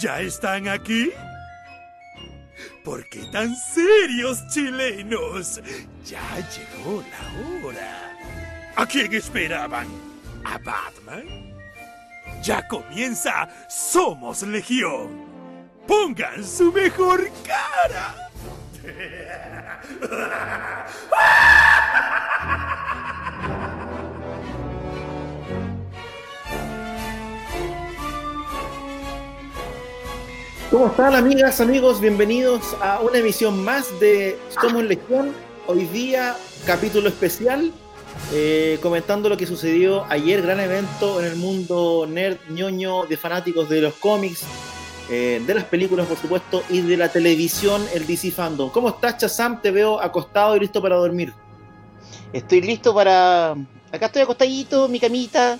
¿Ya 0.00 0.20
están 0.22 0.66
aquí? 0.66 1.12
¿Por 2.82 3.06
qué 3.10 3.20
tan 3.30 3.54
serios, 3.54 4.48
chilenos? 4.48 5.60
Ya 6.06 6.22
llegó 6.48 7.02
la 7.02 7.66
hora. 7.66 8.16
¿A 8.76 8.86
quién 8.86 9.12
esperaban? 9.12 9.86
¿A 10.42 10.56
Batman? 10.56 11.52
Ya 12.42 12.66
comienza 12.66 13.46
Somos 13.68 14.42
Legión. 14.42 15.26
Pongan 15.86 16.46
su 16.46 16.72
mejor 16.72 17.28
cara. 17.46 18.30
¿Cómo 30.70 30.86
están 30.86 31.16
amigas, 31.16 31.60
amigos? 31.60 32.00
Bienvenidos 32.00 32.76
a 32.80 33.00
una 33.00 33.18
emisión 33.18 33.64
más 33.64 33.98
de 33.98 34.38
Somos 34.60 34.84
Legión. 34.84 35.32
Hoy 35.66 35.86
día, 35.86 36.36
capítulo 36.64 37.08
especial, 37.08 37.72
eh, 38.32 38.78
comentando 38.80 39.28
lo 39.28 39.36
que 39.36 39.48
sucedió 39.48 40.04
ayer, 40.08 40.42
gran 40.42 40.60
evento 40.60 41.18
en 41.18 41.26
el 41.26 41.34
mundo 41.34 42.06
nerd, 42.08 42.36
ñoño, 42.50 43.04
de 43.06 43.16
fanáticos 43.16 43.68
de 43.68 43.80
los 43.80 43.94
cómics, 43.94 44.44
eh, 45.10 45.42
de 45.44 45.54
las 45.54 45.64
películas, 45.64 46.06
por 46.06 46.16
supuesto, 46.16 46.62
y 46.68 46.82
de 46.82 46.96
la 46.96 47.08
televisión, 47.08 47.84
el 47.92 48.06
DC 48.06 48.30
Fandom. 48.30 48.70
¿Cómo 48.70 48.90
estás, 48.90 49.18
Chazam? 49.18 49.60
Te 49.60 49.72
veo 49.72 50.00
acostado 50.00 50.54
y 50.54 50.60
listo 50.60 50.80
para 50.80 50.94
dormir. 50.94 51.32
Estoy 52.32 52.60
listo 52.60 52.94
para... 52.94 53.56
Acá 53.90 54.06
estoy 54.06 54.22
acostadito, 54.22 54.86
mi 54.86 55.00
camita, 55.00 55.58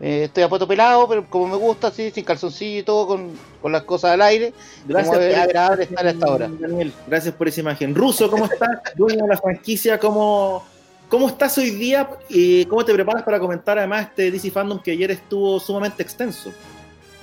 eh, 0.00 0.24
estoy 0.24 0.42
a 0.42 0.48
poto 0.48 0.68
pelado, 0.68 1.08
pero 1.08 1.24
como 1.28 1.48
me 1.48 1.56
gusta, 1.56 1.88
así, 1.88 2.10
sin 2.10 2.24
calzoncillo 2.24 2.80
y 2.80 2.82
todo, 2.82 3.06
con, 3.06 3.30
con 3.62 3.72
las 3.72 3.82
cosas 3.84 4.12
al 4.12 4.22
aire. 4.22 4.52
Gracias, 4.86 5.16
es 5.18 5.34
por- 5.34 5.42
agradable 5.42 5.84
estar 5.84 6.06
a 6.06 6.10
esta 6.10 6.26
hora. 6.30 6.50
Daniel, 6.60 6.92
gracias 7.06 7.34
por 7.34 7.48
esa 7.48 7.60
imagen. 7.60 7.94
Ruso, 7.94 8.30
¿cómo 8.30 8.44
estás? 8.44 8.68
Dueño 8.96 9.22
de 9.22 9.28
la 9.28 9.36
franquicia, 9.38 9.98
¿cómo, 9.98 10.64
cómo 11.08 11.28
estás 11.28 11.56
hoy 11.58 11.70
día? 11.70 12.08
¿Y 12.28 12.64
cómo 12.66 12.84
te 12.84 12.92
preparas 12.92 13.22
para 13.22 13.40
comentar 13.40 13.78
además 13.78 14.08
este 14.08 14.30
DC 14.30 14.50
Fandom 14.50 14.80
que 14.80 14.90
ayer 14.90 15.10
estuvo 15.12 15.58
sumamente 15.60 16.02
extenso? 16.02 16.52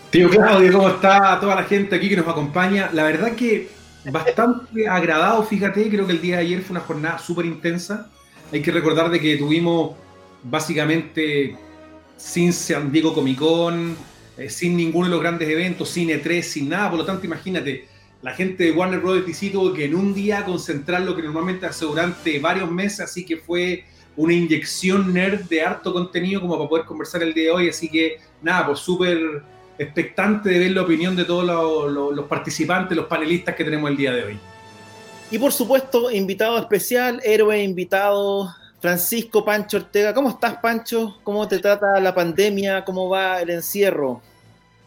Tío 0.09 0.29
Claudio, 0.29 0.71
¿cómo 0.73 0.89
está 0.89 1.39
toda 1.39 1.55
la 1.55 1.63
gente 1.63 1.95
aquí 1.95 2.07
que 2.09 2.17
nos 2.17 2.27
acompaña? 2.27 2.89
La 2.93 3.03
verdad 3.03 3.31
que 3.33 3.69
bastante 4.11 4.87
agradado, 4.89 5.43
fíjate, 5.43 5.89
creo 5.89 6.05
que 6.05 6.13
el 6.13 6.21
día 6.21 6.35
de 6.37 6.41
ayer 6.41 6.61
fue 6.61 6.75
una 6.77 6.85
jornada 6.85 7.19
súper 7.19 7.45
intensa. 7.45 8.09
Hay 8.51 8.61
que 8.61 8.71
recordar 8.71 9.09
de 9.09 9.19
que 9.19 9.37
tuvimos 9.37 9.93
básicamente 10.43 11.57
sin 12.17 12.53
San 12.53 12.91
Diego 12.91 13.13
Comic 13.13 13.37
Con, 13.39 13.95
eh, 14.37 14.49
sin 14.49 14.75
ninguno 14.77 15.05
de 15.05 15.11
los 15.11 15.21
grandes 15.21 15.47
eventos, 15.49 15.89
sin 15.89 16.09
E3, 16.09 16.41
sin 16.41 16.69
nada, 16.69 16.89
por 16.89 16.99
lo 16.99 17.05
tanto 17.05 17.25
imagínate, 17.25 17.87
la 18.21 18.33
gente 18.33 18.63
de 18.65 18.71
Warner 18.71 18.99
Bros. 18.99 19.25
DC 19.25 19.49
tuvo 19.49 19.73
que 19.73 19.85
en 19.85 19.95
un 19.95 20.13
día 20.13 20.45
concentrar 20.45 21.01
lo 21.01 21.15
que 21.15 21.21
normalmente 21.21 21.65
hace 21.65 21.85
durante 21.85 22.39
varios 22.39 22.71
meses, 22.71 23.01
así 23.01 23.25
que 23.25 23.37
fue 23.37 23.83
una 24.15 24.33
inyección 24.33 25.11
nerd 25.13 25.41
de 25.49 25.61
harto 25.61 25.91
contenido 25.91 26.39
como 26.39 26.57
para 26.57 26.69
poder 26.69 26.85
conversar 26.85 27.21
el 27.23 27.33
día 27.33 27.45
de 27.45 27.51
hoy, 27.51 27.69
así 27.69 27.89
que 27.89 28.17
nada, 28.41 28.67
pues 28.67 28.79
súper 28.79 29.41
expectante 29.77 30.49
de 30.49 30.59
ver 30.59 30.71
la 30.71 30.83
opinión 30.83 31.15
de 31.15 31.25
todos 31.25 31.43
los, 31.45 31.91
los- 31.91 32.15
los 32.15 32.25
participantes, 32.27 32.95
los 32.95 33.07
panelistas 33.07 33.55
que 33.55 33.63
tenemos 33.63 33.89
el 33.89 33.97
día 33.97 34.11
de 34.13 34.23
hoy. 34.23 34.39
Y 35.31 35.39
por 35.39 35.51
supuesto, 35.51 36.11
invitado 36.11 36.59
especial, 36.59 37.19
héroe 37.25 37.61
invitado, 37.63 38.53
Francisco 38.83 39.45
Pancho 39.45 39.77
Ortega. 39.77 40.13
¿Cómo 40.13 40.27
estás, 40.29 40.57
Pancho? 40.57 41.17
¿Cómo 41.23 41.47
te 41.47 41.59
trata 41.59 42.01
la 42.01 42.13
pandemia? 42.13 42.83
¿Cómo 42.83 43.07
va 43.07 43.41
el 43.41 43.49
encierro? 43.49 44.21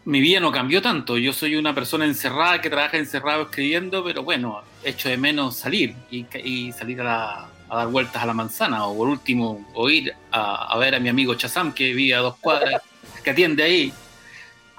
mi 0.04 0.20
vida 0.20 0.38
no 0.38 0.52
cambió 0.52 0.82
tanto. 0.82 1.16
Yo 1.16 1.32
soy 1.32 1.56
una 1.56 1.74
persona 1.74 2.04
encerrada 2.04 2.60
que 2.60 2.68
trabaja 2.68 2.98
encerrado 2.98 3.44
escribiendo, 3.44 4.04
pero 4.04 4.22
bueno, 4.22 4.60
echo 4.84 5.08
de 5.08 5.16
menos 5.16 5.56
salir 5.56 5.96
y, 6.10 6.26
y 6.44 6.72
salir 6.72 7.00
a, 7.00 7.04
la- 7.04 7.50
a 7.70 7.76
dar 7.78 7.88
vueltas 7.88 8.22
a 8.22 8.26
la 8.26 8.34
manzana, 8.34 8.86
o 8.86 8.94
por 8.98 9.08
último, 9.08 9.66
o 9.72 9.88
ir 9.88 10.12
a, 10.30 10.72
a 10.74 10.76
ver 10.78 10.94
a 10.94 11.00
mi 11.00 11.08
amigo 11.08 11.34
Chazam, 11.34 11.72
que 11.72 11.94
vive 11.94 12.14
a 12.14 12.18
dos 12.18 12.36
cuadras, 12.36 12.82
que 13.24 13.30
atiende 13.30 13.62
ahí, 13.62 13.92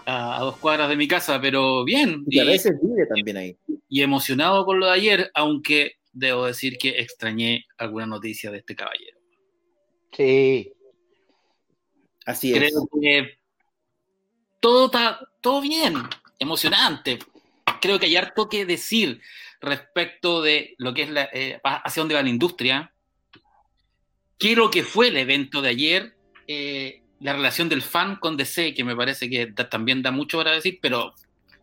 a, 0.06 0.38
dos 0.42 0.58
cuadras 0.58 0.88
de 0.90 0.96
mi 0.96 1.08
casa, 1.08 1.42
pero 1.42 1.84
bien. 1.84 2.24
Y 2.30 2.40
a 2.40 2.46
veces 2.46 2.74
vive 2.81 3.08
también 3.08 3.36
ahí. 3.38 3.58
y 3.90 4.03
emocionado 4.03 4.63
con 4.63 4.80
lo 4.80 4.86
de 4.86 4.92
ayer, 4.94 5.31
aunque 5.34 5.97
debo 6.18 6.46
decir 6.46 6.78
que 6.78 6.90
extrañé 7.00 7.66
alguna 7.78 8.06
noticia 8.06 8.52
de 8.52 8.58
este 8.60 8.76
caballero. 8.76 9.18
Sí. 10.12 10.74
Así 12.26 12.52
es. 12.54 12.60
Creo 12.60 12.88
que 13.02 13.40
todo 14.60 14.88
está 14.88 15.20
todo 15.42 15.62
bien, 15.62 15.96
emocionante. 16.40 17.20
Creo 17.82 18.00
que 18.00 18.08
hay 18.08 18.16
harto 18.16 18.50
que 18.50 18.66
decir 18.66 19.22
respecto 19.62 20.42
de 20.42 20.76
lo 20.78 20.94
que 20.94 21.04
es 21.04 21.10
la, 21.10 21.30
eh, 21.34 21.60
hacia 21.64 22.02
dónde 22.02 22.16
va 22.16 22.24
la 22.24 22.30
industria. 22.30 22.94
¿Qué 24.38 24.52
es 24.52 24.58
lo 24.58 24.70
que 24.70 24.84
fue 24.84 25.08
el 25.08 25.18
evento 25.18 25.62
de 25.62 25.70
ayer? 25.70 26.16
Eh, 26.48 27.02
la 27.20 27.34
relación 27.34 27.70
del 27.70 27.82
fan 27.82 28.18
con 28.18 28.38
DC, 28.38 28.74
que 28.74 28.84
me 28.84 28.96
parece 28.96 29.30
que 29.30 29.48
da- 29.48 29.70
también 29.70 30.02
da 30.04 30.12
mucho 30.12 30.38
para 30.38 30.52
decir, 30.52 30.80
pero, 30.82 31.14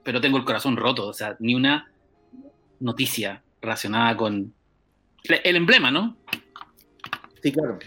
pero 0.03 0.21
tengo 0.21 0.39
el 0.39 0.45
corazón 0.45 0.77
roto. 0.77 1.07
O 1.07 1.13
sea, 1.13 1.37
ni 1.39 1.55
una 1.55 1.91
noticia 2.81 3.44
relacionada 3.65 4.17
con 4.17 4.53
el 5.29 5.57
emblema, 5.57 5.91
¿no? 5.91 6.17
Sí, 7.43 7.53
claro. 7.53 7.79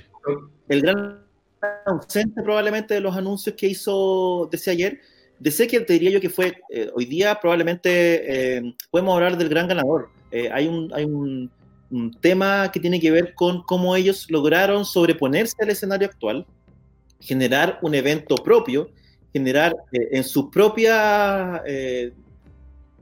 El 0.68 0.82
gran 0.82 1.24
ausente 1.86 2.42
probablemente 2.42 2.96
de 2.96 3.00
los 3.00 3.16
anuncios 3.16 3.56
que 3.56 3.68
hizo 3.68 4.50
DC 4.52 4.72
ayer, 4.72 5.02
DC 5.40 5.68
que 5.68 5.80
te 5.82 5.94
diría 5.94 6.12
yo 6.12 6.22
que 6.22 6.30
fue 6.30 6.58
eh, 6.70 6.90
hoy 6.96 7.06
día 7.06 7.40
probablemente 7.40 8.58
eh, 8.58 8.76
podemos 8.90 9.16
hablar 9.16 9.38
del 9.38 9.50
gran 9.50 9.68
ganador. 9.68 10.10
Eh, 10.32 10.50
hay 10.52 10.68
un, 10.68 10.92
hay 10.94 11.06
un, 11.06 11.52
tema 12.20 12.70
que 12.70 12.82
tiene 12.82 13.00
que 13.00 13.12
ver 13.12 13.34
con 13.34 13.64
cómo 13.64 13.96
ellos 13.96 14.30
lograron 14.30 14.84
sobreponerse 14.84 15.56
al 15.62 15.70
escenario 15.70 16.10
actual, 16.10 16.46
generar 17.22 17.80
un 17.82 17.96
evento 17.96 18.36
propio, 18.36 18.90
generar 19.32 19.74
en 19.94 20.26
su 20.26 20.52
propia, 20.52 21.64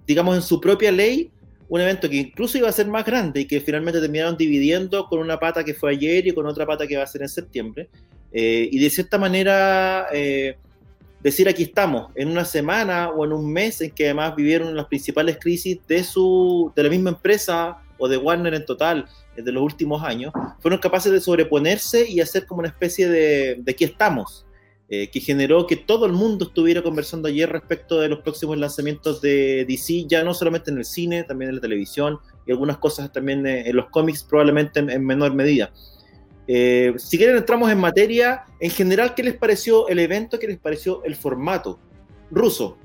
digamos, 0.06 0.36
en 0.36 0.44
su 0.44 0.62
propia 0.62 0.92
ley, 0.92 1.32
un 1.68 1.82
evento 1.82 2.10
que 2.10 2.18
incluso 2.18 2.58
iba 2.58 2.70
a 2.70 2.72
ser 2.72 2.88
más 2.88 3.06
grande 3.06 3.42
y 3.42 3.46
que 3.46 3.60
finalmente 3.60 4.00
terminaron 4.00 4.38
dividiendo 4.38 5.08
con 5.08 5.20
una 5.20 5.40
pata 5.40 5.64
que 5.64 5.74
fue 5.74 5.92
ayer 5.92 6.28
y 6.28 6.32
con 6.32 6.46
otra 6.46 6.66
pata 6.66 6.86
que 6.88 6.98
va 6.98 7.04
a 7.04 7.08
ser 7.08 7.22
en 7.22 7.30
septiembre. 7.30 7.90
Eh, 8.32 8.70
y 8.72 8.80
de 8.80 8.90
cierta 8.90 9.18
manera 9.18 10.08
eh, 10.12 10.58
decir 11.26 11.50
aquí 11.50 11.64
estamos, 11.64 12.12
en 12.16 12.28
una 12.28 12.46
semana 12.46 13.10
o 13.10 13.26
en 13.26 13.34
un 13.34 13.52
mes 13.52 13.82
en 13.82 13.90
que 13.90 14.06
además 14.06 14.36
vivieron 14.36 14.76
las 14.76 14.86
principales 14.86 15.38
crisis 15.40 15.80
de, 15.88 16.04
su, 16.04 16.72
de 16.76 16.84
la 16.84 16.90
misma 16.90 17.10
empresa 17.12 17.78
o 17.98 18.08
de 18.08 18.18
Warner 18.18 18.54
en 18.54 18.66
total 18.66 19.08
eh, 19.36 19.42
de 19.42 19.52
los 19.52 19.64
últimos 19.64 20.04
años, 20.04 20.32
fueron 20.60 20.80
capaces 20.80 21.12
de 21.12 21.20
sobreponerse 21.20 22.08
y 22.08 22.20
hacer 22.20 22.46
como 22.46 22.60
una 22.60 22.68
especie 22.68 23.10
de, 23.10 23.56
de 23.56 23.72
aquí 23.72 23.86
estamos, 23.86 24.45
eh, 24.88 25.10
que 25.10 25.20
generó 25.20 25.66
que 25.66 25.76
todo 25.76 26.06
el 26.06 26.14
mundo 26.14 26.46
estuviera 26.46 26.84
conversando 26.84 27.28
ayer 27.28 27.50
respecto 27.50 28.00
de 28.00 28.08
los 28.08 28.20
próximos 28.20 28.58
lanzamientos 28.58 29.20
de 29.20 29.66
DC, 29.66 30.06
ya 30.08 30.24
no 30.24 30.34
solamente 30.34 30.70
en 30.70 30.78
el 30.78 30.86
cine, 30.86 31.24
también 31.24 31.50
en 31.50 31.56
la 31.56 31.62
televisión 31.62 32.20
y 32.46 32.52
algunas 32.52 32.78
cosas 32.78 33.12
también 33.12 33.48
eh, 33.48 33.70
en 33.70 33.76
los 33.76 33.90
cómics, 33.90 34.24
probablemente 34.24 34.80
en, 34.80 34.90
en 34.90 35.06
menor 35.06 35.34
medida. 35.34 35.72
Eh, 36.48 36.94
si 36.98 37.18
quieren 37.18 37.38
entramos 37.38 37.72
en 37.72 37.80
materia, 37.80 38.44
en 38.60 38.70
general, 38.70 39.16
¿qué 39.16 39.24
les 39.24 39.36
pareció 39.36 39.88
el 39.88 40.00
evento? 40.00 40.38
¿Qué 40.38 40.48
les 40.48 40.60
pareció 40.60 41.04
el 41.04 41.16
formato? 41.16 41.80
Ruso. 42.30 42.78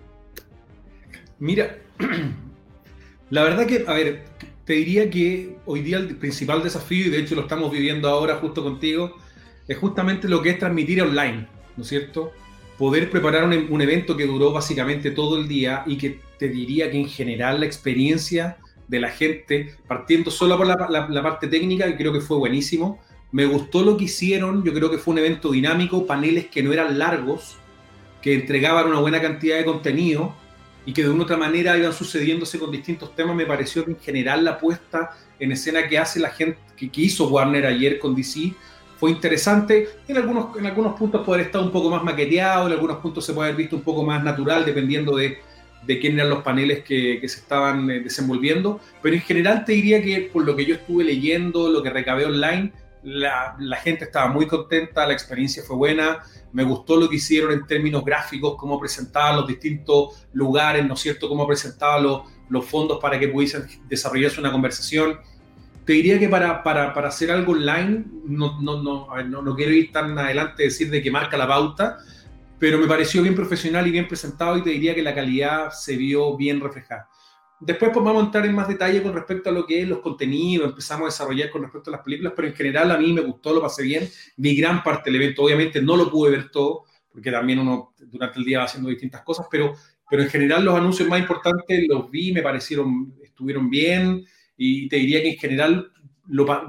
Mira, 1.38 1.76
la 3.30 3.42
verdad 3.42 3.66
que, 3.66 3.84
a 3.86 3.92
ver, 3.92 4.24
te 4.64 4.74
diría 4.74 5.10
que 5.10 5.56
hoy 5.66 5.82
día 5.82 5.98
el 5.98 6.16
principal 6.16 6.62
desafío, 6.62 7.06
y 7.06 7.10
de 7.10 7.18
hecho 7.18 7.34
lo 7.34 7.42
estamos 7.42 7.70
viviendo 7.70 8.08
ahora 8.08 8.36
justo 8.36 8.62
contigo, 8.62 9.16
es 9.68 9.76
justamente 9.76 10.28
lo 10.28 10.40
que 10.42 10.50
es 10.50 10.58
transmitir 10.58 11.02
online, 11.02 11.46
¿no 11.76 11.82
es 11.82 11.88
cierto? 11.88 12.32
Poder 12.78 13.10
preparar 13.10 13.44
un, 13.44 13.80
evento 13.82 14.16
que 14.16 14.26
duró 14.26 14.52
básicamente 14.52 15.10
todo 15.10 15.38
el 15.38 15.48
día 15.48 15.82
y 15.86 15.98
que 15.98 16.20
te 16.38 16.48
diría 16.48 16.90
que 16.90 16.98
en 16.98 17.08
general 17.08 17.60
la 17.60 17.66
experiencia 17.66 18.56
de 18.88 19.00
la 19.00 19.10
gente, 19.10 19.74
partiendo 19.86 20.30
solo 20.30 20.56
por 20.56 20.66
la 20.66 21.22
parte 21.22 21.46
técnica, 21.46 21.86
que 21.86 21.96
creo 21.96 22.12
que 22.12 22.20
fue 22.20 22.38
buenísimo, 22.38 23.00
me 23.32 23.46
gustó 23.46 23.82
lo 23.82 23.96
que 23.96 24.04
hicieron, 24.04 24.64
yo 24.64 24.72
creo 24.72 24.90
que 24.90 24.98
fue 24.98 25.12
un 25.12 25.18
evento 25.18 25.52
dinámico, 25.52 26.06
paneles 26.06 26.46
que 26.46 26.62
no 26.62 26.72
eran 26.72 26.98
largos, 26.98 27.58
que 28.22 28.34
entregaban 28.34 28.88
una 28.88 29.00
buena 29.00 29.20
cantidad 29.20 29.56
de 29.56 29.64
contenido 29.64 30.34
y 30.84 30.92
que 30.92 31.02
de 31.02 31.10
una 31.10 31.20
u 31.20 31.22
otra 31.22 31.36
manera 31.36 31.78
iban 31.78 31.92
sucediéndose 31.92 32.58
con 32.58 32.70
distintos 32.70 33.14
temas, 33.14 33.36
me 33.36 33.46
pareció 33.46 33.84
que 33.84 33.92
en 33.92 34.00
general 34.00 34.44
la 34.44 34.58
puesta 34.58 35.16
en 35.38 35.52
escena 35.52 35.86
que 35.86 35.98
hace 35.98 36.18
la 36.18 36.30
gente, 36.30 36.58
que, 36.76 36.90
que 36.90 37.02
hizo 37.02 37.28
Warner 37.28 37.66
ayer 37.66 37.98
con 37.98 38.14
DC, 38.14 38.52
fue 39.00 39.10
interesante. 39.10 39.88
En 40.06 40.18
algunos, 40.18 40.58
en 40.58 40.66
algunos 40.66 40.96
puntos 40.98 41.22
puede 41.24 41.38
haber 41.38 41.46
estado 41.46 41.64
un 41.64 41.72
poco 41.72 41.88
más 41.88 42.04
maqueteado, 42.04 42.66
en 42.66 42.74
algunos 42.74 42.98
puntos 42.98 43.24
se 43.24 43.32
puede 43.32 43.48
haber 43.48 43.56
visto 43.56 43.76
un 43.76 43.82
poco 43.82 44.04
más 44.04 44.22
natural, 44.22 44.66
dependiendo 44.66 45.16
de, 45.16 45.38
de 45.86 45.98
quién 45.98 46.18
eran 46.18 46.28
los 46.28 46.42
paneles 46.42 46.84
que, 46.84 47.18
que 47.18 47.26
se 47.26 47.40
estaban 47.40 47.90
eh, 47.90 48.00
desenvolviendo. 48.00 48.78
Pero 49.00 49.16
en 49.16 49.22
general 49.22 49.64
te 49.64 49.72
diría 49.72 50.02
que 50.02 50.28
por 50.30 50.44
lo 50.44 50.54
que 50.54 50.66
yo 50.66 50.74
estuve 50.74 51.02
leyendo, 51.02 51.70
lo 51.70 51.82
que 51.82 51.88
recabé 51.88 52.26
online, 52.26 52.74
la, 53.02 53.56
la, 53.58 53.76
gente 53.76 54.04
estaba 54.04 54.28
muy 54.28 54.46
contenta, 54.46 55.06
la 55.06 55.14
experiencia 55.14 55.62
fue 55.62 55.76
buena, 55.76 56.18
me 56.52 56.62
gustó 56.64 56.98
lo 56.98 57.08
que 57.08 57.16
hicieron 57.16 57.52
en 57.52 57.66
términos 57.66 58.04
gráficos, 58.04 58.56
cómo 58.58 58.78
presentaban 58.78 59.36
los 59.36 59.46
distintos 59.46 60.26
lugares, 60.34 60.86
¿no 60.86 60.92
es 60.92 61.00
cierto?, 61.00 61.26
cómo 61.26 61.46
presentaban 61.46 62.02
los, 62.02 62.22
los 62.50 62.66
fondos 62.66 62.98
para 63.00 63.18
que 63.18 63.28
pudiesen 63.28 63.66
desarrollarse 63.88 64.38
una 64.40 64.52
conversación. 64.52 65.18
Te 65.90 65.94
diría 65.94 66.20
que 66.20 66.28
para, 66.28 66.62
para, 66.62 66.94
para 66.94 67.08
hacer 67.08 67.32
algo 67.32 67.50
online, 67.50 68.04
no, 68.24 68.60
no, 68.60 68.80
no, 68.80 69.08
no, 69.24 69.42
no 69.42 69.56
quiero 69.56 69.72
ir 69.72 69.90
tan 69.90 70.16
adelante 70.16 70.62
decir 70.62 70.88
de 70.88 71.02
que 71.02 71.10
marca 71.10 71.36
la 71.36 71.48
pauta, 71.48 71.98
pero 72.60 72.78
me 72.78 72.86
pareció 72.86 73.22
bien 73.22 73.34
profesional 73.34 73.88
y 73.88 73.90
bien 73.90 74.06
presentado 74.06 74.56
y 74.56 74.62
te 74.62 74.70
diría 74.70 74.94
que 74.94 75.02
la 75.02 75.12
calidad 75.12 75.72
se 75.72 75.96
vio 75.96 76.36
bien 76.36 76.60
reflejada. 76.60 77.08
Después 77.58 77.90
pues, 77.92 78.04
vamos 78.04 78.22
a 78.22 78.26
entrar 78.26 78.46
en 78.46 78.54
más 78.54 78.68
detalle 78.68 79.02
con 79.02 79.12
respecto 79.12 79.50
a 79.50 79.52
lo 79.52 79.66
que 79.66 79.82
es 79.82 79.88
los 79.88 79.98
contenidos, 79.98 80.68
empezamos 80.68 81.06
a 81.06 81.06
desarrollar 81.06 81.50
con 81.50 81.62
respecto 81.62 81.90
a 81.90 81.94
las 81.94 82.02
películas, 82.02 82.34
pero 82.36 82.46
en 82.46 82.54
general 82.54 82.92
a 82.92 82.96
mí 82.96 83.12
me 83.12 83.22
gustó, 83.22 83.52
lo 83.52 83.60
pasé 83.60 83.82
bien, 83.82 84.08
vi 84.36 84.54
gran 84.54 84.84
parte 84.84 85.10
del 85.10 85.20
evento, 85.20 85.42
obviamente 85.42 85.82
no 85.82 85.96
lo 85.96 86.08
pude 86.08 86.30
ver 86.30 86.52
todo, 86.52 86.84
porque 87.10 87.32
también 87.32 87.58
uno 87.58 87.94
durante 87.98 88.38
el 88.38 88.44
día 88.44 88.58
va 88.58 88.66
haciendo 88.66 88.90
distintas 88.90 89.22
cosas, 89.22 89.48
pero, 89.50 89.74
pero 90.08 90.22
en 90.22 90.28
general 90.28 90.64
los 90.64 90.76
anuncios 90.76 91.08
más 91.08 91.18
importantes 91.18 91.84
los 91.88 92.08
vi, 92.08 92.32
me 92.32 92.42
parecieron, 92.42 93.12
estuvieron 93.24 93.68
bien, 93.68 94.24
y 94.62 94.88
te 94.88 94.96
diría 94.96 95.22
que 95.22 95.30
en 95.30 95.38
general 95.38 95.90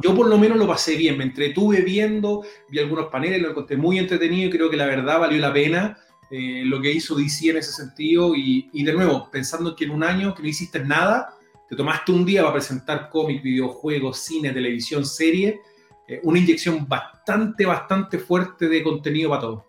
yo 0.01 0.15
por 0.15 0.27
lo 0.27 0.37
menos 0.37 0.57
lo 0.57 0.65
pasé 0.65 0.95
bien, 0.95 1.17
me 1.17 1.25
entretuve 1.25 1.81
viendo, 1.81 2.41
vi 2.69 2.79
algunos 2.79 3.07
paneles, 3.07 3.41
lo 3.41 3.49
encontré 3.49 3.75
muy 3.75 3.99
entretenido 3.99 4.47
y 4.47 4.49
creo 4.49 4.69
que 4.69 4.77
la 4.77 4.85
verdad 4.85 5.19
valió 5.19 5.37
la 5.39 5.51
pena 5.51 5.97
eh, 6.31 6.63
lo 6.63 6.81
que 6.81 6.89
hizo 6.89 7.15
DC 7.15 7.49
en 7.49 7.57
ese 7.57 7.73
sentido. 7.73 8.33
Y, 8.33 8.69
y, 8.71 8.83
de 8.83 8.93
nuevo, 8.93 9.29
pensando 9.29 9.75
que 9.75 9.83
en 9.83 9.91
un 9.91 10.05
año 10.05 10.33
que 10.33 10.41
no 10.41 10.47
hiciste 10.47 10.79
nada, 10.79 11.35
te 11.69 11.75
tomaste 11.75 12.13
un 12.13 12.25
día 12.25 12.41
para 12.43 12.53
presentar 12.53 13.09
cómics, 13.09 13.43
videojuegos, 13.43 14.19
cine, 14.19 14.51
televisión, 14.51 15.05
serie, 15.05 15.59
eh, 16.07 16.21
una 16.23 16.39
inyección 16.39 16.87
bastante, 16.87 17.65
bastante 17.65 18.19
fuerte 18.19 18.69
de 18.69 18.81
contenido 18.81 19.29
para 19.29 19.41
todos. 19.41 19.63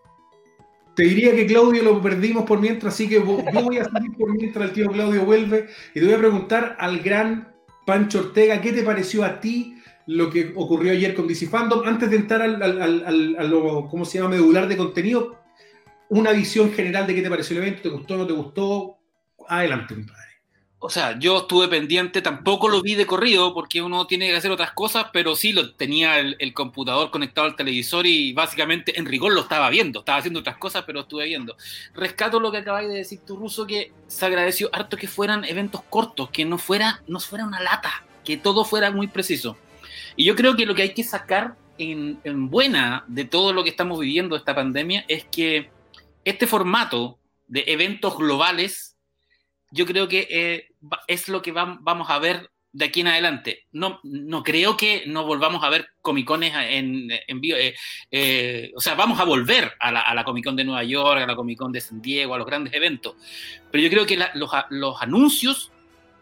Te 0.95 1.03
diría 1.03 1.35
que 1.35 1.45
Claudio 1.45 1.83
lo 1.83 2.01
perdimos 2.01 2.45
por 2.45 2.59
mientras, 2.59 2.93
así 2.93 3.09
que 3.09 3.15
yo 3.15 3.63
voy 3.63 3.77
a 3.79 3.83
salir 3.83 4.11
por 4.17 4.31
mientras 4.33 4.69
el 4.69 4.73
tío 4.73 4.87
Claudio 4.89 5.25
vuelve 5.25 5.67
y 5.93 5.99
te 5.99 6.05
voy 6.05 6.13
a 6.13 6.19
preguntar 6.19 6.77
al 6.79 6.99
gran 6.99 7.52
Pancho 7.85 8.19
Ortega, 8.19 8.61
¿qué 8.61 8.71
te 8.71 8.83
pareció 8.83 9.23
a 9.23 9.39
ti 9.39 9.77
lo 10.05 10.29
que 10.29 10.53
ocurrió 10.55 10.91
ayer 10.91 11.13
con 11.15 11.27
DC 11.27 11.47
Fandom? 11.47 11.85
Antes 11.85 12.09
de 12.09 12.17
entrar 12.17 12.41
al, 12.41 13.51
¿cómo 13.89 14.05
se 14.05 14.17
llama?, 14.17 14.31
medular 14.31 14.67
de 14.67 14.77
contenido, 14.77 15.39
una 16.09 16.31
visión 16.31 16.71
general 16.71 17.07
de 17.07 17.15
qué 17.15 17.21
te 17.21 17.29
pareció 17.29 17.57
el 17.57 17.63
evento, 17.63 17.81
¿te 17.81 17.89
gustó 17.89 18.17
no 18.17 18.27
te 18.27 18.33
gustó? 18.33 18.97
Adelante, 19.47 19.95
compadre. 19.95 20.22
O 20.85 20.89
sea, 20.89 21.17
yo 21.17 21.37
estuve 21.37 21.69
pendiente, 21.69 22.21
tampoco 22.21 22.67
lo 22.67 22.81
vi 22.81 22.95
de 22.95 23.05
corrido 23.05 23.53
porque 23.53 23.81
uno 23.81 24.05
tiene 24.05 24.27
que 24.27 24.35
hacer 24.35 24.51
otras 24.51 24.73
cosas, 24.73 25.05
pero 25.13 25.33
sí 25.33 25.53
lo 25.53 25.73
tenía 25.75 26.19
el, 26.19 26.53
computador 26.53 27.09
conectado 27.09 27.47
al 27.47 27.55
televisor 27.55 28.05
y 28.05 28.33
básicamente 28.33 28.99
en 28.99 29.05
rigor 29.05 29.31
lo 29.31 29.39
estaba 29.39 29.69
viendo, 29.69 29.99
estaba 29.99 30.17
haciendo 30.17 30.41
otras 30.41 30.57
cosas, 30.57 30.83
pero 30.85 30.99
estuve 30.99 31.23
viendo. 31.23 31.55
Rescato 31.93 32.37
lo 32.41 32.51
que 32.51 32.57
acabáis 32.57 32.89
de 32.89 32.95
decir 32.95 33.21
tú, 33.25 33.37
Ruso, 33.37 33.65
que 33.65 33.93
se 34.07 34.25
agradeció 34.25 34.69
harto 34.73 34.97
que 34.97 35.07
fueran 35.07 35.45
eventos 35.45 35.83
cortos, 35.89 36.29
que 36.31 36.43
no 36.43 36.57
fuera, 36.57 37.01
no 37.07 37.21
fuera 37.21 37.45
una 37.45 37.61
lata, 37.61 38.05
que 38.25 38.35
todo 38.35 38.65
fuera 38.65 38.91
muy 38.91 39.07
preciso. 39.07 39.55
Y 40.17 40.25
yo 40.25 40.35
creo 40.35 40.57
que 40.57 40.65
lo 40.65 40.75
que 40.75 40.81
hay 40.81 40.93
que 40.93 41.05
sacar 41.05 41.55
en, 41.77 42.19
en 42.25 42.49
buena 42.49 43.05
de 43.07 43.23
todo 43.23 43.53
lo 43.53 43.63
que 43.63 43.69
estamos 43.69 44.01
viviendo 44.01 44.35
esta 44.35 44.53
pandemia 44.53 45.05
es 45.07 45.23
que 45.23 45.69
este 46.25 46.45
formato 46.45 47.19
de 47.47 47.63
eventos 47.67 48.17
globales, 48.17 48.92
yo 49.73 49.87
creo 49.87 50.07
que 50.07 50.27
eh, 50.29 50.69
es 51.07 51.27
lo 51.27 51.41
que 51.41 51.51
va, 51.51 51.79
vamos 51.81 52.09
a 52.09 52.19
ver 52.19 52.51
de 52.71 52.85
aquí 52.85 53.01
en 53.01 53.07
adelante. 53.07 53.65
No, 53.71 53.99
no 54.03 54.43
creo 54.43 54.77
que 54.77 55.03
no 55.07 55.25
volvamos 55.25 55.63
a 55.63 55.69
ver 55.69 55.89
comicones 56.01 56.53
en, 56.55 57.09
en 57.27 57.41
vivo. 57.41 57.57
Eh, 57.57 57.73
eh, 58.11 58.71
o 58.75 58.79
sea, 58.79 58.93
vamos 58.93 59.19
a 59.19 59.23
volver 59.23 59.73
a 59.79 59.91
la, 59.91 60.03
a 60.07 60.23
Comic 60.23 60.45
Con 60.45 60.55
de 60.55 60.63
Nueva 60.63 60.83
York, 60.83 61.21
a 61.21 61.25
la 61.25 61.35
Comic 61.35 61.57
Con 61.57 61.71
de 61.71 61.81
San 61.81 62.01
Diego, 62.01 62.35
a 62.35 62.37
los 62.37 62.45
grandes 62.45 62.73
eventos. 62.73 63.15
Pero 63.71 63.83
yo 63.83 63.89
creo 63.89 64.05
que 64.05 64.23
los, 64.35 65.01
anuncios 65.01 65.71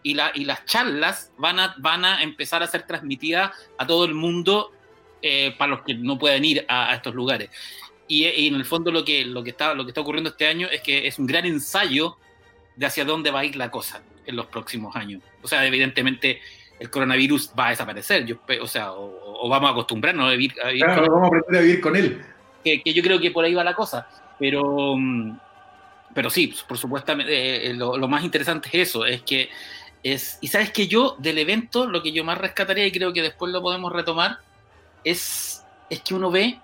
y, 0.01 0.13
la, 0.13 0.31
y, 0.33 0.45
las 0.45 0.65
charlas 0.65 1.33
van 1.37 1.59
a, 1.59 2.23
empezar 2.23 2.63
a 2.63 2.67
ser 2.67 2.83
transmitidas 2.87 3.51
a 3.77 3.85
todo 3.85 4.05
el 4.05 4.13
mundo 4.13 4.71
para 5.57 5.71
los 5.71 5.81
que 5.83 5.93
no 5.93 6.17
pueden 6.17 6.43
ir 6.45 6.65
a, 6.67 6.91
a 6.91 6.95
estos 6.95 7.13
lugares. 7.13 7.49
Y, 8.07 8.27
y, 8.27 8.47
en 8.47 8.55
el 8.55 8.65
fondo 8.65 8.91
lo, 8.91 9.03
que 9.03 9.21
está, 9.45 9.73
lo 9.73 9.83
que 9.83 9.91
está 9.91 10.01
ocurriendo 10.01 10.29
este 10.29 10.47
año 10.47 10.67
es 10.71 10.81
que 10.81 11.07
es 11.07 11.19
un 11.19 11.27
gran 11.27 11.45
ensayo 11.45 12.17
de 12.75 12.85
hacia 12.85 13.05
dónde 13.05 13.31
va 13.31 13.41
a 13.41 13.45
ir 13.45 13.55
la 13.55 13.71
cosa 13.71 14.01
en 14.25 14.35
los 14.35 14.47
próximos 14.47 14.95
años. 14.95 15.21
O 15.41 15.47
sea, 15.47 15.65
evidentemente 15.65 16.41
el 16.79 16.89
coronavirus 16.89 17.51
va 17.57 17.67
a 17.67 17.69
desaparecer, 17.71 18.25
yo, 18.25 18.37
o 18.61 18.67
sea, 18.67 18.93
o, 18.93 19.45
o 19.45 19.49
vamos 19.49 19.69
a 19.69 19.71
acostumbrarnos 19.71 20.27
a 20.27 20.31
vivir, 20.31 20.53
a 20.63 20.67
vivir 20.67 20.83
claro, 20.83 21.03
con, 21.03 21.13
vamos 21.13 21.23
a 21.23 21.27
aprender 21.27 21.61
a 21.61 21.63
vivir 21.63 21.81
con 21.81 21.95
él. 21.95 22.21
Que, 22.63 22.81
que, 22.81 22.93
yo 22.93 23.03
creo 23.03 23.19
que 23.19 23.31
por 23.31 23.45
ahí 23.45 23.53
va 23.53 23.63
la 23.63 23.75
cosa, 23.75 24.07
pero, 24.39 24.95
pero 26.13 26.29
sí, 26.29 26.53
por 26.67 26.77
supuesto, 26.77 27.13
eh, 27.19 27.73
lo, 27.75 27.97
lo, 27.97 28.07
más 28.07 28.23
interesante 28.23 28.69
es 28.69 28.89
eso, 28.89 29.05
es 29.05 29.21
que 29.21 29.49
es, 30.03 30.39
y 30.41 30.47
sabes 30.47 30.71
que 30.71 30.87
yo 30.87 31.15
del 31.19 31.37
evento 31.37 31.85
lo 31.85 32.01
que 32.01 32.11
yo 32.11 32.23
más 32.23 32.37
rescataría 32.39 32.87
y 32.87 32.91
creo 32.91 33.13
que 33.13 33.21
después 33.21 33.51
lo 33.51 33.61
podemos 33.61 33.91
retomar 33.91 34.39
es, 35.03 35.63
es 35.89 36.01
que 36.01 36.15
uno 36.15 36.31
ve 36.31 36.59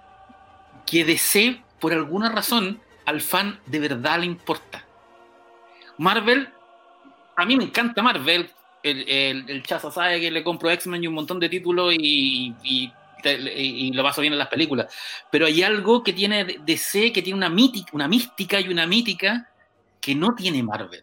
que 0.87 1.05
DC, 1.05 1.61
por 1.79 1.93
alguna 1.93 2.29
razón, 2.29 2.79
al 3.05 3.21
fan 3.21 3.59
de 3.67 3.79
verdad 3.79 4.19
le 4.19 4.25
importa. 4.25 4.83
Marvel, 5.97 6.49
a 7.35 7.45
mí 7.45 7.55
me 7.55 7.65
encanta 7.65 8.01
Marvel. 8.01 8.49
El, 8.83 9.09
el, 9.09 9.49
el 9.49 9.63
Chaza 9.63 9.91
sabe 9.91 10.19
que 10.19 10.31
le 10.31 10.43
compro 10.43 10.69
X-Men 10.69 11.03
y 11.03 11.07
un 11.07 11.13
montón 11.13 11.39
de 11.39 11.49
títulos 11.49 11.93
y, 11.97 12.53
y, 12.63 13.91
lo 13.93 14.03
paso 14.03 14.21
bien 14.21 14.33
en 14.33 14.39
las 14.39 14.47
películas. 14.47 14.93
Pero 15.31 15.45
hay 15.45 15.63
algo 15.63 16.03
que 16.03 16.13
tiene 16.13 16.45
DC, 16.45 17.11
que 17.11 17.21
tiene 17.21 17.37
una, 17.37 17.49
mítica, 17.49 17.89
una 17.93 18.07
mística 18.07 18.59
y 18.59 18.69
una 18.69 18.85
mítica 18.85 19.49
que 19.99 20.15
no 20.15 20.35
tiene 20.35 20.63
Marvel. 20.63 21.01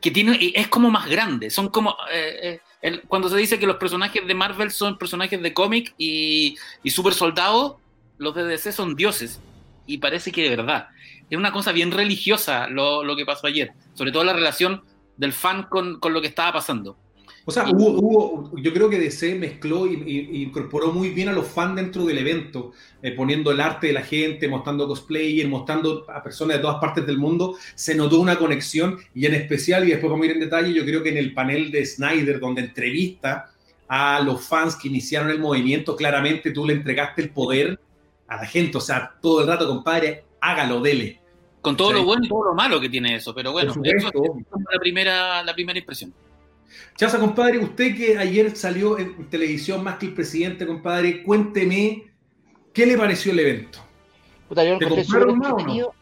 Que 0.00 0.10
tiene, 0.10 0.52
es 0.54 0.68
como 0.68 0.90
más 0.90 1.08
grande. 1.08 1.50
Son 1.50 1.68
como. 1.68 1.96
Eh, 2.12 2.60
eh, 2.82 3.02
cuando 3.08 3.28
se 3.28 3.36
dice 3.36 3.58
que 3.58 3.66
los 3.66 3.76
personajes 3.76 4.26
de 4.26 4.34
Marvel 4.34 4.70
son 4.70 4.98
personajes 4.98 5.40
de 5.40 5.54
cómic 5.54 5.94
y, 5.96 6.56
y 6.82 6.90
super 6.90 7.14
soldados, 7.14 7.76
los 8.18 8.34
de 8.34 8.44
DC 8.44 8.72
son 8.72 8.94
dioses. 8.94 9.40
Y 9.86 9.98
parece 9.98 10.32
que 10.32 10.42
de 10.42 10.56
verdad. 10.56 10.88
Es 11.30 11.38
una 11.38 11.52
cosa 11.52 11.72
bien 11.72 11.90
religiosa 11.90 12.68
lo, 12.68 13.02
lo 13.04 13.16
que 13.16 13.24
pasó 13.24 13.46
ayer. 13.46 13.72
Sobre 13.94 14.12
todo 14.12 14.24
la 14.24 14.32
relación 14.32 14.82
del 15.16 15.32
fan 15.32 15.64
con, 15.64 15.98
con 15.98 16.12
lo 16.12 16.20
que 16.20 16.28
estaba 16.28 16.52
pasando. 16.52 16.96
O 17.44 17.50
sea, 17.50 17.64
hubo, 17.68 17.90
hubo, 17.90 18.56
yo 18.56 18.72
creo 18.72 18.88
que 18.88 19.00
DC 19.00 19.34
mezcló 19.34 19.86
y, 19.88 20.42
incorporó 20.44 20.92
muy 20.92 21.10
bien 21.10 21.28
a 21.28 21.32
los 21.32 21.48
fans 21.48 21.74
dentro 21.74 22.04
del 22.04 22.18
evento, 22.18 22.72
eh, 23.02 23.10
poniendo 23.12 23.50
el 23.50 23.60
arte 23.60 23.88
de 23.88 23.92
la 23.94 24.02
gente, 24.02 24.46
mostrando 24.46 24.86
cosplayer, 24.86 25.48
mostrando 25.48 26.06
a 26.08 26.22
personas 26.22 26.58
de 26.58 26.62
todas 26.62 26.80
partes 26.80 27.04
del 27.04 27.18
mundo. 27.18 27.56
Se 27.74 27.96
notó 27.96 28.20
una 28.20 28.38
conexión 28.38 28.98
y 29.12 29.26
en 29.26 29.34
especial, 29.34 29.84
y 29.84 29.90
después 29.90 30.10
vamos 30.10 30.24
a 30.24 30.30
ir 30.30 30.36
en 30.36 30.40
detalle, 30.40 30.72
yo 30.72 30.84
creo 30.84 31.02
que 31.02 31.08
en 31.08 31.16
el 31.16 31.34
panel 31.34 31.72
de 31.72 31.84
Snyder, 31.84 32.38
donde 32.38 32.60
entrevista 32.60 33.50
a 33.88 34.20
los 34.20 34.46
fans 34.46 34.76
que 34.76 34.86
iniciaron 34.86 35.30
el 35.30 35.40
movimiento, 35.40 35.96
claramente 35.96 36.52
tú 36.52 36.64
le 36.64 36.74
entregaste 36.74 37.22
el 37.22 37.30
poder 37.30 37.80
a 38.28 38.36
la 38.36 38.46
gente, 38.46 38.78
o 38.78 38.80
sea, 38.80 39.14
todo 39.20 39.42
el 39.42 39.46
rato, 39.46 39.66
compadre, 39.66 40.24
hágalo, 40.40 40.80
dele. 40.80 41.20
Con 41.60 41.76
todo 41.76 41.92
lo 41.92 42.04
bueno 42.04 42.24
y 42.24 42.28
todo 42.28 42.44
lo 42.44 42.54
malo 42.54 42.80
que 42.80 42.88
tiene 42.88 43.14
eso, 43.14 43.32
pero 43.34 43.52
bueno, 43.52 43.72
eso 43.72 43.82
es 43.84 44.04
la 44.04 44.80
primera, 44.80 45.44
la 45.44 45.54
primera 45.54 45.78
impresión. 45.78 46.12
Chaza, 46.96 47.18
compadre, 47.18 47.58
usted 47.58 47.96
que 47.96 48.18
ayer 48.18 48.56
salió 48.56 48.98
en 48.98 49.28
televisión 49.28 49.84
más 49.84 49.98
que 49.98 50.06
el 50.06 50.14
presidente, 50.14 50.66
compadre, 50.66 51.22
cuénteme 51.22 52.10
qué 52.72 52.86
le 52.86 52.96
pareció 52.96 53.32
el 53.32 53.40
evento. 53.40 53.78
Puta, 54.48 54.64
yo 54.64 54.78
¿Te 54.78 54.88
compraron 54.88 55.38
más 55.38 55.52
o 55.52 55.58
no? 55.58 55.94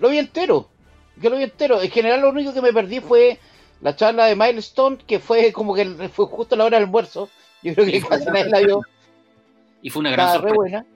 Lo 0.00 0.08
vi 0.08 0.18
entero, 0.18 0.68
yo 1.16 1.30
lo 1.30 1.36
vi 1.36 1.44
entero. 1.44 1.80
En 1.80 1.90
general 1.90 2.22
lo 2.22 2.30
único 2.30 2.52
que 2.52 2.60
me 2.60 2.72
perdí 2.72 3.00
fue 3.00 3.38
la 3.80 3.94
charla 3.94 4.26
de 4.26 4.36
Milestone, 4.36 4.98
que 5.06 5.18
fue 5.20 5.52
como 5.52 5.74
que 5.74 5.84
fue 6.08 6.26
justo 6.26 6.54
a 6.54 6.58
la 6.58 6.64
hora 6.64 6.78
del 6.78 6.86
almuerzo. 6.86 7.28
Yo 7.62 7.74
creo 7.74 7.86
que 7.86 8.02
casi 8.02 8.24
nadie 8.26 8.50
la 8.50 8.60
vio. 8.60 8.80
Y 9.82 9.90
fue 9.90 10.00
una 10.00 10.10
gran 10.10 10.32
sorpresa. 10.32 10.52
Re 10.52 10.56
buena. 10.56 10.86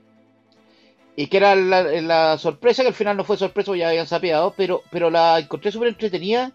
Y 1.20 1.26
que 1.26 1.38
era 1.38 1.56
la, 1.56 1.82
la, 1.82 2.38
sorpresa, 2.38 2.82
que 2.82 2.90
al 2.90 2.94
final 2.94 3.16
no 3.16 3.24
fue 3.24 3.36
sorpresa, 3.36 3.74
ya 3.74 3.88
habían 3.88 4.06
sapeado, 4.06 4.54
pero, 4.56 4.84
pero 4.88 5.10
la 5.10 5.40
encontré 5.40 5.72
súper 5.72 5.88
entretenida. 5.88 6.52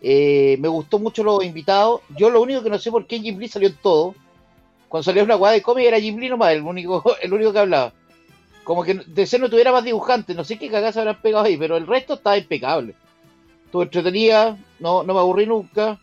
Eh, 0.00 0.56
me 0.58 0.66
gustó 0.66 0.98
mucho 0.98 1.22
los 1.22 1.44
invitados. 1.44 2.00
Yo 2.16 2.28
lo 2.28 2.42
único 2.42 2.64
que 2.64 2.68
no 2.68 2.80
sé 2.80 2.90
por 2.90 3.06
qué 3.06 3.20
Jim 3.20 3.38
Lee 3.38 3.46
salió 3.46 3.68
en 3.68 3.76
todo. 3.76 4.16
Cuando 4.88 5.04
salió 5.04 5.22
una 5.22 5.36
guada 5.36 5.54
de 5.54 5.62
cómic 5.62 5.84
era 5.86 6.00
Jim 6.00 6.18
Lee 6.18 6.30
nomás, 6.30 6.50
el 6.50 6.62
único, 6.62 7.04
el 7.22 7.32
único 7.32 7.52
que 7.52 7.60
hablaba. 7.60 7.92
Como 8.64 8.82
que 8.82 8.94
de 8.94 9.24
ser 9.24 9.38
no 9.38 9.48
tuviera 9.48 9.70
más 9.70 9.84
dibujantes, 9.84 10.34
no 10.34 10.42
sé 10.42 10.58
qué 10.58 10.68
cagadas 10.68 10.96
habrán 10.96 11.22
pegado 11.22 11.44
ahí, 11.44 11.56
pero 11.56 11.76
el 11.76 11.86
resto 11.86 12.14
estaba 12.14 12.36
impecable. 12.36 12.96
Estuvo 13.66 13.84
entretenida, 13.84 14.58
no, 14.80 15.04
no 15.04 15.14
me 15.14 15.20
aburrí 15.20 15.46
nunca. 15.46 16.00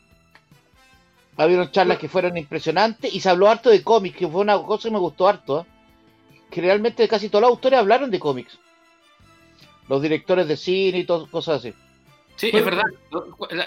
Había 1.36 1.70
charlas 1.70 1.98
que 1.98 2.08
fueron 2.08 2.38
impresionantes 2.38 3.13
y 3.13 3.20
se 3.20 3.29
habló 3.29 3.50
harto 3.50 3.70
de 3.70 3.84
cómics, 3.84 4.15
que 4.15 4.27
fue 4.29 4.39
una 4.39 4.58
cosa 4.58 4.88
que 4.88 4.94
me 4.94 5.00
gustó 5.00 5.27
harto. 5.27 5.60
¿eh? 5.60 5.78
Que 6.50 6.62
realmente 6.62 7.08
casi 7.08 7.29
todos 7.29 7.41
los 7.44 7.51
autores 7.51 7.79
hablaron 7.79 8.10
de 8.12 8.20
cómics. 8.20 8.58
Los 9.88 10.01
directores 10.01 10.48
de 10.48 10.58
cine 10.58 11.00
y 11.00 11.03
todo, 11.06 11.27
cosas 11.27 11.60
así. 11.60 11.74
Sí, 12.36 12.51
es 12.53 12.63
verdad. 12.63 12.84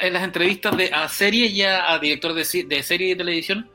En 0.01 0.13
las 0.13 0.23
entrevistas 0.23 0.77
de, 0.77 0.91
a 0.93 1.09
series 1.09 1.53
y 1.53 1.63
a, 1.63 1.93
a 1.93 1.99
directores 1.99 2.53
de, 2.53 2.65
de 2.65 2.83
serie 2.83 3.09
y 3.09 3.11
de 3.11 3.17
televisión, 3.17 3.69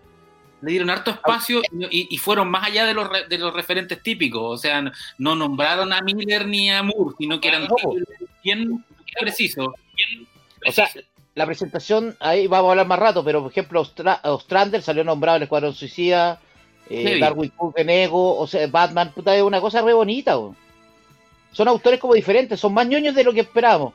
le 0.62 0.72
dieron 0.72 0.90
harto 0.90 1.12
espacio 1.12 1.62
y, 1.92 2.08
y 2.10 2.18
fueron 2.18 2.50
más 2.50 2.66
allá 2.68 2.86
de 2.86 2.94
los, 2.96 3.08
re- 3.08 3.28
de 3.28 3.38
los 3.38 3.54
referentes 3.54 4.02
típicos. 4.02 4.42
O 4.44 4.58
sea, 4.58 4.82
no, 4.82 4.92
no 5.20 5.36
nombraron 5.36 5.94
a 5.94 6.02
Miller 6.02 6.48
ni 6.48 6.72
a 6.72 6.82
Moore, 6.82 7.16
sino 7.20 7.40
que 7.40 7.50
eran 7.50 7.66
No. 7.66 7.76
bien 8.44 8.84
precisos. 9.20 9.68
Bien 9.96 10.28
O 10.66 10.72
sea, 10.72 10.90
la 11.36 11.46
presentación, 11.46 12.18
ahí 12.20 12.48
vamos 12.48 12.70
a 12.70 12.72
hablar 12.72 12.88
más 12.88 12.98
rato, 12.98 13.24
pero 13.24 13.44
por 13.44 13.52
ejemplo, 13.52 13.82
Ostra- 13.82 14.20
Ostrander 14.24 14.82
salió 14.82 15.04
nombrado 15.04 15.36
en 15.36 15.42
el 15.42 15.44
Escuadrón 15.44 15.76
Suicida, 15.76 16.42
eh. 16.89 17.20
Darwin 17.20 17.51
Cook 17.56 17.74
en 17.77 17.89
Ego, 17.89 18.38
o 18.38 18.48
sea, 18.48 18.67
Batman, 18.67 19.12
puta, 19.13 19.36
es 19.36 19.44
una 19.44 19.62
cosa 19.62 19.82
re 19.82 19.94
bonita. 19.94 20.38
Son 21.51 21.67
autores 21.67 22.00
como 22.00 22.13
diferentes, 22.13 22.60
son 22.60 22.74
más 22.74 22.88
ñoños 22.88 23.15
de 23.15 23.24
lo 23.24 23.34
que 23.34 23.41
esperábamos. 23.41 23.94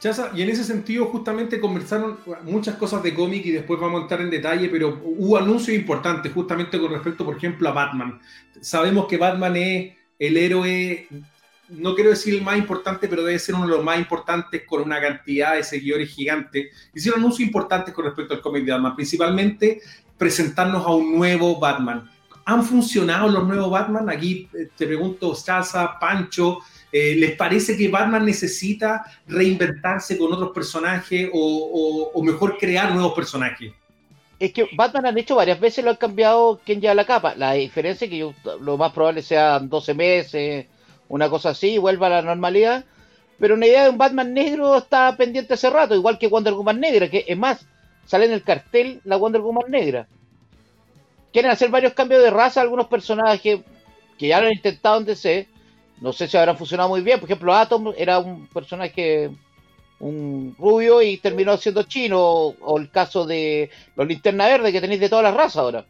Chaza, 0.00 0.30
y 0.34 0.40
en 0.40 0.48
ese 0.48 0.64
sentido 0.64 1.04
justamente 1.06 1.60
conversaron 1.60 2.18
muchas 2.44 2.76
cosas 2.76 3.02
de 3.02 3.12
cómic 3.12 3.44
y 3.44 3.50
después 3.50 3.78
vamos 3.78 3.98
a 3.98 4.02
entrar 4.04 4.22
en 4.22 4.30
detalle, 4.30 4.70
pero 4.70 4.98
hubo 5.04 5.36
anuncios 5.36 5.76
importantes 5.76 6.32
justamente 6.32 6.80
con 6.80 6.90
respecto, 6.90 7.22
por 7.22 7.36
ejemplo, 7.36 7.68
a 7.68 7.72
Batman. 7.72 8.18
Sabemos 8.62 9.06
que 9.06 9.18
Batman 9.18 9.56
es 9.56 9.92
el 10.18 10.38
héroe, 10.38 11.06
no 11.68 11.94
quiero 11.94 12.10
decir 12.10 12.34
el 12.34 12.40
más 12.40 12.56
importante, 12.56 13.08
pero 13.08 13.22
debe 13.22 13.38
ser 13.38 13.54
uno 13.54 13.66
de 13.66 13.76
los 13.76 13.84
más 13.84 13.98
importantes 13.98 14.62
con 14.66 14.80
una 14.80 15.02
cantidad 15.02 15.56
de 15.56 15.64
seguidores 15.64 16.08
gigante. 16.08 16.70
Hicieron 16.94 17.20
anuncios 17.20 17.46
importantes 17.46 17.92
con 17.92 18.06
respecto 18.06 18.32
al 18.32 18.40
cómic 18.40 18.64
de 18.64 18.72
Batman, 18.72 18.96
principalmente 18.96 19.82
presentarnos 20.20 20.84
a 20.86 20.90
un 20.90 21.16
nuevo 21.16 21.58
Batman. 21.58 22.08
¿Han 22.44 22.62
funcionado 22.62 23.28
los 23.28 23.46
nuevos 23.48 23.70
Batman? 23.70 24.10
Aquí 24.10 24.46
eh, 24.54 24.68
te 24.76 24.86
pregunto, 24.86 25.34
Chaza, 25.34 25.98
Pancho, 25.98 26.58
eh, 26.92 27.14
¿Les 27.16 27.36
parece 27.36 27.76
que 27.76 27.88
Batman 27.88 28.24
necesita 28.26 29.04
reinventarse 29.28 30.18
con 30.18 30.32
otros 30.32 30.50
personajes 30.52 31.30
o, 31.32 31.38
o- 31.72 32.18
o 32.18 32.22
mejor 32.24 32.58
crear 32.58 32.92
nuevos 32.92 33.12
personajes? 33.14 33.72
Es 34.40 34.52
que 34.52 34.66
Batman 34.72 35.06
han 35.06 35.18
hecho 35.18 35.36
varias 35.36 35.60
veces, 35.60 35.84
lo 35.84 35.90
han 35.90 35.96
cambiado 35.96 36.60
quien 36.64 36.80
lleva 36.80 36.94
la 36.94 37.04
capa. 37.06 37.34
La 37.36 37.52
diferencia 37.52 38.06
es 38.06 38.10
que 38.10 38.34
lo 38.60 38.76
más 38.76 38.92
probable 38.92 39.22
sean 39.22 39.68
12 39.68 39.94
meses, 39.94 40.66
una 41.08 41.30
cosa 41.30 41.50
así, 41.50 41.78
vuelva 41.78 42.08
a 42.08 42.10
la 42.10 42.22
normalidad. 42.22 42.84
Pero 43.38 43.54
una 43.54 43.66
idea 43.66 43.84
de 43.84 43.90
un 43.90 43.98
Batman 43.98 44.34
negro 44.34 44.76
está 44.76 45.16
pendiente 45.16 45.54
hace 45.54 45.70
rato, 45.70 45.94
igual 45.94 46.18
que 46.18 46.26
Wonder 46.26 46.54
Woman 46.54 46.80
negra, 46.80 47.08
que 47.08 47.24
es 47.28 47.38
más, 47.38 47.64
sale 48.06 48.26
en 48.26 48.32
el 48.32 48.42
cartel 48.42 49.00
la 49.04 49.16
Wonder 49.16 49.40
Woman 49.40 49.70
negra. 49.70 50.06
Quieren 51.32 51.50
hacer 51.50 51.70
varios 51.70 51.92
cambios 51.92 52.22
de 52.22 52.30
raza 52.30 52.60
algunos 52.60 52.88
personajes 52.88 53.60
que 54.18 54.26
ya 54.28 54.40
lo 54.40 54.46
han 54.46 54.54
intentado 54.54 54.98
en 54.98 55.04
DC. 55.04 55.48
No 56.00 56.12
sé 56.12 56.26
si 56.26 56.36
habrán 56.36 56.56
funcionado 56.56 56.88
muy 56.88 57.02
bien. 57.02 57.20
Por 57.20 57.28
ejemplo, 57.28 57.54
Atom 57.54 57.92
era 57.96 58.18
un 58.18 58.46
personaje 58.48 59.30
un 60.00 60.56
rubio 60.58 61.02
y 61.02 61.18
terminó 61.18 61.56
siendo 61.56 61.84
chino. 61.84 62.18
O, 62.20 62.56
o 62.60 62.78
el 62.78 62.90
caso 62.90 63.26
de 63.26 63.70
los 63.96 64.06
linterna 64.06 64.46
verde 64.46 64.72
que 64.72 64.80
tenéis 64.80 65.00
de 65.00 65.08
todas 65.08 65.24
las 65.24 65.34
razas 65.34 65.56
ahora. 65.58 65.84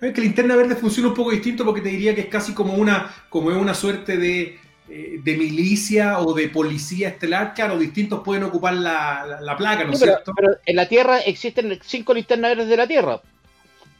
Es 0.00 0.12
que 0.12 0.20
Linterna 0.20 0.56
Verde 0.56 0.76
funciona 0.76 1.08
un 1.08 1.14
poco 1.14 1.30
distinto 1.30 1.64
porque 1.64 1.80
te 1.80 1.88
diría 1.88 2.14
que 2.14 2.22
es 2.22 2.26
casi 2.26 2.52
como 2.52 2.74
una, 2.74 3.10
como 3.30 3.48
una 3.48 3.74
suerte 3.74 4.16
de, 4.16 4.58
eh, 4.88 5.18
de 5.22 5.36
milicia 5.36 6.18
o 6.20 6.34
de 6.34 6.48
policía 6.48 7.08
estelar. 7.08 7.54
Claro, 7.54 7.78
distintos 7.78 8.20
pueden 8.24 8.44
ocupar 8.44 8.74
la, 8.74 9.24
la- 9.26 9.40
la 9.40 9.56
placa, 9.56 9.84
¿no 9.84 9.92
es 9.92 9.98
Sí, 9.98 10.04
cierto? 10.04 10.32
pero 10.36 10.56
en 10.64 10.76
la 10.76 10.86
Tierra 10.88 11.18
existen 11.20 11.78
cinco 11.82 12.12
linternas 12.14 12.50
verdes 12.50 12.68
de 12.68 12.76
la 12.76 12.86
Tierra. 12.86 13.20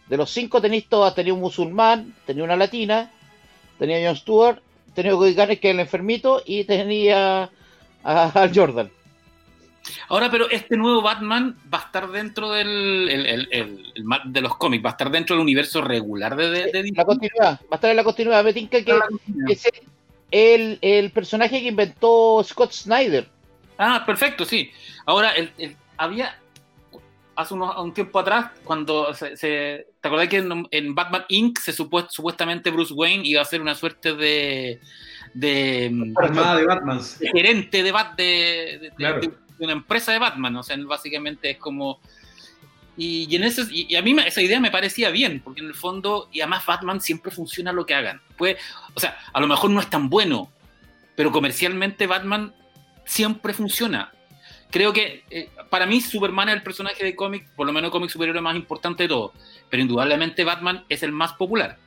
De 0.08 0.16
los 0.18 0.30
cinco 0.30 0.60
tenéis 0.60 0.86
todas, 0.88 1.14
tenía 1.14 1.32
un 1.32 1.40
musulmán, 1.40 2.14
tenía 2.26 2.44
una 2.44 2.56
latina, 2.56 3.10
tenía 3.78 3.96
a 3.98 4.08
John 4.10 4.16
Stewart, 4.16 4.58
tenía 4.94 5.12
Garner, 5.14 5.58
que 5.58 5.68
es 5.70 5.74
el 5.74 5.80
enfermito, 5.80 6.42
y 6.44 6.64
tenía 6.64 7.50
a 8.04 8.30
Hal 8.34 8.52
Jordan. 8.54 8.90
Ahora, 10.08 10.30
pero 10.30 10.48
este 10.50 10.76
nuevo 10.76 11.02
Batman 11.02 11.56
va 11.72 11.78
a 11.78 11.82
estar 11.82 12.10
dentro 12.10 12.50
del 12.52 13.08
el- 13.08 13.26
el- 13.26 13.48
el- 13.50 13.92
el 13.94 14.04
ma- 14.04 14.22
de 14.24 14.40
los 14.40 14.56
cómics, 14.56 14.84
va 14.84 14.90
a 14.90 14.92
estar 14.92 15.10
dentro 15.10 15.36
del 15.36 15.42
universo 15.42 15.82
regular 15.82 16.36
de, 16.36 16.48
de. 16.50 16.92
La 16.94 17.04
continuidad, 17.04 17.60
va 17.62 17.68
a 17.70 17.74
estar 17.74 17.90
en 17.90 17.96
la 17.96 18.04
continuidad. 18.04 18.44
Me 18.44 18.52
tinca 18.54 18.78
que, 18.82 18.98
que 19.46 19.52
es 19.52 19.66
el, 20.30 20.78
el 20.80 21.10
personaje 21.10 21.60
que 21.60 21.68
inventó 21.68 22.42
Scott 22.44 22.72
Snyder. 22.72 23.28
Ah, 23.78 24.02
perfecto, 24.06 24.44
sí. 24.44 24.70
Ahora, 25.06 25.30
el, 25.32 25.52
el- 25.58 25.76
había 25.96 26.38
hace 27.36 27.54
unos, 27.54 27.76
un 27.82 27.92
tiempo 27.92 28.18
atrás, 28.20 28.50
cuando 28.64 29.12
se, 29.14 29.36
se- 29.36 29.86
¿te 30.00 30.08
acordás 30.08 30.28
que 30.28 30.36
en, 30.38 30.68
en 30.70 30.94
Batman 30.94 31.24
Inc. 31.28 31.58
se 31.58 31.72
supu- 31.72 32.06
supuestamente 32.08 32.70
Bruce 32.70 32.94
Wayne 32.94 33.26
iba 33.26 33.42
a 33.42 33.44
ser 33.44 33.60
una 33.60 33.74
suerte 33.74 34.14
de, 34.14 34.80
de, 35.34 35.90
mm, 35.92 36.14
Armada 36.16 36.56
de 36.58 36.66
Batman. 36.66 37.00
de 37.18 37.28
gerente 37.30 37.82
de, 37.82 37.92
Bat- 37.92 38.14
de, 38.16 38.24
de- 38.24 38.78
de- 38.78 38.90
Claro. 38.94 39.20
de 39.20 39.30
una 39.58 39.72
empresa 39.72 40.12
de 40.12 40.18
Batman? 40.20 40.56
O 40.56 40.62
sea, 40.62 40.76
básicamente 40.84 41.50
es 41.50 41.58
como... 41.58 42.00
Y, 42.96 43.26
y 43.28 43.36
en 43.36 43.44
ese, 43.44 43.62
y, 43.70 43.86
y 43.92 43.96
a 43.96 44.02
mí 44.02 44.14
esa 44.24 44.40
idea 44.40 44.60
me 44.60 44.70
parecía 44.70 45.10
bien, 45.10 45.40
porque 45.42 45.60
en 45.60 45.66
el 45.66 45.74
fondo, 45.74 46.28
y 46.32 46.40
además 46.40 46.64
Batman 46.64 47.00
siempre 47.00 47.30
funciona 47.32 47.72
lo 47.72 47.84
que 47.86 47.94
hagan. 47.94 48.20
Pues, 48.36 48.56
o 48.94 49.00
sea, 49.00 49.16
a 49.32 49.40
lo 49.40 49.46
mejor 49.48 49.70
no 49.70 49.80
es 49.80 49.90
tan 49.90 50.08
bueno, 50.08 50.50
pero 51.16 51.32
comercialmente 51.32 52.06
Batman 52.06 52.54
siempre 53.04 53.52
funciona. 53.52 54.12
Creo 54.70 54.92
que 54.92 55.24
eh, 55.30 55.50
para 55.70 55.86
mí 55.86 56.00
Superman 56.00 56.48
es 56.48 56.56
el 56.56 56.62
personaje 56.62 57.04
de 57.04 57.14
cómic, 57.16 57.48
por 57.54 57.66
lo 57.66 57.72
menos 57.72 57.90
cómic 57.90 58.10
superhéroe 58.10 58.40
más 58.40 58.56
importante 58.56 59.04
de 59.04 59.08
todo, 59.08 59.32
pero 59.70 59.82
indudablemente 59.82 60.42
Batman 60.44 60.84
es 60.88 61.02
el 61.02 61.12
más 61.12 61.32
popular. 61.34 61.78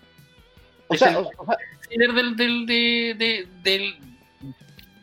O 0.87 0.93
Es 0.93 0.99
sea, 1.01 1.09
el- 1.11 1.17
o- 1.17 1.45
sea, 1.45 1.57
líder 1.89 2.13
del, 2.13 2.35
del, 2.35 2.65
de, 2.65 3.15
de- 3.17 3.47
del- 3.63 3.97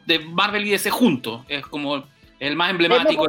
de 0.06 0.18
Marvel 0.18 0.66
y 0.66 0.70
DC 0.70 0.90
juntos. 0.90 1.44
Es 1.49 1.66
como 1.66 2.04
el 2.40 2.56
más 2.56 2.70
emblemático. 2.70 3.26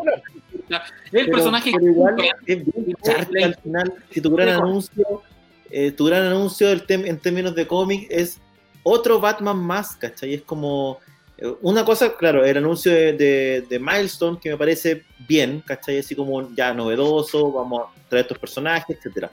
El 0.69 0.81
Pero- 1.11 1.31
personaje 1.31 1.71
pero 1.73 1.91
igual 1.91 2.15
es 2.45 2.65
bien 2.65 3.43
al 3.43 3.55
final. 3.55 3.93
Si 4.11 4.21
tu 4.21 4.31
gran 4.35 4.49
anuncio, 4.49 5.21
eh, 5.69 5.91
tu 5.91 6.05
gran 6.05 6.23
anuncio 6.23 6.69
en 6.71 7.19
términos 7.19 7.55
de 7.55 7.67
cómic 7.67 8.07
es 8.09 8.39
otro 8.83 9.19
Batman 9.19 9.57
más, 9.57 9.95
¿cachai? 9.95 10.35
Es 10.35 10.41
como 10.43 10.99
eh, 11.37 11.53
una 11.61 11.83
cosa, 11.83 12.15
claro, 12.15 12.45
el 12.45 12.57
anuncio 12.57 12.91
de, 12.91 13.13
de, 13.13 13.65
de 13.69 13.79
Milestone 13.79 14.39
que 14.41 14.49
me 14.51 14.57
parece 14.57 15.03
bien, 15.27 15.61
¿cachai? 15.65 15.99
Así 15.99 16.15
como 16.15 16.53
ya 16.55 16.73
novedoso, 16.73 17.51
vamos 17.51 17.81
a 17.83 18.09
traer 18.09 18.23
estos 18.25 18.37
personajes, 18.39 18.97
etcétera. 18.97 19.29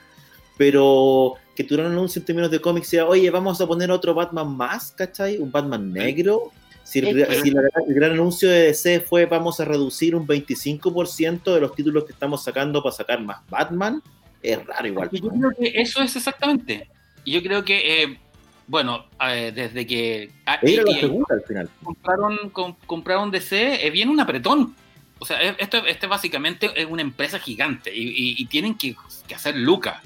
Pero 0.59 1.35
que 1.57 1.65
tu 1.65 1.75
gran 1.77 1.93
anuncio 1.93 2.19
en 2.21 2.27
términos 2.27 2.51
de 2.51 2.61
cómic 2.61 2.85
sea, 2.85 3.07
oye, 3.07 3.31
vamos 3.31 3.61
a 3.61 3.67
poner 3.67 3.91
otro 3.91 4.15
Batman 4.15 4.57
más, 4.57 4.93
¿cachai? 4.93 5.39
Un 5.39 5.51
Batman 5.51 5.93
negro. 5.93 6.51
Si 6.93 6.99
el, 6.99 7.27
si 7.43 7.51
la- 7.51 7.63
el 7.89 7.95
gran 7.95 8.13
anuncio 8.13 8.51
de 8.51 8.65
DC 8.67 9.01
fue 9.01 9.25
vamos 9.27 9.59
a 9.61 9.65
reducir 9.65 10.15
un 10.15 10.27
25% 10.27 11.55
de 11.55 11.61
los 11.61 11.75
títulos 11.75 12.05
que 12.05 12.13
estamos 12.13 12.45
sacando 12.45 12.83
para 12.83 12.95
sacar 12.95 13.21
más 13.23 13.39
Batman, 13.49 14.03
es 14.43 14.65
raro 14.67 14.87
igual. 14.87 15.09
Yo 15.13 15.29
creo 15.31 15.51
que 15.59 15.81
eso 15.81 16.03
es 16.03 16.15
exactamente. 16.17 16.89
Y 17.25 17.33
Yo 17.33 17.43
creo 17.43 17.65
que, 17.65 18.03
eh, 18.03 18.19
bueno, 18.67 19.07
eh, 19.29 19.53
desde 19.55 19.87
que 19.87 20.31
Era 20.63 20.83
la 20.85 20.99
segunda 21.01 21.27
al 21.35 21.43
final. 21.43 21.71
compraron, 21.83 22.51
com- 22.51 22.77
compraron 22.87 23.31
DC, 23.31 23.87
eh, 23.87 23.91
viene 23.91 24.11
un 24.11 24.21
apretón. 24.21 24.75
O 25.19 25.25
sea, 25.25 25.41
es- 25.41 25.55
esto, 25.59 25.87
esto 25.87 26.09
básicamente 26.09 26.69
es 26.75 26.87
una 26.87 27.03
empresa 27.03 27.39
gigante 27.39 27.95
y, 27.95 28.03
y- 28.09 28.35
y 28.39 28.47
tienen 28.47 28.75
que, 28.75 28.97
que 29.29 29.35
hacer 29.35 29.57
lucas. 29.57 29.97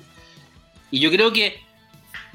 Y 0.91 1.01
yo 1.01 1.11
creo 1.11 1.33
que, 1.33 1.59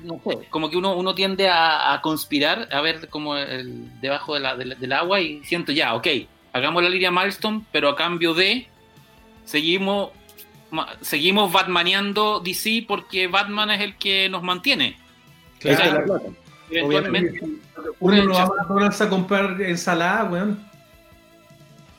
no 0.04 0.20
sé, 0.26 0.48
como 0.50 0.70
que 0.70 0.78
uno, 0.78 0.96
uno 0.96 1.14
tiende 1.16 1.48
a, 1.50 1.94
a 1.94 2.02
conspirar, 2.02 2.68
a 2.72 2.82
ver 2.82 3.08
como 3.10 3.36
el, 3.38 4.00
debajo 4.02 4.34
de 4.36 4.40
la- 4.42 4.56
de 4.56 4.66
la- 4.66 4.76
del 4.76 4.94
agua 4.94 5.20
y 5.20 5.44
siento 5.44 5.72
ya, 5.72 5.94
ok, 5.96 6.08
hagamos 6.54 6.84
la 6.84 6.90
línea 6.90 7.12
Milestone, 7.12 7.62
pero 7.72 7.90
a 7.90 7.96
cambio 7.96 8.34
de 8.34 8.68
seguimos 9.46 10.12
ma- 10.72 10.88
seguimos 11.02 11.52
Batmaneando 11.52 12.40
DC 12.40 12.86
porque 12.88 13.28
Batman 13.28 13.72
es 13.72 13.82
el 13.82 13.98
que 13.98 14.30
nos 14.30 14.44
mantiene. 14.44 14.98
Es 15.62 15.78
la 15.80 16.04
Claro. 16.04 16.34
Eventualmente, 16.70 17.42
Uno 18.00 18.24
no 18.24 18.34
va 18.34 18.44
a 18.44 18.48
McDonald's 18.48 19.02
a 19.02 19.10
comprar 19.10 19.62
ensalada, 19.62 20.24
weón. 20.24 20.58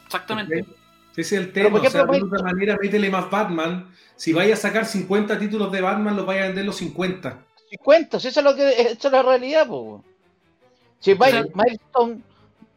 exactamente. 0.06 0.64
Ese 1.12 1.20
es 1.20 1.32
el 1.32 1.52
tema. 1.52 1.78
o 1.78 1.90
sea, 1.90 2.04
de 2.04 2.22
otra 2.22 2.42
manera, 2.42 2.78
métele 2.80 3.10
más 3.10 3.28
Batman. 3.30 3.86
Si 4.16 4.32
vaya 4.32 4.54
a 4.54 4.56
sacar 4.56 4.86
50 4.86 5.38
títulos 5.38 5.70
de 5.72 5.80
Batman, 5.82 6.16
los 6.16 6.24
vaya 6.24 6.44
a 6.44 6.46
vender 6.46 6.64
los 6.64 6.76
50. 6.76 7.38
50, 7.78 8.20
si 8.20 8.28
eso 8.28 8.40
es 8.40 8.44
lo 8.44 8.54
que 8.54 8.70
esa 8.82 9.08
es 9.08 9.12
la 9.12 9.22
realidad, 9.22 9.66
po. 9.66 10.04
Si 11.00 11.14
Milestone, 11.14 12.20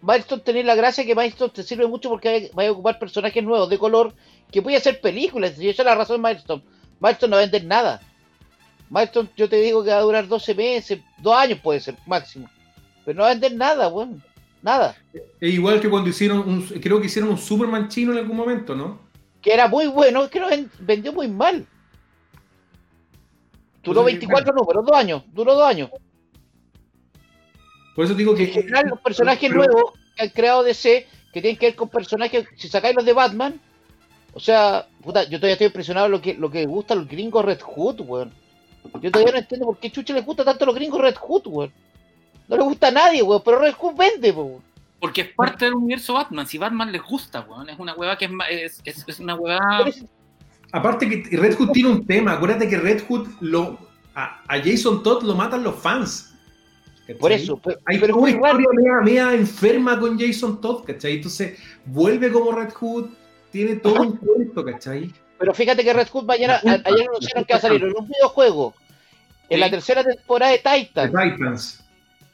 Milestone 0.02 0.42
tenés 0.42 0.66
la 0.66 0.76
gracia 0.76 1.06
que 1.06 1.16
Milestone 1.16 1.52
te 1.54 1.64
sirve 1.64 1.86
mucho 1.88 2.10
porque 2.10 2.50
vaya 2.54 2.70
a 2.70 2.72
ocupar 2.72 2.98
personajes 2.98 3.44
nuevos 3.44 3.70
de 3.70 3.78
color 3.78 4.14
que 4.52 4.62
puede 4.62 4.78
hacer 4.78 5.02
películas, 5.02 5.60
y 5.60 5.70
esa 5.70 5.82
es 5.82 5.86
la 5.86 5.96
razón 5.96 6.22
de 6.22 6.28
Milestone. 6.30 6.64
Milestone 7.00 7.30
no 7.32 7.36
va 7.36 7.42
a 7.42 7.46
vender 7.46 7.66
nada. 7.66 8.02
Milestone, 8.90 9.30
yo 9.36 9.50
te 9.50 9.58
digo 9.58 9.84
que 9.84 9.90
va 9.92 9.98
a 9.98 10.02
durar 10.02 10.28
12 10.28 10.56
meses, 10.56 11.00
dos 11.18 11.36
años 11.36 11.60
puede 11.62 11.80
ser, 11.82 11.96
máximo. 12.06 12.50
Pero 13.04 13.18
no 13.18 13.24
va 13.24 13.30
a 13.30 13.34
vender 13.34 13.54
nada, 13.56 13.88
weón. 13.90 14.24
Nada. 14.62 14.96
Es 15.14 15.54
igual 15.54 15.80
que 15.80 15.90
cuando 15.90 16.10
hicieron, 16.10 16.40
un, 16.40 16.62
creo 16.82 17.00
que 17.00 17.06
hicieron 17.06 17.30
un 17.30 17.38
Superman 17.38 17.88
chino 17.90 18.14
en 18.14 18.18
algún 18.20 18.36
momento, 18.38 18.74
¿no? 18.76 19.00
Que 19.42 19.54
era 19.54 19.68
muy 19.68 19.86
bueno, 19.86 20.28
que 20.28 20.40
lo 20.40 20.48
ven- 20.48 20.72
vendió 20.80 21.14
muy 21.14 21.28
mal. 21.28 21.68
Duró 23.86 24.02
Pues, 24.02 24.14
24 24.16 24.54
números, 24.54 24.86
dos 24.86 24.98
años, 24.98 25.24
duró 25.32 25.54
dos 25.56 25.68
años. 25.68 25.90
Por 27.96 28.06
eso 28.06 28.14
digo 28.14 28.36
que. 28.36 28.44
En 28.46 28.52
general, 28.52 28.86
los 28.90 29.00
personajes 29.00 29.50
pero- 29.50 29.56
nuevos 29.64 29.94
que 30.16 30.24
han 30.24 30.30
creado 30.30 30.64
DC, 30.64 31.08
que 31.34 31.42
tienen 31.42 31.58
que 31.58 31.68
ver 31.68 31.76
con 31.76 31.90
personajes, 31.90 32.46
si 32.58 32.68
sacáis 32.68 32.96
los 32.96 33.06
de 33.06 33.14
Batman, 33.14 33.60
O 34.34 34.40
sea, 34.42 34.86
puta, 35.02 35.24
yo 35.24 35.38
todavía 35.38 35.54
estoy 35.54 35.68
impresionado 35.68 36.10
lo 36.10 36.22
que, 36.22 36.34
lo 36.34 36.52
que 36.52 36.66
gusta 36.66 36.94
a 36.94 36.98
los 36.98 37.08
gringos 37.08 37.46
Red 37.46 37.62
Hood, 37.62 38.02
weón. 38.02 38.34
Yo 39.02 39.10
todavía 39.10 39.32
no 39.32 39.40
entiendo 39.40 39.66
por 39.66 39.78
qué 39.80 39.90
chucha 39.90 40.14
les 40.14 40.26
gusta 40.26 40.44
tanto 40.44 40.66
a 40.66 40.68
los 40.68 40.76
gringos 40.76 41.00
Red 41.00 41.16
Hood, 41.16 41.44
weón. 41.48 41.72
No 42.50 42.58
les 42.58 42.66
gusta 42.66 42.88
a 42.90 42.92
nadie, 42.92 43.24
weón, 43.24 43.42
pero 43.46 43.60
Red 43.60 43.76
Hood 43.76 43.96
vende, 43.96 44.32
weón. 44.32 44.62
Porque 45.00 45.22
es 45.22 45.28
parte 45.34 45.64
del 45.66 45.76
universo 45.76 46.16
Batman. 46.16 46.46
Si 46.48 46.58
Batman 46.58 46.92
les 46.92 47.02
gusta, 47.02 47.46
weón. 47.48 47.70
Es 47.70 47.80
una 47.80 47.94
hueva 47.94 48.18
que 48.18 48.30
es, 48.50 48.82
es, 48.84 49.06
es 49.08 49.20
una 49.22 49.36
hueva. 49.36 49.86
Aparte 50.76 51.08
que 51.10 51.38
Red 51.38 51.56
Hood 51.56 51.72
tiene 51.72 51.90
un 51.90 52.06
tema, 52.06 52.34
acuérdate 52.34 52.68
que 52.68 52.78
Red 52.78 53.04
Hood 53.08 53.28
lo 53.40 53.80
a, 54.14 54.42
a 54.46 54.60
Jason 54.62 55.04
Todd 55.04 55.24
lo 55.24 55.34
matan 55.34 55.64
los 55.64 55.76
fans. 55.76 56.34
¿cachai? 57.08 57.16
Por 57.18 57.32
eso, 57.32 57.58
pero, 57.64 57.80
Hay 57.86 57.98
pero 57.98 58.18
una 58.18 58.30
historia 58.32 58.68
media, 58.74 59.02
media 59.02 59.34
enferma 59.34 59.98
con 59.98 60.20
Jason 60.20 60.60
Todd, 60.60 60.84
¿cachai? 60.84 61.14
Entonces 61.14 61.58
vuelve 61.86 62.30
como 62.30 62.52
Red 62.52 62.74
Hood, 62.74 63.06
tiene 63.52 63.78
todo 63.78 64.02
un 64.02 64.18
cuento, 64.18 64.66
¿cachai? 64.66 65.14
Pero 65.38 65.54
fíjate 65.54 65.82
que 65.82 65.94
Red 65.94 66.10
Hood 66.10 66.26
mañana, 66.26 66.60
ayer 66.62 67.08
anunciaron 67.08 67.46
que 67.46 67.54
va 67.54 67.58
a 67.58 67.62
salir 67.62 67.82
en 67.82 67.94
un 67.98 68.08
videojuego. 68.10 68.74
En 69.48 69.58
Sí. 69.58 69.62
la 69.62 69.70
tercera 69.70 70.04
temporada 70.04 70.52
de 70.52 70.58
The 70.58 70.70
Titan. 70.88 71.08
Titans. 71.12 71.86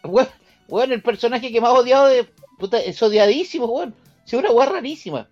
Weón, 0.03 0.27
weón, 0.67 0.91
el 0.93 1.03
personaje 1.03 1.51
que 1.51 1.61
más 1.61 1.73
odiado 1.73 2.07
de. 2.07 2.27
Puta, 2.57 2.79
es 2.79 2.99
odiadísimo, 3.03 3.67
weón. 3.67 3.93
Es 4.25 4.33
una 4.33 4.49
weá 4.49 4.67
rarísima. 4.67 5.27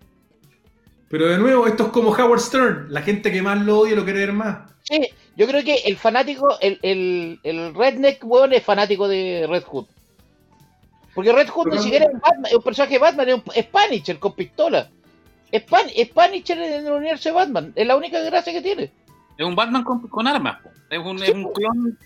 Pero 1.10 1.26
de 1.28 1.38
nuevo, 1.38 1.66
esto 1.66 1.86
es 1.86 1.88
como 1.90 2.10
Howard 2.10 2.40
Stern. 2.40 2.86
La 2.88 3.02
gente 3.02 3.32
que 3.32 3.42
más 3.42 3.60
lo 3.60 3.80
odia 3.80 3.96
lo 3.96 4.04
quiere 4.04 4.20
ver 4.20 4.32
más. 4.32 4.70
Sí, 4.84 5.08
yo 5.36 5.46
creo 5.48 5.62
que 5.64 5.74
el 5.86 5.96
fanático, 5.96 6.56
el, 6.60 6.78
el, 6.82 7.40
el 7.42 7.74
redneck, 7.74 8.24
weón, 8.24 8.52
es 8.52 8.62
fanático 8.62 9.08
de 9.08 9.44
Red 9.48 9.64
Hood. 9.64 9.86
Porque 11.14 11.32
Red 11.32 11.48
Hood 11.48 11.66
ni 11.68 11.76
no- 11.76 11.82
siquiera 11.82 12.04
es 12.06 12.14
un, 12.14 12.20
Batman, 12.20 12.46
es 12.46 12.54
un 12.54 12.62
personaje 12.62 12.92
de 12.94 12.98
Batman, 13.00 13.28
es, 13.28 13.34
un, 13.34 13.42
es 13.54 13.66
Punisher 13.66 14.18
con 14.20 14.32
pistola. 14.34 14.88
Es, 15.50 15.62
Pan, 15.64 15.86
es 15.96 16.08
Punisher 16.10 16.58
en 16.58 16.86
el 16.86 16.92
universo 16.92 17.28
de 17.28 17.34
Batman. 17.34 17.72
Es 17.74 17.84
la 17.86 17.96
única 17.96 18.20
gracia 18.20 18.52
que 18.52 18.62
tiene. 18.62 18.92
Es 19.36 19.44
un 19.44 19.56
Batman 19.56 19.82
con, 19.82 20.06
con 20.06 20.28
armas. 20.28 20.58
Es 20.88 20.98
un, 21.00 21.20
es 21.20 21.30
un 21.30 21.52
clon. 21.52 21.98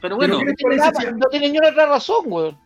Pero 0.00 0.16
bueno, 0.16 0.38
¿qué 0.38 0.44
les 0.46 0.52
No 0.52 0.56
tiene, 0.56 0.76
nada- 0.76 1.10
no 1.18 1.26
tiene 1.28 1.50
ni 1.50 1.58
una 1.58 1.68
otra 1.68 1.86
razón, 1.86 2.24
weón. 2.26 2.58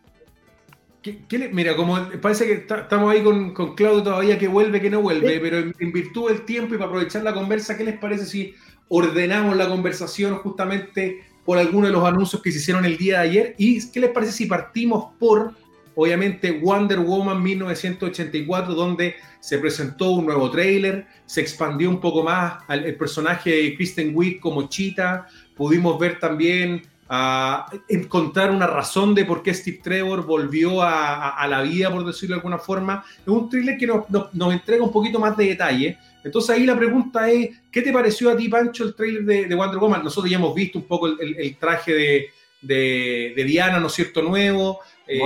¿Qué- 1.01 1.19
qué 1.29 1.37
le- 1.37 1.49
mira, 1.49 1.75
como 1.77 1.97
parece 2.21 2.45
que 2.45 2.53
está- 2.53 2.81
estamos 2.81 3.11
ahí 3.11 3.23
con, 3.23 3.53
con 3.53 3.73
Claudio 3.75 4.03
todavía 4.03 4.37
que 4.37 4.47
vuelve, 4.49 4.81
que 4.81 4.89
no 4.89 5.01
vuelve, 5.01 5.35
Sí. 5.35 5.39
pero 5.41 5.57
en, 5.59 5.73
en 5.79 5.91
virtud 5.93 6.29
del 6.29 6.41
tiempo 6.41 6.75
y 6.75 6.77
para 6.77 6.89
aprovechar 6.89 7.23
la 7.23 7.33
conversa, 7.33 7.77
¿qué 7.77 7.83
les 7.85 7.97
parece 7.97 8.25
si 8.25 8.53
ordenamos 8.89 9.55
la 9.55 9.67
conversación 9.69 10.35
justamente 10.37 11.23
por 11.45 11.57
alguno 11.57 11.87
de 11.87 11.93
los 11.93 12.03
anuncios 12.05 12.41
que 12.41 12.51
se 12.51 12.57
hicieron 12.57 12.83
el 12.85 12.97
día 12.97 13.21
de 13.21 13.27
ayer? 13.29 13.55
¿Y 13.57 13.89
qué 13.91 13.99
les 14.01 14.09
parece 14.11 14.33
si 14.33 14.45
partimos 14.45 15.13
por, 15.17 15.53
obviamente, 15.95 16.51
Wonder 16.51 16.99
Woman 16.99 17.41
1984, 17.41 18.73
donde 18.73 19.15
se 19.39 19.57
presentó 19.57 20.11
un 20.11 20.25
nuevo 20.25 20.51
tráiler, 20.51 21.07
se 21.25 21.39
expandió 21.39 21.89
un 21.89 22.01
poco 22.01 22.23
más 22.23 22.55
al, 22.67 22.83
el 22.85 22.95
personaje 22.95 23.51
de 23.51 23.75
Kristen 23.75 24.11
Wiig 24.13 24.39
como 24.41 24.67
Cheetah, 24.67 25.27
pudimos 25.55 25.97
ver 25.97 26.19
también 26.19 26.81
a 27.11 27.65
encontrar 27.87 28.51
una 28.51 28.67
razón 28.67 29.15
de 29.15 29.25
por 29.25 29.41
qué 29.41 29.53
Steve 29.53 29.79
Trevor 29.83 30.25
volvió 30.25 30.81
a, 30.83 31.15
a- 31.15 31.29
a 31.41 31.47
la 31.47 31.61
vida, 31.63 31.91
por 31.91 32.05
decirlo 32.05 32.35
de 32.35 32.39
alguna 32.39 32.59
forma. 32.59 33.03
Es 33.21 33.27
un 33.27 33.49
thriller 33.49 33.77
que 33.77 33.87
nos, 33.87 34.09
nos- 34.09 34.33
nos 34.33 34.53
entrega 34.53 34.83
un 34.83 34.91
poquito 34.91 35.19
más 35.19 35.35
de 35.35 35.45
detalle. 35.47 35.97
Entonces 36.23 36.51
ahí 36.51 36.65
la 36.65 36.77
pregunta 36.77 37.29
es, 37.31 37.49
¿qué 37.71 37.81
te 37.81 37.91
pareció 37.91 38.29
a 38.29 38.37
ti, 38.37 38.47
Pancho, 38.47 38.83
el 38.83 38.93
tráiler 38.93 39.23
de, 39.23 39.45
de 39.47 39.55
Wonder 39.55 39.79
Woman? 39.79 40.03
Nosotros 40.03 40.29
ya 40.29 40.37
hemos 40.37 40.53
visto 40.53 40.77
un 40.77 40.85
poco 40.85 41.07
el, 41.07 41.17
el- 41.19 41.35
el 41.39 41.55
traje 41.57 41.93
de, 41.93 42.29
de- 42.61 43.33
de 43.35 43.43
Diana, 43.43 43.79
¿no 43.79 43.87
es 43.87 43.93
cierto?, 43.93 44.21
nuevo. 44.21 44.79
Eh, 45.07 45.17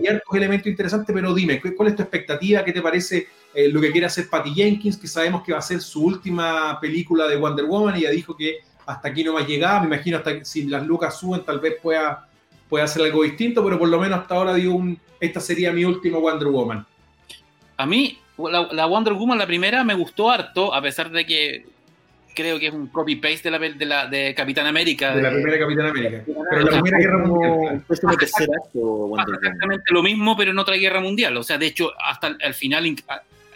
hay 0.00 0.06
hartos 0.06 0.36
elementos 0.36 0.68
interesantes, 0.68 1.12
pero 1.12 1.34
dime, 1.34 1.60
¿cu- 1.60 1.74
¿cuál 1.76 1.88
es 1.88 1.96
tu 1.96 2.02
expectativa? 2.02 2.64
¿Qué 2.64 2.72
te 2.72 2.80
parece 2.82 3.26
eh, 3.52 3.68
lo 3.68 3.80
que 3.80 3.90
quiere 3.90 4.06
hacer 4.06 4.28
Patty 4.28 4.54
Jenkins, 4.54 4.96
que 4.96 5.08
sabemos 5.08 5.42
que 5.42 5.52
va 5.52 5.58
a 5.58 5.62
ser 5.62 5.80
su 5.80 6.04
última 6.04 6.78
película 6.80 7.26
de 7.26 7.34
Wonder 7.36 7.64
Woman 7.64 7.96
y 7.96 8.02
ya 8.02 8.10
dijo 8.10 8.36
que 8.36 8.58
hasta 8.86 9.08
aquí 9.08 9.24
no 9.24 9.34
va 9.34 9.40
a 9.40 9.46
llegar, 9.46 9.80
me 9.80 9.86
imagino 9.94 10.18
hasta 10.18 10.38
que 10.38 10.44
si 10.44 10.64
las 10.64 10.86
lucas 10.86 11.18
suben 11.18 11.42
tal 11.44 11.60
vez 11.60 11.74
pueda, 11.82 12.28
pueda 12.68 12.84
hacer 12.84 13.02
algo 13.02 13.22
distinto, 13.22 13.64
pero 13.64 13.78
por 13.78 13.88
lo 13.88 13.98
menos 13.98 14.20
hasta 14.20 14.34
ahora 14.34 14.54
dio 14.54 14.72
un, 14.74 14.98
esta 15.20 15.40
sería 15.40 15.72
mi 15.72 15.84
último 15.84 16.20
Wonder 16.20 16.48
Woman. 16.48 16.84
a 17.76 17.86
mí 17.86 18.18
la, 18.38 18.68
la 18.72 18.86
Wonder 18.86 19.12
Woman, 19.14 19.38
la 19.38 19.46
primera, 19.46 19.84
me 19.84 19.94
gustó 19.94 20.30
harto, 20.30 20.74
a 20.74 20.82
pesar 20.82 21.10
de 21.10 21.24
que 21.24 21.66
creo 22.34 22.58
que 22.58 22.66
es 22.66 22.74
un 22.74 22.88
copy-paste 22.88 23.48
de 23.48 23.50
la, 23.52 23.58
de 23.60 23.86
la 23.86 24.06
de 24.08 24.34
Capitán 24.34 24.66
América. 24.66 25.14
De 25.14 25.22
la 25.22 25.30
de- 25.30 25.36
primera 25.40 25.58
Capitán 25.60 25.86
América. 25.86 26.24
Pero 26.50 26.62
la 26.62 26.70
primera 26.72 26.98
guerra 26.98 27.18
mundial. 27.18 27.84
Un 28.02 28.16
tercer 28.16 28.48
acto, 28.60 28.80
Wonder 28.80 29.26
Woman. 29.26 29.38
exactamente 29.40 29.84
lo 29.90 30.02
mismo, 30.02 30.36
pero 30.36 30.50
en 30.50 30.58
otra 30.58 30.74
guerra 30.74 31.00
mundial. 31.00 31.36
O 31.36 31.44
sea, 31.44 31.58
de 31.58 31.66
hecho, 31.66 31.92
hasta 32.04 32.26
el, 32.26 32.36
el 32.40 32.54
final, 32.54 32.84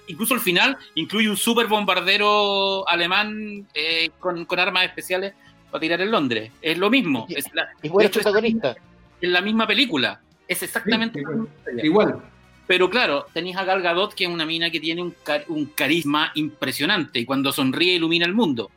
incluso 0.09 0.35
el 0.35 0.41
final, 0.41 0.77
incluye 0.95 1.29
un 1.31 1.37
super 1.37 1.67
bombardero 1.67 2.89
alemán 2.89 3.67
eh, 3.75 4.11
con, 4.19 4.45
con 4.45 4.59
armas 4.59 4.85
especiales 4.85 5.35
para 5.71 5.81
tirar 5.81 6.01
en 6.01 6.11
Londres. 6.11 6.51
Es 6.63 6.77
lo 6.79 6.91
mismo. 6.91 7.27
Es 7.29 7.47
la, 7.55 7.69
de 7.83 8.07
hecho, 8.07 8.21
protagonista. 8.21 8.75
es 9.21 9.31
la 9.31 9.41
misma 9.41 9.67
película. 9.67 10.21
Es 10.47 10.63
exactamente 10.63 11.21
Sí. 11.21 11.87
Igual. 11.87 12.21
Pero 12.67 12.91
claro, 12.91 13.27
tenéis 13.33 13.57
a 13.57 13.65
Gal 13.65 13.81
Gadot, 13.83 14.13
que 14.15 14.25
es 14.25 14.31
una 14.31 14.45
mina 14.45 14.71
que 14.71 14.81
tiene 14.81 15.01
un, 15.03 15.13
car- 15.23 15.45
un 15.49 15.67
carisma 15.67 16.33
impresionante 16.35 17.19
y 17.19 17.25
cuando 17.25 17.51
sonríe 17.53 17.95
ilumina 17.95 18.27
el 18.27 18.35
mundo. 18.35 18.71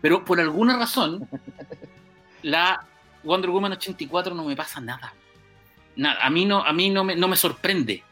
Pero 0.00 0.24
por 0.24 0.38
alguna 0.40 0.76
razón, 0.76 1.28
la 2.42 2.84
Wonder 3.22 3.50
Woman 3.50 3.72
84 3.72 4.34
no 4.34 4.44
me 4.44 4.54
pasa 4.56 4.80
nada. 4.80 5.14
Nada, 5.96 6.24
a 6.24 6.30
mí 6.30 6.44
no, 6.44 6.64
a 6.64 6.72
mí 6.72 6.90
no 6.90 7.04
me, 7.04 7.16
no 7.16 7.28
me 7.28 7.36
sorprende. 7.36 8.02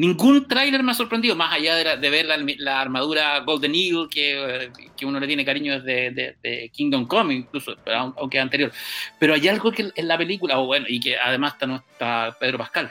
Ningún 0.00 0.48
tráiler 0.48 0.82
me 0.82 0.92
ha 0.92 0.94
sorprendido, 0.94 1.36
más 1.36 1.52
allá 1.52 1.76
de, 1.76 2.10
ver 2.10 2.24
la, 2.24 2.80
armadura 2.80 3.38
Golden 3.40 3.74
Eagle, 3.74 4.08
que, 4.10 4.64
eh, 4.64 4.72
que 4.96 5.04
uno 5.04 5.20
le 5.20 5.26
tiene 5.26 5.44
cariño 5.44 5.78
desde 5.78 6.10
de, 6.10 6.36
de 6.42 6.70
Kingdom 6.70 7.06
Come, 7.06 7.34
incluso, 7.34 7.76
pero 7.84 7.98
aun- 7.98 8.14
aunque 8.16 8.38
anterior. 8.40 8.72
Pero 9.18 9.34
hay 9.34 9.46
algo 9.46 9.70
que 9.70 9.90
en 9.94 10.08
la 10.08 10.16
película, 10.16 10.58
o 10.58 10.64
bueno, 10.64 10.86
y 10.88 11.00
que 11.00 11.18
además 11.18 11.52
está, 11.52 11.66
no 11.66 11.76
está 11.76 12.34
Pedro 12.40 12.56
Pascal, 12.56 12.90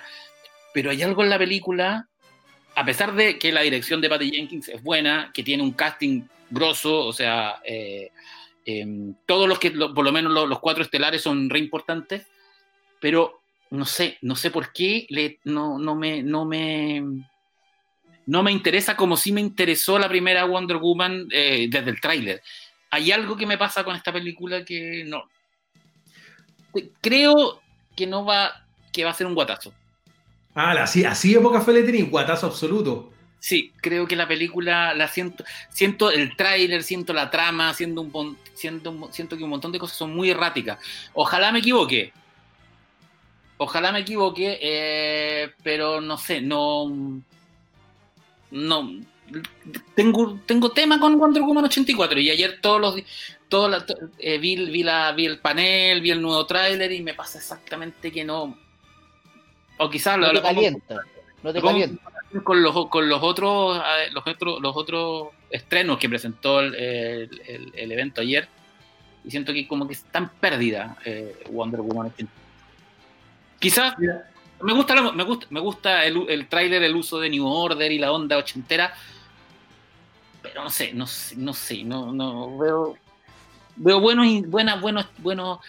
pero 0.71 0.91
hay 0.91 1.01
algo 1.01 1.23
en 1.23 1.31
la 1.31 1.39
película, 1.39 2.07
a 2.75 2.85
pesar 2.85 3.15
de 3.15 3.39
que 3.39 3.51
la 3.51 3.61
dirección 3.61 4.01
de 4.01 4.09
Patty 4.09 4.29
Jenkins 4.29 4.69
es 4.69 4.83
buena, 4.83 5.31
que 5.33 5.41
tiene 5.41 5.63
un 5.63 5.71
casting 5.71 6.27
grosso, 6.51 7.07
o 7.07 7.11
sea, 7.11 7.59
eh, 7.63 8.11
em, 8.65 9.15
todos 9.25 9.49
los 9.49 9.57
que, 9.57 9.71
por 9.71 10.05
lo 10.05 10.11
menos 10.11 10.31
los, 10.31 10.47
los 10.47 10.59
cuatro 10.59 10.83
estelares 10.83 11.23
son 11.23 11.49
re 11.49 11.57
importantes, 11.57 12.27
pero 12.99 13.38
no 13.71 13.85
sé, 13.85 14.17
no 14.21 14.35
sé 14.35 14.51
por 14.51 14.71
qué 14.73 15.05
le, 15.09 15.39
no, 15.43 15.77
no, 15.77 15.95
me, 15.95 16.23
no, 16.23 16.45
me, 16.45 17.03
no 18.25 18.43
me 18.43 18.51
interesa 18.51 18.95
como 18.95 19.17
si 19.17 19.31
me 19.31 19.41
interesó 19.41 19.99
la 19.99 20.09
primera 20.09 20.45
Wonder 20.45 20.77
Woman 20.77 21.27
eh, 21.31 21.67
desde 21.69 21.91
el 21.91 22.01
tráiler. 22.01 22.41
Hay 22.91 23.11
algo 23.11 23.37
que 23.37 23.45
me 23.45 23.57
pasa 23.57 23.83
con 23.83 23.95
esta 23.95 24.11
película 24.11 24.65
que 24.65 25.03
no. 25.05 25.23
Creo 27.01 27.61
que 27.95 28.07
no 28.07 28.25
va, 28.25 28.65
que 28.91 29.03
va 29.03 29.11
a 29.11 29.15
ser 29.15 29.27
un 29.27 29.35
guatazo. 29.35 29.73
Ah, 30.55 30.71
así, 30.81 31.05
así 31.05 31.33
de 31.33 31.39
poca 31.39 31.61
fe 31.61 31.73
le 31.73 32.01
guatazo 32.03 32.47
absoluto. 32.47 33.13
Sí, 33.39 33.71
creo 33.79 34.05
que 34.05 34.17
la 34.17 34.27
película 34.27 34.93
la 34.93 35.07
siento, 35.07 35.45
siento 35.69 36.11
el 36.11 36.35
tráiler, 36.35 36.83
siento 36.83 37.13
la 37.13 37.29
trama, 37.29 37.73
siento 37.73 38.01
un, 38.01 38.37
siento, 38.53 39.09
siento 39.11 39.37
que 39.37 39.43
un 39.43 39.49
montón 39.49 39.71
de 39.71 39.79
cosas 39.79 39.97
son 39.97 40.13
muy 40.13 40.29
erráticas. 40.29 40.77
Ojalá 41.13 41.51
me 41.51 41.59
equivoque. 41.59 42.11
Ojalá 43.61 43.91
me 43.91 43.99
equivoque, 43.99 44.57
eh, 44.61 45.51
pero 45.63 45.99
no 45.99 46.17
sé, 46.17 46.39
no, 46.41 47.21
no, 48.51 48.91
tengo, 49.95 50.39
tengo 50.45 50.71
tema 50.71 50.99
con 50.99 51.17
Wonder 51.19 51.43
Woman 51.43 51.65
84 51.65 52.19
y 52.21 52.29
ayer 52.29 52.59
todos 52.61 52.79
los, 52.79 52.95
todos 53.49 53.69
la- 53.69 53.85
eh, 54.17 54.37
vi, 54.37 54.55
vi 54.55 54.81
la, 54.83 55.11
vi 55.11 55.25
el 55.25 55.39
panel, 55.39 55.99
vi 56.01 56.11
el 56.11 56.21
nuevo 56.21 56.45
tráiler 56.45 56.89
y 56.93 57.01
me 57.01 57.13
pasa 57.13 57.37
exactamente 57.39 58.11
que 58.13 58.23
no, 58.23 58.57
o 59.77 59.89
quizás 59.89 60.17
No 60.17 60.27
lo, 60.31 60.33
te 60.33 60.41
calienta. 60.41 61.01
No 61.43 61.53
te 61.53 61.61
calienta. 61.61 62.01
con 62.43 62.63
los, 62.63 62.87
con 62.87 63.09
los 63.09 63.21
otros 63.21 63.81
los 64.13 64.23
otros 64.25 64.61
los 64.61 64.75
otros 64.77 65.27
estrenos 65.49 65.97
que 65.97 66.07
presentó 66.09 66.59
el, 66.61 66.75
el- 66.75 67.91
evento 67.91 68.21
ayer 68.21 68.47
y 69.25 69.31
siento 69.31 69.51
que 69.51 69.67
como 69.67 69.85
que 69.87 69.93
está 69.95 70.19
en 70.19 70.29
pérdida 70.29 70.95
eh, 71.05 71.35
Wonder 71.51 71.81
Woman 71.81 72.13
quizás 73.59 73.97
Mira. 73.97 74.29
me 74.61 74.73
gusta 74.73 74.95
la- 74.95 75.11
me 75.11 75.23
gusta 75.23 75.47
me 75.49 75.59
gusta 75.59 76.05
el, 76.05 76.25
el 76.29 76.47
tráiler 76.47 76.83
el 76.83 76.95
uso 76.95 77.19
de 77.19 77.29
New 77.29 77.45
Order 77.45 77.91
y 77.91 77.99
la 77.99 78.11
onda 78.11 78.37
ochentera 78.37 78.93
pero 80.41 80.63
no 80.63 80.69
sé 80.69 80.93
no 80.93 81.05
sé 81.05 81.35
no 81.35 81.53
sé 81.53 81.83
no, 81.83 82.11
no 82.11 82.57
veo 82.57 82.97
veo 83.75 83.99
buenos 83.99 84.25
buenas 84.47 84.81
buenos 84.81 85.07
buenos 85.17 85.59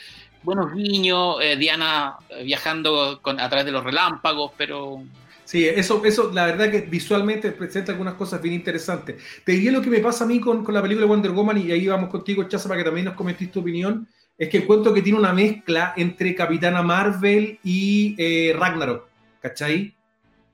buenos 0.43 0.73
guiños 0.73 1.37
eh, 1.43 1.57
Diana 1.57 2.17
viajando 2.45 3.21
con, 3.23 3.39
a 3.41 3.49
través 3.49 3.67
de 3.67 3.73
los 3.73 3.85
relámpagos 3.85 4.53
pero 4.57 5.03
Sí, 5.51 5.67
eso, 5.67 6.05
eso, 6.05 6.31
la 6.33 6.47
verdad 6.47 6.71
que 6.71 6.83
visualmente 6.83 7.51
presenta 7.51 7.91
algunas 7.91 8.15
cosas 8.15 8.41
bien 8.41 8.55
interesantes. 8.55 9.21
Te 9.45 9.51
diría 9.51 9.73
lo 9.73 9.83
que 9.83 9.91
me 9.91 9.99
pasa 9.99 10.23
a 10.23 10.27
mí 10.29 10.39
con, 10.39 10.63
con 10.63 10.73
la 10.73 10.81
película 10.81 11.07
de 11.07 11.11
Wonder 11.11 11.33
Woman, 11.33 11.59
y 11.59 11.73
ahí 11.73 11.89
vamos 11.89 12.09
contigo, 12.09 12.45
Chaza, 12.45 12.69
para 12.69 12.79
que 12.79 12.85
también 12.85 13.07
nos 13.07 13.17
comentes 13.17 13.51
tu 13.51 13.59
opinión, 13.59 14.07
es 14.41 14.49
que 14.49 14.57
encuentro 14.57 14.95
que 14.95 15.03
tiene 15.03 15.19
una 15.19 15.35
mezcla 15.35 15.93
entre 15.99 16.35
Capitana 16.35 16.83
Marvel 16.83 17.59
y 17.63 18.17
eh, 18.19 18.57
Ragnarok, 18.59 19.07
¿cachai? 19.41 19.95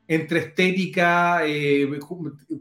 entre 0.08 0.38
estética, 0.40 1.46
eh, 1.46 1.88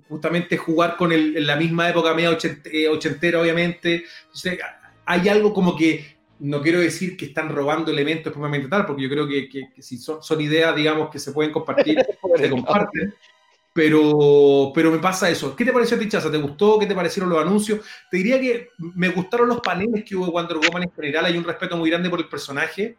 justamente 0.07 0.57
jugar 0.57 0.95
con 0.97 1.11
el, 1.11 1.37
en 1.37 1.47
la 1.47 1.55
misma 1.55 1.89
época 1.89 2.13
media 2.13 2.37
eh, 2.65 2.87
ochentera, 2.87 3.41
obviamente. 3.41 4.03
Entonces, 4.25 4.59
hay 5.05 5.29
algo 5.29 5.53
como 5.53 5.75
que, 5.75 6.15
no 6.39 6.61
quiero 6.61 6.79
decir 6.79 7.15
que 7.15 7.25
están 7.25 7.49
robando 7.49 7.91
elementos 7.91 8.33
propiamente 8.33 8.67
tal, 8.67 8.85
porque 8.85 9.03
yo 9.03 9.09
creo 9.09 9.27
que, 9.27 9.49
si 9.79 9.97
son, 9.97 10.21
son, 10.23 10.41
ideas, 10.41 10.75
digamos, 10.75 11.09
que 11.09 11.19
se 11.19 11.31
pueden 11.31 11.51
compartir, 11.51 11.97
se 12.37 12.49
comparten. 12.49 13.13
Pero, 13.75 14.71
pero 14.73 14.89
me 14.89 14.99
pasa 14.99 15.29
eso. 15.29 15.53
¿Qué 15.53 15.65
te 15.65 15.73
pareció 15.73 15.99
Tichaza? 15.99 16.31
¿Te 16.31 16.37
gustó? 16.37 16.79
¿Qué 16.79 16.85
te 16.85 16.95
parecieron 16.95 17.29
los 17.29 17.41
anuncios? 17.41 17.81
Te 18.09 18.15
diría 18.15 18.39
que 18.39 18.69
me 18.77 19.09
gustaron 19.09 19.49
los 19.49 19.59
paneles 19.59 20.05
que 20.05 20.15
hubo 20.15 20.27
de 20.27 20.31
Wonder 20.31 20.57
Woman 20.59 20.83
en 20.83 20.91
general. 20.93 21.25
Hay 21.25 21.37
un 21.37 21.43
respeto 21.43 21.75
muy 21.75 21.89
grande 21.89 22.09
por 22.09 22.19
el 22.19 22.29
personaje. 22.29 22.95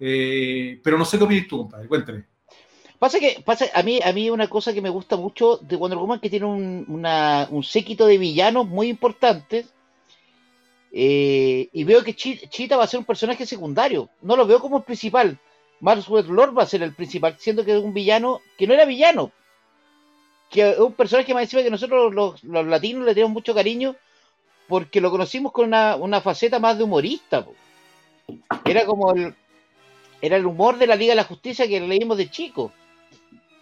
Eh, 0.00 0.80
pero 0.82 0.98
no 0.98 1.04
sé 1.04 1.16
qué 1.16 1.22
opinas 1.22 1.46
tú, 1.46 1.58
compadre. 1.58 1.86
Cuéntame. 1.86 2.24
Pasa 2.98 3.20
que, 3.20 3.40
pasa, 3.44 3.66
a 3.72 3.84
mí, 3.84 4.00
a 4.02 4.12
mí 4.12 4.28
una 4.28 4.48
cosa 4.48 4.74
que 4.74 4.82
me 4.82 4.90
gusta 4.90 5.16
mucho 5.16 5.58
de 5.58 5.76
Wonder 5.76 6.00
Woman 6.00 6.18
que 6.18 6.28
tiene 6.28 6.46
un, 6.46 7.62
séquito 7.62 8.04
de 8.04 8.18
villanos 8.18 8.66
muy 8.66 8.88
importantes. 8.88 9.72
Eh, 10.90 11.68
y 11.72 11.84
veo 11.84 12.02
que 12.02 12.16
Cheetah 12.16 12.76
va 12.76 12.82
a 12.82 12.88
ser 12.88 12.98
un 12.98 13.06
personaje 13.06 13.46
secundario. 13.46 14.10
No 14.22 14.34
lo 14.34 14.44
veo 14.44 14.58
como 14.58 14.78
el 14.78 14.82
principal. 14.82 15.38
Maxwell 15.78 16.26
Lord 16.26 16.58
va 16.58 16.64
a 16.64 16.66
ser 16.66 16.82
el 16.82 16.96
principal, 16.96 17.36
siendo 17.38 17.64
que 17.64 17.76
es 17.76 17.80
un 17.80 17.94
villano 17.94 18.40
que 18.58 18.66
no 18.66 18.74
era 18.74 18.84
villano. 18.84 19.30
Que 20.50 20.70
es 20.70 20.78
un 20.78 20.92
personaje 20.92 21.34
me 21.34 21.40
decía 21.40 21.62
que 21.62 21.70
nosotros 21.70 22.14
los, 22.14 22.42
latinos 22.44 23.04
le 23.04 23.14
tenemos 23.14 23.32
mucho 23.32 23.54
cariño 23.54 23.96
porque 24.68 25.00
lo 25.00 25.10
conocimos 25.10 25.52
con 25.52 25.66
una, 25.66 26.20
faceta 26.20 26.58
más 26.58 26.78
de 26.78 26.84
humorista. 26.84 27.46
Era 28.64 28.84
como 28.84 29.12
el, 29.12 29.34
era 30.20 30.36
el 30.36 30.46
humor 30.46 30.78
de 30.78 30.86
la 30.86 30.96
Liga 30.96 31.12
de 31.12 31.16
la 31.16 31.24
Justicia 31.24 31.68
que 31.68 31.80
leímos 31.80 32.16
de 32.16 32.30
chico. 32.30 32.72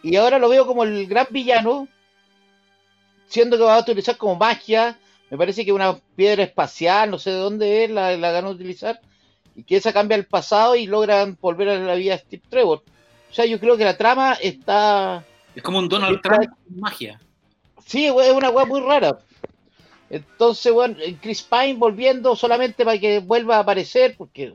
Y 0.03 0.17
ahora 0.17 0.39
lo 0.39 0.49
veo 0.49 0.67
como 0.67 0.85
el 0.85 1.07
gran 1.07 1.27
villano, 1.31 1.89
siendo 3.27 3.57
que 3.57 3.65
va 3.65 3.77
a 3.77 3.81
utilizar 3.81 4.17
como 4.17 4.37
magia. 4.37 4.99
Me 5.31 5.39
parece 5.39 5.65
que 5.65 5.73
una 5.73 5.99
piedra 6.17 6.43
espacial, 6.43 7.11
no 7.11 7.19
sé 7.19 7.31
de 7.31 7.37
dónde 7.37 7.85
es, 7.85 7.91
la, 7.91 8.17
la 8.17 8.33
van 8.33 8.47
utilizar. 8.47 9.01
Y 9.55 9.65
que 9.65 9.77
esa 9.77 9.93
cambia 9.93 10.17
el 10.17 10.27
pasado 10.27 10.77
y 10.77 10.87
logran 10.87 11.39
volver 11.41 11.69
a 11.69 11.79
la 11.79 11.95
vida 11.95 12.13
de 12.13 12.23
Steve 12.23 12.43
Trevor. 12.49 12.83
O 13.31 13.35
sea, 13.35 13.47
yo 13.47 13.59
creo 13.59 13.77
que 13.77 13.85
la 13.85 13.97
trama 13.97 14.35
está. 14.35 15.25
Es 15.55 15.63
como 15.63 15.79
un 15.79 15.89
Donald 15.89 16.21
Trump 16.21 16.49
con 16.49 16.81
magia. 16.81 17.21
Sí, 17.87 18.07
es 18.07 18.33
una 18.33 18.51
weá 18.51 18.65
muy 18.65 18.81
rara. 18.81 19.19
Entonces, 20.11 20.73
bueno, 20.73 20.97
Chris 21.21 21.43
Pine 21.43 21.75
volviendo 21.75 22.37
solamente 22.37 22.85
para 22.85 22.99
que 22.99 23.19
vuelva 23.21 23.57
a 23.57 23.61
aparecer, 23.61 24.15
porque 24.17 24.55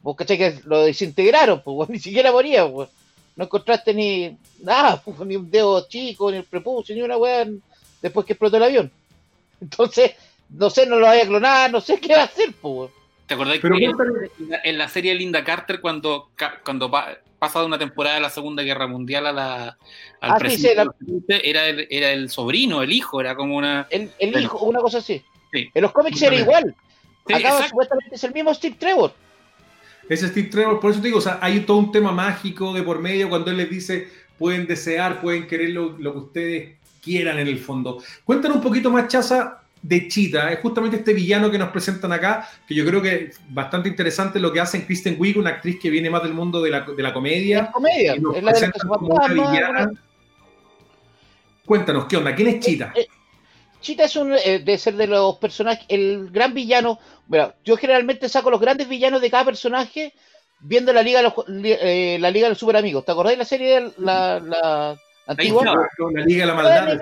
vos 0.00 0.16
caché 0.16 0.36
que 0.36 0.60
lo 0.64 0.82
desintegraron, 0.82 1.62
pues 1.62 1.88
ni 1.90 1.98
siquiera 1.98 2.32
moría, 2.32 2.70
pues 2.70 2.88
no 3.36 3.44
encontraste 3.44 3.92
ni 3.94 4.36
nada, 4.62 5.02
ni 5.26 5.36
un 5.36 5.50
dedo 5.50 5.88
chico, 5.88 6.30
ni 6.30 6.38
el 6.38 6.44
prepucio, 6.44 6.94
ni 6.94 7.02
una 7.02 7.16
weá 7.16 7.46
después 8.00 8.26
que 8.26 8.34
explotó 8.34 8.56
el 8.56 8.64
avión. 8.64 8.90
Entonces, 9.60 10.12
no 10.50 10.70
sé, 10.70 10.86
no 10.86 10.98
lo 10.98 11.06
vaya 11.06 11.24
a 11.24 11.26
clonar, 11.26 11.70
no 11.72 11.80
sé 11.80 11.98
qué 11.98 12.14
va 12.14 12.22
a 12.22 12.26
hacer, 12.26 12.52
pues. 12.60 12.90
¿Te 13.26 13.34
acordás 13.34 13.58
que 13.58 13.68
en, 14.64 14.78
la 14.78 14.88
serie 14.90 15.14
Linda 15.14 15.42
Carter, 15.42 15.80
cuando, 15.80 16.28
cuando 16.62 16.90
pasa 17.44 17.60
de 17.60 17.66
una 17.66 17.78
temporada 17.78 18.16
de 18.16 18.22
la 18.22 18.30
Segunda 18.30 18.62
Guerra 18.62 18.86
Mundial 18.86 19.26
a 19.26 19.32
la, 19.32 19.78
al 20.20 20.30
ah, 20.30 20.36
presidente, 20.38 21.48
era, 21.48 21.66
el, 21.66 21.86
era 21.90 22.10
el 22.10 22.30
sobrino, 22.30 22.82
el 22.82 22.92
hijo, 22.92 23.20
era 23.20 23.34
como 23.34 23.56
una... 23.56 23.86
El, 23.90 24.10
hijo, 24.20 24.58
una 24.60 24.80
cosa 24.80 24.98
así. 24.98 25.22
En 25.52 25.82
los 25.82 25.92
cómics 25.92 26.22
era 26.22 26.36
igual. 26.36 26.74
Acá 27.32 27.68
supuestamente 27.68 28.14
es 28.14 28.24
el 28.24 28.32
mismo 28.32 28.52
Steve 28.54 28.76
Trevor. 28.78 29.12
Ese 30.08 30.28
Steve 30.28 30.48
Trevor, 30.48 30.80
por 30.80 30.90
eso 30.90 31.00
te 31.00 31.06
digo, 31.06 31.18
o 31.18 31.22
sea, 31.22 31.38
hay 31.40 31.60
todo 31.60 31.78
un 31.78 31.92
tema 31.92 32.12
mágico 32.12 32.72
de 32.74 32.82
por 32.82 33.00
medio 33.00 33.28
cuando 33.28 33.50
él 33.50 33.56
les 33.56 33.70
dice, 33.70 34.08
pueden 34.38 34.66
desear, 34.66 35.20
pueden 35.20 35.46
querer 35.46 35.70
lo, 35.70 35.96
que 35.96 36.08
ustedes 36.08 36.76
quieran 37.02 37.38
en 37.38 37.48
el 37.48 37.58
fondo. 37.58 38.02
Cuéntanos 38.24 38.58
un 38.58 38.62
poquito 38.62 38.90
más, 38.90 39.08
Chaza, 39.08 39.63
de 39.84 40.08
Chita. 40.08 40.50
Es 40.50 40.60
justamente 40.60 40.96
este 40.96 41.12
villano 41.12 41.50
que 41.50 41.58
nos 41.58 41.68
presentan 41.68 42.10
acá, 42.10 42.48
que 42.66 42.74
yo 42.74 42.86
creo 42.86 43.02
que 43.02 43.14
es 43.24 43.40
bastante 43.50 43.90
interesante 43.90 44.40
lo 44.40 44.50
que 44.50 44.60
hacen 44.60 44.86
Kristen 44.86 45.16
Wiig, 45.18 45.36
una 45.36 45.50
actriz 45.50 45.78
que 45.78 45.90
viene 45.90 46.08
más 46.08 46.22
del 46.22 46.32
mundo 46.32 46.62
de 46.62 46.70
la, 46.70 46.80
de 46.80 47.02
la 47.02 47.12
comedia. 47.12 47.62
La 47.64 47.72
comedia, 47.72 48.14
es 48.14 48.42
la 48.42 48.52
de 48.52 48.72
la 48.72 49.90
Cuéntanos, 51.66 52.06
¿qué 52.06 52.16
onda? 52.16 52.34
¿Quién 52.34 52.48
es 52.48 52.60
Chita? 52.60 52.92
Eh, 52.94 53.06
Chita 53.82 54.04
es 54.04 54.16
un, 54.16 54.32
eh, 54.32 54.60
de 54.60 54.78
ser 54.78 54.94
de 54.94 55.06
los 55.06 55.36
personajes, 55.36 55.84
el 55.88 56.30
gran 56.30 56.54
villano. 56.54 56.98
Bueno, 57.26 57.52
yo 57.62 57.76
generalmente 57.76 58.30
saco 58.30 58.50
los 58.50 58.60
grandes 58.60 58.88
villanos 58.88 59.20
de 59.20 59.30
cada 59.30 59.44
personaje 59.44 60.14
viendo 60.60 60.94
la 60.94 61.02
Liga 61.02 61.18
de 61.18 61.24
los, 61.24 61.34
eh, 61.62 62.16
la 62.20 62.30
Liga 62.30 62.46
de 62.46 62.50
los 62.50 62.58
Super 62.58 62.78
Amigos. 62.78 63.04
¿Te 63.04 63.12
acordáis 63.12 63.36
de 63.36 63.42
la 63.42 63.48
serie 63.48 63.80
de 63.80 63.92
la, 63.98 64.40
la 64.40 64.98
antigua? 65.26 65.64
la 65.64 66.24
Liga 66.24 66.42
de 66.42 66.46
la 66.46 66.54
Maldad. 66.54 66.98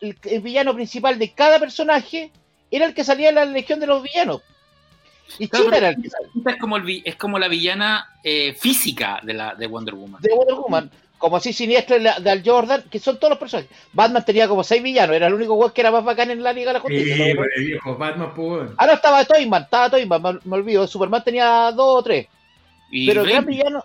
el, 0.00 0.40
villano 0.40 0.74
principal 0.74 1.18
de 1.18 1.32
cada 1.32 1.58
personaje 1.58 2.30
era 2.70 2.86
el 2.86 2.94
que 2.94 3.04
salía 3.04 3.28
en 3.28 3.36
la 3.36 3.44
Legión 3.44 3.80
de 3.80 3.86
los 3.86 4.02
Villanos. 4.02 4.42
Y 5.38 5.48
Chita 5.48 5.76
era 5.76 5.88
el 5.90 6.02
que 6.02 6.10
salía. 6.10 6.30
Es 6.46 6.60
como, 6.60 6.76
el, 6.76 7.02
es 7.04 7.16
como 7.16 7.38
la 7.38 7.48
villana 7.48 8.18
eh, 8.22 8.54
física 8.54 9.20
de, 9.22 9.34
la, 9.34 9.54
de 9.54 9.66
Wonder 9.66 9.94
Woman. 9.94 10.20
De 10.20 10.34
Wonder 10.34 10.54
Woman 10.54 10.90
como 11.24 11.38
así 11.38 11.54
siniestro 11.54 11.98
de 11.98 12.30
Al 12.30 12.42
Jordan, 12.44 12.84
que 12.90 12.98
son 12.98 13.18
todos 13.18 13.30
los 13.30 13.38
personajes. 13.38 13.74
Batman 13.94 14.22
tenía 14.26 14.46
como 14.46 14.62
seis 14.62 14.82
villanos, 14.82 15.16
era 15.16 15.28
el 15.28 15.32
único 15.32 15.56
juez 15.56 15.72
que 15.72 15.80
era 15.80 15.90
más 15.90 16.04
bacán 16.04 16.30
en 16.30 16.42
la 16.42 16.52
Liga 16.52 16.68
de 16.68 16.74
la 16.74 16.80
Justicia. 16.80 17.16
Sí, 17.16 17.32
¿no? 17.32 17.44
el 17.44 17.64
viejo 17.64 17.96
Batman, 17.96 18.34
pues. 18.34 18.70
Ah, 18.76 18.86
no, 18.86 18.92
estaba 18.92 19.24
Toyman, 19.24 19.62
estaba 19.62 19.88
Toyman, 19.88 20.20
me, 20.20 20.38
me, 20.44 20.56
olvido. 20.56 20.86
Superman 20.86 21.24
tenía 21.24 21.72
dos 21.72 22.00
o 22.00 22.02
tres. 22.02 22.26
Pero 22.90 23.22
el 23.22 23.30
gran 23.30 23.46
villano. 23.46 23.82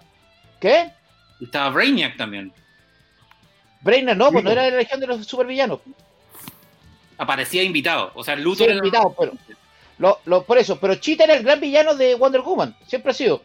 ¿Qué? 0.59 0.91
Estaba 1.39 1.69
Brainiac 1.69 2.17
también. 2.17 2.51
Brainiac 3.81 4.17
no, 4.17 4.31
pues 4.31 4.43
no 4.43 4.51
era 4.51 4.63
de 4.63 4.71
la 4.71 4.77
legión 4.77 4.99
de 4.99 5.07
los 5.07 5.25
supervillanos. 5.25 5.79
Aparecía 7.17 7.63
invitado, 7.63 8.11
o 8.15 8.23
sea, 8.23 8.35
Luthor 8.35 8.57
sí, 8.57 8.63
era 8.63 8.75
invitado, 8.75 9.15
pero. 9.17 9.33
Lo, 9.97 10.19
lo, 10.25 10.43
por 10.43 10.57
eso, 10.57 10.79
pero 10.79 10.95
Cheetah 10.95 11.25
era 11.25 11.33
el 11.33 11.43
gran 11.43 11.59
villano 11.59 11.93
de 11.93 12.15
Wonder 12.15 12.41
Woman, 12.41 12.75
siempre 12.87 13.11
ha 13.11 13.13
sido. 13.13 13.41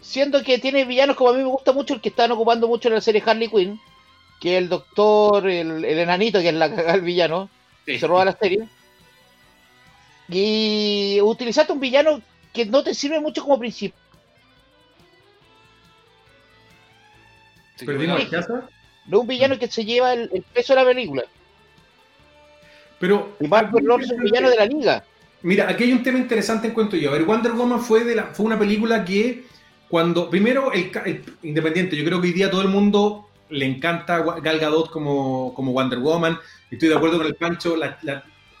Siendo 0.00 0.42
que 0.42 0.58
tiene 0.58 0.84
villanos 0.84 1.16
como 1.16 1.30
a 1.30 1.32
mí 1.32 1.38
me 1.38 1.48
gusta 1.48 1.72
mucho, 1.72 1.94
el 1.94 2.00
que 2.00 2.10
están 2.10 2.30
ocupando 2.30 2.68
mucho 2.68 2.88
en 2.88 2.94
la 2.94 3.00
serie 3.00 3.22
Harley 3.24 3.48
Quinn, 3.48 3.80
que 4.40 4.56
es 4.56 4.62
el 4.62 4.68
doctor, 4.68 5.48
el, 5.48 5.84
enanito, 5.84 6.40
que 6.40 6.48
es 6.48 6.54
la 6.54 6.68
cagada 6.68 6.94
el 6.94 7.00
villano, 7.00 7.48
que 7.84 7.98
se 7.98 8.06
roba 8.06 8.26
la 8.26 8.36
serie. 8.36 8.68
Y 10.28 11.18
utilizaste 11.22 11.72
un 11.72 11.80
villano 11.80 12.20
que 12.52 12.66
no 12.66 12.84
te 12.84 12.94
sirve 12.94 13.18
mucho 13.18 13.42
como 13.42 13.58
principio. 13.58 13.98
¿Perdimos 17.84 18.20
No 19.08 19.20
un 19.20 19.26
villano 19.26 19.58
que 19.58 19.68
se 19.68 19.84
lleva 19.84 20.12
el, 20.12 20.44
peso 20.54 20.74
de 20.74 20.82
la 20.82 20.86
película. 20.86 21.24
Pero. 23.00 23.36
Y 23.40 23.48
Mark 23.48 23.70
Lord 23.80 24.02
es 24.02 24.10
un 24.10 24.22
villano 24.22 24.50
de 24.50 24.56
la 24.56 24.66
liga. 24.66 25.04
Mira, 25.42 25.68
aquí 25.68 25.84
hay 25.84 25.92
un 25.92 26.02
tema 26.02 26.18
interesante 26.18 26.68
en 26.68 26.74
cuanto 26.74 26.96
yo. 26.96 27.10
A 27.10 27.12
ver, 27.12 27.24
Wonder 27.24 27.52
Woman 27.52 27.80
fue, 27.80 28.04
de 28.04 28.14
la, 28.14 28.24
fue 28.26 28.46
una 28.46 28.58
película 28.58 29.04
que 29.04 29.44
cuando, 29.88 30.28
primero, 30.28 30.72
el, 30.72 30.90
Independiente, 31.42 31.96
yo 31.96 32.04
creo 32.04 32.20
que 32.20 32.28
hoy 32.28 32.32
día 32.32 32.50
todo 32.50 32.62
el 32.62 32.68
mundo 32.68 33.28
le 33.50 33.64
encanta 33.64 34.18
Gal 34.18 34.58
Gadot 34.58 34.90
como, 34.90 35.54
como 35.54 35.72
Wonder 35.72 36.00
Woman. 36.00 36.38
Estoy 36.70 36.88
de 36.88 36.96
acuerdo 36.96 37.18
con 37.18 37.26
el 37.26 37.34
Pancho, 37.34 37.76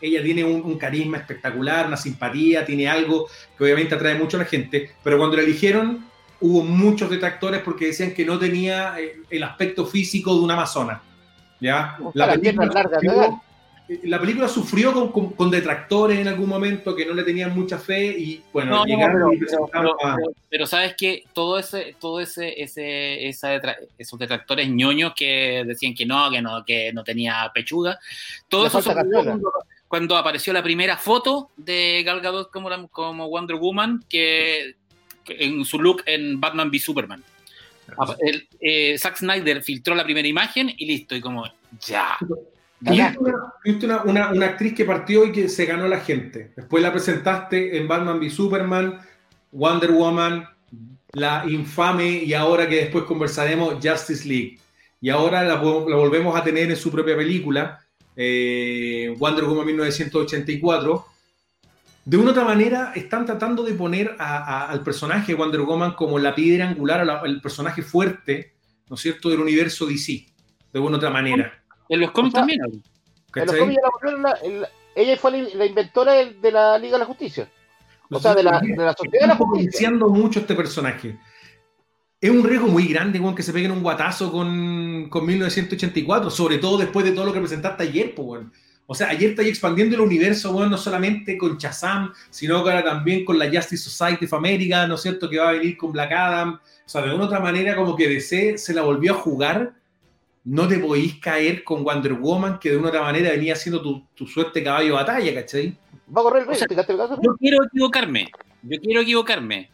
ella 0.00 0.22
tiene 0.22 0.44
un, 0.44 0.78
carisma 0.78 1.18
espectacular, 1.18 1.86
una 1.86 1.96
simpatía, 1.96 2.64
tiene 2.64 2.88
algo 2.88 3.28
que 3.56 3.64
obviamente 3.64 3.94
atrae 3.94 4.14
mucho 4.14 4.36
a 4.36 4.40
la 4.40 4.46
gente, 4.46 4.92
pero 5.02 5.18
cuando 5.18 5.36
la 5.36 5.42
eligieron 5.42 6.06
hubo 6.40 6.62
muchos 6.62 7.10
detractores 7.10 7.62
porque 7.62 7.86
decían 7.86 8.14
que 8.14 8.24
no 8.24 8.38
tenía 8.38 8.98
eh, 8.98 9.22
el 9.30 9.42
aspecto 9.42 9.86
físico 9.86 10.34
de 10.34 10.40
una 10.40 10.54
amazona. 10.54 11.02
¿ya? 11.60 11.98
La, 12.14 12.32
película, 12.32 13.40
la 14.02 14.20
película 14.20 14.48
sufrió 14.48 15.10
con, 15.10 15.50
detractores 15.50 16.18
en 16.18 16.28
algún 16.28 16.48
momento 16.48 16.94
que 16.94 17.06
no 17.06 17.14
le 17.14 17.22
tenían 17.22 17.54
mucha 17.54 17.78
fe 17.78 18.06
y 18.06 18.42
bueno, 18.52 18.84
llegaron 18.84 19.32
y 19.32 19.38
presentaron 19.38 19.96
pero, 20.50 20.66
sabes 20.66 20.94
que 20.94 21.24
todo 21.32 21.58
ese, 21.58 21.96
todo 21.98 22.20
ese, 22.20 22.62
ese 22.62 23.28
esos 23.28 24.18
detractores 24.18 24.68
ñoños 24.68 25.14
que 25.16 25.64
decían 25.66 25.94
que 25.94 26.04
no, 26.04 26.30
que 26.30 26.42
no, 26.42 26.64
que 26.64 26.92
no 26.92 27.02
tenía 27.02 27.50
pechuga, 27.54 27.98
todo 28.48 28.66
eso 28.66 28.80
cuando, 29.88 30.18
apareció 30.18 30.52
la 30.52 30.62
primera 30.62 30.98
foto 30.98 31.50
de 31.56 32.02
Gal 32.04 32.20
Gadot 32.20 32.50
como, 32.50 32.88
como 32.90 33.28
Wonder 33.28 33.56
Woman, 33.56 34.04
que, 34.06 34.74
en 35.30 35.64
su 35.64 35.78
look 35.78 36.02
en 36.06 36.40
Batman 36.40 36.70
v 36.70 36.78
Superman. 36.78 37.22
El, 38.20 38.48
eh, 38.60 38.98
Zack 38.98 39.16
Snyder 39.16 39.62
filtró 39.62 39.94
la 39.94 40.04
primera 40.04 40.28
imagen 40.28 40.72
y 40.76 40.86
listo, 40.86 41.16
y 41.16 41.20
como, 41.20 41.44
ya. 41.80 42.16
Viste 42.80 43.86
una, 43.86 44.02
una, 44.04 44.46
actriz 44.46 44.74
que 44.74 44.84
partió 44.84 45.24
y 45.24 45.32
que 45.32 45.48
se 45.48 45.66
ganó 45.66 45.88
la 45.88 46.00
gente. 46.00 46.52
Después 46.54 46.82
la 46.82 46.92
presentaste 46.92 47.76
en 47.76 47.88
Batman 47.88 48.18
v 48.18 48.30
Superman, 48.30 49.00
Wonder 49.52 49.90
Woman, 49.90 50.46
la 51.12 51.44
infame 51.48 52.22
y 52.24 52.34
ahora 52.34 52.68
que 52.68 52.76
después 52.76 53.04
conversaremos 53.04 53.74
Justice 53.82 54.28
League. 54.28 54.58
Y 55.00 55.10
ahora 55.10 55.42
la, 55.44 55.56
volvemos 55.56 56.36
a 56.36 56.44
tener 56.44 56.70
en 56.70 56.76
su 56.76 56.90
propia 56.90 57.16
película, 57.16 57.80
eh, 58.16 59.14
Wonder 59.18 59.44
Woman 59.44 59.66
1984. 59.66 61.06
De 62.08 62.16
una 62.16 62.28
u 62.28 62.30
otra 62.30 62.44
manera 62.44 62.92
están 62.94 63.26
tratando 63.26 63.62
de 63.62 63.74
poner 63.74 64.16
al 64.18 64.82
personaje 64.82 65.34
Wonder 65.34 65.60
Woman 65.60 65.92
como 65.92 66.18
la 66.18 66.34
piedra 66.34 66.66
angular, 66.66 67.06
el 67.26 67.42
personaje 67.42 67.82
fuerte, 67.82 68.54
¿no 68.88 68.94
es 68.94 69.02
cierto?, 69.02 69.28
del 69.28 69.40
universo 69.40 69.84
DC. 69.84 70.12
de 70.12 70.26
alguna 70.72 70.96
otra 70.96 71.10
manera. 71.10 71.62
En 71.90 72.00
los 72.00 72.10
cómics 72.12 72.32
O 72.34 72.38
sea, 72.38 72.40
también. 72.40 72.60
En 73.34 73.46
los 73.46 73.56
cómics 73.56 73.80
la 74.22 74.38
la- 74.48 74.68
ella 74.94 75.18
fue 75.18 75.32
la, 75.32 75.48
la 75.54 75.66
inventora 75.66 76.14
de 76.14 76.50
la 76.50 76.78
Liga 76.78 76.94
de 76.94 77.00
la 77.00 77.04
Justicia. 77.04 77.46
O 78.10 78.18
sea, 78.18 78.34
de 78.34 78.42
la, 78.42 78.58
de 78.58 78.74
la 78.74 78.94
Sociedad 78.94 79.20
de 79.20 79.26
la 79.26 79.36
Justicia. 79.36 79.68
potenciando 79.68 80.08
mucho 80.08 80.40
este 80.40 80.54
personaje. 80.54 81.18
Es 82.22 82.30
un 82.30 82.42
riesgo 82.42 82.68
muy 82.68 82.86
grande 82.88 83.20
weón, 83.20 83.34
que 83.34 83.42
se 83.42 83.52
peguen 83.52 83.70
un 83.70 83.82
guatazo 83.82 84.32
con, 84.32 85.10
con 85.10 85.26
1984, 85.26 86.30
sobre 86.30 86.56
todo 86.56 86.78
después 86.78 87.04
de 87.04 87.12
todo 87.12 87.26
lo 87.26 87.34
que 87.34 87.40
presentaste 87.40 87.82
ayer, 87.82 88.14
pues, 88.14 88.26
weón. 88.28 88.52
O 88.90 88.94
sea, 88.94 89.10
ayer 89.10 89.30
está 89.30 89.42
ahí 89.42 89.50
expandiendo 89.50 89.96
el 89.96 90.00
universo, 90.00 90.50
weón, 90.50 90.70
no 90.70 90.78
solamente 90.78 91.36
con 91.36 91.58
Shazam, 91.58 92.10
sino 92.30 92.64
que 92.64 92.70
ahora 92.70 92.82
también 92.82 93.22
con 93.22 93.38
la 93.38 93.44
Justice 93.44 93.90
Society 93.90 94.24
of 94.24 94.32
America, 94.32 94.86
¿no 94.86 94.94
es 94.94 95.02
cierto? 95.02 95.28
Que 95.28 95.38
va 95.38 95.50
a 95.50 95.52
venir 95.52 95.76
con 95.76 95.92
Black 95.92 96.10
Adam. 96.10 96.54
O 96.54 96.88
sea, 96.88 97.02
de 97.02 97.14
una 97.14 97.26
otra 97.26 97.38
manera, 97.38 97.76
como 97.76 97.94
que 97.94 98.08
DC 98.08 98.56
se 98.56 98.72
la 98.72 98.80
volvió 98.80 99.12
a 99.12 99.16
jugar. 99.16 99.74
No 100.42 100.66
te 100.66 100.78
podís 100.78 101.16
caer 101.20 101.64
con 101.64 101.84
Wonder 101.84 102.14
Woman, 102.14 102.58
que 102.58 102.70
de 102.70 102.78
una 102.78 102.88
otra 102.88 103.02
manera 103.02 103.30
venía 103.30 103.54
siendo 103.56 103.82
tu, 103.82 104.06
tu 104.14 104.26
suerte 104.26 104.64
caballo 104.64 104.86
de 104.86 104.92
batalla, 104.92 105.34
¿cachai? 105.34 105.76
Va 106.16 106.22
a 106.22 106.24
correr 106.24 106.44
el 106.44 106.48
O 106.48 106.54
sea, 106.54 106.66
¿te 106.66 106.74
el 106.74 106.96
caso? 106.96 107.18
Yo 107.22 107.36
quiero 107.36 107.62
equivocarme. 107.64 108.30
Yo 108.62 108.80
quiero 108.80 109.02
equivocarme. 109.02 109.68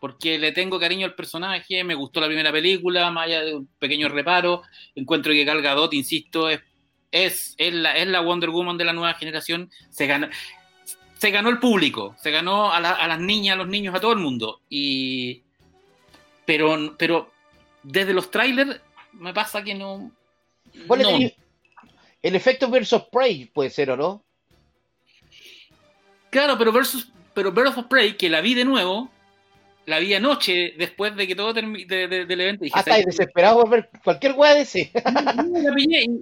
Porque 0.00 0.40
le 0.40 0.50
tengo 0.50 0.80
cariño 0.80 1.06
al 1.06 1.14
personaje, 1.14 1.84
me 1.84 1.94
gustó 1.94 2.20
la 2.20 2.26
primera 2.26 2.50
película, 2.50 3.12
más 3.12 3.26
allá 3.26 3.44
de 3.44 3.54
un 3.54 3.68
pequeño 3.78 4.08
reparo. 4.08 4.62
Encuentro 4.96 5.32
que 5.32 5.44
Gal 5.44 5.62
Gadot, 5.62 5.94
insisto, 5.94 6.50
es, 6.50 6.60
es, 7.12 7.54
es 7.58 7.72
la, 7.74 7.96
es 7.96 8.06
la 8.06 8.20
Wonder 8.20 8.50
Woman 8.50 8.76
de 8.78 8.84
la 8.84 8.92
nueva 8.92 9.14
generación. 9.14 9.70
Se 9.90 10.06
ganó, 10.06 10.28
se 11.18 11.30
ganó 11.30 11.48
el 11.50 11.58
público, 11.58 12.14
se 12.20 12.30
ganó 12.30 12.72
a, 12.72 12.80
la- 12.80 12.90
a 12.92 13.08
las 13.08 13.20
niñas, 13.20 13.54
a 13.54 13.58
los 13.58 13.68
niños, 13.68 13.94
a 13.94 14.00
todo 14.00 14.12
el 14.12 14.18
mundo. 14.18 14.60
Y, 14.68 15.42
pero, 16.44 16.94
pero 16.98 17.30
desde 17.82 18.12
los 18.12 18.30
trailers 18.30 18.80
me 19.12 19.32
pasa 19.32 19.62
que 19.62 19.74
no. 19.74 20.10
No. 20.74 21.10
tenés- 21.18 21.34
El 22.22 22.34
efecto 22.36 22.68
versus 22.68 23.02
Prey 23.10 23.46
puede 23.46 23.70
ser, 23.70 23.90
¿o 23.92 23.96
no? 23.96 24.22
Claro, 26.30 26.58
pero 26.58 26.72
versus, 26.72 27.10
pero 27.34 27.52
Birds 27.52 27.76
of 27.78 27.86
Prey, 27.86 28.16
que 28.16 28.28
la 28.28 28.40
vi 28.40 28.54
de 28.54 28.64
nuevo, 28.64 29.10
la 29.86 29.98
vi 30.00 30.12
anoche 30.14 30.74
después 30.76 31.14
de 31.16 31.26
que 31.26 31.34
todo 31.36 31.54
termi- 31.54 31.86
de- 31.86 32.08
de- 32.08 32.26
del 32.26 32.40
evento. 32.40 32.64
Dije, 32.64 32.78
Ah, 32.78 32.96
desesperado 33.06 33.60
por 33.62 33.70
ver 33.70 33.88
cualquier 34.04 34.32
weá 34.32 34.54
de 34.54 34.62
ese. 34.62 34.90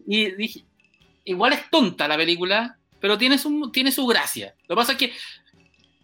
Y 0.07 0.31
dije, 0.33 0.61
igual 1.25 1.53
es 1.53 1.71
tonta 1.71 2.07
la 2.09 2.17
película, 2.17 2.77
pero 3.01 3.17
tiene 3.19 3.39
su, 3.39 3.71
tiene 3.73 3.91
su 3.93 4.07
gracia. 4.07 4.55
Lo 4.69 4.75
que 4.75 4.81
pasa 4.81 4.93
es 4.93 4.99
que 4.99 5.13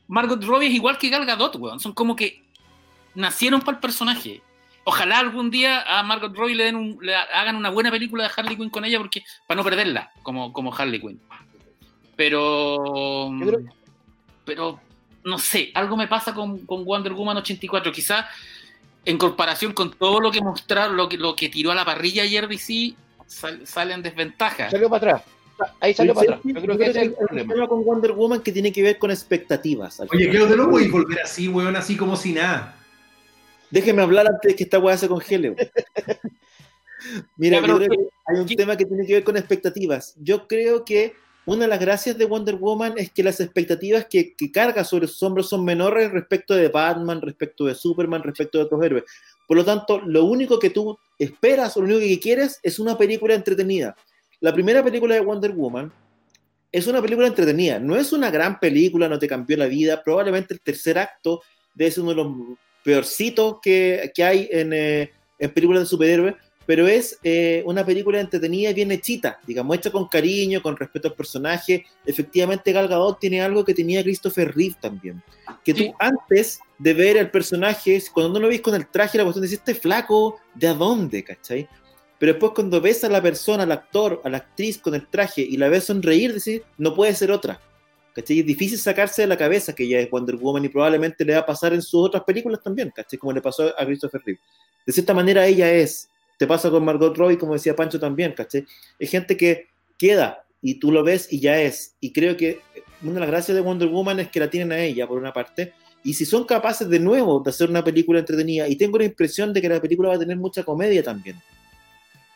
Margot 0.08 0.42
Robbie 0.44 0.68
es 0.68 0.74
igual 0.74 0.98
que 0.98 1.08
Gal 1.08 1.24
Gadot, 1.26 1.56
weón. 1.56 1.80
Son 1.80 1.92
como 1.92 2.16
que 2.16 2.42
nacieron 3.14 3.60
para 3.60 3.76
el 3.76 3.80
personaje. 3.80 4.42
Ojalá 4.84 5.18
algún 5.18 5.50
día 5.50 5.82
a 5.82 6.02
Margot 6.02 6.34
Robbie 6.34 6.54
le, 6.54 6.64
den 6.64 6.76
un- 6.76 6.98
le 7.02 7.14
hagan 7.14 7.54
una 7.56 7.70
buena 7.70 7.90
película 7.90 8.24
de 8.24 8.30
Harley 8.36 8.56
Quinn 8.56 8.70
con 8.70 8.84
ella, 8.84 8.98
porque 8.98 9.22
para 9.46 9.56
no 9.58 9.64
perderla 9.64 10.10
como, 10.22 10.52
como 10.52 10.74
Harley 10.74 11.00
Quinn. 11.00 11.20
Pero. 12.16 13.30
Pero 14.44 14.80
no 15.22 15.38
sé, 15.38 15.70
algo 15.74 15.96
me 15.96 16.08
pasa 16.08 16.34
con, 16.34 16.64
con 16.66 16.84
Wonder 16.84 17.12
Woman 17.12 17.36
84. 17.36 17.92
Quizás 17.92 18.26
en 19.04 19.16
comparación 19.18 19.72
con 19.72 19.90
todo 19.92 20.20
lo 20.20 20.30
que 20.30 20.40
mostraron, 20.40 20.96
lo 20.96 21.08
que, 21.08 21.16
lo 21.18 21.36
que 21.36 21.48
tiró 21.48 21.70
a 21.70 21.74
la 21.74 21.84
parrilla 21.84 22.22
ayer 22.22 22.48
DC, 22.48 22.94
sal- 23.30 23.66
sale 23.66 23.94
en 23.94 24.02
desventaja. 24.02 24.70
Salió 24.70 24.88
para 24.90 25.12
atrás. 25.18 25.22
Ahí 25.78 25.92
salió 25.94 26.14
para 26.14 26.36
atrás. 26.36 26.40
Yo 26.44 26.60
creo 26.62 26.76
que 26.78 26.84
ese 26.84 26.90
es 26.90 26.96
el 26.96 27.02
hay 27.02 27.08
un 27.08 27.14
problema. 27.26 27.54
tema 27.54 27.68
con 27.68 27.84
Wonder 27.84 28.12
Woman 28.12 28.40
que 28.40 28.50
tiene 28.52 28.72
que 28.72 28.82
ver 28.82 28.98
con 28.98 29.10
expectativas. 29.10 30.00
Oye, 30.00 30.28
creo 30.30 30.48
que 30.48 30.56
no 30.56 30.70
podéis 30.70 30.90
volver 30.90 31.20
así, 31.20 31.48
weón, 31.48 31.76
así 31.76 31.96
como 31.96 32.16
si 32.16 32.32
nada. 32.32 32.76
Déjeme 33.70 34.02
hablar 34.02 34.26
antes 34.26 34.50
de 34.50 34.56
que 34.56 34.64
esta 34.64 34.78
weá 34.78 34.96
se 34.96 35.06
congele. 35.08 35.50
weón. 35.50 35.68
Mira, 37.36 37.58
yo 37.58 37.64
creo 37.64 37.78
¿qué- 37.78 37.88
que 37.88 38.08
hay 38.26 38.40
un 38.40 38.46
tema 38.46 38.76
que 38.76 38.84
tiene 38.84 39.06
que 39.06 39.14
ver 39.14 39.24
con 39.24 39.36
expectativas. 39.36 40.14
Yo 40.20 40.46
creo 40.46 40.84
que 40.84 41.14
una 41.46 41.62
de 41.62 41.68
las 41.68 41.80
gracias 41.80 42.18
de 42.18 42.26
Wonder 42.26 42.56
Woman 42.56 42.94
es 42.96 43.10
que 43.10 43.22
las 43.22 43.40
expectativas 43.40 44.06
que, 44.06 44.34
que 44.34 44.52
carga 44.52 44.84
sobre 44.84 45.06
sus 45.08 45.22
hombros 45.22 45.48
son 45.48 45.64
menores 45.64 46.10
respecto 46.12 46.54
de 46.54 46.68
Batman, 46.68 47.20
respecto 47.22 47.64
de 47.64 47.74
Superman, 47.74 48.22
respecto 48.22 48.58
de 48.58 48.64
otros 48.64 48.82
héroes. 48.84 49.04
Por 49.50 49.56
lo 49.56 49.64
tanto, 49.64 50.00
lo 50.06 50.26
único 50.26 50.60
que 50.60 50.70
tú 50.70 50.96
esperas 51.18 51.76
o 51.76 51.80
lo 51.80 51.86
único 51.86 52.02
que 52.02 52.20
quieres 52.20 52.60
es 52.62 52.78
una 52.78 52.96
película 52.96 53.34
entretenida. 53.34 53.96
La 54.38 54.54
primera 54.54 54.80
película 54.80 55.16
de 55.16 55.22
Wonder 55.22 55.50
Woman 55.50 55.92
es 56.70 56.86
una 56.86 57.02
película 57.02 57.26
entretenida. 57.26 57.80
No 57.80 57.96
es 57.96 58.12
una 58.12 58.30
gran 58.30 58.60
película, 58.60 59.08
no 59.08 59.18
te 59.18 59.26
cambió 59.26 59.56
la 59.56 59.66
vida. 59.66 60.04
Probablemente 60.04 60.54
el 60.54 60.60
tercer 60.60 61.00
acto 61.00 61.42
debe 61.74 61.90
ser 61.90 62.04
uno 62.04 62.10
de 62.10 62.16
los 62.18 62.58
peorcitos 62.84 63.56
que, 63.60 64.12
que 64.14 64.22
hay 64.22 64.48
en, 64.52 64.72
eh, 64.72 65.10
en 65.36 65.52
películas 65.52 65.82
de 65.82 65.86
superhéroes, 65.86 66.36
pero 66.70 66.86
es 66.86 67.18
eh, 67.24 67.64
una 67.66 67.84
película 67.84 68.20
entretenida 68.20 68.70
y 68.70 68.74
bien 68.74 68.92
hechita, 68.92 69.40
digamos, 69.44 69.76
hecha 69.76 69.90
con 69.90 70.06
cariño, 70.06 70.62
con 70.62 70.76
respeto 70.76 71.08
al 71.08 71.14
personaje. 71.14 71.84
Efectivamente, 72.06 72.70
Gal 72.70 72.86
Gadot 72.86 73.18
tiene 73.18 73.42
algo 73.42 73.64
que 73.64 73.74
tenía 73.74 74.04
Christopher 74.04 74.54
Reeve 74.54 74.76
también. 74.80 75.20
Que 75.64 75.74
tú 75.74 75.92
antes 75.98 76.60
de 76.78 76.94
ver 76.94 77.18
al 77.18 77.28
personaje, 77.28 78.00
cuando 78.14 78.34
no 78.34 78.38
lo 78.38 78.46
ves 78.46 78.60
con 78.60 78.76
el 78.76 78.86
traje, 78.86 79.18
la 79.18 79.24
cuestión 79.24 79.44
de 79.44 79.52
este 79.52 79.74
flaco, 79.74 80.38
¿de 80.54 80.68
a 80.68 80.74
dónde? 80.74 81.24
¿Cachai? 81.24 81.68
Pero 82.20 82.34
después 82.34 82.52
cuando 82.54 82.80
ves 82.80 83.02
a 83.02 83.08
la 83.08 83.20
persona, 83.20 83.64
al 83.64 83.72
actor, 83.72 84.22
a 84.22 84.28
la 84.28 84.36
actriz 84.36 84.78
con 84.78 84.94
el 84.94 85.08
traje 85.08 85.40
y 85.40 85.56
la 85.56 85.68
ves 85.68 85.86
sonreír, 85.86 86.32
decir, 86.34 86.62
no 86.78 86.94
puede 86.94 87.16
ser 87.16 87.32
otra. 87.32 87.60
¿Cachai? 88.14 88.38
Es 88.38 88.46
difícil 88.46 88.78
sacarse 88.78 89.22
de 89.22 89.26
la 89.26 89.36
cabeza 89.36 89.74
que 89.74 89.82
ella 89.82 89.98
es 89.98 90.08
Wonder 90.08 90.36
Woman 90.36 90.66
y 90.66 90.68
probablemente 90.68 91.24
le 91.24 91.32
va 91.32 91.40
a 91.40 91.46
pasar 91.46 91.74
en 91.74 91.82
sus 91.82 92.06
otras 92.06 92.22
películas 92.22 92.62
también, 92.62 92.92
¿cachai? 92.94 93.18
Como 93.18 93.32
le 93.32 93.40
pasó 93.40 93.74
a 93.76 93.84
Christopher 93.84 94.22
Reeve. 94.24 94.40
De 94.86 94.92
cierta 94.92 95.14
manera 95.14 95.44
ella 95.44 95.68
es. 95.72 96.06
Te 96.40 96.46
pasa 96.46 96.70
con 96.70 96.82
Margot 96.82 97.14
Robbie, 97.14 97.36
como 97.36 97.52
decía 97.52 97.76
Pancho 97.76 98.00
también, 98.00 98.32
¿cachai? 98.32 98.64
Es 98.98 99.10
gente 99.10 99.36
que 99.36 99.66
queda 99.98 100.42
y 100.62 100.76
tú 100.76 100.90
lo 100.90 101.04
ves 101.04 101.30
y 101.30 101.38
ya 101.38 101.60
es. 101.60 101.96
Y 102.00 102.14
creo 102.14 102.34
que 102.34 102.60
una 103.02 103.12
de 103.12 103.20
las 103.20 103.28
gracias 103.28 103.54
de 103.54 103.60
Wonder 103.60 103.88
Woman 103.88 104.20
es 104.20 104.28
que 104.30 104.40
la 104.40 104.48
tienen 104.48 104.72
a 104.72 104.78
ella, 104.78 105.06
por 105.06 105.18
una 105.18 105.34
parte. 105.34 105.74
Y 106.02 106.14
si 106.14 106.24
son 106.24 106.44
capaces 106.44 106.88
de 106.88 106.98
nuevo 106.98 107.40
de 107.40 107.50
hacer 107.50 107.68
una 107.68 107.84
película 107.84 108.20
entretenida, 108.20 108.66
y 108.68 108.76
tengo 108.76 108.96
la 108.96 109.04
impresión 109.04 109.52
de 109.52 109.60
que 109.60 109.68
la 109.68 109.82
película 109.82 110.08
va 110.08 110.14
a 110.14 110.18
tener 110.18 110.38
mucha 110.38 110.62
comedia 110.62 111.02
también. 111.02 111.36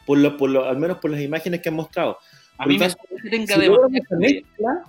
Por 0.04 0.18
lo, 0.18 0.36
por 0.36 0.50
lo, 0.50 0.66
al 0.66 0.76
menos 0.76 0.98
por 0.98 1.10
las 1.10 1.22
imágenes 1.22 1.62
que 1.62 1.70
han 1.70 1.74
mostrado. 1.74 2.18
A 2.58 2.66
mí 2.66 2.76
me 2.76 2.90
tenga 3.30 3.54
Si 3.54 4.16
mezcla, 4.16 4.84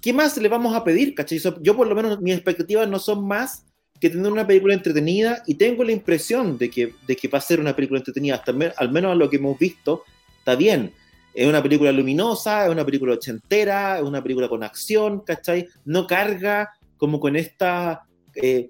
¿qué 0.00 0.14
más 0.14 0.34
le 0.38 0.48
vamos 0.48 0.74
a 0.74 0.82
pedir? 0.82 1.14
¿cachai? 1.14 1.38
Yo 1.60 1.76
por 1.76 1.86
lo 1.86 1.94
menos 1.94 2.18
mis 2.22 2.32
expectativas 2.34 2.88
no 2.88 2.98
son 2.98 3.28
más 3.28 3.66
que 4.00 4.10
tener 4.10 4.30
una 4.30 4.46
película 4.46 4.74
entretenida 4.74 5.42
y 5.46 5.54
tengo 5.54 5.82
la 5.84 5.92
impresión 5.92 6.56
de 6.58 6.70
que, 6.70 6.94
de 7.06 7.16
que 7.16 7.28
va 7.28 7.38
a 7.38 7.42
ser 7.42 7.60
una 7.60 7.74
película 7.74 7.98
entretenida, 8.00 8.36
hasta 8.36 8.50
al 8.52 8.56
me- 8.56 8.72
al 8.76 8.90
menos 8.92 9.12
a 9.12 9.14
lo 9.14 9.28
que 9.28 9.36
hemos 9.36 9.58
visto, 9.58 10.04
está 10.38 10.54
bien. 10.54 10.92
Es 11.34 11.46
una 11.46 11.62
película 11.62 11.92
luminosa, 11.92 12.66
es 12.66 12.72
una 12.72 12.84
película 12.84 13.14
ochentera, 13.14 13.98
es 13.98 14.02
una 14.02 14.22
película 14.22 14.48
con 14.48 14.62
acción, 14.64 15.20
¿cachai? 15.20 15.68
No 15.84 16.06
carga 16.06 16.70
como 16.96 17.20
con 17.20 17.36
esta 17.36 18.02
eh, 18.34 18.68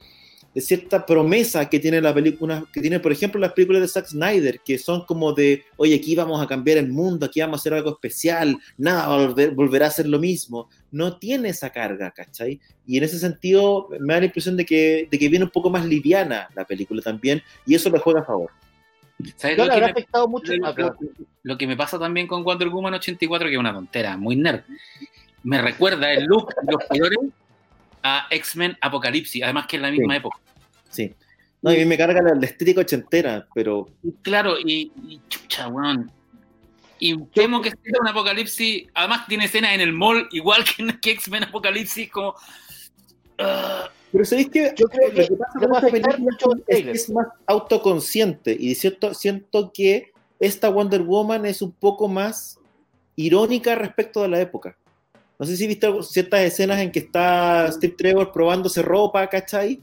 de 0.59 0.63
cierta 0.63 1.07
promesa 1.07 1.69
que 1.71 1.79
tiene 1.79 2.01
la 2.01 2.13
película, 2.13 2.65
que 2.73 2.81
tiene, 2.81 2.99
por 2.99 3.13
ejemplo, 3.13 3.41
las 3.41 3.53
películas 3.53 3.81
de 3.83 3.87
Zack 3.87 4.07
Snyder, 4.07 4.59
que 4.65 4.77
son 4.77 5.05
como 5.05 5.33
de, 5.33 5.63
oye, 5.77 5.95
aquí 5.95 6.17
vamos 6.17 6.43
a 6.43 6.49
cambiar 6.49 6.79
el 6.79 6.89
mundo, 6.89 7.27
aquí 7.27 7.41
vamos 7.41 7.59
a 7.59 7.61
hacer 7.61 7.75
algo 7.75 7.91
especial, 7.91 8.59
nada 8.77 9.07
volver, 9.17 9.53
volverá 9.53 9.87
a 9.87 9.91
ser 9.93 10.09
lo 10.09 10.19
mismo. 10.19 10.69
No 10.91 11.17
tiene 11.17 11.51
esa 11.51 11.71
carga, 11.71 12.11
¿cachai? 12.11 12.59
Y 12.87 12.99
en 12.99 13.05
ese 13.05 13.21
sentido 13.21 13.89
me 14.01 14.15
da 14.15 14.19
la 14.21 14.27
impresión 14.27 14.57
de 14.57 14.67
que, 14.67 15.07
de 15.09 15.17
que 15.17 15.29
viene 15.29 15.45
un 15.45 15.53
poco 15.53 15.71
más 15.71 15.87
liviana 15.87 16.49
la 16.57 16.65
película 16.65 17.01
también, 17.03 17.41
y 17.65 17.77
eso 17.77 17.89
le 17.89 18.01
juega 18.01 18.21
a 18.23 18.25
favor. 18.25 18.51
¿Sabes 19.37 19.57
Yo 19.57 19.65
lo 19.65 19.65
le 19.65 19.69
que 19.71 19.75
habrá 19.75 19.87
me- 19.87 19.93
afectado 19.93 20.27
mucho. 20.27 20.53
lo, 20.57 20.73
lo- 20.77 20.97
lo 21.45 21.57
que 21.57 21.67
me 21.69 21.77
pasa 21.77 22.01
también 22.01 22.27
con 22.27 22.43
Wonder 22.43 22.69
Woman 22.69 22.95
84, 22.95 23.47
que 23.47 23.55
es 23.55 23.61
una 23.61 23.73
tontera, 23.73 24.17
muy 24.17 24.35
nerd. 24.35 24.63
Me 25.45 25.63
recuerda 25.63 26.13
el 26.13 26.25
look 26.25 26.53
de 26.63 26.73
los 26.73 26.85
peores 26.85 27.19
a 28.17 28.27
X-Men 28.31 28.77
Apocalipsis, 28.81 29.43
además 29.43 29.67
que 29.67 29.77
es 29.77 29.83
la 29.83 29.91
misma 29.91 30.15
Sí. 30.15 30.19
época. 30.19 30.39
Sí. 30.91 31.15
No, 31.61 31.73
y 31.73 31.77
a 31.77 31.79
mí 31.81 31.85
me 31.87 31.99
carga 31.99 32.23
la, 32.23 32.35
la 32.35 32.47
estética 32.47 32.81
ochentera, 32.83 33.47
pero 33.55 33.89
Claro, 34.23 34.59
y, 34.59 34.93
y 35.09 35.21
chucha, 35.29 35.69
weón. 35.69 36.11
Y 37.01 37.17
temo 37.27 37.61
que 37.63 37.71
sea 37.71 38.01
un 38.01 38.09
apocalipsis. 38.09 38.87
Además, 38.95 39.27
tiene 39.29 39.45
escenas 39.45 39.73
en 39.75 39.81
el 39.81 39.93
mall, 39.93 40.29
igual 40.33 40.65
que 40.77 40.83
en 40.83 40.99
que 41.01 41.11
X-Men 41.13 41.45
Apocalipsis, 41.45 42.11
como. 42.11 42.35
ah, 43.39 43.89
Pero 44.13 44.25
sabéis 44.25 44.49
que 44.51 44.73
Yo 44.77 44.87
creo 44.87 45.09
lo 45.09 45.15
que 45.15 45.29
que 45.29 45.37
pasa 45.37 45.59
con 45.59 45.73
va 45.73 45.77
a 45.77 45.81
esta 45.81 45.91
película 45.91 46.61
es, 46.67 46.83
que 46.83 46.91
es 46.93 47.11
más 47.11 47.27
autoconsciente 47.47 48.57
y 48.59 48.75
cierto, 48.75 49.15
siento 49.15 49.71
que 49.73 50.13
esta 50.41 50.69
Wonder 50.69 51.03
Woman 51.03 51.47
es 51.47 51.63
un 51.63 51.73
poco 51.73 52.09
más 52.09 52.59
irónica 53.17 53.75
respecto 53.75 54.23
de 54.23 54.29
la 54.29 54.41
época. 54.41 54.77
No 55.39 55.47
sé 55.47 55.57
si 55.57 55.67
viste 55.67 55.89
ciertas 56.03 56.41
escenas 56.41 56.81
en 56.81 56.91
que 56.91 56.99
está 56.99 57.71
Steve 57.73 57.95
Trevor 57.97 58.33
probándose 58.33 58.83
ropa, 58.83 59.27
¿cachai? 59.29 59.81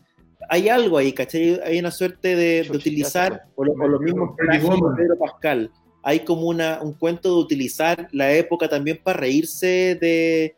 Hay 0.49 0.67
algo 0.69 0.97
ahí, 0.97 1.13
¿cachai? 1.13 1.59
Hay 1.63 1.79
una 1.79 1.91
suerte 1.91 2.35
de, 2.35 2.67
utilizar, 2.71 3.45
o, 3.55 3.63
lo- 3.63 3.71
o 3.73 3.87
los 3.87 4.01
mismos 4.01 4.35
de. 4.37 4.95
Pedro 4.97 5.17
Pascal. 5.17 5.71
Hay 6.03 6.19
como 6.19 6.43
una, 6.47 6.81
un 6.81 6.93
cuento 6.93 7.29
de 7.35 7.41
utilizar 7.41 8.07
la 8.11 8.31
época 8.33 8.67
también 8.67 8.99
para 9.01 9.21
reírse 9.21 9.97
de, 9.99 10.55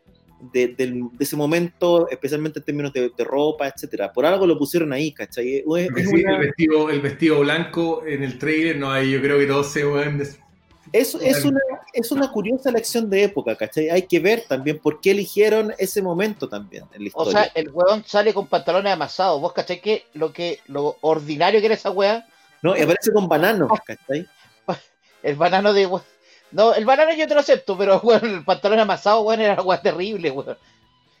de, 0.52 0.68
del- 0.76 1.04
de 1.12 1.24
ese 1.24 1.36
momento, 1.36 2.08
especialmente 2.10 2.58
en 2.58 2.64
términos 2.66 2.92
de, 2.92 3.10
de 3.16 3.24
ropa, 3.24 3.68
etcétera. 3.68 4.12
Por 4.12 4.26
algo 4.26 4.46
lo 4.46 4.58
pusieron 4.58 4.92
ahí, 4.92 5.12
¿cachai? 5.14 5.62
Es- 5.76 5.88
es 5.96 6.08
sí, 6.10 6.22
una- 6.22 6.34
el, 6.34 6.40
vestido, 6.40 6.90
el 6.90 7.00
vestido 7.00 7.40
blanco 7.40 8.04
en 8.04 8.24
el 8.24 8.36
trailer, 8.38 8.76
no, 8.78 8.90
ahí 8.90 9.12
yo 9.12 9.22
creo 9.22 9.38
que 9.38 9.46
todos 9.46 9.68
se 9.72 9.84
Es, 10.92 11.14
es, 11.14 11.44
una, 11.44 11.60
es 11.92 12.10
una 12.10 12.30
curiosa 12.30 12.70
elección 12.70 13.08
de 13.10 13.24
época, 13.24 13.56
¿cachai? 13.56 13.90
Hay 13.90 14.02
que 14.02 14.20
ver 14.20 14.44
también 14.48 14.78
por 14.78 15.00
qué 15.00 15.10
eligieron 15.12 15.74
ese 15.78 16.02
momento 16.02 16.48
también 16.48 16.84
en 16.92 17.04
la 17.04 17.10
O 17.14 17.22
historia. 17.22 17.32
sea, 17.44 17.52
el 17.54 17.70
weón 17.70 18.04
sale 18.06 18.32
con 18.34 18.46
pantalones 18.46 18.92
amasados. 18.92 19.40
¿Vos 19.40 19.52
cachai 19.52 19.80
que 19.80 20.06
lo 20.14 20.32
que 20.32 20.60
lo 20.66 20.96
ordinario 21.00 21.60
que 21.60 21.66
era 21.66 21.74
esa 21.74 21.90
weá? 21.90 22.26
no, 22.62 22.76
y 22.76 22.82
aparece 22.82 23.12
con 23.12 23.28
bananos, 23.28 23.70
¿cachai? 23.86 24.26
El 25.22 25.36
banano 25.36 25.72
de 25.72 25.88
No, 26.52 26.74
el 26.74 26.84
banano 26.84 27.12
yo 27.12 27.26
te 27.26 27.34
lo 27.34 27.40
acepto, 27.40 27.76
pero 27.76 28.00
weón, 28.02 28.24
el 28.24 28.44
pantalón 28.44 28.78
amasado, 28.80 29.22
weón, 29.22 29.40
era 29.40 29.60
weá 29.62 29.80
terrible, 29.80 30.30
weón. 30.30 30.56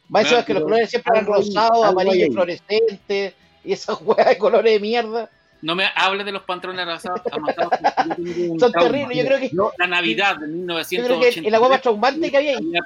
Más 0.08 0.22
No, 0.22 0.28
encima 0.28 0.44
que 0.44 0.54
los 0.54 0.62
colores 0.62 0.90
siempre 0.90 1.12
eran 1.12 1.26
rosados, 1.26 1.94
ahí. 1.98 2.30
fluorescentes, 2.30 3.34
y 3.64 3.72
esas 3.72 3.98
weas 4.02 4.28
de 4.28 4.38
colores 4.38 4.72
de 4.72 4.80
mierda. 4.80 5.30
No 5.62 5.74
me 5.74 5.86
hables 5.94 6.24
de 6.24 6.32
los 6.32 6.42
pantalones 6.42 7.02
tengo 7.02 8.52
un 8.52 8.60
Son 8.60 8.72
terribles, 8.72 9.18
yo 9.18 9.24
creo 9.24 9.40
que, 9.40 9.50
No, 9.52 9.72
La 9.78 9.86
Navidad 9.86 10.36
de 10.36 10.46
yo 10.46 10.52
1983. 10.52 11.34
creo 11.34 11.44
que 11.44 11.50
la 11.50 11.60
weá 11.60 11.70
más 11.70 11.82
traumante 11.82 12.30
que 12.30 12.36
había 12.36 12.50
ahí. 12.52 12.56
había, 12.56 12.80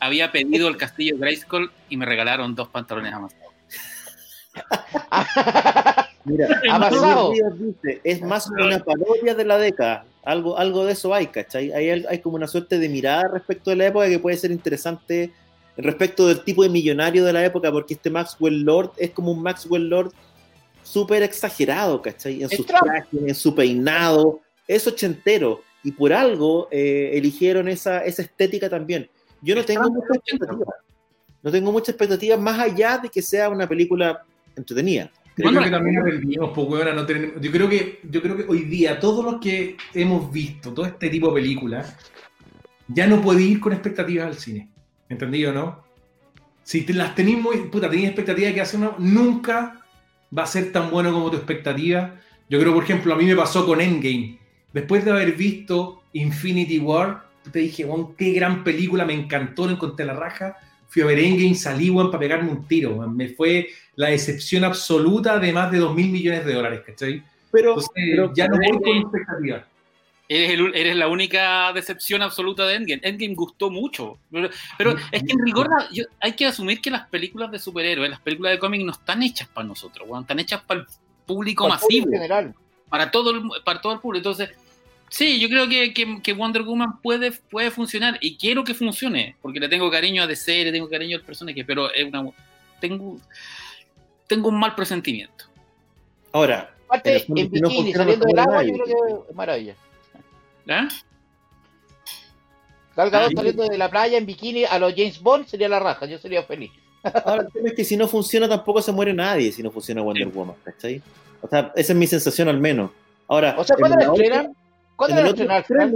había 0.00 0.32
pedido 0.32 0.68
el 0.68 0.76
castillo 0.76 1.16
Grayskull 1.18 1.70
y 1.88 1.96
me 1.96 2.04
regalaron 2.06 2.54
dos 2.54 2.68
pantalones 2.68 3.12
amasados. 3.12 3.50
mira, 6.24 6.60
Amasado. 6.70 7.32
Díaz 7.32 7.58
dice, 7.58 8.00
es 8.04 8.20
más 8.22 8.48
una 8.50 8.78
parodia 8.80 9.34
de 9.34 9.44
la 9.44 9.58
década. 9.58 10.04
Algo, 10.22 10.58
algo 10.58 10.84
de 10.84 10.92
eso 10.92 11.14
hay, 11.14 11.28
¿cachai? 11.28 11.72
Hay, 11.72 11.88
hay 11.88 12.18
como 12.18 12.36
una 12.36 12.46
suerte 12.46 12.78
de 12.78 12.88
mirada 12.88 13.28
respecto 13.32 13.70
de 13.70 13.76
la 13.76 13.86
época 13.86 14.08
que 14.08 14.18
puede 14.18 14.36
ser 14.36 14.50
interesante 14.50 15.32
respecto 15.76 16.26
del 16.26 16.42
tipo 16.42 16.62
de 16.62 16.68
millonario 16.68 17.24
de 17.24 17.32
la 17.32 17.44
época, 17.44 17.72
porque 17.72 17.94
este 17.94 18.10
Maxwell 18.10 18.62
Lord 18.62 18.92
es 18.98 19.10
como 19.10 19.32
un 19.32 19.42
Maxwell 19.42 19.88
Lord 19.88 20.12
súper 20.82 21.22
exagerado, 21.22 22.00
¿cachai? 22.02 22.42
En 22.42 22.48
sus 22.48 22.66
Trump. 22.66 22.82
trajes, 22.84 23.08
en 23.26 23.34
su 23.34 23.54
peinado, 23.54 24.40
es 24.66 24.86
ochentero, 24.86 25.62
y 25.82 25.92
por 25.92 26.12
algo 26.12 26.68
eh, 26.70 27.10
eligieron 27.14 27.68
esa, 27.68 28.04
esa 28.04 28.22
estética 28.22 28.68
también. 28.68 29.08
Yo 29.42 29.54
no 29.54 29.64
tengo 29.64 29.90
mucha 29.90 30.14
expectativa. 30.14 30.74
No 31.42 31.50
tengo 31.50 31.72
mucha 31.72 31.92
expectativa 31.92 32.36
más 32.36 32.58
allá 32.58 32.98
de 32.98 33.08
que 33.08 33.22
sea 33.22 33.48
una 33.48 33.66
película 33.66 34.22
entretenida. 34.56 35.10
Yo 35.36 35.44
Bueno, 35.44 35.60
creo 35.60 35.70
que 35.70 35.76
también 35.76 35.98
aprendimos, 35.98 36.50
pues, 36.54 36.68
weón, 36.68 36.88
a 36.88 36.92
no 36.92 37.06
tener- 37.06 37.40
Yo 37.40 37.50
creo 37.50 37.68
que, 37.68 38.00
yo 38.10 38.20
creo 38.20 38.36
que 38.36 38.44
hoy 38.46 38.64
día, 38.64 39.00
todos 39.00 39.24
los 39.24 39.40
que 39.40 39.76
hemos 39.94 40.30
visto 40.30 40.74
todo 40.74 40.84
este 40.84 41.08
tipo 41.08 41.28
de 41.28 41.40
películas, 41.40 41.96
ya 42.88 43.06
no 43.06 43.22
puede 43.22 43.42
ir 43.42 43.58
con 43.60 43.72
expectativas 43.72 44.26
al 44.26 44.34
cine. 44.34 44.68
¿Entendido, 45.08 45.52
no? 45.52 45.82
Si 46.62 46.82
te 46.82 46.92
las 46.92 47.14
tenéis 47.14 47.38
muy. 47.38 47.56
Puta, 47.68 47.88
tenéis 47.88 48.08
expectativa 48.08 48.48
de 48.48 48.54
que 48.54 48.60
hace 48.60 48.76
una. 48.76 48.92
Nunca 48.98 49.79
va 50.36 50.44
a 50.44 50.46
ser 50.46 50.72
tan 50.72 50.90
bueno 50.90 51.12
como 51.12 51.30
tu 51.30 51.36
expectativa. 51.36 52.14
Yo 52.48 52.58
creo, 52.58 52.74
por 52.74 52.84
ejemplo, 52.84 53.14
a 53.14 53.16
mí 53.16 53.24
me 53.24 53.36
pasó 53.36 53.66
con 53.66 53.80
Endgame. 53.80 54.38
Después 54.72 55.04
de 55.04 55.10
haber 55.10 55.32
visto 55.32 56.02
Infinity 56.12 56.78
War, 56.78 57.24
te 57.50 57.60
dije, 57.60 57.86
qué 58.16 58.32
gran 58.32 58.62
película, 58.64 59.04
me 59.04 59.14
encantó, 59.14 59.66
lo 59.66 59.72
encontré 59.72 60.04
la 60.06 60.14
raja. 60.14 60.56
Fui 60.88 61.02
a 61.02 61.06
ver 61.06 61.18
Endgame, 61.18 61.54
salí, 61.54 61.90
para 61.90 62.18
pegarme 62.18 62.50
un 62.50 62.66
tiro. 62.66 62.96
Me 63.08 63.28
fue 63.28 63.68
la 63.96 64.08
decepción 64.08 64.64
absoluta 64.64 65.38
de 65.38 65.52
más 65.52 65.70
de 65.70 65.78
2 65.78 65.94
mil 65.94 66.10
millones 66.10 66.44
de 66.44 66.54
dólares, 66.54 66.80
¿cachai? 66.86 67.22
Pero, 67.52 67.70
Entonces, 67.70 67.90
pero- 67.94 68.32
ya 68.34 68.48
no 68.48 68.56
voy 68.56 68.82
con 68.82 68.96
expectativas. 68.96 69.62
Eres, 70.32 70.50
el- 70.52 70.74
eres 70.76 70.94
la 70.94 71.08
única 71.08 71.72
decepción 71.72 72.22
absoluta 72.22 72.64
de 72.64 72.76
Endgame. 72.76 73.00
Endgame 73.02 73.34
gustó 73.34 73.68
mucho. 73.68 74.16
Pero, 74.30 74.48
pero 74.78 74.90
es 75.10 75.24
que 75.24 75.32
en 75.32 75.44
rigor 75.44 75.68
la- 75.68 75.88
yo- 75.90 76.04
hay 76.20 76.34
que 76.34 76.46
asumir 76.46 76.80
que 76.80 76.88
las 76.88 77.08
películas 77.08 77.50
de 77.50 77.58
superhéroes, 77.58 78.08
las 78.08 78.20
películas 78.20 78.52
de 78.52 78.60
cómic 78.60 78.82
no 78.84 78.92
están 78.92 79.24
hechas 79.24 79.48
para 79.48 79.66
nosotros, 79.66 80.08
weón. 80.08 80.22
están 80.22 80.38
hechas 80.38 80.62
para 80.62 80.80
el 80.82 80.86
público 81.26 81.64
Para 81.64 81.74
masivo, 81.80 82.06
en 82.06 82.12
general. 82.12 82.54
para 82.88 83.10
todo 83.10 83.32
el, 83.32 83.42
para 83.64 83.80
todo 83.80 83.92
el 83.94 83.98
público. 83.98 84.18
Entonces, 84.28 84.56
sí, 85.08 85.40
yo 85.40 85.48
creo 85.48 85.68
que, 85.68 85.92
que- 85.92 86.22
que 86.22 86.32
Wonder 86.32 86.62
Woman 86.62 87.00
puede, 87.02 87.32
puede 87.32 87.72
funcionar 87.72 88.16
y 88.20 88.36
quiero 88.36 88.62
que 88.62 88.72
funcione, 88.74 89.34
porque 89.42 89.58
le 89.58 89.68
tengo 89.68 89.90
cariño 89.90 90.22
a 90.22 90.28
DC, 90.28 90.62
le 90.64 90.70
tengo 90.70 90.88
cariño 90.88 91.16
al 91.16 91.24
personaje, 91.24 91.64
pero 91.64 91.92
es 91.92 92.04
una, 92.04 92.24
tengo, 92.80 93.18
tengo 94.28 94.48
un 94.48 94.60
mal 94.60 94.76
presentimiento. 94.76 95.46
ahora, 96.32 96.72
En 96.72 96.84
Aparte, 96.86 97.16
en 97.16 97.24
no 97.28 97.34
bikini, 97.34 97.60
funciona, 97.92 97.96
saliendo 97.98 98.24
no 98.26 98.30
del 98.30 98.38
agua, 98.38 98.62
yo 98.62 98.72
creo 98.74 98.86
que 99.24 99.30
es 99.30 99.36
maravilla. 99.36 99.74
Ah, 100.68 100.88
saliendo 103.34 103.66
de 103.68 103.78
la 103.78 103.90
playa 103.90 104.18
en 104.18 104.26
bikini 104.26 104.64
a 104.64 104.78
los 104.78 104.92
James 104.94 105.20
Bond 105.20 105.46
sería 105.46 105.68
la 105.68 105.78
raja, 105.78 106.06
yo 106.06 106.18
sería 106.18 106.42
feliz. 106.42 106.70
Ahora, 107.24 107.42
el 107.42 107.52
tema 107.52 107.68
es 107.68 107.74
que 107.74 107.84
si 107.84 107.96
no 107.96 108.06
funciona, 108.06 108.48
tampoco 108.48 108.82
se 108.82 108.92
muere 108.92 109.14
nadie 109.14 109.50
si 109.52 109.62
no 109.62 109.70
funciona 109.70 110.02
Wonder 110.02 110.28
Sí. 110.28 110.32
Woman, 110.34 110.56
¿cachai? 110.62 111.02
O 111.40 111.48
sea, 111.48 111.72
esa 111.74 111.92
es 111.92 111.98
mi 111.98 112.06
sensación 112.06 112.48
al 112.48 112.60
menos. 112.60 112.90
Ahora, 113.28 113.54
O 113.58 113.64
sea, 113.64 113.76
¿cuándo 113.76 113.98
en 113.98 114.06
la 114.06 114.12
estrenan? 114.12 114.56
¿Cuándo 114.96 115.16
en 115.16 115.22
la 115.22 115.28
el 115.28 115.34
otro 115.34 115.56
estrenan? 115.56 115.94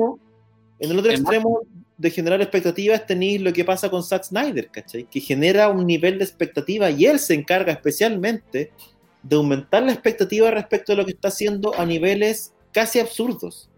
en 0.78 0.90
el 0.90 0.98
otro 0.98 1.10
En 1.10 1.20
extremo 1.20 1.60
de 1.96 2.10
generar 2.10 2.40
expectativas 2.40 3.06
tenéis 3.06 3.40
lo 3.40 3.52
que 3.52 3.64
pasa 3.64 3.90
con 3.90 4.02
Zack 4.02 4.24
Snyder, 4.24 4.68
¿cachai? 4.68 5.04
Que 5.04 5.20
genera 5.20 5.68
un 5.68 5.86
nivel 5.86 6.18
de 6.18 6.24
expectativa 6.24 6.90
y 6.90 7.06
él 7.06 7.18
se 7.18 7.34
encarga 7.34 7.72
especialmente 7.72 8.72
de 9.22 9.36
aumentar 9.36 9.82
la 9.82 9.92
expectativa 9.92 10.50
respecto 10.50 10.92
de 10.92 10.96
lo 10.96 11.04
que 11.04 11.12
está 11.12 11.28
haciendo 11.28 11.78
a 11.78 11.84
niveles 11.84 12.52
casi 12.72 12.98
absurdos. 12.98 13.68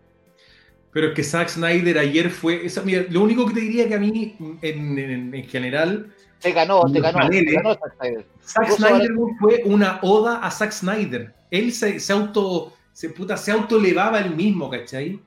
Pero 0.96 1.08
es 1.08 1.14
que 1.14 1.22
Zack 1.22 1.50
Snyder 1.50 1.98
ayer 1.98 2.30
fue. 2.30 2.64
Esa, 2.64 2.80
mira, 2.80 3.04
lo 3.10 3.20
único 3.20 3.44
que 3.44 3.52
te 3.52 3.60
diría 3.60 3.86
que 3.86 3.96
a 3.96 3.98
mí, 3.98 4.34
en, 4.62 4.98
en- 4.98 5.34
en 5.34 5.44
general, 5.44 6.10
Te 6.40 6.52
ganó, 6.52 6.90
te 6.90 7.00
ganó, 7.02 7.18
te 7.18 7.24
paneles. 7.24 7.54
ganó 7.54 7.74
Zack 7.74 8.70
Snyder. 8.70 9.10
Zack 9.10 9.36
fue 9.38 9.60
una 9.66 9.98
oda 10.00 10.38
a 10.38 10.50
Zack 10.50 10.72
Snyder. 10.72 11.34
Él 11.50 11.70
se, 11.74 12.00
se 12.00 12.12
auto. 12.14 12.72
Se, 12.94 13.10
puta, 13.10 13.36
se 13.36 13.52
autoelevaba 13.52 14.20
él 14.20 14.34
mismo, 14.34 14.70
¿cachai? 14.70 15.20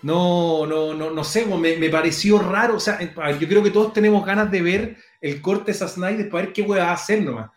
No, 0.00 0.64
no, 0.66 0.94
no, 0.94 1.10
no 1.10 1.22
sé, 1.22 1.44
me, 1.44 1.76
me 1.76 1.90
pareció 1.90 2.38
raro. 2.38 2.76
O 2.76 2.80
sea, 2.80 2.96
ver, 2.96 3.38
yo 3.38 3.46
creo 3.46 3.62
que 3.62 3.70
todos 3.70 3.92
tenemos 3.92 4.24
ganas 4.24 4.50
de 4.50 4.62
ver 4.62 4.96
el 5.20 5.42
corte 5.42 5.72
de 5.72 5.78
Zack 5.78 5.90
Snyder 5.90 6.30
para 6.30 6.44
ver 6.44 6.54
qué 6.54 6.62
hueá 6.62 6.84
va 6.84 6.90
a 6.92 6.94
hacer 6.94 7.20
nomás. 7.22 7.50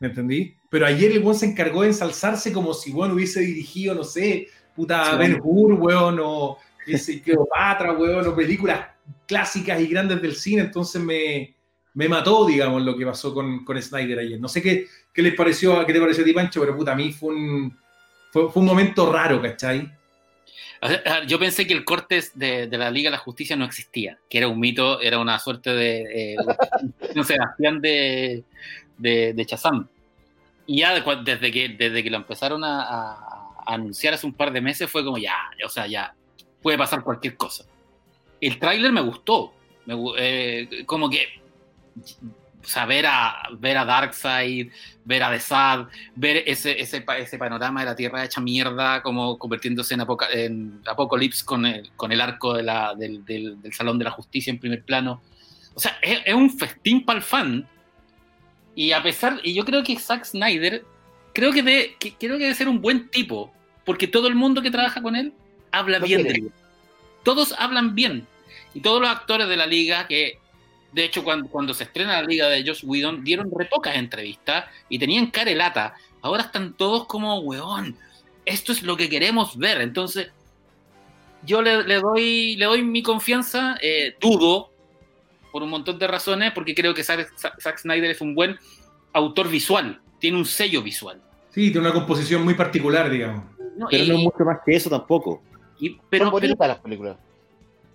¿Me 0.00 0.08
entendí? 0.08 0.56
Pero 0.70 0.86
ayer 0.86 1.12
el 1.12 1.20
buen 1.20 1.36
se 1.36 1.44
encargó 1.44 1.82
de 1.82 1.88
ensalzarse 1.88 2.50
como 2.50 2.72
si 2.72 2.92
bueno 2.92 3.12
hubiese 3.14 3.40
dirigido, 3.40 3.94
no 3.94 4.04
sé, 4.04 4.46
puta 4.78 5.10
Sí, 5.10 5.16
Ben 5.18 5.40
Hur, 5.42 5.72
weón, 5.74 6.20
o 6.22 6.58
ese 6.86 7.20
Cleopatra, 7.20 7.92
weón, 7.92 8.26
o 8.26 8.36
películas 8.36 8.86
clásicas 9.26 9.80
y 9.80 9.88
grandes 9.88 10.22
del 10.22 10.36
cine. 10.36 10.62
Entonces 10.62 11.02
me, 11.02 11.54
me 11.94 12.08
mató, 12.08 12.46
digamos, 12.46 12.82
lo 12.82 12.96
que 12.96 13.04
pasó 13.04 13.34
con, 13.34 13.64
con 13.64 13.82
Snyder 13.82 14.20
ayer. 14.20 14.40
No 14.40 14.48
sé 14.48 14.62
qué, 14.62 14.86
qué 15.12 15.22
les 15.22 15.34
pareció, 15.34 15.84
qué 15.84 15.92
te 15.92 16.00
pareció 16.00 16.22
a 16.22 16.26
ti, 16.26 16.32
Pancho, 16.32 16.60
pero 16.60 16.76
puta, 16.76 16.92
a 16.92 16.94
mí 16.94 17.12
fue 17.12 17.34
un, 17.34 17.76
fue, 18.30 18.50
fue 18.50 18.62
un 18.62 18.68
momento 18.68 19.12
raro, 19.12 19.42
¿cachai? 19.42 19.92
O 20.80 20.88
sea, 20.88 21.24
Yo 21.26 21.40
pensé 21.40 21.66
que 21.66 21.74
el 21.74 21.84
corte 21.84 22.22
de, 22.34 22.68
de 22.68 22.78
la 22.78 22.90
Liga 22.92 23.10
de 23.10 23.16
la 23.16 23.22
Justicia 23.22 23.56
no 23.56 23.64
existía, 23.64 24.16
que 24.30 24.38
era 24.38 24.46
un 24.46 24.60
mito, 24.60 25.00
era 25.00 25.18
una 25.18 25.40
suerte 25.40 25.70
de 25.70 26.32
eh, 26.32 26.36
no 27.16 27.24
sé, 27.24 27.34
Sebastián 27.34 27.80
de, 27.80 28.44
de, 28.96 29.32
de 29.32 29.46
Chazam. 29.46 29.88
Y 30.66 30.80
ya 30.80 30.92
desde 31.24 31.50
que, 31.50 31.70
desde 31.70 32.04
que 32.04 32.10
lo 32.10 32.18
empezaron 32.18 32.62
a 32.62 33.27
anunciar 33.74 34.14
hace 34.14 34.26
un 34.26 34.32
par 34.34 34.52
de 34.52 34.60
meses 34.60 34.90
fue 34.90 35.04
como 35.04 35.18
ya, 35.18 35.36
o 35.64 35.68
sea, 35.68 35.86
ya 35.86 36.14
puede 36.62 36.78
pasar 36.78 37.02
cualquier 37.02 37.36
cosa. 37.36 37.64
El 38.40 38.58
tráiler 38.58 38.92
me 38.92 39.00
gustó, 39.00 39.54
me 39.86 39.94
eh, 40.18 40.84
como 40.86 41.08
que 41.10 41.26
o 42.60 42.70
sea, 42.70 42.84
ver 42.86 43.06
a, 43.06 43.42
ver 43.58 43.78
a 43.78 43.84
Darkseid, 43.84 44.70
ver 45.04 45.22
a 45.22 45.30
The 45.30 45.40
Sad, 45.40 45.86
ver 46.16 46.42
ese, 46.46 46.78
ese, 46.78 47.04
ese 47.18 47.38
panorama 47.38 47.80
de 47.80 47.86
la 47.86 47.96
Tierra 47.96 48.24
hecha 48.24 48.40
mierda, 48.42 49.02
como 49.02 49.38
convirtiéndose 49.38 49.94
en, 49.94 50.00
apoca- 50.02 50.28
en 50.32 50.82
con 51.46 51.64
el, 51.64 51.90
con 51.96 52.12
el 52.12 52.20
arco 52.20 52.54
de 52.54 52.62
la, 52.64 52.94
del, 52.94 53.24
del- 53.24 53.62
del 53.62 53.72
Salón 53.72 53.98
de 53.98 54.04
la 54.04 54.10
Justicia 54.10 54.50
en 54.50 54.58
primer 54.58 54.82
plano. 54.84 55.22
O 55.74 55.80
sea, 55.80 55.98
es, 56.02 56.20
es 56.26 56.34
un 56.34 56.50
festín 56.58 57.04
para 57.06 57.18
el 57.20 57.24
fan. 57.24 57.66
Y 58.74 58.92
a 58.92 59.02
pesar, 59.02 59.40
y 59.42 59.54
yo 59.54 59.64
creo 59.64 59.82
que 59.82 59.96
Zack 59.98 60.24
Snyder, 60.24 60.84
creo 61.32 61.52
que, 61.52 61.62
de, 61.62 61.96
que 61.98 62.14
creo 62.14 62.36
que 62.36 62.44
debe 62.44 62.54
ser 62.54 62.68
un 62.68 62.82
buen 62.82 63.08
tipo, 63.08 63.52
porque 63.88 64.06
todo 64.06 64.28
el 64.28 64.34
mundo 64.34 64.60
que 64.60 64.70
trabaja 64.70 65.00
con 65.00 65.16
él 65.16 65.32
habla 65.72 65.98
bien 65.98 66.22
de 66.22 66.28
él. 66.28 66.52
Todos 67.22 67.54
hablan 67.56 67.94
bien. 67.94 68.26
Y 68.74 68.80
todos 68.80 69.00
los 69.00 69.08
actores 69.08 69.48
de 69.48 69.56
la 69.56 69.66
liga 69.66 70.06
que 70.06 70.38
de 70.92 71.06
hecho, 71.06 71.24
cuando, 71.24 71.48
cuando 71.48 71.72
se 71.72 71.84
estrena 71.84 72.20
la 72.20 72.28
liga 72.28 72.50
de 72.50 72.66
Josh 72.66 72.84
Whedon, 72.84 73.24
dieron 73.24 73.50
re 73.50 73.64
pocas 73.64 73.96
entrevistas 73.96 74.66
y 74.90 74.98
tenían 74.98 75.28
cara 75.28 75.48
de 75.48 75.56
lata. 75.56 75.94
Ahora 76.20 76.42
están 76.42 76.74
todos 76.74 77.06
como, 77.06 77.38
weón, 77.38 77.96
esto 78.44 78.72
es 78.72 78.82
lo 78.82 78.94
que 78.94 79.08
queremos 79.08 79.56
ver. 79.56 79.80
Entonces, 79.80 80.32
yo 81.44 81.62
le, 81.62 81.82
le 81.84 81.94
doy, 81.94 82.56
le 82.56 82.66
doy 82.66 82.82
mi 82.82 83.02
confianza, 83.02 83.78
eh, 83.80 84.16
dudo 84.20 84.70
por 85.50 85.62
un 85.62 85.70
montón 85.70 85.98
de 85.98 86.08
razones, 86.08 86.52
porque 86.52 86.74
creo 86.74 86.92
que 86.92 87.04
Zack 87.04 87.78
Snyder 87.78 88.10
es 88.10 88.20
un 88.20 88.34
buen 88.34 88.58
autor 89.14 89.48
visual, 89.48 89.98
tiene 90.18 90.36
un 90.36 90.44
sello 90.44 90.82
visual. 90.82 91.22
Sí, 91.50 91.70
tiene 91.72 91.80
una 91.86 91.92
composición 91.94 92.44
muy 92.44 92.54
particular, 92.54 93.08
digamos. 93.10 93.44
¿no? 93.76 93.86
Pero 93.90 94.04
Y- 94.04 94.08
no 94.08 94.14
es 94.14 94.20
mucho 94.24 94.44
más 94.44 94.58
que 94.64 94.76
eso 94.76 94.90
tampoco. 94.90 95.42
y- 95.78 95.90
Son 95.90 96.00
pero, 96.10 96.32
pero, 96.32 96.54
las 96.58 96.78
películas. 96.80 97.16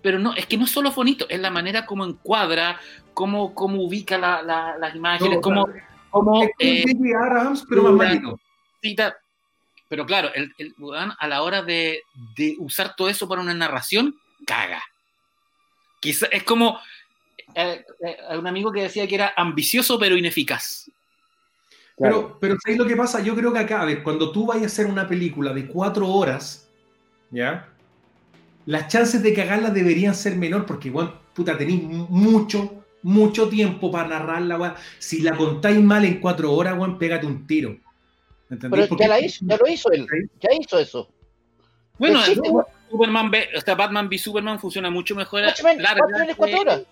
pero 0.02 0.18
no, 0.18 0.34
es 0.34 0.46
que 0.46 0.56
no 0.56 0.64
es 0.64 0.70
solo 0.70 0.90
bonito, 0.92 1.26
es 1.28 1.38
la 1.40 1.50
manera 1.50 1.84
como 1.86 2.04
encuadra, 2.04 2.78
cómo, 3.12 3.54
cómo 3.54 3.82
ubica 3.82 4.16
la- 4.18 4.42
la- 4.42 4.76
las 4.78 4.94
imágenes, 4.94 5.36
No, 5.36 5.40
cómo, 5.40 5.68
es 5.68 5.82
cómo 6.10 6.30
como 6.30 6.44
eh, 6.58 6.84
pero 7.68 7.82
más 7.84 7.92
malito. 7.94 8.40
cita- 8.82 9.16
Pero 9.88 10.06
claro, 10.06 10.30
el, 10.34 10.52
el 10.58 10.74
a 11.18 11.28
la 11.28 11.42
hora 11.42 11.62
de, 11.62 12.00
de 12.36 12.56
usar 12.58 12.96
todo 12.96 13.08
eso 13.08 13.28
para 13.28 13.42
una 13.42 13.54
narración, 13.54 14.16
caga. 14.46 14.82
Quizá, 16.00 16.26
es 16.26 16.42
como 16.42 16.78
eh, 17.54 17.84
eh, 18.00 18.36
un 18.38 18.46
amigo 18.46 18.72
que 18.72 18.82
decía 18.82 19.06
que 19.06 19.14
era 19.14 19.32
ambicioso 19.36 19.98
pero 19.98 20.16
ineficaz. 20.16 20.90
Pero, 21.96 22.38
pero 22.40 22.56
¿sabes 22.62 22.78
lo 22.78 22.86
que 22.86 22.96
pasa? 22.96 23.20
Yo 23.20 23.34
creo 23.34 23.52
que 23.52 23.60
acá, 23.60 23.82
a 23.82 23.84
ver, 23.84 24.02
cuando 24.02 24.32
tú 24.32 24.46
vayas 24.46 24.64
a 24.64 24.66
hacer 24.66 24.86
una 24.86 25.06
película 25.06 25.52
de 25.52 25.66
cuatro 25.66 26.08
horas, 26.08 26.68
¿ya? 27.30 27.68
Las 28.66 28.88
chances 28.88 29.22
de 29.22 29.34
cagarla 29.34 29.70
deberían 29.70 30.14
ser 30.14 30.36
menor 30.36 30.66
porque, 30.66 30.90
bueno, 30.90 31.14
puta, 31.34 31.56
tenéis 31.56 31.84
mucho, 31.84 32.84
mucho 33.02 33.48
tiempo 33.48 33.90
para 33.92 34.08
narrarla, 34.08 34.58
weón. 34.58 34.74
Si 34.98 35.20
la 35.20 35.36
contáis 35.36 35.80
mal 35.80 36.04
en 36.04 36.20
cuatro 36.20 36.52
horas, 36.52 36.76
weón, 36.76 36.98
pégate 36.98 37.26
un 37.26 37.46
tiro. 37.46 37.76
¿Entendés? 38.50 38.70
Pero 38.70 38.88
Porque- 38.88 39.04
ya, 39.04 39.08
la 39.08 39.20
hizo, 39.20 39.44
ya 39.46 39.56
lo 39.56 39.66
hizo 39.68 39.92
él, 39.92 40.06
ya 40.40 40.50
hizo 40.58 40.78
eso. 40.78 41.08
Bueno, 41.98 42.18
Existe, 42.20 42.48
el 42.48 42.54
Superman 42.90 43.30
o 43.56 43.60
sea, 43.60 43.74
Batman 43.76 44.08
v 44.08 44.18
Superman 44.18 44.58
funciona 44.58 44.90
mucho 44.90 45.14
mejor 45.14 45.42
Watchmen, 45.42 45.80
larga 45.80 46.04
Watchmen 46.04 46.30
es 46.30 46.36
cuatro 46.36 46.60
horas. 46.60 46.82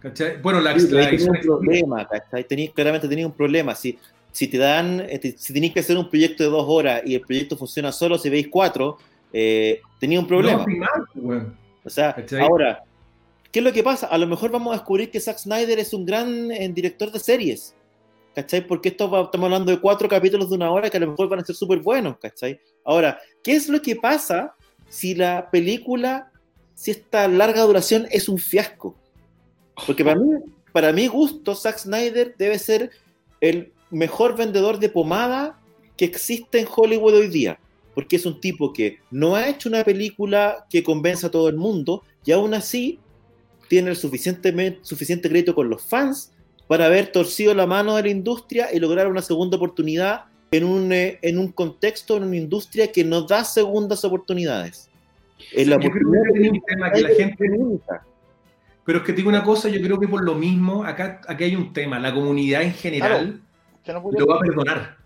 ¿Cachai? 0.00 0.40
Bueno, 0.40 0.60
la, 0.60 0.78
Sí, 0.78 0.88
la 0.90 1.10
un 1.10 1.40
problema, 1.40 2.06
¿cachai? 2.08 2.44
Claramente 2.72 3.08
tenía 3.08 3.26
un 3.26 3.32
problema. 3.32 3.74
Si, 3.74 3.98
si 4.30 4.46
te 4.48 4.58
dan, 4.58 5.00
eh, 5.00 5.18
te- 5.18 5.36
si 5.36 5.52
tenéis 5.52 5.72
que 5.72 5.80
hacer 5.80 5.96
un 5.96 6.08
proyecto 6.08 6.44
de 6.44 6.50
dos 6.50 6.64
horas 6.68 7.02
y 7.04 7.14
el 7.14 7.20
proyecto 7.22 7.56
funciona 7.56 7.90
solo 7.92 8.18
si 8.18 8.28
veis 8.30 8.48
cuatro, 8.50 8.98
eh, 9.32 9.80
tenía 9.98 10.20
un 10.20 10.26
problema. 10.26 10.64
No, 10.66 10.76
mal, 10.76 11.04
weón. 11.14 11.58
O 11.84 11.90
sea, 11.90 12.14
¿Cachai? 12.14 12.40
ahora, 12.42 12.82
¿qué 13.50 13.58
es 13.60 13.64
lo 13.64 13.72
que 13.72 13.82
pasa? 13.82 14.06
A 14.06 14.18
lo 14.18 14.26
mejor 14.26 14.50
vamos 14.50 14.72
a 14.72 14.76
descubrir 14.78 15.10
que 15.10 15.20
Zack 15.20 15.38
Snyder 15.38 15.78
es 15.78 15.92
un 15.94 16.04
gran 16.06 16.50
eh, 16.50 16.68
director 16.68 17.10
de 17.10 17.18
series. 17.18 17.74
¿Cachai? 18.34 18.64
Porque 18.66 18.90
esto 18.90 19.10
va- 19.10 19.22
estamos 19.22 19.46
hablando 19.46 19.72
de 19.72 19.80
cuatro 19.80 20.08
capítulos 20.08 20.48
de 20.48 20.54
una 20.56 20.70
hora 20.70 20.88
que 20.90 20.96
a 20.96 21.00
lo 21.00 21.08
mejor 21.10 21.28
van 21.28 21.40
a 21.40 21.44
ser 21.44 21.56
súper 21.56 21.78
buenos, 21.80 22.18
¿cachai? 22.18 22.60
Ahora, 22.84 23.18
¿qué 23.42 23.52
es 23.52 23.68
lo 23.68 23.82
que 23.82 23.96
pasa 23.96 24.54
si 24.88 25.14
la 25.14 25.50
película, 25.50 26.30
si 26.74 26.92
esta 26.92 27.26
larga 27.26 27.62
duración 27.62 28.06
es 28.10 28.28
un 28.28 28.38
fiasco? 28.38 28.94
Porque 29.86 30.04
para 30.04 30.18
mí, 30.18 30.30
para 30.72 30.92
mi 30.92 31.06
gusto, 31.06 31.54
Zack 31.54 31.78
Snyder 31.78 32.34
debe 32.36 32.58
ser 32.58 32.90
el 33.40 33.72
mejor 33.90 34.36
vendedor 34.36 34.78
de 34.78 34.88
pomada 34.88 35.58
que 35.96 36.04
existe 36.04 36.60
en 36.60 36.66
Hollywood 36.74 37.14
hoy 37.14 37.28
día. 37.28 37.58
Porque 37.94 38.16
es 38.16 38.26
un 38.26 38.40
tipo 38.40 38.72
que 38.72 38.98
no 39.10 39.34
ha 39.34 39.48
hecho 39.48 39.68
una 39.68 39.82
película 39.82 40.66
que 40.70 40.82
convenza 40.82 41.26
a 41.26 41.30
todo 41.30 41.48
el 41.48 41.56
mundo 41.56 42.04
y 42.24 42.32
aún 42.32 42.54
así 42.54 43.00
tiene 43.68 43.90
el 43.90 43.96
suficientemente, 43.96 44.80
suficiente 44.82 45.28
crédito 45.28 45.54
con 45.54 45.68
los 45.68 45.82
fans 45.82 46.32
para 46.68 46.86
haber 46.86 47.10
torcido 47.10 47.54
la 47.54 47.66
mano 47.66 47.96
de 47.96 48.02
la 48.02 48.08
industria 48.10 48.72
y 48.72 48.78
lograr 48.78 49.08
una 49.08 49.22
segunda 49.22 49.56
oportunidad 49.56 50.24
en 50.50 50.64
un, 50.64 50.92
eh, 50.92 51.18
en 51.22 51.38
un 51.38 51.48
contexto, 51.52 52.16
en 52.16 52.24
una 52.24 52.36
industria 52.36 52.92
que 52.92 53.04
no 53.04 53.22
da 53.22 53.44
segundas 53.44 54.04
oportunidades. 54.04 54.88
Es 55.52 55.66
la 55.66 55.76
Yo 55.76 55.90
creo 55.90 56.08
oportunidad 56.08 56.22
que 56.24 56.40
tiene 56.40 56.50
un 56.50 56.64
tema 56.64 56.92
que 56.92 57.00
la 57.00 57.10
es 57.10 57.16
gente 57.16 57.50
única. 57.50 58.06
Pero 58.88 59.00
es 59.00 59.04
que 59.04 59.12
te 59.12 59.18
digo 59.18 59.28
una 59.28 59.44
cosa, 59.44 59.68
yo 59.68 59.82
creo 59.82 60.00
que 60.00 60.08
por 60.08 60.24
lo 60.24 60.34
mismo, 60.34 60.82
acá, 60.82 61.20
aquí 61.28 61.44
hay 61.44 61.54
un 61.54 61.74
tema, 61.74 61.98
la 61.98 62.14
comunidad 62.14 62.62
en 62.62 62.72
general 62.72 63.42
no 64.12 64.18
lo 64.20 64.26
va 64.26 64.36
a 64.36 64.38
perdonar. 64.40 64.96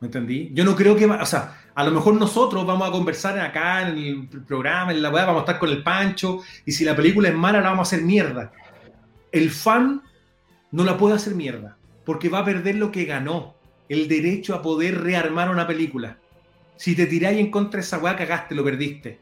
¿Me 0.00 0.06
entendí? 0.08 0.50
Yo 0.52 0.64
no 0.64 0.74
creo 0.74 0.96
que, 0.96 1.06
va- 1.06 1.22
o 1.22 1.26
sea, 1.26 1.56
a 1.72 1.84
lo 1.84 1.92
mejor 1.92 2.14
nosotros 2.14 2.66
vamos 2.66 2.88
a 2.88 2.90
conversar 2.90 3.38
acá 3.38 3.88
en 3.88 3.98
el 3.98 4.28
programa, 4.48 4.90
en 4.90 5.00
la 5.00 5.10
web, 5.10 5.26
vamos 5.26 5.42
a 5.42 5.44
estar 5.44 5.60
con 5.60 5.68
el 5.68 5.84
Pancho, 5.84 6.40
y 6.66 6.72
si 6.72 6.84
la 6.84 6.96
película 6.96 7.28
es 7.28 7.34
mala, 7.36 7.60
la 7.60 7.70
vamos 7.70 7.86
a 7.86 7.94
hacer 7.94 8.04
mierda. 8.04 8.50
El 9.30 9.50
fan 9.50 10.02
no 10.72 10.82
la 10.82 10.98
puede 10.98 11.14
hacer 11.14 11.36
mierda, 11.36 11.76
porque 12.04 12.30
va 12.30 12.40
a 12.40 12.44
perder 12.44 12.74
lo 12.74 12.90
que 12.90 13.04
ganó, 13.04 13.54
el 13.88 14.08
derecho 14.08 14.56
a 14.56 14.60
poder 14.62 15.02
rearmar 15.02 15.50
una 15.50 15.68
película. 15.68 16.16
Si 16.74 16.96
te 16.96 17.06
tiráis 17.06 17.38
en 17.38 17.52
contra 17.52 17.78
de 17.78 17.86
esa 17.86 17.98
weá, 17.98 18.16
cagaste, 18.16 18.56
lo 18.56 18.64
perdiste. 18.64 19.20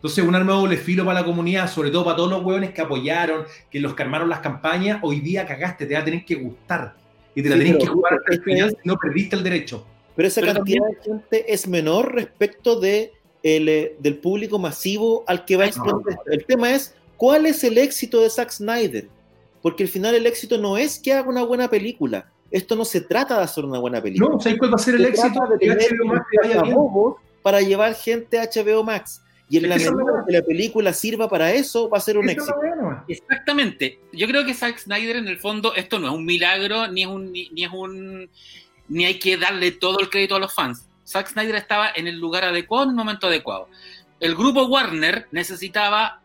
Entonces, 0.00 0.24
un 0.24 0.34
arma 0.34 0.54
de 0.54 0.58
doble 0.60 0.76
filo 0.78 1.04
para 1.04 1.20
la 1.20 1.26
comunidad, 1.26 1.70
sobre 1.70 1.90
todo 1.90 2.06
para 2.06 2.16
todos 2.16 2.30
los 2.30 2.42
hueones 2.42 2.70
que 2.70 2.80
apoyaron, 2.80 3.44
que 3.70 3.80
los 3.80 3.94
que 3.94 4.02
armaron 4.02 4.30
las 4.30 4.40
campañas, 4.40 4.98
hoy 5.02 5.20
día 5.20 5.46
cagaste, 5.46 5.84
te 5.84 5.92
va 5.92 6.00
a 6.00 6.04
tener 6.04 6.24
que 6.24 6.36
gustar. 6.36 6.94
Y 7.34 7.42
te 7.42 7.50
la 7.50 7.58
tenés 7.58 7.76
que 7.76 7.86
jugar 7.86 8.14
hasta 8.14 8.32
el 8.32 8.38
es 8.38 8.44
que 8.44 8.50
final, 8.52 8.70
si 8.70 8.88
no 8.88 8.96
perdiste 8.96 9.36
el 9.36 9.42
derecho. 9.42 9.86
Pero 10.16 10.28
esa 10.28 10.40
Pero 10.40 10.54
cantidad 10.54 10.86
de 10.86 10.96
gente 11.04 11.52
es 11.52 11.68
menor 11.68 12.14
respecto 12.14 12.80
de 12.80 13.12
el, 13.42 13.68
eh, 13.68 13.96
del 13.98 14.16
público 14.16 14.58
masivo 14.58 15.22
al 15.26 15.44
que 15.44 15.56
va 15.56 15.64
a 15.64 15.66
No, 15.66 15.72
exponer. 15.72 16.18
El 16.26 16.46
tema 16.46 16.72
es, 16.72 16.94
¿cuál 17.18 17.44
es 17.44 17.62
el 17.62 17.76
éxito 17.76 18.22
de 18.22 18.30
Zack 18.30 18.52
Snyder? 18.52 19.06
Porque 19.60 19.82
al 19.82 19.90
final 19.90 20.14
el 20.14 20.26
éxito 20.26 20.56
no 20.56 20.78
es 20.78 20.98
que 20.98 21.12
haga 21.12 21.28
una 21.28 21.44
buena 21.44 21.68
película. 21.68 22.32
Esto 22.50 22.74
no 22.74 22.86
se 22.86 23.02
trata 23.02 23.36
de 23.36 23.44
hacer 23.44 23.64
una 23.66 23.78
buena 23.78 24.02
película. 24.02 24.30
No, 24.32 24.40
¿sabes 24.40 24.58
cuál 24.58 24.72
va 24.72 24.76
a 24.76 24.78
ser 24.78 24.94
el 24.94 25.02
Se 25.02 25.08
éxito? 25.08 25.40
de 25.46 25.58
Que 25.58 25.74
tener 25.74 25.92
HBO 25.92 26.88
Max 26.88 27.20
para 27.42 27.60
llevar 27.60 27.94
gente 27.94 28.38
a 28.38 28.44
HBO 28.44 28.82
Max. 28.82 29.22
Y 29.50 29.58
en 29.58 29.64
Es 29.64 29.68
la 29.70 29.76
que 29.76 29.84
la 29.84 29.90
medida 29.90 30.04
verdad. 30.12 30.26
que 30.26 30.32
la 30.32 30.42
película 30.42 30.92
sirva 30.92 31.28
para 31.28 31.52
eso, 31.52 31.90
va 31.90 31.98
a 31.98 32.00
ser 32.00 32.16
un 32.16 32.30
éxito. 32.30 32.54
Exactamente. 33.08 33.98
Yo 34.12 34.26
creo 34.28 34.46
que 34.46 34.54
Zack 34.54 34.78
Snyder, 34.78 35.16
en 35.16 35.28
el 35.28 35.38
fondo, 35.38 35.74
esto 35.74 35.98
no 35.98 36.06
es 36.08 36.14
un 36.14 36.24
milagro, 36.24 36.86
ni 36.86 37.02
es 37.02 37.08
un, 37.08 37.32
ni, 37.32 37.48
ni 37.50 37.64
es 37.64 37.70
un, 37.72 38.30
ni 38.88 39.04
hay 39.04 39.18
que 39.18 39.36
darle 39.36 39.72
todo 39.72 39.98
el 39.98 40.08
crédito 40.08 40.36
a 40.36 40.38
los 40.38 40.54
fans. 40.54 40.86
Zack 41.04 41.28
Snyder 41.28 41.56
estaba 41.56 41.90
en 41.94 42.06
el 42.06 42.18
lugar 42.18 42.44
adecuado, 42.44 42.84
en 42.84 42.90
el 42.90 42.96
momento 42.96 43.26
adecuado. 43.26 43.68
El 44.20 44.36
grupo 44.36 44.66
Warner 44.66 45.26
necesitaba 45.32 46.20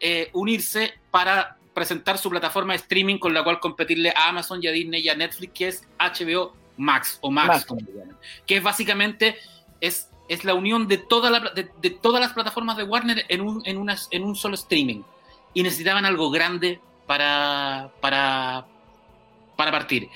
eh, 0.00 0.30
unirse 0.32 0.94
para 1.10 1.56
presentar 1.74 2.18
su 2.18 2.30
plataforma 2.30 2.74
de 2.74 2.78
streaming 2.78 3.18
con 3.18 3.34
la 3.34 3.42
cual 3.42 3.58
competirle 3.58 4.10
a 4.10 4.28
Amazon 4.28 4.60
y 4.62 4.68
a 4.68 4.72
Disney 4.72 5.00
y 5.02 5.08
a 5.08 5.16
Netflix, 5.16 5.52
que 5.52 5.68
es 5.68 5.88
HBO 5.98 6.54
Max 6.76 7.18
o 7.22 7.30
Max, 7.30 7.48
Max. 7.48 7.66
como 7.66 7.80
le 7.80 7.92
llaman. 7.92 8.16
que 8.46 8.56
es 8.56 8.62
básicamente 8.62 9.36
es, 9.80 10.08
es 10.28 10.44
la 10.44 10.54
unión 10.54 10.86
de, 10.88 10.98
toda 10.98 11.30
la, 11.30 11.40
de, 11.50 11.90
todas 11.90 12.20
las 12.20 12.32
plataformas 12.32 12.76
de 12.76 12.84
Warner 12.84 13.24
en 13.28 13.40
un, 13.40 13.62
en, 13.66 13.76
una, 13.76 13.96
en 14.10 14.24
un 14.24 14.34
solo 14.36 14.54
streaming. 14.54 15.02
Y 15.54 15.62
necesitaban 15.62 16.04
algo 16.06 16.30
grande 16.30 16.80
para, 17.06 17.90
para, 18.00 18.66
para 19.56 19.70
partir. 19.70 20.08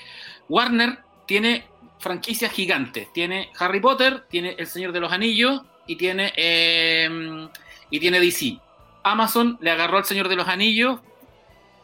Warner 0.49 0.99
tiene 1.25 1.65
franquicias 1.99 2.51
gigantes. 2.51 3.11
Tiene 3.13 3.51
Harry 3.59 3.79
Potter, 3.79 4.25
tiene 4.29 4.55
El 4.57 4.67
Señor 4.67 4.91
de 4.91 4.99
los 4.99 5.11
Anillos 5.11 5.61
y 5.85 5.95
tiene, 5.95 6.33
eh, 6.35 7.47
y 7.91 7.99
tiene 7.99 8.19
DC. 8.19 8.57
Amazon 9.03 9.57
le 9.61 9.71
agarró 9.71 9.97
al 9.97 10.05
Señor 10.05 10.27
de 10.27 10.35
los 10.35 10.47
Anillos 10.47 10.99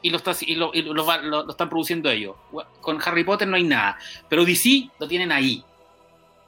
y 0.01 0.09
lo- 0.09 0.71
lo 0.73 1.49
están 1.49 1.69
produciendo 1.69 2.09
ellos. 2.09 2.35
Con 2.81 2.99
Harry 3.05 3.23
Potter 3.23 3.47
no 3.47 3.55
hay 3.55 3.63
nada. 3.63 3.97
Pero 4.29 4.43
DC 4.43 4.89
lo 4.99 5.07
tienen 5.07 5.31
ahí. 5.31 5.63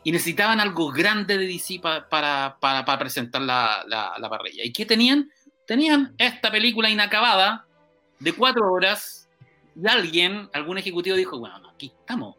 Y 0.05 0.11
necesitaban 0.11 0.61
algo 0.61 0.91
grande 0.91 1.37
de 1.37 1.47
DC 1.47 1.79
pa- 1.81 2.07
para, 2.07 2.55
para, 2.61 2.85
para 2.85 2.99
presentar 2.99 3.41
la, 3.41 3.83
la, 3.87 4.13
la 4.17 4.29
parrilla. 4.29 4.63
¿Y 4.63 4.71
qué 4.71 4.85
tenían? 4.85 5.29
Tenían 5.65 6.13
esta 6.17 6.49
película 6.51 6.89
inacabada 6.89 7.65
de 8.19 8.31
cuatro 8.31 8.71
horas 8.71 9.27
y 9.75 9.85
alguien, 9.87 10.47
algún 10.53 10.77
ejecutivo 10.77 11.17
dijo, 11.17 11.39
bueno, 11.39 11.55
aquí 11.73 11.91
estamos. 11.99 12.35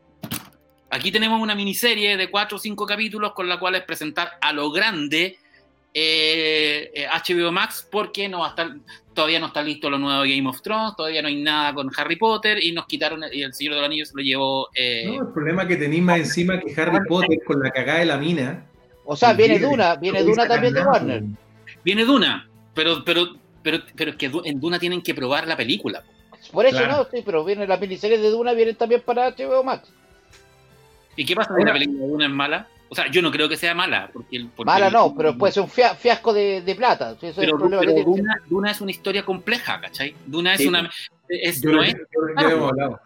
Aquí 0.90 1.10
tenemos 1.10 1.42
una 1.42 1.54
miniserie 1.56 2.16
de 2.16 2.30
cuatro 2.30 2.56
o 2.56 2.60
cinco 2.60 2.86
capítulos 2.86 3.32
con 3.32 3.48
la 3.48 3.58
cual 3.58 3.74
es 3.74 3.82
presentar 3.82 4.38
a 4.40 4.52
lo 4.52 4.70
grande 4.70 5.36
eh, 5.98 6.90
eh, 6.94 7.06
HBO 7.08 7.50
Max 7.50 7.88
porque 7.90 8.28
no 8.28 8.40
va 8.40 8.48
a 8.48 8.50
estar, 8.50 8.70
todavía 9.14 9.40
no 9.40 9.46
está 9.46 9.62
listo 9.62 9.88
lo 9.88 9.98
nuevo 9.98 10.22
de 10.24 10.36
Game 10.36 10.46
of 10.46 10.60
Thrones, 10.60 10.94
todavía 10.94 11.22
no 11.22 11.28
hay 11.28 11.40
nada 11.40 11.72
con 11.72 11.90
Harry 11.96 12.16
Potter 12.16 12.62
y 12.62 12.72
nos 12.72 12.84
quitaron, 12.84 13.22
y 13.32 13.40
el 13.42 13.54
Señor 13.54 13.74
de 13.74 13.80
los 13.80 13.86
Anillos 13.86 14.08
se 14.10 14.16
lo 14.18 14.22
llevó... 14.22 14.68
eh, 14.74 15.04
No, 15.06 15.22
el 15.26 15.32
problema 15.32 15.66
que 15.66 15.76
tenéis 15.76 16.02
más 16.02 16.18
encima 16.18 16.60
que 16.60 16.78
Harry 16.78 16.98
Potter 17.08 17.38
con 17.46 17.60
la 17.62 17.70
cagada 17.70 18.00
de 18.00 18.04
la 18.04 18.18
mina. 18.18 18.66
O 19.06 19.16
sea, 19.16 19.32
viene 19.32 19.58
Duna, 19.58 19.96
viene 19.96 20.22
Duna 20.22 20.46
también 20.46 20.74
de 20.74 20.82
Warner. 20.82 21.22
Viene 21.82 22.04
Duna, 22.04 22.46
pero, 22.74 23.02
pero, 23.02 23.28
pero, 23.62 23.78
pero 23.96 24.10
es 24.10 24.16
que 24.18 24.30
en 24.44 24.60
Duna 24.60 24.78
tienen 24.78 25.00
que 25.00 25.14
probar 25.14 25.48
la 25.48 25.56
película. 25.56 26.04
Por 26.52 26.66
eso 26.66 26.76
Claro. 26.76 26.92
no, 26.98 27.04
sí, 27.10 27.22
pero 27.24 27.42
viene 27.42 27.66
la 27.66 27.78
miniserie 27.78 28.18
de 28.18 28.28
Duna, 28.28 28.52
vienen 28.52 28.76
también 28.76 29.00
para 29.00 29.30
HBO 29.30 29.64
Max. 29.64 29.88
¿Y 31.16 31.24
qué 31.24 31.34
pasa 31.34 31.54
si 31.58 31.64
la 31.64 31.72
película 31.72 32.00
de 32.02 32.06
Duna 32.08 32.26
es 32.26 32.30
mala? 32.32 32.68
O 32.88 32.94
sea, 32.94 33.10
yo 33.10 33.20
no 33.20 33.30
creo 33.32 33.48
que 33.48 33.56
sea 33.56 33.74
mala. 33.74 34.10
Porque, 34.12 34.36
el- 34.36 34.48
porque 34.48 34.66
Mala 34.70 34.86
el- 34.88 34.92
no, 34.92 35.14
pero 35.16 35.36
puede 35.36 35.52
ser 35.52 35.62
un 35.64 35.68
fia- 35.68 35.94
fiasco 35.96 36.32
de, 36.32 36.62
de 36.62 36.74
plata. 36.74 37.16
es 37.20 37.34
Pero, 37.34 37.58
problema 37.58 37.80
pero 37.80 37.94
que 37.94 38.04
tiene. 38.04 38.16
Duna, 38.18 38.34
Duna 38.48 38.70
es 38.70 38.80
una 38.80 38.90
historia 38.92 39.24
compleja, 39.24 39.80
¿cachai? 39.80 40.14
Duna 40.26 40.54
es 40.54 40.60
Sí. 40.60 40.68
una... 40.68 40.90
Es, 41.28 41.60
Yo, 41.60 41.72
no 41.72 41.80
le- 41.82 41.88
es- 41.88 41.94
yo- 41.94 42.68
hablado. 42.68 43.00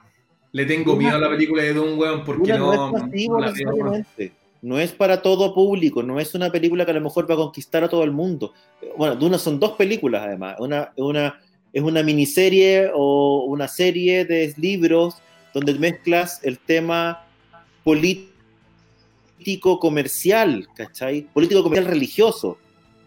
Le 0.53 0.66
tengo 0.66 0.93
Duna- 0.93 0.99
miedo 0.99 1.16
a 1.16 1.20
la 1.20 1.31
película 1.31 1.62
de 1.62 1.72
Doom, 1.72 1.99
weón, 1.99 2.24
porque 2.24 2.53
Duna 2.53 2.59
no. 2.59 3.95
es. 4.18 4.33
No 4.62 4.78
es 4.78 4.93
para 4.93 5.22
todo 5.22 5.55
público, 5.55 6.03
no 6.03 6.20
es 6.20 6.35
una 6.35 6.51
película 6.51 6.85
que 6.85 6.91
a 6.91 6.95
lo 6.95 7.01
mejor 7.01 7.28
va 7.31 7.35
a 7.35 7.39
conquistar 7.39 7.83
a 7.83 7.89
todo 7.89 8.05
el 8.05 8.11
mundo. 8.11 8.53
Bueno, 8.99 9.16
Duna 9.16 9.39
son 9.39 9.59
dos 9.59 9.72
películas 9.72 10.22
además. 10.26 10.57
Una, 10.59 10.93
una, 10.97 11.41
es 11.72 11.83
una 11.83 12.03
miniserie 12.03 12.91
o 12.95 13.45
una 13.49 13.66
serie 13.68 14.26
de 14.26 14.53
libros 14.59 15.16
donde 15.55 15.72
mezclas 15.74 16.45
el 16.45 16.59
tema 16.59 17.24
político 17.83 18.30
comercial, 19.78 20.66
¿cachai? 20.74 21.22
Político 21.32 21.62
comercial 21.62 21.91
religioso. 21.91 22.59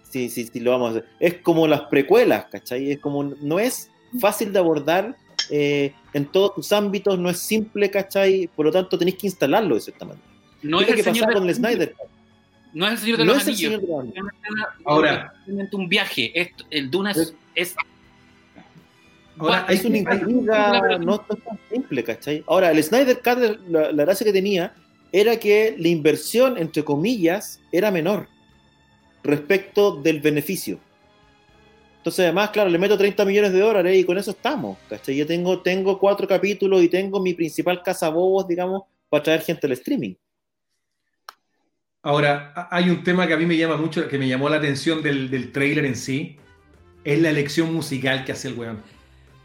Sí, 0.09 0.29
sí, 0.29 0.49
sí, 0.51 0.59
lo 0.59 0.71
vamos 0.71 0.87
a 0.87 0.91
hacer. 0.91 1.05
Es 1.19 1.35
como 1.35 1.67
las 1.67 1.81
precuelas, 1.81 2.45
¿cachai? 2.51 2.91
Es 2.91 2.99
como, 2.99 3.23
no 3.23 3.59
es 3.59 3.89
fácil 4.19 4.53
de 4.53 4.59
abordar 4.59 5.15
eh, 5.49 5.93
en 6.13 6.25
todos 6.25 6.55
tus 6.55 6.71
ámbitos, 6.71 7.17
no 7.17 7.29
es 7.29 7.39
simple, 7.39 7.89
¿cachai? 7.89 8.47
Por 8.55 8.65
lo 8.67 8.71
tanto, 8.71 8.97
tenéis 8.97 9.17
que 9.17 9.27
instalarlo 9.27 9.75
de 9.75 9.81
cierta 9.81 10.05
manera. 10.05 10.25
no 10.61 10.77
¿Qué 10.79 10.83
es 10.85 10.89
es 10.91 10.97
el 10.99 11.03
que 11.05 11.19
Señor 11.19 11.33
con 11.33 11.49
el. 11.49 11.55
Snyder? 11.55 11.95
No 12.73 12.85
es 12.87 12.91
el 12.93 12.97
Señor 12.99 13.17
de 13.19 13.25
No 13.25 13.33
los 13.33 13.41
es 13.41 13.47
el 13.47 13.53
Anillos. 13.53 13.71
Señor 13.71 13.81
de 13.81 13.87
los 13.87 13.99
Anillos. 13.99 14.67
Ahora. 14.85 15.33
Es 15.47 15.73
un 15.73 15.89
viaje. 15.89 16.31
Esto- 16.39 16.65
el 16.69 16.89
Duna 16.91 17.11
es, 17.11 17.33
es 17.55 17.75
Ahora, 19.37 19.65
Es 19.67 19.83
una 19.83 19.97
intriga, 19.97 20.79
no, 20.81 20.99
no 20.99 21.15
es 21.15 21.43
tan 21.43 21.59
simple, 21.71 22.03
¿cachai? 22.03 22.43
Ahora, 22.45 22.69
el 22.71 22.83
Snyder 22.83 23.17
Cut, 23.17 23.67
la, 23.67 23.91
la 23.91 24.05
gracia 24.05 24.23
que 24.25 24.31
tenía 24.33 24.75
era 25.13 25.39
que 25.39 25.75
la 25.77 25.89
inversión, 25.89 26.57
entre 26.57 26.83
comillas, 26.83 27.61
era 27.71 27.91
menor 27.91 28.27
respecto 29.23 29.95
del 29.95 30.19
beneficio. 30.19 30.79
Entonces, 31.97 32.23
además, 32.25 32.49
claro, 32.49 32.69
le 32.69 32.79
meto 32.79 32.97
30 32.97 33.23
millones 33.23 33.53
de 33.53 33.59
dólares 33.59 33.95
y 33.95 34.03
con 34.03 34.17
eso 34.17 34.31
estamos, 34.31 34.77
¿cachai? 34.89 35.15
Yo 35.15 35.27
tengo, 35.27 35.61
tengo 35.61 35.99
cuatro 35.99 36.27
capítulos 36.27 36.81
y 36.81 36.89
tengo 36.89 37.21
mi 37.21 37.35
principal 37.35 37.83
cazabobos, 37.83 38.47
digamos, 38.47 38.83
para 39.07 39.23
traer 39.23 39.41
gente 39.41 39.67
al 39.67 39.73
streaming. 39.73 40.15
Ahora, 42.01 42.67
hay 42.71 42.89
un 42.89 43.03
tema 43.03 43.27
que 43.27 43.33
a 43.33 43.37
mí 43.37 43.45
me 43.45 43.55
llama 43.55 43.77
mucho, 43.77 44.07
que 44.09 44.17
me 44.17 44.27
llamó 44.27 44.49
la 44.49 44.57
atención 44.57 45.03
del, 45.03 45.29
del 45.29 45.51
trailer 45.51 45.85
en 45.85 45.95
sí, 45.95 46.37
es 47.03 47.21
la 47.21 47.29
elección 47.29 47.71
musical 47.71 48.25
que 48.25 48.31
hace 48.31 48.47
el 48.47 48.55
weón. 48.55 48.81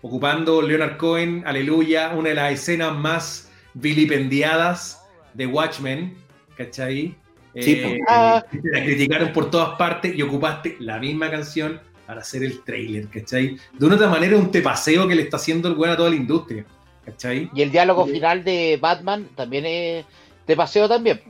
Ocupando 0.01 0.63
Leonard 0.63 0.97
Cohen, 0.97 1.43
aleluya, 1.47 2.15
una 2.17 2.31
de 2.31 2.35
las 2.37 2.53
escenas 2.55 2.97
más 2.97 3.53
vilipendiadas 3.75 4.99
de 5.39 5.47
Watchmen, 5.47 6.15
¿cachai? 6.57 7.15
Sí, 7.55 7.73
Eh. 7.81 8.01
Ah. 8.09 8.45
te 8.51 8.61
la 8.71 8.85
criticaron 8.85 9.33
por 9.33 9.51
todas 9.51 9.79
partes 9.79 10.15
y 10.15 10.21
ocupaste 10.23 10.77
la 10.81 10.99
misma 10.99 11.31
canción 11.31 11.81
para 12.07 12.21
hacer 12.21 12.43
el 12.45 12.63
trailer, 12.63 13.09
¿cachai? 13.09 13.57
De 13.79 13.87
una 13.87 13.95
otra 13.97 14.09
manera, 14.09 14.37
un 14.37 14.51
tepaseo 14.51 15.09
que 15.09 15.15
le 15.15 15.23
está 15.23 15.37
haciendo 15.39 15.69
el 15.69 15.75
weón 15.75 15.95
a 15.95 15.97
toda 15.97 16.11
la 16.11 16.17
industria, 16.17 16.65
¿cachai? 17.05 17.51
Y 17.55 17.63
el 17.63 17.71
diálogo 17.71 18.07
final 18.07 18.45
de 18.45 18.79
Batman 18.81 19.29
también 19.35 19.65
es 19.67 20.05
de 20.47 20.57
paseo 20.57 20.89
también. 20.89 21.21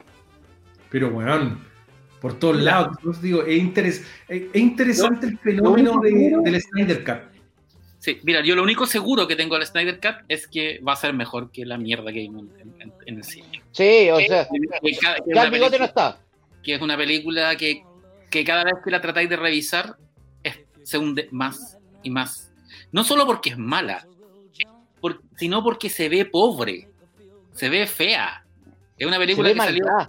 Pero, 0.90 1.08
weón, 1.08 1.60
por 2.20 2.38
todos 2.38 2.56
lados. 2.60 2.96
Digo, 3.22 3.42
es, 3.42 3.58
interes- 3.62 4.02
es- 4.28 4.42
es 4.52 4.60
interesante 4.60 5.26
el 5.26 5.38
fenómeno 5.38 6.00
de- 6.02 6.36
del 6.44 6.60
Snyder 6.60 7.04
Cut. 7.04 7.37
Sí, 8.08 8.20
mira, 8.22 8.42
yo 8.42 8.54
lo 8.56 8.62
único 8.62 8.86
seguro 8.86 9.28
que 9.28 9.36
tengo 9.36 9.56
al 9.56 9.66
Snyder 9.66 10.00
Cut 10.00 10.24
es 10.28 10.46
que 10.48 10.78
va 10.80 10.94
a 10.94 10.96
ser 10.96 11.12
mejor 11.12 11.50
que 11.52 11.66
la 11.66 11.76
mierda 11.76 12.06
que 12.10 12.20
vimos 12.20 12.44
en, 12.58 12.72
en- 12.80 12.92
en 13.04 13.16
el 13.18 13.24
cine. 13.24 13.62
Sí, 13.72 14.08
o 14.10 14.18
sea, 14.18 14.48
Que, 14.48 14.58
que 14.80 14.88
es 14.90 15.00
ya 15.00 15.16
una 15.26 15.42
el 15.44 15.50
bigote 15.50 15.78
no 15.78 15.84
película- 15.84 15.84
está. 15.86 16.18
que 16.62 16.74
es 16.74 16.80
una 16.80 16.96
película 16.96 17.54
que, 17.56 17.82
que 18.30 18.44
cada 18.44 18.64
vez 18.64 18.74
que 18.82 18.90
la 18.90 19.00
tratáis 19.02 19.28
de 19.28 19.36
revisar 19.36 19.96
es- 20.42 20.58
se 20.84 20.96
hunde 20.96 21.28
más 21.32 21.76
y 22.02 22.08
más. 22.08 22.50
No 22.92 23.04
solo 23.04 23.26
porque 23.26 23.50
es 23.50 23.58
mala, 23.58 24.06
por- 25.02 25.20
sino 25.36 25.62
porque 25.62 25.90
se 25.90 26.08
ve 26.08 26.24
pobre, 26.24 26.88
se 27.52 27.68
ve 27.68 27.86
fea. 27.86 28.42
Es 28.96 29.06
una 29.06 29.18
película 29.18 29.52
que 29.52 29.58
salió 29.58 29.84
maldad. 29.84 30.08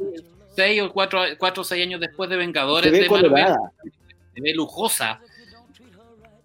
seis 0.55 0.81
o 0.81 0.91
cuatro, 0.93 1.21
cuatro 1.37 1.61
o 1.61 1.65
seis 1.65 1.85
años 1.85 1.99
después 1.99 2.29
de 2.29 2.35
Se 2.35 2.39
Vengadores 2.39 2.91
ve 2.93 2.99
de 3.01 3.09
Marvel. 3.09 3.55
se 4.35 4.41
ve 4.41 4.53
lujosa. 4.53 5.19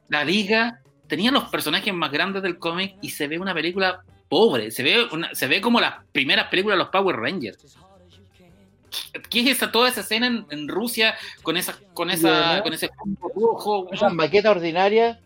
La 0.09 0.25
liga 0.25 0.81
tenía 1.15 1.31
los 1.31 1.45
personajes 1.45 1.95
más 1.95 2.11
grandes 2.11 2.43
del 2.43 2.59
cómic 2.59 2.97
y 3.01 3.11
se 3.11 3.29
ve 3.29 3.39
una 3.39 3.55
película 3.55 4.03
pobre. 4.29 4.73
Se 4.73 4.83
ve, 4.83 5.05
una- 5.13 5.33
se 5.33 5.47
ve 5.47 5.61
como 5.61 5.81
las 5.81 5.95
primeras 6.11 6.49
películas 6.49 6.75
de 6.77 6.79
los 6.83 6.89
Power 6.89 7.15
Rangers. 7.17 7.77
¿Qué 9.31 9.41
es 9.43 9.47
esa, 9.57 9.71
toda 9.71 9.89
esa 9.89 10.01
escena 10.01 10.27
en, 10.27 10.45
en 10.51 10.67
Rusia 10.69 11.15
con 11.45 11.57
esa, 11.57 11.77
con 11.95 12.11
esa, 12.11 12.61
con 12.65 12.73
ese 12.73 12.91
rojo? 13.35 13.89
Esa 13.93 14.09
maqueta 14.09 14.51
ordinaria. 14.51 15.21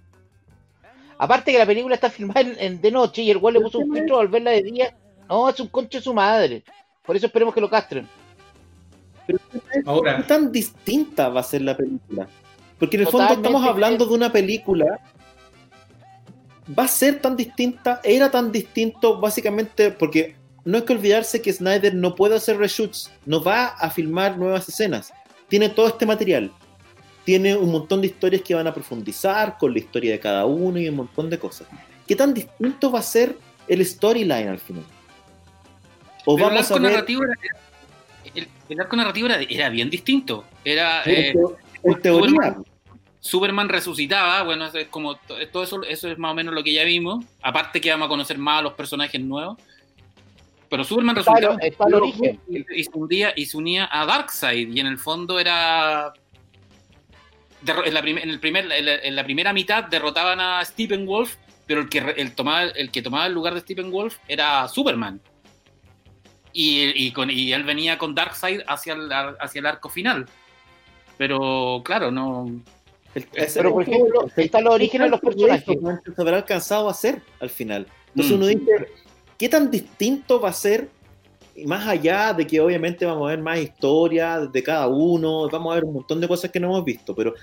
Aparte 1.16 1.52
que 1.52 1.58
la 1.58 1.64
película 1.66 1.94
está 1.94 2.10
filmada 2.10 2.42
en, 2.42 2.56
en- 2.58 2.80
de 2.82 2.90
noche 2.90 3.22
y 3.22 3.30
el 3.30 3.38
güey 3.38 3.54
le 3.54 3.60
puso 3.60 3.78
un 3.78 3.90
filtro 3.94 4.20
al 4.20 4.28
verla 4.28 4.50
de 4.50 4.62
día. 4.62 4.94
No, 5.26 5.48
es 5.48 5.58
un 5.58 5.68
conche 5.68 5.98
de 5.98 6.04
su 6.04 6.12
madre. 6.12 6.62
Por 7.04 7.16
eso 7.16 7.26
esperemos 7.26 7.54
que 7.54 7.60
lo 7.62 7.70
castren. 7.70 8.06
¿Qué 9.26 9.36
Ahora, 9.86 10.26
tan 10.26 10.52
distinta 10.52 11.30
va 11.30 11.40
a 11.40 11.44
ser 11.44 11.62
la 11.62 11.74
película? 11.76 12.28
Porque 12.78 12.96
en 12.96 13.02
el 13.02 13.08
fondo 13.08 13.32
estamos 13.32 13.64
hablando 13.64 14.04
de 14.06 14.14
una 14.14 14.30
película. 14.30 15.00
Va 16.76 16.84
a 16.84 16.88
ser 16.88 17.20
tan 17.20 17.36
distinta, 17.36 18.00
era 18.04 18.30
tan 18.30 18.52
distinto 18.52 19.20
básicamente 19.20 19.90
porque 19.90 20.36
no 20.64 20.76
hay 20.76 20.84
que 20.84 20.92
olvidarse 20.92 21.40
que 21.40 21.52
Snyder 21.52 21.94
no 21.94 22.14
puede 22.14 22.36
hacer 22.36 22.58
reshoots, 22.58 23.10
no 23.24 23.42
va 23.42 23.68
a 23.68 23.90
filmar 23.90 24.36
nuevas 24.36 24.68
escenas. 24.68 25.12
Tiene 25.48 25.70
todo 25.70 25.88
este 25.88 26.04
material. 26.04 26.52
Tiene 27.24 27.56
un 27.56 27.72
montón 27.72 28.02
de 28.02 28.08
historias 28.08 28.42
que 28.42 28.54
van 28.54 28.66
a 28.66 28.74
profundizar 28.74 29.56
con 29.58 29.72
la 29.72 29.78
historia 29.78 30.12
de 30.12 30.20
cada 30.20 30.44
uno 30.44 30.78
y 30.78 30.88
un 30.88 30.96
montón 30.96 31.30
de 31.30 31.38
cosas. 31.38 31.68
¿Qué 32.06 32.14
tan 32.16 32.34
distinto 32.34 32.90
va 32.90 32.98
a 32.98 33.02
ser 33.02 33.36
el 33.66 33.84
storyline 33.84 34.48
al 34.48 34.58
final? 34.58 34.84
O 36.26 36.36
Pero 36.36 36.48
el 36.48 36.54
vamos 36.54 36.70
a 36.70 36.74
arco 36.74 36.82
ver 36.82 36.92
narrativo 36.92 37.22
era, 37.24 37.34
el, 38.34 38.48
el 38.68 38.80
arco 38.80 38.96
narrativo 38.96 39.26
era, 39.26 39.40
era 39.40 39.68
bien 39.70 39.88
distinto. 39.88 40.44
Era 40.64 41.02
eh, 41.04 41.34
en 41.82 42.02
teoría. 42.02 42.56
Superman 43.28 43.68
resucitaba, 43.68 44.42
bueno, 44.42 44.66
es 44.66 44.88
como 44.88 45.16
todo 45.16 45.62
eso, 45.62 45.82
eso 45.82 46.08
es 46.08 46.18
más 46.18 46.32
o 46.32 46.34
menos 46.34 46.54
lo 46.54 46.64
que 46.64 46.72
ya 46.72 46.84
vimos. 46.84 47.24
Aparte 47.42 47.80
que 47.80 47.90
vamos 47.90 48.06
a 48.06 48.08
conocer 48.08 48.38
más 48.38 48.60
a 48.60 48.62
los 48.62 48.72
personajes 48.72 49.20
nuevos. 49.20 49.58
Pero 50.70 50.84
Superman 50.84 51.16
Está, 51.16 51.32
resucitaba 51.32 51.58
está 51.62 51.84
el 51.88 51.94
origen. 51.94 52.40
y, 52.48 52.80
y 52.80 52.84
se 52.84 52.90
unía, 52.94 53.32
y 53.36 53.46
se 53.46 53.56
unía 53.56 53.88
a 53.90 54.04
Darkseid 54.06 54.68
y 54.70 54.80
en 54.80 54.86
el 54.86 54.98
fondo 54.98 55.38
era 55.38 56.12
en 57.66 57.94
la, 57.94 58.02
prim- 58.02 58.18
en 58.18 58.30
el 58.30 58.38
primer, 58.38 58.70
en 58.70 58.84
la, 58.84 58.94
en 58.96 59.16
la 59.16 59.24
primera 59.24 59.52
mitad 59.52 59.84
derrotaban 59.84 60.40
a 60.40 60.64
Stephen 60.64 61.06
Wolf, 61.06 61.36
pero 61.66 61.80
el 61.80 61.88
que, 61.88 61.98
el, 62.16 62.34
tomaba, 62.34 62.62
el 62.64 62.90
que 62.90 63.02
tomaba 63.02 63.26
el 63.26 63.32
lugar 63.34 63.54
de 63.54 63.60
Stephen 63.60 63.90
Wolf 63.90 64.16
era 64.28 64.66
Superman. 64.68 65.20
Y, 66.52 66.92
y 67.06 67.12
con, 67.12 67.30
y 67.30 67.52
él 67.52 67.64
venía 67.64 67.98
con 67.98 68.14
Darkseid 68.14 68.62
hacia 68.66 68.94
el, 68.94 69.10
hacia 69.12 69.58
el 69.58 69.66
arco 69.66 69.88
final. 69.88 70.26
Pero 71.16 71.82
claro, 71.84 72.10
no. 72.10 72.46
El- 73.14 73.26
Pero 73.54 73.72
por 73.72 73.82
ejemplo, 73.82 74.30
están 74.36 74.64
los 74.64 74.74
orígenes 74.74 75.06
de 75.06 75.10
los 75.10 75.20
personajes. 75.20 75.64
Se 76.14 76.20
habrá 76.22 76.36
alcanzado 76.36 76.88
a 76.88 76.92
hacer 76.92 77.20
al 77.40 77.50
final. 77.50 77.86
Entonces 78.08 78.32
Mm. 78.32 78.36
uno 78.36 78.46
dice, 78.46 78.88
¿qué 79.38 79.48
tan 79.48 79.70
distinto 79.70 80.40
va 80.40 80.50
a 80.50 80.52
ser? 80.52 80.88
Más 81.66 81.86
allá 81.88 82.32
de 82.34 82.46
que 82.46 82.60
obviamente 82.60 83.04
vamos 83.04 83.26
a 83.26 83.30
ver 83.30 83.40
más 83.42 83.58
historia 83.58 84.38
de 84.40 84.62
cada 84.62 84.86
uno, 84.86 85.48
vamos 85.50 85.72
a 85.72 85.74
ver 85.76 85.84
un 85.84 85.94
montón 85.94 86.20
de 86.20 86.28
cosas 86.28 86.50
que 86.52 86.60
no 86.60 86.68
hemos 86.68 86.84
visto, 86.84 87.14
pero 87.16 87.34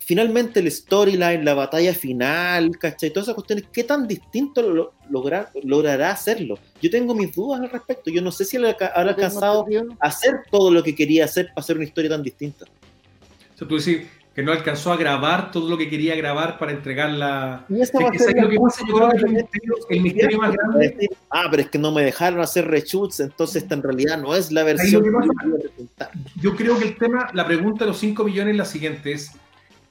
finalmente 0.00 0.58
el 0.58 0.68
storyline, 0.72 1.44
la 1.44 1.54
batalla 1.54 1.94
final, 1.94 2.76
¿cachai? 2.78 3.10
Todas 3.10 3.26
esas 3.28 3.36
cuestiones, 3.36 3.66
¿qué 3.72 3.84
tan 3.84 4.08
distinto 4.08 4.60
lo- 4.62 4.94
lograr- 5.08 5.50
logrará 5.62 6.10
hacerlo? 6.10 6.58
Yo 6.82 6.90
tengo 6.90 7.14
mis 7.14 7.32
dudas 7.32 7.60
al 7.60 7.70
respecto. 7.70 8.10
Yo 8.10 8.20
no 8.20 8.32
sé 8.32 8.44
si 8.44 8.56
él 8.56 8.64
habrá 8.66 8.88
alcanzado 8.88 9.64
a 10.00 10.06
hacer 10.08 10.40
todo 10.50 10.72
lo 10.72 10.82
que 10.82 10.96
quería 10.96 11.26
hacer 11.26 11.46
para 11.54 11.60
hacer 11.60 11.76
una 11.76 11.84
historia 11.84 12.10
tan 12.10 12.22
distinta. 12.24 12.64
o 12.64 13.58
sea, 13.58 13.68
tú 13.68 13.76
decís 13.78 14.08
que 14.34 14.42
no 14.44 14.52
alcanzó 14.52 14.92
a 14.92 14.96
grabar 14.96 15.50
todo 15.50 15.68
lo 15.68 15.76
que 15.76 15.88
quería 15.90 16.14
grabar 16.14 16.58
para 16.58 16.72
entregar 16.72 17.10
la. 17.10 17.64
Y 17.68 17.80
esa 17.80 17.98
Es 17.98 18.04
va 18.04 18.08
a 18.08 18.10
que 18.12 18.18
ser 18.18 18.28
¿sabes 18.28 18.42
lo 18.44 18.48
que 18.50 18.58
pasa? 18.60 18.82
Yo 18.86 18.94
creo 18.94 19.08
que 19.10 19.16
el 19.16 19.32
misterio, 19.32 19.74
el 19.90 20.00
misterio 20.00 20.38
más 20.38 20.52
grande. 20.52 20.88
decir, 20.88 21.10
ah, 21.30 21.48
pero 21.50 21.62
es 21.62 21.68
que 21.70 21.78
no 21.78 21.92
me 21.92 22.02
dejaron 22.04 22.40
hacer 22.40 22.68
reshoots, 22.68 23.20
entonces 23.20 23.62
esta 23.64 23.74
en 23.74 23.82
realidad 23.82 24.18
no 24.22 24.34
es 24.34 24.52
la 24.52 24.62
versión 24.62 25.02
que 25.02 25.10
que 25.10 25.16
pasa- 25.16 26.10
yo 26.36 26.54
creo 26.56 26.78
que 26.78 26.84
el 26.84 26.96
tema, 26.96 27.28
la 27.34 27.46
pregunta 27.46 27.84
de 27.84 27.90
los 27.90 27.98
5 27.98 28.24
millones 28.24 28.52
es 28.52 28.58
la 28.58 28.64
siguiente: 28.64 29.12
es 29.12 29.32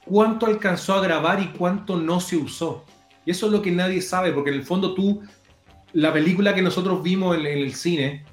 ¿cuánto 0.06 0.46
alcanzó 0.46 0.94
a 0.94 1.02
grabar 1.02 1.40
y 1.40 1.48
cuánto 1.56 1.96
no 1.98 2.20
se 2.20 2.36
usó? 2.36 2.84
Y 3.26 3.32
eso 3.32 3.46
es 3.46 3.52
lo 3.52 3.60
que 3.60 3.70
nadie 3.70 4.00
sabe, 4.00 4.32
porque 4.32 4.50
en 4.50 4.56
el 4.56 4.64
fondo 4.64 4.94
tú, 4.94 5.20
la 5.92 6.12
película 6.12 6.54
que 6.54 6.62
nosotros 6.62 7.02
vimos 7.02 7.36
en, 7.36 7.44
en 7.46 7.58
el 7.58 7.74
cine, 7.74 8.24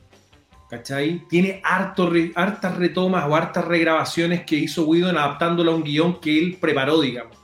¿cachai? 0.69 1.27
Tiene 1.27 1.61
harto 1.63 2.09
re- 2.09 2.31
hartas 2.35 2.77
retomas 2.77 3.25
o 3.27 3.35
hartas 3.35 3.65
regrabaciones 3.65 4.43
que 4.45 4.55
hizo 4.55 4.85
Whedon 4.85 5.17
adaptándola 5.17 5.71
a 5.71 5.75
un 5.75 5.83
guion 5.83 6.19
que 6.19 6.37
él 6.37 6.57
preparó, 6.59 7.01
digamos. 7.01 7.37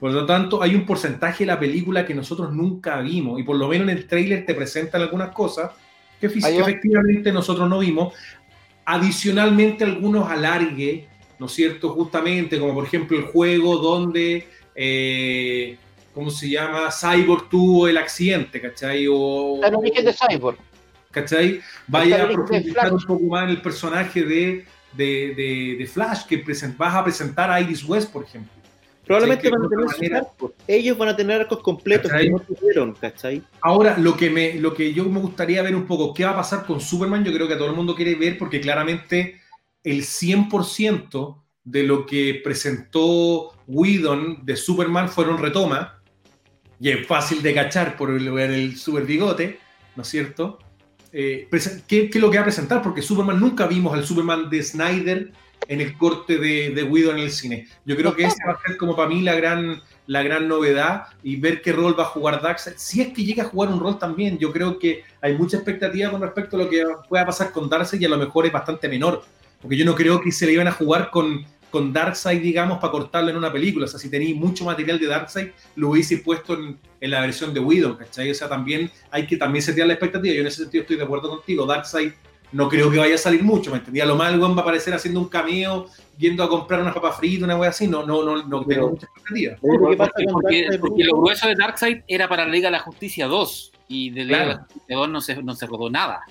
Por 0.00 0.12
lo 0.12 0.26
tanto, 0.26 0.62
hay 0.62 0.74
un 0.74 0.84
porcentaje 0.84 1.44
de 1.44 1.48
la 1.48 1.58
película 1.58 2.04
que 2.04 2.14
nosotros 2.14 2.52
nunca 2.52 3.00
vimos, 3.00 3.40
y 3.40 3.42
por 3.42 3.56
lo 3.56 3.68
menos 3.68 3.88
en 3.88 3.96
el 3.96 4.06
tráiler 4.06 4.44
te 4.44 4.54
presentan 4.54 5.00
algunas 5.00 5.30
cosas 5.30 5.70
que, 6.20 6.26
efectivamente 6.26 7.32
nosotros 7.32 7.68
no 7.68 7.78
vimos. 7.78 8.12
Adicionalmente, 8.84 9.84
algunos 9.84 10.30
alargue, 10.30 11.08
¿no 11.38 11.46
es 11.46 11.52
cierto? 11.52 11.90
Justamente, 11.90 12.58
como 12.58 12.74
por 12.74 12.84
ejemplo 12.84 13.16
el 13.16 13.24
juego 13.24 13.78
donde, 13.78 14.46
eh, 14.74 15.78
¿cómo 16.12 16.30
se 16.30 16.50
llama? 16.50 16.90
Cyborg 16.90 17.48
tuvo 17.48 17.88
el 17.88 17.96
accidente, 17.96 18.60
¿cachai? 18.60 19.06
O, 19.10 19.60
el 19.64 19.74
origen 19.74 20.04
de 20.04 20.12
Cyborg. 20.12 20.58
¿Cachai? 21.14 21.60
Vaya 21.86 22.24
a 22.24 22.28
profundizar 22.28 22.92
un 22.92 23.00
poco 23.00 23.24
más 23.24 23.44
en 23.44 23.50
el 23.50 23.62
personaje 23.62 24.22
de, 24.24 24.64
de, 24.92 25.34
de- 25.34 25.76
de 25.78 25.86
Flash, 25.86 26.24
que 26.26 26.44
vas 26.76 26.94
a 26.94 27.02
presentar 27.04 27.50
a 27.50 27.60
Iris 27.60 27.84
West, 27.84 28.12
por 28.12 28.24
ejemplo. 28.24 28.52
Probablemente 29.06 29.50
van 29.50 29.62
a 29.64 29.68
tener 29.68 29.84
manera- 29.86 30.18
arcos. 30.20 30.52
Ellos 30.66 30.96
van 30.96 31.08
a 31.10 31.16
tener 31.16 31.40
arcos 31.42 31.60
completos 31.60 32.10
¿Cachai? 32.10 32.26
que 32.26 32.32
no 32.32 32.38
tuvieron, 32.40 32.92
¿cachai? 32.94 33.42
Ahora, 33.60 33.98
lo 33.98 34.16
que, 34.16 34.30
me, 34.30 34.54
lo 34.54 34.72
que 34.74 34.92
yo 34.94 35.04
me 35.04 35.20
gustaría 35.20 35.62
ver 35.62 35.76
un 35.76 35.86
poco, 35.86 36.12
¿qué 36.14 36.24
va 36.24 36.30
a 36.30 36.36
pasar 36.36 36.64
con 36.64 36.80
Superman? 36.80 37.22
Yo 37.24 37.32
creo 37.32 37.46
que 37.46 37.56
todo 37.56 37.68
el 37.68 37.76
mundo 37.76 37.94
quiere 37.94 38.14
ver 38.14 38.38
porque 38.38 38.60
claramente 38.62 39.40
el 39.82 40.02
100% 40.04 41.36
de 41.64 41.82
lo 41.82 42.06
que 42.06 42.40
presentó 42.42 43.52
Whedon 43.66 44.44
de 44.44 44.56
Superman 44.56 45.08
fueron 45.08 45.38
retomas. 45.38 45.88
Y 46.80 46.90
es 46.90 47.06
fácil 47.06 47.42
de 47.42 47.54
cachar 47.54 47.96
por 47.96 48.10
el, 48.10 48.26
el 48.38 48.76
super 48.76 49.04
bigote, 49.04 49.58
¿no 49.96 50.02
es 50.02 50.08
cierto? 50.08 50.58
Eh, 51.16 51.46
presen- 51.48 51.84
¿qué, 51.86 52.10
qué 52.10 52.18
es 52.18 52.22
lo 52.22 52.28
que 52.28 52.38
va 52.38 52.42
a 52.42 52.46
presentar? 52.46 52.82
Porque 52.82 53.00
Superman 53.00 53.38
nunca 53.38 53.68
vimos 53.68 53.94
al 53.94 54.04
Superman 54.04 54.50
de 54.50 54.60
Snyder 54.64 55.30
en 55.68 55.80
el 55.80 55.96
corte 55.96 56.38
de, 56.38 56.70
de 56.70 56.82
Widow 56.82 57.12
en 57.12 57.20
el 57.20 57.30
cine. 57.30 57.68
Yo 57.84 57.96
creo 57.96 58.16
que 58.16 58.24
esa 58.24 58.44
va 58.48 58.54
a 58.54 58.60
ser 58.66 58.76
como 58.76 58.96
para 58.96 59.08
mí 59.08 59.22
la 59.22 59.34
gran, 59.34 59.80
la 60.08 60.24
gran 60.24 60.48
novedad 60.48 61.04
y 61.22 61.36
ver 61.36 61.62
qué 61.62 61.72
rol 61.72 61.96
va 61.98 62.02
a 62.02 62.06
jugar 62.06 62.42
Darkseid. 62.42 62.74
Si 62.76 63.00
es 63.00 63.12
que 63.12 63.24
llega 63.24 63.44
a 63.44 63.46
jugar 63.46 63.70
un 63.70 63.78
rol 63.78 63.96
también, 63.96 64.38
yo 64.38 64.52
creo 64.52 64.76
que 64.78 65.04
hay 65.22 65.38
mucha 65.38 65.56
expectativa 65.56 66.10
con 66.10 66.20
respecto 66.20 66.56
a 66.56 66.64
lo 66.64 66.68
que 66.68 66.84
pueda 67.08 67.24
pasar 67.24 67.52
con 67.52 67.68
Darkseid 67.68 68.02
y 68.02 68.04
a 68.06 68.08
lo 68.08 68.18
mejor 68.18 68.44
es 68.46 68.52
bastante 68.52 68.88
menor. 68.88 69.22
Porque 69.62 69.76
yo 69.76 69.84
no 69.84 69.94
creo 69.94 70.20
que 70.20 70.32
se 70.32 70.46
le 70.46 70.52
iban 70.52 70.68
a 70.68 70.72
jugar 70.72 71.10
con, 71.10 71.46
con 71.74 71.92
Darkseid, 71.92 72.40
digamos, 72.40 72.78
para 72.78 72.92
cortarlo 72.92 73.30
en 73.30 73.36
una 73.36 73.52
película. 73.52 73.86
O 73.86 73.88
sea, 73.88 73.98
si 73.98 74.08
tenéis 74.08 74.36
mucho 74.36 74.64
material 74.64 74.96
de 75.00 75.08
Darkseid, 75.08 75.48
lo 75.74 75.90
hubiese 75.90 76.18
puesto 76.18 76.54
en, 76.54 76.78
en, 77.00 77.10
la 77.10 77.20
versión 77.20 77.52
de 77.52 77.58
Widow, 77.58 77.98
¿cachai? 77.98 78.30
O 78.30 78.34
sea, 78.34 78.48
también 78.48 78.88
hay 79.10 79.26
que 79.26 79.36
también 79.36 79.60
setear 79.60 79.88
la 79.88 79.94
expectativa. 79.94 80.32
Yo 80.32 80.42
en 80.42 80.46
ese 80.46 80.62
sentido 80.62 80.82
estoy 80.82 80.96
de 80.96 81.02
acuerdo 81.02 81.28
contigo. 81.30 81.66
Darkseid 81.66 82.12
no 82.52 82.68
creo 82.68 82.92
que 82.92 82.98
vaya 82.98 83.16
a 83.16 83.18
salir 83.18 83.42
mucho, 83.42 83.72
¿me 83.72 83.78
entendía? 83.78 84.06
Lo 84.06 84.14
mal, 84.14 84.40
va 84.40 84.46
a 84.46 84.60
aparecer 84.60 84.94
haciendo 84.94 85.18
un 85.18 85.28
cameo, 85.28 85.86
yendo 86.16 86.44
a 86.44 86.48
comprar 86.48 86.80
una 86.80 86.94
papa 86.94 87.10
frita, 87.10 87.44
una 87.44 87.56
wea 87.56 87.70
así. 87.70 87.88
No, 87.88 88.06
no, 88.06 88.22
no, 88.22 88.40
no 88.46 88.64
tengo 88.64 88.90
mucha 88.90 89.06
expectativa. 89.06 89.56
Porque, 89.60 89.96
porque, 90.30 90.78
porque, 90.80 91.04
lo 91.04 91.16
grueso 91.16 91.48
de 91.48 91.56
Darkseid 91.56 92.02
era 92.06 92.28
para 92.28 92.46
la 92.46 92.52
Liga 92.52 92.68
de 92.68 92.72
la 92.72 92.78
Justicia 92.78 93.26
2 93.26 93.72
y 93.88 94.10
de 94.10 94.24
la 94.26 94.26
Liga 94.26 94.38
de 94.38 94.46
la 94.46 94.58
Justicia 94.60 94.96
2 94.96 95.08
no 95.08 95.20
se, 95.20 95.42
no 95.42 95.54
se 95.56 95.66
rodó 95.66 95.90
nada. 95.90 96.22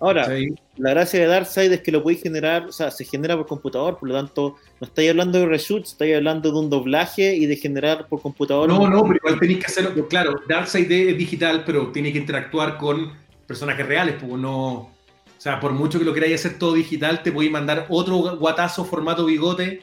Ahora, 0.00 0.26
sí. 0.26 0.54
la 0.76 0.90
gracia 0.90 1.20
de 1.20 1.26
Darkseid 1.26 1.72
es 1.72 1.80
que 1.80 1.92
lo 1.92 2.02
podéis 2.02 2.22
generar, 2.22 2.66
o 2.66 2.72
sea, 2.72 2.90
se 2.90 3.04
genera 3.04 3.36
por 3.36 3.46
computador, 3.46 3.96
por 3.98 4.08
lo 4.08 4.14
tanto, 4.14 4.56
no 4.80 4.86
estáis 4.86 5.10
hablando 5.10 5.38
de 5.38 5.46
reshoots, 5.46 5.92
estáis 5.92 6.16
hablando 6.16 6.50
de 6.50 6.58
un 6.58 6.68
doblaje 6.68 7.34
y 7.36 7.46
de 7.46 7.56
generar 7.56 8.08
por 8.08 8.20
computador. 8.20 8.68
No, 8.68 8.88
no, 8.88 9.02
pero 9.02 9.16
igual 9.16 9.40
tenéis 9.40 9.60
que 9.60 9.66
hacerlo. 9.66 10.08
Claro, 10.08 10.40
Darkseid 10.48 10.90
es 10.90 11.16
digital, 11.16 11.62
pero 11.64 11.92
tiene 11.92 12.12
que 12.12 12.18
interactuar 12.18 12.76
con 12.76 13.12
personajes 13.46 13.86
reales, 13.86 14.16
pues 14.20 14.32
no. 14.40 14.72
O 14.72 14.90
sea, 15.38 15.60
por 15.60 15.72
mucho 15.72 15.98
que 15.98 16.04
lo 16.04 16.14
queráis 16.14 16.34
hacer 16.34 16.58
todo 16.58 16.74
digital, 16.74 17.22
te 17.22 17.30
podéis 17.30 17.52
mandar 17.52 17.86
otro 17.88 18.36
guatazo 18.36 18.84
formato 18.84 19.26
bigote 19.26 19.82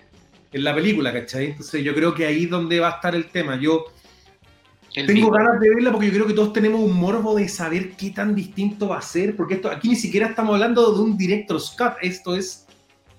en 0.52 0.64
la 0.64 0.76
película, 0.76 1.14
¿cachai? 1.14 1.52
Entonces 1.52 1.84
yo 1.84 1.94
creo 1.94 2.14
que 2.14 2.26
ahí 2.26 2.44
es 2.46 2.50
donde 2.50 2.80
va 2.80 2.90
a 2.90 2.96
estar 2.96 3.16
el 3.16 3.28
tema. 3.28 3.60
Yo 3.60 3.86
el 4.94 5.08
Tengo 5.08 5.20
vivo. 5.20 5.32
ganas 5.32 5.60
de 5.60 5.70
verla 5.70 5.92
porque 5.92 6.08
yo 6.08 6.14
creo 6.14 6.28
que 6.28 6.34
todos 6.34 6.54
tenemos 6.54 6.82
un 6.82 6.94
morbo 6.94 7.36
de 7.36 7.48
saber 7.48 7.92
qué 7.92 8.10
tan 8.12 8.36
distinto 8.36 8.90
va 8.90 8.98
a 8.98 9.02
ser, 9.02 9.36
porque 9.36 9.56
esto 9.56 9.70
aquí 9.70 9.90
ni 9.90 9.96
siquiera 9.96 10.28
estamos 10.28 10.54
hablando 10.56 10.94
de 10.94 11.02
un 11.02 11.18
director's 11.18 11.74
cut, 11.78 11.94
esto 12.02 12.36
es 12.36 12.68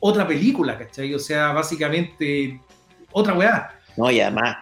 otra 0.00 0.26
película, 0.26 0.76
¿cachai? 0.78 1.14
O 1.14 1.18
sea, 1.18 1.52
básicamente 1.52 2.60
otra 3.12 3.34
weá. 3.34 3.70
No, 3.96 4.10
y 4.10 4.20
además, 4.20 4.56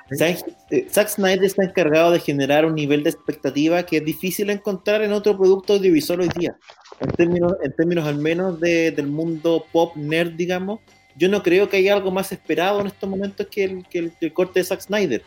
Zack 0.90 1.08
Snyder 1.08 1.44
está 1.44 1.64
encargado 1.64 2.10
de 2.10 2.20
generar 2.20 2.66
un 2.66 2.74
nivel 2.74 3.04
de 3.04 3.10
expectativa 3.10 3.84
que 3.84 3.98
es 3.98 4.04
difícil 4.04 4.50
encontrar 4.50 5.02
en 5.02 5.12
otro 5.12 5.36
producto 5.36 5.74
audiovisual 5.74 6.20
hoy 6.20 6.30
día. 6.36 6.56
En 6.98 7.10
términos, 7.12 7.52
en 7.62 7.72
términos 7.74 8.06
al 8.06 8.16
menos 8.16 8.58
de, 8.60 8.90
del 8.90 9.06
mundo 9.06 9.64
pop 9.72 9.94
nerd, 9.96 10.32
digamos, 10.32 10.80
yo 11.16 11.28
no 11.28 11.42
creo 11.42 11.68
que 11.68 11.76
haya 11.76 11.94
algo 11.94 12.10
más 12.10 12.32
esperado 12.32 12.80
en 12.80 12.88
estos 12.88 13.08
momentos 13.08 13.46
que 13.46 13.64
el, 13.64 13.86
que 13.88 13.98
el, 14.00 14.12
el 14.20 14.32
corte 14.32 14.60
de 14.60 14.64
Zack 14.64 14.80
Snyder. 14.80 15.22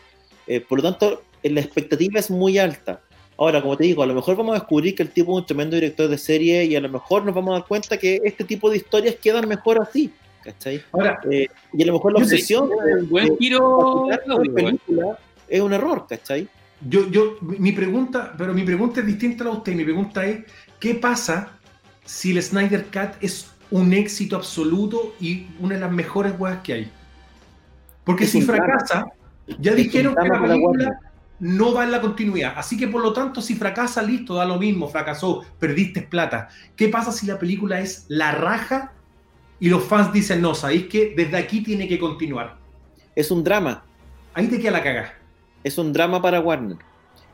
Eh, 0.46 0.60
por 0.60 0.78
lo 0.78 0.90
tanto, 0.90 1.22
la 1.50 1.60
expectativa 1.60 2.18
es 2.18 2.30
muy 2.30 2.58
alta. 2.58 3.00
Ahora, 3.36 3.60
como 3.60 3.76
te 3.76 3.84
digo, 3.84 4.02
a 4.02 4.06
lo 4.06 4.14
mejor 4.14 4.36
vamos 4.36 4.52
a 4.56 4.60
descubrir 4.60 4.94
que 4.94 5.02
el 5.02 5.10
tipo 5.10 5.32
es 5.32 5.42
un 5.42 5.46
tremendo 5.46 5.74
director 5.74 6.08
de 6.08 6.18
serie 6.18 6.64
y 6.64 6.76
a 6.76 6.80
lo 6.80 6.88
mejor 6.88 7.24
nos 7.24 7.34
vamos 7.34 7.52
a 7.52 7.58
dar 7.58 7.68
cuenta 7.68 7.98
que 7.98 8.20
este 8.24 8.44
tipo 8.44 8.70
de 8.70 8.76
historias 8.76 9.16
quedan 9.16 9.48
mejor 9.48 9.80
así. 9.80 10.12
¿cachai? 10.44 10.82
Ahora, 10.92 11.20
eh, 11.30 11.48
y 11.72 11.82
a 11.82 11.86
lo 11.86 11.94
mejor 11.94 12.12
la 12.12 12.18
obsesión 12.18 12.68
de, 12.68 13.02
buen 13.02 13.36
giro 13.38 14.06
de, 14.08 14.38
de 14.42 14.50
película 14.50 15.18
es 15.48 15.60
un 15.60 15.72
error, 15.72 16.06
¿cachai? 16.08 16.46
Yo, 16.86 17.08
yo, 17.10 17.38
mi 17.40 17.72
pregunta, 17.72 18.34
pero 18.36 18.52
mi 18.52 18.62
pregunta 18.62 19.00
es 19.00 19.06
distinta 19.06 19.44
a 19.44 19.46
la 19.46 19.52
de 19.52 19.58
usted. 19.58 19.74
Mi 19.74 19.84
pregunta 19.84 20.26
es: 20.26 20.44
¿qué 20.78 20.94
pasa 20.94 21.58
si 22.04 22.32
el 22.32 22.42
Snyder 22.42 22.84
Cut 22.86 23.22
es 23.22 23.50
un 23.70 23.92
éxito 23.94 24.36
absoluto 24.36 25.14
y 25.18 25.46
una 25.60 25.76
de 25.76 25.80
las 25.80 25.90
mejores 25.92 26.34
weas 26.38 26.58
que 26.62 26.72
hay? 26.74 26.90
Porque 28.04 28.24
es 28.24 28.30
si 28.30 28.42
fracasa, 28.42 29.06
ya 29.58 29.70
es 29.70 29.76
dijeron 29.78 30.14
que 30.14 30.28
la 30.28 30.42
película 30.42 31.00
no 31.40 31.74
va 31.74 31.84
en 31.84 31.90
la 31.90 32.00
continuidad. 32.00 32.54
Así 32.56 32.76
que 32.76 32.88
por 32.88 33.02
lo 33.02 33.12
tanto, 33.12 33.40
si 33.40 33.54
fracasa, 33.54 34.02
listo, 34.02 34.34
da 34.34 34.44
lo 34.44 34.58
mismo, 34.58 34.88
fracasó, 34.88 35.44
perdiste 35.58 36.02
plata. 36.02 36.48
¿Qué 36.76 36.88
pasa 36.88 37.12
si 37.12 37.26
la 37.26 37.38
película 37.38 37.80
es 37.80 38.06
la 38.08 38.32
raja 38.32 38.92
y 39.60 39.68
los 39.68 39.84
fans 39.84 40.12
dicen, 40.12 40.40
no, 40.40 40.54
sabéis 40.54 40.86
que 40.86 41.14
desde 41.16 41.36
aquí 41.36 41.62
tiene 41.62 41.88
que 41.88 41.98
continuar? 41.98 42.56
Es 43.14 43.30
un 43.30 43.44
drama. 43.44 43.84
Ahí 44.34 44.48
te 44.48 44.58
queda 44.58 44.72
la 44.72 44.82
caga. 44.82 45.14
Es 45.62 45.78
un 45.78 45.92
drama 45.92 46.20
para 46.20 46.40
Warner. 46.40 46.78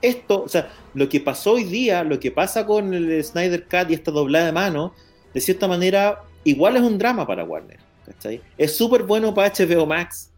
Esto, 0.03 0.44
o 0.44 0.48
sea, 0.48 0.70
lo 0.94 1.09
que 1.09 1.20
pasó 1.20 1.53
hoy 1.53 1.64
día, 1.64 2.05
lo 2.05 2.20
que 2.20 2.30
pasa 2.30 2.64
con 2.64 2.94
el 2.94 3.22
Snyder 3.22 3.64
Cut 3.64 3.90
y 3.90 3.94
esta 3.94 4.11
doblada 4.11 4.46
de 4.46 4.53
mano, 4.53 4.94
de 5.34 5.40
cierta 5.40 5.68
manera, 5.68 6.22
igual 6.44 6.76
es 6.76 6.82
un 6.82 6.98
drama 6.98 7.26
para 7.26 7.44
Warner. 7.44 7.78
¿cachai? 8.07 8.42
Es 8.57 8.76
súper 8.76 9.03
bueno 9.03 9.34
para 9.34 9.53
HBO 9.53 9.86
Max, 9.86 10.30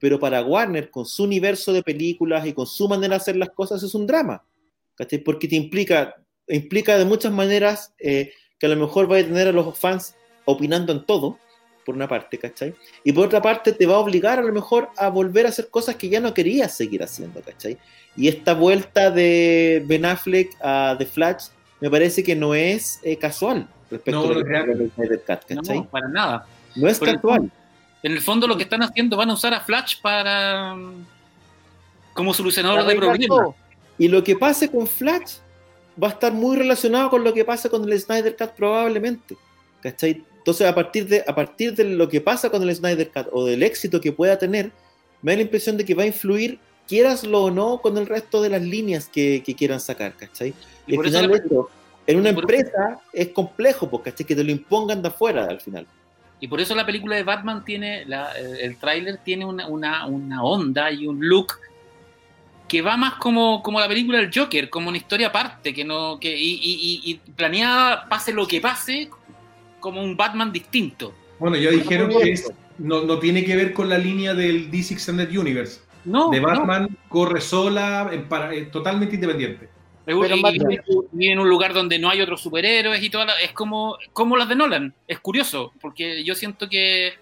pero 0.00 0.18
para 0.18 0.42
Warner, 0.42 0.90
con 0.90 1.06
su 1.06 1.22
universo 1.24 1.72
de 1.72 1.82
películas 1.82 2.44
y 2.46 2.52
con 2.52 2.66
su 2.66 2.88
manera 2.88 3.14
de 3.14 3.20
hacer 3.20 3.36
las 3.36 3.50
cosas, 3.50 3.82
es 3.82 3.94
un 3.94 4.06
drama. 4.06 4.42
¿cachai? 5.00 5.18
Porque 5.18 5.48
te 5.48 5.56
implica, 5.56 6.16
implica 6.48 6.98
de 6.98 7.06
muchas 7.06 7.32
maneras 7.32 7.94
eh, 7.98 8.32
que 8.58 8.66
a 8.66 8.68
lo 8.68 8.76
mejor 8.76 9.10
va 9.10 9.16
a 9.16 9.22
tener 9.22 9.48
a 9.48 9.52
los 9.52 9.78
fans 9.78 10.14
opinando 10.44 10.92
en 10.92 11.06
todo, 11.06 11.38
por 11.86 11.94
una 11.94 12.06
parte, 12.06 12.38
¿cachai? 12.38 12.74
Y 13.02 13.12
por 13.12 13.26
otra 13.26 13.40
parte 13.40 13.72
te 13.72 13.86
va 13.86 13.94
a 13.94 13.98
obligar 13.98 14.38
a 14.38 14.42
lo 14.42 14.52
mejor 14.52 14.90
a 14.98 15.08
volver 15.08 15.46
a 15.46 15.48
hacer 15.48 15.70
cosas 15.70 15.96
que 15.96 16.10
ya 16.10 16.20
no 16.20 16.34
querías 16.34 16.76
seguir 16.76 17.02
haciendo, 17.02 17.40
¿cachai? 17.40 17.78
Y 18.14 18.28
esta 18.28 18.52
vuelta 18.52 19.10
de 19.10 19.82
Ben 19.86 20.04
Affleck 20.04 20.54
a 20.60 20.96
The 20.98 21.06
Flash 21.06 21.46
me 21.80 21.90
parece 21.90 22.22
que 22.22 22.36
no 22.36 22.54
es 22.54 23.00
eh, 23.02 23.16
casual 23.16 23.68
respecto 23.90 24.22
no, 24.22 24.32
a 24.32 24.64
del 24.66 24.90
Snyder 24.94 25.22
Cut, 25.26 25.44
¿cachai? 25.46 25.78
No, 25.78 25.88
para 25.88 26.08
nada. 26.08 26.46
No 26.76 26.88
es 26.88 26.98
por 26.98 27.14
casual. 27.14 27.50
En 28.02 28.12
el 28.12 28.20
fondo 28.20 28.46
lo 28.46 28.56
que 28.56 28.62
están 28.62 28.82
haciendo 28.82 29.16
van 29.16 29.30
a 29.30 29.34
usar 29.34 29.52
a 29.54 29.60
Flash 29.60 30.00
para 30.00 30.76
como 32.14 32.34
solucionador 32.34 32.86
de 32.86 32.96
problemas. 32.96 33.54
Y 33.98 34.08
lo 34.08 34.24
que 34.24 34.36
pase 34.36 34.70
con 34.70 34.86
Flash 34.86 35.36
va 36.02 36.08
a 36.08 36.10
estar 36.12 36.32
muy 36.32 36.56
relacionado 36.56 37.10
con 37.10 37.22
lo 37.22 37.34
que 37.34 37.44
pasa 37.44 37.68
con 37.68 37.90
el 37.90 38.00
Snyder 38.00 38.36
Cut 38.36 38.50
probablemente. 38.50 39.36
¿Cachai? 39.82 40.24
Entonces, 40.38 40.66
a 40.66 40.74
partir, 40.74 41.06
de, 41.06 41.22
a 41.26 41.34
partir 41.34 41.74
de 41.74 41.84
lo 41.84 42.08
que 42.08 42.20
pasa 42.20 42.48
con 42.50 42.62
el 42.62 42.74
Snyder 42.74 43.10
Cut 43.10 43.26
o 43.32 43.44
del 43.44 43.62
éxito 43.62 44.00
que 44.00 44.12
pueda 44.12 44.38
tener, 44.38 44.72
me 45.20 45.32
da 45.32 45.36
la 45.36 45.42
impresión 45.42 45.76
de 45.76 45.84
que 45.84 45.94
va 45.94 46.04
a 46.04 46.06
influir, 46.06 46.58
quieraslo 46.86 47.44
o 47.44 47.50
no, 47.50 47.80
con 47.82 47.98
el 47.98 48.06
resto 48.06 48.40
de 48.40 48.48
las 48.48 48.62
líneas 48.62 49.08
que, 49.08 49.42
que 49.44 49.54
quieran 49.54 49.80
sacar, 49.80 50.14
¿cachai? 50.16 50.54
Y, 50.86 50.94
y 50.94 50.96
al 50.96 51.04
final, 51.04 51.30
esto, 51.32 51.68
en 52.06 52.18
una 52.18 52.30
empresa 52.30 53.00
es 53.12 53.28
complejo, 53.28 53.90
porque 53.90 54.10
¿cachai? 54.10 54.26
Que 54.26 54.34
te 54.34 54.44
lo 54.44 54.50
impongan 54.50 55.02
de 55.02 55.08
afuera 55.08 55.44
al 55.44 55.60
final. 55.60 55.86
Y 56.40 56.48
por 56.48 56.60
eso 56.60 56.74
la 56.74 56.86
película 56.86 57.16
de 57.16 57.22
Batman 57.22 57.64
tiene, 57.64 58.04
la, 58.06 58.32
el 58.32 58.76
tráiler 58.76 59.18
tiene 59.18 59.44
una, 59.44 59.68
una, 59.68 60.06
una, 60.06 60.42
onda 60.42 60.90
y 60.90 61.06
un 61.06 61.20
look 61.20 61.52
que 62.66 62.80
va 62.80 62.96
más 62.96 63.14
como, 63.14 63.62
como 63.62 63.78
la 63.78 63.88
película 63.88 64.18
del 64.18 64.30
Joker, 64.34 64.70
como 64.70 64.88
una 64.88 64.96
historia 64.96 65.26
aparte, 65.26 65.74
que 65.74 65.84
no, 65.84 66.18
que, 66.18 66.34
y, 66.34 66.54
y, 66.62 67.00
y 67.04 67.14
planeada, 67.32 68.08
pase 68.08 68.32
lo 68.32 68.46
que 68.46 68.60
pase, 68.60 69.10
como 69.80 70.02
un 70.02 70.16
Batman 70.16 70.52
distinto. 70.52 71.12
Bueno, 71.38 71.56
ya 71.56 71.70
dijeron 71.70 72.10
que 72.10 72.32
es, 72.32 72.50
no, 72.78 73.02
no, 73.02 73.18
tiene 73.18 73.44
que 73.44 73.56
ver 73.56 73.72
con 73.72 73.88
la 73.88 73.98
línea 73.98 74.34
del 74.34 74.70
DC 74.70 74.94
Extended 74.94 75.36
Universe. 75.36 75.80
No. 76.04 76.30
De 76.30 76.40
Batman 76.40 76.88
no. 76.90 76.96
corre 77.08 77.40
sola, 77.40 78.08
en 78.12 78.28
para, 78.28 78.50
totalmente 78.70 79.16
independiente. 79.16 79.68
Pero 80.04 80.24
y, 80.26 81.28
en 81.28 81.38
un 81.38 81.48
lugar 81.48 81.72
donde 81.72 81.98
no 81.98 82.08
hay 82.08 82.20
otros 82.20 82.40
superhéroes 82.40 83.02
y 83.02 83.10
toda 83.10 83.26
la, 83.26 83.40
es 83.40 83.52
como, 83.52 83.98
como 84.12 84.36
las 84.36 84.48
de 84.48 84.56
Nolan. 84.56 84.94
Es 85.06 85.20
curioso, 85.20 85.72
porque 85.80 86.24
yo 86.24 86.34
siento 86.34 86.68
que 86.68 87.14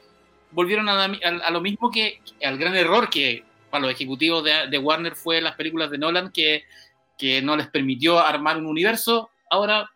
volvieron 0.52 0.88
a, 0.88 0.94
la, 0.94 1.04
a, 1.04 1.46
a, 1.46 1.50
lo 1.50 1.60
mismo 1.60 1.90
que 1.90 2.20
al 2.42 2.56
gran 2.56 2.74
error 2.76 3.10
que 3.10 3.44
para 3.70 3.82
los 3.82 3.92
ejecutivos 3.92 4.44
de, 4.44 4.68
de, 4.70 4.78
Warner 4.78 5.14
fue 5.14 5.40
las 5.40 5.54
películas 5.54 5.90
de 5.90 5.98
Nolan 5.98 6.30
que, 6.32 6.64
que 7.18 7.42
no 7.42 7.56
les 7.56 7.66
permitió 7.66 8.18
armar 8.18 8.56
un 8.56 8.66
universo. 8.66 9.30
Ahora, 9.50 9.90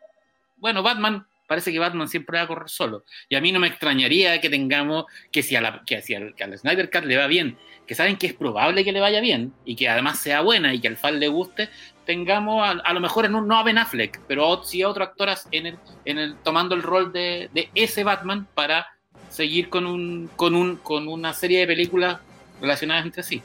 bueno, 0.57 0.83
Batman 0.83 1.27
parece 1.53 1.71
que 1.71 1.79
Batman 1.79 2.09
siempre 2.09 2.39
va 2.39 2.45
a 2.45 2.47
correr 2.47 2.69
solo. 2.69 3.05
Y 3.29 3.35
a 3.35 3.41
mí 3.41 3.53
no 3.53 3.61
me 3.61 3.69
extrañaría 3.69 4.41
que 4.41 4.49
tengamos, 4.49 5.05
que 5.31 5.43
si, 5.43 5.55
a 5.55 5.61
la, 5.61 5.83
que 5.85 6.01
si 6.01 6.15
al, 6.15 6.35
que 6.35 6.45
al 6.45 6.59
Snyder 6.59 6.91
Cut 6.91 7.05
le 7.05 7.19
va 7.19 7.27
bien, 7.27 7.59
que 7.87 7.95
saben 7.95 8.17
que 8.17 8.27
es 8.27 8.33
probable 8.33 8.85
que 8.85 8.93
le 8.93 9.01
vaya 9.01 9.21
bien 9.21 9.53
y 9.65 9.77
que 9.77 9.89
además 9.89 10.19
sea 10.19 10.41
buena 10.41 10.73
y 10.73 10.81
que 10.81 10.89
al 10.89 10.97
fan 10.97 11.21
le 11.21 11.29
guste, 11.29 11.69
tengamos 12.05 12.67
a, 12.67 12.71
a 12.71 12.93
lo 12.93 13.01
mejor 13.01 13.25
en 13.25 13.35
un, 13.35 13.47
no 13.47 13.59
a 13.59 13.63
Ben 13.63 13.79
Affleck, 13.79 14.21
pero 14.27 14.63
sí 14.65 14.83
a 14.83 14.89
otro 14.89 15.05
actor 15.05 15.29
en 15.51 15.67
el, 15.67 15.79
en 16.05 16.19
el, 16.19 16.37
tomando 16.37 16.75
el 16.75 16.83
rol 16.83 17.13
de, 17.13 17.51
de 17.53 17.69
ese 17.75 18.05
Batman 18.05 18.47
para 18.55 18.87
seguir 19.31 19.69
con, 19.69 19.87
un, 19.87 20.29
con, 20.37 20.55
un, 20.55 20.77
con 20.77 21.09
una 21.09 21.33
serie 21.33 21.61
de 21.61 21.67
películas 21.67 22.19
relacionadas 22.61 23.05
entre 23.05 23.23
sí. 23.23 23.43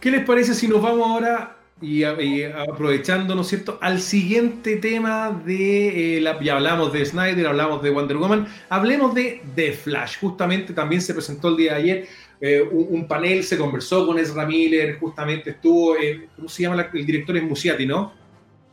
¿Qué 0.00 0.10
les 0.10 0.24
parece 0.24 0.54
si 0.54 0.68
nos 0.68 0.80
vamos 0.80 1.08
ahora 1.08 1.56
y, 1.80 2.02
aprovechando, 2.02 3.34
¿no 3.34 3.42
es 3.42 3.48
cierto?, 3.48 3.78
al 3.80 4.00
siguiente 4.00 4.76
tema 4.76 5.30
de, 5.44 6.16
eh, 6.16 6.20
la, 6.20 6.40
ya 6.40 6.56
hablamos 6.56 6.92
de 6.92 7.04
Snyder, 7.04 7.46
hablamos 7.46 7.82
de 7.82 7.90
Wonder 7.90 8.16
Woman, 8.16 8.48
hablemos 8.68 9.14
de 9.14 9.42
The 9.54 9.72
Flash, 9.72 10.18
justamente 10.18 10.72
también 10.72 11.02
se 11.02 11.14
presentó 11.14 11.48
el 11.48 11.56
día 11.56 11.74
de 11.74 11.78
ayer 11.78 12.08
eh, 12.40 12.62
un, 12.62 12.86
un, 12.90 13.08
panel, 13.08 13.42
se 13.44 13.58
conversó 13.58 14.06
con 14.06 14.18
Ezra 14.18 14.46
Miller, 14.46 14.98
justamente 14.98 15.50
estuvo, 15.50 15.96
eh, 15.96 16.28
¿cómo 16.36 16.48
se 16.48 16.62
llama? 16.62 16.76
La, 16.76 16.90
el 16.92 17.06
director 17.06 17.36
es 17.36 17.42
Musiati, 17.42 17.86
¿no? 17.86 18.12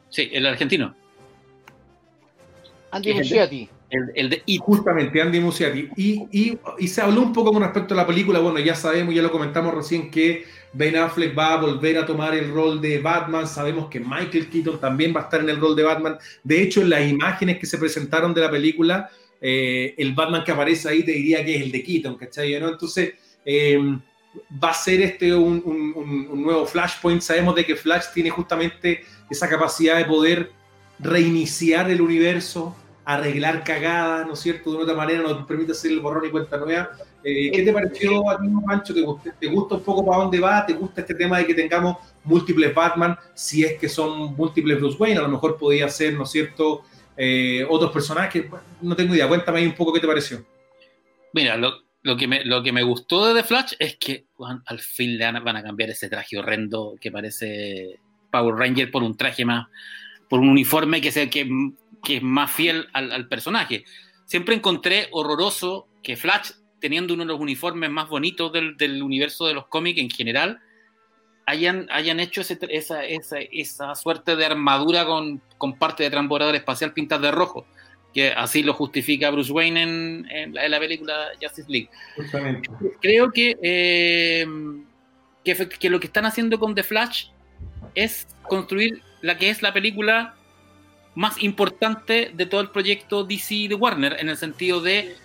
Sí, 0.10 0.30
el 0.32 0.46
argentino. 0.46 0.96
Andy 2.92 3.14
Musiati. 3.14 3.70
El, 3.90 4.12
el 4.16 4.30
de 4.30 4.44
It. 4.46 4.62
Justamente, 4.62 5.22
Andy 5.22 5.40
Muschietti. 5.40 5.90
Y, 5.96 6.28
y, 6.32 6.58
y, 6.80 6.88
se 6.88 7.02
habló 7.02 7.22
un 7.22 7.34
poco 7.34 7.54
con 7.54 7.62
respecto 7.62 7.94
a 7.94 7.98
la 7.98 8.08
película. 8.08 8.40
Bueno, 8.40 8.60
ya 8.60 8.76
sabemos, 8.76 9.14
ya 9.14 9.22
lo 9.22 9.32
comentamos 9.32 9.74
recién, 9.74 10.10
que 10.10 10.46
Ben 10.74 10.96
Affleck 10.96 11.38
va 11.38 11.54
a 11.54 11.62
volver 11.62 11.98
a 11.98 12.06
tomar 12.06 12.34
el 12.34 12.52
rol 12.52 12.82
de 12.82 13.00
Batman. 13.00 13.48
Sabemos 13.48 13.88
que 13.90 14.00
Michael 14.00 14.50
Keaton 14.50 14.80
también 14.80 15.14
va 15.16 15.22
a 15.22 15.24
estar 15.26 15.42
en 15.42 15.50
el 15.50 15.60
rol 15.60 15.76
de 15.76 15.84
Batman. 15.84 16.18
De 16.44 16.62
hecho, 16.62 16.82
en 16.82 16.90
las 16.90 17.08
imágenes 17.08 17.60
que 17.60 17.66
se 17.66 17.78
presentaron 17.78 18.34
de 18.34 18.42
la 18.42 18.50
película, 18.50 19.10
eh, 19.40 19.94
el 19.98 20.14
Batman 20.14 20.44
que 20.44 20.52
aparece 20.52 20.90
ahí 20.90 21.04
te 21.04 21.12
diría 21.12 21.46
que 21.46 21.56
es 21.56 21.62
el 21.62 21.72
de 21.72 21.84
Keaton, 21.84 22.16
¿cachai? 22.16 22.60
¿no? 22.60 22.70
Entonces, 22.70 23.14
eh, 23.46 23.80
va 24.64 24.72
a 24.72 24.74
ser 24.74 25.02
este 25.02 25.34
un, 25.34 26.34
nuevo 26.34 26.66
Flashpoint. 26.66 27.22
Sabemos 27.22 27.56
de 27.56 27.66
que 27.66 27.76
Flash 27.76 28.06
tiene 28.14 28.30
justamente 28.30 29.04
esa 29.30 29.48
capacidad 29.48 29.98
de 29.98 30.06
poder 30.06 30.52
reiniciar 31.00 31.90
el 31.90 32.02
universo, 32.02 32.76
arreglar 33.04 33.64
cagadas, 33.64 34.26
¿no 34.26 34.34
es 34.34 34.40
cierto? 34.40 34.72
De 34.72 34.84
otra 34.84 34.96
manera 34.96 35.22
nos 35.22 35.46
permite 35.46 35.74
hacer 35.74 35.92
el 35.92 36.00
borrón 36.00 36.26
y 36.26 36.30
cuenta 36.30 36.58
nueva. 36.58 36.92
Eh, 37.24 37.52
¿Qué 37.52 37.64
te 37.64 37.74
pareció 37.74 38.30
a 38.30 38.40
ti, 38.40 38.48
Pancho? 38.66 38.94
¿Te 38.94 39.02
gusta, 39.02 39.32
¿Te 39.40 39.48
gusta 39.48 39.76
un 39.76 39.84
poco 39.84 40.06
para 40.06 40.24
dónde 40.24 40.40
va? 40.40 40.66
¿Te 40.66 40.74
gusta 40.74 41.02
este 41.02 41.16
tema 41.16 41.40
de 41.40 41.48
que 41.48 41.54
tengamos 41.54 41.98
múltiples 42.24 42.74
Batman? 42.74 43.18
Si 43.34 43.64
es 43.64 43.80
que 43.80 43.90
son 43.90 44.36
múltiples 44.36 44.80
Bruce 44.80 44.98
Wayne, 44.98 45.20
a 45.20 45.24
lo 45.24 45.30
mejor 45.30 45.58
podría 45.58 45.90
ser, 45.90 46.14
¿no 46.14 46.24
es 46.24 46.32
cierto? 46.32 46.84
Eh, 47.18 47.66
otros 47.70 47.92
personajes, 47.92 48.46
no 48.82 48.96
tengo 48.96 49.16
idea. 49.16 49.28
Cuéntame 49.28 49.60
ahí 49.60 49.66
un 49.66 49.76
poco 49.76 49.94
qué 49.94 50.00
te 50.00 50.08
pareció. 50.08 50.44
Mira, 51.34 51.58
lo, 51.58 51.85
lo, 52.06 52.16
que, 52.16 52.28
me, 52.28 52.46
lo 52.46 52.62
que 52.62 52.72
me 52.72 52.84
gustó 52.84 53.26
de 53.26 53.42
The 53.42 53.48
Flash 53.48 53.74
es 53.80 53.98
que 53.98 54.28
al 54.68 54.80
fin 54.80 55.18
le 55.18 55.32
van 55.32 55.58
a 55.58 55.64
cambiar 55.64 55.90
ese 55.90 56.08
traje 56.08 56.38
horrendo 56.38 56.96
que 57.02 57.12
parece 57.12 58.00
Power 58.32 58.54
Ranger 58.54 58.92
por 58.92 59.02
un 59.02 59.18
traje 59.18 59.44
más, 59.44 59.68
por 60.30 60.40
un 60.40 60.50
uniforme 60.50 61.02
que, 61.02 61.12
sea, 61.12 61.28
que, 61.32 61.50
que 62.04 62.18
es 62.18 62.22
más 62.22 62.52
fiel 62.52 62.88
al, 62.94 63.12
al, 63.12 63.28
personaje. 63.28 63.86
Siempre 64.26 64.54
encontré 64.54 65.08
horroroso 65.14 65.88
que 66.04 66.16
Flash, 66.16 66.52
teniendo 66.80 67.16
uno 67.16 67.24
de 67.24 67.30
los 67.30 67.40
uniformes 67.40 67.90
más 67.90 68.08
bonitos 68.08 68.54
del, 68.54 68.78
del 68.78 69.02
universo 69.02 69.48
de 69.48 69.56
los 69.56 69.66
cómics 69.66 70.00
en 70.00 70.12
general, 70.12 70.60
hayan, 71.48 71.88
hayan 71.92 72.20
hecho 72.20 72.42
ese, 72.42 72.60
esa, 72.70 73.04
esa, 73.04 73.40
esa, 73.40 73.96
suerte 73.96 74.36
de 74.36 74.46
armadura 74.46 75.08
con, 75.08 75.42
con 75.58 75.80
parte 75.80 76.04
de 76.04 76.12
transbordador 76.12 76.54
espacial 76.54 76.94
pintada 76.94 77.24
de 77.24 77.32
rojo, 77.32 77.66
que 78.16 78.30
así 78.30 78.64
lo 78.64 78.74
justifica 78.74 79.30
Bruce 79.30 79.52
Wayne 79.52 79.84
en, 79.84 80.28
en, 80.32 80.54
la, 80.54 80.64
en 80.64 80.72
la, 80.72 80.80
película 80.80 81.14
Justice 81.42 81.70
League. 81.70 81.90
Justamente. 82.16 82.70
Creo 83.02 83.30
que, 83.30 83.58
eh, 83.62 84.48
que, 85.44 85.70
que 85.70 85.90
lo 85.90 86.00
que 86.00 86.08
están 86.08 86.26
haciendo 86.26 86.58
con 86.58 86.74
The 86.74 86.84
Flash 86.84 87.26
es 87.94 88.26
construir 88.44 89.02
la 89.22 89.38
que 89.38 89.50
es 89.50 89.62
la 89.62 89.74
película 89.74 90.34
más 91.14 91.44
importante 91.44 92.32
de 92.34 92.46
todo 92.46 92.62
el 92.62 92.70
proyecto 92.70 93.26
DC 93.26 93.68
de 93.68 93.76
Warner, 93.76 94.16
en 94.18 94.30
el 94.30 94.38
sentido 94.38 94.80
de 94.80 95.18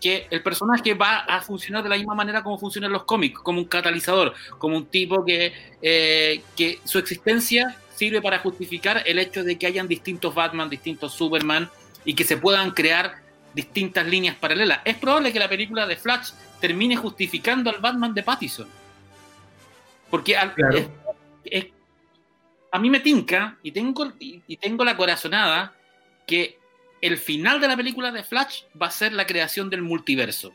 que 0.00 0.28
el 0.30 0.40
personaje 0.40 0.94
va 0.94 1.18
a 1.20 1.40
funcionar 1.40 1.82
de 1.82 1.88
la 1.88 1.96
misma 1.96 2.14
manera 2.14 2.44
como 2.44 2.56
funcionan 2.56 2.92
los 2.92 3.02
cómics, 3.02 3.40
como 3.40 3.58
un 3.58 3.64
catalizador, 3.64 4.32
como 4.58 4.76
un 4.76 4.86
tipo 4.86 5.24
que, 5.24 5.52
eh, 5.82 6.40
que 6.56 6.78
su 6.84 7.00
existencia 7.00 7.76
sirve 7.96 8.22
para 8.22 8.38
justificar 8.38 9.02
el 9.06 9.18
hecho 9.18 9.42
de 9.42 9.58
que 9.58 9.66
hayan 9.66 9.88
distintos 9.88 10.32
Batman, 10.32 10.70
distintos 10.70 11.14
Superman 11.14 11.68
y 12.04 12.14
que 12.14 12.24
se 12.24 12.36
puedan 12.36 12.70
crear 12.72 13.22
distintas 13.54 14.06
líneas 14.06 14.36
paralelas. 14.36 14.80
Es 14.84 14.96
probable 14.96 15.32
que 15.32 15.38
la 15.38 15.48
película 15.48 15.86
de 15.86 15.96
Flash 15.96 16.30
termine 16.60 16.96
justificando 16.96 17.70
al 17.70 17.80
Batman 17.80 18.14
de 18.14 18.22
Pattison. 18.22 18.68
Porque 20.10 20.36
al, 20.36 20.54
claro. 20.54 20.78
es, 20.78 20.88
es, 21.44 21.66
a 22.70 22.78
mí 22.78 22.90
me 22.90 23.00
tinca 23.00 23.56
y 23.62 23.72
tengo, 23.72 24.12
y, 24.18 24.42
y 24.46 24.56
tengo 24.56 24.84
la 24.84 24.96
corazonada 24.96 25.74
que 26.26 26.58
el 27.00 27.18
final 27.18 27.60
de 27.60 27.68
la 27.68 27.76
película 27.76 28.10
de 28.10 28.22
Flash 28.22 28.62
va 28.80 28.86
a 28.86 28.90
ser 28.90 29.12
la 29.12 29.26
creación 29.26 29.70
del 29.70 29.82
multiverso. 29.82 30.52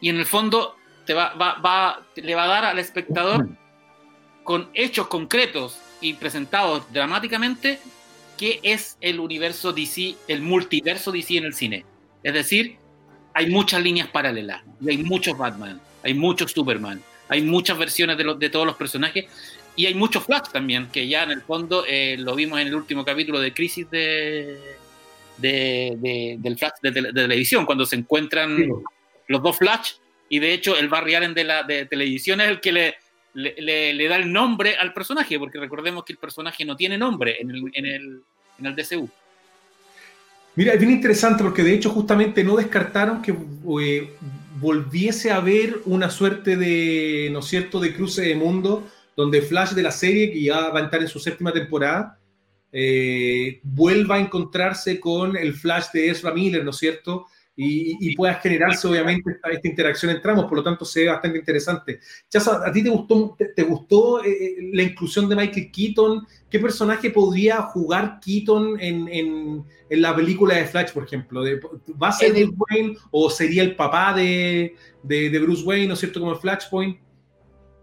Y 0.00 0.08
en 0.08 0.16
el 0.16 0.26
fondo 0.26 0.76
te 1.04 1.14
va, 1.14 1.34
va, 1.34 1.54
va, 1.54 2.06
le 2.16 2.34
va 2.34 2.44
a 2.44 2.48
dar 2.48 2.64
al 2.64 2.78
espectador 2.78 3.48
con 4.44 4.70
hechos 4.74 5.08
concretos 5.08 5.78
y 6.00 6.14
presentados 6.14 6.90
dramáticamente 6.92 7.80
qué 8.40 8.58
es 8.62 8.96
el 9.02 9.20
universo 9.20 9.70
DC, 9.70 10.14
el 10.26 10.40
multiverso 10.40 11.12
DC 11.12 11.36
en 11.36 11.44
el 11.44 11.52
cine. 11.52 11.84
Es 12.22 12.32
decir, 12.32 12.76
hay 13.34 13.50
muchas 13.50 13.82
líneas 13.82 14.08
paralelas, 14.08 14.62
y 14.80 14.88
hay 14.88 14.96
muchos 14.96 15.36
Batman, 15.36 15.78
hay 16.02 16.14
muchos 16.14 16.50
Superman, 16.52 17.02
hay 17.28 17.42
muchas 17.42 17.76
versiones 17.76 18.16
de, 18.16 18.24
los, 18.24 18.38
de 18.38 18.48
todos 18.48 18.64
los 18.64 18.76
personajes 18.76 19.26
y 19.76 19.84
hay 19.84 19.92
muchos 19.92 20.24
Flash 20.24 20.48
también, 20.50 20.88
que 20.90 21.06
ya 21.06 21.24
en 21.24 21.32
el 21.32 21.42
fondo 21.42 21.84
eh, 21.86 22.16
lo 22.18 22.34
vimos 22.34 22.58
en 22.60 22.68
el 22.68 22.74
último 22.74 23.04
capítulo 23.04 23.40
de 23.40 23.52
Crisis 23.52 23.90
de, 23.90 24.58
de, 25.36 25.96
de 25.98 26.36
del 26.38 26.56
Flash 26.56 26.80
de, 26.80 26.92
de, 26.92 27.12
televisión, 27.12 27.66
cuando 27.66 27.84
se 27.84 27.96
encuentran 27.96 28.56
sí. 28.56 28.68
los 29.28 29.42
dos 29.42 29.58
Flash, 29.58 29.92
y 30.30 30.38
de 30.38 30.54
hecho 30.54 30.78
el 30.78 30.88
Barry 30.88 31.14
Allen 31.14 31.34
de 31.34 31.44
la 31.44 31.62
de 31.62 31.84
televisión 31.84 32.40
es 32.40 32.48
el 32.48 32.60
que 32.60 32.72
le, 32.72 32.94
le, 33.34 33.54
le, 33.58 33.92
le, 33.92 34.08
da 34.08 34.16
el 34.16 34.32
nombre 34.32 34.76
al 34.76 34.94
personaje, 34.94 35.38
porque 35.38 35.60
recordemos 35.60 36.04
que 36.04 36.14
el 36.14 36.18
personaje 36.18 36.64
no 36.64 36.74
tiene 36.74 36.96
nombre 36.96 37.36
en 37.38 37.50
el, 37.50 37.62
en 37.74 37.86
el, 37.86 38.22
en 38.60 38.66
el 38.66 38.76
DCU. 38.76 39.08
Mira, 40.56 40.74
es 40.74 40.78
bien 40.78 40.92
interesante 40.92 41.42
porque 41.42 41.62
de 41.62 41.74
hecho 41.74 41.90
justamente 41.90 42.44
no 42.44 42.56
descartaron 42.56 43.22
que 43.22 43.34
eh, 43.82 44.12
volviese 44.60 45.30
a 45.30 45.36
haber 45.36 45.80
una 45.86 46.10
suerte 46.10 46.56
de, 46.56 47.28
¿no 47.32 47.38
es 47.38 47.46
cierto?, 47.46 47.80
de 47.80 47.94
cruce 47.94 48.22
de 48.22 48.34
mundo 48.34 48.86
donde 49.16 49.42
Flash 49.42 49.72
de 49.72 49.82
la 49.82 49.90
serie, 49.90 50.32
que 50.32 50.42
ya 50.42 50.70
va 50.70 50.80
a 50.80 50.84
estar 50.84 51.00
en 51.00 51.08
su 51.08 51.18
séptima 51.18 51.52
temporada, 51.52 52.18
eh, 52.72 53.60
vuelva 53.62 54.16
a 54.16 54.20
encontrarse 54.20 55.00
con 55.00 55.36
el 55.36 55.54
Flash 55.54 55.86
de 55.92 56.08
Ezra 56.08 56.32
Miller, 56.32 56.64
¿no 56.64 56.70
es 56.70 56.78
cierto? 56.78 57.26
Y, 57.56 57.96
y 58.00 58.16
pueda 58.16 58.34
generarse 58.34 58.88
obviamente 58.88 59.32
esta, 59.32 59.50
esta, 59.50 59.68
interacción 59.68 60.12
entre 60.12 60.30
ambos, 60.30 60.46
por 60.46 60.56
lo 60.56 60.64
tanto 60.64 60.84
se 60.84 61.00
ve 61.00 61.08
bastante 61.08 61.38
interesante. 61.38 62.00
Chasa, 62.28 62.62
¿a 62.64 62.72
ti 62.72 62.82
te 62.82 62.88
gustó, 62.88 63.34
te, 63.36 63.46
te 63.46 63.62
gustó 63.62 64.24
eh, 64.24 64.56
la 64.72 64.82
inclusión 64.82 65.28
de 65.28 65.36
Michael 65.36 65.70
Keaton? 65.70 66.26
¿Qué 66.50 66.58
personaje 66.58 67.10
podría 67.10 67.62
jugar 67.62 68.18
Keaton 68.20 68.80
en, 68.80 69.08
en, 69.08 69.64
en 69.88 70.02
la 70.02 70.14
película 70.16 70.56
de 70.56 70.66
Flash, 70.66 70.90
por 70.92 71.04
ejemplo? 71.04 71.42
De, 71.42 71.60
¿Va 72.02 72.08
a 72.08 72.12
ser 72.12 72.32
Bruce 72.32 72.56
Wayne 72.56 72.96
o 73.12 73.30
sería 73.30 73.62
el 73.62 73.76
papá 73.76 74.12
de, 74.14 74.74
de, 75.02 75.30
de 75.30 75.38
Bruce 75.38 75.62
Wayne, 75.62 75.86
¿no 75.86 75.94
es 75.94 76.00
cierto? 76.00 76.20
Como 76.20 76.34
Flashpoint 76.34 76.98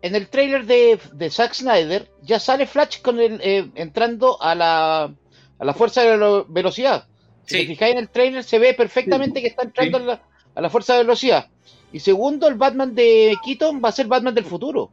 en 0.01 0.15
el 0.15 0.30
trailer 0.30 0.65
de, 0.65 0.99
de, 1.13 1.30
Zack 1.30 1.53
Snyder 1.53 2.09
ya 2.22 2.39
sale 2.39 2.68
Flash 2.68 3.01
con 3.01 3.20
el, 3.20 3.39
eh, 3.41 3.70
entrando 3.76 4.41
a 4.41 4.53
la, 4.55 5.03
a 5.03 5.65
la 5.65 5.74
fuerza 5.74 6.03
de 6.03 6.18
la 6.18 6.45
velocidad. 6.47 7.07
Si 7.45 7.55
sí. 7.55 7.61
te 7.61 7.68
fijáis 7.68 7.93
en 7.93 7.99
el 7.99 8.09
trailer 8.09 8.43
se 8.43 8.59
ve 8.59 8.74
perfectamente 8.74 9.39
sí. 9.39 9.43
que 9.43 9.49
está 9.49 9.63
entrando 9.63 9.97
sí. 9.97 10.03
a, 10.03 10.07
la, 10.07 10.24
a, 10.55 10.61
la, 10.61 10.70
fuerza 10.70 10.93
de 10.93 10.99
velocidad. 10.99 11.49
Y 11.91 11.99
segundo, 11.99 12.47
el 12.47 12.55
Batman 12.55 12.93
de 12.93 13.36
Keaton 13.43 13.82
va 13.84 13.89
a 13.89 13.93
ser 13.93 14.07
Batman 14.07 14.36
del 14.36 14.45
futuro. 14.45 14.91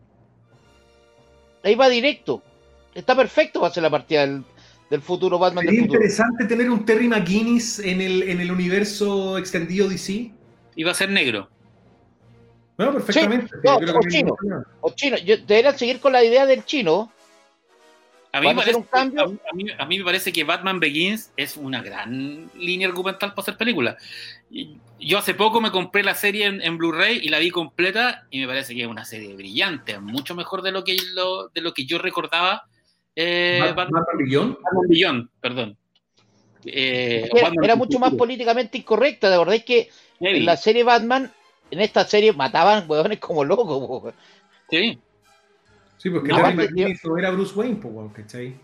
Ahí 1.62 1.74
va 1.74 1.88
directo. 1.88 2.42
Está 2.94 3.16
perfecto, 3.16 3.60
va 3.60 3.68
a 3.68 3.72
ser 3.72 3.82
la 3.82 3.90
partida 3.90 4.20
del, 4.22 4.44
del 4.90 5.02
futuro 5.02 5.38
Batman 5.38 5.64
Sería 5.64 5.80
del 5.80 5.88
futuro. 5.88 6.02
interesante 6.02 6.44
tener 6.44 6.70
un 6.70 6.84
Terry 6.84 7.08
McGuinness 7.08 7.80
en 7.80 8.00
el, 8.00 8.22
en 8.22 8.40
el 8.40 8.50
universo 8.50 9.38
extendido 9.38 9.88
DC. 9.88 10.32
Y 10.76 10.82
va 10.84 10.92
a 10.92 10.94
ser 10.94 11.10
negro. 11.10 11.48
No, 12.76 12.92
perfectamente. 12.92 13.46
Sí, 13.46 13.60
no, 13.64 13.76
o, 13.76 14.00
chino, 14.08 14.36
o 14.80 14.90
chino. 14.94 15.16
Yo, 15.18 15.36
deberían 15.38 15.78
seguir 15.78 16.00
con 16.00 16.12
la 16.12 16.24
idea 16.24 16.44
del 16.46 16.64
chino. 16.64 17.12
A 18.32 18.40
mí, 18.40 18.52
parece, 18.52 18.74
un 18.74 18.82
cambio? 18.82 19.22
A, 19.22 19.54
mí, 19.54 19.66
a, 19.78 19.86
mí, 19.86 19.98
me 19.98 20.04
parece 20.04 20.32
que 20.32 20.42
Batman 20.42 20.80
Begins 20.80 21.30
es 21.36 21.56
una 21.56 21.80
gran 21.82 22.50
línea 22.56 22.88
argumental 22.88 23.30
para 23.30 23.42
hacer 23.42 23.56
películas. 23.56 23.96
Yo 24.98 25.18
hace 25.18 25.34
poco 25.34 25.60
me 25.60 25.70
compré 25.70 26.02
la 26.02 26.16
serie 26.16 26.46
en, 26.46 26.60
en 26.60 26.76
Blu-ray 26.76 27.20
y 27.22 27.28
la 27.28 27.38
vi 27.38 27.50
completa 27.50 28.26
y 28.30 28.40
me 28.40 28.48
parece 28.48 28.74
que 28.74 28.82
es 28.82 28.88
una 28.88 29.04
serie 29.04 29.36
brillante, 29.36 30.00
mucho 30.00 30.34
mejor 30.34 30.62
de 30.62 30.72
lo 30.72 30.82
que, 30.82 30.96
lo, 31.12 31.46
de 31.48 31.60
lo 31.60 31.72
que 31.72 31.86
yo 31.86 31.98
recordaba. 31.98 32.66
Eh, 33.16 33.72
Batman, 33.74 34.04
Batman 34.04 35.30
perdón. 35.40 35.76
Eh, 36.64 37.28
era, 37.32 37.44
Batman 37.44 37.64
era 37.64 37.76
mucho 37.76 37.98
más 37.98 38.14
políticamente 38.14 38.78
incorrecta, 38.78 39.30
de 39.30 39.38
verdad 39.38 39.54
es 39.54 39.64
que 39.64 39.90
Heavy. 40.20 40.38
en 40.38 40.46
la 40.46 40.56
serie 40.56 40.82
Batman 40.82 41.30
en 41.70 41.80
esta 41.80 42.04
serie 42.04 42.32
mataban 42.32 42.84
huevones 42.88 43.18
como 43.18 43.44
locos. 43.44 44.14
Sí. 44.70 44.98
Sí, 45.98 46.10
porque 46.10 46.28
no, 46.28 46.38
Larry 46.38 46.56
McNeil 46.56 46.98
era 47.18 47.30
Bruce 47.30 47.54
Wayne, 47.54 47.76
pues, 47.76 48.12
¿cachai? 48.12 48.54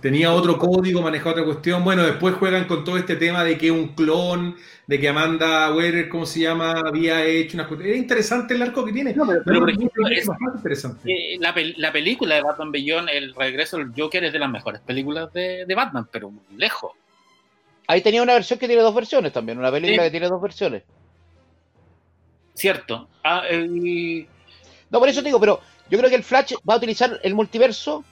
Tenía 0.00 0.32
otro 0.32 0.58
código, 0.58 1.02
manejaba 1.02 1.32
otra 1.32 1.44
cuestión. 1.44 1.82
Bueno, 1.82 2.04
después 2.04 2.36
juegan 2.36 2.66
con 2.66 2.84
todo 2.84 2.96
este 2.96 3.16
tema 3.16 3.42
de 3.42 3.58
que 3.58 3.70
un 3.72 3.88
clon, 3.94 4.56
de 4.86 5.00
que 5.00 5.08
Amanda 5.08 5.74
Weller, 5.74 6.08
¿cómo 6.08 6.24
se 6.24 6.40
llama? 6.40 6.82
Había 6.86 7.24
hecho 7.24 7.56
una 7.56 7.66
cuestión. 7.66 7.90
Era 7.90 7.98
interesante 7.98 8.54
el 8.54 8.62
arco 8.62 8.84
que 8.84 8.92
tiene. 8.92 9.12
No, 9.12 9.26
pero, 9.26 9.42
pero 9.44 9.60
por 9.60 9.70
ejemplo, 9.70 10.06
es, 10.08 10.26
bastante 10.26 10.58
interesante. 10.58 11.12
Eh, 11.12 11.38
la, 11.40 11.52
la, 11.78 11.92
película 11.92 12.36
de 12.36 12.42
Batman 12.42 12.70
Beyond, 12.70 13.08
El 13.08 13.34
regreso 13.34 13.78
del 13.78 13.92
Joker, 13.96 14.22
es 14.22 14.32
de 14.32 14.38
las 14.38 14.50
mejores 14.50 14.80
películas 14.82 15.32
de, 15.32 15.64
de 15.66 15.74
Batman, 15.74 16.08
pero 16.12 16.30
muy 16.30 16.44
lejos. 16.56 16.92
Ahí 17.88 18.00
tenía 18.00 18.22
una 18.22 18.34
versión 18.34 18.58
que 18.58 18.68
tiene 18.68 18.82
dos 18.82 18.94
versiones 18.94 19.32
también, 19.32 19.58
una 19.58 19.72
película 19.72 20.02
sí. 20.02 20.06
que 20.06 20.10
tiene 20.12 20.28
dos 20.28 20.40
versiones. 20.40 20.84
Cierto. 22.54 23.08
Ah, 23.24 23.42
el... 23.48 24.28
No, 24.90 25.00
por 25.00 25.08
eso 25.08 25.22
te 25.22 25.28
digo, 25.28 25.40
pero 25.40 25.60
yo 25.90 25.98
creo 25.98 26.10
que 26.10 26.16
el 26.16 26.22
Flash 26.22 26.54
va 26.68 26.74
a 26.74 26.76
utilizar 26.76 27.18
el 27.22 27.34
multiverso 27.34 28.04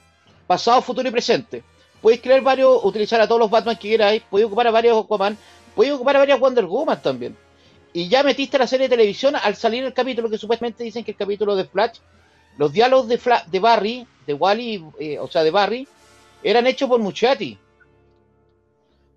pasado, 0.47 0.81
futuro 0.81 1.07
y 1.07 1.11
presente. 1.11 1.63
Puedes 2.01 2.21
crear 2.21 2.41
varios, 2.41 2.83
utilizar 2.83 3.19
a 3.21 3.27
todos 3.27 3.39
los 3.39 3.49
Batman 3.49 3.75
que 3.77 3.89
queráis, 3.89 4.23
puedes 4.29 4.45
ocupar 4.47 4.67
a 4.67 4.71
varios 4.71 5.03
Aquaman, 5.03 5.37
puedes 5.75 5.93
ocupar 5.93 6.15
a 6.15 6.19
varias 6.19 6.39
Wonder 6.39 6.65
Woman 6.65 7.01
también. 7.01 7.35
Y 7.93 8.07
ya 8.09 8.21
metiste 8.23 8.57
la 8.59 8.67
serie 8.67 8.87
de 8.87 8.95
televisión 8.95 9.35
al 9.35 9.55
salir 9.55 9.83
el 9.83 9.93
capítulo 9.93 10.29
que 10.29 10.37
supuestamente 10.37 10.83
dicen 10.83 11.03
que 11.03 11.11
el 11.11 11.17
capítulo 11.17 11.55
de 11.55 11.65
Flash, 11.65 11.99
los 12.57 12.71
diálogos 12.71 13.07
de, 13.07 13.17
Fla- 13.19 13.45
de 13.47 13.59
Barry, 13.59 14.07
de 14.27 14.33
Wally, 14.33 14.85
eh, 14.99 15.19
o 15.19 15.27
sea, 15.27 15.43
de 15.43 15.51
Barry, 15.51 15.87
eran 16.43 16.67
hechos 16.67 16.87
por 16.89 16.99
Muchati. 16.99 17.57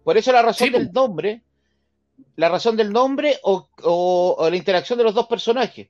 Por 0.02 0.16
eso 0.16 0.32
la 0.32 0.42
razón 0.42 0.68
Sí, 0.68 0.72
del 0.72 0.90
nombre, 0.92 1.42
la 2.36 2.48
razón 2.48 2.76
del 2.76 2.90
nombre 2.92 3.38
o, 3.42 3.68
o- 3.82 4.36
o 4.38 4.50
la 4.50 4.56
interacción 4.56 4.96
de 4.98 5.04
los 5.04 5.14
dos 5.14 5.26
personajes. 5.26 5.88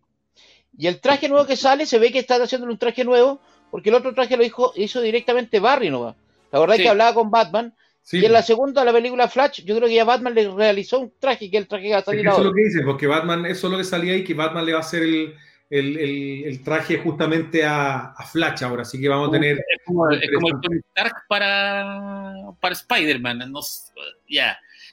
Y 0.77 0.87
el 0.87 1.01
traje 1.01 1.29
nuevo 1.29 1.47
que 1.47 1.57
sale, 1.57 1.87
se 1.87 1.99
ve 1.99 2.11
que 2.11 2.19
está 2.19 2.37
haciendo 2.43 2.67
un 2.67 2.79
traje 2.79 3.05
nuevo, 3.05 3.41
porque 3.71 3.91
el 3.91 3.95
otro 3.97 4.15
traje 4.15 4.37
lo 4.37 4.45
hizo, 4.45 4.73
hizo 4.77 5.01
directamente 5.01 5.61
Barry 5.61 5.91
nomás. 5.91 6.17
La 6.53 6.61
verdad 6.61 6.75
Sí. 6.77 6.81
es 6.83 6.87
que 6.87 6.91
hablaba 6.91 7.15
con 7.15 7.31
Batman. 7.31 7.75
Sí, 8.03 8.19
Y 8.19 8.25
en 8.25 8.33
la 8.33 8.43
segunda, 8.43 8.85
la 8.85 8.93
película 8.93 9.29
Flash, 9.29 9.63
yo 9.65 9.77
creo 9.77 9.87
que 9.89 9.95
ya 9.95 10.05
Batman 10.05 10.35
le 10.35 10.51
realizó 10.51 10.99
un 11.01 11.13
traje, 11.21 11.51
que 11.51 11.59
es 11.59 11.63
el 11.63 11.69
traje 11.69 11.85
que 11.85 11.91
va 11.91 11.97
a 11.97 11.99
es 12.01 12.05
que 12.07 12.11
salir 12.11 12.21
eso 12.27 12.31
es 12.31 12.37
ahora. 12.39 12.49
lo 12.49 12.55
que 12.55 12.63
dicen, 12.65 12.85
porque 12.87 13.07
Batman, 13.07 13.47
eso 13.47 13.67
es 13.67 13.71
lo 13.73 13.79
que 13.79 13.85
salía 13.85 14.15
ahí, 14.15 14.25
que 14.25 14.35
Batman 14.35 14.65
le 14.65 14.73
va 14.73 14.79
a 14.79 14.81
hacer 14.81 15.03
el, 15.03 15.35
el- 15.69 15.99
el- 15.99 16.45
el 16.47 16.65
traje 16.65 16.99
justamente 16.99 17.65
a, 17.65 18.07
a 18.17 18.25
Flash 18.27 18.65
ahora, 18.65 18.83
así 18.83 18.99
que 19.01 19.09
vamos 19.09 19.29
a 19.29 19.33
tener... 19.33 19.59
Es 19.59 19.85
como, 19.85 20.11
es 20.11 20.29
como 20.35 20.49
el 20.49 20.61
Tony 20.61 20.79
Stark 20.97 21.15
para, 21.29 22.35
para 22.61 22.73
Spider-Man. 22.75 23.53
no. 23.53 23.61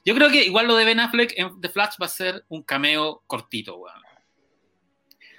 Yo 0.04 0.14
creo 0.14 0.30
que 0.30 0.44
igual 0.44 0.66
lo 0.68 0.76
de 0.76 0.84
Ben 0.84 1.00
Affleck 1.00 1.32
en 1.36 1.60
The 1.60 1.70
Flash 1.70 1.94
va 2.00 2.06
a 2.06 2.10
ser 2.10 2.44
un 2.48 2.62
cameo 2.62 3.22
cortito, 3.26 3.76
weón. 3.78 3.96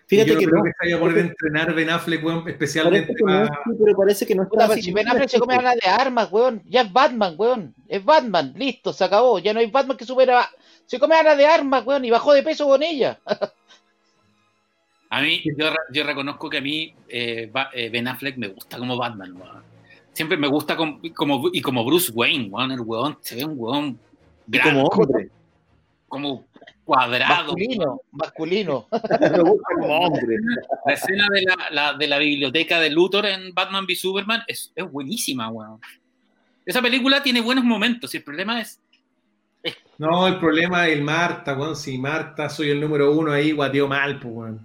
Fíjate 0.09 0.31
yo 0.31 0.39
que 0.39 0.45
creo 0.45 0.57
no. 0.57 0.63
que 0.63 0.71
se 0.71 0.75
vaya 0.81 0.95
a 0.95 0.99
poner 0.99 1.17
a 1.17 1.21
entrenar 1.21 1.73
Ben 1.75 1.89
Affleck, 1.91 2.25
weón, 2.25 2.49
especialmente 2.49 3.13
no 3.19 3.25
para... 3.27 3.45
sí, 3.45 3.71
pero 3.79 3.95
parece 3.95 4.25
que 4.25 4.33
no 4.33 4.41
está 4.43 4.75
si 4.75 4.91
Ben 4.91 5.07
Affleck 5.07 5.29
se 5.29 5.39
come 5.39 5.53
a 5.53 5.61
la 5.61 5.75
de 5.75 5.87
armas, 5.87 6.31
weón. 6.31 6.63
Ya 6.65 6.81
es 6.81 6.91
Batman, 6.91 7.35
weón. 7.37 7.75
Es 7.87 8.03
Batman, 8.03 8.51
listo, 8.57 8.91
se 8.91 9.03
acabó. 9.03 9.37
Ya 9.37 9.53
no 9.53 9.59
hay 9.59 9.69
Batman 9.69 9.97
que 9.97 10.05
supera. 10.05 10.49
Se 10.87 10.97
come 10.97 11.13
a 11.13 11.21
la 11.21 11.35
de 11.35 11.45
armas, 11.45 11.85
weón, 11.85 12.03
y 12.05 12.09
bajó 12.09 12.33
de 12.33 12.41
peso 12.41 12.65
con 12.67 12.81
ella. 12.81 13.19
A 15.11 15.21
mí, 15.21 15.41
yo, 15.57 15.69
re- 15.71 15.75
yo 15.91 16.03
reconozco 16.03 16.49
que 16.51 16.59
a 16.59 16.61
mí 16.61 16.93
eh, 17.07 17.51
eh, 17.73 17.89
Ben 17.89 18.07
Affleck 18.07 18.37
me 18.37 18.49
gusta 18.49 18.77
como 18.77 18.95
Batman, 18.95 19.35
weón. 19.35 19.63
Siempre 20.13 20.37
me 20.37 20.47
gusta 20.47 20.75
com- 20.75 21.01
como, 21.15 21.49
y 21.51 21.61
como 21.61 21.83
Bruce 21.83 22.11
Wayne, 22.11 22.49
weón. 22.49 22.71
El 22.71 22.81
weón 22.81 23.17
se 23.21 23.35
ve 23.35 23.45
un 23.45 23.55
weón 23.57 23.99
grande, 24.45 24.81
como 24.81 24.89
como, 24.89 25.03
hombre. 25.03 25.29
Cuadrado. 26.89 27.53
Masculino, 27.53 28.01
masculino. 28.11 28.87
Me 28.91 29.39
gusta 29.41 29.67
como 29.75 29.99
hombre. 29.99 30.37
La 30.85 30.93
escena 30.93 31.27
de 31.31 31.41
la, 31.43 31.57
la- 31.71 31.93
de 31.93 32.07
la 32.07 32.17
biblioteca 32.17 32.79
de 32.79 32.89
Luthor 32.89 33.27
en 33.27 33.53
Batman 33.53 33.85
v 33.85 33.95
Superman 33.95 34.41
es, 34.47 34.71
es 34.75 34.91
buenísima, 34.91 35.49
weón. 35.49 35.79
Esa 36.65 36.81
película 36.81 37.21
tiene 37.21 37.41
buenos 37.41 37.63
momentos 37.63 38.13
y 38.13 38.17
el 38.17 38.23
problema 38.23 38.59
es 38.59 38.79
No, 39.99 40.27
el 40.27 40.39
problema 40.39 40.87
es 40.87 40.93
el 40.97 41.03
Marta, 41.03 41.55
weón. 41.55 41.75
Si 41.75 41.97
Marta 41.99 42.49
soy 42.49 42.69
el 42.71 42.81
número 42.81 43.11
uno 43.11 43.31
ahí, 43.31 43.51
guateo 43.51 43.87
mal, 43.87 44.19
pues, 44.19 44.33
weón. 44.33 44.59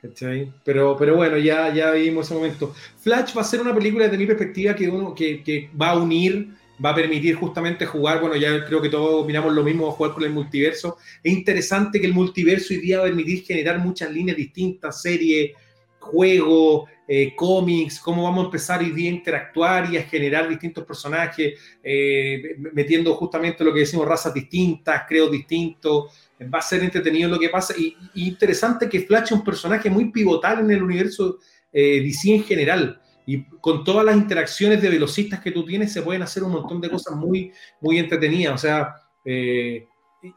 ¿Cachai? 0.00 0.52
Pero, 0.64 0.96
pero 0.96 1.16
bueno, 1.16 1.36
ya, 1.38 1.74
ya 1.74 1.90
vimos 1.90 2.26
ese 2.26 2.34
momento. 2.34 2.72
Flash 3.00 3.36
va 3.36 3.40
a 3.42 3.44
ser 3.44 3.60
una 3.60 3.74
película 3.74 4.04
desde 4.04 4.16
mi 4.16 4.26
perspectiva 4.26 4.74
que, 4.74 4.88
uno, 4.88 5.14
que, 5.14 5.42
que 5.42 5.70
va 5.80 5.90
a 5.90 5.96
unir, 5.98 6.48
va 6.84 6.90
a 6.90 6.94
permitir 6.94 7.34
justamente 7.34 7.86
jugar, 7.86 8.20
bueno, 8.20 8.36
ya 8.36 8.64
creo 8.64 8.80
que 8.80 8.88
todos 8.88 9.26
miramos 9.26 9.52
lo 9.52 9.62
mismo, 9.62 9.90
jugar 9.90 10.12
con 10.12 10.24
el 10.24 10.30
multiverso. 10.30 10.96
Es 11.22 11.32
interesante 11.32 12.00
que 12.00 12.06
el 12.06 12.14
multiverso 12.14 12.72
hoy 12.72 12.80
día 12.80 12.98
va 12.98 13.04
a 13.04 13.08
permitir 13.08 13.44
generar 13.44 13.78
muchas 13.78 14.10
líneas 14.12 14.36
distintas, 14.36 15.02
series, 15.02 15.52
juegos, 15.98 16.88
eh, 17.10 17.34
cómics, 17.34 18.00
cómo 18.00 18.24
vamos 18.24 18.42
a 18.42 18.46
empezar 18.46 18.80
hoy 18.80 18.90
día 18.90 19.10
a 19.10 19.14
interactuar 19.14 19.92
y 19.92 19.96
a 19.96 20.02
generar 20.02 20.48
distintos 20.48 20.84
personajes, 20.84 21.54
eh, 21.82 22.56
metiendo 22.72 23.14
justamente 23.14 23.64
lo 23.64 23.72
que 23.72 23.80
decimos, 23.80 24.06
razas 24.06 24.34
distintas, 24.34 25.02
creos 25.08 25.30
distintos. 25.30 26.12
Va 26.42 26.58
a 26.58 26.62
ser 26.62 26.82
entretenido 26.84 27.28
lo 27.28 27.38
que 27.38 27.48
pasa 27.48 27.74
y, 27.76 27.96
interesante 28.14 28.88
que 28.88 29.00
Flash 29.00 29.24
es 29.24 29.32
un 29.32 29.44
personaje 29.44 29.90
muy 29.90 30.10
pivotal 30.10 30.60
en 30.60 30.70
el 30.70 30.82
universo 30.82 31.38
eh, 31.72 32.00
DC 32.02 32.34
en 32.34 32.44
general. 32.44 33.00
Y 33.30 33.44
con 33.60 33.84
todas 33.84 34.06
las 34.06 34.16
interacciones 34.16 34.80
de 34.80 34.88
velocistas 34.88 35.40
que 35.40 35.50
tú 35.50 35.62
tienes, 35.62 35.92
se 35.92 36.00
pueden 36.00 36.22
hacer 36.22 36.42
un 36.42 36.52
montón 36.52 36.80
de 36.80 36.88
cosas 36.88 37.14
muy, 37.14 37.52
muy 37.78 37.98
entretenidas. 37.98 38.54
O 38.54 38.56
sea, 38.56 38.94
eh, 39.22 39.86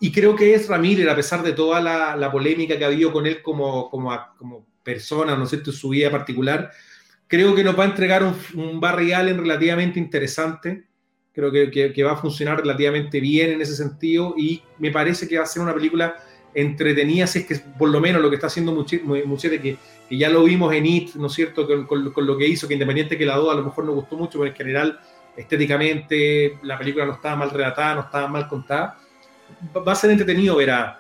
y 0.01 0.11
creo 0.11 0.35
que 0.35 0.53
es 0.53 0.67
Ramírez, 0.67 1.07
a 1.07 1.15
pesar 1.15 1.41
de 1.41 1.53
toda 1.53 1.79
la, 1.79 2.17
la 2.17 2.29
polémica 2.29 2.77
que 2.77 2.83
ha 2.83 2.87
habido 2.87 3.13
con 3.13 3.25
él 3.25 3.41
como, 3.41 3.89
como, 3.89 4.11
como 4.37 4.67
persona, 4.83 5.37
¿no 5.37 5.45
cierto?, 5.45 5.71
en 5.71 5.77
su 5.77 5.87
vida 5.87 6.11
particular, 6.11 6.69
creo 7.27 7.55
que 7.55 7.63
nos 7.63 7.79
va 7.79 7.85
a 7.85 7.87
entregar 7.87 8.25
un, 8.25 8.35
un 8.55 8.81
Barry 8.81 9.13
Allen 9.13 9.37
relativamente 9.37 9.97
interesante. 9.97 10.83
Creo 11.31 11.49
que, 11.49 11.71
que, 11.71 11.93
que, 11.93 12.03
va 12.03 12.11
a 12.11 12.17
funcionar 12.17 12.59
relativamente 12.59 13.21
bien 13.21 13.51
en 13.51 13.61
ese 13.61 13.77
sentido 13.77 14.35
y 14.37 14.61
me 14.79 14.91
parece 14.91 15.29
que 15.29 15.37
va 15.37 15.43
a 15.43 15.47
ser 15.47 15.61
una 15.61 15.73
película 15.73 16.17
entretenida, 16.53 17.27
si 17.27 17.39
es 17.39 17.45
que 17.45 17.55
por 17.55 17.89
lo 17.89 17.99
menos 17.99 18.21
lo 18.21 18.29
que 18.29 18.35
está 18.35 18.47
haciendo 18.47 18.71
Muchete, 18.73 19.61
que, 19.61 19.77
que 20.09 20.17
ya 20.17 20.29
lo 20.29 20.43
vimos 20.43 20.73
en 20.73 20.85
It, 20.85 21.15
¿no 21.15 21.27
es 21.27 21.33
cierto?, 21.33 21.65
con, 21.65 21.85
con, 21.85 22.11
con, 22.11 22.25
lo 22.25 22.37
que 22.37 22.47
hizo, 22.47 22.67
que 22.67 22.73
independiente 22.73 23.17
que 23.17 23.25
la 23.25 23.37
2 23.37 23.51
a 23.51 23.55
lo 23.55 23.63
mejor 23.63 23.85
no 23.85 23.93
gustó 23.93 24.17
mucho, 24.17 24.39
pero 24.39 24.51
en 24.51 24.55
general, 24.55 24.99
estéticamente, 25.35 26.57
la 26.63 26.77
película 26.77 27.05
no 27.05 27.13
estaba 27.13 27.35
mal 27.35 27.49
relatada, 27.49 27.95
no 27.95 28.01
estaba 28.01 28.27
mal 28.27 28.47
contada. 28.47 28.97
Va 29.75 29.91
a 29.91 29.95
ser 29.95 30.11
entretenido 30.11 30.55
ver 30.55 30.71
a, 30.71 30.99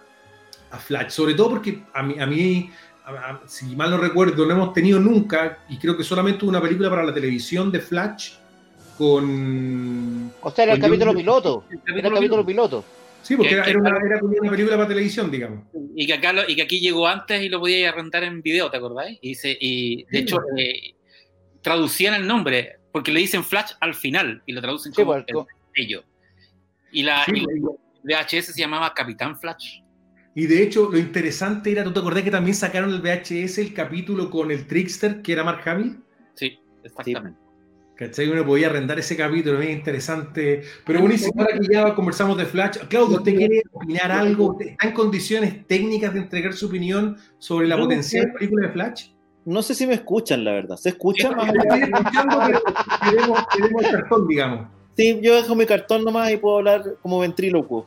a 0.71 0.77
Flash, 0.77 1.09
sobre 1.09 1.33
todo 1.33 1.51
porque 1.51 1.83
a 1.93 2.03
mí, 2.03 2.19
a 2.19 2.25
mí 2.25 2.71
a, 3.05 3.39
si 3.45 3.75
mal 3.75 3.89
no 3.89 3.97
recuerdo, 3.97 4.45
no 4.45 4.53
hemos 4.53 4.73
tenido 4.73 4.99
nunca, 4.99 5.59
y 5.69 5.77
creo 5.77 5.97
que 5.97 6.03
solamente 6.03 6.45
una 6.45 6.61
película 6.61 6.89
para 6.89 7.03
la 7.03 7.13
televisión 7.13 7.71
de 7.71 7.79
Flash 7.79 8.33
con. 8.97 10.31
O 10.41 10.51
sea, 10.51 10.65
era 10.65 10.73
el 10.73 10.79
capítulo 10.79 11.13
piloto. 11.13 11.63
el 11.69 11.97
Era 11.97 12.07
el 12.07 12.13
capítulo 12.13 12.45
piloto. 12.45 12.85
Sí, 13.21 13.35
porque 13.35 13.49
Que- 13.49 13.55
era, 13.55 13.63
que- 13.65 13.69
era 13.71 13.79
una, 13.79 13.89
era 14.05 14.19
como 14.19 14.33
una 14.39 14.49
película 14.51 14.75
para 14.77 14.87
televisión, 14.87 15.29
digamos. 15.31 15.65
y 15.95 16.07
que 16.07 16.13
acá 16.13 16.33
lo- 16.33 16.47
y 16.49 16.55
que 16.55 16.61
aquí 16.63 16.79
llegó 16.79 17.07
antes 17.07 17.41
y 17.41 17.49
lo 17.49 17.59
podíais 17.59 17.87
arrendar 17.91 18.23
en 18.23 18.41
video, 18.41 18.69
¿te 18.71 18.77
acordáis? 18.77 19.19
Y, 19.21 19.35
se- 19.35 19.57
y 19.59 20.03
de 20.05 20.19
hecho 20.19 20.41
eh, 20.57 20.95
traducían 21.61 22.15
el 22.15 22.25
nombre 22.27 22.77
porque 22.91 23.11
le 23.11 23.19
dicen 23.19 23.43
Flash 23.43 23.71
al 23.79 23.93
final 23.93 24.41
y 24.45 24.53
lo 24.53 24.61
traducen 24.61 24.91
Sí, 24.93 25.01
como 25.01 25.13
pues, 25.13 25.25
co- 25.31 25.47
ello. 25.75 26.03
Y 26.91 27.03
la 27.03 27.23
Sí, 27.25 27.31
y 27.35 27.45
VHS 28.03 28.53
se 28.53 28.59
llamaba 28.59 28.93
Capitán 28.93 29.39
Flash. 29.39 29.81
Y 30.33 30.47
de 30.47 30.63
hecho, 30.63 30.89
lo 30.91 30.97
interesante 30.97 31.71
era, 31.71 31.83
¿tú 31.83 31.91
te 31.93 31.99
acordás 31.99 32.23
que 32.23 32.31
también 32.31 32.55
sacaron 32.55 32.89
el 32.93 33.01
VHS 33.01 33.59
el 33.61 33.73
capítulo 33.73 34.29
con 34.29 34.49
el 34.49 34.65
Trickster, 34.65 35.21
que 35.21 35.33
era 35.33 35.43
Mark 35.43 35.61
Hamill? 35.67 35.99
Sí, 36.35 36.57
exactamente. 36.83 37.37
¿Cachai? 38.01 38.27
Uno 38.29 38.43
podía 38.43 38.65
arrendar 38.65 38.97
ese 38.97 39.15
capítulo, 39.15 39.61
es 39.61 39.69
interesante. 39.69 40.63
Pero 40.87 41.01
buenísimo, 41.01 41.39
ahora 41.39 41.59
que 41.59 41.67
ya 41.71 41.93
conversamos 41.93 42.35
de 42.35 42.47
Flash, 42.47 42.79
Claudio, 42.89 43.17
¿usted 43.17 43.35
quiere 43.35 43.61
opinar 43.71 44.11
algo? 44.11 44.53
¿Usted 44.53 44.69
¿Está 44.69 44.87
en 44.87 44.93
condiciones 44.95 45.67
técnicas 45.67 46.11
de 46.15 46.21
entregar 46.21 46.53
su 46.53 46.65
opinión 46.65 47.15
sobre 47.37 47.67
la 47.67 47.77
potencial 47.77 48.33
película 48.33 48.65
de 48.65 48.73
Flash? 48.73 49.09
No 49.45 49.61
sé 49.61 49.75
si 49.75 49.85
me 49.85 49.93
escuchan, 49.93 50.43
la 50.43 50.51
verdad. 50.53 50.77
¿Se 50.77 50.89
escucha? 50.89 51.29
Sí, 51.29 51.35
más 51.35 51.53
estoy 51.53 51.81
escuchando, 51.83 52.39
pero 52.47 52.61
queremos, 53.11 53.39
queremos 53.55 53.83
el 53.83 53.91
cartón, 53.91 54.27
digamos. 54.27 54.67
Sí, 54.97 55.19
yo 55.21 55.35
dejo 55.35 55.53
mi 55.55 55.65
cartón 55.67 56.03
nomás 56.03 56.31
y 56.31 56.37
puedo 56.37 56.57
hablar 56.57 56.83
como 57.03 57.19
ventrílocuo. 57.19 57.85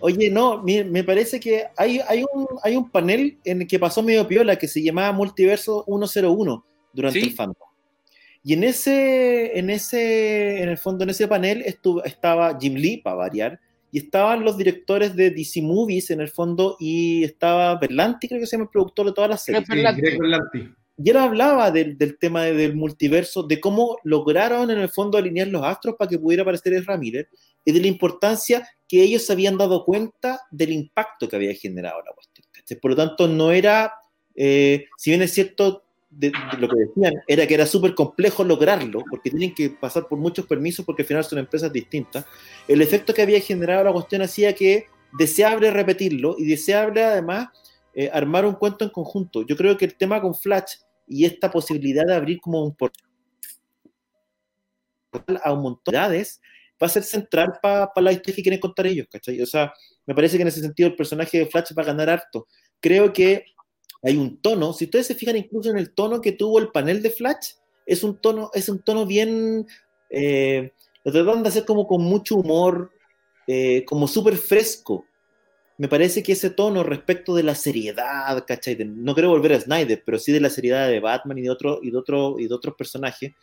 Oye, 0.00 0.28
no, 0.28 0.60
me, 0.60 0.82
me 0.82 1.04
parece 1.04 1.38
que 1.38 1.66
hay, 1.76 2.00
hay, 2.08 2.24
un, 2.34 2.48
hay 2.64 2.74
un 2.74 2.90
panel 2.90 3.38
en 3.44 3.62
el 3.62 3.68
que 3.68 3.78
pasó 3.78 4.02
medio 4.02 4.26
piola 4.26 4.56
que 4.56 4.66
se 4.66 4.82
llamaba 4.82 5.12
Multiverso 5.12 5.84
101 5.86 6.64
durante 6.92 7.20
Sí. 7.20 7.26
el 7.28 7.32
fandom. 7.32 7.66
Y 8.46 8.52
en 8.52 8.62
ese, 8.62 9.58
en 9.58 9.70
ese, 9.70 10.62
en 10.62 10.68
el 10.68 10.78
fondo, 10.78 11.02
en 11.02 11.10
ese 11.10 11.26
panel 11.26 11.62
estuvo, 11.66 12.04
estaba 12.04 12.56
Jim 12.60 12.74
Lee, 12.74 12.98
para 12.98 13.16
variar, 13.16 13.60
y 13.90 13.98
estaban 13.98 14.44
los 14.44 14.56
directores 14.56 15.16
de 15.16 15.30
DC 15.32 15.62
Movies 15.62 16.10
en 16.12 16.20
el 16.20 16.28
fondo, 16.28 16.76
y 16.78 17.24
estaba 17.24 17.74
Berlanti, 17.76 18.28
creo 18.28 18.38
que 18.38 18.46
se 18.46 18.52
llama 18.56 18.66
el 18.66 18.70
productor 18.70 19.06
de 19.06 19.12
todas 19.14 19.30
las 19.30 19.42
series. 19.44 19.64
Sí. 20.52 20.68
Y 20.98 21.10
él 21.10 21.16
hablaba 21.16 21.72
del, 21.72 21.98
del 21.98 22.18
tema 22.18 22.44
de- 22.44 22.54
del 22.54 22.76
multiverso, 22.76 23.42
de 23.42 23.58
cómo 23.60 23.98
lograron 24.04 24.70
en 24.70 24.78
el 24.78 24.88
fondo 24.90 25.18
alinear 25.18 25.48
los 25.48 25.64
astros 25.64 25.96
para 25.98 26.08
que 26.08 26.18
pudiera 26.18 26.42
aparecer 26.42 26.72
Ezra 26.72 26.96
Miller 26.96 27.28
y 27.64 27.72
de 27.72 27.80
la 27.80 27.88
importancia 27.88 28.66
que 28.88 29.02
ellos 29.02 29.22
se 29.26 29.32
habían 29.32 29.58
dado 29.58 29.84
cuenta 29.84 30.40
del 30.52 30.70
impacto 30.72 31.28
que 31.28 31.34
había 31.34 31.52
generado 31.54 31.98
la 32.06 32.12
cuestión. 32.14 32.46
Por 32.80 32.92
lo 32.92 32.96
tanto, 32.96 33.26
no 33.28 33.50
era, 33.50 33.92
eh, 34.36 34.86
si 34.96 35.10
bien 35.10 35.22
es 35.22 35.32
cierto, 35.34 35.82
de, 36.10 36.32
lo 36.58 36.68
que 36.68 36.76
decían, 36.76 37.14
era 37.26 37.46
que 37.46 37.54
era 37.54 37.66
súper 37.66 37.94
complejo 37.94 38.44
lograrlo, 38.44 39.02
porque 39.10 39.30
tienen 39.30 39.54
que 39.54 39.70
pasar 39.70 40.06
por 40.06 40.18
muchos 40.18 40.46
permisos, 40.46 40.84
porque 40.84 41.02
al 41.02 41.08
final 41.08 41.24
son 41.24 41.38
empresas 41.38 41.72
distintas. 41.72 42.24
El 42.68 42.80
efecto 42.80 43.12
que 43.12 43.22
había 43.22 43.40
generado 43.40 43.84
la 43.84 43.92
cuestión 43.92 44.22
hacía 44.22 44.54
que 44.54 44.86
deseable 45.12 45.70
repetirlo 45.70 46.36
y 46.38 46.46
deseable 46.46 47.02
además 47.02 47.48
eh, 47.94 48.10
armar 48.12 48.44
un 48.44 48.54
cuento 48.54 48.84
en 48.84 48.90
conjunto. 48.90 49.44
Yo 49.46 49.56
creo 49.56 49.76
que 49.76 49.86
el 49.86 49.94
tema 49.94 50.20
con 50.20 50.34
Flash 50.34 50.76
y 51.06 51.24
esta 51.24 51.50
posibilidad 51.50 52.04
de 52.04 52.14
abrir 52.14 52.40
como 52.40 52.62
un 52.62 52.74
portal 52.74 53.02
a 55.42 55.52
un 55.52 55.62
montón 55.62 55.92
de 55.92 55.98
edades 55.98 56.40
va 56.82 56.86
a 56.88 56.90
ser 56.90 57.02
central 57.04 57.58
para 57.62 57.90
la 57.96 58.12
historia 58.12 58.36
que 58.36 58.42
quieren 58.42 58.60
contar 58.60 58.86
ellos. 58.86 59.06
O 59.42 59.46
sea, 59.46 59.72
me 60.04 60.14
parece 60.14 60.36
que 60.36 60.42
en 60.42 60.48
ese 60.48 60.60
sentido 60.60 60.88
el 60.88 60.96
personaje 60.96 61.38
de 61.38 61.46
Flash 61.46 61.72
va 61.76 61.82
a 61.82 61.86
ganar 61.86 62.10
harto. 62.10 62.46
Creo 62.80 63.12
que 63.12 63.46
hay 64.02 64.16
un 64.16 64.36
tono, 64.38 64.72
si 64.72 64.84
ustedes 64.84 65.06
se 65.06 65.14
fijan 65.14 65.36
incluso 65.36 65.70
en 65.70 65.78
el 65.78 65.92
tono 65.92 66.20
que 66.20 66.32
tuvo 66.32 66.58
el 66.58 66.68
panel 66.68 67.02
de 67.02 67.10
Flash, 67.10 67.52
es 67.86 68.02
un 68.02 68.16
tono, 68.16 68.50
es 68.54 68.68
un 68.68 68.80
tono 68.80 69.06
bien, 69.06 69.66
eh, 70.10 70.72
lo 71.04 71.12
tratan 71.12 71.42
de 71.42 71.48
hacer 71.48 71.64
como 71.64 71.86
con 71.86 72.02
mucho 72.02 72.36
humor, 72.36 72.90
eh, 73.46 73.84
como 73.84 74.08
súper 74.08 74.36
fresco. 74.36 75.04
Me 75.78 75.88
parece 75.88 76.22
que 76.22 76.32
ese 76.32 76.50
tono 76.50 76.82
respecto 76.82 77.34
de 77.34 77.42
la 77.42 77.54
seriedad, 77.54 78.44
¿cachai? 78.46 78.74
De- 78.74 78.86
no 78.86 79.14
quiero 79.14 79.28
volver 79.28 79.52
a 79.52 79.60
Snyder, 79.60 80.02
pero 80.04 80.18
sí 80.18 80.32
de 80.32 80.40
la 80.40 80.50
seriedad 80.50 80.88
de 80.88 81.00
Batman 81.00 81.38
y 81.38 81.42
de, 81.42 81.50
otro, 81.50 81.80
y 81.82 81.90
de, 81.90 81.98
otro, 81.98 82.36
y 82.38 82.48
de 82.48 82.54
otros 82.54 82.74
personajes, 82.76 83.34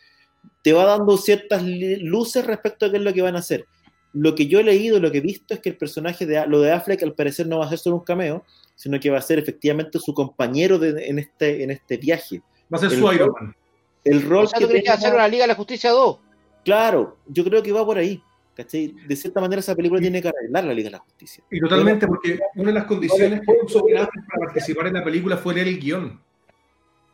te 0.62 0.72
va 0.72 0.84
dando 0.84 1.16
ciertas 1.16 1.62
luces 1.64 2.44
respecto 2.44 2.86
a 2.86 2.90
qué 2.90 2.98
es 2.98 3.02
lo 3.02 3.12
que 3.14 3.22
van 3.22 3.36
a 3.36 3.38
hacer. 3.38 3.66
Lo 4.12 4.34
que 4.34 4.46
yo 4.46 4.60
he 4.60 4.64
leído, 4.64 5.00
lo 5.00 5.10
que 5.10 5.18
he 5.18 5.22
visto 5.22 5.54
es 5.54 5.60
que 5.60 5.70
el 5.70 5.76
personaje 5.76 6.26
de 6.26 6.46
lo 6.46 6.60
de 6.60 6.72
Affleck 6.72 7.02
al 7.02 7.14
parecer 7.14 7.46
no 7.46 7.58
va 7.60 7.66
a 7.66 7.70
ser 7.70 7.78
solo 7.78 7.96
un 7.96 8.04
cameo, 8.04 8.44
sino 8.74 8.98
que 9.00 9.10
va 9.10 9.18
a 9.18 9.22
ser 9.22 9.38
efectivamente 9.38 9.98
su 9.98 10.12
compañero 10.14 10.78
de- 10.78 11.06
en, 11.06 11.18
este, 11.18 11.62
en 11.62 11.70
este 11.70 11.96
viaje. 11.96 12.42
Va 12.72 12.78
a 12.78 12.80
ser 12.80 12.92
El 12.92 12.98
su 12.98 13.12
Iron 13.12 13.32
Man. 13.38 13.56
El 14.04 14.22
rol 14.22 14.44
O 14.44 14.46
sea, 14.48 14.58
que 14.58 14.66
crees 14.66 14.82
que 14.82 14.90
tenga- 14.90 14.94
hacer 14.98 15.14
una 15.14 15.28
Liga 15.28 15.44
de 15.44 15.48
la 15.48 15.54
Justicia 15.54 15.90
2. 15.90 16.18
Claro, 16.64 17.18
yo 17.26 17.44
creo 17.44 17.62
que 17.62 17.72
va 17.72 17.84
por 17.84 17.98
ahí. 17.98 18.22
¿cachai? 18.56 18.94
De 19.08 19.16
cierta 19.16 19.40
manera 19.40 19.58
esa 19.58 19.74
película 19.74 20.00
tiene 20.00 20.22
que 20.22 20.28
arreglar 20.28 20.62
la 20.62 20.72
Liga 20.72 20.86
de 20.86 20.92
la 20.92 20.98
Justicia. 21.00 21.42
Y 21.50 21.58
totalmente, 21.58 22.06
porque 22.06 22.38
una 22.54 22.68
de 22.68 22.74
las 22.74 22.84
condiciones 22.84 23.40
que 23.40 23.52
puso 23.60 23.84
para 23.84 24.08
participar 24.38 24.86
en 24.86 24.94
la 24.94 25.02
película 25.02 25.36
fue 25.36 25.54
leer 25.54 25.66
el 25.66 25.80
guion. 25.80 26.20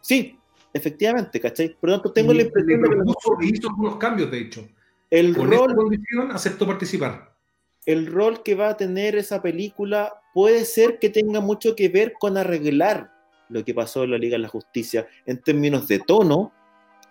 Sí, 0.03 0.39
efectivamente, 0.73 1.41
¿cachai? 1.41 1.75
Por 1.81 1.89
lo 1.91 1.97
tanto, 1.97 2.13
tengo 2.13 2.33
Y 2.33 2.37
la 2.37 2.43
le 2.43 2.47
impresión 2.49 2.83
de 2.83 2.89
que 3.41 3.47
hizo 3.47 3.69
algunos 3.71 3.97
cambios, 3.97 4.31
de 4.31 4.39
hecho. 4.39 4.69
el 5.11 5.35
Con 5.35 5.51
esta 5.53 5.67
rol, 5.67 5.77
condición 5.77 6.31
aceptó 6.31 6.67
participar. 6.67 7.35
el 7.87 8.07
rol 8.07 8.43
que 8.43 8.55
va 8.55 8.69
a 8.69 8.77
tener 8.77 9.17
esa 9.17 9.41
película 9.41 10.13
puede 10.35 10.65
ser 10.65 10.99
que 10.99 11.11
tenga 11.11 11.41
mucho 11.41 11.75
que 11.75 11.89
ver 11.89 12.15
con 12.19 12.37
arreglar 12.37 13.11
lo 13.49 13.65
que 13.65 13.75
pasó 13.75 14.05
en 14.05 14.13
la 14.13 14.19
Liga 14.19 14.35
de 14.37 14.43
la 14.43 14.49
Justicia 14.49 15.07
en 15.27 15.41
términos 15.43 15.89
de 15.89 15.99
tono, 15.99 16.53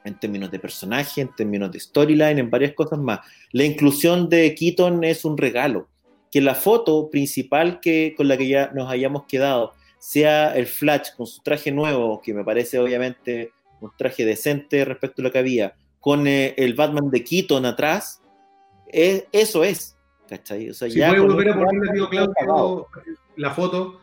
en 0.05 0.17
términos 0.17 0.49
de 0.51 0.59
personaje, 0.59 1.21
en 1.21 1.35
términos 1.35 1.71
de 1.71 1.79
storyline, 1.79 2.39
en 2.39 2.49
varias 2.49 2.73
cosas 2.73 2.99
más. 2.99 3.19
La 3.51 3.65
inclusión 3.65 4.29
de 4.29 4.55
Keaton 4.55 5.03
es 5.03 5.25
un 5.25 5.37
regalo. 5.37 5.87
Que 6.31 6.41
la 6.41 6.55
foto 6.55 7.09
principal 7.09 7.79
que, 7.81 8.13
con 8.15 8.27
la 8.27 8.37
que 8.37 8.47
ya 8.47 8.71
nos 8.73 8.89
hayamos 8.89 9.23
quedado 9.25 9.73
sea 9.97 10.55
el 10.55 10.67
Flash 10.67 11.09
con 11.17 11.25
su 11.27 11.41
traje 11.41 11.71
nuevo, 11.71 12.21
que 12.21 12.33
me 12.33 12.43
parece 12.45 12.79
obviamente 12.79 13.51
un 13.81 13.91
traje 13.97 14.23
decente 14.25 14.85
respecto 14.85 15.21
a 15.21 15.23
lo 15.23 15.31
que 15.31 15.39
había, 15.39 15.75
con 15.99 16.27
eh, 16.27 16.53
el 16.55 16.75
Batman 16.75 17.09
de 17.09 17.23
Keaton 17.23 17.65
atrás, 17.65 18.21
es- 18.87 19.25
eso 19.33 19.63
es. 19.65 19.97
¿Cachai? 20.29 20.69
O 20.69 20.73
sea, 20.73 20.89
Si 20.89 20.99
ya 20.99 21.09
puede 21.09 21.21
volver 21.21 21.49
a 21.49 21.53
ponerle, 21.55 21.91
tío 21.93 22.09
Claudio, 22.09 22.87
la 23.37 23.49
foto. 23.51 24.01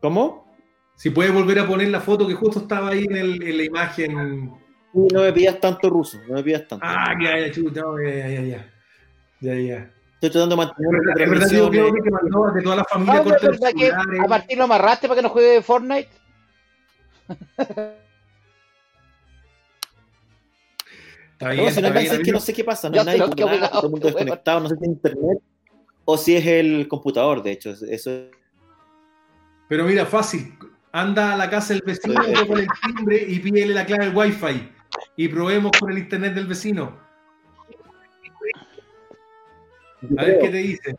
¿Cómo? 0.00 0.50
Si 0.96 1.10
puede 1.10 1.30
volver 1.30 1.58
a 1.60 1.66
poner 1.66 1.88
la 1.88 2.00
foto 2.00 2.26
que 2.26 2.34
justo 2.34 2.60
estaba 2.60 2.90
ahí 2.90 3.04
en, 3.04 3.16
el- 3.16 3.42
en 3.42 3.56
la 3.56 3.64
imagen. 3.64 4.52
Sí, 4.92 5.06
No 5.12 5.20
me 5.22 5.32
pidas 5.32 5.60
tanto 5.60 5.88
ruso, 5.90 6.18
no 6.28 6.34
me 6.34 6.42
pidas 6.42 6.66
tanto. 6.66 6.84
Ah, 6.88 7.14
ya, 7.22 7.38
ya, 7.38 7.50
chuta, 7.52 7.82
ya, 8.04 8.28
ya, 8.28 8.40
ya. 8.42 8.72
Ya, 9.40 9.54
ya. 9.54 9.90
Estoy 10.14 10.30
tratando 10.30 10.56
de 10.56 10.66
mantener 10.66 10.90
verdad, 11.16 11.48
Claudio, 11.48 11.92
que 12.02 12.10
mandó 12.10 12.52
que 12.54 12.60
toda 12.62 12.76
la 12.76 12.84
familia 12.84 13.14
Ah, 13.14 13.22
corte 13.22 13.36
¿es 13.36 13.42
los 13.44 13.60
verdad 13.60 13.72
que 13.78 13.86
celulares. 13.86 14.20
a 14.20 14.26
Martín 14.28 14.58
lo 14.58 14.64
amarraste 14.64 15.08
para 15.08 15.16
que 15.18 15.22
no 15.22 15.28
juegue 15.30 15.62
Fortnite? 15.62 16.08
Está 21.40 21.52
bien, 21.52 21.64
No, 21.64 21.70
si 21.70 21.80
no 21.80 21.88
está 21.88 22.00
bien, 22.00 22.12
es 22.12 22.20
que 22.20 22.32
no 22.32 22.40
sé 22.40 22.52
qué 22.52 22.64
pasa, 22.64 22.90
no 22.90 23.00
hay 23.00 23.06
nadie 23.06 23.18
jugando, 23.20 23.36
quedo 23.36 23.70
todo 23.70 23.84
el 23.86 23.90
mundo 23.90 24.06
desconectado, 24.08 24.60
no 24.60 24.68
sé 24.68 24.76
si 24.76 24.82
es 24.84 24.88
internet 24.90 25.38
o 26.04 26.18
si 26.18 26.36
es 26.36 26.46
el 26.46 26.86
computador, 26.86 27.42
de 27.42 27.52
hecho, 27.52 27.70
eso 27.70 28.10
Pero 29.66 29.84
mira, 29.84 30.04
fácil. 30.04 30.52
Anda 30.92 31.32
a 31.32 31.36
la 31.38 31.48
casa 31.48 31.72
del 31.72 31.82
vecino, 31.86 32.22
Sí. 32.22 32.34
toca 32.34 32.60
el 32.60 32.68
timbre 32.94 33.24
y 33.26 33.38
pídele 33.38 33.72
la 33.72 33.86
clave 33.86 34.06
del 34.06 34.14
wifi. 34.16 34.70
Y 35.16 35.28
probemos 35.28 35.70
con 35.80 35.90
el 35.92 35.98
internet 35.98 36.34
del 36.34 36.46
vecino. 36.46 36.98
A 40.18 40.24
ver 40.24 40.40
qué 40.40 40.48
te 40.50 40.56
dice. 40.58 40.96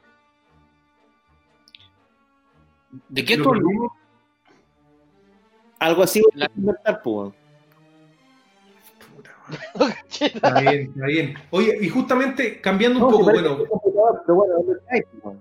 ¿De 3.10 3.24
qué 3.26 3.38
probemos. 3.38 3.92
algo 5.78 6.02
así 6.04 6.24
La- 6.34 6.50
pues. 7.04 7.34
Está 10.20 10.62
bien, 10.62 10.92
está 10.94 11.06
bien. 11.06 11.34
Oye, 11.50 11.78
y 11.82 11.90
justamente 11.90 12.60
cambiando 12.62 13.06
un 13.06 13.12
poco, 13.12 13.24
bueno, 13.24 13.58
pero 14.26 15.40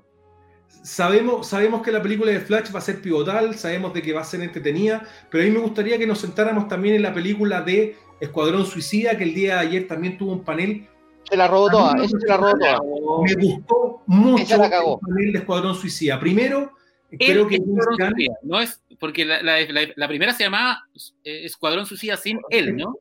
sabemos, 0.83 1.47
sabemos 1.47 1.83
que 1.83 1.93
la 1.93 2.03
película 2.03 2.31
de 2.33 2.41
Flash 2.41 2.75
va 2.75 2.79
a 2.79 2.83
ser 2.83 3.01
pivotal, 3.03 3.55
sabemos 3.55 3.93
de 3.95 4.03
que 4.03 4.13
va 4.13 4.21
a 4.23 4.25
ser 4.25 4.41
entretenida, 4.41 5.03
pero 5.31 5.45
a 5.45 5.47
mí 5.47 5.53
me 5.53 5.61
gustaría 5.61 5.99
que 5.99 6.07
nos 6.07 6.21
sentáramos 6.21 6.69
también 6.69 6.95
en 6.97 7.03
la 7.03 7.13
película 7.13 7.61
de 7.61 7.97
Escuadrón 8.21 8.65
Suicida, 8.67 9.17
que 9.17 9.25
el 9.25 9.35
día 9.35 9.55
de 9.57 9.61
ayer 9.61 9.87
también 9.87 10.17
tuvo 10.19 10.33
un 10.33 10.45
panel. 10.45 10.87
Se 11.29 11.37
la 11.37 11.47
robó 11.49 11.71
toda, 11.71 11.95
esa 12.03 12.19
se 12.19 12.27
la 12.27 12.37
robó 12.37 12.59
toda. 12.59 12.81
Me 13.25 13.35
gustó 13.35 14.03
mucho 14.07 14.43
Esa 14.43 14.57
la 14.57 14.71
cagó. 14.71 15.01
el 15.03 15.09
panel 15.15 15.33
de 15.33 15.39
Escuadrón 15.39 15.75
Suicida. 15.75 16.19
Primero, 16.19 16.73
creo 17.11 17.47
que 17.47 17.57
es 17.57 17.61
James 17.61 17.79
Escuadrón 17.79 17.97
Gunn- 17.99 18.15
Suicida, 18.17 18.35
no 18.43 18.61
es 18.61 18.83
porque 18.99 19.25
la, 19.25 19.43
la- 19.43 19.61
la- 19.61 19.89
la 19.95 20.09
primera 20.09 20.33
se 20.33 20.45
llamaba 20.45 20.83
eh, 21.25 21.45
Escuadrón 21.45 21.87
Suicida 21.87 22.17
sin 22.17 22.41
él, 22.51 22.77
¿no? 22.77 22.97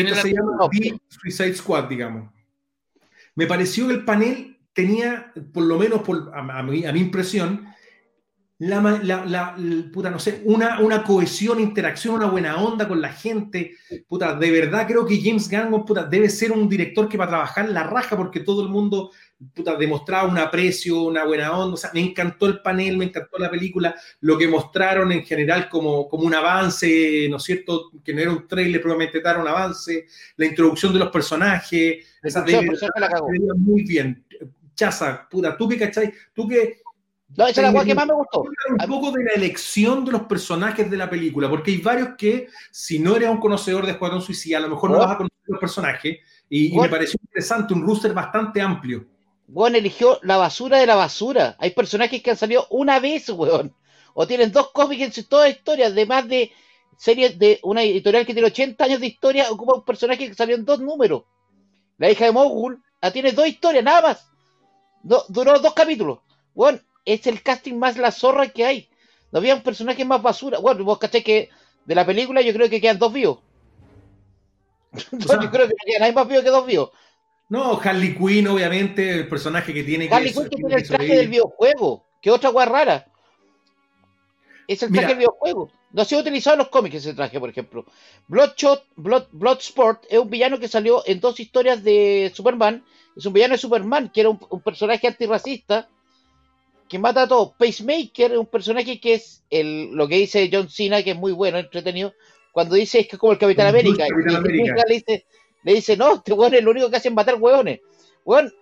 El- 0.00 0.14
se 0.14 0.32
llama. 0.32 0.52
The 0.70 1.00
Suicide 1.08 1.54
Squad, 1.54 1.84
digamos. 1.88 2.30
Me 3.34 3.46
pareció 3.46 3.86
que 3.88 3.94
el 3.94 4.04
panel 4.04 4.58
tenía, 4.72 5.32
por 5.52 5.64
lo 5.64 5.78
menos 5.78 6.02
por, 6.02 6.30
a, 6.34 6.58
a 6.58 6.62
mi, 6.62 6.84
a 6.84 6.92
mi 6.92 7.00
impresión, 7.00 7.66
la, 8.58 8.80
la- 8.80 9.56
puta, 9.92 10.08
no 10.10 10.18
sé, 10.18 10.40
una, 10.46 10.80
una 10.80 11.02
cohesión, 11.04 11.60
interacción, 11.60 12.14
una 12.14 12.26
buena 12.26 12.56
onda 12.56 12.88
con 12.88 13.00
la 13.02 13.10
gente. 13.12 13.76
Puta, 14.08 14.34
de 14.34 14.50
verdad 14.50 14.86
creo 14.86 15.04
que 15.06 15.20
James 15.20 15.50
Gunn 15.50 15.84
puta, 15.84 16.04
debe 16.04 16.30
ser 16.30 16.52
un 16.52 16.66
director 16.68 17.08
que 17.08 17.18
va 17.18 17.26
a 17.26 17.28
trabajar 17.28 17.68
la 17.68 17.82
raja 17.82 18.16
porque 18.16 18.40
todo 18.40 18.62
el 18.62 18.70
mundo 18.70 19.10
puta, 19.54 19.76
demostraba 19.76 20.28
un 20.28 20.38
aprecio, 20.38 21.02
una 21.02 21.24
buena 21.24 21.56
onda. 21.56 21.74
O 21.74 21.76
sea, 21.76 21.90
me 21.92 22.00
encantó 22.00 22.46
el 22.46 22.60
panel, 22.60 22.96
me 22.96 23.06
encantó 23.06 23.38
la 23.38 23.50
película, 23.50 23.94
lo 24.20 24.38
que 24.38 24.48
mostraron 24.48 25.12
en 25.12 25.24
general 25.24 25.68
como, 25.68 26.08
como 26.08 26.24
un 26.24 26.34
avance, 26.34 27.26
¿no 27.30 27.36
es 27.36 27.42
cierto? 27.42 27.90
Que 28.04 28.14
no 28.14 28.20
era 28.20 28.30
un 28.30 28.46
trailer, 28.46 28.80
probablemente 28.80 29.18
era 29.18 29.38
un 29.38 29.48
avance, 29.48 30.06
la 30.36 30.46
introducción 30.46 30.92
de 30.92 31.00
los 31.00 31.10
personajes, 31.10 32.06
esa 32.22 32.42
de 32.42 32.62
la 32.96 33.08
cagó. 33.08 33.28
muy 33.56 33.82
bien. 33.82 34.24
Chaza, 34.74 35.26
puta, 35.28 35.56
tú 35.56 35.68
que 35.68 35.78
cachai, 35.78 36.12
tú 36.34 36.46
que 36.46 36.80
No, 37.36 37.46
esa 37.46 37.66
es 37.66 37.72
la 37.72 37.84
que 37.84 37.94
más 37.94 38.06
me 38.06 38.14
gustó. 38.14 38.42
un 38.42 38.88
poco 38.88 39.10
de 39.12 39.24
la 39.24 39.32
elección 39.32 40.04
de 40.04 40.12
los 40.12 40.22
personajes 40.22 40.90
de 40.90 40.96
la 40.96 41.08
película, 41.08 41.48
porque 41.48 41.70
hay 41.70 41.78
varios 41.78 42.10
que, 42.16 42.48
si 42.70 42.98
no 42.98 43.16
eres 43.16 43.28
un 43.28 43.38
conocedor 43.38 43.84
de 43.86 43.92
Escuadrón 43.92 44.22
Suicida, 44.22 44.58
a 44.58 44.60
lo 44.60 44.68
mejor 44.68 44.90
no 44.90 44.98
vas 44.98 45.12
a 45.12 45.16
conocer 45.16 45.44
los 45.46 45.60
personajes, 45.60 46.18
y, 46.48 46.74
y 46.74 46.78
me 46.78 46.88
pareció 46.88 47.18
interesante, 47.22 47.74
un 47.74 47.86
roster 47.86 48.12
bastante 48.12 48.60
amplio. 48.60 49.06
Weón 49.48 49.76
eligió 49.76 50.18
la 50.22 50.36
basura 50.36 50.78
de 50.78 50.86
la 50.86 50.96
basura. 50.96 51.56
Hay 51.58 51.70
personajes 51.70 52.22
que 52.22 52.30
han 52.30 52.36
salido 52.36 52.66
una 52.70 52.98
vez, 53.00 53.28
weón. 53.30 53.74
O 54.14 54.26
tienen 54.26 54.52
dos 54.52 54.70
cómics 54.72 55.02
en 55.02 55.12
su 55.12 55.24
toda 55.28 55.48
historia, 55.48 55.90
de 55.90 56.06
más 56.06 56.26
de 56.28 56.52
series 56.96 57.38
de 57.38 57.60
una 57.62 57.82
editorial 57.82 58.24
que 58.26 58.32
tiene 58.32 58.48
80 58.48 58.84
años 58.84 59.00
de 59.00 59.06
historia, 59.08 59.50
ocupa 59.50 59.74
un 59.74 59.84
personaje 59.84 60.28
que 60.28 60.34
salió 60.34 60.56
en 60.56 60.64
dos 60.64 60.80
números. 60.80 61.24
La 61.98 62.10
hija 62.10 62.26
de 62.26 62.32
Mogul 62.32 62.82
ah, 63.02 63.10
tiene 63.12 63.32
dos 63.32 63.46
historias, 63.48 63.84
nada 63.84 64.02
más. 64.02 64.28
No, 65.04 65.22
duró 65.28 65.58
dos 65.60 65.74
capítulos. 65.74 66.20
Weón, 66.54 66.82
es 67.04 67.26
el 67.26 67.42
casting 67.42 67.74
más 67.76 67.96
la 67.98 68.12
zorra 68.12 68.48
que 68.48 68.64
hay. 68.66 68.90
No 69.32 69.38
había 69.40 69.54
un 69.56 69.62
personaje 69.62 70.04
más 70.04 70.22
basura. 70.22 70.58
Bueno, 70.60 70.84
vos 70.84 70.98
caché 70.98 71.22
que 71.24 71.50
de 71.86 71.94
la 71.96 72.06
película 72.06 72.42
yo 72.42 72.52
creo 72.54 72.70
que 72.70 72.80
quedan 72.80 72.98
dos 72.98 73.12
vivos. 73.12 73.40
sea- 75.26 75.40
yo 75.40 75.50
creo 75.50 75.66
que 75.68 75.74
no 75.74 75.84
queda 75.86 75.98
nadie 76.00 76.12
más 76.12 76.28
vivo 76.28 76.42
que 76.42 76.50
dos 76.50 76.66
vivos. 76.66 76.90
No, 77.48 77.80
Harley 77.80 78.16
Quinn, 78.16 78.48
obviamente, 78.48 79.10
el 79.10 79.28
personaje 79.28 79.72
que 79.72 79.84
tiene 79.84 80.08
Harley 80.10 80.32
que... 80.32 80.34
Quinn 80.34 80.44
que 80.44 80.50
que 80.50 80.56
tiene 80.56 80.74
el 80.74 80.88
traje 80.88 81.16
del 81.16 81.28
videojuego. 81.28 82.04
Que 82.20 82.30
otra 82.30 82.50
weá 82.50 82.66
rara. 82.66 83.06
Es 84.66 84.82
el 84.82 84.90
traje 84.90 85.08
del 85.08 85.18
videojuego. 85.18 85.70
No 85.92 86.02
ha 86.02 86.04
sido 86.04 86.20
utilizado 86.20 86.54
en 86.54 86.58
los 86.58 86.68
cómics 86.68 86.96
ese 86.96 87.14
traje, 87.14 87.38
por 87.38 87.48
ejemplo. 87.48 87.86
Bloodshot, 88.26 88.84
Blood, 88.96 89.28
Bloodsport 89.32 90.04
es 90.10 90.18
un 90.18 90.28
villano 90.28 90.58
que 90.58 90.68
salió 90.68 91.02
en 91.06 91.20
dos 91.20 91.38
historias 91.38 91.82
de 91.84 92.32
Superman. 92.34 92.84
Es 93.16 93.24
un 93.24 93.32
villano 93.32 93.52
de 93.52 93.58
Superman, 93.58 94.10
que 94.12 94.20
era 94.20 94.30
un, 94.30 94.38
un 94.50 94.60
personaje 94.60 95.06
antirracista 95.06 95.88
que 96.88 96.98
mata 96.98 97.22
a 97.22 97.28
todos. 97.28 97.52
Pacemaker 97.58 98.32
es 98.32 98.38
un 98.38 98.46
personaje 98.46 99.00
que 99.00 99.14
es 99.14 99.44
el, 99.50 99.90
lo 99.92 100.08
que 100.08 100.16
dice 100.16 100.50
John 100.52 100.68
Cena, 100.68 101.02
que 101.02 101.12
es 101.12 101.16
muy 101.16 101.32
bueno, 101.32 101.58
entretenido, 101.58 102.12
cuando 102.52 102.74
dice 102.74 103.00
es 103.00 103.08
que 103.08 103.16
es 103.16 103.20
como 103.20 103.32
el 103.32 103.38
Capitán 103.38 103.68
América. 103.68 104.06
Capitán 104.08 104.32
y 104.32 104.36
América. 104.36 104.84
Le 104.86 104.94
dice, 104.94 105.26
le 105.66 105.74
dice, 105.74 105.96
no, 105.96 106.14
este 106.14 106.32
weón 106.32 106.54
es 106.54 106.62
lo 106.62 106.70
único 106.70 106.88
que 106.88 106.96
hace 106.96 107.08
es 107.08 107.14
matar 107.14 107.34
hueones. 107.34 107.80
Weón, 108.24 108.52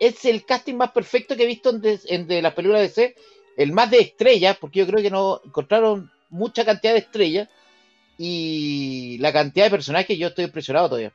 es 0.00 0.24
el 0.24 0.44
casting 0.44 0.74
más 0.74 0.90
perfecto 0.92 1.36
que 1.36 1.42
he 1.44 1.46
visto 1.46 1.70
en 1.70 1.80
de, 1.80 2.00
en 2.06 2.26
de 2.26 2.40
las 2.42 2.54
películas 2.54 2.80
de 2.82 2.88
DC, 2.88 3.14
el 3.56 3.72
más 3.72 3.90
de 3.90 3.98
estrellas, 4.00 4.56
porque 4.60 4.78
yo 4.80 4.86
creo 4.86 5.02
que 5.02 5.10
no 5.10 5.40
encontraron 5.44 6.10
mucha 6.30 6.64
cantidad 6.64 6.92
de 6.94 7.00
estrellas 7.00 7.48
y 8.16 9.18
la 9.18 9.32
cantidad 9.32 9.66
de 9.66 9.70
personajes, 9.70 10.18
yo 10.18 10.28
estoy 10.28 10.44
impresionado 10.46 10.88
todavía. 10.88 11.12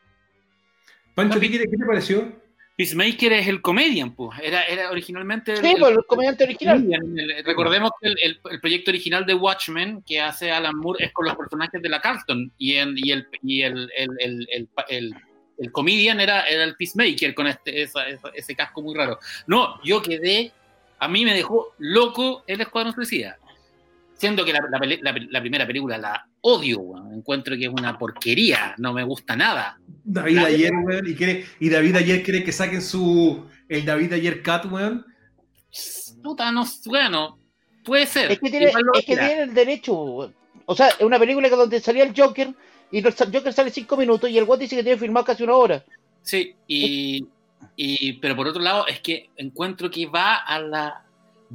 Pancho, 1.15 1.39
¿qué, 1.39 1.49
qué- 1.51 1.59
qué 1.59 1.77
te 1.77 1.85
pareció? 1.85 2.31
Peacemaker 2.75 3.33
es 3.33 3.47
el 3.47 3.61
comedian, 3.61 4.15
pues. 4.15 4.39
Era, 4.41 4.63
era 4.63 4.89
originalmente 4.89 5.55
Sí, 5.57 5.67
el- 5.73 5.79
pues, 5.79 5.91
el 5.91 6.05
comediante 6.07 6.43
original. 6.43 6.83
El- 6.91 7.43
recordemos 7.45 7.91
que 8.01 8.09
el, 8.09 8.17
el- 8.51 8.59
proyecto 8.61 8.89
original 8.91 9.25
de 9.25 9.35
Watchmen 9.35 10.01
que 10.03 10.19
hace 10.19 10.51
Alan 10.51 10.75
Moore 10.77 11.05
es 11.05 11.11
con 11.13 11.25
los 11.25 11.35
personajes 11.35 11.81
de 11.81 11.89
la 11.89 12.01
Carlton 12.01 12.51
y, 12.57 12.75
en, 12.75 12.95
y, 12.97 13.11
el, 13.11 13.27
y 13.43 13.61
el, 13.61 13.91
el, 13.95 14.09
el, 14.19 14.47
el, 14.51 14.69
el- 14.89 15.15
el 15.59 15.71
comedian 15.71 16.19
era, 16.19 16.47
era 16.47 16.63
el 16.63 16.75
Peacemaker 16.75 17.35
con 17.35 17.45
este, 17.45 17.83
esa- 17.83 18.07
esa- 18.07 18.31
ese 18.33 18.55
casco 18.55 18.81
muy 18.81 18.95
raro. 18.95 19.19
No, 19.45 19.79
yo 19.83 20.01
quedé, 20.01 20.51
a 20.97 21.07
mí 21.07 21.23
me 21.25 21.35
dejó 21.35 21.75
loco 21.77 22.43
el 22.47 22.59
Escuadrón 22.61 22.95
Suicida. 22.95 23.37
Siendo 24.23 24.45
que 24.45 24.53
la, 24.53 24.61
la 24.71 24.79
peli- 24.79 24.99
la- 25.01 25.13
la 25.31 25.41
primera 25.41 25.67
película 25.67 25.97
la 25.97 26.25
odio, 26.39 26.79
weón. 26.79 27.13
encuentro 27.13 27.57
que 27.57 27.65
es 27.65 27.69
una 27.69 27.97
porquería, 27.99 28.73
no 28.77 28.93
me 28.93 29.03
gusta 29.03 29.35
nada. 29.35 29.77
David 30.05 30.37
ayer, 30.37 30.71
weón, 30.73 31.05
y, 31.05 31.13
quiere, 31.13 31.43
y 31.59 31.67
David 31.67 31.97
ayer 31.97 32.23
quiere 32.23 32.41
que 32.45 32.53
saquen 32.53 32.81
su. 32.81 33.45
El 33.67 33.83
David 33.83 34.13
ayer 34.13 34.41
cat, 34.41 34.65
weón. 34.71 35.05
Puta, 36.23 36.51
no, 36.53 36.65
bueno, 36.85 37.37
puede 37.83 38.05
ser. 38.05 38.31
Es 38.31 38.39
que 38.39 38.49
tiene, 38.49 38.67
es 38.67 39.05
que 39.05 39.17
tiene 39.17 39.41
el 39.43 39.53
derecho. 39.53 39.93
weón. 39.93 40.33
O 40.67 40.73
sea, 40.75 40.87
es 40.87 41.01
una 41.01 41.19
película 41.19 41.49
que 41.49 41.55
donde 41.57 41.81
salía 41.81 42.05
el 42.05 42.13
Joker 42.15 42.53
y 42.91 42.99
el 42.99 43.13
Joker 43.13 43.51
sale 43.51 43.71
cinco 43.71 43.97
minutos 43.97 44.29
y 44.29 44.37
el 44.37 44.45
Watt 44.45 44.61
dice 44.61 44.77
que 44.77 44.83
tiene 44.83 44.97
filmado 44.97 45.25
casi 45.25 45.43
una 45.43 45.55
hora. 45.55 45.83
Sí, 46.21 46.55
y, 46.67 47.27
y- 47.75 48.13
pero 48.21 48.37
por 48.37 48.47
otro 48.47 48.61
lado 48.61 48.87
es 48.87 49.01
que 49.01 49.29
encuentro 49.35 49.91
que 49.91 50.05
va 50.05 50.35
a 50.37 50.59
la 50.59 51.03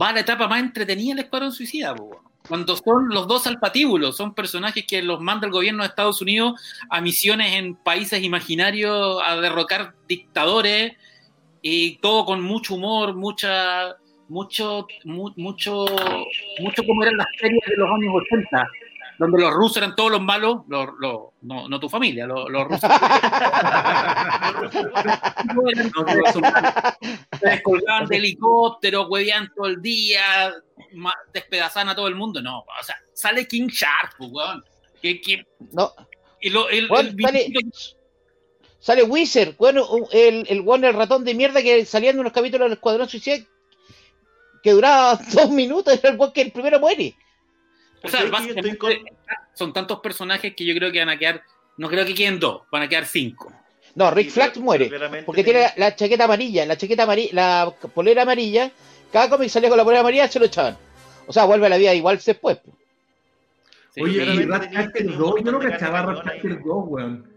va 0.00 0.10
a 0.10 0.12
la 0.12 0.20
etapa 0.20 0.46
más 0.46 0.60
entretenida 0.60 1.14
del 1.14 1.24
Escuadrón 1.24 1.52
Suicida, 1.52 1.94
po, 1.94 2.04
weón. 2.04 2.27
Cuando 2.48 2.76
son 2.76 3.08
los 3.10 3.28
dos 3.28 3.46
al 3.46 3.58
patíbulo, 3.60 4.10
son 4.12 4.34
personajes 4.34 4.84
que 4.86 5.02
los 5.02 5.20
manda 5.20 5.46
el 5.46 5.52
gobierno 5.52 5.82
de 5.82 5.88
Estados 5.88 6.20
Unidos 6.22 6.60
a 6.90 7.00
misiones 7.00 7.54
en 7.54 7.74
países 7.76 8.22
imaginarios 8.22 9.20
a 9.24 9.36
derrocar 9.36 9.94
dictadores 10.08 10.92
y 11.62 11.96
todo 11.98 12.24
con 12.24 12.40
mucho 12.42 12.74
humor, 12.76 13.14
mucha 13.14 13.96
mucho 14.28 14.86
mu- 15.04 15.32
mucho 15.36 15.86
mucho 16.60 16.82
como 16.84 17.02
eran 17.02 17.16
las 17.16 17.26
series 17.40 17.60
de 17.66 17.76
los 17.76 17.88
años 17.90 18.14
80 18.30 18.68
donde 19.18 19.40
los 19.40 19.52
rusos 19.52 19.78
eran 19.78 19.96
todos 19.96 20.12
los 20.12 20.20
malos, 20.22 20.58
los, 20.68 20.88
los- 21.00 21.22
no, 21.42 21.68
no 21.68 21.80
tu 21.80 21.88
familia, 21.88 22.26
los, 22.26 22.48
los 22.48 22.64
rusos. 22.68 22.88
no, 25.54 26.32
son- 26.32 26.42
se 27.40 27.48
descolgaban 27.48 28.06
de 28.06 28.16
helicóptero, 28.16 29.08
huevean 29.08 29.50
todo 29.54 29.66
el 29.66 29.80
día, 29.82 30.52
despedazaban 31.32 31.88
a 31.88 31.96
todo 31.96 32.08
el 32.08 32.14
mundo. 32.14 32.40
No, 32.42 32.60
o 32.60 32.82
sea, 32.82 32.96
sale 33.12 33.46
King 33.46 33.68
Shark, 33.68 34.14
pues, 34.18 34.30
weón. 34.32 34.64
Que, 35.02 35.20
que- 35.20 35.46
No, 35.72 35.92
y 36.40 36.50
lo- 36.50 36.68
el, 36.68 36.90
weón, 36.90 37.16
el 37.18 37.72
sale, 38.80 39.02
Wizard, 39.02 39.54
bueno, 39.58 39.86
el, 40.12 40.46
el, 40.48 40.60
weón, 40.60 40.84
el 40.84 40.94
ratón 40.94 41.24
de 41.24 41.34
mierda 41.34 41.62
que 41.62 41.84
salía 41.84 42.10
en 42.10 42.20
unos 42.20 42.32
capítulos 42.32 42.66
del 42.66 42.74
Escuadrón 42.74 43.08
Suicida 43.08 43.38
que 44.62 44.72
duraba 44.72 45.16
dos 45.32 45.50
minutos, 45.50 45.94
era 45.98 46.10
el 46.10 46.16
weón 46.18 46.32
que 46.32 46.42
el 46.42 46.52
primero 46.52 46.80
muere. 46.80 47.14
O 48.02 48.08
sea, 48.08 48.24
básicamente 48.30 49.02
son 49.54 49.72
tantos 49.72 50.00
personajes 50.00 50.54
que 50.54 50.64
yo 50.64 50.74
creo 50.74 50.90
que 50.92 50.98
van 51.00 51.08
a 51.10 51.18
quedar, 51.18 51.42
no 51.76 51.88
creo 51.88 52.04
que 52.06 52.14
queden 52.14 52.38
dos, 52.38 52.62
van 52.70 52.82
a 52.82 52.88
quedar 52.88 53.06
cinco. 53.06 53.52
No, 53.94 54.10
Rick 54.10 54.30
Flag 54.30 54.56
muere. 54.58 54.90
Porque 55.26 55.42
tiene 55.42 55.60
la, 55.62 55.72
la 55.76 55.96
chaqueta 55.96 56.24
amarilla, 56.24 56.64
la 56.66 56.76
chaqueta 56.76 57.02
amarilla, 57.02 57.32
la 57.34 57.74
polera 57.94 58.22
amarilla. 58.22 58.70
Cada 59.12 59.28
cómic 59.30 59.48
salía 59.48 59.68
con 59.68 59.78
la 59.78 59.84
polera 59.84 60.00
amarilla, 60.00 60.28
se 60.28 60.38
lo 60.38 60.44
echaban. 60.44 60.76
O 61.26 61.32
sea, 61.32 61.44
vuelve 61.44 61.66
a 61.66 61.70
la 61.70 61.78
vida 61.78 61.94
igual 61.94 62.20
después. 62.24 62.58
pues. 62.64 62.76
Sí, 63.94 64.02
Oye, 64.02 64.24
y 64.24 64.42
Ratcatcher 64.44 64.92
tenía 64.92 65.12
un 65.12 65.18
2, 65.18 65.34
yo 65.44 65.52
no 65.52 65.58
cachaba 65.58 65.98
a 66.00 66.06
Ratcatcher 66.06 66.52
ahí. 66.52 66.58
2, 66.64 66.84
weón. 66.86 67.28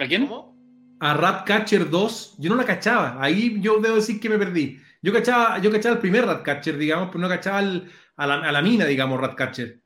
¿A 0.00 0.06
quién? 0.06 0.26
¿Cómo? 0.26 0.54
A 1.00 1.14
Ratcatcher 1.14 1.90
2, 1.90 2.34
yo 2.38 2.50
no 2.50 2.56
la 2.56 2.64
cachaba. 2.64 3.16
Ahí 3.20 3.58
yo 3.60 3.78
debo 3.80 3.96
decir 3.96 4.20
que 4.20 4.28
me 4.28 4.38
perdí. 4.38 4.78
Yo 5.02 5.12
cachaba, 5.12 5.58
yo 5.58 5.70
cachaba 5.70 5.94
el 5.96 6.00
primer 6.00 6.24
Ratcatcher, 6.26 6.78
digamos, 6.78 7.08
pero 7.08 7.18
no 7.20 7.28
cachaba 7.28 7.60
el- 7.60 7.90
a, 8.16 8.26
la, 8.26 8.34
a 8.34 8.52
la 8.52 8.62
mina, 8.62 8.84
digamos, 8.86 9.20
Ratcatcher. 9.20 9.80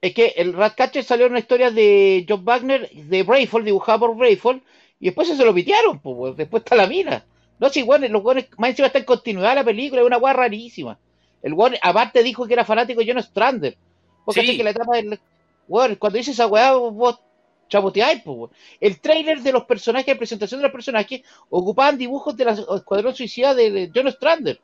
Es 0.00 0.14
que 0.14 0.34
el 0.36 0.52
Ratcatcher 0.52 1.04
salió 1.04 1.26
en 1.26 1.32
una 1.32 1.38
historia 1.38 1.70
de 1.70 2.26
John 2.28 2.44
Wagner, 2.44 2.90
de 2.90 3.22
Brayford, 3.22 3.64
dibujada 3.64 3.98
por 4.00 4.16
Brayford, 4.16 4.58
y 4.98 5.06
después 5.06 5.28
se 5.28 5.44
lo 5.44 5.54
pitearon, 5.54 6.00
pues, 6.00 6.36
después 6.36 6.62
está 6.62 6.74
la 6.76 6.86
mina. 6.86 7.24
No, 7.58 7.68
si 7.68 7.82
bueno, 7.82 8.08
los 8.08 8.24
weones, 8.24 8.48
más 8.58 8.70
encima 8.70 8.86
está 8.88 8.98
en 8.98 9.04
continuidad 9.04 9.54
la 9.54 9.64
película, 9.64 10.00
es 10.00 10.06
una 10.06 10.18
weá 10.18 10.32
rarísima. 10.32 10.98
El 11.42 11.54
weón, 11.54 11.74
aparte 11.80 12.22
dijo 12.22 12.46
que 12.46 12.54
era 12.54 12.64
fanático 12.64 13.00
de 13.00 13.12
John 13.12 13.22
Strander. 13.22 13.76
Porque 14.24 14.40
Sí. 14.40 14.48
así 14.48 14.56
que 14.56 14.64
la 14.64 14.70
etapa 14.70 14.96
del. 14.96 15.20
Weón, 15.68 15.94
cuando 15.96 16.18
dice 16.18 16.32
esa 16.32 16.46
weá, 16.48 16.72
vos 16.74 17.20
chapoteáis, 17.68 18.22
pues. 18.24 18.50
El 18.80 19.00
trailer 19.00 19.40
de 19.42 19.52
los 19.52 19.64
personajes, 19.64 20.06
de 20.06 20.16
presentación 20.16 20.60
de 20.60 20.64
los 20.64 20.72
personajes, 20.72 21.22
ocupaban 21.50 21.98
dibujos 21.98 22.36
del 22.36 22.48
Escuadrón 22.48 23.14
Suicida 23.14 23.54
de, 23.54 23.70
de 23.70 23.90
John 23.94 24.10
Strander. 24.10 24.60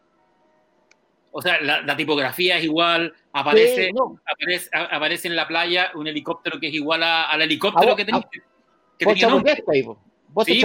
O 1.38 1.40
sea, 1.42 1.60
la, 1.60 1.82
la 1.82 1.96
tipografía 1.96 2.58
es 2.58 2.64
igual, 2.64 3.14
aparece, 3.32 3.86
Sí, 3.86 3.92
no, 3.92 4.18
aparece, 4.26 4.68
a- 4.72 4.96
aparece 4.96 5.28
en 5.28 5.36
la 5.36 5.46
playa 5.46 5.92
un 5.94 6.08
helicóptero 6.08 6.58
que 6.58 6.66
es 6.66 6.74
igual 6.74 7.04
a- 7.04 7.26
al 7.30 7.42
helicóptero 7.42 7.92
Ah, 7.92 7.96
que 7.96 8.04
tenía, 8.04 8.22
que 8.98 9.04
vos 9.04 9.14
tenía 9.14 9.28
nombre. 9.28 9.64
ahí. 9.72 9.82
Vos 9.82 10.44
Sí. 10.46 10.60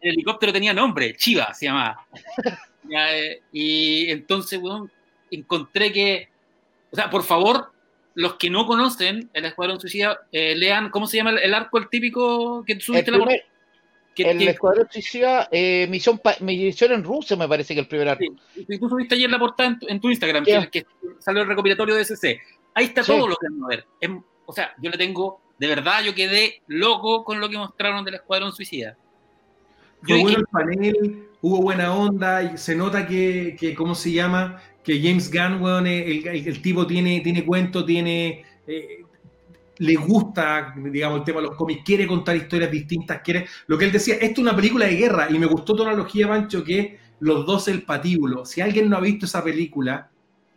El 0.00 0.12
helicóptero 0.12 0.52
tenía 0.52 0.72
nombre, 0.72 1.16
Chiva 1.16 1.52
se 1.54 1.66
llamaba. 1.66 2.06
Eh, 2.88 3.40
y 3.50 4.08
entonces, 4.12 4.60
weón, 4.62 4.92
encontré 5.32 5.92
que, 5.92 6.28
o 6.92 6.94
sea, 6.94 7.10
por 7.10 7.24
favor, 7.24 7.72
los 8.14 8.34
que 8.34 8.48
no 8.48 8.64
conocen 8.64 9.28
el 9.32 9.44
Escuadrón 9.44 9.80
Suicida, 9.80 10.20
eh, 10.30 10.54
lean, 10.54 10.90
¿cómo 10.90 11.08
se 11.08 11.16
llama 11.16 11.30
el, 11.30 11.38
el 11.38 11.52
arco, 11.52 11.78
el 11.78 11.88
típico 11.88 12.62
que 12.64 12.74
El, 12.74 12.80
subiste 12.80 13.10
la 13.10 13.18
primer, 13.18 13.44
que, 14.24 14.30
el 14.30 14.38
que- 14.38 14.50
Escuadrón 14.50 14.88
Suicida, 14.90 15.48
eh, 15.52 15.86
misión, 15.88 16.18
pa- 16.18 16.36
misión 16.40 16.92
en 16.92 17.04
Rusia, 17.04 17.36
me 17.36 17.46
parece 17.46 17.74
que 17.74 17.80
el 17.80 17.86
primer 17.86 18.08
arco. 18.08 18.24
Sí, 18.54 18.64
y 18.68 18.78
tú 18.78 18.88
subiste 18.88 19.14
ayer 19.14 19.30
la 19.30 19.38
portada 19.38 19.68
en 19.68 19.78
tu, 19.78 19.86
en 19.88 20.00
tu 20.00 20.10
Instagram, 20.10 20.44
que, 20.44 20.68
que 20.70 20.86
salió 21.20 21.42
el 21.42 21.48
recopilatorio 21.48 21.94
de 21.94 22.00
SC. 22.04 22.40
Ahí 22.74 22.86
está 22.86 23.04
Sí. 23.04 23.12
todo 23.12 23.28
lo 23.28 23.36
que 23.36 23.46
vamos 23.50 23.64
a 23.66 23.76
ver. 23.76 23.86
O 24.46 24.52
sea, 24.52 24.74
yo 24.80 24.90
le 24.90 24.98
tengo, 24.98 25.40
de 25.58 25.66
verdad, 25.68 26.02
yo 26.04 26.14
quedé 26.14 26.62
loco 26.66 27.22
con 27.24 27.40
lo 27.40 27.48
que 27.48 27.58
mostraron 27.58 28.04
del 28.04 28.14
Escuadrón 28.14 28.52
Suicida. 28.52 28.96
Fue 30.02 30.18
bueno 30.20 30.28
dije, 30.28 30.40
el 30.40 30.46
panel, 30.46 31.28
hubo 31.40 31.62
buena 31.62 31.94
onda, 31.94 32.42
y 32.42 32.56
se 32.58 32.76
nota 32.76 33.06
que, 33.06 33.56
que 33.58 33.74
¿cómo 33.74 33.94
se 33.94 34.12
llama? 34.12 34.60
Que 34.84 35.00
James 35.02 35.32
Gunn, 35.32 35.60
weón, 35.62 35.86
el, 35.86 36.26
el- 36.28 36.46
el 36.48 36.62
tipo 36.62 36.86
tiene, 36.86 37.20
tiene 37.20 37.44
cuento, 37.44 37.84
tiene... 37.84 38.44
eh, 38.68 39.04
le 39.78 39.96
gusta, 39.96 40.74
digamos, 40.76 41.18
el 41.18 41.24
tema 41.24 41.40
de 41.40 41.48
los 41.48 41.56
cómics, 41.56 41.82
quiere 41.84 42.06
contar 42.06 42.36
historias 42.36 42.70
distintas, 42.70 43.20
quiere... 43.22 43.46
Lo 43.66 43.76
que 43.76 43.84
él 43.84 43.92
decía, 43.92 44.14
esto 44.14 44.32
es 44.32 44.38
una 44.38 44.56
película 44.56 44.86
de 44.86 44.96
guerra, 44.96 45.28
y 45.30 45.38
me 45.38 45.46
gustó 45.46 45.74
tu 45.74 45.82
analogía, 45.82 46.28
Pancho, 46.28 46.64
que 46.64 46.98
los 47.20 47.46
dos 47.46 47.68
el 47.68 47.82
patíbulo. 47.82 48.44
Si 48.44 48.60
alguien 48.60 48.88
no 48.88 48.96
ha 48.96 49.00
visto 49.00 49.26
esa 49.26 49.42
película, 49.42 50.10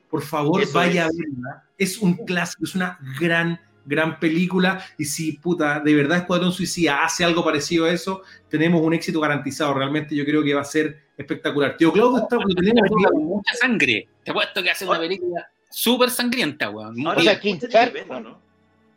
por 0.09 0.22
favor, 0.22 0.61
Eso 0.61 0.74
vaya 0.74 1.05
es. 1.05 1.07
a 1.07 1.17
verla. 1.17 1.63
Es 1.78 1.97
un 1.97 2.13
clásico, 2.13 2.63
es 2.65 2.76
una 2.76 2.99
gran, 3.20 3.59
gran 3.86 4.20
película, 4.20 4.84
y 4.97 5.05
si, 5.05 5.34
puta, 5.34 5.80
de 5.80 5.93
verdad 5.93 6.20
Escuadrón 6.20 6.51
Suicida 6.51 7.03
hace 7.03 7.24
algo 7.24 7.43
parecido 7.43 7.86
a 7.86 7.91
eso, 7.91 8.24
tenemos 8.49 8.82
un 8.82 8.93
éxito 8.93 9.20
garantizado. 9.20 9.74
Realmente 9.74 10.15
yo 10.15 10.26
creo 10.26 10.43
que 10.43 10.53
va 10.53 10.61
a 10.61 10.65
ser 10.65 11.09
espectacular. 11.17 11.78
Tío 11.78 11.91
Claudio 11.91 12.24
está, 12.24 12.38
lo 12.38 12.55
tenemos 12.55 12.89
mucha 13.13 13.53
sangre. 13.55 14.07
Te 14.24 14.32
apuesto 14.32 14.63
que 14.63 14.72
hace 14.72 14.86
una 14.86 14.99
película 14.99 15.49
súper 15.70 16.09
sangrienta, 16.09 16.70
weón. 16.70 17.05
Ahora 17.05 17.20
O 17.20 17.24
sea, 17.24 17.34
me 17.34 17.39
King 17.39 17.55
escuchan 17.55 17.70
y 17.70 17.74
me 17.74 17.80
Shark, 17.80 17.93
ven, 17.93 18.11
¿o 18.11 18.20
no? 18.20 18.49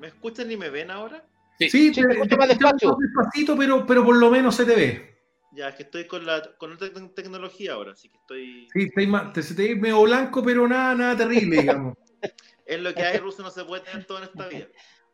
¿Me 0.03 0.09
escuchan 0.09 0.51
y 0.51 0.57
me 0.57 0.69
ven 0.69 0.91
ahora? 0.91 1.25
Sí. 1.61 1.71
Sí, 1.71 1.95
Sí, 1.95 2.03
te, 2.03 2.03
te 2.09 2.13
escucho 2.15 2.29
te 2.31 2.37
más 2.37 2.49
despacio. 2.49 2.97
despacito, 3.01 3.57
pero, 3.57 3.87
pero 3.87 4.05
por 4.05 4.17
lo 4.17 4.31
menos 4.31 4.57
se 4.57 4.65
te 4.65 4.75
ve. 4.75 5.17
Ya, 5.53 5.69
es 5.69 5.77
que 5.77 5.85
estoy 5.85 6.07
con 6.09 6.27
la 6.27 6.43
con 6.57 6.73
otra 6.73 6.89
tec- 6.89 7.15
tecnología 7.15 7.75
ahora, 7.75 7.93
así 7.93 8.09
que 8.09 8.17
estoy... 8.19 8.69
Sí, 8.73 8.91
te, 8.91 9.07
te, 9.33 9.43
se 9.45 9.55
te 9.55 9.69
ve 9.69 9.77
medio 9.77 10.03
blanco, 10.03 10.43
pero 10.43 10.67
nada, 10.67 10.97
nada 10.97 11.17
terrible, 11.17 11.59
digamos. 11.61 11.95
Es 12.67 12.81
lo 12.81 12.93
que 12.95 13.03
hay, 13.03 13.19
ruso 13.19 13.43
no 13.43 13.51
se 13.51 13.65
puede 13.65 13.83
tener 13.83 14.05
todo 14.07 14.19
en 14.19 14.25
esta 14.25 14.49
vida. 14.49 14.67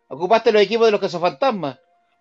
Ocupaste 0.09 0.53
los 0.53 0.63
equipos 0.63 0.87
de 0.87 0.93
los 0.93 1.01
cazafantasmas. 1.01 1.79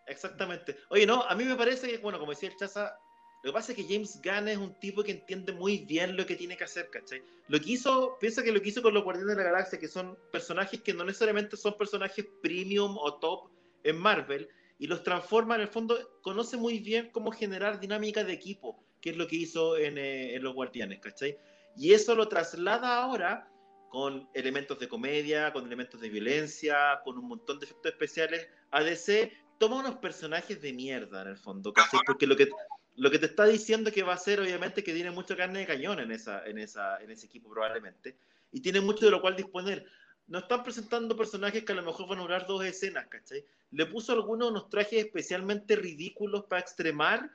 Exactamente. 0.07 0.77
Oye, 0.89 1.05
no, 1.05 1.21
a 1.23 1.35
mí 1.35 1.43
me 1.45 1.55
parece 1.55 1.87
que, 1.87 1.97
bueno, 1.99 2.17
como 2.19 2.31
decía 2.31 2.49
el 2.49 2.55
Chaza, 2.55 2.97
lo 3.43 3.51
que 3.51 3.53
pasa 3.53 3.71
es 3.71 3.77
que 3.77 3.83
James 3.83 4.19
Gunn 4.23 4.47
es 4.47 4.57
un 4.57 4.73
tipo 4.79 5.03
que 5.03 5.11
entiende 5.11 5.53
muy 5.53 5.79
bien 5.79 6.17
lo 6.17 6.25
que 6.25 6.35
tiene 6.35 6.57
que 6.57 6.63
hacer, 6.63 6.89
¿cachai? 6.89 7.21
Lo 7.47 7.59
que 7.59 7.71
hizo, 7.71 8.17
piensa 8.19 8.43
que 8.43 8.51
lo 8.51 8.61
que 8.61 8.69
hizo 8.69 8.81
con 8.81 8.93
los 8.93 9.03
Guardianes 9.03 9.37
de 9.37 9.43
la 9.43 9.51
Galaxia, 9.51 9.79
que 9.79 9.87
son 9.87 10.17
personajes 10.31 10.81
que 10.81 10.93
no 10.93 11.03
necesariamente 11.05 11.55
son 11.55 11.77
personajes 11.77 12.25
premium 12.41 12.97
o 12.97 13.13
top 13.15 13.49
en 13.83 13.97
Marvel, 13.97 14.49
y 14.79 14.87
los 14.87 15.03
transforma 15.03 15.55
en 15.55 15.61
el 15.61 15.67
fondo, 15.67 15.97
conoce 16.21 16.57
muy 16.57 16.79
bien 16.79 17.09
cómo 17.11 17.31
generar 17.31 17.79
dinámica 17.79 18.23
de 18.23 18.33
equipo, 18.33 18.83
que 19.01 19.11
es 19.11 19.17
lo 19.17 19.27
que 19.27 19.37
hizo 19.37 19.77
en, 19.77 19.97
eh, 19.97 20.35
en 20.35 20.43
los 20.43 20.53
Guardianes, 20.53 20.99
¿cachai? 20.99 21.37
Y 21.75 21.93
eso 21.93 22.15
lo 22.15 22.27
traslada 22.27 22.97
ahora 22.97 23.49
con 23.89 24.27
elementos 24.33 24.79
de 24.79 24.87
comedia, 24.87 25.53
con 25.53 25.65
elementos 25.65 26.01
de 26.01 26.09
violencia, 26.09 26.99
con 27.03 27.17
un 27.17 27.27
montón 27.27 27.59
de 27.59 27.65
efectos 27.65 27.91
especiales 27.91 28.47
a 28.71 28.83
DC 28.83 29.31
toma 29.57 29.79
unos 29.79 29.95
personajes 29.95 30.61
de 30.61 30.73
mierda 30.73 31.21
en 31.21 31.29
el 31.29 31.37
fondo, 31.37 31.73
¿cachai? 31.73 31.99
Porque 32.05 32.27
lo 32.27 32.35
que, 32.35 32.49
lo 32.97 33.11
que 33.11 33.19
te 33.19 33.27
está 33.27 33.45
diciendo 33.45 33.91
que 33.91 34.01
va 34.01 34.13
a 34.13 34.17
ser, 34.17 34.39
obviamente, 34.39 34.83
que 34.83 34.93
tiene 34.93 35.11
mucha 35.11 35.35
carne 35.37 35.59
de 35.59 35.67
cañón 35.67 35.99
en, 35.99 36.11
esa, 36.11 36.43
en, 36.45 36.57
esa, 36.57 37.01
en 37.01 37.11
ese 37.11 37.27
equipo, 37.27 37.49
probablemente, 37.49 38.17
y 38.51 38.59
tiene 38.59 38.81
mucho 38.81 39.05
de 39.05 39.11
lo 39.11 39.21
cual 39.21 39.35
disponer. 39.35 39.85
No 40.25 40.39
están 40.39 40.63
presentando 40.63 41.15
personajes 41.15 41.63
que 41.63 41.71
a 41.71 41.75
lo 41.75 41.83
mejor 41.83 42.09
van 42.09 42.19
a 42.19 42.23
durar 42.23 42.47
dos 42.47 42.65
escenas, 42.65 43.07
¿cachai? 43.07 43.45
Le 43.71 43.85
puso 43.85 44.13
algunos 44.13 44.49
unos 44.49 44.69
trajes 44.69 45.05
especialmente 45.05 45.75
ridículos 45.75 46.45
para 46.45 46.59
extremar 46.59 47.29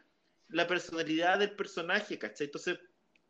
la 0.49 0.67
personalidad 0.67 1.39
del 1.39 1.53
personaje, 1.53 2.19
¿cachai? 2.19 2.47
Entonces, 2.47 2.79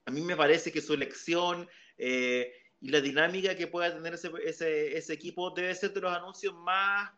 a 0.06 0.10
mí 0.10 0.22
me 0.22 0.34
parece 0.34 0.72
que 0.72 0.80
su 0.80 0.94
elección 0.94 1.68
eh, 1.98 2.50
y 2.80 2.88
la 2.88 3.02
dinámica 3.02 3.54
que 3.54 3.66
pueda 3.66 3.94
tener 3.94 4.14
ese, 4.14 4.30
ese, 4.42 4.96
ese 4.96 5.12
equipo 5.12 5.50
debe 5.50 5.74
ser 5.74 5.92
de 5.92 6.00
los 6.00 6.12
anuncios 6.12 6.54
más 6.54 7.12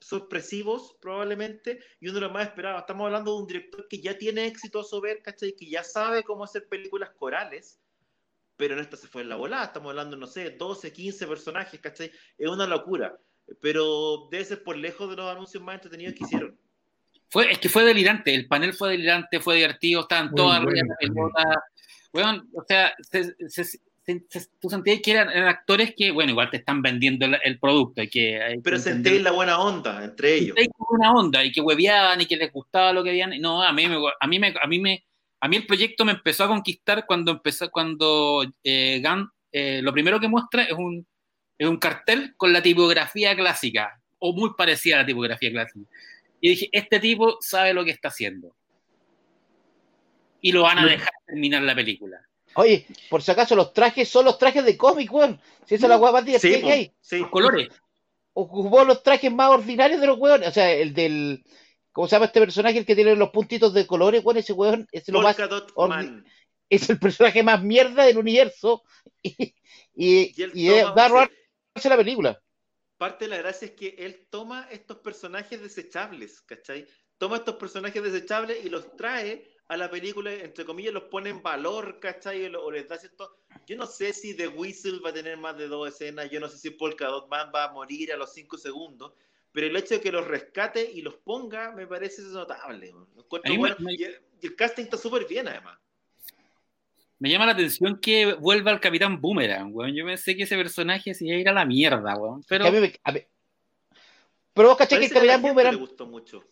sorpresivos 0.00 0.96
probablemente 1.00 1.78
y 2.00 2.06
uno 2.08 2.16
de 2.16 2.20
los 2.22 2.32
más 2.32 2.46
esperados. 2.48 2.80
Estamos 2.80 3.06
hablando 3.06 3.34
de 3.34 3.40
un 3.42 3.46
director 3.46 3.86
que 3.88 4.00
ya 4.00 4.16
tiene 4.18 4.46
éxito 4.46 4.80
a 4.80 4.84
su 4.84 5.00
ver, 5.00 5.22
¿cachai? 5.22 5.54
Que 5.54 5.68
ya 5.68 5.82
sabe 5.82 6.22
cómo 6.22 6.44
hacer 6.44 6.68
películas 6.68 7.10
corales, 7.16 7.80
pero 8.56 8.74
en 8.74 8.80
esta 8.80 8.96
se 8.96 9.08
fue 9.08 9.22
en 9.22 9.28
la 9.30 9.36
volada. 9.36 9.64
Estamos 9.64 9.90
hablando, 9.90 10.16
no 10.16 10.26
sé, 10.26 10.50
12, 10.50 10.92
15 10.92 11.26
personajes, 11.26 11.80
¿cachai? 11.80 12.10
Es 12.38 12.48
una 12.48 12.66
locura, 12.66 13.18
pero 13.60 14.28
debe 14.30 14.44
ser 14.44 14.62
por 14.62 14.76
lejos 14.76 15.08
de 15.10 15.16
los 15.16 15.30
anuncios 15.30 15.62
más 15.62 15.76
entretenidos 15.76 16.14
que 16.14 16.24
hicieron. 16.24 16.58
Fue, 17.30 17.50
es 17.50 17.58
que 17.58 17.68
fue 17.68 17.84
delirante, 17.84 18.32
el 18.34 18.46
panel 18.46 18.74
fue 18.74 18.90
delirante, 18.90 19.40
fue 19.40 19.56
divertido, 19.56 20.02
estaban 20.02 20.26
Muy 20.26 20.36
todas 20.36 20.62
bueno, 20.62 20.70
arriba 20.70 20.94
de 21.00 21.06
la 21.06 21.14
pelota. 21.14 21.64
Weón, 22.12 22.48
o 22.54 22.62
sea, 22.68 22.94
se- 23.10 23.24
se- 23.48 23.48
se- 23.48 23.64
se- 23.64 23.80
tú 24.60 24.70
sentías 24.70 25.00
que 25.00 25.10
eran, 25.12 25.30
eran 25.30 25.48
actores 25.48 25.94
que, 25.96 26.10
bueno, 26.10 26.32
igual 26.32 26.50
te 26.50 26.58
están 26.58 26.82
vendiendo 26.82 27.26
el, 27.26 27.38
el 27.42 27.58
producto. 27.58 28.00
hay 28.00 28.08
que, 28.08 28.42
hay 28.42 28.58
Pero 28.60 28.78
sentéis 28.78 29.22
la 29.22 29.32
buena 29.32 29.58
onda 29.58 30.04
entre 30.04 30.34
ellos. 30.34 30.56
Como 30.76 30.98
una 30.98 31.12
onda 31.12 31.44
y 31.44 31.52
que 31.52 31.60
hueveaban 31.60 32.20
y 32.20 32.26
que 32.26 32.36
les 32.36 32.52
gustaba 32.52 32.92
lo 32.92 33.02
que 33.02 33.10
habían. 33.10 33.40
No, 33.40 33.62
a 33.62 33.72
mí 33.72 33.88
me, 33.88 33.96
a 34.20 34.26
mí 34.26 34.38
me, 34.38 34.54
a 34.60 34.66
mí 34.66 34.78
me, 34.78 35.04
a 35.40 35.48
mí 35.48 35.56
el 35.56 35.66
proyecto 35.66 36.04
me 36.04 36.12
empezó 36.12 36.44
a 36.44 36.48
conquistar 36.48 37.04
cuando 37.06 37.32
empezó, 37.32 37.70
cuando 37.70 38.44
eh, 38.62 39.02
Gunn, 39.04 39.30
eh, 39.52 39.80
lo 39.82 39.92
primero 39.92 40.20
que 40.20 40.28
muestra 40.28 40.64
es 40.64 40.72
un, 40.72 41.06
es 41.58 41.68
un 41.68 41.78
cartel 41.78 42.34
con 42.36 42.52
la 42.52 42.62
tipografía 42.62 43.34
clásica 43.36 44.00
o 44.18 44.32
muy 44.32 44.54
parecida 44.56 44.96
a 44.96 44.98
la 45.00 45.06
tipografía 45.06 45.50
clásica. 45.50 45.86
Y 46.40 46.50
dije, 46.50 46.68
este 46.72 47.00
tipo 47.00 47.38
sabe 47.40 47.72
lo 47.72 47.84
que 47.84 47.90
está 47.90 48.08
haciendo. 48.08 48.54
Y 50.40 50.52
lo 50.52 50.62
van 50.62 50.78
a 50.78 50.86
dejar 50.86 51.12
terminar 51.26 51.62
la 51.62 51.74
película. 51.74 52.20
Oye, 52.56 52.86
por 53.10 53.22
si 53.22 53.30
acaso, 53.30 53.56
los 53.56 53.72
trajes 53.72 54.08
son 54.08 54.24
los 54.24 54.38
trajes 54.38 54.64
de 54.64 54.76
cómic, 54.76 55.12
weón. 55.12 55.40
Si 55.66 55.74
esa 55.74 55.86
es 55.86 55.90
la 55.90 55.96
weá 55.98 56.12
más 56.12 56.24
divertida 56.24 56.56
Sí, 56.56 56.62
que 56.62 56.72
hay. 56.72 56.92
sí. 57.00 57.18
Los 57.18 57.30
colores. 57.30 57.68
Ocupó 58.32 58.84
los 58.84 59.02
trajes 59.02 59.32
más 59.32 59.50
ordinarios 59.50 60.00
de 60.00 60.06
los 60.06 60.18
weones. 60.18 60.48
O 60.48 60.52
sea, 60.52 60.70
el 60.72 60.92
del. 60.94 61.44
¿Cómo 61.92 62.08
se 62.08 62.16
llama 62.16 62.26
este 62.26 62.40
personaje? 62.40 62.78
El 62.78 62.86
que 62.86 62.94
tiene 62.96 63.14
los 63.16 63.30
puntitos 63.30 63.72
de 63.74 63.86
colores, 63.86 64.24
weón. 64.24 64.38
Ese 64.38 64.52
weón 64.52 64.86
es 64.92 65.08
lo. 65.08 65.20
Polka. 65.74 66.22
Es 66.68 66.88
el 66.90 66.98
personaje 66.98 67.42
más 67.42 67.62
mierda 67.62 68.04
del 68.04 68.18
universo. 68.18 68.82
Y, 69.96 70.34
y, 70.34 70.34
Y 70.54 70.66
y 70.66 70.70
es- 70.70 70.94
da 70.94 71.06
robarse 71.08 71.88
la 71.88 71.96
película. 71.96 72.42
parte 72.98 73.26
de 73.26 73.28
la 73.30 73.36
gracia 73.38 73.66
es 73.66 73.72
que 73.74 73.94
él 73.98 74.26
toma 74.28 74.66
estos 74.72 74.96
personajes 74.98 75.62
desechables, 75.62 76.40
¿cachai? 76.42 76.84
Toma 77.16 77.36
estos 77.36 77.54
personajes 77.56 78.02
desechables 78.02 78.64
y 78.64 78.70
los 78.70 78.96
trae 78.96 79.46
a 79.68 79.76
la 79.76 79.90
película, 79.90 80.32
entre 80.32 80.64
comillas, 80.64 80.92
los 80.92 81.04
pone 81.04 81.30
en 81.30 81.42
valor, 81.42 81.98
¿cachai? 82.00 82.46
O, 82.54 82.70
les 82.70 82.86
da 82.88 82.98
cierto... 82.98 83.36
Yo 83.66 83.76
no 83.76 83.86
sé 83.86 84.12
si 84.12 84.36
The 84.36 84.48
Whistle 84.48 85.00
va 85.04 85.10
a 85.10 85.14
tener 85.14 85.38
más 85.38 85.56
de 85.56 85.68
dos 85.68 85.88
escenas, 85.88 86.30
yo 86.30 86.38
no 86.38 86.48
sé 86.48 86.58
si 86.58 86.70
Polka 86.70 87.06
Dot 87.06 87.28
Man 87.30 87.50
va 87.54 87.64
a 87.64 87.72
morir 87.72 88.12
a 88.12 88.16
los 88.16 88.32
cinco 88.34 88.58
segundos, 88.58 89.12
pero 89.52 89.66
el 89.66 89.76
hecho 89.76 89.94
de 89.94 90.00
que 90.02 90.12
los 90.12 90.26
rescate 90.26 90.90
y 90.92 91.00
los 91.00 91.14
ponga 91.14 91.72
me 91.72 91.86
parece 91.86 92.20
notable. 92.22 92.92
bueno. 93.56 93.76
me- 93.78 93.94
Y, 93.94 94.02
y 94.42 94.46
el 94.46 94.54
casting 94.56 94.82
está 94.84 94.98
súper 94.98 95.26
bien, 95.26 95.48
además. 95.48 95.78
Me 97.18 97.30
llama 97.30 97.46
la 97.46 97.52
atención 97.52 97.98
que 98.00 98.34
vuelva 98.34 98.70
el 98.72 98.80
Capitán 98.80 99.18
Boomerang, 99.20 99.70
weón. 99.74 99.94
Yo 99.94 100.04
pensé 100.04 100.36
que 100.36 100.42
ese 100.42 100.56
personaje 100.56 101.14
se 101.14 101.24
iba 101.24 101.36
a 101.36 101.40
ir 101.40 101.48
a 101.48 101.52
la 101.52 101.64
mierda, 101.64 102.14
weón. 102.16 102.42
Pero 102.46 102.64
Que 102.64 102.68
a 102.68 102.72
mí 102.72 102.80
me- 102.80 103.00
a 103.02 103.12
mí- 103.12 103.22
Pero 104.52 104.68
vos 104.68 104.76
cachai 104.76 104.98
que 104.98 105.06
el 105.06 105.12
Capitán 105.12 105.40
Boomerang. 105.40 105.72
le 105.74 105.80
gustó 105.80 106.06
mucho. 106.06 106.44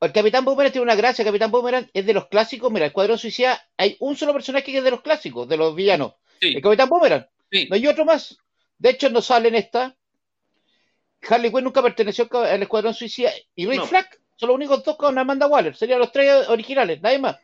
El 0.00 0.12
Capitán 0.12 0.44
Boomerang 0.44 0.72
tiene 0.72 0.82
una 0.84 0.94
gracia. 0.94 1.22
El 1.22 1.26
Capitán 1.28 1.50
Boomerang 1.50 1.88
es 1.92 2.06
de 2.06 2.14
los 2.14 2.26
clásicos. 2.28 2.70
Mira, 2.72 2.86
el 2.86 2.88
Escuadrón 2.90 3.18
Suicida. 3.18 3.62
Hay 3.76 3.96
un 4.00 4.16
solo 4.16 4.32
personaje 4.32 4.64
que 4.64 4.78
es 4.78 4.84
de 4.84 4.90
los 4.90 5.02
clásicos, 5.02 5.48
de 5.48 5.56
los 5.56 5.74
villanos. 5.74 6.14
sí, 6.40 6.54
El 6.54 6.62
Capitán 6.62 6.88
Boomerang. 6.88 7.26
sí. 7.50 7.66
No 7.68 7.76
hay 7.76 7.86
otro 7.86 8.04
más. 8.04 8.38
De 8.78 8.90
hecho, 8.90 9.10
no 9.10 9.20
sale 9.20 9.48
en 9.48 9.56
esta. 9.56 9.94
Harley 11.28 11.50
Quinn 11.52 11.64
nunca 11.64 11.82
perteneció 11.82 12.28
al 12.32 12.62
Escuadrón 12.62 12.94
Suicida. 12.94 13.30
Y 13.54 13.66
Rick 13.66 13.80
No. 13.80 13.86
Flag 13.86 14.08
son 14.36 14.46
los 14.48 14.56
únicos 14.56 14.82
dos 14.84 14.96
con 14.96 15.18
Amanda 15.18 15.46
Waller. 15.46 15.76
Serían 15.76 15.98
los 15.98 16.12
tres 16.12 16.48
originales, 16.48 17.02
nadie 17.02 17.18
más. 17.18 17.36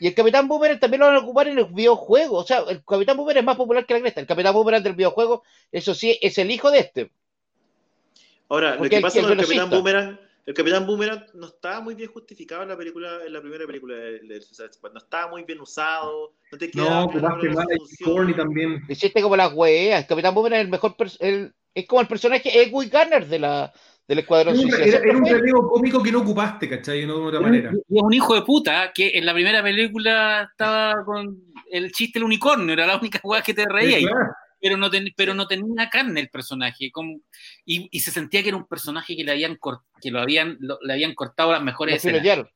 Y 0.00 0.08
el 0.08 0.14
Capitán 0.16 0.48
Boomerang 0.48 0.80
también 0.80 0.98
lo 1.00 1.06
van 1.06 1.14
a 1.14 1.20
ocupar 1.20 1.46
en 1.46 1.54
los 1.54 1.72
videojuegos. 1.72 2.42
O 2.42 2.46
sea, 2.46 2.64
el 2.68 2.84
Capitán 2.84 3.16
Boomerang 3.16 3.42
es 3.42 3.46
más 3.46 3.56
popular 3.56 3.86
que 3.86 3.94
la 3.94 4.00
cresta. 4.00 4.20
El 4.20 4.26
Capitán 4.26 4.52
Boomerang 4.52 4.82
del 4.82 4.94
videojuego, 4.94 5.44
eso 5.70 5.94
sí, 5.94 6.18
es 6.20 6.36
el 6.38 6.50
hijo 6.50 6.72
de 6.72 6.80
este. 6.80 7.10
Ahora, 8.48 8.74
lo 8.74 8.88
que 8.88 8.96
el- 8.96 9.02
pasa 9.02 9.20
el 9.20 9.26
con 9.26 9.38
el 9.38 9.44
Capitán. 9.44 9.70
Boomerang, 9.70 10.20
el 10.46 10.54
Capitán 10.54 10.86
Boomerang 10.86 11.24
no 11.34 11.46
estaba 11.46 11.80
muy 11.80 11.94
bien 11.94 12.10
justificado 12.10 12.62
en 12.62 12.68
la 12.68 12.76
película, 12.76 13.20
en 13.26 13.32
la 13.32 13.40
primera 13.40 13.66
película 13.66 13.94
de, 13.96 14.20
de 14.20 14.40
Suicide 14.40 14.72
Squad. 14.72 14.92
No 14.92 14.98
estaba 14.98 15.30
muy 15.30 15.44
bien 15.44 15.60
usado, 15.60 16.34
no 16.52 16.58
te 16.58 16.70
quedaba 16.70 16.90
No, 16.90 17.04
ocupaste 17.04 17.48
mal 17.50 17.66
a. 17.70 18.04
Corny 18.04 18.34
también. 18.34 18.82
Hiciste 18.88 19.22
como 19.22 19.36
las 19.36 19.52
weas. 19.54 20.02
El 20.02 20.06
Capitán 20.06 20.34
Boomerang 20.34 20.60
es 20.60 20.64
el 20.66 20.70
mejor. 20.70 20.94
el- 21.20 21.52
es 21.74 21.86
como 21.88 22.00
el 22.02 22.06
personaje 22.06 22.62
Edwin 22.62 22.88
Garner 22.88 23.26
de 23.26 23.38
la, 23.40 23.72
del 24.06 24.20
Escuadrón 24.20 24.54
Era, 24.56 24.84
era- 24.84 24.98
era 24.98 25.18
un 25.18 25.24
relevo 25.24 25.68
cómico 25.68 26.02
que 26.02 26.12
no 26.12 26.20
ocupaste, 26.20 26.68
¿cachai? 26.68 27.04
No 27.06 27.18
de 27.18 27.26
otra 27.26 27.40
manera. 27.40 27.72
Y 27.88 27.96
es 27.98 28.02
un 28.02 28.12
hijo 28.12 28.34
de 28.34 28.42
puta 28.42 28.92
que 28.94 29.10
en 29.14 29.26
la 29.26 29.32
primera 29.32 29.60
película 29.62 30.46
estaba 30.50 31.04
con 31.04 31.36
el 31.70 31.90
chiste 31.90 32.18
del 32.18 32.24
unicornio, 32.26 32.72
era 32.74 32.86
la 32.86 32.96
única 32.98 33.18
weá 33.24 33.42
que 33.42 33.54
te 33.54 33.64
reía. 33.66 33.98
Sí, 33.98 34.04
claro. 34.06 34.26
Pero 34.64 34.78
no, 34.78 34.88
ten- 34.90 35.12
pero 35.14 35.34
no 35.34 35.46
tenía 35.46 35.90
carne 35.90 36.20
el 36.20 36.30
personaje. 36.30 36.90
como- 36.90 37.20
y, 37.66 37.86
y 37.90 38.00
se 38.00 38.10
sentía 38.10 38.42
que 38.42 38.48
era 38.48 38.56
un 38.56 38.66
personaje 38.66 39.14
que 39.14 39.22
le 39.22 39.32
habían, 39.32 39.56
cor- 39.56 39.82
que 40.00 40.10
lo 40.10 40.20
habían, 40.20 40.56
lo- 40.58 40.78
le 40.80 40.92
habían 40.94 41.14
cortado 41.14 41.52
las 41.52 41.62
mejores 41.62 41.96
escenas. 41.96 42.20
filetearon. 42.22 42.48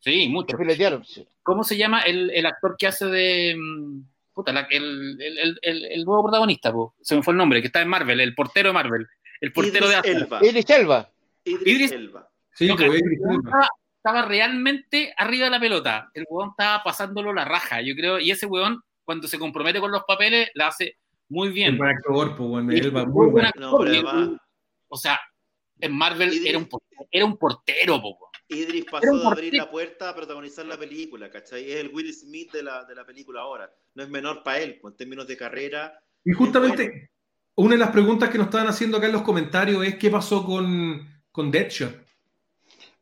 Sí, 0.00 0.28
mucho. 0.28 0.56
Sí. 1.04 1.24
¿Cómo 1.44 1.62
se 1.62 1.76
llama 1.76 2.00
el, 2.00 2.30
el 2.30 2.46
actor 2.46 2.74
que 2.76 2.88
hace 2.88 3.06
de. 3.06 3.54
mm, 3.56 4.02
Puta, 4.34 4.50
la- 4.52 4.66
el, 4.70 5.16
el, 5.20 5.38
el- 5.38 5.58
el- 5.62 5.84
el 5.84 6.04
nuevo 6.04 6.24
protagonista, 6.24 6.72
po? 6.72 6.94
se 7.02 7.14
me 7.14 7.22
fue 7.22 7.32
el 7.34 7.38
nombre, 7.38 7.60
que 7.60 7.66
está 7.68 7.80
en 7.82 7.88
Marvel, 7.88 8.18
el 8.18 8.34
portero 8.34 8.70
de 8.70 8.72
Marvel. 8.72 9.06
El 9.40 9.52
portero 9.52 9.88
de 9.88 9.94
Idris 9.98 10.14
Asgard. 10.14 10.22
Elba. 10.22 10.40
Idris 10.46 10.70
Elba. 10.70 11.10
Idris 11.44 11.66
Idris- 11.66 11.92
Elba. 11.92 12.28
Sí, 12.54 12.66
No, 12.66 12.76
pues, 12.76 12.88
Idris 12.88 13.18
weón 13.20 13.34
Elba. 13.34 13.42
estaba, 13.50 13.68
estaba 13.96 14.22
realmente 14.28 15.14
arriba 15.16 15.44
de 15.44 15.50
la 15.50 15.60
pelota. 15.60 16.10
El 16.14 16.24
weón 16.28 16.50
estaba 16.50 16.82
pasándolo 16.82 17.32
la 17.32 17.44
raja, 17.44 17.80
yo 17.82 17.94
creo. 17.94 18.18
Y 18.18 18.30
ese 18.32 18.46
weón, 18.46 18.80
cuando 19.04 19.28
se 19.28 19.38
compromete 19.38 19.80
con 19.80 19.92
los 19.92 20.02
papeles, 20.04 20.50
la 20.54 20.68
hace 20.68 20.96
muy 21.32 21.48
bien. 21.50 21.78
buen 21.78 21.90
actor, 21.90 22.36
pues, 22.36 22.48
bueno, 22.48 22.72
Elba, 22.72 23.04
muy 23.06 23.12
buen 23.12 23.32
bueno. 23.32 23.48
actor, 23.48 23.62
No, 23.88 23.90
además- 24.10 24.40
o 24.88 24.96
sea, 24.96 25.18
en 25.80 25.92
Marvel 25.96 26.30
Idris- 26.32 26.48
era 26.48 26.58
un, 26.58 26.66
por- 26.66 26.82
era 27.10 27.24
un 27.24 27.36
portero, 27.36 28.00
po. 28.00 28.18
Idris 28.48 28.82
Era 28.82 28.90
pasó 28.90 29.06
de 29.18 29.26
abrir 29.26 29.44
portero. 29.50 29.64
la 29.64 29.70
puerta 29.70 30.08
a 30.10 30.14
protagonizar 30.14 30.66
la 30.66 30.76
película, 30.76 31.30
¿cachai? 31.30 31.70
Es 31.70 31.76
el 31.80 31.88
Will 31.94 32.12
Smith 32.12 32.52
de 32.52 32.62
la, 32.62 32.84
de 32.84 32.94
la 32.94 33.04
película 33.06 33.40
ahora. 33.40 33.72
No 33.94 34.02
es 34.02 34.08
menor 34.10 34.42
para 34.42 34.58
él, 34.60 34.78
pues, 34.80 34.92
en 34.92 34.96
términos 34.98 35.26
de 35.26 35.36
carrera. 35.36 35.98
Y 36.24 36.32
justamente, 36.32 37.10
una 37.54 37.72
de 37.72 37.78
las 37.78 37.90
preguntas 37.90 38.28
que 38.28 38.36
nos 38.38 38.48
estaban 38.48 38.68
haciendo 38.68 38.98
acá 38.98 39.06
en 39.06 39.12
los 39.12 39.22
comentarios 39.22 39.84
es 39.86 39.96
qué 39.96 40.10
pasó 40.10 40.44
con, 40.44 41.22
con 41.30 41.50
Deadshot. 41.50 41.94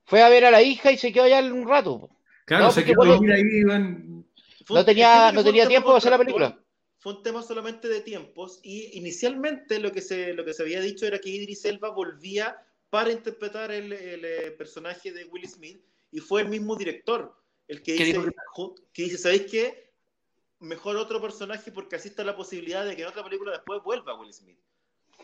Fue 0.05 0.23
a 0.23 0.29
ver 0.29 0.45
a 0.45 0.51
la 0.51 0.63
hija 0.63 0.93
y 0.93 0.97
se 0.99 1.13
quedó 1.13 1.25
allá 1.25 1.41
un 1.41 1.69
rato. 1.69 2.09
Claro, 2.47 2.65
No, 2.67 2.71
se 2.71 2.85
quedó 2.85 3.03
ahí, 3.03 3.21
Iván. 3.61 4.25
No 4.69 4.85
tenía- 4.85 5.33
no 5.33 5.43
tenía 5.43 5.67
tiempo 5.67 5.91
de 5.93 5.99
hacer 5.99 6.11
la 6.13 6.19
película. 6.19 6.57
Fue 7.01 7.15
un 7.15 7.23
tema 7.23 7.43
solamente 7.43 7.89
de 7.89 8.01
tiempos 8.03 8.61
y 8.63 8.97
inicialmente 8.99 9.79
lo 9.81 9.91
que 9.91 10.01
se, 10.03 10.35
lo 10.35 10.45
que 10.45 10.53
se 10.55 10.63
había 10.63 10.81
dicho 10.81 11.07
era 11.07 11.19
que 11.19 11.31
Idris 11.31 11.65
Elba 11.65 11.89
volvía 11.91 12.57
para 12.91 13.11
interpretar 13.11 13.73
el, 13.73 13.93
el, 13.93 14.25
eh, 14.25 14.51
personaje 14.53 15.11
de 15.11 15.25
Will 15.25 15.49
Smith 15.49 15.81
y 16.13 16.21
fue 16.21 16.43
el 16.43 16.49
mismo 16.49 16.77
director 16.77 17.35
el 17.69 17.83
que 17.83 17.97
¿Qué 17.97 18.05
dice, 18.05 18.21
que- 18.93 19.03
dice, 19.05 19.17
¿sabéis 19.19 19.47
qué? 19.51 19.91
Mejor 20.59 20.97
otro 20.97 21.23
personaje 21.23 21.73
porque 21.73 21.97
así 21.97 22.09
está 22.09 22.23
la 22.23 22.37
posibilidad 22.37 22.85
de 22.85 22.95
que 22.97 23.03
en 23.03 23.09
otra 23.09 23.25
película 23.25 23.53
después 23.53 23.81
vuelva 23.83 24.15
Will 24.21 24.33
Smith. 24.35 24.59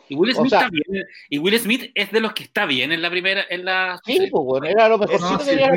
Y 0.09 0.15
Will 0.15 0.31
O 0.31 0.35
Smith 0.35 0.49
sea- 0.49 0.59
está 0.61 0.69
bien. 0.71 1.05
Y 1.29 1.37
Will 1.37 1.59
Smith 1.59 1.91
es 1.93 2.11
de 2.11 2.21
los 2.21 2.33
que 2.33 2.43
está 2.43 2.65
bien 2.65 2.91
en 2.91 3.01
la 3.03 3.11
primera. 3.11 3.45
En 3.49 3.65
la, 3.65 3.99
Sí, 4.05 4.17
pues, 4.31 4.43
bueno, 4.45 4.65
era 4.65 4.87
lo 4.89 4.97
mejorcito 4.97 5.29
No, 5.29 5.39
sí, 5.39 5.55
la 5.55 5.69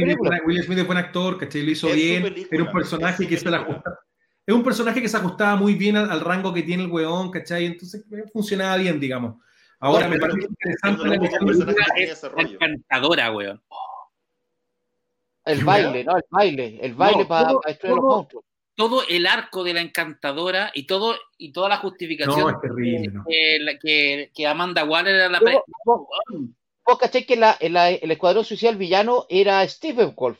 Will, 0.46 0.62
Smith 0.62 0.78
es 0.78 0.86
buen 0.86 0.98
actor, 0.98 1.36
¿cachai? 1.36 1.62
Lo 1.62 1.70
hizo 1.72 1.88
Es 1.88 1.94
bien. 1.96 2.22
película, 2.22 2.48
Era 2.52 2.64
un 2.64 2.72
personaje 2.72 3.26
que 3.28 3.36
se 3.36 3.44
película. 3.44 3.56
ajustaba. 3.68 3.98
Es 4.46 4.54
un 4.54 4.64
personaje 4.64 5.00
que 5.00 5.08
se 5.08 5.16
ajustaba 5.16 5.54
muy 5.56 5.74
bien 5.74 5.96
al, 5.96 6.10
al 6.10 6.20
rango 6.20 6.52
que 6.52 6.62
tiene 6.62 6.84
el 6.84 6.90
weón, 6.90 7.30
¿cachai? 7.30 7.66
Entonces 7.66 8.04
eh, 8.12 8.24
funcionaba 8.32 8.76
bien, 8.76 8.98
digamos. 8.98 9.36
Ahora 9.78 10.08
me 10.08 10.18
parece 10.18 10.46
interesante 10.48 11.06
la 11.08 11.16
es 11.96 12.22
encantadora, 12.36 13.30
weón. 13.32 13.62
El 15.44 15.64
baile, 15.64 16.04
¿no? 16.04 16.16
El 16.16 16.24
baile. 16.30 16.78
El 16.82 16.94
baile 16.94 17.22
No, 17.22 17.28
para 17.28 17.48
todo- 17.48 17.60
destruir 17.66 17.92
a 17.92 17.96
los 17.96 18.04
monstruos. 18.04 18.44
Todo 18.74 19.02
el 19.08 19.26
arco 19.26 19.62
de 19.62 19.74
la 19.74 19.80
encantadora 19.82 20.70
y 20.74 20.84
todo 20.86 21.14
y 21.36 21.52
toda 21.52 21.68
la 21.68 21.76
justificación 21.78 22.40
No, 22.40 22.50
es 22.50 22.60
terrible, 22.62 23.08
¿no? 23.12 23.24
que, 23.28 23.58
la- 23.60 23.78
que, 23.78 24.30
que 24.34 24.46
Amanda 24.46 24.84
Waller 24.84 25.14
era 25.14 25.28
la. 25.28 25.40
Vos, 25.84 26.06
vos 26.86 26.98
cachai 26.98 27.26
que 27.26 27.36
la- 27.36 27.52
el 27.60 28.10
escuadrón 28.10 28.44
social 28.44 28.76
villano 28.76 29.26
era 29.28 29.66
Stephen 29.68 30.14
Wolf. 30.16 30.38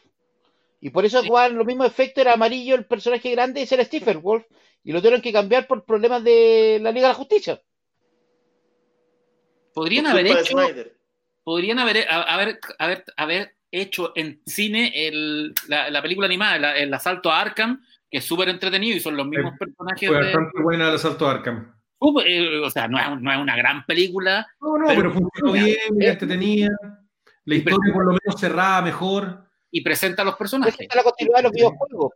Y 0.81 0.91
por 0.91 1.05
eso 1.05 1.21
Sí. 1.21 1.29
jugaban 1.29 1.57
los 1.57 1.67
mismos 1.67 1.87
efectos, 1.87 2.23
era 2.23 2.33
amarillo 2.35 2.75
el 2.75 2.87
personaje 2.87 3.31
grande, 3.31 3.63
ese 3.63 3.75
era 3.75 3.85
Stephen 3.85 4.23
Wolf. 4.23 4.45
Y 4.83 4.93
lo 4.93 5.01
tuvieron 5.01 5.21
que 5.21 5.33
cambiar 5.33 5.67
por 5.67 5.85
problemas 5.85 6.25
de 6.25 6.79
la 6.81 6.91
Liga 6.91 7.09
de 7.09 7.13
la 7.13 7.19
Justicia. 7.19 7.61
Podrían 9.75 10.07
haber 10.07 10.27
hecho. 10.27 10.57
Podrían 11.45 11.79
haber, 11.79 12.07
a- 12.09 12.23
haber, 12.35 12.59
haber, 12.79 13.05
haber 13.17 13.55
hecho 13.71 14.13
en 14.15 14.41
cine 14.47 14.93
el- 14.95 15.55
la, 15.69 15.91
la 15.91 16.03
película 16.03 16.27
animada, 16.27 16.59
la- 16.59 16.77
el 16.77 16.93
asalto 16.93 17.31
a 17.31 17.41
Arkham, 17.41 17.85
que 18.11 18.19
es 18.19 18.25
súper 18.25 18.49
entretenido 18.49 18.97
y 18.97 19.01
son 19.01 19.17
los 19.17 19.27
mismos 19.27 19.55
personajes 19.59 20.09
Fue 20.09 20.19
de. 20.19 20.25
bastante 20.25 20.63
buena 20.63 20.89
el 20.89 20.95
asalto 20.97 21.27
a 21.27 21.31
Arkham. 21.33 21.75
Uh, 21.99 22.21
eh, 22.21 22.59
o 22.61 22.71
sea, 22.71 22.89
no 22.89 22.99
es, 22.99 23.21
no 23.21 23.31
es 23.33 23.39
una 23.39 23.57
gran 23.57 23.85
película, 23.87 24.47
No, 24.61 24.79
no, 24.79 24.87
Pero- 24.89 25.01
pero, 25.03 25.13
funcionó 25.13 25.53
bien, 25.53 25.69
Eh, 25.69 25.79
mira, 25.93 26.13
entretenida. 26.13 26.69
La 27.45 27.55
historia 27.55 27.93
por 27.95 28.05
lo 28.07 28.13
menos 28.13 28.41
cerrada 28.41 28.83
mejor. 28.83 29.45
Y 29.71 29.83
presenta 29.83 30.23
a 30.23 30.25
los 30.25 30.37
personajes. 30.37 30.77
Presenta 30.77 30.97
la 30.97 31.03
continuidad 31.05 31.37
de 31.39 31.43
los 31.45 31.53
videojuegos. 31.53 32.13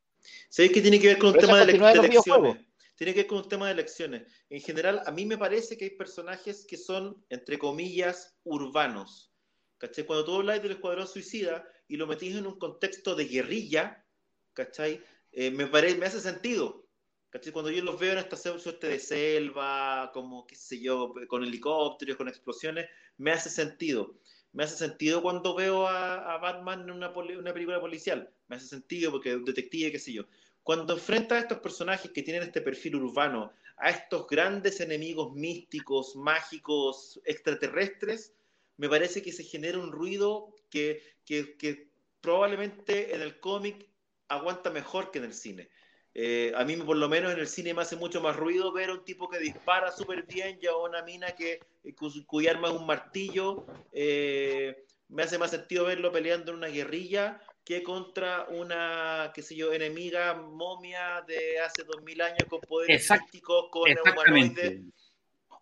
¿Sabéis 0.49 0.73
que 0.73 0.81
tiene 0.81 1.01
que 1.01 1.09
ver 1.09 1.19
con 1.19 1.29
un 1.29 1.35
Pero 1.35 1.47
tema 1.47 1.59
de, 1.59 1.73
ele- 1.73 1.79
de 1.79 1.93
elecciones? 2.07 2.57
Tiene 2.97 3.13
que 3.13 3.21
ver 3.21 3.27
con 3.27 3.39
un 3.39 3.49
tema 3.49 3.67
de 3.67 3.73
elecciones. 3.73 4.23
En 4.49 4.61
general, 4.61 5.03
a 5.05 5.11
mí 5.11 5.27
me 5.27 5.37
parece 5.37 5.77
que 5.77 5.85
hay 5.85 5.91
personajes 5.97 6.65
que 6.67 6.77
son, 6.77 7.25
entre 7.29 7.59
comillas, 7.59 8.37
urbanos. 8.45 9.33
¿Cachai? 9.79 10.05
Cuando 10.07 10.25
tú 10.25 10.37
hablas 10.37 10.63
del 10.63 10.73
Escuadrón 10.73 11.07
Suicida 11.09 11.67
y 11.89 11.97
lo 11.97 12.07
metís 12.07 12.37
en 12.37 12.47
un 12.47 12.59
contexto 12.59 13.15
de 13.15 13.27
guerrilla, 13.27 14.07
¿cachai? 14.53 15.03
Eh, 15.33 15.51
me, 15.51 15.67
pare- 15.67 15.97
me 15.97 16.07
hace 16.07 16.21
sentido. 16.21 16.87
¿Cachai? 17.31 17.53
Cuando 17.53 17.71
yo 17.73 17.83
los 17.83 17.99
veo 17.99 18.13
en 18.13 18.19
esta 18.19 18.37
suerte 18.37 18.87
de 18.87 19.01
selva, 19.01 20.11
como, 20.15 20.47
qué 20.47 20.55
sé 20.55 20.81
yo, 20.81 21.13
con 21.27 21.43
helicópteros, 21.43 22.17
con 22.17 22.29
explosiones, 22.29 22.89
me 23.17 23.33
hace 23.33 23.51
sentido. 23.51 24.15
Me 24.55 24.63
hace 24.63 24.77
sentido 24.77 25.21
cuando 25.21 25.55
veo 25.55 25.89
a, 25.89 26.39
Batman 26.39 26.83
en 26.83 26.93
una, 26.93 27.11
una 27.11 27.53
película 27.53 27.81
policial. 27.81 28.33
Me 28.47 28.55
hace 28.55 28.69
sentido 28.69 29.11
porque 29.11 29.31
es 29.31 29.37
un 29.37 29.45
detective, 29.45 29.91
qué 29.91 29.99
sé 29.99 30.13
yo. 30.13 30.23
Cuando 30.63 30.95
enfrenta 30.95 31.35
a 31.35 31.41
estos 31.41 31.59
personajes 31.59 32.13
que 32.13 32.23
tienen 32.23 32.45
este 32.45 32.61
perfil 32.61 32.95
urbano, 32.97 33.53
a 33.77 33.91
estos 33.91 34.29
grandes 34.29 34.81
enemigos 34.81 35.35
místicos, 35.35 36.15
mágicos, 36.15 37.21
extraterrestres, 37.25 38.33
me 38.77 38.89
parece 38.89 39.23
que 39.23 39.33
se 39.33 39.43
genera 39.43 39.79
un 39.79 39.91
ruido 39.91 40.55
que- 40.71 41.03
que 41.25 41.91
probablemente 42.21 43.15
en 43.15 43.23
el 43.23 43.41
cómic 43.41 43.89
aguanta 44.29 44.71
mejor 44.71 45.11
que 45.11 45.19
en 45.19 45.25
el 45.25 45.35
cine. 45.35 45.69
Eh, 46.17 46.53
a 46.57 46.65
mí, 46.65 46.77
por 46.77 46.97
lo 46.97 47.09
menos, 47.09 47.33
en 47.33 47.41
el 47.41 47.49
cine 47.49 47.75
me 47.75 47.83
hace 47.83 47.97
mucho 47.97 48.21
más 48.21 48.37
ruido 48.37 48.73
ver 48.73 48.91
a 48.91 48.95
un 48.95 49.05
tipo 49.05 49.29
que 49.29 49.39
dispara 49.39 49.91
súper 49.91 50.23
bien 50.25 50.59
y 50.63 50.67
a 50.67 50.77
una 50.77 51.03
mina 51.03 51.33
que, 51.33 51.61
cu- 51.97 52.25
cuya 52.27 52.53
arma 52.53 52.69
es 52.69 52.75
un 52.75 52.87
martillo. 52.87 53.65
Eh, 53.93 54.85
me 55.09 55.23
hace 55.25 55.39
más 55.39 55.51
sentido 55.51 55.85
verlo 55.85 56.13
peleando 56.13 56.53
en 56.53 56.59
una 56.59 56.69
guerrilla 56.69 57.41
que 57.65 57.83
contra 57.83 58.47
una, 58.51 59.33
qué 59.35 59.43
sé 59.43 59.57
yo, 59.57 59.73
enemiga 59.73 60.35
momia 60.35 61.23
de 61.27 61.59
hace 61.61 61.83
dos 61.85 62.03
mil 62.03 62.21
años 62.21 62.45
con 62.49 62.61
poderes 62.61 63.11
místicos, 63.11 63.67
con 63.71 63.91
humanoides. 64.13 64.83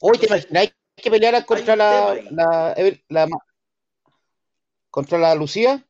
Oye, 0.01 0.19
¿te 0.21 0.27
imagináis 0.27 0.75
que 0.97 1.11
peleara 1.11 1.45
contra 1.45 1.77
la, 1.77 2.15
contra 4.91 5.19
la 5.19 5.35
Lucía? 5.35 5.83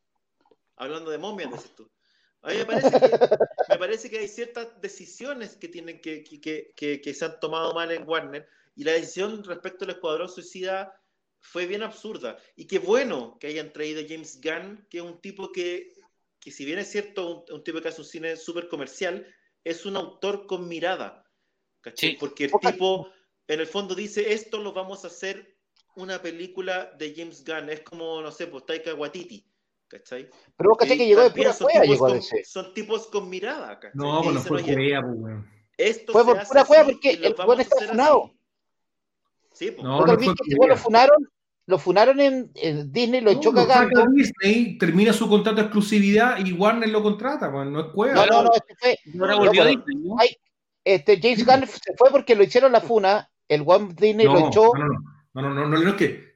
Hablando 0.77 1.11
de 1.11 1.19
momias, 1.19 1.51
dices 1.53 1.75
tú. 1.75 1.89
A 2.43 2.51
mí 2.51 2.57
me 2.59 2.65
parece 2.67 2.91
que, 2.91 3.09
me 3.69 3.79
parece 3.79 4.11
que 4.11 4.19
hay 4.19 4.29
ciertas 4.29 4.81
decisiones 4.81 5.57
que, 5.57 5.69
tienen 5.69 6.01
que, 6.01 6.25
que, 6.25 6.41
que- 6.41 6.73
que- 6.77 7.01
que 7.01 7.15
se 7.15 7.25
han 7.25 7.39
tomado 7.41 7.73
mal 7.73 7.91
en 7.93 8.07
Warner 8.09 8.49
y 8.75 8.85
la 8.85 8.93
decisión 8.93 9.45
respecto 9.45 9.85
al 9.85 9.93
Escuadrón 9.93 10.29
Suicida 10.29 10.99
fue 11.41 11.67
bien 11.67 11.83
absurda. 11.83 12.39
Y 12.57 12.67
qué 12.67 12.79
bueno 12.79 13.37
que 13.41 13.49
hayan 13.49 13.73
traído 13.73 14.01
a 14.01 14.05
James 14.09 14.41
Gunn, 14.43 14.87
que 14.91 14.99
es 14.99 15.05
un 15.05 15.21
tipo 15.21 15.53
que, 15.53 15.93
que 16.41 16.51
si 16.51 16.65
bien 16.65 16.79
es 16.79 16.91
cierto, 16.91 17.45
un, 17.49 17.55
un 17.55 17.65
tipo 17.65 17.81
que 17.81 17.89
hace 17.89 18.01
un 18.01 18.07
cine 18.07 18.37
súper 18.37 18.69
comercial, 18.69 19.27
es 19.65 19.85
un 19.87 19.97
autor 19.97 20.47
con 20.47 20.67
mirada. 20.69 21.25
Sí. 21.95 22.17
Porque 22.19 22.45
el 22.45 22.51
tipo, 22.73 23.11
en 23.49 23.61
el 23.61 23.67
fondo, 23.67 23.95
dice, 23.95 24.33
esto 24.33 24.59
lo 24.59 24.73
vamos 24.73 25.05
a 25.05 25.09
hacer 25.09 25.57
una 25.97 26.23
película 26.23 26.93
de 26.99 27.13
James 27.15 27.45
Gunn. 27.45 27.71
Es 27.71 27.81
como, 27.83 28.23
no 28.23 28.31
sé, 28.33 28.47
pues 28.47 28.65
Taika 28.67 28.95
Waititi. 28.95 29.45
¿Cachai? 29.93 30.27
Pero 30.57 30.71
vos 30.71 30.79
caché 30.79 30.95
Y 30.95 30.99
que 30.99 31.07
llegó 31.07 31.21
de 31.23 31.31
pura 31.31 31.53
son 31.53 31.67
cueva, 31.67 31.83
tipos 31.83 31.95
llegó 31.95 32.07
a 32.07 32.11
con-. 32.11 32.45
Son 32.45 32.75
tipos 32.75 33.07
con 33.09 33.29
mirada, 33.29 33.75
¿cachai? 33.79 33.91
No, 33.95 34.23
Que 34.23 34.25
pues 34.25 34.35
no 34.35 34.41
dicen, 34.41 34.49
fue 34.49 34.57
"Oye, 34.63 34.73
Corea, 34.73 35.03
pues, 35.03 35.15
weón. 35.19 35.51
Esto 35.77 36.13
Fue 36.13 36.25
por 36.25 36.47
pura 36.47 36.65
cueva 36.65 36.85
porque 36.85 37.11
el 37.11 37.35
weón 37.39 37.61
está 37.61 37.87
funado. 37.87 38.23
así". 38.25 38.33
Sí, 39.53 39.71
pues. 39.73 39.85
No, 39.85 40.07
¿No 40.07 40.19
fue 40.19 40.35
que 40.35 40.67
lo 40.69 40.77
funaron? 40.77 41.29
Lo 41.67 41.79
funaron 41.79 42.21
en, 42.21 42.51
en 42.57 42.91
Disney, 42.91 43.21
lo 43.21 43.35
No, 43.35 43.41
cagando. 43.53 44.01
saca 44.01 44.11
Disney, 44.15 44.79
termina 44.79 45.13
su 45.13 45.29
contrato 45.29 45.57
de 45.59 45.63
exclusividad 45.65 46.45
y 46.45 46.53
Warner 46.55 46.89
lo 46.89 47.03
contrata, 47.03 47.49
weón. 47.51 47.73
No 47.73 47.81
es 47.81 47.87
cueva. 47.93 48.15
No, 48.15 48.27
no, 48.27 48.43
no, 48.45 48.51
este 48.55 48.75
fue. 48.77 48.99
No, 49.13 49.27
volvió 49.39 49.63
a 49.63 49.65
pero- 49.67 49.77
Disney, 49.77 49.97
¿no? 49.99 50.17
Este, 50.85 51.21
James 51.21 51.47
Gunn 51.47 51.67
se 51.69 51.95
fue 51.97 52.11
porque 52.11 52.35
lo 52.35 52.43
hicieron 52.43 52.73
la 52.73 52.81
funa. 52.81 53.31
El 53.47 53.63
One 53.67 53.95
Disney 53.95 54.25
no, 54.27 54.33
lo 54.41 54.49
echó. 54.49 54.73
no, 54.75 54.85
no, 54.87 54.89
no, 55.35 55.43
no, 55.43 55.55
no, 55.55 55.69
no, 55.69 55.79
no, 55.79 55.91
es 55.91 55.95
que 55.97 56.33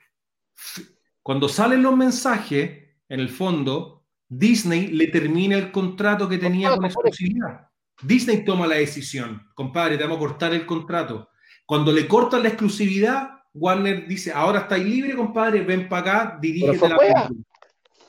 cuando 1.22 1.48
salen 1.48 1.82
los 1.82 1.96
mensajes, 1.96 2.85
en 3.08 3.20
el 3.20 3.28
fondo, 3.28 4.04
Disney 4.28 4.88
le 4.88 5.06
termina 5.08 5.56
el 5.56 5.70
contrato 5.70 6.28
que 6.28 6.38
tenía 6.38 6.74
con 6.74 6.84
exclusividad. 6.84 7.68
Disney 8.02 8.44
toma 8.44 8.66
la 8.66 8.76
decisión, 8.76 9.48
compadre, 9.54 9.96
te 9.96 10.02
vamos 10.02 10.18
a 10.18 10.20
cortar 10.20 10.52
el 10.52 10.66
contrato. 10.66 11.30
Cuando 11.64 11.92
le 11.92 12.06
cortan 12.06 12.42
la 12.42 12.48
exclusividad, 12.48 13.30
Warner 13.54 14.06
dice, 14.06 14.32
ahora 14.32 14.60
estáis 14.60 14.84
libre, 14.84 15.16
compadre, 15.16 15.62
ven 15.62 15.88
para 15.88 16.02
acá, 16.02 16.38
dirígete 16.40 16.88
la 16.88 16.98
película. 16.98 17.30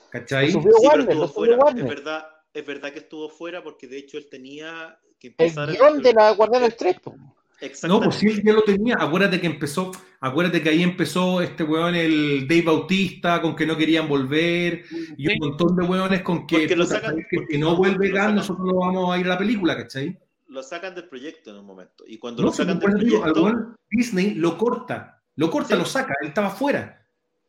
¿Cachai? 0.10 0.53
Pero 0.53 1.26
estuvo. 1.26 1.45
Es 1.45 1.86
verdad, 1.86 2.28
es 2.53 2.65
verdad 2.65 2.91
que 2.91 2.99
estuvo 2.99 3.30
fuera 3.30 3.64
porque 3.64 3.88
de 3.88 3.98
hecho 3.98 4.18
él 4.18 4.28
tenía 4.30 4.99
que 5.19 5.28
El 5.28 5.34
empezar 5.34 5.72
guion 5.72 6.02
de 6.02 6.14
la 6.14 6.32
Guardianes 6.32 6.76
3. 6.76 6.98
No, 7.88 8.00
pues 8.02 8.16
sí, 8.16 8.28
él 8.28 8.44
ya 8.44 8.54
lo 8.54 8.62
tenía. 8.62 8.96
Acuérdate 9.00 9.42
que 9.42 9.48
empezó, 9.48 9.92
acuérdate 10.20 10.62
que 10.62 10.70
ahí 10.70 10.84
empezó 10.84 11.42
este 11.42 11.64
weón, 11.64 11.96
el 11.96 12.48
Dave 12.48 12.62
Bautista, 12.62 13.42
con 13.42 13.56
que 13.56 13.66
no 13.66 13.76
querían 13.76 14.08
volver, 14.08 14.84
y 15.18 15.28
un 15.28 15.50
montón 15.50 15.76
de 15.76 15.84
weones 15.84 16.22
con 16.22 16.46
que, 16.46 16.60
Porque 16.60 16.76
lo 16.76 16.84
puta, 16.84 16.96
sacan- 16.98 17.10
sabes 17.12 17.26
que 17.30 17.38
porque 17.38 17.54
si 17.56 17.60
no 17.60 17.76
vuelve 17.76 18.10
sacan. 18.12 18.36
nosotros 18.36 18.66
no 18.68 18.76
vamos 18.80 19.16
a 19.16 19.20
ir 19.20 19.26
a 19.26 19.30
la 19.30 19.38
película, 19.38 19.76
¿cachai? 19.76 20.18
Lo 20.50 20.62
sacan 20.64 20.94
del 20.96 21.08
proyecto 21.10 21.50
en 21.52 21.58
un 21.58 21.66
momento. 21.66 22.04
Y 22.08 22.18
cuando 22.20 22.42
No, 22.44 22.50
lo 22.50 22.54
sacan 22.54 22.80
del 22.80 22.94
digo, 23.04 23.22
proyecto, 23.22 23.44
weón 23.44 23.76
Disney 23.90 24.36
lo 24.36 24.58
corta, 24.58 25.24
lo 25.36 25.50
corta, 25.50 25.76
Sí. 25.76 25.80
lo 25.80 25.86
saca, 25.86 26.14
él 26.22 26.28
estaba 26.30 26.50
fuera. 26.52 26.94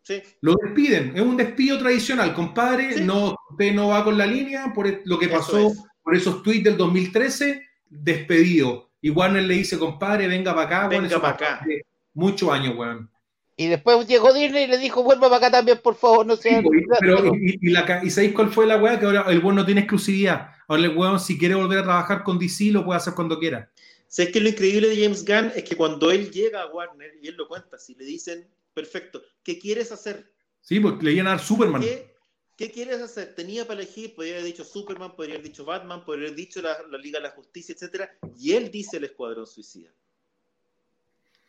sí, 0.02 0.22
Lo 0.40 0.54
despiden, 0.62 1.12
es 1.16 1.20
un 1.20 1.36
despido 1.36 1.78
tradicional, 1.78 2.32
compadre, 2.34 3.02
no, 3.02 3.36
usted 3.50 3.74
no 3.74 3.88
va 3.88 4.02
con 4.04 4.16
la 4.16 4.24
línea 4.26 4.72
por 4.74 4.86
lo 5.04 5.18
que 5.18 5.26
Eso 5.26 5.34
pasó, 5.36 5.58
es. 5.68 5.78
por 6.02 6.16
esos 6.16 6.42
tweets 6.42 6.64
del 6.64 6.78
2013, 6.78 7.62
despedido. 7.90 8.87
Y 9.00 9.10
Warner 9.10 9.44
le 9.44 9.54
dice, 9.54 9.78
compadre, 9.78 10.26
venga 10.28 10.54
para 10.54 10.66
acá, 10.66 10.88
Venga 10.88 11.06
eso 11.06 11.20
pa' 11.20 11.32
pasó 11.36 11.44
acá. 11.44 11.66
Muchos 12.14 12.50
años, 12.50 12.76
weón. 12.76 13.10
Y 13.56 13.66
después 13.66 14.06
llegó 14.06 14.32
Disney 14.32 14.64
y 14.64 14.66
le 14.68 14.78
dijo, 14.78 15.02
vuelva 15.02 15.28
para 15.28 15.36
acá 15.38 15.50
también, 15.50 15.80
por 15.82 15.96
favor, 15.96 16.24
no 16.24 16.36
Sí, 16.36 16.48
sea... 16.48 16.62
pues, 16.62 16.84
pero, 17.00 17.34
y, 17.34 17.58
y 17.60 17.70
la 17.70 17.84
ca- 17.84 18.04
¿y 18.04 18.10
sabéis 18.10 18.32
cuál 18.32 18.50
fue 18.50 18.66
la 18.66 18.76
weá? 18.76 18.98
Que 19.00 19.06
ahora 19.06 19.24
el 19.28 19.40
weón 19.40 19.56
no 19.56 19.64
tiene 19.66 19.80
exclusividad. 19.80 20.50
Ahora 20.68 20.82
el 20.84 20.96
weón, 20.96 21.18
si 21.18 21.36
quiere 21.38 21.54
volver 21.56 21.78
a 21.80 21.82
trabajar 21.82 22.22
con 22.22 22.38
DC, 22.38 22.66
lo 22.72 22.84
puede 22.84 22.98
hacer 22.98 23.14
cuando 23.14 23.38
quiera. 23.38 23.70
¿Sabes 24.06 24.32
qué? 24.32 24.40
Lo 24.40 24.48
increíble 24.48 24.88
de 24.88 25.02
James 25.02 25.24
Gunn 25.24 25.52
es 25.54 25.64
que 25.64 25.76
cuando 25.76 26.10
él 26.10 26.30
llega 26.30 26.62
a 26.62 26.66
Warner 26.66 27.12
y 27.20 27.28
él 27.28 27.34
lo 27.36 27.46
cuenta, 27.48 27.78
si 27.78 27.94
le 27.94 28.04
dicen, 28.04 28.48
perfecto, 28.74 29.22
¿qué 29.42 29.58
quieres 29.58 29.90
hacer? 29.92 30.32
Sí, 30.60 30.78
porque 30.80 31.04
le 31.04 31.12
iban 31.12 31.26
a 31.26 31.30
dar 31.30 31.40
Superman. 31.40 31.82
¿Qué, 31.82 32.14
qué 32.58 32.72
quieres 32.72 33.00
hacer? 33.00 33.34
Tenía 33.36 33.66
para 33.66 33.80
elegir, 33.80 34.14
podría 34.14 34.34
haber 34.34 34.46
dicho 34.46 34.64
Superman, 34.64 35.14
podría 35.14 35.36
haber 35.36 35.46
dicho 35.46 35.64
Batman, 35.64 36.04
podría 36.04 36.26
haber 36.26 36.36
dicho 36.36 36.60
la, 36.60 36.76
la 36.90 36.98
Liga 36.98 37.20
de 37.20 37.22
la 37.22 37.30
Justicia, 37.30 37.72
etcétera, 37.72 38.18
y 38.36 38.52
él 38.52 38.70
dice 38.70 38.96
el 38.96 39.04
Escuadrón 39.04 39.46
Suicida. 39.46 39.90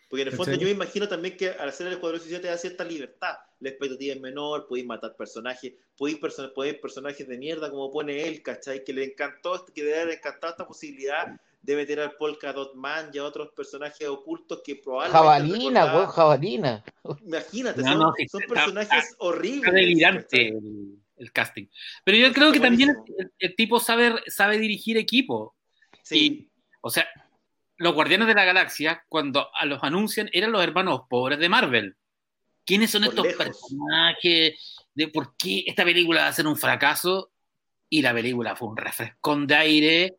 Porque 0.08 0.22
en 0.22 0.28
el 0.30 0.34
fondo 0.36 0.52
¿Cachai? 0.52 0.60
yo 0.60 0.66
me 0.68 0.72
imagino 0.72 1.08
también 1.08 1.36
que 1.36 1.50
al 1.50 1.70
hacer 1.70 1.88
el 1.88 1.94
Escuadrón 1.94 2.22
Suicida 2.22 2.42
te 2.42 2.48
da 2.48 2.58
cierta 2.58 2.84
libertad. 2.84 3.38
La 3.60 3.70
expectativa 3.70 4.14
es 4.14 4.22
menor, 4.22 4.68
podéis 4.68 4.88
matar 4.88 5.16
personajes, 5.16 5.74
podéis, 5.98 6.20
perso 6.20 6.54
podéis 6.54 6.76
personajes 6.76 7.28
de 7.28 7.38
mierda 7.38 7.70
como 7.72 7.92
pone 7.92 8.28
él, 8.28 8.42
¿cachai? 8.44 8.84
Que 8.84 8.94
le 8.94 9.04
encantó, 9.04 9.66
que 9.66 9.84
le 9.84 10.00
haber 10.00 10.16
encantado 10.16 10.54
esta 10.54 10.68
posibilidad 10.68 11.40
de 11.62 11.76
meter 11.76 12.00
al 12.00 12.14
Polka 12.16 12.54
Dot 12.54 12.74
Man 12.76 13.10
y 13.14 13.18
a 13.18 13.24
otros 13.26 13.50
personajes 13.56 14.08
ocultos 14.08 14.62
que 14.64 14.78
probablemente... 14.78 15.18
Jabalina, 15.18 15.82
recordaba- 15.86 15.98
weón, 15.98 16.08
jabalina. 16.12 16.84
Imagínate, 17.26 17.82
No, 17.82 17.88
son, 17.92 18.00
no, 18.00 18.14
sí, 18.18 18.28
son 18.30 18.42
está- 18.42 18.54
personajes 18.56 19.04
está- 19.04 19.16
horribles. 19.20 19.64
Está 19.66 19.72
delirante 19.72 20.48
el, 20.48 20.98
el 21.18 21.32
casting. 21.32 21.66
Pero 22.04 22.18
yo 22.18 22.34
creo 22.34 22.52
que 22.52 22.60
también 22.60 22.90
el, 23.18 23.32
el 23.38 23.56
tipo 23.56 23.80
sabe, 23.80 24.16
sabe 24.28 24.58
dirigir 24.58 24.98
equipo. 24.98 25.56
Sí. 26.02 26.50
O 26.82 26.90
sea, 26.90 27.08
los 27.78 27.94
Guardianes 27.94 28.28
de 28.28 28.34
la 28.36 28.46
Galaxia, 28.46 29.04
cuando 29.10 29.50
a 29.54 29.66
los 29.66 29.84
anuncian, 29.84 30.30
eran 30.32 30.52
los 30.52 30.64
hermanos 30.64 31.02
pobres 31.10 31.40
de 31.40 31.50
Marvel. 31.50 31.96
¿Quiénes 32.66 32.90
son 32.92 33.02
Por 33.04 33.10
estos 33.10 33.26
lejos. 33.26 33.46
personajes? 33.46 34.76
¿De 34.94 35.08
por 35.10 35.36
qué 35.36 35.64
esta 35.68 35.84
película 35.84 36.22
va 36.22 36.28
a 36.28 36.34
ser 36.34 36.48
un 36.48 36.58
fracaso? 36.58 37.32
Y 37.90 38.02
la 38.02 38.14
película 38.14 38.56
fue 38.56 38.68
un 38.70 38.78
refrescón 38.78 39.48
de 39.48 39.56
aire 39.56 40.18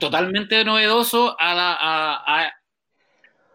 totalmente 0.00 0.64
novedoso 0.64 1.36
a, 1.38 1.54
la- 1.54 1.72
a, 1.74 2.42
a- 2.46 2.52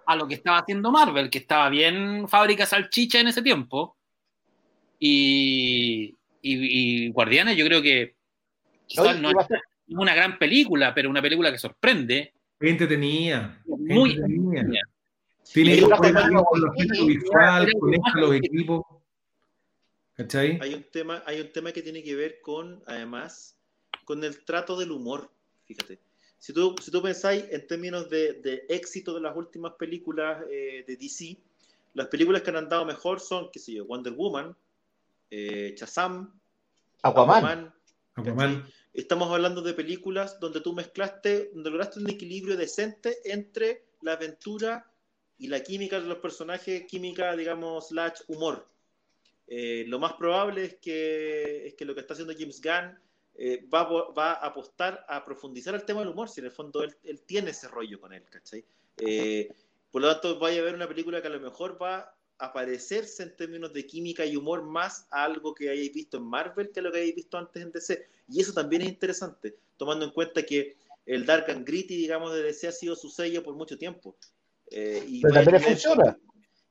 a 0.05 0.15
lo 0.15 0.27
que 0.27 0.33
estaba 0.35 0.57
haciendo 0.59 0.91
Marvel, 0.91 1.29
que 1.29 1.37
estaba 1.37 1.69
bien 1.69 2.27
fábrica 2.27 2.65
salchicha 2.65 3.19
en 3.19 3.27
ese 3.27 3.41
tiempo. 3.41 3.95
Y, 4.99 6.15
y- 6.41 7.05
y 7.07 7.09
Guardianes, 7.11 7.57
yo 7.57 7.65
creo 7.65 7.81
que 7.81 8.15
quizás 8.87 9.19
no 9.19 9.29
es 9.29 9.47
una 9.89 10.13
gran 10.13 10.37
película, 10.37 10.93
pero 10.93 11.09
una 11.09 11.21
película 11.21 11.51
que 11.51 11.57
sorprende. 11.57 12.33
Gente 12.59 12.87
tenía. 12.87 13.61
Muy 13.65 14.11
entretenida. 14.11 14.63
Tiene 15.53 15.75
que 15.75 15.81
con 15.81 16.61
los 16.61 16.71
conecta 17.79 18.35
equipos. 18.35 18.81
¿Cachai? 20.13 20.59
Hay 20.61 20.73
un 20.75 20.83
tema, 20.91 21.23
hay 21.25 21.41
un 21.41 21.51
tema 21.51 21.71
que 21.71 21.81
tiene 21.81 22.03
que 22.03 22.15
ver 22.15 22.41
con, 22.41 22.83
además, 22.85 23.57
con 24.05 24.23
el 24.23 24.43
trato 24.45 24.77
del 24.77 24.91
humor. 24.91 25.31
Fíjate. 25.65 25.99
Si 26.41 26.53
tú, 26.53 26.73
si 26.81 26.89
tú 26.89 27.03
pensáis 27.03 27.45
en 27.51 27.67
términos 27.67 28.09
de, 28.09 28.33
de 28.33 28.65
éxito 28.67 29.13
de 29.13 29.21
las 29.21 29.37
últimas 29.37 29.73
películas 29.73 30.43
eh, 30.49 30.83
de 30.87 30.95
DC, 30.95 31.37
las 31.93 32.07
películas 32.07 32.41
que 32.41 32.49
han 32.49 32.55
andado 32.55 32.83
mejor 32.83 33.19
son, 33.19 33.51
qué 33.51 33.59
sé 33.59 33.73
yo, 33.73 33.85
Wonder 33.85 34.11
Woman, 34.13 34.57
eh, 35.29 35.75
Shazam, 35.77 36.33
Aquaman. 37.03 37.71
Aquaman. 38.15 38.65
Estamos 38.91 39.31
hablando 39.31 39.61
de 39.61 39.75
películas 39.75 40.39
donde 40.39 40.61
tú 40.61 40.73
mezclaste, 40.73 41.51
donde 41.53 41.69
lograste 41.69 41.99
un 41.99 42.09
equilibrio 42.09 42.57
decente 42.57 43.19
entre 43.23 43.85
la 44.01 44.13
aventura 44.13 44.91
y 45.37 45.47
la 45.47 45.61
química 45.61 46.01
de 46.01 46.07
los 46.07 46.17
personajes, 46.17 46.87
química, 46.87 47.35
digamos, 47.35 47.89
slash 47.89 48.21
humor. 48.27 48.67
Eh, 49.45 49.85
lo 49.87 49.99
más 49.99 50.13
probable 50.13 50.65
es 50.65 50.75
que, 50.77 51.67
es 51.67 51.75
que 51.75 51.85
lo 51.85 51.93
que 51.93 52.01
está 52.01 52.13
haciendo 52.13 52.33
James 52.35 52.59
Gunn 52.59 52.97
eh, 53.35 53.65
va, 53.73 53.81
a 53.81 53.89
po- 53.89 54.13
va 54.13 54.31
a 54.33 54.47
apostar 54.47 55.05
a 55.07 55.23
profundizar 55.25 55.73
el 55.75 55.83
tema 55.85 56.01
del 56.01 56.09
humor, 56.09 56.29
si 56.29 56.39
en 56.41 56.45
el 56.47 56.51
fondo 56.51 56.83
él, 56.83 56.95
él 57.03 57.21
tiene 57.21 57.51
ese 57.51 57.67
rollo 57.67 57.99
con 57.99 58.13
él, 58.13 58.23
¿cachai? 58.29 58.63
Eh, 58.97 59.49
por 59.91 60.01
lo 60.01 60.11
tanto, 60.11 60.39
vaya 60.39 60.61
a 60.61 60.65
ver 60.65 60.75
una 60.75 60.87
película 60.87 61.21
que 61.21 61.27
a 61.27 61.31
lo 61.31 61.39
mejor 61.39 61.81
va 61.81 62.15
a 62.37 62.53
parecerse 62.53 63.23
en 63.23 63.35
términos 63.35 63.71
de 63.73 63.85
química 63.85 64.25
y 64.25 64.35
humor 64.35 64.63
más 64.63 65.05
a 65.11 65.23
algo 65.25 65.53
que 65.53 65.69
hayáis 65.69 65.93
visto 65.93 66.17
en 66.17 66.23
Marvel 66.23 66.71
que 66.71 66.81
lo 66.81 66.91
que 66.91 66.97
hayáis 66.99 67.15
visto 67.15 67.37
antes 67.37 67.61
en 67.61 67.71
DC. 67.71 68.07
Y 68.29 68.41
eso 68.41 68.51
también 68.53 68.81
es 68.81 68.89
interesante, 68.89 69.55
tomando 69.77 70.05
en 70.05 70.11
cuenta 70.11 70.41
que 70.43 70.75
el 71.05 71.25
Dark 71.25 71.49
and 71.51 71.65
Gritty, 71.67 71.95
digamos, 71.97 72.33
de 72.33 72.41
DC 72.43 72.67
ha 72.67 72.71
sido 72.71 72.95
su 72.95 73.09
sello 73.09 73.43
por 73.43 73.53
mucho 73.55 73.77
tiempo. 73.77 74.15
Eh, 74.71 75.03
y 75.07 75.21
Pero 75.21 75.33
también 75.35 75.57
tener- 75.57 75.69
funciona. 75.69 76.17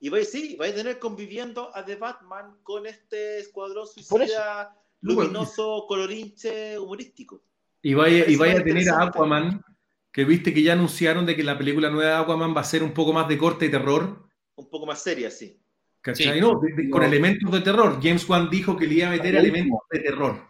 y 0.01 0.09
vais, 0.09 0.29
sí, 0.31 0.57
vais 0.57 0.73
a 0.73 0.77
tener 0.77 0.99
conviviendo 0.99 1.71
a 1.77 1.85
The 1.85 1.97
Batman 1.97 2.57
con 2.63 2.87
este 2.87 3.39
escuadrón 3.41 3.87
suicida, 3.87 4.75
luminoso, 5.03 5.85
colorinche, 5.89 6.79
humorístico. 6.79 7.43
Y 7.83 7.95
vaya, 7.95 8.25
y 8.29 8.37
vaya 8.37 8.61
a 8.61 8.65
tener 8.65 8.89
a. 8.91 9.05
Aquaman, 9.05 9.65
que 10.13 10.25
viste 10.25 10.53
que 10.53 10.63
ya 10.63 10.75
anunciaron 10.75 11.25
de 11.27 11.35
que 11.37 11.43
la 11.45 11.57
película 11.57 11.89
nueva 11.91 12.11
de 12.11 12.17
Aquaman 12.17 12.55
va 12.55 12.61
a 12.61 12.65
ser 12.65 12.83
un 12.83 12.93
poco 12.93 13.13
más 13.13 13.29
de 13.29 13.39
corte 13.39 13.67
y 13.67 13.71
terror. 13.71 14.25
Un 14.57 14.69
poco 14.69 14.87
más 14.87 15.03
seria, 15.03 15.31
sí. 15.31 15.57
¿Cachai? 16.03 16.35
Sí. 16.35 16.41
No, 16.41 16.59
de- 16.61 16.75
de- 16.83 16.91
con 16.91 17.01
No. 17.03 17.07
elementos 17.07 17.51
de 17.53 17.61
terror. 17.61 17.99
James 18.03 18.29
Wan 18.29 18.49
dijo 18.51 18.77
que 18.77 18.87
le 18.87 18.95
iba 18.95 19.09
a 19.09 19.11
meter 19.11 19.35
elementos 19.37 19.79
de 19.91 20.01
terror. 20.01 20.49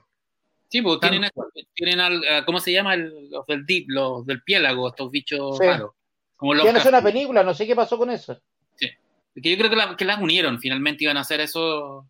Sí, 0.69 0.81
pues 0.83 1.01
Tal 1.01 1.11
tienen, 1.11 1.31
tienen 1.75 2.01
al, 2.01 2.25
a- 2.25 2.45
¿cómo 2.45 2.61
se 2.61 2.73
llama? 2.73 2.95
El- 2.95 3.29
los 3.31 3.45
del 3.47 3.67
deep, 3.67 3.87
los 3.89 4.25
del 4.27 4.43
piélago, 4.43 4.89
estos 4.89 5.11
bichos 5.11 5.59
Sí. 5.59 5.65
raros. 5.65 5.91
Como 6.37 6.55
los 6.55 6.65
Iban 6.65 6.77
a 6.77 6.79
hacer 6.79 6.93
una 6.93 7.03
película, 7.03 7.43
no 7.43 7.53
sé 7.55 7.67
qué 7.67 7.75
pasó 7.77 7.99
con 7.99 8.11
eso. 8.11 8.41
Que 8.79 9.51
yo 9.53 9.57
creo 9.59 9.71
que, 9.71 9.77
la- 9.77 9.97
que 9.97 10.05
las 10.05 10.21
unieron, 10.21 10.59
finalmente 10.59 11.05
iban 11.05 11.17
a 11.17 11.21
hacer 11.21 11.41
eso. 11.41 12.09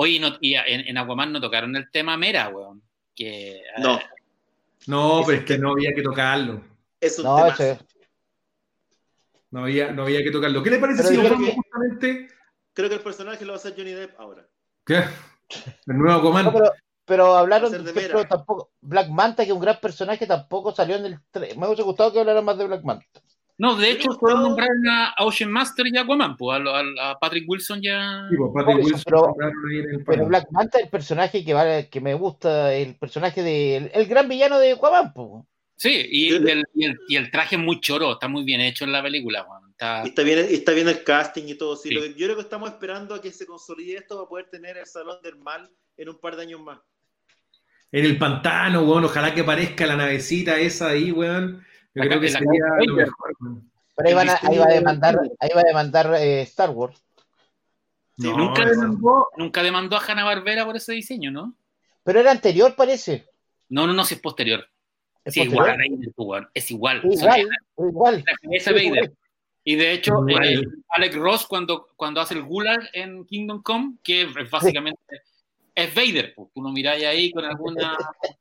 Oye, 0.00 0.20
no- 0.20 0.36
y 0.40 0.54
en, 0.54 0.86
en 0.86 0.96
Aquaman 0.96 1.32
no 1.32 1.40
tocaron 1.40 1.74
el 1.74 1.90
tema 1.90 2.16
Mera, 2.16 2.48
weón. 2.50 2.80
Que, 3.16 3.62
No, 3.78 3.98
No, 4.86 5.22
pero 5.26 5.38
es 5.38 5.44
que 5.44 5.58
no 5.58 5.72
había 5.72 5.92
que 5.92 6.02
tocarlo. 6.02 6.62
es 7.00 7.18
un 7.18 7.24
No, 7.24 7.52
tema. 7.52 7.78
No 9.50 9.64
había, 9.64 9.90
no 9.90 10.02
había 10.02 10.22
que 10.22 10.30
tocarlo. 10.30 10.62
¿Qué 10.62 10.70
le 10.70 10.78
parece 10.78 11.02
Pero 11.02 11.08
si 11.22 11.28
vamos 11.28 11.48
que- 11.48 11.54
justamente 11.54 12.28
Creo 12.74 12.88
que 12.88 12.94
el 12.94 13.00
personaje 13.00 13.44
lo 13.44 13.52
va 13.54 13.56
a 13.56 13.58
hacer 13.60 13.74
Johnny 13.76 13.90
Depp 13.90 14.20
ahora. 14.20 14.46
¿Qué? 14.86 14.98
El 15.88 15.98
nuevo 15.98 16.20
Aquaman. 16.20 16.44
No, 16.44 16.52
pero, 16.52 16.72
pero 17.04 17.34
hablaron, 17.34 17.72
de 17.72 18.24
tampoco, 18.28 18.70
Black 18.80 19.08
Manta, 19.08 19.42
que 19.42 19.50
es 19.50 19.54
un 19.56 19.60
gran 19.62 19.80
personaje, 19.80 20.28
tampoco 20.28 20.72
salió 20.72 20.94
en 20.94 21.06
el... 21.06 21.18
Me 21.56 21.66
hubiese 21.66 21.82
gustado 21.82 22.12
que 22.12 22.20
hablaran 22.20 22.44
más 22.44 22.56
de 22.56 22.66
Black 22.66 22.84
Manta. 22.84 23.20
No, 23.60 23.74
de 23.74 23.90
hecho, 23.90 24.12
fueron 24.12 24.42
nombrar 24.42 24.68
a 25.18 25.24
Ocean 25.24 25.50
Master 25.50 25.84
y 25.88 25.96
a 25.96 26.02
Aquaman, 26.02 26.36
pues 26.36 26.60
a, 26.60 26.62
a- 26.62 27.10
a 27.10 27.18
Patrick 27.18 27.44
Wilson 27.48 27.82
ya. 27.82 28.26
Sí, 28.30 28.36
pues, 28.36 28.50
Patrick 28.54 28.84
Wilson 28.84 29.02
pero- 29.04 29.26
nombraron 29.26 29.54
ahí 29.70 29.78
en 29.78 29.90
el 29.90 30.04
Pero. 30.04 30.26
Black 30.26 30.46
Manta 30.52 30.78
es 30.78 30.84
el 30.84 30.90
personaje 30.90 31.44
que, 31.44 31.54
vale, 31.54 31.88
que 31.88 32.00
me 32.00 32.14
gusta, 32.14 32.72
el 32.72 32.94
personaje 32.96 33.42
de... 33.42 33.90
El, 33.92 34.06
gran 34.06 34.28
villano 34.28 34.58
de 34.60 34.72
Aquaman, 34.72 35.12
po. 35.12 35.44
Sí, 35.74 36.06
y, 36.08 36.28
el, 36.34 36.64
y, 36.74 36.84
el, 36.84 36.98
y 37.08 37.16
el 37.16 37.30
traje 37.32 37.56
es 37.56 37.60
muy 37.62 37.80
choro, 37.80 38.12
está 38.12 38.26
muy 38.28 38.44
bien 38.44 38.60
hecho 38.60 38.84
en 38.84 38.92
la 38.92 39.02
película, 39.02 39.44
weón. 39.48 39.70
Está- 39.70 40.02
Y 40.04 40.08
está 40.08 40.22
bien, 40.22 40.38
está 40.50 40.72
bien 40.72 40.88
el 40.88 41.02
casting 41.02 41.44
y 41.48 41.54
todo. 41.54 41.74
Sí, 41.76 41.88
Sí. 41.88 41.94
Lo 41.96 42.02
que- 42.02 42.14
yo 42.14 42.26
creo 42.26 42.36
que 42.36 42.42
estamos 42.42 42.68
esperando 42.70 43.14
a 43.16 43.20
que 43.20 43.32
se 43.32 43.44
consolide 43.46 43.96
esto 43.96 44.16
para 44.16 44.28
poder 44.28 44.46
tener 44.50 44.76
el 44.76 44.86
Salón 44.86 45.18
del 45.22 45.36
Mal 45.36 45.68
en 45.96 46.08
un 46.08 46.18
par 46.20 46.36
de 46.36 46.42
años 46.42 46.60
más. 46.60 46.78
En 47.90 48.04
el 48.04 48.18
pantano, 48.18 48.82
weón. 48.82 49.04
Ojalá 49.04 49.34
que 49.34 49.40
aparezca 49.40 49.86
la 49.86 49.96
navecita 49.96 50.58
esa 50.58 50.90
ahí, 50.90 51.10
weón. 51.10 51.64
Yo 51.94 52.02
creo 52.02 52.20
que 52.20 52.28
sería 52.28 52.48
lo 52.86 52.94
mejor. 52.94 53.34
Pero 53.96 54.08
ahí, 54.08 54.14
van 54.14 54.28
a- 54.30 54.38
ahí 54.42 54.58
va 54.58 54.64
a 54.64 54.68
de- 54.68 54.74
demandar, 54.74 55.20
ahí 55.40 55.50
va 55.54 55.60
a 55.60 55.64
demandar 55.64 56.14
eh, 56.14 56.42
Star 56.42 56.70
Wars. 56.70 57.02
Sí, 58.16 58.28
No, 58.28 58.36
nunca, 58.36 58.64
demandó, 58.64 59.26
nunca 59.36 59.62
demandó 59.62 59.96
a 59.96 60.00
Hanna 60.06 60.24
Barbera 60.24 60.64
por 60.64 60.76
ese 60.76 60.92
diseño, 60.92 61.30
¿no? 61.30 61.54
Pero 62.04 62.20
era 62.20 62.30
anterior, 62.30 62.74
parece. 62.76 63.26
No, 63.68 63.86
no, 63.86 63.92
no, 63.92 64.04
si 64.04 64.14
es 64.14 64.20
posterior. 64.20 64.66
¿Es 65.24 65.34
Sí, 65.34 65.40
posterior? 65.40 65.52
igual 65.52 65.70
a 65.70 65.76
Vader, 65.76 66.48
es 66.54 66.70
igual. 66.70 67.00
Sí, 67.02 67.16
Son 67.16 67.24
igual, 67.38 67.48
la- 67.76 67.88
igual. 67.88 68.24
Vader. 68.66 69.12
Y 69.64 69.76
de 69.76 69.92
hecho, 69.92 70.14
Igual. 70.26 70.44
eh, 70.48 70.62
Alex 70.90 71.14
Ross, 71.16 71.46
cuando, 71.46 71.88
cuando 71.96 72.20
hace 72.20 72.34
el 72.34 72.42
Gulag 72.44 72.88
en 72.94 73.26
Kingdom 73.26 73.62
Come, 73.62 73.96
que 74.02 74.22
es 74.22 74.50
básicamente 74.50 75.00
es 75.74 75.94
Vader, 75.94 76.32
pues. 76.34 76.48
tú 76.54 76.62
lo 76.62 76.70
miráis 76.70 77.04
ahí 77.04 77.30
con 77.32 77.44
alguna. 77.44 77.96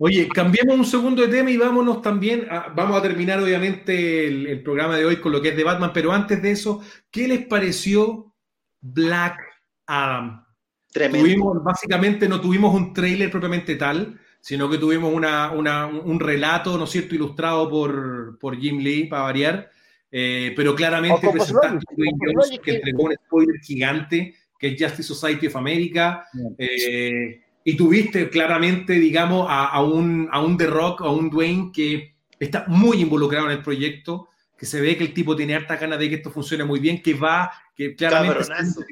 Oye, 0.00 0.28
cambiemos 0.28 0.76
un 0.76 0.84
segundo 0.84 1.22
de 1.22 1.28
tema 1.28 1.50
y 1.50 1.56
vámonos 1.56 2.00
también. 2.02 2.46
a- 2.50 2.68
vamos 2.74 2.96
a 2.98 3.02
terminar, 3.02 3.40
obviamente, 3.42 4.26
el, 4.28 4.46
el 4.46 4.62
programa 4.62 4.96
de 4.96 5.04
hoy 5.04 5.16
con 5.16 5.32
lo 5.32 5.42
que 5.42 5.48
es 5.50 5.56
de 5.56 5.64
Batman, 5.64 5.90
pero 5.92 6.12
antes 6.12 6.40
de 6.40 6.50
eso, 6.52 6.82
¿qué 7.10 7.26
les 7.26 7.46
pareció 7.46 8.32
Black 8.80 9.38
Adam? 9.86 10.44
Tremendo. 10.92 11.24
Tuvimos, 11.26 11.64
básicamente 11.64 12.28
no 12.28 12.40
tuvimos 12.40 12.74
un 12.74 12.92
trailer 12.94 13.30
propiamente 13.30 13.74
tal, 13.76 14.18
sino 14.40 14.70
que 14.70 14.78
tuvimos 14.78 15.12
una, 15.12 15.50
una- 15.50 15.86
un 15.86 16.20
relato, 16.20 16.78
¿no 16.78 16.84
es 16.84 16.90
cierto?, 16.90 17.14
ilustrado 17.14 17.68
por, 17.68 18.38
por 18.38 18.56
Jim 18.56 18.78
Lee, 18.78 19.04
para 19.08 19.22
variar, 19.22 19.70
eh, 20.10 20.52
pero 20.56 20.74
claramente 20.74 21.26
presentando 21.32 21.80
que 21.80 22.60
que- 22.62 22.76
entregó 22.76 23.02
un 23.04 23.14
spoiler 23.26 23.60
gigante, 23.60 24.34
que 24.58 24.68
es 24.68 24.80
Justice 24.82 25.02
Society 25.02 25.48
of 25.48 25.56
America, 25.56 26.24
eh, 26.56 27.42
y 27.68 27.76
tuviste 27.76 28.30
claramente, 28.30 28.94
digamos, 28.94 29.46
a, 29.48 29.66
a 29.66 29.82
un, 29.82 30.28
a 30.32 30.40
un 30.40 30.56
The 30.56 30.66
Rock, 30.66 31.02
a 31.02 31.10
un 31.10 31.28
Dwayne 31.28 31.70
que 31.72 32.14
está 32.38 32.64
muy 32.68 33.00
involucrado 33.02 33.46
en 33.46 33.52
el 33.58 33.62
proyecto, 33.62 34.28
que 34.56 34.64
se 34.66 34.80
ve 34.80 34.96
que 34.96 35.04
el 35.04 35.12
tipo 35.12 35.36
tiene 35.36 35.54
harta 35.54 35.76
ganas 35.76 35.98
de 35.98 36.08
que 36.08 36.14
esto 36.16 36.30
funcione 36.30 36.64
muy 36.64 36.80
bien, 36.80 37.02
que 37.02 37.12
va, 37.14 37.50
que 37.74 37.94
claramente 37.94 38.38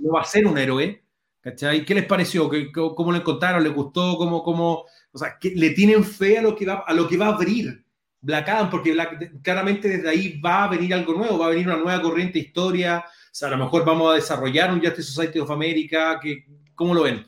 no 0.02 0.12
va 0.12 0.20
a 0.20 0.24
ser 0.24 0.46
un 0.46 0.58
héroe, 0.58 1.02
¿cachai? 1.40 1.84
¿Qué 1.84 1.94
les 1.94 2.04
pareció? 2.04 2.50
¿Qué- 2.50 2.70
cómo, 2.70 2.94
cómo 2.94 3.12
lo 3.12 3.18
encontraron? 3.18 3.62
¿Les 3.64 3.72
gustó? 3.72 4.16
¿Cómo, 4.18 4.42
cómo, 4.42 4.84
o 5.12 5.18
sea, 5.18 5.38
que 5.40 5.50
le 5.54 5.70
tienen 5.70 6.04
fe 6.04 6.38
a 6.38 6.42
lo 6.42 6.54
que 6.54 6.66
va, 6.66 6.84
a 6.86 6.92
lo 6.92 7.08
que 7.08 7.16
va 7.16 7.28
a 7.28 7.34
abrir 7.34 7.82
Black 8.20 8.48
Adam? 8.48 8.68
Porque 8.68 8.92
Black- 8.92 9.40
claramente 9.42 9.88
desde 9.88 10.08
ahí 10.08 10.38
va 10.40 10.64
a 10.64 10.68
venir 10.68 10.92
algo 10.92 11.14
nuevo, 11.14 11.38
va 11.38 11.46
a 11.46 11.50
venir 11.50 11.66
una 11.66 11.78
nueva 11.78 12.02
corriente 12.02 12.34
de 12.34 12.44
historia, 12.46 13.04
o 13.06 13.34
sea, 13.38 13.48
a 13.48 13.52
lo 13.52 13.58
mejor 13.64 13.84
vamos 13.86 14.12
a 14.12 14.16
desarrollar 14.16 14.70
un 14.72 14.80
Justice 14.80 15.10
Society 15.12 15.38
of 15.38 15.50
America, 15.50 16.20
que, 16.22 16.44
¿cómo 16.74 16.92
lo 16.94 17.02
ven? 17.04 17.26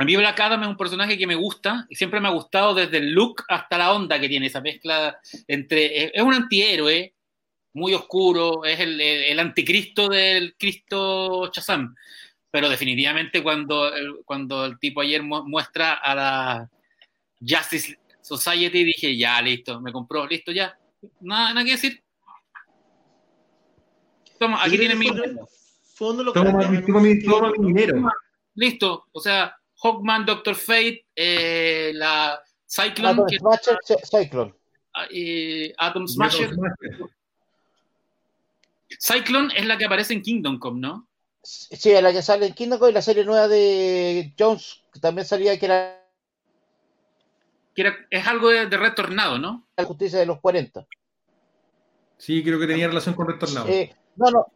A 0.00 0.04
mí 0.04 0.14
Black 0.16 0.38
Adam 0.38 0.62
es 0.62 0.68
un 0.68 0.76
personaje 0.76 1.18
que 1.18 1.26
me 1.26 1.34
gusta 1.34 1.84
y 1.88 1.96
siempre 1.96 2.20
me 2.20 2.28
ha 2.28 2.32
gustado 2.32 2.72
desde 2.74 2.98
el 2.98 3.10
look 3.12 3.42
hasta 3.48 3.76
la 3.78 3.92
onda 3.92 4.20
que 4.20 4.28
tiene, 4.28 4.46
esa 4.46 4.60
mezcla 4.60 5.18
entre... 5.48 6.16
Es, 6.16 6.22
un 6.22 6.34
antihéroe 6.34 7.14
muy 7.74 7.94
oscuro, 7.94 8.64
es 8.64 8.78
el, 8.78 9.00
el- 9.00 9.24
el 9.24 9.38
anticristo 9.40 10.08
del 10.08 10.54
Cristo 10.56 11.50
Shazam, 11.52 11.94
pero 12.50 12.68
definitivamente 12.68 13.42
cuando 13.42 13.92
el, 13.94 14.18
cuando 14.24 14.64
el 14.66 14.78
tipo 14.78 15.00
ayer 15.00 15.22
mu- 15.22 15.44
muestra 15.48 15.94
a 15.94 16.14
la 16.14 16.70
Justice 17.40 17.98
Society 18.22 18.84
dije, 18.84 19.16
ya, 19.16 19.40
listo, 19.42 19.80
me 19.80 19.92
compró, 19.92 20.26
listo, 20.26 20.52
ya, 20.52 20.78
nada, 21.20 21.54
nada 21.54 21.64
que 21.64 21.72
decir. 21.72 22.02
Toma, 24.38 24.62
aquí 24.62 24.78
tienen 24.78 24.98
mi... 24.98 25.06
que 25.06 25.12
uno 25.12 25.22
de 26.18 26.24
los 26.24 26.34
Toma, 26.34 26.52
toma 26.52 26.68
mi- 26.70 26.76
que 27.52 27.62
dinero. 27.66 28.08
Listo, 28.54 29.06
o 29.12 29.20
sea, 29.20 29.56
Hawkman, 29.82 30.26
Doctor 30.26 30.54
Fate, 30.54 31.06
eh, 31.14 31.92
la 31.94 32.40
Cyclone, 32.66 33.10
Atom 33.12 33.26
que- 33.26 33.38
Smasher, 33.38 33.78
Cy- 33.84 34.18
Cyclone. 34.24 34.54
eh, 35.10 35.74
Atom 35.78 36.06
Smasher. 36.08 36.50
Cyclone 38.98 39.52
es 39.56 39.66
la 39.66 39.76
que 39.78 39.84
aparece 39.84 40.14
en 40.14 40.22
Kingdom 40.22 40.58
Come, 40.58 40.80
¿no? 40.80 41.06
Sí, 41.42 41.92
la 42.00 42.12
que 42.12 42.22
sale 42.22 42.46
en 42.46 42.54
Kingdom 42.54 42.78
Come 42.78 42.90
y 42.90 42.94
la 42.94 43.02
serie 43.02 43.24
nueva 43.24 43.48
de 43.48 44.34
Jones, 44.38 44.82
que 44.92 45.00
también 45.00 45.26
salía 45.26 45.58
que 45.58 45.66
era 45.66 45.94
Que 47.74 47.82
era- 47.82 47.96
es 48.10 48.26
algo 48.26 48.48
de, 48.48 48.66
de 48.66 48.76
Red 48.76 48.94
Tornado, 48.94 49.38
¿no? 49.38 49.64
la 49.76 49.84
justicia 49.84 50.18
de 50.18 50.26
los 50.26 50.40
40. 50.40 50.84
Sí, 52.16 52.42
creo 52.42 52.58
que 52.58 52.66
tenía 52.66 52.88
relación 52.88 53.14
con 53.14 53.28
Retornado. 53.28 53.68
Eh, 53.68 53.94
no, 54.16 54.30
no. 54.32 54.46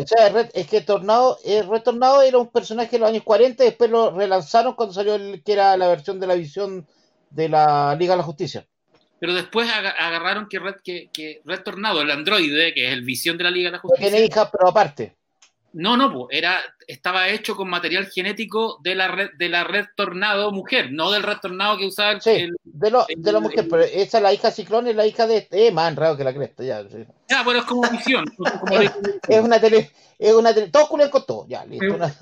O 0.00 0.06
sea, 0.06 0.28
Red- 0.28 0.50
es 0.54 0.66
que 0.68 0.80
Tornado, 0.80 1.38
eh, 1.44 1.62
Red 1.68 1.82
Tornado 1.82 2.22
era 2.22 2.38
un 2.38 2.48
personaje 2.50 2.90
de 2.92 2.98
los 3.00 3.08
años 3.08 3.24
40 3.24 3.64
y 3.64 3.68
después 3.68 3.90
lo 3.90 4.10
relanzaron 4.12 4.74
cuando 4.74 4.94
salió 4.94 5.16
el, 5.16 5.42
que 5.44 5.52
era 5.52 5.76
la 5.76 5.88
versión 5.88 6.20
de 6.20 6.26
la 6.28 6.34
visión 6.34 6.86
de 7.30 7.48
la 7.48 7.96
Liga 7.98 8.12
de 8.14 8.18
la 8.18 8.22
Justicia. 8.22 8.64
Pero 9.18 9.34
después 9.34 9.68
aga- 9.68 9.96
agarraron 9.98 10.48
que 10.48 10.60
Red, 10.60 10.76
que, 10.84 11.10
que 11.12 11.42
Red 11.44 11.62
Tornado, 11.64 12.00
el 12.02 12.10
androide, 12.12 12.72
que 12.72 12.86
es 12.86 12.92
el 12.92 13.02
visión 13.02 13.36
de 13.36 13.44
la 13.44 13.50
Liga 13.50 13.70
de 13.70 13.76
la 13.78 13.82
No 13.82 13.90
tiene 13.96 14.04
Justicia. 14.18 14.24
hija, 14.26 14.50
pero 14.52 14.68
aparte. 14.68 15.16
No, 15.80 15.96
no, 15.96 16.12
po, 16.12 16.26
era, 16.28 16.58
estaba 16.88 17.28
hecho 17.28 17.54
con 17.54 17.70
material 17.70 18.06
genético 18.06 18.78
de 18.82 18.96
la 18.96 19.06
red, 19.06 19.30
de 19.38 19.48
la 19.48 19.62
Red 19.62 19.86
Tornado 19.96 20.50
mujer, 20.50 20.90
no 20.90 21.12
del 21.12 21.22
Red 21.22 21.36
Tornado 21.40 21.78
que 21.78 21.86
usaba 21.86 22.10
el, 22.10 22.20
Sí, 22.20 22.30
el- 22.30 22.56
de, 22.64 22.90
lo, 22.90 23.06
de 23.08 23.30
la 23.32 23.38
el- 23.38 23.44
mujer, 23.44 23.66
pero 23.70 23.82
esa 23.84 24.20
la 24.20 24.32
hija 24.32 24.50
Ciclón 24.50 24.88
es 24.88 24.96
la 24.96 25.06
hija 25.06 25.28
de 25.28 25.36
este. 25.36 25.68
Eh, 25.68 25.70
más 25.70 25.88
enredado 25.90 26.16
que 26.16 26.24
la 26.24 26.34
cresta, 26.34 26.64
ya. 26.64 26.82
sí. 26.88 27.04
Ah, 27.30 27.42
bueno, 27.44 27.60
es 27.60 27.66
como 27.66 27.88
visión. 27.90 28.24
como- 28.36 28.80
Es 28.80 29.40
una 29.40 29.60
tele, 29.60 29.90
es 30.18 30.32
una 30.34 30.52
tele, 30.52 30.68
todo 30.68 30.88
culen 30.88 31.10
con 31.10 31.24
todo, 31.24 31.46
ya, 31.48 31.64
listo. 31.64 31.84
Eh, 31.86 31.90
una- 31.90 32.12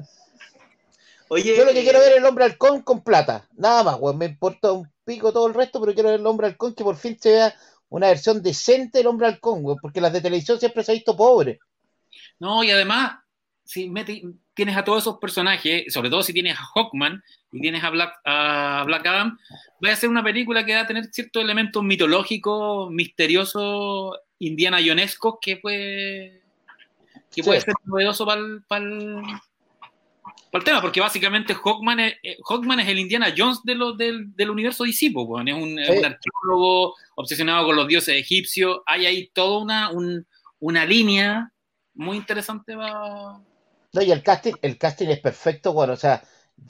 Oye, 1.29 1.57
Yo 1.57 1.65
lo 1.65 1.73
que 1.73 1.81
eh, 1.81 1.83
quiero 1.83 1.99
ver 1.99 2.13
es 2.13 2.19
el 2.19 2.25
hombre 2.25 2.45
halcón 2.45 2.83
con 2.83 3.03
plata. 3.03 3.49
Nada 3.57 3.83
más, 3.83 3.97
weón. 3.99 4.19
Me 4.19 4.27
importa 4.27 4.71
un 4.73 4.89
pico 5.05 5.33
todo 5.33 5.47
el 5.49 5.55
resto, 5.55 5.81
pero 5.81 5.93
quiero 5.95 6.11
ver 6.11 6.21
el 6.21 6.27
hombre 6.27 6.47
halcón 6.47 6.75
que 6.75 6.85
por 6.85 6.97
fin 6.97 7.19
se 7.19 7.31
vea 7.33 7.55
una 7.89 8.09
versión 8.09 8.43
decente 8.43 8.99
del 8.99 9.07
hombre 9.09 9.27
halcón, 9.27 9.65
weón. 9.65 9.79
Porque 9.83 10.01
las 10.01 10.13
de 10.13 10.21
televisión 10.21 10.61
siempre 10.61 10.85
se 10.85 10.93
ha 10.93 10.95
visto 10.95 11.17
pobre. 11.17 11.59
No, 12.39 12.63
y 12.63 12.71
además, 12.71 13.17
si 13.67 13.89
mete- 13.91 14.23
tienes 14.55 14.77
a 14.77 14.85
todos 14.85 15.03
esos 15.03 15.19
personajes, 15.19 15.93
sobre 15.93 16.09
todo 16.09 16.23
si 16.23 16.33
tienes 16.33 16.57
a 16.59 16.63
Hawkman 16.75 17.23
y 17.53 17.61
tienes 17.61 17.83
a 17.85 17.91
Black, 17.91 18.15
a 18.25 18.85
Black 18.87 19.07
Adam, 19.07 19.39
va 19.85 19.93
a 19.93 19.97
ser 19.97 20.09
una 20.09 20.23
película 20.23 20.65
que 20.65 20.75
va 20.75 20.81
a 20.83 20.87
tener 20.87 21.05
ciertos 21.07 21.43
elementos 21.43 21.83
mitológicos, 21.83 22.91
misteriosos, 22.91 24.17
Indiana 24.39 24.79
Jonescos, 24.85 25.37
que 25.41 25.57
puede, 25.57 26.43
que 27.35 27.43
puede 27.43 27.61
Sí. 27.61 27.67
ser 27.67 27.75
novedoso 27.85 28.25
para 28.25 28.41
el, 28.41 28.63
tema, 30.65 30.81
porque 30.81 31.01
básicamente 31.01 31.55
Hawkman 31.55 32.01
es, 32.01 32.15
eh, 32.23 32.37
Hawkman 32.49 32.81
es 32.81 32.89
el 32.89 32.99
Indiana 32.99 33.33
Jones 33.37 33.61
de 33.65 33.75
lo- 33.75 33.93
del, 33.93 34.35
del 34.35 34.51
universo 34.51 34.85
DC, 34.85 35.11
weón. 35.15 35.49
es 35.49 35.55
un, 35.55 35.79
es 35.79 35.87
Sí. 35.89 35.99
un 35.99 36.05
arqueólogo 36.07 36.95
obsesionado 37.17 37.67
con 37.67 37.77
los 37.77 37.87
dioses 37.89 38.15
egipcios, 38.19 38.81
hay 38.87 39.05
ahí 39.07 39.31
toda 39.35 39.59
una, 39.59 39.91
un- 39.91 40.27
una 40.61 40.85
línea 40.87 41.53
muy 41.95 42.17
interesante 42.17 42.75
va 42.75 43.41
No, 43.97 44.03
y 44.03 44.13
el 44.13 44.23
casting, 44.23 44.53
el 44.63 44.77
casting 44.79 45.09
es 45.09 45.21
perfecto, 45.21 45.73
weón. 45.73 45.91
O 45.91 45.97
sea, 45.97 46.23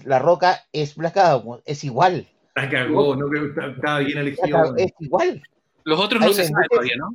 La 0.04 0.18
Roca 0.18 0.64
es 0.72 0.94
Black 0.94 1.16
Adam. 1.16 1.42
Es 1.64 1.82
igual. 1.84 2.26
La 2.54 2.70
cagó, 2.70 3.14
no 3.16 3.28
creo 3.28 3.52
que 3.52 3.66
estaba 3.72 3.98
bien 3.98 4.18
elegido. 4.18 4.76
Es 4.76 4.92
igual. 5.00 5.42
Los 5.84 6.00
otros 6.00 6.20
no 6.20 6.26
Ahí 6.28 6.34
se 6.34 6.42
me 6.42 6.46
sabe 6.48 6.56
metes- 6.62 6.68
todavía, 6.70 6.94
¿no? 6.98 7.14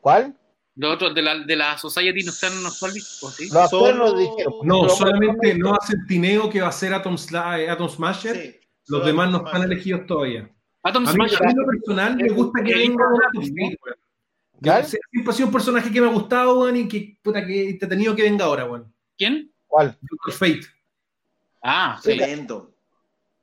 ¿Cuál? 0.00 0.36
Los 0.76 0.94
otros 0.94 1.14
de 1.14 1.22
la, 1.22 1.38
de 1.38 1.56
la 1.56 1.76
Society 1.78 2.22
no 2.24 2.30
están, 2.30 2.62
no 2.62 2.68
¿o 2.68 2.72
¿sí? 2.72 3.46
Los 3.48 3.56
actores 3.56 3.70
Solo- 3.70 3.94
nos 4.06 4.18
dijeron. 4.18 4.52
No, 4.64 4.88
solamente 4.88 5.54
no 5.58 5.74
hacen 5.74 6.06
Tineo 6.06 6.48
que 6.50 6.60
va 6.60 6.68
a 6.68 6.72
ser 6.72 6.94
Atom, 6.94 7.16
Sla- 7.16 7.70
Atom 7.70 7.88
Smasher. 7.88 8.36
sí, 8.36 8.56
Los 8.88 9.04
demás 9.04 9.30
no 9.30 9.38
Atom 9.38 9.46
están 9.48 9.62
elegidos 9.64 10.06
todavía. 10.06 10.50
Atom 10.82 11.06
A 11.06 11.12
mí, 11.12 11.14
Smasher 11.16 11.42
a 11.42 11.46
mí 11.48 11.54
lo 11.54 11.66
personal 11.66 12.16
me 12.16 12.28
gusta 12.30 12.62
que 12.64 12.74
venga 12.74 13.04
Atom 13.04 13.44
Smasher, 13.44 13.78
Siempre 15.12 15.30
ha 15.32 15.32
sido 15.32 15.46
un 15.46 15.52
personaje 15.52 15.90
que 15.92 16.00
me 16.00 16.06
ha 16.06 16.10
gustado, 16.12 16.60
weón, 16.60 16.76
y 16.76 16.88
que, 16.88 17.18
puta, 17.22 17.44
que 17.46 17.70
entretenido 17.70 18.14
que 18.14 18.22
venga 18.22 18.44
ahora, 18.44 18.64
weón. 18.66 18.92
¿Quién? 19.20 19.52
¿Cuál? 19.66 19.98
Doctor 20.00 20.32
Fate. 20.32 20.60
Ah, 21.62 22.00
sí. 22.02 22.16
Tremendo. 22.16 22.72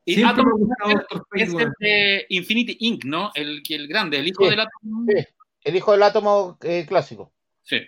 Y 0.04 0.16
Siempre 0.16 0.42
Atom 0.42 0.72
es 1.36 1.54
el 1.54 1.72
de 1.80 2.26
Infinity 2.30 2.78
Inc., 2.80 3.06
¿no? 3.06 3.30
El, 3.36 3.62
que- 3.62 3.76
el 3.76 3.88
grande, 3.88 4.18
el 4.18 4.28
hijo 4.28 4.44
Sí, 4.46 4.50
del 4.50 4.60
Atom. 4.62 5.06
sí. 5.08 5.24
El 5.64 5.76
hijo 5.76 5.92
del 5.92 6.02
átomo 6.02 6.58
eh, 6.64 6.84
clásico. 6.88 7.32
Sí. 7.62 7.82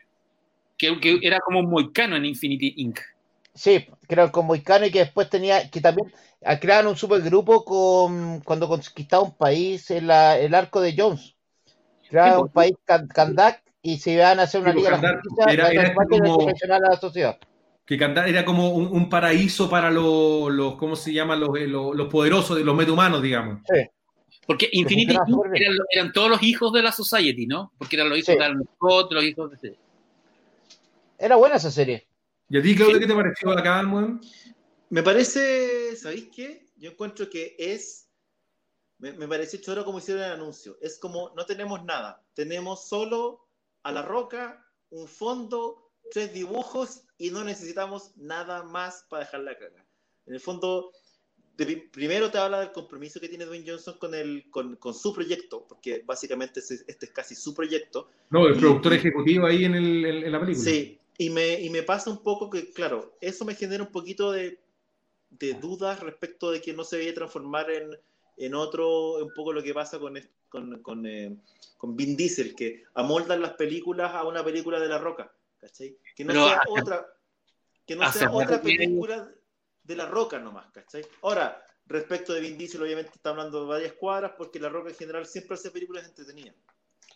Que, 0.77 0.99
que 0.99 1.17
era 1.23 1.39
como 1.39 1.61
un 1.61 1.69
moicano 1.71 2.15
en 2.15 2.25
Infinity 2.25 2.75
Inc. 2.77 2.99
Sí, 3.55 3.87
creo 4.07 4.31
con 4.31 4.45
Moicano 4.45 4.85
y 4.85 4.91
que 4.91 4.99
después 4.99 5.27
tenía, 5.31 5.67
que 5.71 5.81
también 5.81 6.13
crearon 6.61 6.91
un 6.91 6.95
supergrupo 6.97 7.65
con 7.65 8.41
cuando 8.41 8.67
conquistaba 8.67 9.23
un 9.23 9.35
país 9.35 9.89
en 9.89 10.05
la- 10.05 10.37
el 10.37 10.53
arco 10.53 10.79
de 10.79 10.93
Jones. 10.95 11.35
Crearon 12.07 12.35
Sí, 12.35 12.41
un 12.43 12.49
país 12.49 12.73
Kan- 12.85 13.07
Kandak 13.07 13.63
y 13.81 13.97
se 13.97 14.11
iban 14.11 14.39
a 14.39 14.43
hacer 14.43 14.61
una 14.61 14.73
Sí, 14.73 14.77
liga 14.77 14.89
de 14.91 14.95
la 14.97 15.01
Kandak, 15.01 15.23
justicia 15.23 15.53
era- 15.53 15.69
era 15.71 15.93
como- 15.95 16.49
a 16.75 16.79
la 16.79 16.97
sociedad. 16.99 17.39
Que 17.89 17.97
Kandar 17.97 18.29
era 18.29 18.45
como 18.45 18.69
un, 18.69 18.85
un 18.85 19.09
paraíso 19.09 19.67
para 19.67 19.89
los, 19.89 20.51
los, 20.51 20.75
¿cómo 20.75 20.95
se 20.95 21.11
llama? 21.11 21.35
Los, 21.35 21.57
eh, 21.57 21.65
los, 21.65 21.95
los 21.95 22.07
poderosos, 22.07 22.55
de 22.55 22.63
los 22.63 22.75
metahumanos, 22.75 23.19
digamos. 23.19 23.63
Porque 24.45 24.69
Infinity 24.73 25.11
eran, 25.15 25.25
eran 25.89 26.13
todos 26.13 26.29
los 26.29 26.43
hijos 26.43 26.71
de 26.71 26.83
la 26.83 26.91
Society, 26.91 27.47
¿no? 27.47 27.73
Porque 27.79 27.95
eran 27.95 28.09
los 28.09 28.19
hijos 28.19 28.27
Sí. 28.27 28.37
de 28.37 28.45
Alan 28.45 28.63
Scott, 28.75 29.11
los 29.11 29.23
hijos 29.23 29.59
de... 29.59 29.75
Era 31.17 31.35
buena 31.37 31.55
esa 31.55 31.71
serie. 31.71 32.07
¿Y 32.47 32.59
a 32.59 32.61
ti, 32.61 32.75
Claudio, 32.75 32.97
Sí. 32.97 33.01
qué 33.01 33.07
te 33.07 33.15
pareció 33.15 33.51
acá, 33.53 33.79
weón? 33.79 34.21
Me 34.91 35.01
parece, 35.01 35.95
¿sabéis 35.95 36.29
qué? 36.31 36.67
Yo 36.77 36.91
encuentro 36.91 37.27
que 37.27 37.55
es, 37.57 38.07
me, 38.99 39.13
me 39.13 39.27
parece 39.27 39.59
choro 39.61 39.83
como 39.83 39.97
hicieron 39.97 40.23
el 40.25 40.31
anuncio. 40.33 40.77
Es 40.79 40.99
como, 40.99 41.31
no 41.35 41.43
tenemos 41.43 41.83
nada. 41.85 42.23
Tenemos 42.35 42.87
solo 42.87 43.47
a 43.81 43.91
la 43.91 44.03
roca, 44.03 44.63
un 44.91 45.07
fondo, 45.07 45.91
tres 46.11 46.31
dibujos 46.35 47.01
y 47.19 47.29
no 47.29 47.43
necesitamos 47.43 48.11
nada 48.17 48.63
más 48.63 49.05
para 49.09 49.25
dejar 49.25 49.41
la 49.41 49.55
caga. 49.57 49.85
En 50.25 50.33
el 50.33 50.39
fondo, 50.39 50.91
de- 51.57 51.89
primero 51.91 52.31
te 52.31 52.37
habla 52.37 52.61
del 52.61 52.71
compromiso 52.71 53.19
que 53.19 53.27
tiene 53.29 53.45
Dwayne 53.45 53.69
Johnson 53.69 53.97
con, 53.99 54.15
el, 54.15 54.49
con, 54.49 54.77
con 54.77 54.93
su 54.95 55.13
proyecto, 55.13 55.65
porque 55.67 56.01
básicamente 56.05 56.61
ese- 56.61 56.83
este 56.87 57.05
es 57.07 57.11
casi 57.11 57.35
su 57.35 57.53
proyecto. 57.53 58.09
No, 58.31 58.47
el 58.47 58.55
Y- 58.55 58.59
productor 58.59 58.93
ejecutivo 58.93 59.45
ahí 59.45 59.65
en, 59.65 59.75
el, 59.75 60.05
en, 60.05 60.23
en 60.23 60.31
la 60.31 60.39
película. 60.39 60.63
Sí, 60.63 60.97
y 61.17 61.29
me, 61.29 61.59
y 61.61 61.69
me 61.69 61.83
pasa 61.83 62.09
un 62.09 62.23
poco 62.23 62.49
que, 62.49 62.71
claro, 62.71 63.15
eso 63.19 63.43
me 63.43 63.53
genera 63.53 63.83
un 63.83 63.91
poquito 63.91 64.31
de, 64.31 64.57
de 65.31 65.53
dudas 65.55 65.99
respecto 65.99 66.49
de 66.51 66.61
que 66.61 66.71
no 66.73 66.83
se 66.85 66.97
vaya 66.97 67.11
a 67.11 67.15
transformar 67.15 67.69
en, 67.69 67.89
en 68.37 68.55
otro, 68.55 69.15
un 69.23 69.33
poco 69.35 69.51
lo 69.51 69.61
que 69.61 69.73
pasa 69.73 69.99
con, 69.99 70.17
con, 70.47 70.81
con, 70.81 71.05
eh, 71.05 71.35
con 71.77 71.97
Vin 71.97 72.15
Diesel, 72.15 72.55
que 72.55 72.83
amoldan 72.93 73.41
las 73.41 73.53
películas 73.55 74.13
a 74.15 74.23
una 74.25 74.43
película 74.45 74.79
de 74.79 74.87
La 74.87 74.97
Roca, 74.97 75.29
¿cachai? 75.59 75.97
Que 76.19 76.25
no 76.25 76.33
Pero 76.33 76.47
sea 76.49 76.61
otra, 76.67 77.07
que 77.87 77.95
no 77.95 78.11
sea 78.11 78.29
otra 78.29 78.61
película 78.61 79.31
de 79.83 79.95
La 79.95 80.05
Roca 80.05 80.37
nomás, 80.37 80.69
¿cachai? 80.73 81.05
Ahora, 81.21 81.65
respecto 81.85 82.33
de 82.33 82.41
Vin 82.41 82.57
Diesel, 82.57 82.83
obviamente 82.83 83.13
está 83.15 83.29
hablando 83.29 83.61
de 83.61 83.69
varias 83.69 83.93
cuadras, 83.93 84.33
porque 84.37 84.59
La 84.59 84.67
Roca 84.67 84.89
en 84.89 84.97
general 84.97 85.25
siempre 85.25 85.53
hace 85.53 85.71
películas 85.71 86.05
entretenidas. 86.05 86.57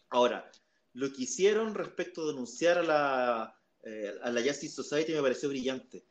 Ahora, 0.07 0.49
lo 0.93 1.11
que 1.11 1.23
hicieron 1.23 1.75
respecto 1.75 2.25
de 2.25 2.31
anunciar 2.31 2.77
a 2.77 2.83
la, 2.83 3.59
eh, 3.83 4.13
a 4.23 4.29
la 4.29 4.41
Justice 4.41 4.73
Society 4.73 5.11
me 5.11 5.21
pareció 5.21 5.49
brillante. 5.49 6.05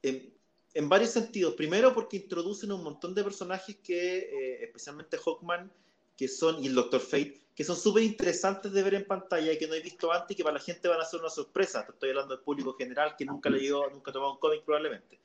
En, 0.00 0.34
en 0.72 0.88
varios 0.88 1.10
sentidos. 1.10 1.56
Primero, 1.56 1.92
porque 1.92 2.16
introducen 2.16 2.72
un 2.72 2.82
montón 2.82 3.14
de 3.14 3.22
personajes 3.22 3.76
que, 3.84 4.16
eh, 4.16 4.64
especialmente 4.64 5.18
Hawkman, 5.18 5.70
que 6.16 6.26
son, 6.26 6.64
y 6.64 6.68
el 6.68 6.74
Doctor 6.74 7.02
Fate, 7.02 7.42
que 7.58 7.64
son 7.64 7.74
súper 7.74 8.04
interesantes 8.04 8.70
de 8.70 8.84
ver 8.84 8.94
en 8.94 9.04
pantalla 9.04 9.52
y 9.52 9.58
que 9.58 9.66
no 9.66 9.74
he 9.74 9.80
visto 9.80 10.12
antes 10.12 10.30
y 10.30 10.36
que 10.36 10.44
para 10.44 10.58
la 10.58 10.62
gente 10.62 10.86
van 10.86 11.00
a 11.00 11.04
ser 11.04 11.18
una 11.18 11.28
sorpresa. 11.28 11.84
Te 11.84 11.90
estoy 11.90 12.10
hablando 12.10 12.36
del 12.36 12.44
público 12.44 12.72
general 12.74 13.16
que 13.18 13.24
nunca 13.24 13.50
leyó, 13.50 13.90
nunca 13.90 14.12
ha 14.12 14.14
tomado 14.14 14.34
un 14.34 14.38
cómic 14.38 14.62
probablemente. 14.62 15.18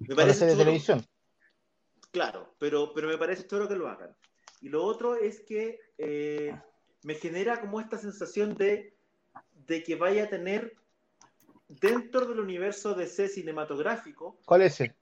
Me 0.00 0.14
serie 0.34 0.54
de 0.56 0.62
televisión. 0.62 1.06
Claro, 2.10 2.54
pero, 2.58 2.92
pero 2.92 3.08
me 3.08 3.16
parece 3.16 3.46
choro 3.46 3.66
que 3.66 3.76
lo 3.76 3.88
hagan. 3.88 4.14
Y 4.60 4.68
lo 4.68 4.84
otro 4.84 5.14
es 5.14 5.40
que 5.40 5.80
eh, 5.96 6.54
me 7.02 7.14
genera 7.14 7.62
como 7.62 7.80
esta 7.80 7.96
sensación 7.96 8.54
de, 8.56 8.94
de 9.66 9.82
que 9.82 9.94
vaya 9.96 10.24
a 10.24 10.28
tener 10.28 10.76
dentro 11.66 12.26
del 12.26 12.40
universo 12.40 12.92
DC 12.92 13.28
cinematográfico. 13.28 14.36
¿Cuál 14.44 14.60
es 14.60 14.74
ese? 14.82 14.94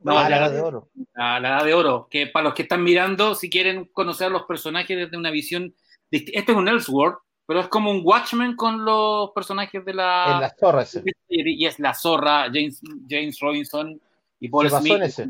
No, 0.00 0.18
ah, 0.18 0.28
la 0.28 0.30
la- 0.30 0.36
edad 0.38 0.50
de 0.50 0.60
oro. 0.62 0.88
La, 1.14 1.38
la 1.38 1.48
Edad 1.50 1.64
de 1.64 1.74
Oro, 1.74 2.08
que 2.10 2.26
para 2.26 2.42
los 2.46 2.54
que 2.54 2.62
están 2.62 2.82
mirando, 2.82 3.36
si 3.36 3.48
quieren 3.48 3.84
conocer 3.84 4.26
a 4.26 4.30
los 4.30 4.42
personajes 4.46 4.96
desde 4.96 5.16
una 5.16 5.30
visión... 5.30 5.72
Este 6.12 6.52
es 6.52 6.56
un 6.56 6.68
Elseworld, 6.68 7.16
pero 7.46 7.60
es 7.60 7.68
como 7.68 7.90
un 7.90 8.02
Watchmen 8.04 8.54
con 8.54 8.84
los 8.84 9.30
personajes 9.32 9.84
de 9.84 9.94
la... 9.94 10.32
En 10.34 10.40
las 10.40 10.56
torres. 10.56 10.94
ese. 10.94 11.04
Y 11.28 11.66
es 11.66 11.78
la 11.80 11.94
zorra, 11.94 12.44
James, 12.52 12.80
James 13.08 13.38
Robinson 13.40 14.00
y 14.38 14.48
Paul 14.48 14.70
Se 14.70 14.78
Smith. 14.78 14.92
en 14.92 15.02
ese. 15.02 15.28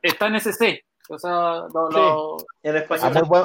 Está 0.00 0.28
en 0.28 0.36
SC. 0.36 0.84
O 1.08 1.18
sea, 1.18 1.64
lo- 1.74 1.90
lo- 1.90 2.36
En 2.62 2.76
A 2.76 2.78
español. 2.78 3.12
muy 3.14 3.22
buen, 3.28 3.42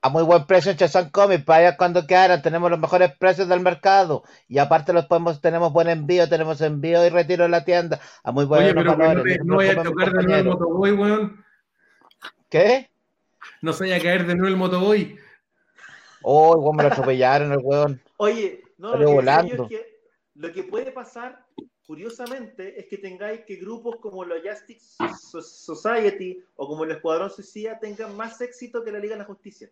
a 0.00 0.08
muy 0.10 0.22
buen 0.22 0.46
precio 0.46 0.70
en 0.70 0.76
Chazán 0.78 1.10
Comics, 1.10 1.44
para 1.44 1.68
allá 1.68 1.76
cuando 1.76 2.06
quieran, 2.06 2.40
tenemos 2.42 2.70
los 2.70 2.78
mejores 2.78 3.12
precios 3.18 3.48
del 3.48 3.60
mercado 3.60 4.22
y 4.48 4.58
aparte 4.58 4.92
los 4.92 5.06
podemos, 5.06 5.40
tenemos 5.40 5.72
buen 5.72 5.88
envío, 5.88 6.28
tenemos 6.28 6.60
envío 6.60 7.04
y 7.04 7.08
retiro 7.10 7.44
en 7.46 7.50
la 7.50 7.64
tienda 7.64 8.00
a 8.22 8.32
muy 8.32 8.44
buenos 8.44 8.66
Oye, 8.66 8.74
pero 8.74 8.92
no, 8.96 8.98
valores, 8.98 9.38
no 9.44 9.56
vaya 9.56 9.72
a 9.72 9.82
chocar 9.84 10.12
de 10.12 10.22
nuevo 10.22 10.38
el 10.38 10.44
motoboy, 10.44 10.92
weón. 10.92 11.44
¿Qué? 12.48 12.90
No 13.62 13.72
se 13.72 13.84
vaya 13.84 13.96
a 13.96 14.00
caer 14.00 14.26
de 14.26 14.34
nuevo 14.34 14.48
el 14.48 14.56
motoboy. 14.58 15.18
Oh, 16.24 16.56
igual 16.56 16.76
me 16.76 16.82
lo 16.84 16.88
atropellaron 16.88 17.52
el 17.52 17.58
weón. 17.62 18.00
Oye, 18.16 18.62
no, 18.78 18.92
Salió 18.92 19.04
lo 19.04 19.10
que, 19.10 19.14
volando. 19.14 19.62
es 19.64 19.68
que 19.68 20.00
lo 20.34 20.52
que 20.52 20.62
puede 20.64 20.90
pasar, 20.90 21.44
curiosamente, 21.86 22.80
es 22.80 22.86
que 22.86 22.98
tengáis 22.98 23.42
que 23.44 23.56
grupos 23.56 23.96
como 23.96 24.24
la 24.24 24.36
Justice 24.36 24.96
So- 25.20 25.42
Society 25.42 26.42
o 26.56 26.66
como 26.66 26.84
el 26.84 26.90
Escuadrón 26.92 27.30
Suicida 27.30 27.78
tengan 27.78 28.16
más 28.16 28.40
éxito 28.40 28.82
que 28.82 28.90
la 28.92 28.98
Liga 28.98 29.14
de 29.14 29.20
la 29.20 29.24
Justicia, 29.26 29.70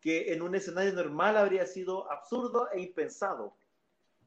que 0.00 0.32
en 0.32 0.42
un 0.42 0.54
escenario 0.54 0.92
normal 0.92 1.36
habría 1.36 1.66
sido 1.66 2.10
absurdo 2.12 2.68
e 2.72 2.80
impensado. 2.80 3.54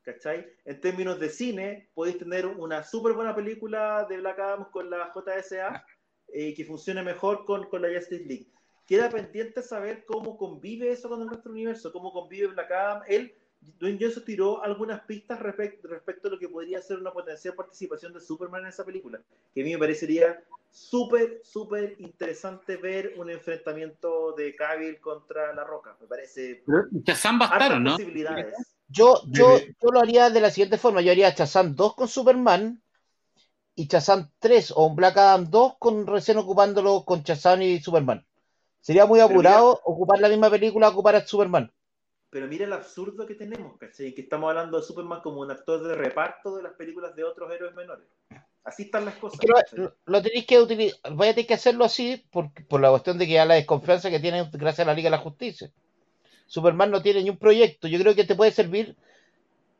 ¿Cachai? 0.01 0.47
En 0.63 0.79
términos 0.79 1.19
de 1.19 1.29
cine, 1.29 1.89
podéis 1.93 2.17
tener 2.17 2.45
una 2.47 2.81
súper 2.81 3.11
buena 3.13 3.35
película 3.35 4.05
de 4.09 4.17
Black 4.17 4.39
Adam 4.39 4.71
con 4.71 4.89
la 4.89 5.11
JSA 5.13 5.85
eh, 6.29 6.53
que 6.53 6.63
funcione 6.63 7.03
mejor 7.03 7.43
con, 7.43 7.65
con 7.69 7.81
la 7.81 7.89
Justice 7.89 8.23
League. 8.23 8.47
Queda 8.87 9.09
pendiente 9.09 9.61
saber 9.61 10.05
cómo 10.05 10.37
convive 10.37 10.89
eso 10.89 11.09
con 11.09 11.25
nuestro 11.25 11.51
universo, 11.51 11.91
cómo 11.91 12.13
convive 12.13 12.47
Black 12.47 12.71
Adam. 12.71 13.03
Él, 13.07 13.35
Dwayne 13.59 13.99
Johnson 13.99 14.23
tiró 14.23 14.63
algunas 14.63 15.01
pistas 15.01 15.39
respecto, 15.39 15.89
respecto 15.89 16.29
a 16.29 16.31
lo 16.31 16.39
que 16.39 16.47
podría 16.47 16.81
ser 16.81 16.97
una 16.97 17.11
potencial 17.11 17.53
participación 17.53 18.13
de 18.13 18.21
Superman 18.21 18.61
en 18.61 18.69
esa 18.69 18.85
película, 18.85 19.19
que 19.53 19.61
a 19.61 19.63
mí 19.65 19.73
me 19.73 19.77
parecería 19.77 20.41
súper, 20.71 21.41
súper 21.43 21.95
interesante 21.99 22.77
ver 22.77 23.13
un 23.17 23.29
enfrentamiento 23.29 24.31
de 24.33 24.55
Cavill 24.55 25.01
contra 25.01 25.53
La 25.53 25.63
Roca. 25.63 25.97
Me 25.99 26.07
parece 26.07 26.63
hartas 27.05 27.37
bastaron, 27.39 27.83
¿no? 27.83 27.97
posibilidades. 27.97 28.55
Yo, 28.87 29.21
yo, 29.27 29.57
yo 29.59 29.91
lo 29.91 29.99
haría 29.99 30.29
de 30.29 30.39
la 30.39 30.49
siguiente 30.49 30.77
forma, 30.77 31.01
yo 31.01 31.11
haría 31.11 31.35
Chazam 31.35 31.75
2 31.75 31.95
con 31.95 32.07
Superman 32.07 32.81
y 33.75 33.87
Shazam 33.87 34.31
3 34.39 34.71
o 34.75 34.85
un 34.85 34.95
Black 34.95 35.17
Adam 35.17 35.49
2 35.49 35.73
con 35.77 36.07
recién 36.07 36.37
ocupándolo 36.37 37.03
con 37.03 37.21
Shazam 37.21 37.61
y 37.63 37.81
Superman. 37.81 38.26
Sería 38.81 39.05
muy 39.05 39.19
apurado 39.19 39.81
ocupar 39.83 40.19
la 40.19 40.29
misma 40.29 40.49
película, 40.49 40.89
ocupar 40.89 41.15
a 41.15 41.25
Superman. 41.25 41.71
Pero 42.29 42.47
mira 42.47 42.65
el 42.65 42.73
absurdo 42.73 43.25
que 43.25 43.35
tenemos, 43.35 43.77
¿cachai? 43.77 44.13
Que 44.13 44.21
estamos 44.21 44.49
hablando 44.49 44.77
de 44.77 44.83
Superman 44.83 45.21
como 45.21 45.41
un 45.41 45.51
actor 45.51 45.81
de 45.83 45.95
reparto 45.95 46.55
de 46.55 46.63
las 46.63 46.73
películas 46.73 47.15
de 47.15 47.23
otros 47.23 47.51
héroes 47.51 47.73
menores. 47.73 48.05
Así 48.63 48.83
están 48.83 49.05
las 49.05 49.15
cosas. 49.15 49.39
lo, 49.73 49.95
lo, 50.05 50.21
tenéis 50.21 50.45
que 50.45 50.59
utilizar, 50.59 51.13
voy 51.13 51.29
a 51.29 51.33
tener 51.33 51.47
que 51.47 51.53
hacerlo 51.53 51.85
así 51.85 52.25
por, 52.31 52.51
por 52.67 52.81
la 52.81 52.89
cuestión 52.89 53.17
de 53.17 53.25
que 53.25 53.33
ya 53.33 53.45
la 53.45 53.53
desconfianza 53.53 54.09
que 54.09 54.19
tienen 54.19 54.49
gracias 54.51 54.85
a 54.85 54.91
la 54.91 54.93
Liga 54.93 55.07
de 55.07 55.15
la 55.15 55.23
Justicia. 55.23 55.71
Superman 56.47 56.91
no 56.91 57.01
tiene 57.01 57.23
ni 57.23 57.29
un 57.29 57.37
proyecto. 57.37 57.87
Yo 57.87 57.97
creo 57.99 58.13
que 58.13 58.25
te 58.25 58.35
puede 58.35 58.51
servir 58.51 58.97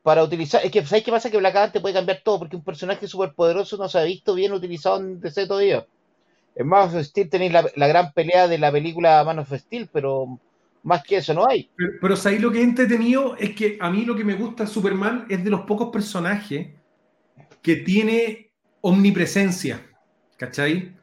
para 0.02 0.22
utilizar. 0.22 0.64
Es 0.64 0.70
que, 0.70 0.84
¿sabes 0.86 1.04
qué 1.04 1.10
pasa? 1.10 1.30
Que 1.30 1.36
Black 1.36 1.56
Adam 1.56 1.72
te 1.72 1.80
puede 1.80 1.94
cambiar 1.94 2.22
todo, 2.24 2.38
porque 2.38 2.56
un 2.56 2.64
personaje 2.64 3.06
súper 3.06 3.34
poderoso 3.34 3.76
no 3.76 3.88
se 3.88 3.98
ha 3.98 4.04
visto 4.04 4.34
bien 4.34 4.52
utilizado 4.52 4.98
en 4.98 5.20
DC 5.20 5.46
todavía. 5.46 5.86
En 6.58 6.66
Man 6.66 6.88
of 6.88 7.02
Steel 7.04 7.30
tenéis 7.30 7.52
la, 7.52 7.64
la, 7.76 7.86
gran 7.86 8.12
pelea 8.12 8.48
de 8.48 8.58
la 8.58 8.72
película 8.72 9.22
Man 9.24 9.38
of 9.38 9.52
Steel, 9.52 9.88
pero 9.92 10.40
más 10.82 11.04
que 11.04 11.18
eso 11.18 11.32
no 11.32 11.46
hay. 11.48 11.70
Pero, 11.76 11.92
pero 12.00 12.16
¿sabéis 12.16 12.42
lo 12.42 12.50
que 12.50 12.58
he 12.58 12.64
entretenido? 12.64 13.36
Es 13.36 13.54
que 13.54 13.78
a 13.80 13.88
mí 13.90 14.04
lo 14.04 14.16
que 14.16 14.24
me 14.24 14.34
gusta 14.34 14.66
Superman 14.66 15.24
es 15.28 15.44
de 15.44 15.50
los 15.50 15.60
pocos 15.60 15.90
personajes 15.90 16.68
que 17.62 17.76
tiene 17.76 18.50
omnipresencia, 18.80 19.86
¿cachai? 20.36 20.96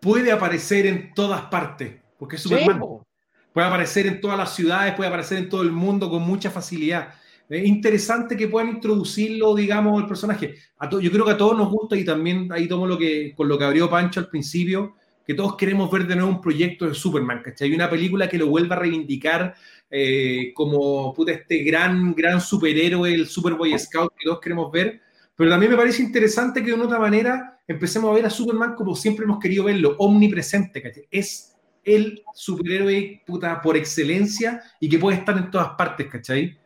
Puede 0.00 0.32
aparecer 0.32 0.86
en 0.86 1.12
todas 1.12 1.42
partes, 1.42 2.00
porque 2.18 2.36
es 2.36 2.42
Superman. 2.42 2.80
Sí, 2.80 3.06
puede 3.52 3.66
aparecer 3.66 4.06
en 4.06 4.20
todas 4.20 4.38
las 4.38 4.54
ciudades, 4.54 4.94
puede 4.94 5.08
aparecer 5.08 5.38
en 5.38 5.48
todo 5.50 5.62
el 5.62 5.72
mundo 5.72 6.08
con 6.08 6.22
mucha 6.22 6.50
facilidad. 6.50 7.14
Es 7.48 7.64
interesante 7.64 8.36
que 8.36 8.48
puedan 8.48 8.70
introducirlo, 8.70 9.54
digamos, 9.54 10.02
el 10.02 10.08
personaje. 10.08 10.54
A 10.78 10.90
yo 10.90 11.10
creo 11.10 11.24
que 11.24 11.30
a 11.30 11.36
todos 11.36 11.56
nos 11.56 11.70
gusta 11.70 11.96
y 11.96 12.04
también 12.04 12.48
ahí 12.50 12.66
tomo 12.66 12.86
lo 12.86 12.98
que, 12.98 13.32
con 13.36 13.48
lo 13.48 13.56
que 13.56 13.64
abrió 13.64 13.88
Pancho 13.88 14.20
al 14.20 14.28
principio, 14.28 14.94
que 15.26 15.34
todos 15.34 15.56
queremos 15.56 15.90
ver 15.90 16.06
de 16.06 16.16
nuevo 16.16 16.30
un 16.30 16.40
proyecto 16.40 16.86
de 16.86 16.94
Superman, 16.94 17.42
¿cachai? 17.42 17.72
Una 17.74 17.90
película 17.90 18.28
que 18.28 18.38
lo 18.38 18.48
vuelva 18.48 18.76
a 18.76 18.78
reivindicar 18.80 19.54
eh, 19.90 20.52
como 20.54 21.12
puta, 21.14 21.32
este 21.32 21.58
gran, 21.64 22.14
gran 22.14 22.40
superhéroe, 22.40 23.12
el 23.12 23.26
Superboy 23.26 23.76
Scout 23.78 24.12
que 24.16 24.24
todos 24.24 24.40
queremos 24.40 24.70
ver. 24.70 25.00
Pero 25.34 25.50
también 25.50 25.72
me 25.72 25.76
parece 25.76 26.02
interesante 26.02 26.60
que 26.60 26.68
de 26.68 26.74
una 26.74 26.84
otra 26.84 26.98
manera 26.98 27.60
empecemos 27.66 28.10
a 28.10 28.14
ver 28.14 28.26
a 28.26 28.30
Superman 28.30 28.74
como 28.74 28.94
siempre 28.94 29.24
hemos 29.24 29.38
querido 29.38 29.64
verlo, 29.64 29.96
omnipresente, 29.98 30.80
¿cachai? 30.80 31.06
Es 31.10 31.56
el 31.84 32.22
superhéroe 32.34 33.22
puta, 33.26 33.60
por 33.60 33.76
excelencia 33.76 34.62
y 34.80 34.88
que 34.88 34.98
puede 34.98 35.18
estar 35.18 35.36
en 35.38 35.50
todas 35.50 35.70
partes, 35.76 36.08
¿cachai? 36.08 36.58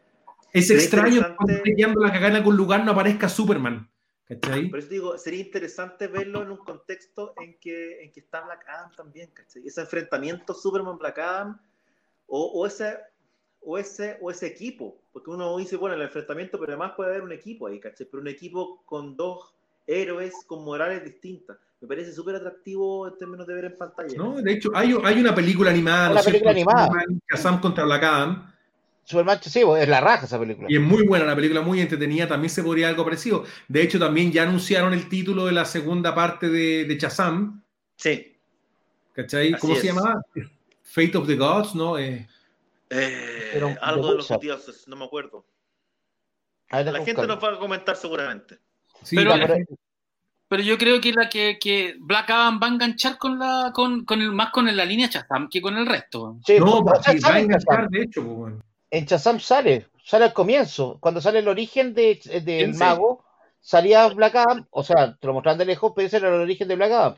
Es 0.53 0.67
sería 0.67 0.83
extraño 0.83 1.37
cuando 1.37 1.55
esté 1.55 1.75
guiando 1.75 2.01
la 2.01 2.13
cagana 2.13 2.43
con 2.43 2.57
lugar 2.57 2.85
no 2.85 2.93
aparezca 2.93 3.29
Superman. 3.29 3.89
¿Cachai? 4.27 4.69
Por 4.69 4.79
eso 4.79 4.89
digo, 4.89 5.19
sería 5.19 5.41
interesante 5.41 6.07
verlo 6.07 6.43
en 6.43 6.53
un 6.53 6.59
contexto 6.59 7.35
en 7.43 7.59
que, 7.59 8.05
en 8.05 8.13
que 8.13 8.21
está 8.21 8.41
Black 8.43 8.65
Adam 8.69 8.93
también, 8.97 9.29
¿cachai? 9.33 9.67
Ese 9.67 9.81
enfrentamiento 9.81 10.55
Superman-Black 10.55 11.19
Adam 11.19 11.61
o, 12.29 12.45
o, 12.45 12.67
ese, 12.67 12.97
o, 13.61 13.77
ese, 13.77 14.19
o 14.21 14.31
ese 14.31 14.47
equipo. 14.47 15.03
Porque 15.13 15.31
uno 15.31 15.57
dice, 15.59 15.77
bueno, 15.77 15.97
el 15.97 16.03
enfrentamiento, 16.03 16.61
pero 16.61 16.73
además 16.73 16.93
puede 16.97 17.11
haber 17.11 17.23
un 17.23 17.33
equipo 17.33 17.67
ahí, 17.67 17.81
¿cachai? 17.81 18.07
Pero 18.09 18.21
un 18.21 18.29
equipo 18.29 18.83
con 18.85 19.17
dos 19.17 19.53
héroes 19.89 20.33
con 20.47 20.65
morales 20.65 21.03
distintas. 21.03 21.59
Me 21.81 21.89
parece 21.89 22.13
súper 22.13 22.37
atractivo 22.37 23.09
en 23.09 23.19
términos 23.19 23.49
de 23.49 23.55
ver 23.55 23.65
en 23.65 23.77
pantalla. 23.77 24.17
No, 24.17 24.41
de 24.41 24.53
hecho, 24.53 24.71
hay, 24.75 24.95
hay 25.03 25.19
una 25.19 25.35
película 25.35 25.71
animada. 25.71 26.13
Una 26.13 26.23
película 26.23 26.53
animada. 26.53 27.05
Shazam 27.29 27.61
contra 27.61 27.85
Black 27.85 28.05
Adam 28.05 28.53
Superman, 29.11 29.39
sí, 29.43 29.63
es 29.79 29.89
la 29.89 30.01
raja 30.01 30.27
esa 30.27 30.39
película. 30.39 30.69
Y 30.71 30.77
es 30.77 30.81
muy 30.83 31.07
buena 31.07 31.25
la 31.27 31.35
película, 31.35 31.61
muy 31.61 31.81
entretenida. 31.81 32.29
También 32.29 32.51
se 32.51 32.63
podría 32.63 32.89
algo 32.89 33.05
parecido. 33.05 33.45
De 33.69 33.83
hecho, 33.83 33.99
también 33.99 34.31
ya 34.33 34.45
anunciaron 34.45 34.93
el 34.95 35.09
título 35.09 35.47
de 35.47 35.53
la 35.53 35.65
segunda 35.65 36.15
parte 36.15 36.49
de, 36.49 36.85
de 36.85 36.99
Shazam. 36.99 37.63
Sí. 37.97 38.37
¿Cachai? 39.13 39.53
Así 39.53 39.61
¿Cómo 39.61 39.75
es. 39.75 39.81
se 39.81 39.87
llama? 39.89 40.23
Fate 40.83 41.17
of 41.19 41.27
the 41.27 41.37
Gods, 41.37 41.75
¿no? 41.75 41.99
Eh, 41.99 42.27
Eh, 42.93 43.51
Pero- 43.53 43.77
algo 43.83 44.07
de 44.07 44.11
de 44.13 44.17
los 44.19 44.41
dioses, 44.41 44.89
no 44.89 44.97
me 44.97 45.05
acuerdo. 45.05 45.45
La 46.71 47.05
gente 47.05 47.27
nos 47.27 47.43
va 47.43 47.55
a 47.55 47.59
comentar 47.59 47.97
seguramente. 47.97 48.59
sí, 49.03 49.17
Pero- 49.17 49.37
la 49.37 49.47
gente- 49.47 49.75
Pero 50.49 50.63
yo 50.65 50.77
creo 50.79 51.01
que 51.01 51.13
la 51.13 51.29
que, 51.29 51.59
que 51.61 51.95
Black 52.01 52.29
Adam 52.31 52.59
va 52.61 52.67
a 52.67 52.71
enganchar 52.71 53.19
con 53.19 53.39
la 53.39 53.71
con, 53.73 54.05
con 54.05 54.21
el 54.21 54.33
más 54.33 54.51
con 54.51 54.67
la 54.77 54.85
línea 54.85 55.07
Shazam 55.09 55.49
que 55.49 55.61
con 55.61 55.77
el 55.77 55.87
resto. 55.87 56.39
Sí, 56.45 56.59
no, 56.59 56.83
pues, 56.83 57.01
porque 57.07 57.21
va 57.21 57.29
a 57.35 57.39
en 57.39 57.45
enganchar, 57.45 57.89
de 57.89 58.03
hecho, 58.03 58.25
pues, 58.25 58.37
bueno. 58.37 58.61
En 58.91 59.05
Shazam 59.05 59.39
sale, 59.41 59.87
sale 60.05 60.25
al 60.27 60.33
comienzo. 60.33 60.99
Cuando 61.01 61.21
sale 61.21 61.39
el 61.41 61.49
origen 61.49 61.95
de, 61.95 62.21
del 62.45 62.73
Sí. 62.75 62.79
mago, 62.81 63.25
salía 63.61 64.09
Black 64.09 64.35
Adam, 64.37 64.67
o 64.71 64.83
sea, 64.83 65.17
te 65.17 65.27
lo 65.27 65.35
mostraban 65.35 65.59
de 65.59 65.67
lejos, 65.67 65.93
pero 65.95 66.07
ese 66.07 66.17
era 66.17 66.29
el 66.29 66.41
origen 66.41 66.67
de 66.69 66.77
Black 66.77 66.93
Adam. 66.93 67.15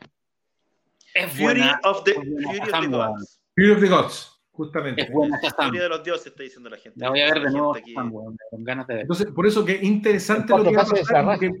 Es 1.13 1.31
Fury 1.31 1.43
buena, 1.43 1.79
of 1.83 2.03
the, 2.03 2.13
buena 2.13 2.65
Fury 2.65 2.71
of 2.71 2.81
the. 2.81 2.87
Gods. 2.87 3.41
Fury 3.55 3.71
of 3.71 3.79
the 3.81 3.87
Gods, 3.89 4.41
justamente. 4.51 5.01
Es 5.03 5.11
buena. 5.11 5.39
Furia 5.55 5.83
de 5.83 5.89
los 5.89 6.03
dioses, 6.03 6.27
está 6.27 6.43
diciendo 6.43 6.69
la 6.69 6.77
gente. 6.77 6.99
La 6.99 7.09
voy 7.09 7.21
a 7.21 7.25
ver 7.25 7.41
de 7.43 7.51
nuevo 7.51 7.71
weón, 8.11 8.37
con 8.49 8.63
ganas 8.63 8.87
de 8.87 8.93
ver. 8.95 9.01
Entonces, 9.03 9.27
por 9.33 9.45
eso 9.47 9.63
que 9.63 9.73
es 9.73 9.83
interesante 9.83 10.55
lo 10.55 10.63
que 10.63 10.75
va 10.75 10.81
a 10.83 10.85
pasar, 10.85 11.25
de 11.25 11.31
porque 11.31 11.51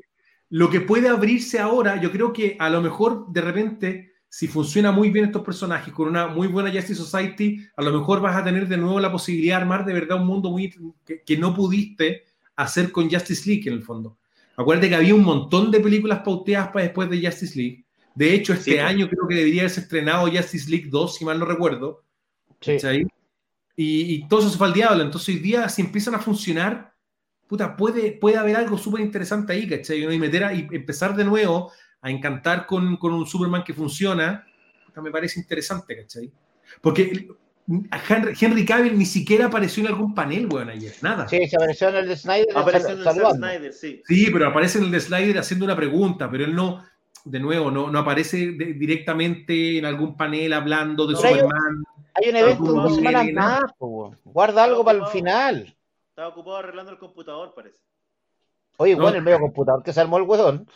lo 0.49 0.69
que 0.69 0.81
puede 0.81 1.09
abrirse 1.09 1.59
ahora, 1.59 1.99
yo 1.99 2.11
creo 2.11 2.31
que 2.33 2.55
a 2.59 2.69
lo 2.69 2.81
mejor 2.81 3.27
de 3.31 3.41
repente, 3.41 4.12
si 4.33 4.47
funciona 4.47 4.91
muy 4.91 5.11
bien 5.11 5.25
estos 5.25 5.43
personajes 5.43 5.93
con 5.93 6.07
una 6.07 6.25
muy 6.25 6.47
buena 6.47 6.71
Justice 6.71 6.95
Society, 6.95 7.67
a 7.77 7.83
lo 7.83 7.91
mejor 7.91 8.19
vas 8.19 8.35
a 8.35 8.43
tener 8.43 8.67
de 8.67 8.77
nuevo 8.77 8.99
la 8.99 9.11
posibilidad 9.11 9.57
de 9.57 9.61
armar 9.61 9.85
de 9.85 9.93
verdad 9.93 10.19
un 10.19 10.25
mundo 10.25 10.49
muy 10.49 10.73
que, 11.05 11.21
que 11.21 11.37
no 11.37 11.53
pudiste 11.53 12.23
hacer 12.55 12.91
con 12.91 13.11
Justice 13.11 13.47
League 13.47 13.69
en 13.69 13.73
el 13.75 13.83
fondo. 13.83 14.17
Acuérdate 14.57 14.89
que 14.89 14.95
había 14.95 15.13
un 15.13 15.23
montón 15.23 15.69
de 15.69 15.79
películas 15.79 16.21
pauteadas 16.25 16.69
para 16.69 16.85
después 16.85 17.11
de 17.11 17.23
Justice 17.23 17.55
League. 17.55 17.85
De 18.15 18.33
hecho, 18.33 18.53
este 18.53 18.71
Sí, 18.71 18.77
pues. 18.77 18.83
año 18.83 19.07
creo 19.07 19.27
que 19.27 19.35
debería 19.35 19.61
haberse 19.61 19.81
estrenado 19.81 20.25
Justice 20.25 20.67
League 20.67 20.87
2, 20.89 21.15
si 21.15 21.25
mal 21.25 21.37
no 21.37 21.45
recuerdo. 21.45 22.03
Sí. 22.59 22.77
Y, 23.75 24.15
y 24.15 24.27
todo 24.27 24.39
eso 24.39 24.49
se 24.49 24.57
fue 24.57 24.65
al 24.65 24.73
diablo. 24.73 25.03
Entonces, 25.03 25.29
hoy 25.29 25.41
día, 25.41 25.69
si 25.69 25.83
empiezan 25.83 26.15
a 26.15 26.19
funcionar, 26.19 26.95
puta, 27.45 27.77
puede, 27.77 28.13
puede 28.13 28.37
haber 28.37 28.55
algo 28.55 28.79
súper 28.79 29.01
interesante 29.01 29.53
ahí, 29.53 29.67
¿cachai? 29.67 30.11
Y 30.11 30.17
meter 30.17 30.43
a, 30.43 30.55
y 30.55 30.67
empezar 30.71 31.15
de 31.15 31.23
nuevo 31.23 31.71
a 32.03 32.09
encantar 32.11 32.67
con, 32.67 32.97
con 32.97 33.13
un 33.13 33.25
Superman 33.25 33.63
que 33.63 33.73
funciona, 33.73 34.45
me 35.01 35.09
parece 35.09 35.39
interesante, 35.39 35.95
¿cachai? 36.01 36.29
Porque 36.81 37.27
Henry, 38.09 38.33
Henry 38.39 38.65
Cavill 38.65 38.97
ni 38.97 39.05
siquiera 39.05 39.45
apareció 39.45 39.81
en 39.81 39.87
algún 39.87 40.13
panel, 40.13 40.47
weón, 40.51 40.69
ayer, 40.69 40.93
nada. 41.01 41.27
Sí. 41.29 41.37
Sí, 41.39 41.47
se 41.47 41.55
apareció 41.55 41.89
en 41.89 41.95
el 41.95 42.07
de 42.09 42.17
Snyder 42.17 42.57
Aparece 42.57 42.83
sal- 42.85 42.91
en 42.91 42.97
el 42.99 43.03
saludando. 43.05 43.47
Snyder, 43.47 43.73
sí. 43.73 44.01
pero 44.31 44.47
aparece 44.49 44.77
en 44.79 44.83
el 44.85 44.91
de 44.91 44.99
Slider 44.99 45.37
haciendo 45.39 45.65
una 45.65 45.75
pregunta, 45.77 46.29
pero 46.29 46.43
él 46.43 46.53
no, 46.53 46.83
de 47.23 47.39
nuevo, 47.39 47.71
no, 47.71 47.89
no 47.89 47.99
aparece 47.99 48.51
de- 48.51 48.73
directamente 48.73 49.77
en 49.79 49.85
algún 49.85 50.17
panel 50.17 50.51
hablando 50.53 51.07
de 51.07 51.13
No, 51.13 51.19
Superman. 51.19 51.83
Hay 52.15 52.29
un 52.29 52.35
evento 52.35 52.63
dos 52.73 52.95
semanas 52.95 53.25
más, 53.33 53.61
po, 53.77 54.13
guarda 54.25 54.65
algo 54.65 54.83
para 54.83 54.99
el 54.99 55.05
final. 55.07 55.75
Estaba 56.09 56.27
ocupado 56.27 56.57
arreglando 56.57 56.91
el 56.91 56.97
computador, 56.99 57.53
parece. 57.55 57.79
Oye, 58.77 58.95
No. 58.95 59.03
bueno, 59.03 59.17
el 59.17 59.23
medio 59.23 59.39
computador 59.39 59.81
que 59.83 59.93
se 59.93 60.01
armó 60.01 60.17
el 60.17 60.23
weón. 60.23 60.67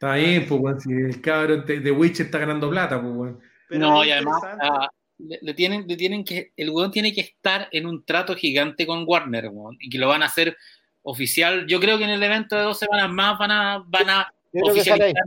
Está 0.00 0.14
bien, 0.14 0.46
pues, 0.48 0.82
si 0.82 0.92
el 0.92 1.20
cabrón 1.20 1.66
de, 1.66 1.80
de 1.80 1.90
Witcher 1.90 2.24
está 2.24 2.38
ganando 2.38 2.70
plata, 2.70 3.02
pues. 3.02 3.34
Pero 3.68 3.80
no, 3.80 4.02
y 4.02 4.10
además 4.10 4.40
ah, 4.42 4.88
le, 5.18 5.38
le 5.42 5.52
tienen, 5.52 5.86
le 5.86 5.94
tienen 5.94 6.24
que, 6.24 6.52
el 6.56 6.70
weón 6.70 6.90
tiene 6.90 7.12
que 7.12 7.20
estar 7.20 7.68
en 7.70 7.84
un 7.84 8.02
trato 8.06 8.34
gigante 8.34 8.86
con 8.86 9.04
Warner, 9.06 9.50
weón, 9.52 9.76
y 9.78 9.90
que 9.90 9.98
lo 9.98 10.08
van 10.08 10.22
a 10.22 10.26
hacer 10.26 10.56
oficial. 11.02 11.66
Yo 11.66 11.80
creo 11.80 11.98
que 11.98 12.04
en 12.04 12.10
el 12.10 12.22
evento 12.22 12.56
de 12.56 12.62
dos 12.62 12.78
semanas 12.78 13.10
más 13.10 13.38
van 13.38 13.50
a, 13.50 13.84
van 13.86 14.08
a 14.08 14.32
que 14.50 14.60
oficializar 14.62 15.22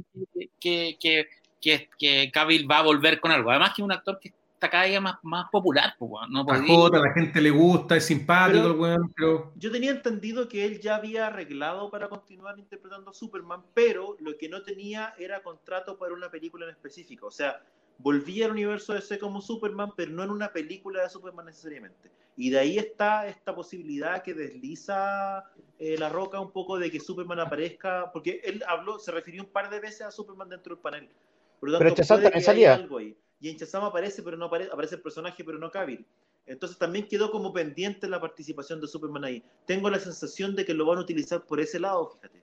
que, 0.59 0.97
que, 0.99 1.27
que, 1.61 1.89
que 1.99 2.31
Cavill 2.31 2.69
va 2.69 2.79
a 2.79 2.83
volver 2.83 3.19
con 3.19 3.31
algo. 3.31 3.51
Además 3.51 3.75
que 3.75 3.83
es 3.83 3.85
un 3.85 3.91
actor 3.91 4.19
que 4.19 4.33
está 4.63 4.69
cada 4.69 4.85
día 4.85 5.01
más, 5.01 5.15
más 5.23 5.45
popular, 5.51 5.95
pues, 5.99 6.11
weón. 6.11 6.31
no 6.31 6.41
A 6.41 6.45
podía- 6.45 6.75
Jota, 6.75 6.97
a 6.97 7.01
la 7.01 7.13
gente 7.13 7.41
le 7.41 7.49
gusta, 7.51 7.95
es 7.97 8.05
simpático 8.05 8.61
Pero- 8.63 8.73
el 8.73 8.79
weón, 8.79 9.13
pero 9.15 9.51
Yo 9.55 9.71
tenía 9.71 9.91
entendido 9.91 10.47
que 10.47 10.65
él 10.65 10.79
ya 10.79 10.95
había 10.95 11.27
arreglado 11.27 11.89
para 11.91 12.07
continuar 12.09 12.57
interpretando 12.59 13.11
a 13.11 13.13
Superman, 13.13 13.61
pero 13.73 14.15
lo 14.19 14.37
que 14.37 14.47
no 14.49 14.63
tenía 14.63 15.13
era 15.17 15.41
contrato 15.43 15.97
para 15.97 16.13
una 16.13 16.29
película 16.29 16.65
en 16.65 16.71
específico. 16.71 17.27
O 17.27 17.31
sea, 17.31 17.61
volvía 17.97 18.45
al 18.45 18.51
universo 18.51 18.93
DC 18.93 19.19
como 19.19 19.41
Superman, 19.41 19.91
pero 19.95 20.11
no 20.11 20.23
en 20.23 20.31
una 20.31 20.51
película 20.51 21.03
de 21.03 21.09
Superman 21.09 21.45
necesariamente. 21.45 22.09
Y 22.35 22.49
de 22.49 22.59
ahí 22.59 22.77
está 22.79 23.27
esta 23.27 23.53
posibilidad 23.53 24.23
que 24.23 24.33
desliza 24.33 25.43
eh, 25.79 25.97
la 25.99 26.09
roca 26.09 26.39
un 26.39 26.51
poco 26.51 26.79
de 26.79 26.89
que 26.89 26.99
Superman 26.99 27.39
aparezca, 27.39 28.09
porque 28.11 28.41
él 28.43 28.63
habló, 28.67 28.97
se 28.99 29.11
refirió 29.11 29.43
un 29.43 29.49
par 29.49 29.69
de 29.69 29.79
veces 29.79 30.01
a 30.01 30.11
Superman 30.11 30.47
dentro 30.49 30.73
del 30.75 30.81
panel. 30.81 31.09
Por 31.59 31.69
lo 31.69 31.77
Pero 31.77 31.89
tanto, 31.91 32.01
Shazam 32.01 32.17
puede 32.17 32.23
también 32.31 32.31
que 32.45 32.51
haya 32.51 32.69
salía. 32.69 32.73
algo 32.73 32.97
ahí. 32.97 33.17
Y 33.43 33.49
en 33.49 33.57
Shazam 33.57 33.83
aparece, 33.83 34.23
pero 34.23 34.37
no 34.37 34.45
aparece, 34.45 34.71
aparece 34.71 34.95
el 34.95 35.01
personaje, 35.01 35.43
pero 35.43 35.57
no 35.57 35.69
Cavill. 35.69 36.07
Entonces 36.45 36.77
también 36.77 37.09
quedó 37.09 37.29
como 37.29 37.51
pendiente 37.51 38.07
la 38.07 38.21
participación 38.21 38.79
de 38.79 38.87
Superman 38.87 39.25
ahí. 39.25 39.43
Tengo 39.65 39.89
la 39.89 39.99
sensación 39.99 40.55
de 40.55 40.63
que 40.63 40.73
lo 40.73 40.85
van 40.85 40.99
a 40.99 41.01
utilizar 41.01 41.45
por 41.45 41.59
ese 41.59 41.77
lado, 41.77 42.07
fíjate. 42.07 42.41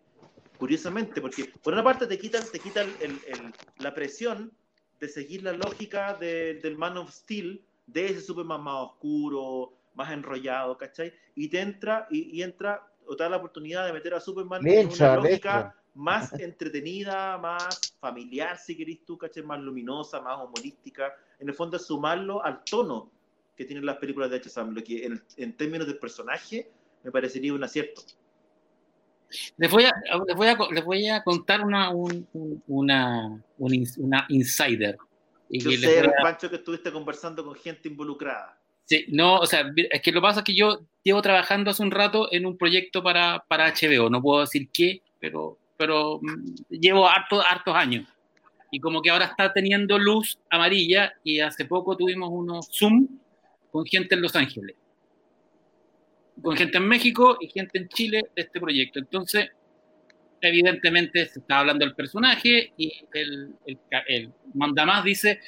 Curiosamente, 0.59 1.23
porque 1.23 1.55
por 1.63 1.73
una 1.73 1.83
parte 1.83 2.07
te 2.07 2.19
quitan, 2.19 2.45
te 2.53 2.59
quitan 2.59 2.87
el- 3.01 3.19
el- 3.27 3.55
la 3.79 3.95
presión 3.95 4.53
de 5.01 5.09
seguir 5.09 5.43
la 5.43 5.55
lógica 5.55 6.13
de- 6.21 6.61
del 6.63 6.77
Man 6.77 6.99
of 6.99 7.11
Steel, 7.11 7.65
de 7.87 8.05
ese 8.05 8.21
Superman 8.21 8.63
más 8.63 8.91
oscuro, 8.91 9.73
más 9.95 10.13
enrollado, 10.13 10.77
¿cachai? 10.77 11.15
Y 11.35 11.49
te 11.49 11.61
entra, 11.61 12.09
y, 12.11 12.39
y 12.39 12.43
entra, 12.43 12.93
o 13.07 13.17
te 13.17 13.23
da 13.23 13.31
la 13.31 13.39
oportunidad 13.39 13.87
de 13.87 13.95
meter 13.95 14.13
a 14.13 14.21
Superman 14.21 14.61
en 14.67 14.87
una 14.89 14.97
lógica. 15.17 15.80
Más 16.01 16.33
entretenida, 16.33 17.37
más 17.39 17.95
familiar, 18.01 18.57
si 18.59 18.77
querés 18.77 19.05
tú, 19.05 19.19
¿cachai? 19.19 19.43
Más 19.43 19.61
luminosa, 19.61 20.21
más 20.21 20.39
humorística. 20.43 21.15
En 21.39 21.49
el 21.49 21.55
fondo 21.55 21.77
es 21.77 21.87
sumarlo 21.87 22.45
al 22.45 22.65
tono 22.65 23.11
que 23.57 23.67
tienen 23.67 23.85
las 23.85 23.99
películas 23.99 24.31
de 24.31 24.37
H. 24.37 24.49
Sam, 24.49 24.75
lo 24.75 24.83
que 24.83 25.05
en, 25.05 25.23
en 25.37 25.57
términos 25.57 25.87
de 25.87 25.95
personaje 25.95 26.71
me 27.05 27.13
parecería 27.13 27.53
un 27.53 27.63
acierto. 27.63 28.03
Les 29.59 29.71
voy 29.71 29.85
a, 29.85 29.93
les 30.27 30.37
voy 30.37 30.49
a, 30.49 30.57
les 30.73 30.85
voy 30.85 31.09
a 31.09 31.23
contar 31.23 31.65
una, 31.65 31.91
un, 31.91 32.27
una, 32.67 33.45
una 33.59 34.27
insider. 34.29 34.97
Y 35.49 35.61
yo 35.61 35.71
sé, 35.73 36.01
a... 36.01 36.23
Pancho, 36.23 36.49
que 36.49 36.57
estuviste 36.57 36.91
conversando 36.91 37.45
con 37.45 37.55
gente 37.55 37.89
involucrada. 37.89 38.59
Sí, 38.87 39.05
no, 39.09 39.37
o 39.37 39.47
sea, 39.47 39.71
es 39.77 40.03
que 40.03 40.11
lo 40.11 40.21
que 40.21 40.23
pasa 40.23 40.41
es 40.41 40.45
que 40.45 40.55
yo 40.55 40.81
llevo 41.05 41.23
trabajando 41.23 41.71
hace 41.71 41.83
un 41.83 41.93
rato 41.93 42.33
en 42.33 42.45
un 42.45 42.57
proyecto 42.57 43.03
para, 43.03 43.45
para 43.47 43.73
HBO, 43.73 44.11
no 44.11 44.21
puedo 44.21 44.41
decir 44.41 44.69
qué, 44.73 45.03
pero, 45.21 45.60
pero 45.81 46.21
mm, 46.21 46.55
llevo 46.69 47.09
harto, 47.09 47.41
hartos 47.41 47.75
años. 47.75 48.07
Y 48.71 48.79
como 48.79 49.01
que 49.01 49.11
ahora 49.11 49.25
está 49.25 49.53
teniendo 49.53 49.99
luz 49.99 50.39
amarilla 50.51 51.13
y 51.25 51.41
hace 51.41 51.65
poco 51.65 51.97
tuvimos 51.97 52.29
unos 52.31 52.69
Zoom 52.71 53.09
con 53.73 53.85
gente 53.87 54.15
en 54.15 54.23
Los 54.23 54.37
Ángeles 54.37 54.77
con 56.43 56.57
gente 56.57 56.79
en 56.79 56.89
México 56.89 57.37
y 57.41 57.49
gente 57.49 57.79
en 57.79 57.89
Chile 57.89 58.23
de 58.35 58.43
este 58.43 58.61
proyecto. 58.61 58.99
Entonces, 58.99 59.51
evidentemente 60.41 61.27
se 61.27 61.41
está 61.41 61.61
hablando 61.61 61.85
del 61.85 61.95
personaje 61.95 62.73
y 62.77 62.93
el, 63.13 63.55
el, 63.67 63.79
el 64.09 64.33
mandamás 64.55 65.05
dice, 65.05 65.41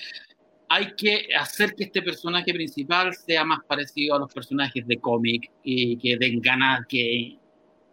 hay 0.69 0.95
que 0.95 1.29
hacer 1.39 1.75
que 1.75 1.85
este 1.85 2.03
personaje 2.03 2.53
principal 2.53 3.15
sea 3.15 3.45
más 3.45 3.61
parecido 3.67 4.17
a 4.17 4.19
los 4.19 4.33
personajes 4.33 4.87
de 4.87 4.99
cómic 4.99 5.51
y 5.63 5.97
que 5.99 6.17
den 6.17 6.41
ganas 6.41 6.87
que, 6.87 7.37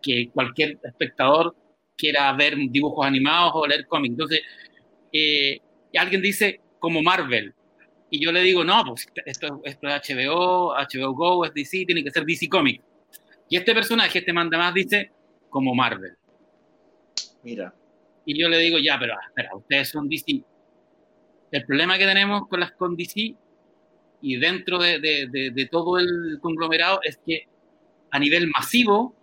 que 0.02 0.30
cualquier 0.30 0.78
espectador 0.84 1.56
quiera 2.00 2.32
ver 2.34 2.56
dibujos 2.70 3.06
animados 3.06 3.52
o 3.56 3.68
leer 3.68 3.86
cómics. 3.88 4.14
Entonces, 4.14 4.42
eh, 5.12 5.60
alguien 5.98 6.22
dice 6.22 6.62
como 6.80 7.04
Marvel. 7.04 7.54
Y 8.10 8.24
yo 8.24 8.32
le 8.32 8.42
digo, 8.42 8.64
no, 8.64 8.84
pues 8.86 9.08
esto, 9.26 9.62
esto 9.64 9.88
es 9.88 10.02
HBO, 10.10 10.74
HBO 10.74 11.14
Go, 11.14 11.46
es 11.46 11.54
DC, 11.54 11.86
tiene 11.86 12.04
que 12.04 12.10
ser 12.10 12.26
DC 12.26 12.48
Comics. 12.48 12.84
Y 13.50 13.58
este 13.58 13.74
personaje, 13.74 14.20
este 14.20 14.34
manda 14.34 14.58
más, 14.58 14.74
dice 14.74 15.12
como 15.50 15.76
Marvel. 15.76 16.16
Mira. 17.44 17.74
Y 18.26 18.40
yo 18.40 18.48
le 18.48 18.58
digo, 18.60 18.78
ya, 18.80 18.98
pero 19.00 19.14
espera, 19.28 19.56
ustedes 19.56 19.90
son 19.90 20.08
DC. 20.08 20.44
El 21.52 21.66
problema 21.66 21.98
que 21.98 22.06
tenemos 22.06 22.48
con 22.48 22.60
las 22.60 22.72
con 22.72 22.96
DC 22.96 23.36
y 24.22 24.38
dentro 24.38 24.78
de, 24.78 25.00
de, 25.00 25.52
de, 25.52 25.66
todo 25.66 25.98
el 25.98 26.38
conglomerado 26.42 27.00
es 27.04 27.20
que 27.26 27.48
a 28.12 28.20
nivel 28.20 28.48
masivo 28.48 29.16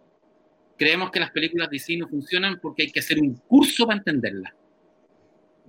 creemos 0.76 1.10
que 1.10 1.20
las 1.20 1.30
películas 1.30 1.70
DC 1.70 1.96
no 1.96 2.08
funcionan 2.08 2.58
porque 2.60 2.84
hay 2.84 2.90
que 2.90 3.00
hacer 3.00 3.20
un 3.20 3.34
curso 3.34 3.86
para 3.86 3.98
entenderlas. 3.98 4.52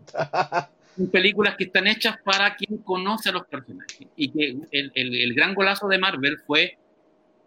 Son 0.98 1.12
películas 1.12 1.56
que 1.56 1.66
están 1.66 1.88
hechas 1.88 2.18
para 2.24 2.56
quien 2.56 2.80
conoce 2.80 3.30
a 3.30 3.32
los 3.32 3.46
personajes. 3.46 4.08
Y 4.16 4.30
que 4.30 4.58
el, 4.72 4.92
el, 4.96 5.16
el 5.16 5.34
gran 5.36 5.54
golazo 5.54 5.88
de 5.88 6.00
Marvel 6.00 6.40
fue 6.40 6.78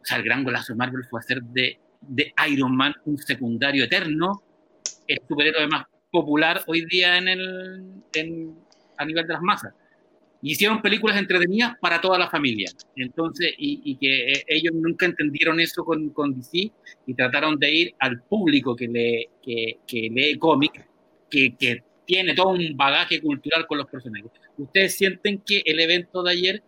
o 0.00 0.04
sea, 0.04 0.18
el 0.18 0.24
gran 0.24 0.44
golazo 0.44 0.72
de 0.72 0.78
Marvel 0.78 1.04
fue 1.04 1.20
hacer 1.20 1.42
de, 1.42 1.78
de 2.00 2.32
Iron 2.48 2.74
Man 2.74 2.94
un 3.04 3.18
secundario 3.18 3.84
eterno, 3.84 4.42
el 5.06 5.20
superhéroe 5.28 5.66
más 5.66 5.86
popular 6.10 6.62
hoy 6.66 6.84
día 6.86 7.18
en 7.18 7.28
el, 7.28 8.02
en, 8.14 8.54
a 8.96 9.04
nivel 9.04 9.26
de 9.26 9.32
las 9.34 9.42
masas. 9.42 9.74
Hicieron 10.42 10.80
películas 10.80 11.18
entretenidas 11.18 11.76
para 11.80 12.00
toda 12.00 12.18
la 12.18 12.30
familia. 12.30 12.70
Entonces, 12.96 13.52
y, 13.58 13.80
y 13.84 13.96
que 13.96 14.32
eh, 14.32 14.44
ellos 14.48 14.72
nunca 14.74 15.06
entendieron 15.06 15.60
eso 15.60 15.84
con, 15.84 16.10
con, 16.10 16.34
DC 16.34 16.72
y 17.06 17.14
trataron 17.14 17.58
de 17.58 17.74
ir 17.74 17.94
al 17.98 18.22
público 18.22 18.74
que 18.74 18.88
lee, 18.88 19.28
que, 19.42 19.78
que 19.86 20.08
lee 20.10 20.38
cómic, 20.38 20.86
que, 21.28 21.54
que 21.56 21.82
tiene 22.04 22.34
todo 22.34 22.50
un 22.50 22.76
bagaje 22.76 23.20
cultural 23.20 23.66
con 23.66 23.78
los 23.78 23.86
personajes. 23.86 24.30
¿Ustedes 24.56 24.96
sienten 24.96 25.40
que 25.40 25.62
el 25.64 25.80
evento 25.80 26.22
de 26.22 26.32
ayer 26.32 26.62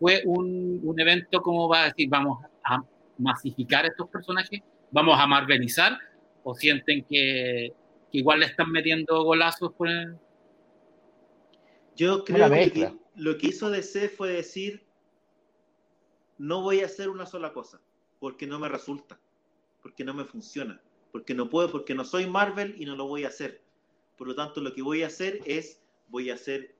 fue 0.00 0.22
un, 0.24 0.80
un 0.82 1.00
evento 1.00 1.40
como 1.42 1.68
va 1.68 1.82
a 1.82 1.84
decir, 1.86 2.08
vamos 2.08 2.38
a 2.64 2.82
masificar 3.18 3.86
estos 3.86 4.08
personajes? 4.08 4.60
¿Vamos 4.90 5.18
a 5.18 5.26
marvelizar? 5.26 5.98
¿O 6.42 6.54
sienten 6.54 7.04
que, 7.04 7.72
que 8.10 8.18
igual 8.18 8.40
le 8.40 8.46
están 8.46 8.70
metiendo 8.70 9.22
golazos 9.22 9.72
por 9.74 9.88
el... 9.88 10.16
Yo 11.94 12.24
creo 12.24 12.50
que 12.50 13.01
lo 13.14 13.36
que 13.38 13.48
hizo 13.48 13.70
DC 13.70 14.08
fue 14.08 14.32
decir, 14.32 14.82
no 16.38 16.62
voy 16.62 16.80
a 16.80 16.86
hacer 16.86 17.08
una 17.08 17.26
sola 17.26 17.52
cosa, 17.52 17.80
porque 18.18 18.46
no 18.46 18.58
me 18.58 18.68
resulta, 18.68 19.18
porque 19.82 20.04
no 20.04 20.14
me 20.14 20.24
funciona, 20.24 20.80
porque 21.10 21.34
no 21.34 21.50
puedo, 21.50 21.70
porque 21.70 21.94
no 21.94 22.04
soy 22.04 22.26
Marvel 22.26 22.74
y 22.78 22.86
no 22.86 22.96
lo 22.96 23.06
voy 23.06 23.24
a 23.24 23.28
hacer. 23.28 23.60
Por 24.16 24.28
lo 24.28 24.34
tanto, 24.34 24.60
lo 24.60 24.72
que 24.74 24.82
voy 24.82 25.02
a 25.02 25.08
hacer 25.08 25.40
es, 25.44 25.80
voy 26.08 26.30
a 26.30 26.34
hacer 26.34 26.74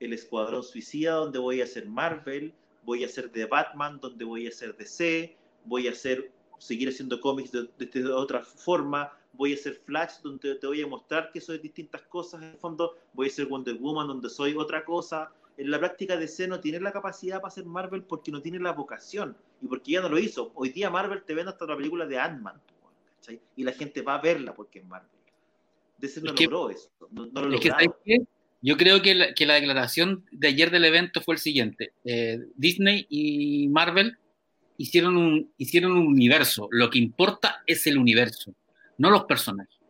el 0.00 0.12
Escuadrón 0.12 0.62
Suicida, 0.62 1.14
donde 1.14 1.38
voy 1.38 1.60
a 1.60 1.64
hacer 1.64 1.86
Marvel, 1.86 2.54
voy 2.84 3.04
a 3.04 3.06
hacer 3.06 3.30
de 3.30 3.46
Batman, 3.46 4.00
donde 4.00 4.24
voy 4.24 4.46
a 4.46 4.48
hacer 4.48 4.76
DC, 4.76 5.36
voy 5.64 5.88
a 5.88 5.92
hacer, 5.92 6.32
seguir 6.58 6.88
haciendo 6.88 7.20
cómics 7.20 7.52
de, 7.52 7.68
de, 7.78 7.86
de, 7.86 8.12
otra 8.12 8.42
forma, 8.42 9.12
voy 9.32 9.52
a 9.52 9.54
hacer 9.54 9.80
Flash, 9.84 10.20
donde 10.22 10.54
te 10.56 10.66
voy 10.66 10.82
a 10.82 10.86
mostrar 10.86 11.30
que 11.32 11.40
soy 11.40 11.58
distintas 11.58 12.02
cosas 12.02 12.42
en 12.42 12.50
el 12.50 12.58
fondo, 12.58 12.96
voy 13.12 13.28
a 13.28 13.30
hacer 13.30 13.46
Wonder 13.46 13.76
Woman, 13.76 14.08
donde 14.08 14.28
soy 14.28 14.54
otra 14.56 14.84
cosa. 14.84 15.32
En 15.56 15.70
la 15.70 15.78
práctica 15.78 16.16
DC 16.16 16.48
no 16.48 16.60
tiene 16.60 16.80
la 16.80 16.92
capacidad 16.92 17.40
para 17.40 17.48
hacer 17.48 17.64
Marvel 17.64 18.04
porque 18.04 18.32
no 18.32 18.40
tiene 18.40 18.58
la 18.58 18.72
vocación 18.72 19.36
y 19.60 19.66
porque 19.66 19.92
ya 19.92 20.00
no 20.00 20.08
lo 20.08 20.18
hizo. 20.18 20.52
Hoy 20.54 20.70
día 20.70 20.90
Marvel 20.90 21.22
te 21.24 21.34
vende 21.34 21.50
hasta 21.50 21.66
la 21.66 21.76
película 21.76 22.06
de 22.06 22.18
Ant-Man, 22.18 22.60
Y 23.56 23.64
la 23.64 23.72
gente 23.72 24.02
va 24.02 24.14
a 24.14 24.22
verla 24.22 24.54
porque 24.54 24.80
es 24.80 24.86
Marvel. 24.86 25.10
DC 25.98 26.20
no 26.22 26.30
es 26.30 26.34
que, 26.34 26.44
logró 26.44 26.70
eso, 26.70 26.90
no, 27.10 27.26
no 27.26 27.42
lo. 27.42 27.58
Yo 28.64 28.76
creo 28.76 29.02
que 29.02 29.14
la, 29.16 29.34
que 29.34 29.44
la, 29.44 29.54
declaración 29.54 30.24
de 30.30 30.48
ayer 30.48 30.70
del 30.70 30.84
evento 30.84 31.20
fue 31.20 31.34
el 31.34 31.40
siguiente. 31.40 31.94
Eh, 32.04 32.38
Disney 32.54 33.06
y 33.08 33.66
Marvel 33.68 34.16
hicieron 34.76 35.16
un, 35.16 35.52
hicieron 35.58 35.92
un 35.92 36.06
universo. 36.06 36.68
Lo 36.70 36.88
que 36.88 37.00
importa 37.00 37.62
es 37.66 37.86
el 37.88 37.98
universo, 37.98 38.54
no 38.98 39.10
los 39.10 39.24
personajes. 39.24 39.81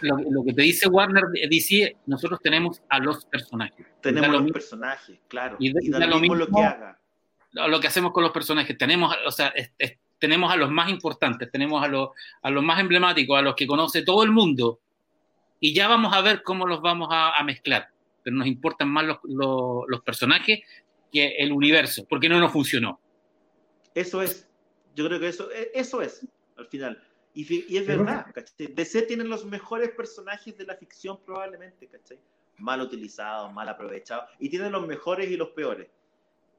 Lo, 0.00 0.18
lo 0.18 0.44
que 0.44 0.52
te 0.52 0.62
dice 0.62 0.88
Warner 0.88 1.24
DC, 1.48 1.96
nosotros 2.06 2.40
tenemos 2.42 2.82
a 2.88 2.98
los 2.98 3.24
personajes. 3.24 3.86
Tenemos 4.00 4.42
los 4.42 4.52
personajes, 4.52 5.18
claro. 5.28 5.56
Y, 5.58 5.68
y 5.86 5.90
da, 5.90 6.06
lo 6.06 6.18
mismo 6.18 6.34
lo 6.34 6.46
que 6.46 6.62
haga. 6.62 6.98
Lo 7.52 7.80
que 7.80 7.86
hacemos 7.86 8.12
con 8.12 8.22
los 8.22 8.32
personajes. 8.32 8.76
Tenemos, 8.76 9.14
o 9.26 9.30
sea, 9.30 9.48
es, 9.48 9.72
es, 9.78 9.98
tenemos 10.18 10.52
a 10.52 10.56
los 10.56 10.70
más 10.70 10.90
importantes, 10.90 11.50
tenemos 11.50 11.82
a 11.82 11.88
los, 11.88 12.10
a 12.42 12.50
los 12.50 12.62
más 12.62 12.80
emblemáticos, 12.80 13.38
a 13.38 13.42
los 13.42 13.54
que 13.54 13.66
conoce 13.66 14.02
todo 14.02 14.22
el 14.22 14.30
mundo 14.30 14.80
y 15.60 15.74
ya 15.74 15.88
vamos 15.88 16.12
a 16.14 16.20
ver 16.20 16.42
cómo 16.42 16.66
los 16.66 16.80
vamos 16.80 17.08
a, 17.10 17.34
a 17.34 17.42
mezclar. 17.44 17.90
Pero 18.22 18.36
nos 18.36 18.46
importan 18.46 18.88
más 18.88 19.04
los, 19.04 19.18
los, 19.24 19.84
los, 19.86 20.00
personajes 20.02 20.60
que 21.12 21.36
el 21.38 21.52
universo, 21.52 22.06
porque 22.08 22.28
no 22.28 22.40
nos 22.40 22.52
funcionó. 22.52 23.00
Eso 23.94 24.20
es, 24.20 24.48
yo 24.94 25.06
creo 25.06 25.20
que 25.20 25.28
eso, 25.28 25.50
e, 25.52 25.70
eso 25.74 26.02
es, 26.02 26.26
al 26.56 26.66
final. 26.66 27.02
Y, 27.36 27.72
y 27.72 27.76
es 27.76 27.86
verdad, 27.86 28.26
¿cachai? 28.34 28.66
DC 28.66 29.02
tienen 29.02 29.28
los 29.28 29.44
mejores 29.44 29.90
personajes 29.90 30.56
de 30.56 30.64
la 30.64 30.74
ficción 30.74 31.18
probablemente, 31.24 31.86
¿cachai? 31.86 32.18
Mal 32.58 32.80
utilizados, 32.80 33.52
mal 33.52 33.68
aprovechados, 33.68 34.30
y 34.38 34.48
tienen 34.48 34.72
los 34.72 34.86
mejores 34.86 35.30
y 35.30 35.36
los 35.36 35.50
peores. 35.50 35.88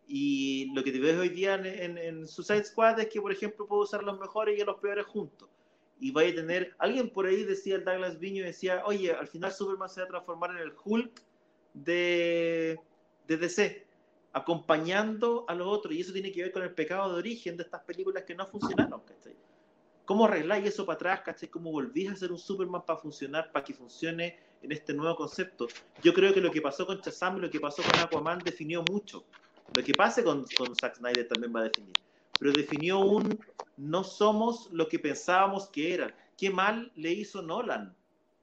Y 0.08 0.72
lo 0.74 0.84
que 0.84 0.92
te 0.92 1.00
ves 1.00 1.18
hoy 1.18 1.30
día 1.30 1.56
en, 1.56 1.66
en, 1.66 1.98
en 1.98 2.28
Suicide 2.28 2.64
Squad 2.64 3.00
es 3.00 3.08
que, 3.08 3.20
por 3.20 3.32
ejemplo, 3.32 3.68
puedo 3.68 3.82
usar 3.82 4.04
los 4.04 4.18
mejores 4.20 4.58
y 4.58 4.64
los 4.64 4.78
peores 4.78 5.06
juntos 5.06 5.50
y 6.00 6.12
vaya 6.12 6.32
a 6.32 6.36
tener, 6.36 6.76
alguien 6.78 7.10
por 7.10 7.26
ahí 7.26 7.44
decía, 7.44 7.76
el 7.76 7.84
Douglas 7.84 8.20
Viño 8.20 8.44
decía, 8.44 8.84
oye, 8.86 9.12
al 9.12 9.28
final 9.28 9.52
Superman 9.52 9.90
se 9.90 10.02
va 10.02 10.06
a 10.06 10.10
transformar 10.10 10.52
en 10.52 10.58
el 10.58 10.74
Hulk 10.84 11.22
de, 11.74 12.80
de 13.28 13.38
DC, 13.38 13.86
acompañando 14.34 15.46
a 15.48 15.56
los 15.56 15.68
otros, 15.68 15.94
y 15.94 16.02
eso 16.02 16.14
tiene 16.14 16.32
que 16.32 16.44
ver 16.44 16.52
con 16.52 16.64
el 16.64 16.74
pecado 16.74 17.12
de 17.12 17.20
origen 17.20 17.58
de 17.58 17.64
estas 17.64 17.82
películas 17.82 18.24
que 18.24 18.36
no 18.36 18.46
funcionaron, 18.48 19.02
¿cachai? 19.02 19.36
¿Cómo 20.08 20.26
arregláis 20.26 20.66
eso 20.66 20.88
para 20.88 20.96
atrás, 20.96 21.22
cachai? 21.22 21.50
¿Cómo 21.50 21.72
volvís 21.72 22.10
a 22.10 22.14
hacer 22.14 22.32
un 22.32 22.40
Superman 22.40 22.84
para 22.84 22.98
funcionar, 22.98 23.52
para 23.52 23.64
que 23.64 23.76
funcione 23.76 24.40
en 24.64 24.72
este 24.72 24.94
nuevo 24.96 25.16
concepto? 25.16 25.68
Yo 26.02 26.14
creo 26.16 26.34
que 26.34 26.42
lo 26.42 26.50
que 26.50 26.62
pasó 26.62 26.88
con 26.88 26.98
Shazam, 26.98 27.38
lo 27.38 27.50
que 27.52 27.60
pasó 27.60 27.84
con 27.84 28.00
Aquaman 28.00 28.40
definió 28.40 28.84
mucho. 28.90 29.24
Lo 29.76 29.84
que 29.84 29.94
pase 29.94 30.24
con, 30.24 30.46
con 30.58 30.76
Zack 30.76 30.96
Snyder 30.96 31.28
también 31.28 31.56
va 31.56 31.60
a 31.60 31.64
definir 31.64 31.94
pero 32.40 32.52
definió 32.54 33.00
un 33.00 33.40
no 33.78 34.04
somos 34.04 34.70
lo 34.72 34.88
que 34.88 35.00
pensábamos 35.00 35.68
que 35.68 35.94
eran. 35.94 36.14
Qué 36.38 36.50
mal 36.50 36.92
le 36.96 37.12
hizo 37.12 37.42
Nolan 37.42 37.96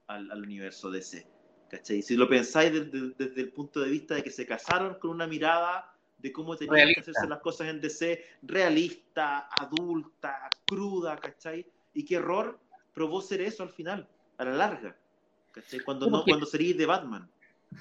al, 0.07 0.31
al 0.31 0.43
universo 0.43 0.91
DC. 0.91 1.27
¿cachai? 1.71 2.03
Si 2.03 2.17
lo 2.17 2.29
pensáis 2.29 2.73
desde, 2.73 3.15
desde, 3.17 3.41
el 3.41 3.53
punto 3.53 3.81
de 3.81 3.91
vista 3.91 4.15
de 4.15 4.23
que 4.23 4.31
se 4.31 4.47
casaron 4.47 4.95
con 4.99 5.11
una 5.11 5.27
mirada 5.27 5.94
de 6.25 6.33
cómo 6.33 6.57
tenían 6.57 6.75
realista. 6.75 7.03
que 7.03 7.11
hacerse 7.11 7.29
las 7.29 7.41
cosas 7.41 7.69
en 7.69 7.83
DC, 7.83 8.25
realista, 8.43 9.47
adulta, 9.61 10.49
cruda, 10.67 11.19
¿cachai? 11.19 11.67
Y 11.93 12.03
qué 12.03 12.15
error 12.15 12.59
probó 12.95 13.21
ser 13.21 13.43
eso 13.43 13.63
al 13.63 13.69
final, 13.69 14.09
a 14.39 14.45
la 14.47 14.53
larga, 14.53 14.97
¿cachai? 15.53 15.81
Cuando, 15.81 16.09
no, 16.09 16.25
cuando 16.25 16.47
sería 16.47 16.75
de 16.75 16.87
Batman. 16.87 17.31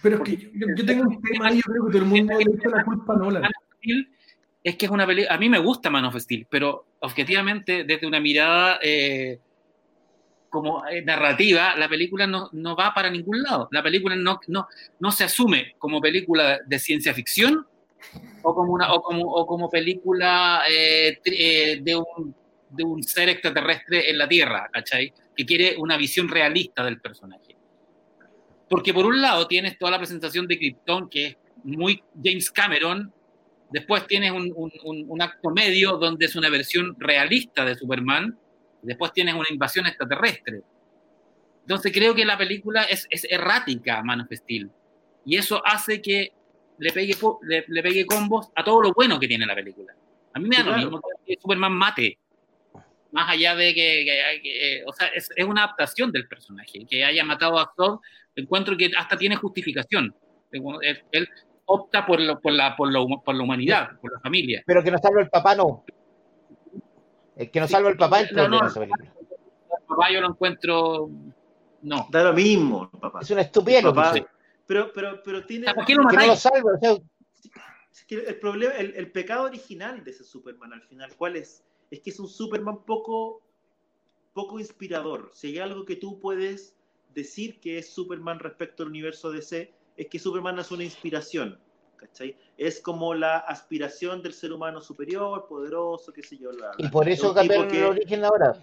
Pero 0.01 0.17
es 0.17 0.23
que 0.23 0.37
yo, 0.37 0.67
yo 0.75 0.85
tengo 0.85 1.03
un 1.03 1.21
tema 1.21 1.53
y 1.53 1.55
yo 1.55 1.61
creo 1.61 1.85
que 1.85 1.91
todo 1.93 2.01
el 2.01 2.09
mundo 2.09 2.37
le 2.37 2.51
echa 2.53 2.69
la 2.69 2.83
culpa 2.83 3.13
a 3.13 3.17
Nolan 3.17 3.51
es 4.63 4.77
que 4.77 4.85
es 4.85 4.91
una 4.91 5.05
película, 5.05 5.35
a 5.35 5.37
mí 5.37 5.49
me 5.49 5.59
gusta 5.59 5.89
Man 5.89 6.05
of 6.05 6.15
Steel, 6.15 6.47
pero 6.49 6.85
objetivamente 6.99 7.83
desde 7.83 8.07
una 8.07 8.21
mirada 8.21 8.79
eh, 8.81 9.39
como 10.49 10.87
eh, 10.87 11.01
narrativa, 11.03 11.75
la 11.75 11.89
película 11.89 12.27
no, 12.27 12.49
no, 12.53 12.75
va 12.75 12.93
para 12.93 13.09
ningún 13.09 13.41
lado. 13.41 13.67
La 13.71 13.83
película 13.83 14.15
no, 14.15 14.39
no, 14.47 14.67
no 14.99 15.11
se 15.11 15.25
asume 15.25 15.75
como 15.77 15.99
película 15.99 16.59
de 16.65 16.79
ciencia 16.79 17.13
ficción 17.13 17.67
o 18.41 18.53
como, 18.53 18.73
una, 18.73 18.93
o 18.93 19.01
como, 19.01 19.23
o 19.23 19.45
como 19.45 19.69
película 19.69 20.63
eh, 20.69 21.19
eh, 21.25 21.79
de, 21.81 21.95
un, 21.95 22.35
de 22.69 22.83
un 22.83 23.03
ser 23.03 23.29
extraterrestre 23.29 24.09
en 24.09 24.17
la 24.17 24.27
Tierra, 24.27 24.69
¿cachai? 24.71 25.13
Que 25.35 25.45
quiere 25.45 25.75
una 25.77 25.97
visión 25.97 26.27
realista 26.27 26.83
del 26.83 26.99
personaje. 26.99 27.55
Porque 28.69 28.93
por 28.93 29.05
un 29.05 29.21
lado 29.21 29.47
tienes 29.47 29.77
toda 29.77 29.91
la 29.91 29.97
presentación 29.97 30.47
de 30.47 30.57
Krypton, 30.57 31.09
que 31.09 31.25
es 31.27 31.37
muy 31.63 32.03
James 32.21 32.51
Cameron, 32.51 33.13
después 33.69 34.05
tienes 34.07 34.31
un, 34.31 34.51
un, 34.55 34.71
un, 35.07 35.21
acto 35.21 35.49
medio 35.49 35.97
donde 35.97 36.25
es 36.25 36.35
una 36.35 36.49
versión 36.49 36.95
realista 36.99 37.65
de 37.65 37.75
Superman, 37.75 38.37
después 38.81 39.11
tienes 39.13 39.33
una 39.35 39.47
invasión 39.49 39.85
extraterrestre. 39.87 40.61
Entonces 41.61 41.91
creo 41.93 42.13
que 42.13 42.25
la 42.25 42.37
película 42.37 42.83
es, 42.83 43.07
errática, 43.29 44.03
Man. 44.03 44.27
Y 45.25 45.37
eso 45.37 45.65
hace 45.65 46.01
que 46.01 46.33
le 46.77 46.91
pegue, 46.91 47.15
le, 47.43 47.65
le, 47.67 47.83
pegue 47.83 48.05
combos 48.05 48.49
a 48.55 48.63
todo 48.63 48.81
lo 48.81 48.93
bueno 48.93 49.19
que 49.19 49.27
tiene 49.27 49.45
la 49.45 49.55
película. 49.55 49.93
A 50.33 50.39
mí 50.39 50.49
me 50.49 50.57
da 50.57 50.63
lo 50.63 50.77
mismo 50.77 51.01
que 51.25 51.37
Superman 51.39 51.73
mate. 51.73 52.17
Más 53.11 53.29
allá 53.29 53.55
de 53.55 53.73
que, 53.75 54.05
que, 54.05 54.41
que 54.41 54.83
o 54.87 54.91
sea, 54.91 55.07
es, 55.07 55.29
es, 55.35 55.45
una 55.45 55.65
adaptación 55.65 56.11
del 56.11 56.27
personaje. 56.27 56.85
Que 56.89 57.05
haya 57.05 57.23
matado 57.23 57.59
a 57.59 57.71
Zod, 57.75 57.99
encuentro 58.35 58.75
que 58.75 58.91
hasta 58.97 59.17
tiene 59.17 59.35
justificación. 59.35 60.15
Él 60.51 61.29
opta 61.65 62.05
por, 62.05 62.19
lo, 62.19 62.39
por, 62.39 62.53
la, 62.53 62.75
por, 62.75 62.91
lo, 62.91 63.07
por 63.23 63.35
la 63.35 63.43
humanidad, 63.43 63.99
por 64.01 64.11
la 64.11 64.19
familia. 64.19 64.63
Pero 64.65 64.83
que 64.83 64.91
no 64.91 64.97
salva 64.97 65.21
el 65.21 65.29
papá, 65.29 65.55
no. 65.55 65.83
El 67.35 67.49
que 67.49 67.59
no 67.59 67.67
salva 67.67 67.89
el 67.89 67.97
papá 67.97 68.21
es 68.21 68.31
no, 68.31 68.47
no, 68.47 68.67
esa 68.67 68.79
película. 68.79 69.13
El 69.19 69.85
papá 69.87 70.11
yo 70.11 70.21
lo 70.21 70.29
encuentro. 70.29 71.09
No. 71.83 72.07
Da 72.09 72.23
lo 72.23 72.33
mismo, 72.33 72.89
papá. 72.91 73.19
Es 73.21 73.29
una 73.31 73.41
estupidez 73.41 73.83
papá, 73.83 74.13
pero, 74.65 74.91
pero, 74.93 75.21
pero 75.23 75.45
tiene. 75.45 75.73
¿Por 75.73 75.85
qué 75.85 75.95
lo 75.95 76.07
que 76.07 76.15
no 76.15 76.27
lo 76.27 76.35
salva? 76.35 76.71
O 76.73 76.79
sea, 76.79 76.97
es 77.91 78.05
que 78.05 78.15
el 78.15 78.39
problema, 78.39 78.73
el, 78.73 78.95
el, 78.95 79.11
pecado 79.11 79.45
original 79.45 80.03
de 80.03 80.11
ese 80.11 80.23
Superman 80.23 80.73
al 80.73 80.81
final, 80.81 81.13
¿cuál 81.15 81.35
es? 81.35 81.63
Es 81.91 81.99
que 81.99 82.09
es 82.09 82.19
un 82.19 82.27
Superman 82.27 82.83
poco, 82.85 83.41
poco 84.33 84.59
inspirador. 84.59 85.29
Si 85.33 85.47
hay 85.47 85.59
algo 85.59 85.85
que 85.85 85.95
tú 85.95 86.19
puedes 86.19 86.75
decir 87.13 87.59
que 87.59 87.77
es 87.77 87.89
Superman 87.89 88.39
respecto 88.39 88.83
al 88.83 88.89
universo 88.89 89.31
DC, 89.31 89.71
es 89.95 90.07
que 90.07 90.17
Superman 90.17 90.57
es 90.59 90.71
una 90.71 90.83
inspiración. 90.83 91.59
¿cachai? 91.97 92.35
Es 92.57 92.81
como 92.81 93.13
la 93.13 93.37
aspiración 93.37 94.21
del 94.21 94.33
ser 94.33 94.51
humano 94.51 94.81
superior, 94.81 95.47
poderoso, 95.47 96.11
qué 96.11 96.23
sé 96.23 96.37
yo. 96.37 96.51
La, 96.51 96.71
y 96.77 96.87
por 96.89 97.07
eso 97.07 97.33
cambiaron 97.33 97.73
el 97.73 97.83
origen 97.83 98.25
ahora. 98.25 98.55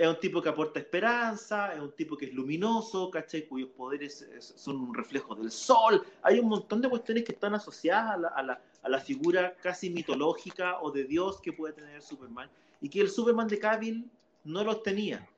Es 0.00 0.08
un 0.08 0.18
tipo 0.18 0.40
que 0.40 0.48
aporta 0.48 0.80
esperanza, 0.80 1.74
es 1.74 1.78
un 1.78 1.92
tipo 1.92 2.16
que 2.16 2.24
es 2.24 2.32
luminoso, 2.32 3.10
¿cachai? 3.10 3.46
Cuyos 3.46 3.68
poderes 3.68 4.26
son 4.56 4.76
un 4.76 4.94
reflejo 4.94 5.34
del 5.34 5.50
sol. 5.50 6.02
Hay 6.22 6.38
un 6.38 6.48
montón 6.48 6.80
de 6.80 6.88
cuestiones 6.88 7.22
que 7.22 7.32
están 7.32 7.54
asociadas 7.54 8.14
a 8.14 8.16
la, 8.16 8.28
a 8.28 8.42
la, 8.42 8.62
a 8.82 8.88
la 8.88 8.98
figura 8.98 9.54
casi 9.62 9.90
mitológica 9.90 10.80
o 10.80 10.90
de 10.90 11.04
Dios 11.04 11.38
que 11.42 11.52
puede 11.52 11.74
tener 11.74 12.00
Superman. 12.00 12.48
Y 12.80 12.88
que 12.88 13.02
el 13.02 13.10
Superman 13.10 13.46
de 13.46 13.58
Cavill 13.58 14.10
no 14.44 14.64
los 14.64 14.82
tenía. 14.82 15.28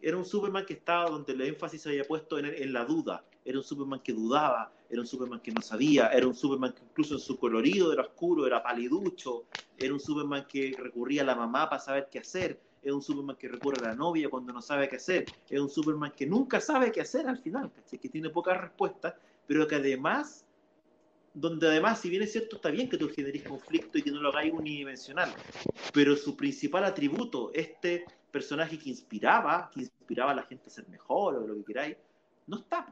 Era 0.00 0.16
un 0.16 0.24
Superman 0.24 0.64
que 0.64 0.74
estaba 0.74 1.10
donde 1.10 1.32
el 1.32 1.40
énfasis 1.40 1.82
se 1.82 1.88
había 1.88 2.04
puesto 2.04 2.38
en, 2.38 2.44
en 2.44 2.72
la 2.72 2.84
duda, 2.84 3.24
era 3.44 3.58
un 3.58 3.64
Superman 3.64 3.98
que 3.98 4.12
dudaba, 4.12 4.72
era 4.88 5.00
un 5.00 5.08
Superman 5.08 5.40
que 5.40 5.50
no 5.50 5.60
sabía, 5.60 6.06
era 6.10 6.28
un 6.28 6.36
Superman 6.36 6.72
que 6.72 6.84
incluso 6.84 7.14
en 7.14 7.20
su 7.20 7.36
colorido 7.36 7.92
era 7.92 8.02
oscuro, 8.02 8.46
era 8.46 8.62
paliducho, 8.62 9.46
era 9.76 9.92
un 9.92 9.98
Superman 9.98 10.46
que 10.48 10.72
recurría 10.78 11.22
a 11.22 11.24
la 11.24 11.34
mamá 11.34 11.68
para 11.68 11.82
saber 11.82 12.08
qué 12.12 12.20
hacer, 12.20 12.60
es 12.82 12.92
un 12.92 13.02
Superman 13.02 13.36
que 13.36 13.48
recurre 13.48 13.84
a 13.84 13.90
la 13.90 13.94
novia 13.94 14.28
cuando 14.28 14.52
no 14.52 14.60
sabe 14.60 14.88
qué 14.88 14.96
hacer, 14.96 15.26
es 15.48 15.60
un 15.60 15.70
Superman 15.70 16.12
que 16.16 16.26
nunca 16.26 16.60
sabe 16.60 16.90
qué 16.90 17.00
hacer 17.00 17.28
al 17.28 17.38
final, 17.38 17.70
que 17.90 18.08
tiene 18.08 18.30
pocas 18.30 18.60
respuestas, 18.60 19.14
pero 19.46 19.66
que 19.66 19.76
además, 19.76 20.44
donde 21.32 21.68
además, 21.68 22.00
si 22.00 22.10
bien 22.10 22.22
es 22.22 22.32
cierto, 22.32 22.56
está 22.56 22.70
bien 22.70 22.88
que 22.88 22.98
tú 22.98 23.08
generes 23.08 23.42
conflicto 23.42 23.98
y 23.98 24.02
que 24.02 24.10
no 24.10 24.20
lo 24.20 24.30
hagáis 24.30 24.52
unidimensional, 24.52 25.32
pero 25.92 26.16
su 26.16 26.36
principal 26.36 26.84
atributo, 26.84 27.50
este 27.54 28.04
personaje 28.30 28.78
que 28.78 28.90
inspiraba, 28.90 29.70
que 29.72 29.80
inspiraba 29.80 30.32
a 30.32 30.34
la 30.34 30.42
gente 30.42 30.64
a 30.66 30.70
ser 30.70 30.88
mejor 30.88 31.36
o 31.36 31.46
lo 31.46 31.54
que 31.56 31.64
queráis, 31.64 31.96
no 32.46 32.58
está. 32.58 32.86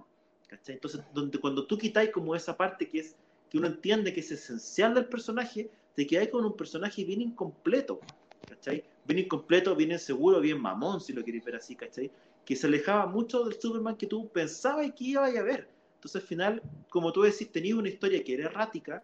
Entonces, 0.67 1.03
donde, 1.13 1.39
cuando 1.39 1.67
tú 1.67 1.79
quitáis 1.79 2.11
como 2.11 2.35
esa 2.35 2.57
parte 2.57 2.89
que 2.89 3.01
es 3.01 3.17
que 3.49 3.59
uno 3.59 3.67
entiende 3.67 4.13
que 4.13 4.21
es 4.21 4.31
esencial 4.31 4.95
del 4.95 5.07
personaje, 5.07 5.71
te 5.95 6.07
quedáis 6.07 6.31
con 6.31 6.45
un 6.45 6.57
personaje 6.57 7.05
bien 7.05 7.21
incompleto, 7.21 8.01
¿cachai? 8.49 8.85
Bien 9.11 9.25
incompleto, 9.25 9.75
bien 9.75 9.91
inseguro, 9.91 10.41
bien 10.41 10.61
mamón, 10.63 11.01
si 11.01 11.13
lo 11.13 11.25
queréis 11.25 11.45
ver 11.45 11.57
así, 11.57 11.75
¿cachai? 11.75 12.13
Que 12.45 12.55
se 12.55 12.69
alejaba 12.69 13.07
mucho 13.07 13.43
del 13.43 13.61
Superman 13.61 13.97
que 13.97 14.07
tú 14.07 14.29
pensabas 14.29 14.87
que 14.93 15.03
iba 15.03 15.27
a 15.27 15.43
ver. 15.43 15.69
Entonces, 15.97 16.23
al 16.23 16.29
final, 16.29 16.63
como 16.89 17.13
tú 17.13 17.23
decís, 17.23 17.51
tenías 17.51 17.77
una 17.77 17.89
historia 17.89 18.23
que 18.23 18.35
era 18.35 18.45
errática 18.45 19.03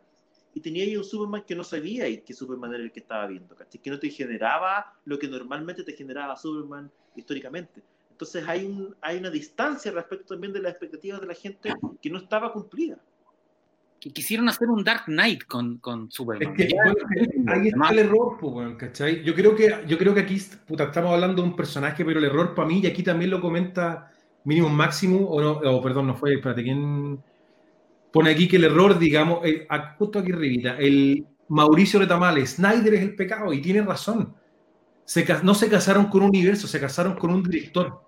y 0.55 0.61
tenías 0.61 0.97
un 0.97 1.03
Superman 1.03 1.43
que 1.43 1.57
no 1.57 1.65
sabía 1.65 2.07
y 2.07 2.19
que 2.19 2.35
Superman 2.35 2.75
era 2.75 2.85
el 2.85 2.93
que 2.93 3.01
estaba 3.01 3.27
viendo, 3.27 3.57
¿cachai? 3.57 3.81
Que 3.81 3.91
no 3.91 3.99
te 3.99 4.09
generaba 4.11 4.95
lo 5.07 5.19
que 5.19 5.27
normalmente 5.27 5.83
te 5.83 5.95
generaba 5.95 6.37
Superman 6.37 6.89
históricamente. 7.17 7.83
Entonces 8.09 8.45
hay, 8.47 8.65
un, 8.65 8.95
hay 9.01 9.17
una 9.17 9.31
distancia 9.31 9.91
respecto 9.91 10.35
también 10.35 10.53
de 10.53 10.61
las 10.61 10.71
expectativas 10.71 11.21
de 11.21 11.27
la 11.27 11.35
gente 11.35 11.75
que 12.01 12.11
no 12.11 12.19
estaba 12.19 12.53
cumplida. 12.53 12.97
Que 14.01 14.11
quisieron 14.11 14.49
hacer 14.49 14.69
un 14.69 14.85
Dark 14.85 15.05
Knight 15.07 15.45
con, 15.45 15.79
con 15.79 16.11
Superman. 16.11 16.55
Es 16.57 16.69
que, 16.69 16.75
bueno, 16.75 16.97
ahí 17.49 17.69
está 17.69 17.89
el 17.91 17.99
error, 17.99 18.37
pues, 18.41 18.77
¿cachai? 18.77 19.23
Yo 19.25 19.35
creo, 19.35 19.57
que, 19.57 19.75
yo 19.87 19.97
creo 19.99 20.15
que 20.15 20.21
aquí 20.21 20.41
puta, 20.67 20.85
estamos 20.85 21.13
hablando 21.13 21.43
de 21.43 21.49
un 21.49 21.57
personaje, 21.57 22.05
pero 22.05 22.19
el 22.19 22.27
error 22.27 22.55
para 22.55 22.69
mí, 22.69 22.81
y 22.83 22.87
aquí 22.87 23.03
también 23.03 23.31
lo 23.31 23.41
comenta 23.41 24.13
Mínimo 24.45 24.69
Máximo, 24.69 25.27
o 25.27 25.41
no, 25.41 25.53
o 25.53 25.83
perdón, 25.83 26.07
no 26.07 26.15
fue, 26.15 26.35
espérate, 26.35 26.63
¿quién 26.63 27.19
pone 28.13 28.31
aquí 28.31 28.49
que 28.49 28.57
el 28.57 28.65
error, 28.65 28.99
digamos, 28.99 29.41
el, 29.45 29.67
justo 29.99 30.21
aquí 30.21 30.33
arribita, 30.33 30.77
el 30.79 31.27
Mauricio 31.49 32.01
Retamales, 32.01 32.55
Snyder 32.55 32.95
es 32.95 33.03
el 33.03 33.15
pecado, 33.15 33.53
y 33.53 33.61
tiene 33.61 33.83
razón. 33.83 34.35
Se, 35.05 35.27
no 35.43 35.55
se 35.55 35.69
casaron 35.69 36.07
con 36.07 36.23
un 36.23 36.29
universo, 36.31 36.67
se 36.67 36.81
casaron 36.81 37.15
con 37.15 37.31
un 37.31 37.43
director 37.43 38.07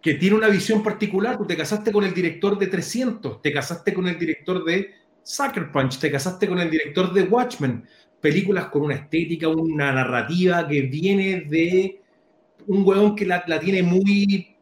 que 0.00 0.14
tiene 0.14 0.36
una 0.36 0.48
visión 0.48 0.82
particular. 0.82 1.36
Tú 1.36 1.46
te 1.46 1.56
casaste 1.56 1.92
con 1.92 2.04
el 2.04 2.14
director 2.14 2.58
de 2.58 2.66
300, 2.66 3.42
te 3.42 3.52
casaste 3.52 3.92
con 3.92 4.08
el 4.08 4.18
director 4.18 4.64
de 4.64 4.94
Sucker 5.28 5.70
Punch, 5.70 5.98
te 5.98 6.10
casaste 6.10 6.48
con 6.48 6.58
el 6.58 6.70
director 6.70 7.12
de 7.12 7.24
Watchmen. 7.24 7.84
Películas 8.18 8.68
con 8.68 8.82
una 8.82 8.94
estética, 8.94 9.46
una 9.48 9.92
narrativa 9.92 10.66
que 10.66 10.80
viene 10.80 11.42
de 11.42 12.00
un 12.66 12.82
hueón 12.82 13.14
que 13.14 13.26
la, 13.26 13.44
la 13.46 13.60
tiene 13.60 13.82
muy, 13.82 14.56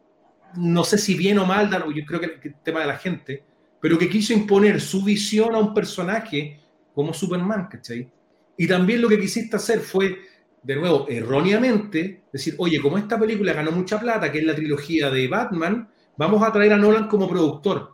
no 0.57 0.83
sé 0.83 0.97
si 0.97 1.15
bien 1.15 1.39
o 1.39 1.45
mal, 1.45 1.69
yo 1.95 2.05
creo 2.05 2.19
que 2.19 2.39
el 2.43 2.55
tema 2.55 2.81
de 2.81 2.87
la 2.87 2.97
gente, 2.97 3.43
pero 3.79 3.97
que 3.97 4.09
quiso 4.09 4.33
imponer 4.33 4.81
su 4.81 5.05
visión 5.05 5.55
a 5.55 5.57
un 5.57 5.73
personaje 5.73 6.59
como 6.93 7.13
Superman, 7.13 7.69
¿cachai? 7.71 8.11
Y 8.57 8.67
también 8.67 9.01
lo 9.01 9.07
que 9.07 9.19
quisiste 9.19 9.55
hacer 9.55 9.79
fue 9.79 10.17
de 10.61 10.75
nuevo, 10.75 11.05
erróneamente, 11.07 12.23
decir, 12.31 12.55
oye, 12.57 12.81
como 12.81 12.97
esta 12.97 13.17
película 13.17 13.53
ganó 13.53 13.71
mucha 13.71 13.97
plata, 13.97 14.29
que 14.29 14.39
es 14.39 14.45
la 14.45 14.53
trilogía 14.55 15.09
de 15.09 15.29
Batman, 15.29 15.87
vamos 16.17 16.43
a 16.43 16.51
traer 16.51 16.73
a 16.73 16.77
Nolan 16.77 17.07
como 17.07 17.29
productor. 17.29 17.93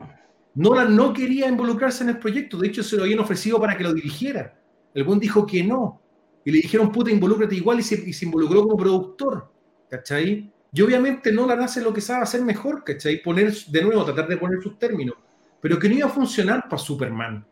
Nolan 0.56 0.96
no 0.96 1.14
quería 1.14 1.48
involucrarse 1.48 2.04
en 2.04 2.10
el 2.10 2.20
proyecto, 2.20 2.58
de 2.58 2.68
hecho 2.68 2.84
se 2.84 2.96
lo 2.96 3.04
habían 3.04 3.20
ofrecido 3.20 3.60
para 3.60 3.78
que 3.78 3.84
lo 3.84 3.94
dirigiera. 3.94 4.56
El 4.94 5.04
buen 5.04 5.20
dijo 5.20 5.46
que 5.46 5.64
no. 5.64 6.02
Y 6.46 6.52
le 6.52 6.58
dijeron, 6.58 6.92
puta, 6.92 7.10
involúcrate 7.10 7.56
igual 7.56 7.80
y 7.80 7.84
se, 7.84 7.96
y 8.08 8.14
se 8.14 8.26
involucró 8.26 8.64
como 8.64 8.78
productor. 8.78 9.52
¿Cachai? 9.90 10.52
Y 10.72 10.82
obviamente 10.82 11.32
Nolan 11.32 11.62
hace 11.62 11.82
lo 11.82 11.94
que 11.94 12.02
sabe 12.02 12.24
hacer 12.24 12.42
mejor, 12.42 12.84
¿cachai? 12.84 13.22
Poner, 13.22 13.54
de 13.54 13.82
nuevo, 13.84 14.04
tratar 14.04 14.28
de 14.28 14.38
poner 14.38 14.62
sus 14.62 14.78
términos. 14.80 15.16
Pero 15.62 15.78
que 15.78 15.88
no 15.88 15.96
iba 15.96 16.08
a 16.08 16.12
funcionar 16.12 16.68
para 16.68 16.82
Superman. 16.82 17.46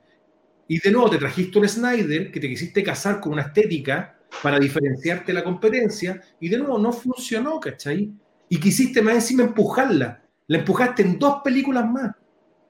Y 0.67 0.79
de 0.79 0.91
nuevo 0.91 1.09
te 1.09 1.17
trajiste 1.17 1.59
un 1.59 1.67
Snyder 1.67 2.31
que 2.31 2.39
te 2.39 2.47
quisiste 2.47 2.83
casar 2.83 3.19
con 3.19 3.33
una 3.33 3.43
estética 3.43 4.17
para 4.41 4.57
diferenciarte 4.57 5.33
la 5.33 5.43
competencia 5.43 6.21
y 6.39 6.49
de 6.49 6.57
nuevo 6.57 6.79
no 6.79 6.91
funcionó, 6.91 7.59
¿cachai? 7.59 8.11
Y 8.49 8.59
quisiste 8.59 9.01
más 9.01 9.15
encima 9.15 9.43
empujarla. 9.43 10.23
La 10.47 10.57
empujaste 10.59 11.03
en 11.03 11.19
dos 11.19 11.41
películas 11.43 11.89
más. 11.89 12.15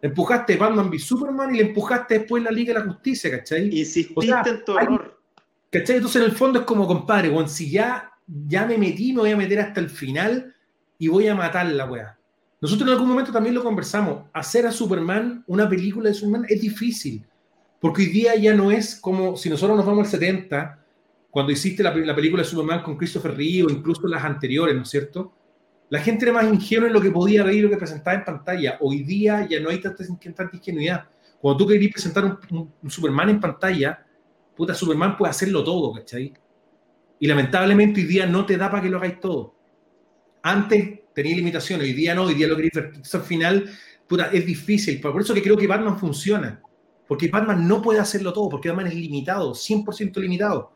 Empujaste 0.02 0.58
Batman 0.58 0.90
v 0.90 0.98
Superman 0.98 1.54
y 1.54 1.58
le 1.60 1.68
empujaste 1.68 2.20
después 2.20 2.42
la 2.44 2.52
Liga 2.52 2.74
de 2.74 2.80
la 2.80 2.86
Justicia, 2.86 3.30
¿cachai? 3.30 3.68
Insististe 3.68 4.14
o 4.16 4.22
sea, 4.22 4.44
en 4.46 4.66
tu 4.66 4.78
error. 4.78 5.22
¿Cachai? 5.70 5.98
Entonces 5.98 6.22
en 6.22 6.28
el 6.28 6.36
fondo 6.36 6.60
es 6.60 6.66
como, 6.66 6.88
compadre, 6.88 7.30
bueno, 7.30 7.48
si 7.48 7.70
ya, 7.70 8.12
ya 8.28 8.66
me 8.66 8.78
metí, 8.78 9.14
me 9.14 9.22
voy 9.22 9.32
a 9.32 9.38
meter 9.38 9.60
hasta 9.60 9.80
el 9.80 9.90
final 9.90 10.56
y 10.98 11.08
voy 11.08 11.28
a 11.28 11.36
matar 11.36 11.68
la 11.68 11.86
weá. 11.86 12.18
Nosotros 12.60 12.88
en 12.88 12.94
algún 12.94 13.10
momento 13.10 13.32
también 13.32 13.56
lo 13.56 13.64
conversamos. 13.64 14.26
Hacer 14.34 14.66
a 14.68 14.72
Superman 14.72 15.44
una 15.48 15.68
película 15.70 16.10
de 16.10 16.16
Superman 16.16 16.46
es 16.50 16.62
difícil. 16.62 17.26
Porque 17.80 18.04
hoy 18.04 18.10
día 18.10 18.36
ya 18.36 18.54
no 18.54 18.70
es 18.70 18.96
como 18.96 19.36
si 19.36 19.50
nosotros 19.50 19.76
nos 19.76 19.86
vamos 19.86 20.06
al 20.06 20.12
70 20.12 20.80
cuando 21.32 21.52
hiciste 21.52 21.82
la, 21.82 21.96
la, 21.96 22.16
película 22.16 22.44
de 22.44 22.50
Superman 22.50 22.84
con 22.84 22.98
Christopher 22.98 23.36
Reeve 23.36 23.64
o 23.64 23.70
incluso 23.72 24.08
las 24.08 24.24
anteriores, 24.24 24.76
¿no 24.76 24.84
es 24.84 24.90
cierto? 24.90 25.34
La 25.92 26.00
gente 26.00 26.24
era 26.24 26.32
más 26.34 26.46
ingenua 26.46 26.88
en 26.88 26.94
lo 26.94 27.02
que 27.02 27.12
podía 27.12 27.44
ver 27.44 27.54
y 27.56 27.60
lo 27.60 27.70
que 27.70 27.76
presentaba 27.76 28.16
en 28.16 28.24
pantalla. 28.24 28.78
Hoy 28.80 29.04
día 29.04 29.46
ya 29.50 29.60
no 29.60 29.70
hay 29.70 29.82
tanta, 29.82 30.06
ingenuidad. 30.54 31.04
Cuando 31.42 31.58
tú 31.58 31.68
querías 31.68 31.92
presentar 31.92 32.40
un, 32.50 32.90
Superman 32.90 33.30
en 33.30 33.42
pantalla, 33.42 34.02
puta, 34.56 34.74
Superman 34.74 35.18
puede 35.18 35.32
hacerlo 35.32 35.66
todo, 35.66 35.92
¿cachai? 35.92 36.32
Y 37.20 37.28
lamentablemente 37.28 38.00
hoy 38.00 38.08
día 38.08 38.26
no 38.26 38.46
te 38.46 38.56
da 38.56 38.72
para 38.72 38.82
que 38.82 38.90
lo 38.90 39.00
hagáis 39.00 39.20
todo. 39.20 39.54
Antes 40.44 41.02
tenía 41.14 41.36
limitaciones, 41.36 41.86
hoy 41.86 41.94
día 41.94 42.16
no, 42.16 42.24
hoy 42.24 42.36
día 42.36 42.48
lo 42.48 42.56
queréis 42.56 42.74
ver. 42.74 42.94
Al 43.14 43.22
final, 43.24 43.70
puta, 44.08 44.28
es 44.32 44.46
difícil. 44.46 45.02
Por 45.02 45.20
eso 45.20 45.34
que 45.34 45.44
creo 45.44 45.58
que 45.58 45.68
Batman 45.68 46.00
funciona. 46.00 46.62
Porque 47.06 47.28
Batman 47.28 47.68
no 47.68 47.82
puede 47.82 48.00
hacerlo 48.00 48.32
todo, 48.32 48.48
porque 48.48 48.70
Batman 48.70 48.88
es 48.88 48.96
limitado, 48.96 49.54
100% 49.54 50.22
limitado. 50.22 50.72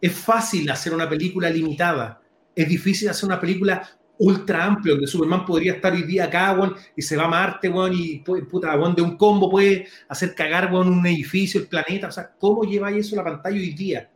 Es 0.00 0.12
fácil 0.12 0.70
hacer 0.70 0.94
una 0.94 1.08
película 1.08 1.50
limitada. 1.50 2.22
Es 2.54 2.68
difícil 2.68 3.08
hacer 3.08 3.26
una 3.26 3.40
película 3.40 3.99
ultra 4.20 4.66
amplia, 4.66 4.92
donde 4.92 5.06
Superman 5.06 5.46
podría 5.46 5.72
estar 5.72 5.92
hoy 5.94 6.02
día 6.02 6.24
acá, 6.24 6.52
weón, 6.52 6.76
y 6.94 7.00
se 7.00 7.16
va 7.16 7.24
a 7.24 7.28
Marte, 7.28 7.70
weón, 7.70 7.92
y 7.94 8.18
puta, 8.18 8.76
weón, 8.76 8.94
de 8.94 9.00
un 9.00 9.16
combo 9.16 9.50
puede 9.50 9.88
hacer 10.08 10.34
cagar, 10.34 10.70
weón, 10.70 10.88
un 10.88 11.06
edificio, 11.06 11.58
el 11.58 11.66
planeta. 11.66 12.08
O 12.08 12.12
sea, 12.12 12.30
¿cómo 12.38 12.64
lleváis 12.64 13.06
eso 13.06 13.16
a 13.16 13.24
la 13.24 13.30
pantalla 13.30 13.56
hoy 13.56 13.72
día? 13.72 14.10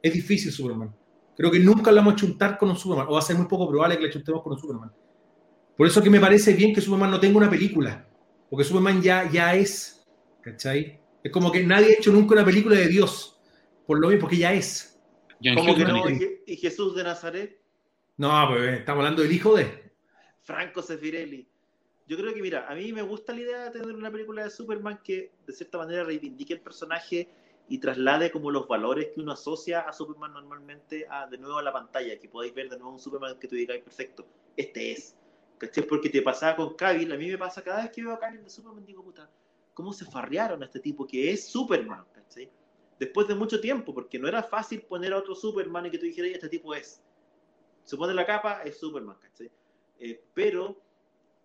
Es 0.00 0.12
difícil, 0.12 0.52
Superman. 0.52 0.94
Creo 1.36 1.50
que 1.50 1.58
nunca 1.58 1.90
lo 1.90 1.96
vamos 1.96 2.14
a 2.14 2.16
chuntar 2.16 2.56
con 2.56 2.70
un 2.70 2.76
Superman, 2.76 3.06
o 3.08 3.14
va 3.14 3.18
a 3.18 3.22
ser 3.22 3.36
muy 3.36 3.46
poco 3.46 3.68
probable 3.68 3.98
que 3.98 4.04
le 4.04 4.12
chuntemos 4.12 4.42
con 4.42 4.52
un 4.52 4.58
Superman. 4.60 4.92
Por 5.76 5.86
eso 5.88 6.00
que 6.00 6.10
me 6.10 6.20
parece 6.20 6.52
bien 6.52 6.72
que 6.72 6.80
Superman 6.80 7.10
no 7.10 7.18
tenga 7.18 7.38
una 7.38 7.50
película, 7.50 8.08
porque 8.48 8.64
Superman 8.64 9.02
ya, 9.02 9.28
ya 9.28 9.56
es, 9.56 10.06
¿cachai? 10.40 11.00
Es 11.22 11.32
como 11.32 11.50
que 11.50 11.64
nadie 11.64 11.86
ha 11.86 11.98
hecho 11.98 12.12
nunca 12.12 12.34
una 12.34 12.44
película 12.44 12.76
de 12.76 12.86
Dios, 12.86 13.40
por 13.88 13.98
lo 13.98 14.06
mismo, 14.06 14.20
porque 14.20 14.36
ya 14.36 14.54
es. 14.54 15.00
¿Cómo 15.56 15.74
que 15.74 15.84
no? 15.84 16.04
¿Y 16.46 16.56
Jesús 16.56 16.94
de 16.94 17.02
Nazaret? 17.02 17.60
No, 18.18 18.48
pues 18.48 18.80
estamos 18.80 18.98
hablando 18.98 19.22
del 19.22 19.30
hijo 19.30 19.54
de... 19.54 19.92
Franco 20.42 20.82
Sefirelli. 20.82 21.48
Yo 22.08 22.16
creo 22.16 22.34
que, 22.34 22.42
mira, 22.42 22.66
a 22.68 22.74
mí 22.74 22.92
me 22.92 23.02
gusta 23.02 23.32
la 23.32 23.40
idea 23.40 23.64
de 23.66 23.70
tener 23.78 23.94
una 23.94 24.10
película 24.10 24.42
de 24.42 24.50
Superman 24.50 24.98
que 25.04 25.30
de 25.46 25.52
cierta 25.52 25.78
manera 25.78 26.02
reivindique 26.02 26.52
el 26.52 26.60
personaje 26.60 27.28
y 27.68 27.78
traslade 27.78 28.32
como 28.32 28.50
los 28.50 28.66
valores 28.66 29.10
que 29.14 29.20
uno 29.20 29.30
asocia 29.30 29.82
a 29.82 29.92
Superman 29.92 30.32
normalmente 30.32 31.06
de 31.30 31.38
nuevo 31.38 31.58
a 31.58 31.62
la 31.62 31.72
pantalla, 31.72 32.18
que 32.18 32.28
podáis 32.28 32.52
ver 32.52 32.68
de 32.68 32.76
nuevo 32.76 32.92
un 32.92 32.98
Superman 32.98 33.38
que 33.38 33.46
tú 33.46 33.54
digáis, 33.54 33.84
perfecto, 33.84 34.26
este 34.56 34.90
es. 34.90 35.16
¿Cachai? 35.58 35.86
Porque 35.86 36.10
te 36.10 36.20
pasaba 36.20 36.56
con 36.56 36.74
Cavill, 36.74 37.12
a 37.12 37.16
mí 37.16 37.28
me 37.28 37.38
pasa 37.38 37.62
cada 37.62 37.82
vez 37.82 37.92
que 37.92 38.02
veo 38.02 38.14
a 38.14 38.18
Cavill 38.18 38.42
de 38.42 38.50
Superman, 38.50 38.84
digo, 38.84 39.04
puta, 39.04 39.30
¿cómo 39.74 39.92
se 39.92 40.04
farrearon 40.04 40.60
a 40.64 40.66
este 40.66 40.80
tipo 40.80 41.06
que 41.06 41.30
es 41.30 41.46
Superman? 41.46 42.04
¿cachai? 42.12 42.50
Después 42.98 43.28
de 43.28 43.36
mucho 43.36 43.60
tiempo, 43.60 43.94
porque 43.94 44.18
no 44.18 44.26
era 44.26 44.42
fácil 44.42 44.82
poner 44.82 45.12
a 45.12 45.18
otro 45.18 45.36
Superman 45.36 45.86
y 45.86 45.90
que 45.92 45.98
tú 45.98 46.06
dijeras, 46.06 46.32
este 46.32 46.48
tipo 46.48 46.74
es. 46.74 47.00
Se 47.88 47.96
pone 47.96 48.12
la 48.12 48.26
capa, 48.26 48.60
es 48.64 48.78
Superman, 48.78 49.16
¿cachai? 49.18 49.50
Eh, 49.98 50.22
pero 50.34 50.76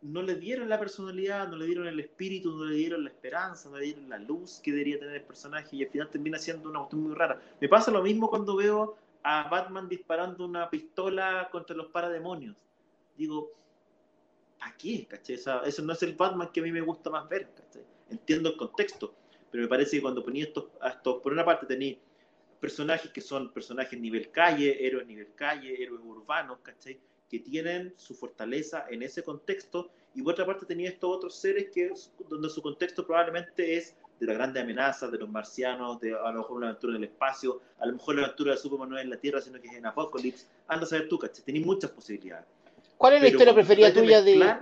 no 0.01 0.21
le 0.21 0.35
dieron 0.35 0.67
la 0.67 0.77
personalidad, 0.77 1.47
no 1.47 1.55
le 1.55 1.65
dieron 1.65 1.87
el 1.87 1.97
espíritu, 2.01 2.57
no 2.57 2.65
le 2.65 2.75
dieron 2.75 3.05
la 3.05 3.11
esperanza, 3.11 3.69
no 3.69 3.77
le 3.77 3.85
dieron 3.85 4.09
la 4.09 4.17
luz 4.17 4.59
que 4.61 4.71
debería 4.71 4.99
tener 4.99 5.15
el 5.15 5.23
personaje 5.23 5.77
y 5.77 5.85
al 5.85 5.89
final 5.89 6.09
termina 6.09 6.37
siendo 6.37 6.69
una 6.69 6.79
cuestión 6.79 7.03
muy 7.03 7.15
rara. 7.15 7.41
Me 7.61 7.69
pasa 7.69 7.91
lo 7.91 8.03
mismo 8.03 8.29
cuando 8.29 8.57
veo 8.57 8.97
a 9.23 9.47
Batman 9.47 9.87
disparando 9.87 10.43
una 10.43 10.69
pistola 10.69 11.47
contra 11.49 11.77
los 11.77 11.87
parademonios. 11.87 12.57
Digo, 13.15 13.49
¿para 14.59 14.75
qué? 14.75 15.07
¿Cachai? 15.07 15.35
eso 15.35 15.81
no 15.81 15.93
es 15.93 16.03
el 16.03 16.13
Batman 16.13 16.49
que 16.51 16.59
a 16.59 16.63
mí 16.63 16.73
me 16.73 16.81
gusta 16.81 17.09
más 17.09 17.29
ver, 17.29 17.53
¿cachai? 17.55 17.83
Entiendo 18.09 18.49
el 18.49 18.57
contexto, 18.57 19.15
pero 19.49 19.63
me 19.63 19.69
parece 19.69 19.95
que 19.95 20.01
cuando 20.01 20.21
ponía 20.25 20.43
estos, 20.43 20.65
estos 20.85 21.21
por 21.21 21.31
una 21.31 21.45
parte 21.45 21.65
tenía 21.65 21.95
personajes 22.63 23.11
que 23.11 23.19
son 23.19 23.51
personajes 23.51 23.99
nivel 23.99 24.31
calle, 24.31 24.87
héroes 24.87 25.05
nivel 25.05 25.33
calle, 25.35 25.83
héroes 25.83 25.99
urbanos, 26.01 26.59
¿cachai? 26.63 26.97
que 27.29 27.39
tienen 27.39 27.93
su 27.97 28.15
fortaleza 28.15 28.85
en 28.89 29.03
ese 29.03 29.21
contexto, 29.21 29.89
y 30.15 30.21
por 30.21 30.31
otra 30.31 30.45
parte 30.45 30.65
tenía 30.65 30.87
estos 30.87 31.13
otros 31.13 31.35
seres 31.35 31.71
que 31.73 31.91
donde 32.29 32.49
su 32.49 32.61
contexto 32.61 33.05
probablemente 33.05 33.75
es 33.75 33.97
de 34.17 34.27
las 34.27 34.37
grandes 34.37 34.63
amenazas, 34.63 35.11
de 35.11 35.17
los 35.17 35.27
marcianos, 35.27 35.99
de 35.99 36.13
a 36.13 36.31
lo 36.31 36.39
mejor 36.39 36.55
una 36.55 36.69
aventura 36.69 36.95
en 36.95 37.03
el 37.03 37.09
espacio, 37.09 37.59
a 37.79 37.85
lo 37.85 37.93
mejor 37.93 38.15
la 38.15 38.21
aventura 38.27 38.53
de 38.53 38.57
Superman 38.57 38.89
no 38.91 38.97
es 38.97 39.03
en 39.03 39.09
la 39.09 39.17
Tierra, 39.17 39.41
sino 39.41 39.59
que 39.59 39.67
es 39.67 39.73
en 39.73 39.85
Apocalypse, 39.85 40.47
anda 40.69 40.85
a 40.85 40.87
saber 40.87 41.09
tú, 41.09 41.19
¿cachai? 41.19 41.43
Tenés 41.43 41.65
muchas 41.65 41.91
posibilidades. 41.91 42.45
¿Cuál 42.95 43.15
es 43.15 43.23
la 43.23 43.27
historia 43.27 43.53
preferida 43.53 43.93
tuya 43.93 44.21
de, 44.21 44.55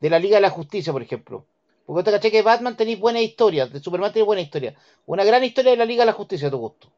de 0.00 0.10
la 0.10 0.18
Liga 0.18 0.36
de 0.36 0.42
la 0.42 0.50
Justicia, 0.50 0.92
por 0.92 1.00
ejemplo? 1.00 1.46
Porque 1.86 2.02
te 2.02 2.10
caché 2.10 2.30
que 2.32 2.42
Batman 2.42 2.76
tenía 2.76 2.96
buena 2.96 3.20
historia, 3.20 3.66
de 3.66 3.78
Superman 3.78 4.12
tenía 4.12 4.24
buena 4.24 4.42
historia. 4.42 4.74
Una 5.06 5.24
gran 5.24 5.44
historia 5.44 5.70
de 5.70 5.76
la 5.76 5.84
Liga 5.84 6.02
de 6.02 6.06
la 6.06 6.12
Justicia, 6.12 6.48
a 6.48 6.50
tu 6.50 6.58
gusto. 6.58 6.90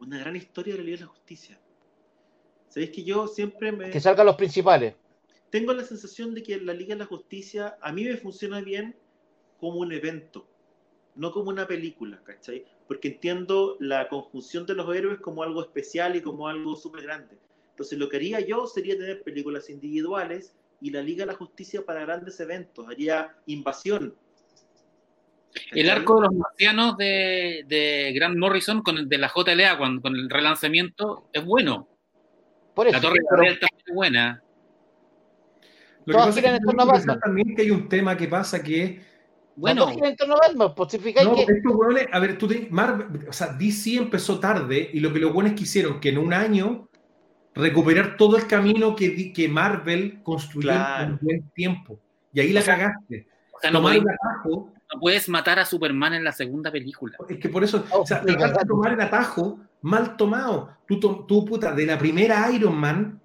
Una 0.00 0.18
gran 0.18 0.34
historia 0.34 0.74
de 0.74 0.78
la 0.80 0.84
Liga 0.84 0.96
de 0.98 1.04
la 1.04 1.10
Justicia. 1.10 1.58
¿Sabéis 2.68 2.90
que 2.90 3.04
yo 3.04 3.28
siempre 3.28 3.70
me... 3.70 3.90
Que 3.90 4.00
salgan 4.00 4.26
los 4.26 4.34
principales. 4.34 4.94
Tengo 5.50 5.72
la 5.74 5.84
sensación 5.84 6.34
de 6.34 6.42
que 6.42 6.58
la 6.58 6.74
Liga 6.74 6.94
de 6.94 7.00
la 7.00 7.06
Justicia 7.06 7.78
a 7.80 7.92
mí 7.92 8.02
me 8.02 8.16
funciona 8.16 8.60
bien 8.60 8.96
como 9.60 9.78
un 9.78 9.92
evento, 9.92 10.44
no 11.14 11.30
como 11.30 11.50
una 11.50 11.68
película, 11.68 12.20
¿cachai? 12.24 12.64
Porque 12.88 13.08
entiendo 13.08 13.76
la 13.78 14.08
conjunción 14.08 14.66
de 14.66 14.74
los 14.74 14.92
héroes 14.92 15.20
como 15.20 15.44
algo 15.44 15.60
especial 15.60 16.16
y 16.16 16.22
como 16.22 16.48
algo 16.48 16.74
súper 16.74 17.04
grande. 17.04 17.38
Entonces 17.70 17.96
lo 17.96 18.08
que 18.08 18.16
haría 18.16 18.40
yo 18.40 18.66
sería 18.66 18.96
tener 18.96 19.22
películas 19.22 19.70
individuales 19.70 20.56
y 20.82 20.90
la 20.90 21.02
Liga 21.02 21.24
de 21.24 21.32
la 21.32 21.38
Justicia 21.38 21.82
para 21.86 22.00
grandes 22.00 22.38
eventos. 22.40 22.86
Haría 22.88 23.34
invasión. 23.46 24.14
El 25.70 25.90
arco 25.90 26.16
de 26.16 26.26
los 26.26 26.34
marcianos 26.34 26.96
de, 26.96 27.64
de 27.66 28.12
Grant 28.14 28.38
Morrison 28.38 28.82
con 28.82 28.98
el 28.98 29.08
de 29.08 29.18
la 29.18 29.30
JLA, 29.34 29.78
con, 29.78 30.00
con 30.00 30.16
el 30.16 30.30
relanzamiento, 30.30 31.28
es 31.32 31.44
bueno 31.44 31.88
la 32.76 33.00
Torre 33.00 33.18
de 33.20 33.48
está 33.52 33.66
muy 33.86 33.94
buena. 33.94 34.42
Lo 36.04 36.12
que 36.12 36.18
pasa 36.18 36.40
es 36.40 37.04
que 37.04 37.20
también 37.20 37.54
que 37.54 37.62
hay 37.62 37.70
un 37.70 37.88
tema 37.88 38.16
que 38.16 38.28
pasa 38.28 38.62
que 38.62 39.12
bueno, 39.54 39.90
en 39.90 40.16
torno 40.16 40.34
a 40.34 40.48
Batman, 40.48 40.74
pues, 40.74 40.94
no, 41.24 41.34
que... 41.34 41.42
estos 41.42 41.74
hueones, 41.74 42.06
a 42.10 42.18
ver, 42.18 42.38
tú 42.38 42.48
te, 42.48 42.68
Marvel, 42.70 43.28
o 43.28 43.32
sea, 43.34 43.48
DC 43.48 43.96
empezó 43.96 44.40
tarde 44.40 44.88
y 44.94 45.00
lo 45.00 45.12
que 45.12 45.18
los 45.18 45.32
buenos 45.32 45.52
quisieron 45.52 46.00
que 46.00 46.08
en 46.08 46.16
un 46.16 46.32
año 46.32 46.88
recuperar 47.54 48.16
todo 48.16 48.36
el 48.36 48.46
camino 48.46 48.96
que, 48.96 49.32
que 49.32 49.48
Marvel 49.48 50.22
construyó 50.22 50.72
en 50.72 51.12
un 51.12 51.18
buen 51.20 51.50
tiempo. 51.50 51.98
Y 52.32 52.40
ahí 52.40 52.52
la 52.52 52.62
cagaste. 52.62 53.26
O 53.52 53.60
sea, 53.60 53.70
no, 53.70 53.82
puedes, 53.82 54.02
atajo, 54.02 54.72
no 54.92 55.00
puedes 55.00 55.28
matar 55.28 55.58
a 55.58 55.66
Superman 55.66 56.14
en 56.14 56.24
la 56.24 56.32
segunda 56.32 56.70
película. 56.72 57.16
Es 57.28 57.38
que 57.38 57.48
por 57.48 57.62
eso, 57.62 57.84
o 57.90 58.06
sea, 58.06 58.22
trataste 58.22 58.60
de 58.60 58.66
tomar 58.66 58.92
el 58.92 59.00
atajo 59.00 59.60
mal 59.82 60.16
tomado. 60.16 60.76
Tú, 60.86 60.98
tú, 61.26 61.44
puta, 61.44 61.72
de 61.72 61.86
la 61.86 61.98
primera 61.98 62.50
Iron 62.52 62.76
Man, 62.76 63.20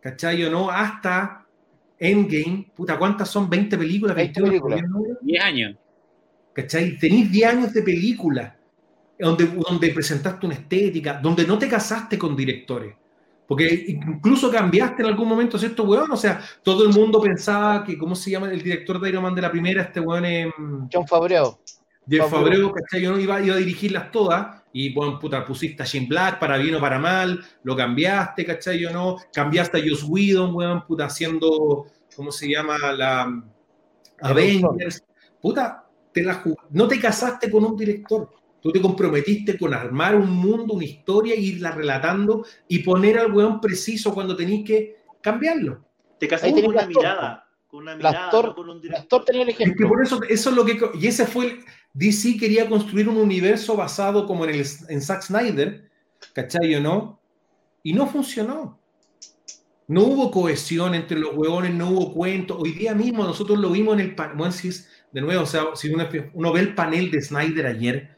¿cachai 0.00 0.44
o 0.44 0.50
no? 0.50 0.70
Hasta 0.70 1.46
Endgame, 1.98 2.70
puta, 2.74 2.98
¿cuántas 2.98 3.28
son? 3.28 3.50
¿20 3.50 3.78
películas? 3.78 4.16
21 4.16 4.48
películas. 4.48 4.82
10 5.22 5.44
años. 5.44 5.76
¿Cachai? 6.52 6.96
Tenéis 6.98 7.30
10 7.30 7.48
años 7.48 7.72
de 7.72 7.82
película, 7.82 8.56
donde, 9.18 9.46
donde 9.46 9.88
presentaste 9.90 10.46
una 10.46 10.54
estética, 10.54 11.14
donde 11.14 11.46
no 11.46 11.58
te 11.58 11.68
casaste 11.68 12.16
con 12.16 12.36
directores. 12.36 12.94
Porque 13.46 13.84
incluso 13.88 14.50
cambiaste 14.50 15.02
en 15.02 15.08
algún 15.08 15.28
momento, 15.28 15.58
¿cierto, 15.58 15.84
weón? 15.84 16.10
O 16.10 16.16
sea, 16.16 16.40
todo 16.62 16.84
el 16.84 16.94
mundo 16.94 17.20
pensaba 17.20 17.84
que, 17.84 17.98
¿cómo 17.98 18.14
se 18.14 18.30
llama 18.30 18.50
el 18.50 18.62
director 18.62 18.98
de 18.98 19.10
Iron 19.10 19.22
Man 19.22 19.34
de 19.34 19.42
la 19.42 19.50
primera? 19.50 19.82
Este 19.82 20.00
weón 20.00 20.24
es... 20.24 20.52
John 20.90 21.06
Favreau. 21.06 21.58
Jeff 22.08 22.30
Favreau, 22.30 22.72
¿cachai? 22.72 23.02
Yo 23.02 23.12
no 23.12 23.18
iba, 23.18 23.40
iba 23.40 23.54
a 23.54 23.58
dirigirlas 23.58 24.10
todas 24.10 24.62
y 24.72 24.92
bueno, 24.92 25.18
puta, 25.18 25.44
pusiste 25.44 25.82
a 25.82 25.86
Jim 25.86 26.08
Black 26.08 26.38
para 26.38 26.58
bien 26.58 26.74
o 26.74 26.80
para 26.80 26.98
mal, 26.98 27.42
lo 27.62 27.76
cambiaste, 27.76 28.44
¿cachai? 28.44 28.78
Yo 28.78 28.90
no, 28.90 29.16
cambiaste 29.32 29.78
a 29.78 29.82
Joss 29.86 30.04
Whedon, 30.04 30.54
weón, 30.54 30.84
puta, 30.86 31.06
haciendo, 31.06 31.86
¿cómo 32.14 32.30
se 32.30 32.48
llama? 32.48 32.76
La 32.92 33.42
Avengers. 34.20 35.02
Puta, 35.40 35.86
te 36.12 36.22
la 36.22 36.42
no 36.70 36.88
te 36.88 37.00
casaste 37.00 37.50
con 37.50 37.64
un 37.64 37.76
director, 37.76 38.30
tú 38.64 38.72
te 38.72 38.80
comprometiste 38.80 39.58
con 39.58 39.74
armar 39.74 40.16
un 40.16 40.30
mundo, 40.30 40.72
una 40.72 40.86
historia, 40.86 41.34
e 41.34 41.40
irla 41.40 41.72
relatando 41.72 42.46
y 42.66 42.78
poner 42.78 43.18
al 43.18 43.30
weón 43.30 43.60
preciso 43.60 44.14
cuando 44.14 44.34
tenéis 44.34 44.66
que 44.66 44.96
cambiarlo. 45.20 45.84
Te 46.18 46.26
casaste 46.26 46.62
con 46.62 46.72
una 46.72 46.86
mirada, 46.86 47.46
con 47.68 47.82
una 47.82 47.94
mirada, 47.94 48.30
no 48.32 48.54
con 48.54 48.70
un 48.70 48.80
director. 48.80 49.22
tenía 49.22 49.42
el 49.42 49.50
ejemplo. 49.50 49.74
Es 49.74 49.78
que 49.78 49.86
por 49.86 50.02
eso, 50.02 50.20
eso 50.30 50.48
es 50.48 50.56
lo 50.56 50.64
que, 50.64 50.80
y 50.98 51.06
ese 51.06 51.26
fue 51.26 51.44
el, 51.44 51.64
DC 51.92 52.38
quería 52.38 52.66
construir 52.66 53.06
un 53.06 53.18
universo 53.18 53.76
basado 53.76 54.26
como 54.26 54.44
en, 54.46 54.54
el, 54.54 54.66
en 54.88 55.02
Zack 55.02 55.22
Snyder, 55.22 55.90
¿cachai 56.32 56.74
o 56.74 56.80
no? 56.80 57.20
Y 57.82 57.92
no 57.92 58.06
funcionó. 58.06 58.80
No 59.86 60.04
hubo 60.04 60.30
cohesión 60.30 60.94
entre 60.94 61.18
los 61.18 61.36
huevones, 61.36 61.74
no 61.74 61.90
hubo 61.90 62.14
cuento. 62.14 62.56
Hoy 62.58 62.72
día 62.72 62.94
mismo 62.94 63.24
nosotros 63.24 63.58
lo 63.58 63.70
vimos 63.70 63.94
en 63.94 64.00
el 64.00 64.14
panel. 64.14 64.38
Bueno, 64.38 64.52
si 64.52 64.70
de 65.12 65.20
nuevo, 65.20 65.42
o 65.42 65.46
sea, 65.46 65.66
si 65.74 65.92
uno, 65.92 66.52
ve 66.52 66.60
el 66.60 66.74
panel 66.74 67.10
de 67.10 67.22
Snyder 67.22 67.66
ayer, 67.66 68.13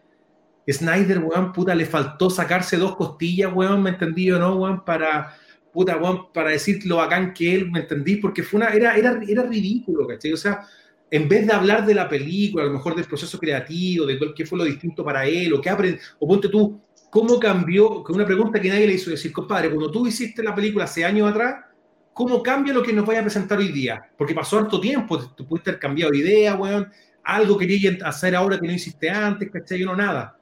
Snyder, 0.72 1.18
weón, 1.18 1.52
puta, 1.52 1.74
le 1.74 1.86
faltó 1.86 2.28
sacarse 2.28 2.76
dos 2.76 2.96
costillas, 2.96 3.52
weón, 3.52 3.82
¿me 3.82 3.90
entendí 3.90 4.30
o 4.30 4.38
no, 4.38 4.56
weón? 4.56 4.84
Para, 4.84 5.34
puta, 5.72 5.96
weón, 5.96 6.32
para 6.32 6.50
decir 6.50 6.84
lo 6.86 6.96
bacán 6.96 7.32
que 7.32 7.54
él, 7.54 7.70
¿me 7.70 7.80
entendí? 7.80 8.16
Porque 8.16 8.42
fue 8.42 8.58
una, 8.58 8.68
era, 8.70 8.96
era, 8.96 9.20
era 9.26 9.42
ridículo, 9.42 10.06
¿cachai? 10.06 10.32
O 10.32 10.36
sea, 10.36 10.66
en 11.10 11.28
vez 11.28 11.46
de 11.46 11.52
hablar 11.52 11.86
de 11.86 11.94
la 11.94 12.08
película, 12.08 12.64
a 12.64 12.66
lo 12.66 12.72
mejor 12.72 12.96
del 12.96 13.04
proceso 13.04 13.38
creativo, 13.38 14.06
de 14.06 14.18
qué 14.34 14.44
fue 14.44 14.58
lo 14.58 14.64
distinto 14.64 15.04
para 15.04 15.24
él, 15.26 15.52
o 15.52 15.60
qué 15.60 15.70
aprendió, 15.70 16.00
o 16.18 16.26
ponte 16.26 16.48
tú, 16.48 16.80
¿cómo 17.10 17.38
cambió? 17.38 18.02
Con 18.02 18.16
una 18.16 18.26
pregunta 18.26 18.60
que 18.60 18.68
nadie 18.68 18.86
le 18.86 18.94
hizo 18.94 19.10
decir, 19.10 19.32
compadre, 19.32 19.68
cuando 19.68 19.90
tú 19.90 20.06
hiciste 20.06 20.42
la 20.42 20.54
película 20.54 20.84
hace 20.84 21.04
años 21.04 21.30
atrás, 21.30 21.64
¿cómo 22.12 22.42
cambia 22.42 22.74
lo 22.74 22.82
que 22.82 22.92
nos 22.92 23.06
vaya 23.06 23.20
a 23.20 23.22
presentar 23.22 23.58
hoy 23.58 23.70
día? 23.70 24.10
Porque 24.18 24.34
pasó 24.34 24.58
harto 24.58 24.80
tiempo, 24.80 25.18
tú 25.28 25.46
pudiste 25.46 25.70
haber 25.70 25.80
cambiado 25.80 26.12
de 26.12 26.18
idea, 26.18 26.56
weón, 26.56 26.90
algo 27.22 27.56
querías 27.56 28.02
hacer 28.02 28.34
ahora 28.34 28.58
que 28.58 28.66
no 28.66 28.72
hiciste 28.72 29.08
antes, 29.08 29.50
¿cachai? 29.50 29.82
No, 29.82 29.94
nada, 29.94 30.36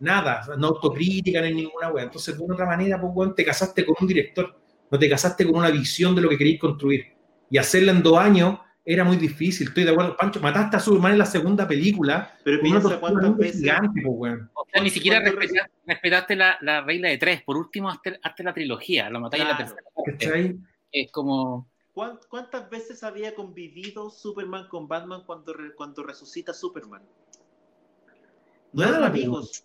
nada, 0.00 0.42
no 0.58 0.68
autocrítica, 0.68 1.40
ni 1.42 1.52
ninguna 1.54 1.88
weón. 1.88 2.06
Entonces, 2.06 2.36
de 2.36 2.42
una 2.44 2.54
otra 2.54 2.66
manera, 2.66 3.00
pues, 3.00 3.12
weón, 3.14 3.34
te 3.34 3.44
casaste 3.44 3.84
con 3.84 3.96
un 4.00 4.06
director, 4.06 4.58
no 4.90 4.98
te 4.98 5.08
casaste 5.08 5.44
con 5.46 5.56
una 5.56 5.70
visión 5.70 6.14
de 6.14 6.22
lo 6.22 6.28
que 6.28 6.38
querías 6.38 6.60
construir. 6.60 7.06
Y 7.50 7.58
hacerla 7.58 7.92
en 7.92 8.02
dos 8.02 8.18
años 8.18 8.58
era 8.84 9.02
muy 9.04 9.16
difícil, 9.16 9.68
estoy 9.68 9.84
de 9.84 9.90
acuerdo. 9.90 10.16
Pancho, 10.16 10.40
mataste 10.40 10.76
a 10.76 10.80
Superman 10.80 11.12
en 11.12 11.18
la 11.18 11.26
segunda 11.26 11.66
película. 11.66 12.36
Pero 12.44 12.60
piensa 12.60 13.00
cuántas 13.00 13.36
veces- 13.36 13.60
gigante, 13.60 14.00
po, 14.02 14.10
weón. 14.10 14.50
O 14.54 14.64
sea, 14.72 14.82
ni 14.82 14.90
siquiera 14.90 15.20
¿Cuándo 15.22 15.40
respetaste, 15.40 15.72
respetaste 15.86 16.36
la, 16.36 16.56
la 16.60 16.80
regla 16.82 17.08
de 17.08 17.18
tres. 17.18 17.42
Por 17.42 17.56
último, 17.56 17.90
hazte, 17.90 18.18
hazte 18.22 18.42
la 18.44 18.54
trilogía, 18.54 19.10
lo 19.10 19.20
matáis 19.20 19.42
en 19.42 19.48
la 19.48 19.56
Claro. 19.56 19.74
tercera. 20.04 20.54
Es 20.92 21.10
como. 21.10 21.68
¿Cuán- 21.92 22.18
¿Cuántas 22.28 22.68
veces 22.70 23.02
había 23.02 23.34
convivido 23.34 24.10
Superman 24.10 24.68
con 24.68 24.86
Batman 24.86 25.22
cuando, 25.26 25.52
re- 25.54 25.74
cuando 25.74 26.02
resucita 26.02 26.52
Superman? 26.52 27.02
No 28.72 28.82
eran 28.82 28.98
pues. 29.00 29.10
amigos. 29.10 29.64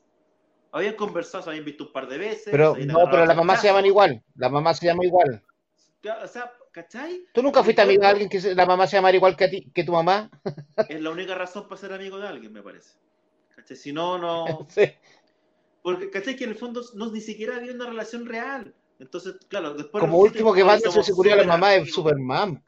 Habían 0.71 0.95
conversado, 0.95 1.43
se 1.43 1.49
habían 1.49 1.65
visto 1.65 1.85
un 1.85 1.91
par 1.91 2.07
de 2.07 2.17
veces. 2.17 2.47
Pero 2.51 2.75
no, 2.85 3.03
pero 3.09 3.25
las 3.25 3.35
mamás 3.35 3.61
se 3.61 3.67
llaman 3.67 3.85
igual. 3.85 4.23
Las 4.35 4.51
mamás 4.51 4.77
se 4.79 4.85
llaman 4.87 5.05
igual. 5.05 5.43
O 6.23 6.27
sea, 6.27 6.51
¿cachai? 6.71 7.25
¿Tú 7.33 7.43
nunca 7.43 7.63
fuiste 7.63 7.81
amigo 7.81 8.01
de 8.01 8.07
alguien 8.07 8.29
que 8.29 8.39
la 8.55 8.65
mamá 8.65 8.87
se 8.87 8.95
llamara 8.97 9.15
igual 9.17 9.35
que 9.35 9.43
a 9.43 9.49
ti, 9.49 9.69
que 9.73 9.83
tu 9.83 9.91
mamá? 9.91 10.29
Es 10.89 11.01
la 11.01 11.09
única 11.09 11.35
razón 11.35 11.67
para 11.67 11.79
ser 11.79 11.93
amigo 11.93 12.17
de 12.19 12.27
alguien, 12.27 12.53
me 12.53 12.61
parece. 12.63 12.95
¿Cachai? 13.55 13.75
Si 13.77 13.91
no, 13.93 14.17
no. 14.17 14.45
Sí. 14.69 14.83
Porque, 15.83 16.09
¿cachai? 16.11 16.35
Que 16.35 16.43
en 16.45 16.51
el 16.51 16.55
fondo 16.55 16.81
no, 16.93 17.11
ni 17.11 17.21
siquiera 17.21 17.55
había 17.57 17.73
una 17.73 17.87
relación 17.87 18.25
real. 18.25 18.73
Entonces, 18.99 19.33
claro, 19.47 19.73
después. 19.73 19.99
Como 19.99 20.19
último 20.19 20.53
que 20.53 20.61
"Ay, 20.61 20.67
Batman 20.67 21.03
se 21.03 21.13
murió 21.13 21.33
a 21.33 21.37
la 21.37 21.43
mamá 21.43 21.69
de 21.69 21.75
amigos". 21.77 21.95
Superman. 21.95 22.63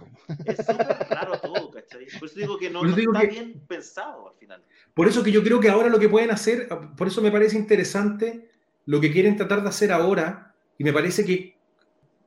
Es 0.45 0.57
súper 0.65 0.87
raro 1.09 1.39
todo, 1.39 1.69
¿cachai? 1.69 2.07
Por 2.19 2.27
eso 2.27 2.39
digo 2.39 2.57
que 2.57 2.71
no, 2.71 2.81
no 2.83 2.95
digo 2.95 3.13
está 3.13 3.27
que- 3.27 3.33
bien 3.35 3.61
pensado 3.67 4.29
al 4.29 4.35
final. 4.35 4.63
Por 4.93 5.07
eso 5.07 5.23
que 5.23 5.31
yo 5.31 5.43
creo 5.43 5.59
que 5.59 5.69
ahora 5.69 5.89
lo 5.89 5.99
que 5.99 6.09
pueden 6.09 6.31
hacer, 6.31 6.67
por 6.95 7.07
eso 7.07 7.21
me 7.21 7.31
parece 7.31 7.57
interesante 7.57 8.49
lo 8.85 9.01
que 9.01 9.11
quieren 9.11 9.37
tratar 9.37 9.63
de 9.63 9.69
hacer 9.69 9.91
ahora, 9.91 10.53
y 10.77 10.83
me 10.83 10.93
parece 10.93 11.25
que 11.25 11.53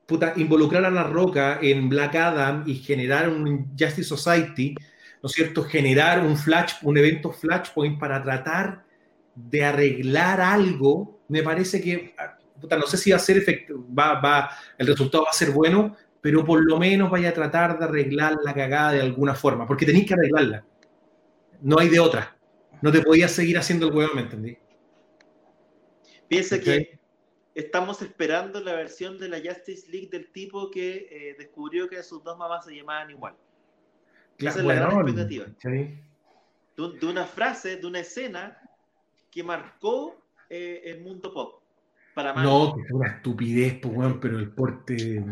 puta, 0.07 0.33
involucrar 0.37 0.85
a 0.85 0.91
La 0.91 1.05
Roca 1.05 1.59
en 1.61 1.89
Black 1.89 2.15
Adam 2.15 2.63
y 2.67 2.77
generar 2.77 3.29
un 3.29 3.71
Justice 3.79 4.05
Society, 4.05 4.75
¿no 5.23 5.27
es 5.27 5.33
cierto? 5.33 5.65
Generar 5.65 6.25
un 6.25 6.37
flash, 6.37 6.75
un 6.83 6.97
evento 6.97 7.33
Flashpoint 7.33 7.99
para 7.99 8.23
tratar 8.23 8.85
de 9.35 9.65
arreglar 9.65 10.41
algo, 10.41 11.21
me 11.29 11.43
parece 11.43 11.81
que, 11.81 12.15
puta, 12.61 12.79
no 12.79 12.87
sé 12.87 12.97
si 12.97 13.11
va 13.11 13.17
a 13.17 13.21
ser 13.21 13.37
efectivo, 13.37 13.85
va, 13.93 14.21
va, 14.21 14.51
el 14.79 14.87
resultado 14.87 15.25
va 15.25 15.31
a 15.31 15.35
ser 15.35 15.51
bueno, 15.51 15.97
pero 16.21 16.45
por 16.45 16.65
lo 16.65 16.79
menos 16.79 17.11
vaya 17.11 17.31
a 17.31 17.35
tratar 17.35 17.79
de 17.79 17.85
arreglar 17.85 18.37
la 18.43 18.55
cagada 18.55 18.93
de 18.93 19.01
alguna 19.01 19.35
forma, 19.35 19.67
porque 19.67 19.85
tenéis 19.85 20.07
que 20.07 20.15
arreglarla. 20.15 20.65
No 21.63 21.79
hay 21.79 21.89
de 21.89 22.01
otra. 22.01 22.36
No 22.83 22.93
te 22.93 23.03
podías 23.03 23.33
seguir 23.33 23.59
haciendo 23.59 23.89
el 23.89 23.95
huevo, 23.95 24.15
¿me 24.15 24.23
entendí? 24.23 24.57
Piensa 26.29 26.57
Ok. 26.57 26.63
que 26.63 26.99
estamos 27.55 28.03
esperando 28.03 28.61
la 28.61 28.75
versión 28.75 29.19
de 29.19 29.29
la 29.29 29.39
Justice 29.39 29.91
League 29.91 30.09
del 30.11 30.31
tipo 30.33 30.71
que 30.71 31.09
eh, 31.11 31.37
descubrió 31.39 31.89
que 31.89 32.03
sus 32.03 32.23
dos 32.23 32.37
mamás 32.37 32.65
se 32.65 32.75
llamaban 32.75 33.11
igual. 33.11 33.35
Esa 34.39 34.59
es 34.59 34.65
la 34.65 34.75
gran 34.75 34.93
expectativa. 34.93 35.47
¿cachai? 35.47 35.99
De, 36.77 36.99
de 37.01 37.07
una 37.07 37.25
frase, 37.25 37.77
de 37.77 37.87
una 37.87 38.01
escena 38.01 38.61
que 39.31 39.43
marcó 39.43 40.21
eh, 40.51 40.83
el 40.85 41.01
mundo 41.01 41.33
pop. 41.33 41.63
Para 42.15 42.35
mal. 42.35 42.45
No, 42.45 42.75
que 42.75 42.83
es 42.83 42.91
una 42.91 43.09
estupidez, 43.09 43.79
pues, 43.81 43.95
weón, 43.95 44.21
pero 44.21 44.39
el 44.39 44.51
porte. 44.51 45.25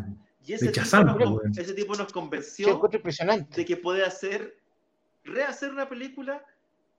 y 0.46 0.52
ese 0.52 0.66
de 0.66 0.72
tipo, 0.72 0.96
nos, 1.02 1.16
weón. 1.18 1.52
ese 1.58 1.74
tipo 1.74 1.94
nos 1.94 2.06
Sí, 2.08 2.12
convenció 2.12 2.80
impresionante. 2.92 3.56
de 3.56 3.64
que 3.64 3.76
puede 3.76 4.04
hacer, 4.04 4.56
rehacer 5.24 5.70
una 5.70 5.88
película 5.88 6.44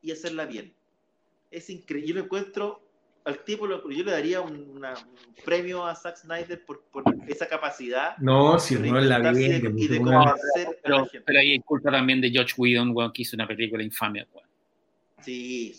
y 0.05 0.11
hacerla 0.11 0.45
bien. 0.45 0.73
Es 1.51 1.69
increíble. 1.69 2.09
Yo 2.09 2.15
lo 2.15 2.21
encuentro, 2.21 2.81
al 3.25 3.39
tipo, 3.43 3.67
yo 3.67 4.03
le 4.03 4.11
daría 4.11 4.41
un, 4.41 4.69
una- 4.75 4.93
un 4.93 5.43
premio 5.43 5.85
a 5.85 5.95
Zack 5.95 6.17
Snyder 6.17 6.63
por, 6.65 6.81
por 6.91 7.03
esa 7.27 7.47
capacidad 7.47 8.15
No, 8.19 8.59
si 8.59 8.75
no 8.75 8.99
es 8.99 9.05
la 9.05 9.19
bien. 9.31 9.35
y 9.35 9.61
de, 9.61 9.73
y 9.83 9.87
de 9.87 9.99
puta, 9.99 10.11
weón. 10.11 10.23
convencer 10.29 10.67
a 10.67 10.69
la 10.69 10.75
Pero, 10.83 11.05
gente. 11.07 11.21
pero 11.25 11.39
ahí 11.39 11.51
hay 11.51 11.59
culpa 11.59 11.91
también 11.91 12.21
de 12.21 12.29
George 12.29 12.53
Whedon, 12.57 12.91
weón, 12.95 13.11
que 13.11 13.23
hizo 13.23 13.35
una 13.35 13.47
película 13.47 13.83
infame, 13.83 14.27
weón. 14.33 14.47
Sí, 15.21 15.75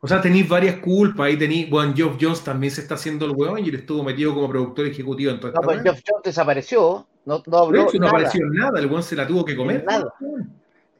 o 0.00 0.06
sea, 0.08 0.20
tenéis 0.20 0.48
varias 0.48 0.76
culpas. 0.76 1.26
Ahí 1.26 1.36
tenéis. 1.36 1.68
Bueno, 1.68 1.92
Geoff 1.94 2.16
Jones 2.20 2.42
también 2.42 2.70
se 2.72 2.80
está 2.80 2.94
haciendo 2.94 3.26
el 3.26 3.32
hueón 3.32 3.64
y 3.64 3.68
él 3.68 3.74
estuvo 3.76 4.02
metido 4.04 4.32
como 4.32 4.48
productor 4.48 4.86
ejecutivo 4.86 5.30
en 5.32 5.40
toda 5.40 5.52
No, 5.52 5.60
esta 5.60 5.66
pues. 5.72 5.82
Geoff 5.82 6.00
Jones 6.08 6.22
desapareció. 6.24 7.06
No, 7.26 7.42
no 7.46 7.58
habló 7.58 7.82
hecho, 7.82 7.98
no 7.98 8.06
nada, 8.06 8.10
apareció 8.10 8.46
en 8.46 8.52
nada. 8.54 8.78
El 8.80 8.86
hueón 8.86 9.02
se 9.02 9.16
la 9.16 9.26
tuvo 9.26 9.44
que 9.44 9.54
comer. 9.56 9.84
Nada. 9.84 10.12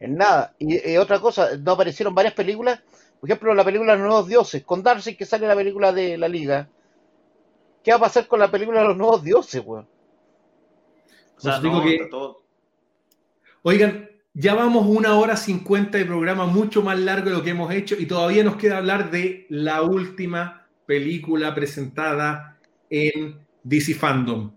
En 0.00 0.16
nada. 0.16 0.54
Y, 0.58 0.90
y 0.92 0.96
otra 0.96 1.20
cosa, 1.20 1.56
no 1.56 1.72
aparecieron 1.72 2.14
varias 2.14 2.34
películas. 2.34 2.80
Por 3.20 3.28
ejemplo, 3.28 3.54
la 3.54 3.64
película 3.64 3.94
Los 3.96 4.06
Nuevos 4.06 4.28
Dioses. 4.28 4.64
Con 4.64 4.82
Darcy 4.82 5.16
que 5.16 5.26
sale 5.26 5.46
la 5.46 5.56
película 5.56 5.92
de 5.92 6.16
la 6.18 6.28
Liga. 6.28 6.68
¿Qué 7.82 7.90
va 7.92 7.96
a 7.96 8.00
pasar 8.00 8.26
con 8.26 8.40
la 8.40 8.50
película 8.50 8.80
de 8.80 8.88
Los 8.88 8.96
Nuevos 8.96 9.22
Dioses, 9.24 9.62
weón? 9.64 9.86
o 11.36 11.40
sea, 11.40 11.52
Pues 11.52 11.62
digo 11.62 11.76
no, 11.76 11.82
que- 11.84 12.06
todo- 12.10 12.42
Oigan, 13.62 14.08
ya 14.34 14.54
vamos 14.54 14.86
una 14.86 15.16
hora 15.18 15.36
cincuenta 15.36 15.98
de 15.98 16.04
programa, 16.04 16.46
mucho 16.46 16.82
más 16.82 16.98
largo 16.98 17.30
de 17.30 17.36
lo 17.36 17.42
que 17.42 17.50
hemos 17.50 17.72
hecho, 17.72 17.96
y 17.98 18.06
todavía 18.06 18.44
nos 18.44 18.56
queda 18.56 18.78
hablar 18.78 19.10
de 19.10 19.46
la 19.48 19.82
última 19.82 20.66
película 20.86 21.54
presentada 21.54 22.56
en 22.88 23.36
DC 23.64 23.94
Fandom, 23.94 24.52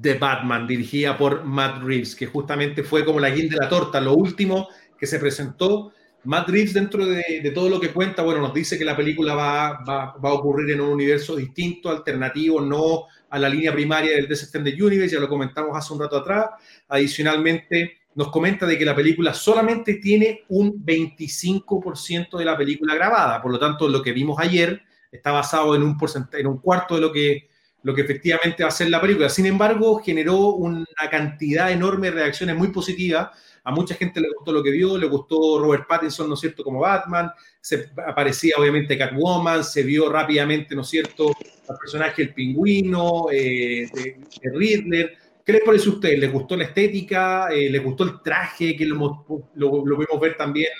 The 0.00 0.14
Batman, 0.14 0.66
dirigida 0.66 1.16
por 1.16 1.44
Matt 1.44 1.82
Reeves, 1.82 2.14
que 2.16 2.26
justamente 2.26 2.82
fue 2.82 3.04
como 3.04 3.20
la 3.20 3.30
guinda 3.30 3.56
de 3.56 3.64
la 3.64 3.68
torta, 3.68 4.00
lo 4.00 4.14
último 4.14 4.68
que 5.00 5.06
se 5.06 5.18
presentó. 5.18 5.92
Matt 6.24 6.50
Reeves, 6.50 6.74
dentro 6.74 7.06
de, 7.06 7.40
de 7.42 7.50
todo 7.50 7.70
lo 7.70 7.80
que 7.80 7.92
cuenta, 7.92 8.22
bueno, 8.22 8.42
nos 8.42 8.52
dice 8.52 8.78
que 8.78 8.84
la 8.84 8.94
película 8.96 9.34
va, 9.34 9.82
va- 9.88 10.14
va 10.22 10.28
a 10.30 10.34
ocurrir 10.34 10.70
en 10.74 10.82
un 10.82 10.90
universo 10.90 11.34
distinto, 11.34 11.88
alternativo, 11.88 12.60
no 12.60 13.06
a 13.30 13.38
la 13.38 13.48
línea 13.48 13.72
primaria 13.72 14.14
del 14.16 14.28
DC 14.28 14.42
Extended 14.44 14.74
Universe, 14.82 15.14
ya 15.14 15.20
lo 15.20 15.28
comentamos 15.28 15.74
hace 15.76 15.92
un 15.94 16.00
rato 16.00 16.18
atrás. 16.18 16.46
Adicionalmente, 16.88 17.98
nos 18.14 18.30
comenta 18.30 18.66
de 18.66 18.76
que 18.76 18.84
la 18.84 18.94
película 18.94 19.32
solamente 19.32 19.94
tiene 19.94 20.42
un 20.48 20.84
25% 20.84 22.36
de 22.36 22.44
la 22.44 22.56
película 22.56 22.94
grabada, 22.94 23.40
por 23.40 23.50
lo 23.52 23.58
tanto, 23.58 23.88
lo 23.88 24.02
que 24.02 24.12
vimos 24.12 24.38
ayer 24.38 24.82
está 25.10 25.32
basado 25.32 25.74
en 25.74 25.82
un, 25.82 25.96
en 26.32 26.46
un 26.46 26.58
cuarto 26.58 26.96
de 26.96 27.00
lo 27.00 27.12
que, 27.12 27.48
lo 27.82 27.94
que 27.94 28.02
efectivamente 28.02 28.62
va 28.62 28.68
a 28.68 28.72
ser 28.72 28.90
la 28.90 29.00
película. 29.00 29.28
Sin 29.28 29.46
embargo, 29.46 30.00
generó 30.04 30.48
una 30.54 30.84
cantidad 31.10 31.70
enorme 31.72 32.08
de 32.10 32.16
reacciones 32.16 32.56
muy 32.56 32.68
positivas. 32.68 33.30
A 33.64 33.70
mucha 33.70 33.94
gente 33.94 34.20
le 34.20 34.28
gustó 34.34 34.52
lo 34.52 34.62
que 34.62 34.70
vio, 34.70 34.96
le 34.96 35.06
gustó 35.06 35.58
Robert 35.58 35.86
Pattinson, 35.88 36.28
¿no 36.28 36.34
es 36.34 36.40
cierto?, 36.40 36.64
como 36.64 36.80
Batman, 36.80 37.30
se 37.60 37.90
aparecía 38.06 38.54
obviamente 38.58 38.96
Catwoman, 38.96 39.64
se 39.64 39.82
vio 39.82 40.10
rápidamente, 40.10 40.74
¿no 40.74 40.82
es 40.82 40.88
cierto?, 40.88 41.32
al 41.68 41.78
personaje 41.78 42.22
el 42.22 42.34
pingüino, 42.34 43.26
eh, 43.30 43.88
de, 43.92 44.20
de 44.42 44.50
Riddler. 44.52 45.16
¿Qué 45.44 45.52
les 45.52 45.62
parece 45.62 45.88
a 45.88 45.92
ustedes? 45.92 46.18
¿Les 46.18 46.32
gustó 46.32 46.56
la 46.56 46.64
estética? 46.64 47.48
Eh, 47.48 47.70
¿Les 47.70 47.82
gustó 47.82 48.04
el 48.04 48.22
traje? 48.22 48.76
Que 48.76 48.84
lo, 48.86 49.24
lo, 49.54 49.70
podemos 49.70 50.20
ver 50.20 50.36
también 50.36 50.70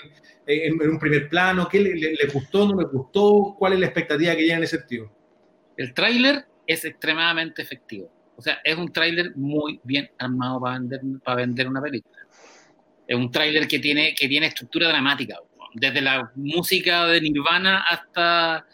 eh, 0.45 0.67
en, 0.67 0.89
un 0.89 0.99
primer 0.99 1.27
plano. 1.27 1.67
¿Qué 1.67 1.79
le, 1.79 1.95
le, 1.95 2.13
les 2.13 2.33
gustó? 2.33 2.67
¿No 2.67 2.81
les 2.81 2.91
gustó? 2.91 3.55
¿Cuál 3.57 3.73
es 3.73 3.79
la 3.79 3.87
expectativa 3.87 4.31
que 4.31 4.39
tienen 4.39 4.57
en 4.59 4.63
ese 4.63 4.77
sentido? 4.77 5.11
El 5.77 5.93
tráiler 5.93 6.45
es 6.67 6.85
extremadamente 6.85 7.61
efectivo. 7.61 8.09
O 8.35 8.41
sea, 8.41 8.59
es 8.63 8.77
un 8.77 8.91
tráiler 8.91 9.35
muy 9.35 9.79
bien 9.83 10.09
armado 10.17 10.61
para 10.61 10.79
vender, 10.79 11.01
para 11.23 11.35
vender 11.37 11.67
una 11.67 11.81
película. 11.81 12.20
Es 13.11 13.17
un 13.17 13.29
tráiler 13.29 13.67
que 13.67 13.77
tiene, 13.79 14.15
que 14.15 14.25
tiene 14.29 14.47
estructura 14.47 14.87
dramática. 14.87 15.37
Desde 15.73 15.99
la 15.99 16.31
música 16.35 17.07
de 17.07 17.19
Nirvana 17.19 17.79
hasta 17.79 18.65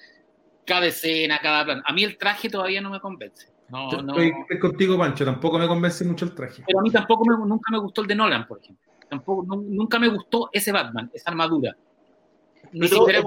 cada 0.64 0.86
escena, 0.86 1.40
cada 1.42 1.66
plano. 1.66 1.82
A 1.84 1.92
mí 1.92 2.04
el 2.04 2.20
traje 2.20 2.48
todavía 2.48 2.80
no 2.80 2.92
me 2.92 3.00
convence. 3.00 3.48
No, 3.68 3.92
Yo 3.92 4.04
no. 4.04 4.16
Estoy 4.16 4.60
contigo, 4.60 4.96
Pancho. 4.96 5.26
Tampoco 5.26 5.58
me 5.58 5.68
convence 5.68 6.06
mucho 6.06 6.26
el 6.26 6.36
traje. 6.36 6.62
Pero 6.68 6.78
a 6.78 6.84
mí 6.84 6.92
tampoco 6.92 7.26
me, 7.26 7.36
nunca 7.48 7.72
me 7.72 7.80
gustó 7.80 8.02
el 8.02 8.08
de 8.10 8.14
Nolan, 8.14 8.46
por 8.46 8.60
ejemplo. 8.62 8.94
Tampoco, 9.10 9.44
no, 9.44 9.56
nunca 9.56 9.98
me 9.98 10.08
gustó 10.08 10.52
ese 10.54 10.72
Batman, 10.72 11.10
esa 11.12 11.32
armadura. 11.32 11.76
Ni 12.74 12.82
Pero, 12.82 12.98
siquiera 12.98 13.24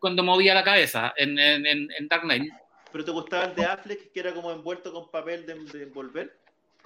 cuando 0.00 0.24
movía 0.24 0.54
la 0.54 0.64
cabeza 0.64 1.12
en, 1.16 1.38
en, 1.38 1.64
en, 1.66 1.88
en 1.96 2.08
Dark 2.08 2.24
Knight. 2.24 2.52
¿Pero 2.90 3.04
te 3.04 3.12
gustaba 3.12 3.44
el 3.44 3.54
de 3.54 3.64
Affleck, 3.64 4.10
que 4.10 4.18
era 4.18 4.34
como 4.34 4.50
envuelto 4.50 4.92
con 4.92 5.08
papel 5.08 5.46
de, 5.46 5.54
de 5.72 5.84
envolver? 5.84 6.41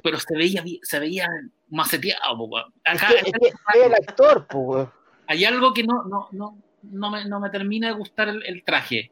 Pero 0.06 0.20
se 0.20 0.36
veía, 0.36 0.62
se 0.82 1.00
veía 1.00 1.28
maceteado. 1.68 2.36
po, 2.38 2.44
weón. 2.44 2.72
Es 2.84 3.02
Acá, 3.02 3.08
que, 3.12 3.30
es 3.30 3.32
que 3.72 3.84
el 3.86 3.94
actor, 3.94 4.46
weón. 4.54 4.92
hay 5.26 5.44
algo 5.44 5.74
que 5.74 5.82
no, 5.82 6.04
no, 6.04 6.28
no, 6.30 6.58
no, 6.82 7.10
me, 7.10 7.24
no 7.24 7.40
me 7.40 7.50
termina 7.50 7.88
de 7.88 7.94
gustar 7.94 8.28
el, 8.28 8.40
el 8.46 8.62
traje. 8.62 9.10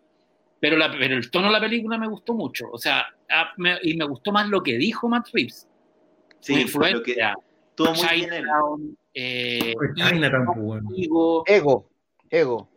Pero, 0.60 0.76
la, 0.76 0.90
pero 0.92 1.16
el 1.16 1.30
tono 1.32 1.48
de 1.48 1.52
la 1.54 1.60
película 1.60 1.98
me 1.98 2.06
gustó 2.06 2.32
mucho. 2.32 2.66
O 2.72 2.78
sea, 2.78 3.00
a- 3.28 3.52
me- 3.56 3.78
y 3.82 3.96
me 3.96 4.04
gustó 4.04 4.30
más 4.30 4.48
lo 4.48 4.62
que 4.62 4.78
dijo 4.78 5.08
Matt 5.08 5.26
Reeves. 5.32 5.68
Sí, 6.38 6.64
fue 6.68 6.92
lo 6.92 7.02
que 7.02 7.10
influencia, 7.12 7.34
todo 7.74 7.92
muy 7.94 8.06
bien. 8.14 8.30
Chinatown, 8.30 8.98
eh, 9.14 9.74
Pues 9.76 9.90
bueno. 10.56 10.88
Ego, 10.96 11.42
Ego, 11.46 11.90
ego. 12.30 12.68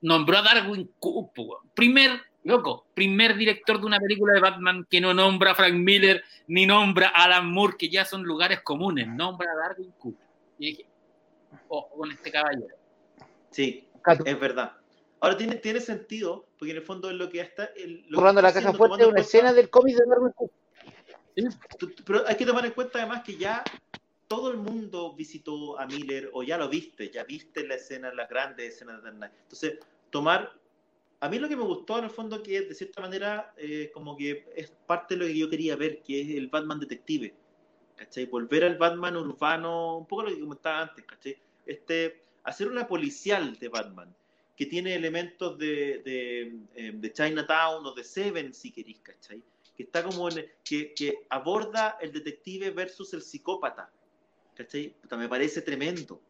nombró 0.00 0.38
a 0.38 0.42
Darwin 0.42 0.90
Cook, 0.98 1.32
po, 1.34 1.60
primer, 1.74 2.20
loco, 2.44 2.86
primer 2.94 3.36
director 3.36 3.80
de 3.80 3.86
una 3.86 3.98
película 3.98 4.32
de 4.34 4.40
Batman 4.40 4.86
que 4.88 5.00
no 5.00 5.12
nombra 5.12 5.52
a 5.52 5.54
Frank 5.54 5.74
Miller 5.74 6.22
ni 6.46 6.66
nombra 6.66 7.08
a 7.08 7.24
Alan 7.24 7.50
Moore, 7.50 7.76
que 7.78 7.88
ya 7.88 8.04
son 8.04 8.22
lugares 8.22 8.60
comunes, 8.62 9.06
nombra 9.08 9.50
a 9.52 9.56
Darwin 9.68 9.92
Cook. 9.98 10.16
Y 10.58 10.66
dije, 10.66 10.86
ojo 11.68 11.90
con 11.96 12.10
este 12.10 12.30
caballero. 12.30 12.74
Sí, 13.50 13.86
Cato, 14.02 14.24
es 14.24 14.38
verdad. 14.40 14.72
Ahora 15.20 15.36
tiene, 15.36 15.56
tiene 15.56 15.80
sentido, 15.80 16.46
porque 16.58 16.70
en 16.70 16.76
el 16.78 16.82
fondo 16.84 17.10
es 17.10 17.16
lo 17.16 17.28
que 17.28 17.40
está. 17.40 17.64
El, 17.76 18.02
lo 18.02 18.08
que 18.10 18.14
Borrando 18.16 18.40
la 18.42 18.48
está 18.48 18.60
caja 18.60 18.68
haciendo, 18.70 18.78
fuerte 18.78 18.94
una 18.94 19.04
en 19.04 19.10
cuenta- 19.10 19.20
escena 19.26 19.52
del 19.52 19.68
cómic 19.70 19.96
de 19.96 20.06
Darwin 20.06 20.32
Cook. 20.32 20.52
Pero 22.04 22.26
hay 22.26 22.36
que 22.36 22.46
tomar 22.46 22.64
en 22.66 22.72
cuenta 22.72 22.98
además 22.98 23.22
que 23.24 23.36
ya 23.36 23.62
todo 24.26 24.50
el 24.50 24.58
mundo 24.58 25.14
visitó 25.14 25.78
a 25.78 25.86
Miller 25.86 26.30
o 26.32 26.42
ya 26.42 26.58
lo 26.58 26.68
viste, 26.68 27.10
ya 27.10 27.24
viste 27.24 27.66
la 27.66 27.76
escena, 27.76 28.12
las 28.12 28.28
grandes 28.28 28.74
escenas 28.74 29.02
de 29.02 29.10
Dark. 29.12 29.32
Entonces, 29.42 29.78
tomar... 30.10 30.52
A 31.20 31.28
mí 31.28 31.38
lo 31.38 31.48
que 31.48 31.56
me 31.56 31.64
gustó 31.64 31.98
en 31.98 32.04
el 32.04 32.10
fondo 32.10 32.42
que 32.42 32.60
de 32.62 32.74
cierta 32.74 33.00
manera 33.00 33.52
eh, 33.56 33.90
como 33.92 34.16
que 34.16 34.46
es 34.54 34.70
parte 34.86 35.14
de 35.14 35.20
lo 35.20 35.26
que 35.26 35.36
yo 35.36 35.50
quería 35.50 35.74
ver, 35.76 36.02
que 36.02 36.20
es 36.20 36.30
el 36.36 36.48
Batman 36.48 36.78
detective. 36.80 37.34
¿Cachai? 37.96 38.26
Volver 38.26 38.62
al 38.62 38.78
Batman 38.78 39.16
urbano, 39.16 39.98
un 39.98 40.06
poco 40.06 40.22
lo 40.24 40.30
que 40.30 40.38
comentaba 40.40 40.82
antes, 40.82 41.04
¿cachai? 41.04 41.36
Este, 41.66 42.22
hacer 42.44 42.68
una 42.68 42.86
policial 42.86 43.58
de 43.58 43.68
Batman, 43.68 44.14
que 44.56 44.66
tiene 44.66 44.94
elementos 44.94 45.58
de, 45.58 45.98
de, 46.04 46.42
eh, 46.76 46.92
de 46.94 47.12
Chinatown 47.12 47.84
o 47.84 47.92
de 47.94 48.04
Seven, 48.04 48.54
si 48.54 48.70
queréis, 48.70 49.00
¿cachai? 49.00 49.42
Que 49.76 49.82
está 49.82 50.04
como 50.04 50.28
en, 50.28 50.46
que, 50.64 50.94
que 50.94 51.26
aborda 51.28 51.98
el 52.00 52.12
detective 52.12 52.70
versus 52.70 53.12
el 53.14 53.22
psicópata, 53.22 53.90
¿cachai? 54.54 54.94
Me 55.16 55.28
parece 55.28 55.62
tremendo. 55.62 56.20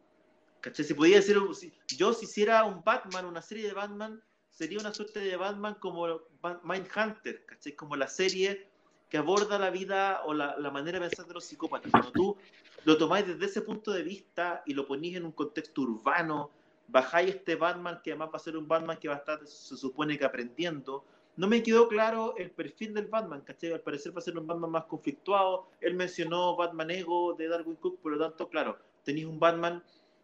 ¿Cachai? 0.61 0.83
Se 0.83 0.95
podía 0.95 1.17
decir, 1.17 1.37
si- 1.53 1.71
yo 1.95 2.13
si 2.13 2.25
hiciera 2.25 2.63
un 2.65 2.83
Batman, 2.83 3.25
una 3.25 3.43
serie 3.43 3.67
de 3.67 3.73
Batman, 3.73 4.19
sería 4.49 4.79
una 4.79 4.93
suerte 4.93 5.19
de 5.19 5.35
Batman 5.35 5.75
como 5.75 6.21
Mindhunter, 6.63 7.45
¿cachai? 7.45 7.73
Como 7.73 7.95
la 7.95 8.07
serie 8.07 8.67
que 9.09 9.17
aborda 9.17 9.57
la 9.57 9.69
vida 9.69 10.21
o 10.25 10.33
la, 10.33 10.55
la 10.57 10.69
manera 10.69 10.99
de 10.99 11.07
pensar 11.07 11.25
de 11.25 11.33
los 11.33 11.45
psicópatas. 11.45 11.91
Cuando 11.91 12.11
tú 12.11 12.37
lo 12.85 12.97
tomáis 12.97 13.27
desde 13.27 13.45
ese 13.45 13.61
punto 13.61 13.91
de 13.91 14.03
vista 14.03 14.63
y 14.65 14.73
lo 14.73 14.85
ponís 14.87 15.15
en 15.15 15.25
un 15.25 15.31
contexto 15.31 15.81
urbano, 15.81 16.51
bajáis 16.87 17.35
este 17.35 17.55
Batman 17.55 18.01
que 18.03 18.11
además 18.11 18.29
va 18.29 18.37
a 18.37 18.39
ser 18.39 18.57
un 18.57 18.67
Batman 18.67 18.97
que 18.97 19.07
va 19.07 19.15
a 19.15 19.17
estar, 19.17 19.45
se 19.45 19.77
supone 19.77 20.17
que 20.17 20.25
aprendiendo. 20.25 21.05
No 21.37 21.47
me 21.47 21.63
quedó 21.63 21.87
claro 21.87 22.35
el 22.37 22.51
perfil 22.51 22.93
del 22.93 23.07
Batman, 23.07 23.41
¿cachai? 23.41 23.71
Al 23.71 23.81
parecer 23.81 24.13
va 24.13 24.19
a 24.19 24.23
ser 24.23 24.37
un 24.37 24.45
Batman 24.45 24.71
más 24.71 24.85
conflictuado. 24.85 25.69
Él 25.79 25.95
mencionó 25.95 26.55
Batman 26.55 26.91
Ego 26.91 27.33
de 27.33 27.47
Darwin 27.47 27.77
Cook, 27.77 27.99
por 28.01 28.11
lo 28.11 28.19
tanto, 28.19 28.49
claro, 28.49 28.77
tenéis 29.03 29.25
un 29.25 29.39
Batman 29.39 29.83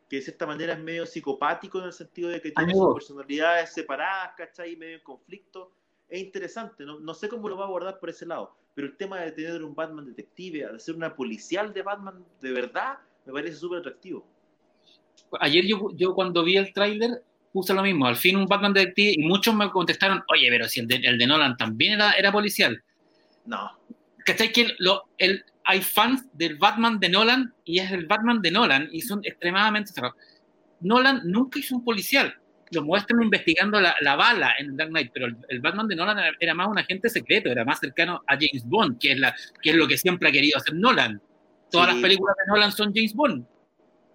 que 0.09 0.17
de 0.17 0.21
cierta 0.21 0.45
manera 0.45 0.73
es 0.73 0.79
medio 0.79 1.05
psicopático 1.05 1.79
en 1.79 1.85
el 1.85 1.93
sentido 1.93 2.29
de 2.29 2.41
que 2.41 2.51
tiene 2.51 2.73
sus 2.73 2.93
personalidades 2.93 3.73
separadas, 3.73 4.33
¿cachai? 4.37 4.75
Medio 4.75 4.97
en 4.97 5.03
conflicto. 5.03 5.71
Es 6.07 6.21
interesante, 6.21 6.85
no, 6.85 6.99
no 6.99 7.13
sé 7.13 7.27
cómo 7.27 7.49
lo 7.49 7.57
va 7.57 7.63
a 7.63 7.67
abordar 7.67 7.99
por 7.99 8.09
ese 8.09 8.27
lado, 8.27 8.55
pero 8.75 8.87
el 8.87 8.95
tema 8.95 9.19
de 9.21 9.31
tener 9.31 9.63
un 9.63 9.73
Batman 9.73 10.05
detective, 10.05 10.71
de 10.71 10.79
ser 10.79 10.95
una 10.95 11.15
policial 11.15 11.73
de 11.73 11.81
Batman 11.81 12.23
de 12.41 12.51
verdad, 12.51 12.99
me 13.25 13.33
parece 13.33 13.55
súper 13.55 13.79
atractivo. 13.79 14.27
Ayer 15.39 15.65
yo, 15.65 15.89
yo 15.95 16.13
cuando 16.13 16.43
vi 16.43 16.57
el 16.57 16.71
tráiler 16.73 17.23
puse 17.51 17.73
lo 17.73 17.81
mismo, 17.81 18.05
al 18.05 18.17
fin 18.17 18.35
un 18.35 18.45
Batman 18.45 18.73
detective 18.73 19.13
y 19.15 19.23
muchos 19.23 19.55
me 19.55 19.71
contestaron, 19.71 20.23
oye, 20.31 20.47
pero 20.49 20.67
si 20.67 20.81
el 20.81 20.87
de, 20.87 20.95
el 20.97 21.17
de 21.17 21.25
Nolan 21.25 21.57
también 21.57 21.93
era, 21.93 22.11
era 22.11 22.31
policial. 22.31 22.83
No, 23.45 23.71
¿Cachai? 24.25 24.51
Que 24.51 24.67
lo, 24.79 25.03
el, 25.19 25.45
hay 25.65 25.81
fans 25.81 26.25
del 26.33 26.57
Batman 26.57 26.99
de 26.99 27.09
Nolan 27.09 27.53
y 27.63 27.79
es 27.79 27.91
el 27.91 28.05
Batman 28.05 28.41
de 28.41 28.51
Nolan 28.51 28.89
y 28.91 29.01
son 29.01 29.19
extremadamente 29.23 29.91
cerrados. 29.91 30.15
Nolan 30.81 31.21
nunca 31.25 31.59
hizo 31.59 31.75
un 31.75 31.83
policial. 31.83 32.35
Lo 32.71 32.83
muestran 32.83 33.21
investigando 33.21 33.79
la, 33.79 33.95
la 34.01 34.15
bala 34.15 34.53
en 34.59 34.75
Dark 34.75 34.89
Knight, 34.89 35.11
pero 35.13 35.27
el, 35.27 35.35
el 35.49 35.59
Batman 35.61 35.87
de 35.87 35.95
Nolan 35.95 36.17
era, 36.39 36.53
más 36.53 36.67
un 36.67 36.77
agente 36.79 37.09
secreto, 37.09 37.49
era 37.49 37.63
más 37.63 37.79
cercano 37.79 38.23
a 38.27 38.33
James 38.33 38.63
Bond, 38.65 38.99
que 38.99 39.11
es, 39.13 39.19
la, 39.19 39.35
que 39.61 39.69
es 39.71 39.75
lo 39.75 39.87
que 39.87 39.97
siempre 39.97 40.29
ha 40.29 40.31
querido 40.31 40.57
hacer 40.57 40.73
Nolan. 40.75 41.21
Todas 41.71 41.87
Sí. 41.89 41.93
las 41.93 42.01
películas 42.01 42.35
de 42.37 42.51
Nolan 42.53 42.71
son 42.71 42.93
James 42.93 43.13
Bond. 43.13 43.45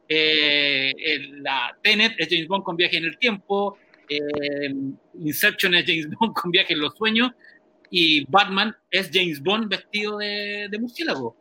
Eh, 0.09 0.93
el- 0.99 1.43
la 1.43 1.77
Tenet 1.83 2.15
es 2.19 2.29
James 2.29 2.49
Bond 2.49 2.65
con 2.65 2.77
viaje 2.77 2.97
en 2.97 3.05
el 3.05 3.17
tiempo, 3.19 3.79
eh, 4.09 4.75
Inception 5.21 5.75
es 5.75 5.85
James 5.87 6.09
Bond 6.19 6.35
con 6.35 6.51
viaje 6.51 6.73
en 6.73 6.81
los 6.81 6.95
sueños, 6.97 7.31
y 7.91 8.25
Batman 8.31 8.75
es 8.91 9.11
James 9.13 9.43
Bond 9.43 9.69
vestido 9.69 10.19
de, 10.19 10.69
de 10.71 10.79
murciélago. 10.79 11.37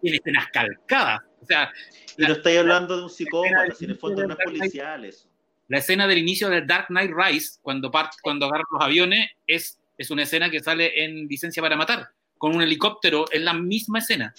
Tiene 0.00 0.18
escenas 0.18 0.48
calcadas. 0.52 1.20
O 1.42 1.46
sea, 1.46 1.70
y 2.16 2.22
no 2.22 2.32
estáis 2.32 2.58
hablando 2.58 2.96
de 2.96 3.02
un 3.04 3.10
psicópata, 3.10 3.74
si 3.74 3.84
en 3.84 3.90
el 3.92 3.98
fondo 3.98 4.26
no 4.26 4.34
es 4.34 4.38
policial 4.44 5.04
eso. 5.04 5.28
la 5.68 5.78
escena 5.78 6.06
del 6.06 6.18
inicio 6.18 6.48
de 6.48 6.62
Dark 6.64 6.86
Knight 6.88 7.10
Rise, 7.14 7.58
cuando, 7.60 7.90
part, 7.90 8.12
cuando 8.22 8.46
agarran 8.46 8.64
los 8.72 8.82
aviones, 8.82 9.30
es, 9.46 9.78
es 9.98 10.10
una 10.10 10.22
escena 10.22 10.50
que 10.50 10.60
sale 10.60 11.04
en 11.04 11.26
Licencia 11.26 11.62
para 11.62 11.76
Matar, 11.76 12.08
con 12.38 12.54
un 12.54 12.62
helicóptero, 12.62 13.24
es 13.30 13.42
la 13.42 13.52
misma 13.54 13.98
escena. 13.98 14.32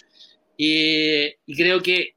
Y, 0.57 1.25
y 1.45 1.55
creo 1.55 1.81
que, 1.81 2.15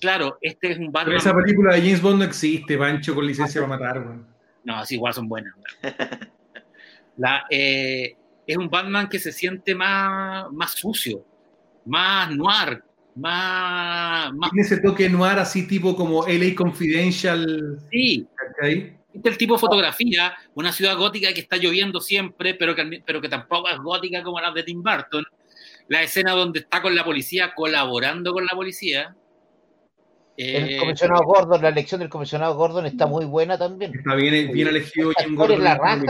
claro, 0.00 0.38
este 0.40 0.72
es 0.72 0.78
un 0.78 0.92
Pero 0.92 0.92
Batman. 0.92 1.16
esa 1.16 1.34
película 1.34 1.74
de 1.74 1.80
James 1.82 2.02
Bond 2.02 2.18
no 2.18 2.24
existe, 2.24 2.76
Pancho, 2.76 3.14
con 3.14 3.26
licencia 3.26 3.60
para 3.60 3.78
matar, 3.78 3.98
weón. 4.02 4.26
No, 4.64 4.76
así 4.76 4.94
igual 4.96 5.14
son 5.14 5.28
buenas. 5.28 5.54
weón. 5.56 5.94
La, 7.16 7.44
eh, 7.50 8.16
es 8.52 8.58
un 8.58 8.68
Batman 8.68 9.08
que 9.08 9.18
se 9.18 9.32
siente 9.32 9.74
más, 9.74 10.50
más 10.52 10.72
sucio, 10.72 11.24
más 11.86 12.30
noir, 12.30 12.82
más, 13.14 14.32
más 14.34 14.50
Tiene 14.50 14.66
ese 14.66 14.78
toque 14.78 15.08
noir 15.08 15.38
así 15.38 15.66
tipo 15.66 15.96
como 15.96 16.26
LA 16.26 16.54
Confidential, 16.54 17.78
sí, 17.90 18.26
¿cachai? 18.34 19.02
Este 19.12 19.28
es 19.28 19.32
el 19.34 19.38
tipo 19.38 19.54
de 19.54 19.60
fotografía, 19.60 20.34
una 20.54 20.72
ciudad 20.72 20.96
gótica 20.96 21.32
que 21.34 21.40
está 21.40 21.56
lloviendo 21.56 22.00
siempre, 22.00 22.54
pero 22.54 22.74
que, 22.74 23.02
pero 23.04 23.20
que 23.20 23.28
tampoco 23.28 23.68
es 23.68 23.78
gótica 23.78 24.22
como 24.22 24.40
las 24.40 24.54
de 24.54 24.62
Tim 24.62 24.82
Burton. 24.82 25.24
La 25.88 26.02
escena 26.02 26.32
donde 26.32 26.60
está 26.60 26.80
con 26.80 26.94
la 26.94 27.04
policía, 27.04 27.52
colaborando 27.54 28.32
con 28.32 28.46
la 28.46 28.54
policía. 28.54 29.14
El 30.38 30.70
Eh, 30.70 30.76
comisionado 30.78 31.24
Gordon, 31.24 31.60
la 31.60 31.68
elección 31.68 32.00
del 32.00 32.08
comisionado 32.08 32.56
Gordon 32.56 32.86
está 32.86 33.06
muy 33.06 33.26
buena 33.26 33.58
también. 33.58 33.94
Está 33.94 34.14
bien, 34.14 34.50
bien 34.50 34.68
elegido 34.68 35.12
Jim 35.18 35.34
Gordon. 35.34 35.62
la 35.62 35.74
raja. 35.74 36.06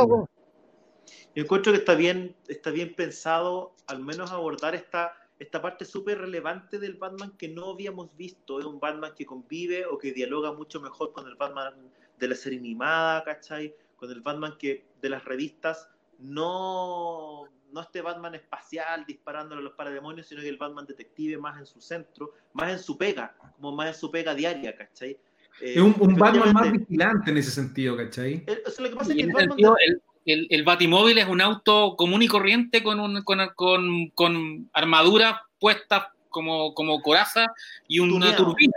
Yo 1.34 1.44
encuentro 1.44 1.72
que 1.72 1.78
está 1.78 1.94
bien, 1.94 2.34
está 2.48 2.70
bien 2.70 2.94
pensado, 2.94 3.74
al 3.86 4.00
menos 4.00 4.30
abordar 4.32 4.74
esta, 4.74 5.16
esta 5.38 5.62
parte 5.62 5.84
súper 5.84 6.18
relevante 6.18 6.78
del 6.78 6.94
Batman 6.94 7.32
que 7.38 7.48
no 7.48 7.70
habíamos 7.70 8.14
visto. 8.16 8.58
Es 8.60 8.66
un 8.66 8.78
Batman 8.78 9.12
que 9.16 9.24
convive 9.24 9.86
o 9.86 9.96
que 9.98 10.12
dialoga 10.12 10.52
mucho 10.52 10.80
mejor 10.80 11.12
con 11.12 11.26
el 11.26 11.34
Batman 11.36 11.74
de 12.18 12.28
la 12.28 12.34
serie 12.34 12.58
animada, 12.58 13.24
¿cachai? 13.24 13.74
Con 13.96 14.10
el 14.10 14.20
Batman 14.20 14.56
que 14.58 14.84
de 15.00 15.08
las 15.08 15.24
revistas 15.24 15.88
no, 16.18 17.44
no 17.72 17.80
este 17.80 18.00
Batman 18.02 18.34
espacial 18.34 19.04
disparándole 19.06 19.60
a 19.60 19.64
los 19.64 19.72
parademonios, 19.74 20.26
sino 20.26 20.40
que 20.42 20.48
el 20.48 20.56
Batman 20.58 20.86
detective 20.86 21.38
más 21.38 21.58
en 21.58 21.66
su 21.66 21.80
centro, 21.80 22.32
más 22.52 22.72
en 22.72 22.78
su 22.78 22.96
pega, 22.98 23.34
como 23.56 23.72
más 23.72 23.88
en 23.88 23.94
su 23.94 24.10
pega 24.10 24.34
diaria, 24.34 24.76
¿cachai? 24.76 25.12
Eh, 25.60 25.74
Es 25.76 25.80
un, 25.82 25.94
un 26.00 26.14
Batman 26.16 26.52
más 26.52 26.72
vigilante 26.72 27.30
en 27.30 27.38
ese 27.38 27.50
sentido, 27.50 27.96
¿cachai? 27.96 28.44
el- 28.46 28.62
o 28.66 28.70
sea, 28.70 28.84
lo 28.84 28.90
que 28.90 28.96
pasa 28.96 29.10
es 29.12 29.16
que 29.16 29.22
el 29.24 29.32
Batman 29.32 29.48
sentido, 29.50 29.76
el, 29.86 30.02
el, 30.24 30.46
el 30.50 30.64
Batimóvil 30.64 31.18
es 31.18 31.28
un 31.28 31.40
auto 31.40 31.96
común 31.96 32.22
y 32.22 32.28
corriente 32.28 32.82
con, 32.82 33.00
un, 33.00 33.22
con, 33.22 33.38
con, 33.54 34.08
con 34.14 34.70
armadura 34.72 35.42
puesta 35.58 36.12
como, 36.28 36.74
como 36.74 37.00
coraza 37.02 37.46
y 37.88 37.98
una 37.98 38.12
Tuneado. 38.12 38.36
turbina. 38.44 38.72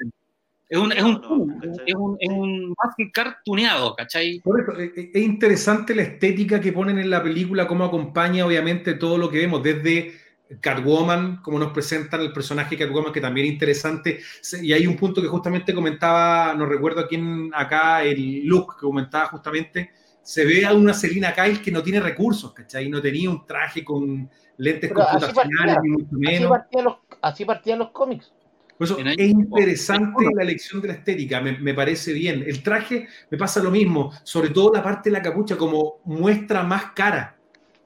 Es 0.68 0.80
un, 0.80 0.92
es 0.92 1.04
un, 1.04 1.14
¿no? 1.22 1.60
¿cachai? 1.62 1.84
es 1.86 1.96
un, 1.96 2.18
es 2.20 2.30
un 2.30 2.70
muscle 2.70 3.12
car 3.14 3.38
tuneado, 3.46 3.96
¿cachai? 3.96 4.40
Por 4.40 4.60
eso, 4.60 4.80
eh, 4.80 4.92
eh, 4.96 5.12
es 5.14 5.22
interesante 5.22 5.94
la 5.94 6.02
estética 6.02 6.60
que 6.60 6.74
ponen 6.74 6.98
en 6.98 7.10
la 7.12 7.22
película, 7.22 7.68
cómo 7.68 7.86
acompaña 7.86 8.46
obviamente 8.46 8.96
todo 8.96 9.18
lo 9.20 9.30
que 9.30 9.38
vemos, 9.38 9.62
desde 9.62 10.16
Catwoman, 10.60 11.42
como 11.44 11.60
nos 11.60 11.72
presentan 11.72 12.22
el 12.22 12.34
personaje 12.34 12.78
Catwoman, 12.78 13.14
que 13.14 13.22
también 13.22 13.46
es 13.48 13.54
interesante. 13.54 14.20
Y 14.62 14.74
hay 14.74 14.88
un 14.88 14.96
punto 14.98 15.22
que 15.22 15.28
justamente 15.28 15.74
comentaba, 15.74 16.56
no 16.56 16.66
recuerdo 16.66 17.02
a 17.02 17.08
quién 17.08 17.52
acá, 17.54 18.04
el 18.04 18.46
look 18.46 18.76
que 18.76 18.82
comentaba 18.88 19.28
justamente, 19.28 19.92
se 20.26 20.44
ve 20.44 20.66
a 20.66 20.74
una 20.74 20.92
Selina 20.94 21.34
Kyle 21.34 21.62
que 21.62 21.72
no 21.72 21.84
tiene 21.84 22.00
recursos, 22.00 22.52
¿cachai? 22.52 22.90
No 22.90 23.00
tenía 23.00 23.30
un 23.30 23.46
traje 23.46 23.84
con 23.86 24.28
lentes 24.58 24.90
Pero 24.90 25.04
así 25.04 25.20
computacionales, 25.28 25.78
ni 25.84 25.90
mucho 25.92 26.06
Así 26.08 26.16
menos. 26.18 26.50
partían 26.50 26.84
los, 26.86 26.96
así 27.22 27.46
partían 27.46 27.80
los 27.80 27.92
cómics. 27.92 28.34
Por 28.78 28.86
eso 28.88 28.98
es 29.00 29.30
interesante 29.30 30.26
la 30.36 30.42
elección 30.44 30.82
de 30.82 30.88
la 30.90 30.94
estética, 30.96 31.40
me, 31.42 31.58
me 31.60 31.74
parece 31.76 32.12
bien. 32.12 32.44
El 32.46 32.64
traje 32.64 33.08
me 33.30 33.38
pasa 33.38 33.62
lo 33.64 33.70
mismo, 33.72 34.12
sobre 34.24 34.50
todo 34.50 34.74
la 34.74 34.84
parte 34.84 35.10
de 35.10 35.14
la 35.14 35.22
capucha, 35.22 35.56
como 35.58 36.02
muestra 36.06 36.64
más 36.64 36.92
cara. 36.94 37.38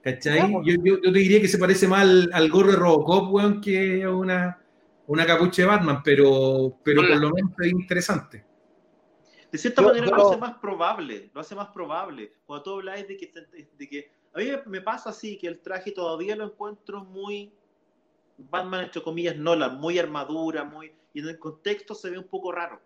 ¿Cachai? 0.01 0.49
Yo, 0.63 0.75
yo- 0.83 0.99
yo 1.03 1.11
te 1.11 1.19
diría 1.19 1.41
que 1.41 1.47
se 1.49 1.57
parece 1.57 1.87
más 1.87 2.01
al, 2.01 2.29
al 2.33 2.49
gorro 2.49 2.71
de 2.71 2.77
Robocop, 2.77 3.33
weón, 3.33 3.59
que 3.59 4.01
a 4.03 4.11
una, 4.11 4.57
una 5.07 5.25
capucha 5.25 5.61
de 5.63 5.67
Batman, 5.67 6.01
pero, 6.03 6.77
pero 6.83 7.01
por 7.01 7.17
lo 7.19 7.29
menos 7.31 7.51
es 7.59 7.71
interesante. 7.71 8.45
De 9.51 9.57
cierta 9.57 9.81
Yo- 9.81 9.87
manera 9.87 10.05
yo 10.07 10.15
lo 10.15 10.27
hace 10.29 10.37
más 10.39 10.57
probable, 10.57 11.29
lo 11.33 11.41
hace 11.41 11.55
más 11.55 11.69
probable. 11.69 12.33
Cuando 12.45 12.63
tú 12.63 12.73
habláis 12.75 13.07
de 13.07 13.17
que, 13.17 13.33
de 13.77 13.89
que... 13.89 14.11
A 14.33 14.37
mí 14.39 14.45
me 14.67 14.81
pasa 14.81 15.09
así, 15.09 15.37
que 15.37 15.47
el 15.47 15.59
traje 15.59 15.91
todavía 15.91 16.35
lo 16.35 16.45
encuentro 16.45 17.03
muy 17.03 17.51
Batman, 18.37 18.85
entre 18.85 19.01
comillas, 19.01 19.35
Nolan, 19.35 19.79
muy 19.79 19.97
armadura, 19.99 20.63
muy... 20.63 20.91
Y 21.13 21.19
en 21.21 21.29
el 21.29 21.39
contexto 21.39 21.95
se 21.95 22.09
ve 22.11 22.17
un 22.19 22.27
poco 22.27 22.51
raro. 22.51 22.79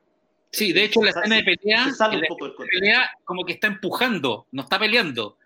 Sí, 0.52 0.72
de 0.72 0.86
hecho, 0.86 1.04
la 1.04 1.12
Se- 1.12 1.20
escena 1.20 1.36
de 1.36 1.44
pelea, 1.44 1.84
Se 1.86 1.92
sale 1.92 2.16
un 2.16 2.22
la 2.22 2.28
poco 2.30 2.46
del 2.46 2.54
escena 2.54 2.66
de 2.66 2.70
contexto. 2.70 2.80
pelea 2.80 3.10
como 3.26 3.46
que 3.46 3.54
está 3.54 3.68
empujando, 3.68 4.48
no 4.52 4.62
está 4.64 4.80
peleando. 4.80 5.38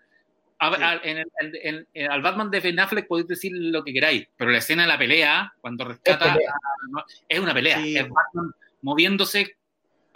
A- 0.60 0.74
Sí. 0.76 0.82
a- 0.82 1.00
en 1.02 1.18
el- 1.18 1.32
en- 1.40 1.52
en- 1.62 1.86
en- 1.94 2.10
al 2.12 2.22
Batman 2.22 2.50
de 2.50 2.60
Ben 2.60 2.78
Affleck 2.78 3.06
podéis 3.08 3.26
decir 3.28 3.52
lo 3.54 3.82
que 3.84 3.92
queráis, 3.92 4.28
pero 4.36 4.50
la 4.50 4.58
escena 4.58 4.82
de 4.82 4.88
la 4.88 4.98
pelea, 4.98 5.52
cuando 5.60 5.84
rescata, 5.84 6.26
Es 6.26 6.32
pelea. 6.32 6.50
a- 6.52 6.90
no, 6.90 7.04
es 7.28 7.40
una 7.40 7.54
pelea. 7.54 7.78
Sí. 7.82 7.96
Es 7.96 8.08
Batman 8.08 8.52
moviéndose, 8.82 9.56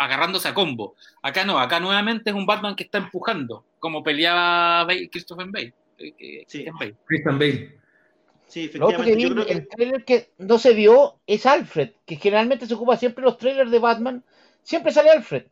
agarrándose 0.04 0.48
a 0.48 0.54
combo. 0.54 0.94
Acá 1.22 1.44
no, 1.44 1.58
acá 1.58 1.80
nuevamente 1.80 2.30
es 2.30 2.36
un 2.36 2.46
Batman 2.46 2.74
que 2.76 2.84
está 2.84 2.98
empujando, 2.98 3.64
como 3.78 4.02
peleaba 4.02 4.84
Bale- 4.84 5.08
Christopher 5.10 5.46
Bale. 5.50 5.74
eh, 5.98 6.12
que- 6.16 6.44
Sí. 6.48 6.64
Christian 6.64 6.78
Bale. 6.78 6.96
Christian 7.04 7.38
Bale. 7.38 7.78
Sí, 8.48 8.70
Lo 8.74 8.86
otro 8.88 9.02
que 9.04 9.12
efectivamente. 9.12 9.14
vi, 9.14 9.22
Yo 9.22 9.34
creo 9.34 9.46
que 9.46 9.52
el 9.52 9.68
trailer 9.68 10.04
que 10.04 10.30
no 10.38 10.58
se 10.58 10.74
vio 10.74 11.20
es 11.26 11.46
Alfred, 11.46 11.90
que 12.04 12.16
generalmente 12.16 12.66
se 12.66 12.74
ocupa 12.74 12.96
siempre 12.96 13.24
los 13.24 13.38
trailers 13.38 13.70
de 13.70 13.78
Batman. 13.78 14.24
Siempre 14.62 14.92
sale 14.92 15.10
Alfred. 15.10 15.44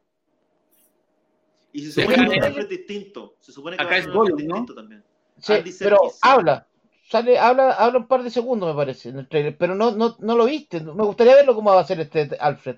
Y 1.72 1.82
se 1.86 2.02
supone 2.02 2.28
que 2.28 2.36
es 2.36 2.44
Alfred 2.44 2.68
distinto. 2.68 3.36
Se 3.40 3.52
supone 3.52 3.77
que 3.77 3.82
acá 3.82 3.97
es 3.97 4.06
Gollum, 4.09 4.31
¿no? 4.31 4.36
distinto 4.36 4.74
también. 4.74 5.02
Sí, 5.39 5.55
pero 5.78 5.97
Serkis, 5.98 6.18
habla. 6.22 6.66
Sale, 7.09 7.39
habla, 7.39 7.72
habla 7.72 7.98
un 8.01 8.06
par 8.06 8.22
de 8.22 8.31
segundos, 8.31 8.68
me 8.68 8.77
parece, 8.77 9.09
en 9.09 9.18
el 9.18 9.28
trailer, 9.28 9.56
pero 9.56 9.74
no, 9.74 9.90
no, 9.93 10.16
no 10.20 10.36
lo 10.36 10.44
viste. 10.44 10.81
Me 10.81 11.05
gustaría 11.05 11.35
verlo 11.35 11.55
cómo 11.55 11.72
va 11.74 11.81
a 11.81 11.85
ser 11.85 12.01
este 12.01 12.36
Alfred. 12.39 12.77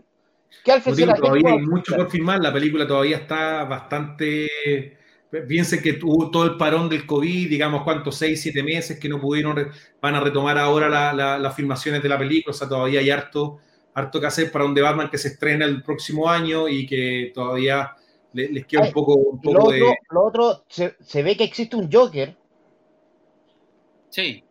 ¿Qué 0.64 0.72
Alfred 0.72 0.94
digo, 0.94 1.14
todavía 1.14 1.50
hay 1.50 1.58
de 1.58 1.66
mucho 1.66 1.96
por 1.96 2.10
filmar, 2.10 2.40
la 2.40 2.52
película 2.52 2.86
todavía 2.86 3.16
está 3.18 3.64
bastante... 3.64 4.98
Piensen 5.48 5.80
que 5.80 5.94
tuvo 5.94 6.30
todo 6.30 6.44
el 6.44 6.56
parón 6.58 6.90
del 6.90 7.06
COVID, 7.06 7.48
digamos, 7.48 7.84
¿cuántos? 7.84 8.16
Seis, 8.16 8.42
siete 8.42 8.62
meses 8.62 9.00
que 9.00 9.08
no 9.08 9.18
pudieron, 9.18 9.56
re- 9.56 9.70
van 10.00 10.14
a 10.14 10.20
retomar 10.20 10.58
ahora 10.58 10.90
la- 10.90 11.14
la- 11.14 11.38
las 11.38 11.56
filmaciones 11.56 12.02
de 12.02 12.08
la 12.10 12.18
película, 12.18 12.50
o 12.50 12.54
sea, 12.54 12.68
todavía 12.68 13.00
hay 13.00 13.08
harto, 13.08 13.58
harto 13.94 14.20
que 14.20 14.26
hacer 14.26 14.52
para 14.52 14.66
un 14.66 14.74
The 14.74 14.82
Batman 14.82 15.08
que 15.08 15.16
se 15.16 15.28
estrena 15.28 15.64
el 15.64 15.82
próximo 15.82 16.28
año 16.28 16.68
y 16.68 16.86
que 16.86 17.32
todavía 17.34 17.96
le- 18.34 18.50
les 18.50 18.66
queda 18.66 18.82
Ay, 18.82 18.88
un 18.88 18.92
poco, 18.92 19.14
un 19.14 19.40
lo 19.42 19.60
otro, 19.60 19.70
de... 19.70 19.80
lo 20.10 20.22
otro 20.22 20.64
se, 20.68 20.96
se 21.00 21.22
ve 21.22 21.34
que 21.34 21.44
existe 21.44 21.76
un 21.76 21.90
Joker. 21.90 22.36
Sí. 24.10 24.44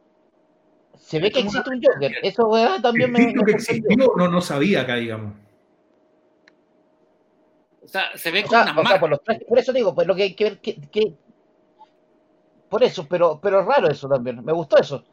Se 0.98 1.20
ve 1.20 1.30
que 1.32 1.42
existe 1.42 1.70
un 1.70 1.80
Joker. 1.80 2.12
Eso 2.24 2.48
weá, 2.48 2.82
también 2.82 3.12
me, 3.12 3.32
que 3.34 3.52
existió, 3.52 4.14
no, 4.18 4.28
no 4.28 4.42
sabía 4.42 4.82
acá, 4.82 4.96
digamos. 4.96 5.34
O 7.92 7.94
sea, 7.94 8.18
se 8.18 8.32
ve 8.32 8.40
O 8.40 8.44
con 8.48 8.52
sea, 8.52 8.62
unas 8.62 8.78
o 8.78 8.88
sea, 8.88 9.00
por, 9.02 9.10
los 9.10 9.22
trajes, 9.22 9.44
por 9.44 9.60
eso 9.60 9.74
digo, 9.74 9.94
pues 9.94 10.08
lo 10.08 10.16
que 10.16 10.24
hay 10.24 10.34
que 10.34 10.44
ver 10.46 10.62
que, 10.62 10.80
que- 10.80 11.14
por 12.70 12.82
eso, 12.86 13.06
pero, 13.06 13.38
pero 13.44 13.60
es 13.60 13.66
raro 13.66 13.90
eso 13.90 14.08
también. 14.08 14.46
Me 14.46 14.54
gustó 14.54 14.78
eso. 14.78 15.04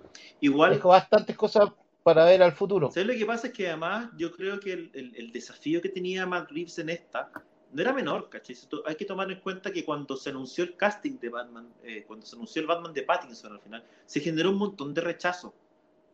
Igual, 0.41 0.75
Dejó 0.75 0.91
bastantes 0.91 1.37
cosas 1.37 1.71
para 2.05 2.25
ver 2.25 2.41
al 2.41 2.53
futuro. 2.53 2.89
¿sabes 2.93 3.09
lo 3.09 3.15
que 3.15 3.27
pasa? 3.27 3.49
Es 3.49 3.53
que 3.53 3.67
además 3.67 4.11
yo 4.17 4.31
creo 4.31 4.61
que 4.61 4.75
el, 4.75 4.91
el- 4.95 5.17
el 5.17 5.33
desafío 5.33 5.83
que 5.83 5.89
tenía 5.89 6.25
Matt 6.25 6.53
Reeves 6.53 6.79
en 6.79 6.91
esta 6.91 7.33
no 7.73 7.83
era 7.83 7.93
menor, 7.93 8.29
¿cachai? 8.31 8.55
Hay 8.87 8.95
que 8.95 9.05
tomar 9.05 9.29
en 9.33 9.41
cuenta 9.41 9.73
que 9.73 9.85
cuando 9.85 10.17
se 10.17 10.31
anunció 10.31 10.63
el 10.63 10.77
casting 10.77 11.19
de 11.19 11.31
Batman, 11.31 11.69
eh, 11.83 12.05
cuando 12.07 12.25
se 12.27 12.37
anunció 12.37 12.63
el 12.63 12.69
Batman 12.69 12.93
de 12.95 13.03
Pattinson 13.03 13.55
al 13.55 13.61
final, 13.61 13.83
se 14.07 14.21
generó 14.21 14.51
un 14.51 14.57
montón 14.59 14.95
de 14.95 15.01
rechazo 15.01 15.53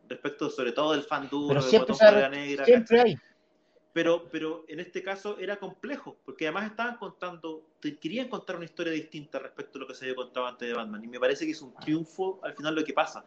respecto 0.09 0.49
sobre 0.49 0.71
todo 0.71 0.93
del 0.93 1.03
fan 1.03 1.29
duro, 1.29 1.47
Pero 1.49 1.61
de 1.63 1.69
siempre, 1.69 1.93
Polera 1.95 2.29
Negra, 2.29 2.65
siempre 2.65 2.97
¿cachai? 2.97 3.11
hay. 3.11 3.17
Pero, 3.95 4.27
pero 4.29 4.65
en 4.67 4.81
este 4.81 5.01
caso 5.01 5.39
era 5.39 5.55
complejo, 5.55 6.17
porque 6.25 6.47
además 6.47 6.69
estaban 6.69 6.97
contando, 6.97 7.65
querían 8.01 8.27
contar 8.27 8.57
una 8.57 8.65
historia 8.65 8.91
distinta 8.91 9.39
respecto 9.39 9.77
a 9.77 9.79
lo 9.79 9.87
que 9.87 9.95
se 9.95 10.03
había 10.03 10.15
contado 10.15 10.47
antes 10.47 10.67
de 10.67 10.73
Batman, 10.73 11.01
y 11.01 11.07
me 11.07 11.17
parece 11.17 11.45
que 11.45 11.53
es 11.53 11.61
un 11.61 11.73
triunfo 11.75 12.41
al 12.43 12.53
final 12.53 12.75
lo 12.75 12.83
que 12.83 12.91
pasa. 12.91 13.23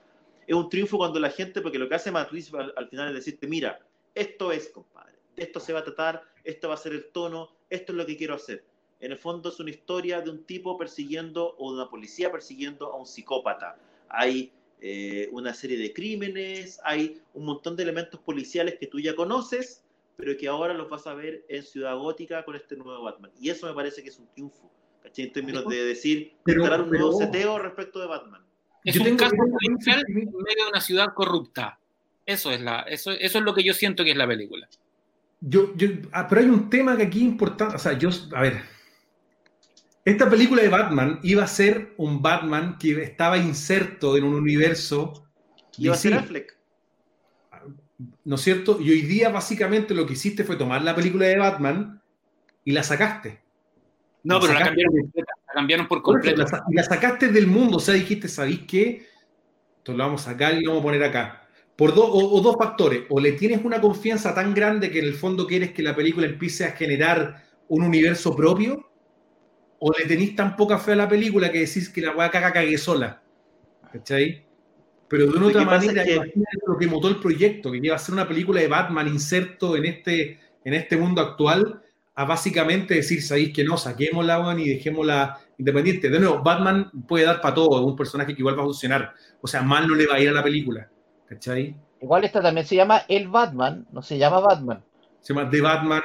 Es 0.46 0.54
un 0.54 0.68
triunfo 0.68 0.98
cuando 0.98 1.18
la 1.20 1.30
gente, 1.30 1.62
porque 1.62 1.78
lo 1.78 1.88
que 1.88 1.94
hace 1.94 2.10
Matt 2.10 2.30
Reeves 2.30 2.52
al, 2.52 2.74
al 2.76 2.86
final 2.90 3.08
es 3.08 3.14
decirte, 3.14 3.46
mira, 3.46 3.80
esto 4.14 4.52
es, 4.52 4.68
compadre, 4.68 5.14
esto 5.38 5.58
se 5.58 5.72
va 5.72 5.78
a 5.78 5.84
tratar, 5.84 6.22
esto 6.44 6.68
va 6.68 6.74
a 6.74 6.76
ser 6.76 6.92
el 6.92 7.06
tono, 7.12 7.48
esto 7.70 7.92
es 7.92 7.96
lo 7.96 8.04
que 8.04 8.18
quiero 8.18 8.34
hacer. 8.34 8.62
En 9.00 9.12
el 9.12 9.16
fondo 9.16 9.48
es 9.48 9.58
una 9.60 9.70
historia 9.70 10.20
de 10.20 10.28
un 10.28 10.44
tipo 10.44 10.76
persiguiendo, 10.76 11.54
o 11.56 11.70
de 11.72 11.80
una 11.80 11.88
policía 11.88 12.30
persiguiendo 12.30 12.92
a 12.92 12.96
un 12.98 13.06
psicópata. 13.06 13.78
Hay 14.10 14.52
eh, 14.82 15.30
una 15.32 15.54
serie 15.54 15.78
de 15.78 15.94
crímenes, 15.94 16.78
hay 16.84 17.22
un 17.32 17.46
montón 17.46 17.74
de 17.74 17.84
elementos 17.84 18.20
policiales 18.20 18.76
que 18.78 18.86
tú 18.86 19.00
ya 19.00 19.16
conoces, 19.16 19.82
pero 20.18 20.36
que 20.36 20.48
ahora 20.48 20.74
los 20.74 20.90
vas 20.90 21.06
a 21.06 21.14
ver 21.14 21.44
en 21.48 21.62
Ciudad 21.62 21.96
Gótica 21.96 22.44
con 22.44 22.56
este 22.56 22.76
nuevo 22.76 23.04
Batman. 23.04 23.30
Y 23.40 23.50
eso 23.50 23.66
me 23.68 23.72
parece 23.72 24.02
que 24.02 24.08
es 24.08 24.18
un 24.18 24.26
triunfo, 24.32 24.68
¿cachai? 25.00 25.26
En 25.26 25.32
términos 25.32 25.64
de 25.68 25.84
decir, 25.84 26.32
Pero- 26.44 26.62
instalar 26.62 26.82
un 26.82 26.90
nuevo 26.90 27.12
seteo 27.16 27.56
respecto 27.60 28.00
de 28.00 28.08
Batman. 28.08 28.44
Es 28.84 28.96
Yo 28.96 29.00
un 29.02 29.06
tengo- 29.06 29.18
caso 29.18 29.36
policial 29.36 30.04
en 30.08 30.14
medio 30.16 30.64
de 30.64 30.70
una 30.70 30.80
ciudad 30.80 31.14
corrupta. 31.14 31.78
Eso 32.26 32.50
es, 32.50 32.60
la, 32.60 32.80
eso, 32.82 33.12
eso 33.12 33.38
es 33.38 33.44
lo 33.44 33.54
que 33.54 33.62
yo 33.62 33.72
siento 33.72 34.02
que 34.02 34.10
es 34.10 34.16
la 34.16 34.26
película. 34.26 34.68
Yo, 35.40 35.72
yo, 35.76 35.86
ah, 36.12 36.26
pero 36.28 36.40
hay 36.40 36.48
un 36.48 36.68
tema 36.68 36.96
que 36.96 37.04
aquí 37.04 37.18
es 37.18 37.24
importante. 37.24 37.76
O 37.76 37.78
sea, 37.78 37.92
yo, 37.96 38.08
a 38.34 38.42
ver. 38.42 38.60
Esta 40.04 40.28
película 40.28 40.62
de 40.62 40.68
Batman 40.68 41.20
iba 41.22 41.44
a 41.44 41.46
ser 41.46 41.94
un 41.96 42.20
Batman 42.20 42.76
que 42.78 43.00
estaba 43.02 43.38
inserto 43.38 44.16
en 44.16 44.24
un 44.24 44.34
universo. 44.34 45.28
Y 45.76 45.86
va 45.86 45.94
a 45.94 45.96
ser 45.96 46.14
Affleck. 46.14 46.57
¿No 48.24 48.36
es 48.36 48.42
cierto? 48.42 48.80
Y 48.80 48.90
hoy 48.90 49.02
día, 49.02 49.28
básicamente, 49.30 49.94
lo 49.94 50.06
que 50.06 50.12
hiciste 50.12 50.44
fue 50.44 50.56
tomar 50.56 50.82
la 50.82 50.94
película 50.94 51.26
de 51.26 51.36
Batman 51.38 52.00
y 52.64 52.72
la 52.72 52.82
sacaste. 52.82 53.42
No, 54.24 54.40
pero 54.40 54.52
la 54.54 54.64
cambiaron, 54.64 54.94
de- 54.94 55.22
la 55.22 55.52
cambiaron 55.54 55.88
por 55.88 56.02
completo. 56.02 56.42
la, 56.42 56.64
la 56.70 56.82
sacaste 56.84 57.28
del 57.28 57.46
mundo. 57.46 57.78
O 57.78 57.80
sea, 57.80 57.94
dijiste, 57.94 58.28
¿sabéis 58.28 58.60
qué? 58.68 59.06
Esto 59.78 59.92
lo 59.92 60.04
vamos 60.04 60.26
a 60.26 60.32
sacar 60.32 60.54
y 60.54 60.62
lo 60.62 60.70
vamos 60.72 60.82
a 60.82 60.84
poner 60.86 61.04
acá. 61.04 61.48
Por 61.76 61.94
dos 61.94 62.08
o, 62.10 62.34
o 62.36 62.40
dos 62.40 62.56
factores. 62.58 63.04
O 63.10 63.20
le 63.20 63.32
tienes 63.32 63.64
una 63.64 63.80
confianza 63.80 64.34
tan 64.34 64.54
grande 64.54 64.90
que 64.90 65.00
en 65.00 65.06
el 65.06 65.14
fondo 65.14 65.46
quieres 65.46 65.72
que 65.72 65.82
la 65.82 65.96
película 65.96 66.26
empiece 66.26 66.64
a 66.64 66.72
generar 66.72 67.44
un 67.68 67.82
universo 67.84 68.34
propio. 68.36 68.90
O 69.80 69.92
le 69.92 70.06
tenéis 70.06 70.36
tan 70.36 70.56
poca 70.56 70.78
fe 70.78 70.92
a 70.92 70.96
la 70.96 71.08
película 71.08 71.52
que 71.52 71.60
decís 71.60 71.88
que 71.88 72.00
la 72.02 72.12
voy 72.12 72.24
a 72.24 72.30
cagar 72.30 72.52
cagué 72.52 72.78
sola. 72.78 73.22
¿Cachai? 73.92 74.47
Pero 75.08 75.26
de 75.26 75.38
una 75.38 75.46
otra 75.46 75.64
manera, 75.64 76.02
es 76.02 76.20
que- 76.20 76.32
lo 76.66 76.76
que 76.76 76.86
mutó 76.86 77.08
el 77.08 77.16
proyecto, 77.16 77.72
que 77.72 77.80
iba 77.82 77.96
a 77.96 77.98
ser 77.98 78.14
una 78.14 78.28
película 78.28 78.60
de 78.60 78.68
Batman 78.68 79.08
inserto 79.08 79.76
en 79.76 79.86
este, 79.86 80.38
en 80.64 80.74
este 80.74 80.96
mundo 80.96 81.22
actual, 81.22 81.82
a 82.14 82.24
básicamente 82.24 82.94
decir, 82.94 83.22
sabéis 83.22 83.52
que 83.52 83.64
no, 83.64 83.76
saquémosla 83.76 84.40
weón, 84.40 84.60
y 84.60 84.68
dejémosla 84.68 85.38
independiente. 85.56 86.10
De 86.10 86.18
nuevo, 86.18 86.42
Batman 86.42 86.90
puede 87.06 87.24
dar 87.24 87.40
para 87.40 87.54
todo, 87.54 87.78
es 87.78 87.86
un 87.86 87.96
personaje 87.96 88.34
que 88.34 88.40
igual 88.40 88.58
va 88.58 88.62
a 88.62 88.66
funcionar. 88.66 89.14
O 89.40 89.46
sea, 89.46 89.62
mal 89.62 89.86
no 89.86 89.94
le 89.94 90.06
va 90.06 90.16
a 90.16 90.20
ir 90.20 90.28
a 90.28 90.32
la 90.32 90.42
película. 90.42 90.88
¿Cachai? 91.28 91.76
Igual 92.00 92.24
esta 92.24 92.40
también 92.40 92.66
se 92.66 92.76
llama 92.76 93.02
El 93.08 93.28
Batman, 93.28 93.86
no 93.92 94.02
se 94.02 94.18
llama 94.18 94.40
Batman. 94.40 94.82
Se 95.20 95.32
llama 95.32 95.50
The 95.50 95.60
Batman, 95.60 96.02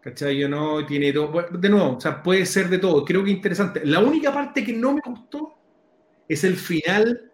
¿cachai? 0.00 0.38
Yo 0.38 0.48
no, 0.48 0.84
tiene 0.86 1.12
todo. 1.12 1.46
De 1.50 1.68
nuevo, 1.68 1.96
o 1.96 2.00
sea, 2.00 2.22
puede 2.22 2.46
ser 2.46 2.68
de 2.68 2.78
todo. 2.78 3.04
Creo 3.04 3.22
que 3.24 3.30
interesante. 3.30 3.84
La 3.84 4.00
única 4.00 4.32
parte 4.32 4.64
que 4.64 4.72
no 4.72 4.94
me 4.94 5.02
gustó 5.04 5.54
es 6.28 6.44
el 6.44 6.56
final. 6.56 7.29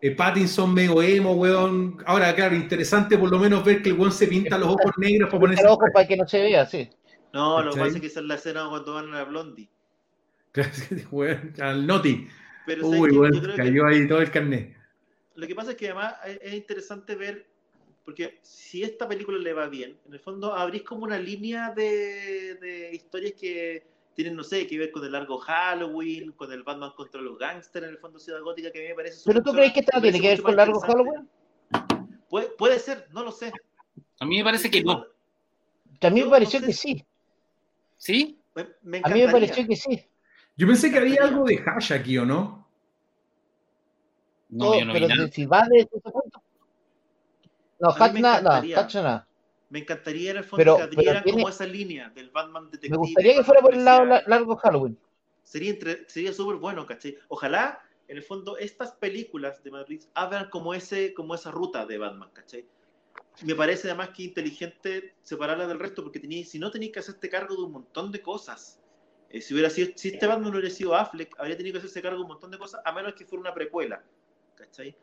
Eh, 0.00 0.12
Pattinson 0.12 0.72
medio 0.72 1.02
emo, 1.02 1.32
weón. 1.32 2.02
Ahora, 2.06 2.34
claro, 2.34 2.54
interesante 2.54 3.18
por 3.18 3.30
lo 3.30 3.38
menos 3.38 3.64
ver 3.64 3.82
que 3.82 3.88
el 3.90 3.98
weón 3.98 4.12
se 4.12 4.28
pinta 4.28 4.56
los 4.56 4.68
ojos 4.68 4.92
negros 4.96 5.28
para 5.28 5.40
ponerse. 5.40 5.62
El 5.62 5.68
ojo 5.68 5.84
para 5.92 6.06
que 6.06 6.16
no 6.16 6.26
se 6.26 6.40
vea, 6.40 6.66
sí. 6.66 6.88
No, 7.32 7.62
lo 7.62 7.72
que 7.72 7.80
pasa 7.80 7.94
es 7.96 8.00
que 8.00 8.06
esa 8.06 8.20
es 8.20 8.26
la 8.26 8.34
escena 8.36 8.66
cuando 8.68 8.94
van 8.94 9.12
a 9.12 9.18
la 9.18 9.24
Blondie. 9.24 9.68
Weón, 11.10 11.52
al 11.60 11.86
Noti. 11.86 12.26
Pero 12.64 12.84
¿sabes 12.84 13.00
Uy, 13.00 13.10
weón, 13.10 13.40
que 13.40 13.56
cayó 13.56 13.86
ahí 13.86 14.06
todo 14.08 14.20
el 14.20 14.30
carnet. 14.30 14.76
lo 15.34 15.46
que 15.46 15.54
pasa 15.54 15.72
es 15.72 15.76
que 15.76 15.86
además 15.86 16.14
es, 16.26 16.38
es 16.42 16.54
interesante 16.54 17.14
ver, 17.14 17.46
porque 18.04 18.38
si 18.42 18.82
esta 18.82 19.08
película 19.08 19.38
le 19.38 19.52
va 19.52 19.68
bien, 19.68 19.98
en 20.06 20.12
el 20.12 20.20
fondo 20.20 20.54
abrís 20.54 20.82
como 20.82 21.04
una 21.04 21.18
línea 21.18 21.70
de, 21.70 22.54
de 22.54 22.90
historias 22.94 23.34
que 23.38 23.86
tienen, 24.18 24.34
no 24.34 24.42
sé, 24.42 24.66
que 24.66 24.76
ver 24.76 24.90
con 24.90 25.04
el 25.04 25.12
largo 25.12 25.38
Halloween, 25.38 26.32
con 26.32 26.50
el 26.52 26.64
Batman 26.64 26.90
contra 26.96 27.20
los 27.20 27.38
gangsters, 27.38 27.84
en 27.86 27.92
el 27.92 27.98
fondo 27.98 28.18
Ciudad 28.18 28.42
Gótica, 28.42 28.72
que 28.72 28.80
a 28.80 28.82
mí 28.82 28.88
me 28.88 28.94
parece 28.96 29.22
¿Pero 29.24 29.40
tú 29.44 29.52
crees 29.52 29.72
que 29.72 29.78
esta 29.78 30.00
me 30.00 30.02
tiene 30.02 30.20
que 30.20 30.28
ver 30.30 30.42
con 30.42 30.56
más 30.56 30.56
Largo. 30.56 30.80
Halloween? 30.80 31.28
Puede, 32.28 32.48
puede 32.48 32.80
ser, 32.80 33.06
no 33.12 33.22
lo 33.22 33.30
sé. 33.30 33.52
A 34.18 34.26
mí 34.26 34.38
me 34.38 34.42
parece 34.42 34.68
que 34.72 34.82
no. 34.82 35.04
A 36.00 36.10
mí 36.10 36.24
me 36.24 36.28
pareció 36.28 36.58
no 36.58 36.66
sé 36.66 36.72
que 36.72 36.76
sí. 36.76 37.06
¿Sí? 37.96 38.40
Me, 38.56 38.66
me 38.82 39.00
A 39.04 39.08
mí 39.08 39.20
me 39.20 39.30
pareció 39.30 39.64
que 39.64 39.76
sí. 39.76 40.04
Yo 40.56 40.66
pensé 40.66 40.90
que 40.90 40.98
había 40.98 41.22
algo 41.22 41.44
de 41.44 41.62
hash 41.64 41.92
aquí, 41.92 42.18
¿o 42.18 42.26
no? 42.26 42.68
No, 44.48 44.76
yo 44.76 44.84
no 44.84 44.94
vi 44.94 44.98
pero 44.98 45.08
nada. 45.10 45.26
de- 45.26 45.30
si 45.30 45.46
va 45.46 45.62
de 45.70 45.78
ese 45.78 46.00
punto. 46.00 46.42
No, 47.78 47.90
Hatch 47.90 48.14
nada, 48.14 48.62
no. 48.62 48.80
Hatch 48.80 48.94
nada. 48.96 49.27
Me 49.70 49.80
encantaría 49.80 50.30
en 50.30 50.38
el 50.38 50.44
fondo 50.44 50.60
Pero- 50.62 50.76
que 50.78 50.82
abrieran 50.84 51.22
tiene- 51.22 51.38
como 51.42 51.48
esa 51.48 51.66
línea 51.66 52.08
del 52.10 52.30
Batman 52.30 52.64
detective. 52.70 52.90
Me 52.92 52.96
gustaría 52.98 53.34
que 53.36 53.44
fuera 53.44 53.60
por 53.60 53.74
el 53.74 53.84
lado 53.84 54.04
Largo 54.26 54.56
Halloween. 54.56 54.98
sería 55.42 55.70
entre- 55.70 56.08
sería 56.08 56.32
súper 56.32 56.56
bueno, 56.56 56.84
¿cachai? 56.86 57.16
Ojalá, 57.28 57.82
en 58.06 58.16
el 58.18 58.22
fondo, 58.22 58.56
estas 58.58 58.92
películas 58.92 59.62
de 59.62 59.70
Madrid 59.70 60.02
abran 60.14 60.48
como, 60.50 60.74
ese, 60.74 61.12
como 61.14 61.34
esa 61.34 61.50
ruta 61.50 61.84
de 61.86 61.98
Batman, 61.98 62.30
¿cachai? 62.32 62.66
Me 63.44 63.54
parece 63.54 63.88
además 63.88 64.10
que 64.10 64.24
inteligente 64.24 65.14
separarla 65.22 65.66
del 65.66 65.78
resto, 65.78 66.02
porque 66.02 66.18
tenía, 66.20 66.44
si 66.44 66.58
no 66.58 66.70
tenéis 66.70 66.92
que 66.92 66.98
hacerte 67.00 67.28
cargo 67.28 67.54
de 67.56 67.62
un 67.62 67.72
montón 67.72 68.10
de 68.12 68.20
cosas. 68.22 68.80
Eh, 69.30 69.40
si 69.42 69.52
hubiera 69.54 69.68
sido, 69.70 69.90
si 69.96 70.08
este 70.08 70.26
Batman 70.26 70.50
no 70.52 70.58
hubiera 70.58 70.74
sido 70.74 70.94
Affleck, 70.94 71.34
habría 71.38 71.56
tenido 71.56 71.74
que 71.74 71.78
hacerse 71.78 72.00
cargo 72.02 72.16
de 72.18 72.22
un 72.22 72.28
montón 72.28 72.50
de 72.50 72.58
cosas, 72.58 72.80
a 72.84 72.92
menos 72.92 73.12
que 73.14 73.24
fuera 73.26 73.40
una 73.42 73.52
precuela, 73.54 74.02
¿cachai? 74.54 74.96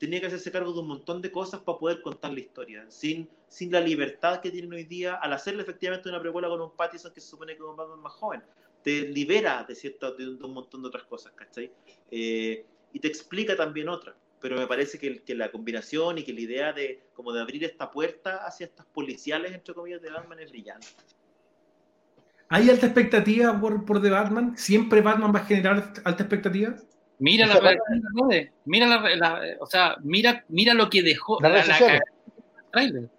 Tenía 0.00 0.18
que 0.18 0.26
hacerse 0.26 0.50
cargo 0.50 0.72
de 0.72 0.80
un 0.80 0.88
montón 0.88 1.22
de 1.22 1.30
cosas 1.30 1.60
para 1.60 1.78
poder 1.78 2.02
contar 2.02 2.32
la 2.32 2.40
historia, 2.40 2.90
sin, 2.90 3.28
sin 3.46 3.70
la 3.70 3.80
libertad 3.80 4.40
que 4.40 4.50
tienen 4.50 4.72
hoy 4.72 4.82
día 4.84 5.14
al 5.14 5.32
hacerle 5.32 5.62
efectivamente 5.62 6.08
una 6.08 6.20
precuela 6.20 6.48
con 6.48 6.60
un 6.60 6.74
Pattinson 6.74 7.12
que 7.12 7.20
se 7.20 7.28
supone 7.28 7.52
que 7.52 7.62
es 7.62 7.68
un 7.68 7.76
Batman 7.76 8.00
más 8.00 8.14
joven 8.14 8.42
te 8.82 9.02
libera 9.02 9.64
de, 9.64 9.74
cierta, 9.74 10.12
de, 10.12 10.28
un 10.28 10.54
montón 10.54 10.82
de 10.82 10.88
otras 10.88 11.04
cosas, 11.04 11.32
¿cachai? 11.34 11.72
Eh, 12.10 12.64
y 12.92 13.00
te 13.00 13.08
explica 13.08 13.56
también 13.56 13.88
otras. 13.88 14.16
Pero 14.40 14.56
me 14.56 14.66
parece 14.66 14.98
que, 14.98 15.22
que, 15.22 15.34
la 15.34 15.50
combinación 15.50 16.18
y 16.18 16.24
que 16.24 16.32
la 16.32 16.40
idea 16.40 16.72
de 16.72 17.02
como 17.12 17.32
de 17.32 17.42
abrir 17.42 17.62
esta 17.62 17.90
puerta 17.90 18.46
hacia 18.46 18.66
estas 18.66 18.86
policiales, 18.86 19.52
entre 19.52 19.74
comillas, 19.74 20.00
de 20.00 20.10
Batman 20.10 20.40
es 20.40 20.50
brillante. 20.50 20.86
¿Hay 22.48 22.70
alta 22.70 22.86
expectativa 22.86 23.60
por, 23.60 23.84
por 23.84 24.00
The 24.00 24.10
Batman? 24.10 24.56
¿Siempre 24.56 25.02
Batman 25.02 25.32
va 25.34 25.40
a 25.40 25.44
generar 25.44 25.92
alta 26.04 26.22
expectativa? 26.22 26.74
Mira 27.20 27.44
O 27.44 27.48
la 27.48 27.52
sea, 27.54 27.62
reacción 27.62 28.00
de 28.00 28.04
las 28.12 28.28
redes, 28.28 28.52
mira 28.64 28.86
la, 28.86 29.16
la- 29.16 29.40
o 29.60 29.66
sea, 29.66 29.96
mira, 30.02 30.44
mira 30.48 30.74
lo 30.74 30.90
que 30.90 31.02
dejó 31.02 31.38
la, 31.40 31.48
la 31.50 31.62
sociales. 31.62 31.78
cagada 31.80 32.00
del 32.56 32.70
tráiler. 32.72 33.10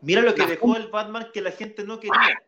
Mira 0.00 0.22
lo 0.22 0.34
que 0.34 0.42
La 0.42 0.48
dejó 0.48 0.76
el 0.76 0.88
Batman 0.88 1.26
que 1.32 1.40
la 1.42 1.50
gente 1.50 1.84
no 1.84 1.98
quería. 2.00 2.40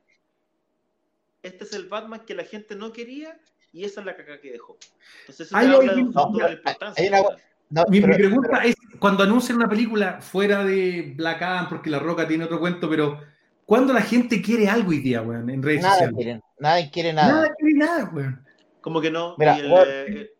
Este 1.42 1.64
es 1.64 1.72
el 1.74 1.88
Batman 1.88 2.22
que 2.26 2.34
la 2.34 2.44
gente 2.44 2.74
no 2.76 2.92
quería 2.92 3.38
y 3.72 3.84
esa 3.84 4.00
es 4.00 4.06
la 4.06 4.16
caca 4.16 4.40
que 4.40 4.52
dejó. 4.52 4.76
Entonces 5.20 5.46
eso 5.48 5.58
te 5.58 5.64
habla 5.64 5.78
de 5.94 6.12
fondo 6.12 6.38
de 6.46 6.52
importancia. 6.52 7.02
hay 7.04 7.08
una-. 7.08 7.36
No, 7.68 7.84
Mi, 7.88 7.98
mi 8.00 8.06
pero- 8.06 8.16
pregunta 8.16 8.64
es, 8.64 8.76
cuando 9.00 9.24
anuncian 9.24 9.56
una 9.58 9.68
película 9.68 10.20
fuera 10.20 10.62
de 10.64 11.14
Black 11.16 11.42
Adam, 11.42 11.68
porque 11.68 11.90
La 11.90 11.98
Roca 11.98 12.26
tiene 12.28 12.44
otro 12.44 12.60
cuento, 12.60 12.88
pero 12.88 13.20
¿cuándo 13.64 13.92
la 13.92 14.02
gente 14.02 14.40
quiere 14.40 14.68
algo 14.68 14.90
hoy 14.90 15.00
día, 15.00 15.20
weón, 15.22 15.50
en 15.50 15.60
redes 15.62 15.82
nada 15.82 15.94
sociales? 15.94 16.16
quieren, 16.16 16.42
nadie 16.60 16.90
quiere 16.92 17.12
nada. 17.12 17.32
Nada 17.32 17.54
quiere 17.58 17.74
nada, 17.76 18.10
weón. 18.14 18.46
Como 18.80 19.00
que 19.00 19.10
no. 19.10 19.34
Mira, 19.36 19.56
Y 19.58 19.60
el, 19.62 19.72
eh, 20.16 20.30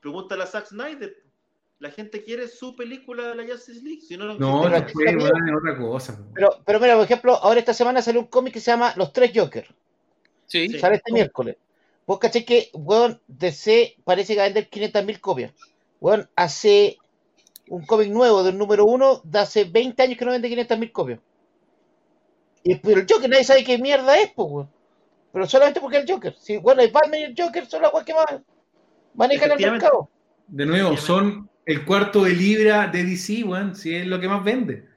pregúntale 0.00 0.42
a 0.42 0.46
Zack 0.46 0.66
Snyder. 0.66 1.16
La 1.80 1.90
gente 1.90 2.24
quiere 2.24 2.48
su 2.48 2.74
película 2.74 3.28
de 3.28 3.36
la 3.36 3.46
Justice 3.52 3.80
League. 3.82 4.00
Si 4.00 4.16
no, 4.16 4.24
no, 4.24 4.34
No, 4.34 4.62
también- 4.62 5.16
weón, 5.18 5.48
es 5.48 5.54
otra 5.56 5.76
cosa. 5.78 6.18
Pero, 6.34 6.50
pero 6.66 6.80
mira, 6.80 6.94
por 6.96 7.04
ejemplo, 7.04 7.34
ahora 7.36 7.60
esta 7.60 7.72
semana 7.74 8.02
salió 8.02 8.20
un 8.20 8.26
cómic 8.26 8.54
que 8.54 8.60
se 8.60 8.70
llama 8.72 8.92
Los 8.96 9.12
Tres 9.12 9.30
Jokers. 9.34 9.68
Sí, 10.46 10.68
Sí. 10.68 10.78
Sale 10.78 10.96
este 10.96 11.12
miércoles. 11.12 11.56
Vos 12.06 12.18
caché 12.18 12.44
que, 12.44 12.70
weón, 12.72 13.20
DC 13.28 13.96
parece 14.02 14.32
que 14.32 14.38
va 14.38 14.44
a 14.44 14.48
vender 14.48 14.68
500.000 14.68 15.20
copias. 15.20 15.52
Weón, 16.00 16.28
hace 16.34 16.98
un 17.68 17.84
cómic 17.86 18.08
nuevo 18.08 18.42
del 18.42 18.56
número 18.58 18.84
uno 18.86 19.20
de 19.24 19.38
hace 19.38 19.64
20 19.64 20.02
años 20.02 20.18
que 20.18 20.24
no 20.24 20.32
vende 20.32 20.48
500.000 20.48 20.90
copias. 20.90 21.20
Y 22.64 22.74
pero 22.76 23.00
el 23.00 23.06
Joker 23.08 23.28
nadie 23.30 23.44
sabe 23.44 23.62
qué 23.62 23.78
mierda 23.78 24.18
es, 24.18 24.32
pues, 24.34 24.48
weón. 24.50 24.70
Pero 25.32 25.46
solamente 25.46 25.80
porque 25.80 25.98
es 25.98 26.04
el 26.04 26.10
Joker. 26.12 26.34
Si, 26.40 26.56
bueno, 26.56 26.82
el 26.82 26.90
Batman 26.90 27.20
y 27.20 27.22
el 27.24 27.34
Joker 27.38 27.66
son 27.66 27.82
las 27.82 27.92
weas 27.92 28.04
que 28.06 28.14
más 28.14 28.24
manejan 29.14 29.50
el 29.52 29.70
mercado. 29.70 30.10
De 30.46 30.64
nuevo, 30.66 30.96
son 30.96 31.48
el 31.66 31.84
cuarto 31.84 32.24
de 32.24 32.32
libra 32.34 32.86
de 32.86 33.04
DC, 33.04 33.44
weón, 33.44 33.74
si 33.76 33.94
es 33.94 34.06
lo 34.06 34.18
que 34.20 34.28
más 34.28 34.42
vende. 34.42 34.88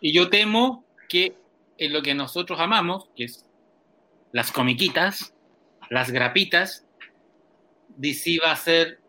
Y 0.00 0.12
yo 0.12 0.28
temo 0.28 0.84
que 1.08 1.34
en 1.78 1.92
lo 1.92 2.02
que 2.02 2.14
nosotros 2.14 2.60
amamos, 2.60 3.08
que 3.16 3.24
es 3.24 3.46
las 4.32 4.52
comiquitas, 4.52 5.34
las 5.88 6.10
grapitas, 6.10 6.86
DC 7.96 8.38
va 8.44 8.52
a 8.52 8.56
ser 8.56 9.00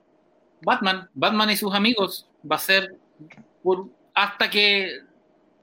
Batman, 0.61 1.09
Batman 1.13 1.49
y 1.49 1.57
sus 1.57 1.73
amigos, 1.73 2.29
va 2.49 2.55
a 2.55 2.59
ser 2.59 2.95
por- 3.63 3.89
hasta 4.13 4.49
que 4.49 4.99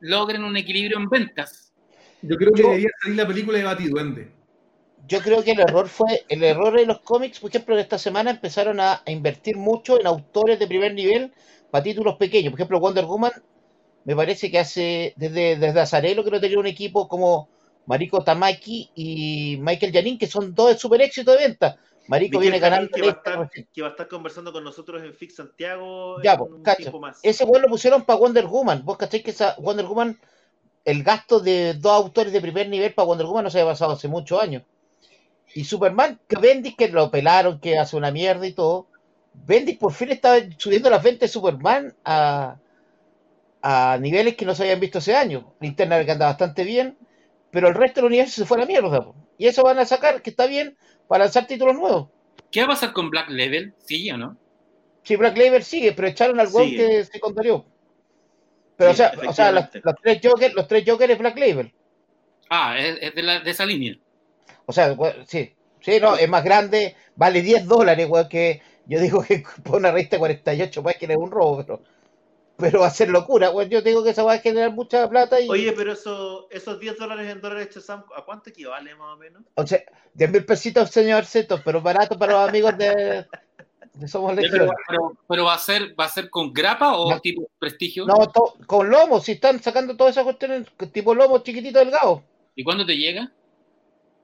logren 0.01 0.45
un 0.45 0.57
equilibrio 0.57 0.99
en 0.99 1.09
ventas. 1.09 1.73
Yo 2.23 2.37
creo 2.37 2.53
que 2.53 2.63
Yo- 2.63 2.69
debería 2.69 2.91
salir 3.03 3.17
la 3.17 3.27
película 3.27 3.59
de 3.59 3.65
Batiduende. 3.65 4.33
Yo 5.09 5.21
creo 5.21 5.43
que 5.43 5.53
el 5.53 5.61
error 5.61 5.89
fue, 5.89 6.25
el 6.29 6.45
error 6.45 6.77
de 6.77 6.87
los 6.87 7.01
cómics, 7.01 7.41
por 7.41 7.51
ejemplo, 7.51 7.75
de 7.75 7.83
esta 7.83 7.99
semana 7.99 8.31
empezaron 8.31 8.79
a, 8.79 9.03
a 9.05 9.11
invertir 9.11 9.57
mucho 9.57 9.99
en 9.99 10.07
autores 10.07 10.59
de 10.59 10.67
primer 10.67 10.93
nivel 10.93 11.33
para 11.71 11.83
títulos 11.83 12.17
pequeños. 12.17 12.51
Por 12.53 12.61
ejemplo, 12.61 12.79
Wonder 12.79 13.07
Woman, 13.07 13.33
me 14.05 14.15
parece 14.15 14.51
que 14.51 14.59
hace, 14.59 15.15
desde, 15.17 15.57
desde 15.57 15.81
Azarelo 15.81 16.25
que 16.25 16.31
no 16.31 16.41
tenía 16.41 16.59
un 16.59 16.67
equipo 16.67 17.09
como 17.09 17.49
Mariko 17.87 18.23
Tamaki 18.23 18.91
y 18.95 19.57
Michael 19.61 19.93
Janin, 19.93 20.19
que 20.19 20.27
son 20.27 20.55
dos 20.55 20.69
de 20.69 20.79
super 20.79 21.01
éxito 21.01 21.33
de 21.33 21.39
venta. 21.39 21.79
Miguel 22.09 22.41
viene 22.41 22.59
ganando 22.59 22.91
que 22.91 23.03
va, 23.03 23.09
estar, 23.09 23.51
que 23.51 23.83
va 23.83 23.89
a 23.89 23.91
estar 23.91 24.09
conversando 24.09 24.53
con 24.53 24.65
nosotros 24.65 25.03
en 25.03 25.13
Fix 25.13 25.37
Santiago 25.37 26.23
Ya, 26.23 26.33
en 26.33 26.39
pues, 26.39 26.51
un 26.53 26.63
cacha. 26.63 26.77
tiempo 26.79 27.01
más. 27.01 27.21
Ese 27.23 27.45
weón 27.45 27.63
lo 27.63 27.69
pusieron 27.69 28.05
para 28.05 28.19
Wonder 28.19 28.47
Woman. 28.47 28.83
Vos 28.85 28.97
cacháis 28.97 29.23
que 29.23 29.31
esa 29.31 29.57
Wonder 29.59 29.85
Woman, 29.85 30.19
el 30.85 31.03
gasto 31.03 31.41
de 31.41 31.75
dos 31.75 31.93
autores 31.93 32.33
de 32.33 32.41
primer 32.41 32.69
nivel 32.69 32.95
para 32.95 33.07
Wonder 33.07 33.27
Woman 33.27 33.45
no 33.45 33.51
se 33.51 33.61
había 33.61 33.73
pasado 33.73 33.93
hace 33.93 34.09
muchos 34.09 34.43
años. 34.43 34.63
Y 35.59 35.65
Superman, 35.65 36.21
que 36.29 36.37
Bendis, 36.39 36.77
que 36.77 36.87
lo 36.89 37.11
pelaron, 37.11 37.59
que 37.59 37.79
hace 37.79 37.97
una 37.97 38.13
mierda 38.13 38.47
y 38.47 38.53
todo. 38.53 38.87
Bendis 39.35 39.77
por 39.77 39.93
fin 39.93 40.11
estaba 40.13 40.39
subiendo 40.57 40.89
las 40.89 41.03
ventas 41.03 41.23
de 41.23 41.33
Superman 41.33 41.97
a, 42.05 42.59
a 43.61 43.99
niveles 44.01 44.37
que 44.37 44.45
no 44.45 44.55
se 44.55 44.63
habían 44.63 44.79
visto 44.79 44.99
hace 44.99 45.17
años. 45.17 45.43
Linterna 45.61 46.05
que 46.05 46.13
anda 46.13 46.27
bastante 46.27 46.63
bien, 46.63 46.97
pero 47.51 47.67
el 47.67 47.75
resto 47.75 48.01
del 48.01 48.07
universo 48.07 48.41
se 48.41 48.47
fue 48.47 48.57
a 48.59 48.61
la 48.61 48.67
mierda. 48.67 49.01
po. 49.05 49.17
Y 49.37 49.49
eso 49.49 49.65
van 49.65 49.81
a 49.81 49.85
sacar, 49.85 50.23
que 50.23 50.31
está 50.31 50.47
bien, 50.47 50.77
para 51.09 51.25
lanzar 51.25 51.49
títulos 51.49 51.75
nuevos. 51.75 52.09
¿Qué 52.53 52.61
va 52.61 52.67
a 52.67 52.69
pasar 52.71 52.93
con 52.93 53.11
Black 53.11 53.29
Level? 53.31 53.75
¿Sigue 53.85 54.13
o 54.13 54.17
no? 54.17 54.37
Sí, 55.03 55.17
Black 55.17 55.37
Label 55.37 55.65
sigue, 55.65 55.93
pero 55.93 56.07
echaron 56.07 56.39
al 56.39 56.47
Sigue. 56.49 56.77
que 56.77 57.05
se 57.05 57.19
contrarió. 57.19 57.65
Pero, 58.77 58.95
Sí, 58.95 59.03
o 59.03 59.09
sea, 59.09 59.13
o 59.29 59.33
sea 59.33 59.51
los, 59.51 59.65
tres 60.03 60.21
Jokers, 60.23 60.55
los 60.55 60.69
tres 60.69 60.85
Jokers 60.87 61.13
es 61.15 61.19
Black 61.19 61.37
Label. 61.37 61.73
Ah, 62.49 62.79
es, 62.79 62.99
es 63.01 63.15
de, 63.15 63.23
la- 63.23 63.41
de 63.41 63.51
esa 63.51 63.67
línea. 63.67 63.97
O 64.69 64.73
sea, 64.73 64.95
sí. 65.27 65.55
Sí, 65.81 65.99
no, 66.01 66.17
es 66.17 66.29
más 66.29 66.45
grande, 66.45 66.95
vale 67.17 67.41
10 67.41 67.67
dólares, 67.67 68.07
weón, 68.11 68.29
que 68.29 68.61
yo 68.87 69.01
digo 69.01 69.23
que 69.23 69.43
por 69.65 69.77
una 69.77 69.91
revista 69.93 70.17
de 70.17 70.21
48 70.21 70.83
pues 70.83 70.97
que 70.99 71.07
es 71.07 71.17
un 71.17 71.31
robo, 71.31 71.57
pero, 71.59 71.81
pero 72.59 72.81
va 72.81 72.89
a 72.89 72.91
ser 72.91 73.09
locura, 73.09 73.51
weón. 73.51 73.71
Yo 73.71 73.81
digo 73.81 74.05
que 74.05 74.11
esa 74.11 74.25
va 74.25 74.35
a 74.35 74.39
generar 74.41 74.73
mucha 74.73 75.09
plata 75.09 75.41
y, 75.41 75.49
Oye, 75.49 75.73
pero 75.73 75.93
eso, 75.93 76.49
esos 76.51 76.79
10 76.79 76.99
dólares 76.99 77.31
en 77.33 77.41
dólares 77.41 77.71
Shazam, 77.75 78.05
¿a 78.15 78.23
cuánto 78.27 78.51
equivale 78.51 78.95
más 78.97 79.15
o 79.15 79.17
menos? 79.17 79.43
o 79.55 79.67
sea, 79.67 79.81
10 80.15 80.31
mil 80.31 80.45
pesitos, 80.45 80.91
señor 80.91 81.25
Ceto, 81.25 81.63
pero 81.65 81.81
barato 81.81 82.19
para 82.19 82.33
los 82.35 82.49
amigos 82.51 82.77
de, 82.77 83.25
de 83.95 84.09
Somos 84.09 84.35
Pero, 84.35 84.43
Legión. 84.51 84.71
pero- 84.89 85.17
pero 85.29 85.45
va 85.45 85.55
a 85.55 85.59
ser 85.59 85.99
va 85.99 86.05
a 86.05 86.09
ser 86.11 86.29
con 86.29 86.53
grapa 86.53 86.99
o 86.99 87.11
No. 87.13 87.21
tipo 87.21 87.49
prestigio. 87.59 88.05
No, 88.05 88.27
to- 88.27 88.57
con 88.67 88.91
lomo, 88.91 89.21
si 89.21 89.33
están 89.33 89.63
sacando 89.63 89.97
todas 89.97 90.13
esas 90.15 90.25
cuestiones, 90.25 90.67
tipo 90.93 91.15
lomo 91.15 91.39
chiquitito 91.39 91.79
delgado. 91.79 92.23
¿Y 92.55 92.65
cuándo 92.65 92.85
te 92.85 92.97
llega? 92.97 93.31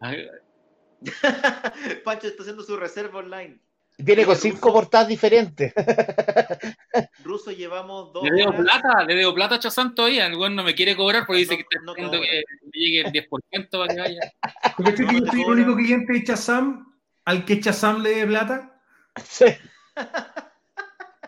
Pancho 2.05 2.27
está 2.29 2.43
haciendo 2.43 2.63
su 2.63 2.77
reserva 2.77 3.19
online. 3.21 3.59
Viene 3.99 4.25
con 4.27 4.35
cinco 4.37 4.73
portadas 4.73 5.07
diferentes. 5.07 5.73
Ruso 7.25 7.53
llevamos 7.53 8.13
dos 8.13 8.25
Le 8.25 8.31
debo 8.39 8.51
horas. 8.51 8.63
plata, 8.63 9.05
le 9.05 9.15
debo 9.15 9.35
plata 9.35 9.55
a 9.55 9.59
Chazán 9.61 9.95
todavía. 9.95 10.27
El 10.27 10.57
no 10.57 10.65
me 10.65 10.75
quiere 10.75 10.97
cobrar 10.97 11.25
porque 11.27 11.41
dice 11.41 11.65
No, 11.85 11.95
que 11.95 12.01
está 12.01 12.03
no 12.03 12.11
cobra. 12.11 12.21
que 12.29 12.43
le 12.73 12.75
llegue 12.81 13.01
el 13.03 13.13
10% 13.13 13.69
para 13.71 13.95
que 13.95 14.01
vaya. 14.01 14.21
Porque 14.77 14.91
este 14.91 15.03
No, 15.05 15.09
que 15.11 15.15
yo 15.15 15.21
no 15.25 15.31
soy 15.31 15.43
el 15.43 15.47
único 15.51 15.77
cliente 15.77 16.13
de 16.13 16.25
Chazam 16.25 16.93
al 17.25 17.45
que 17.45 17.61
Chazam 17.61 18.03
le 18.03 18.11
dé 18.17 18.27
plata. 18.27 18.81
Sí. 19.25 19.45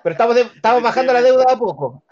Pero 0.03 0.13
estamos, 0.13 0.35
de- 0.35 0.43
estamos 0.43 0.83
bajando 0.83 1.13
la 1.13 1.23
deuda 1.23 1.45
a 1.49 1.57
poco. 1.57 2.05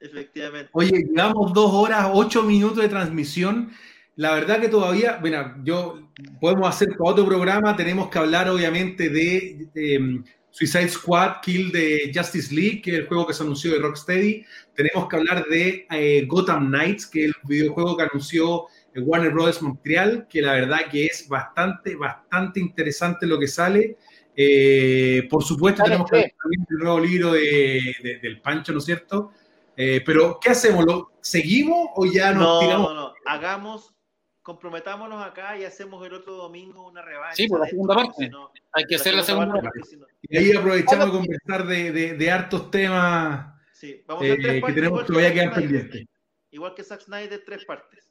Efectivamente. 0.00 0.70
Oye, 0.72 1.04
llevamos 1.10 1.52
dos 1.52 1.70
horas, 1.74 2.08
ocho 2.12 2.42
minutos 2.42 2.78
de 2.78 2.88
transmisión. 2.88 3.70
La 4.16 4.34
verdad 4.34 4.60
que 4.60 4.68
todavía, 4.68 5.18
bueno, 5.20 5.54
yo 5.64 6.10
podemos 6.40 6.68
hacer 6.68 6.88
para 6.98 7.12
otro 7.12 7.24
programa, 7.26 7.74
tenemos 7.76 8.10
que 8.10 8.18
hablar 8.18 8.48
obviamente 8.50 9.08
de, 9.08 9.68
de, 9.72 10.22
Suicide 10.52 10.88
Squad 10.88 11.36
Kill 11.42 11.70
de 11.70 12.10
Justice 12.14 12.52
League, 12.52 12.82
que 12.82 12.90
es 12.90 12.98
el 12.98 13.06
juego 13.06 13.26
que 13.26 13.32
se 13.34 13.42
anunció 13.44 13.72
de 13.72 13.78
Rocksteady. 13.78 14.44
Tenemos 14.74 15.08
que 15.08 15.16
hablar 15.16 15.46
de 15.46 15.86
eh, 15.92 16.24
Gotham 16.26 16.66
Knights, 16.70 17.06
que 17.06 17.26
es 17.26 17.28
el 17.28 17.34
videojuego 17.48 17.96
que 17.96 18.02
anunció 18.02 18.66
eh, 18.92 19.00
Warner 19.00 19.30
Bros. 19.32 19.62
Montreal, 19.62 20.26
que 20.28 20.42
la 20.42 20.54
verdad 20.54 20.80
que 20.90 21.06
es 21.06 21.28
bastante, 21.28 21.94
bastante 21.94 22.58
interesante 22.58 23.26
lo 23.26 23.38
que 23.38 23.46
sale. 23.46 23.96
Eh, 24.34 25.28
por 25.30 25.44
supuesto, 25.44 25.84
tenemos 25.84 26.10
que 26.10 26.34
también 26.42 26.66
del 26.68 26.78
nuevo 26.80 26.98
libro 27.00 27.32
de, 27.32 27.94
de- 28.02 28.18
del 28.20 28.40
Pancho, 28.40 28.72
¿no 28.72 28.78
es 28.80 28.84
cierto? 28.84 29.30
Eh, 29.76 30.02
pero, 30.04 30.38
¿qué 30.42 30.50
hacemos? 30.50 30.84
¿Lo 30.84 31.12
seguimos 31.20 31.90
o 31.94 32.06
ya 32.06 32.32
nos 32.32 32.42
No, 32.42 32.58
tiramos? 32.58 32.88
no, 32.92 33.00
no. 33.02 33.12
Hagamos, 33.24 33.94
comprometámonos 34.42 35.24
acá 35.24 35.56
y 35.58 35.64
hacemos 35.64 36.04
el 36.06 36.14
otro 36.14 36.34
domingo 36.34 36.88
una 36.88 37.02
revancha. 37.02 37.36
Sí, 37.36 37.48
por 37.48 37.60
la 37.60 37.66
segunda 37.66 37.94
esto, 37.94 38.06
parte. 38.06 38.30
Hay 38.72 38.84
que 38.84 38.94
hacer 38.96 39.14
la 39.14 39.22
segunda 39.22 39.54
parte. 39.60 39.80
Y 40.22 40.36
ahí 40.36 40.52
aprovechamos 40.56 41.06
de 41.06 41.12
conversar 41.12 41.66
de, 41.66 41.92
de- 41.92 42.14
de 42.14 42.30
hartos 42.30 42.70
temas 42.70 43.54
Sí, 43.72 44.02
vamos 44.06 44.22
a 44.22 44.26
hacer 44.26 44.40
eh, 44.40 44.42
tres 44.42 44.64
que 44.64 44.72
tenemos 44.72 45.00
que 45.00 45.06
todavía 45.06 45.28
Zack 45.28 45.34
quedan 45.38 45.54
Snyder. 45.54 45.70
pendientes. 45.88 46.16
Igual 46.50 46.74
que 46.74 46.84
Zack 46.84 47.00
Snyder, 47.02 47.42
tres 47.46 47.64
partes. 47.64 48.10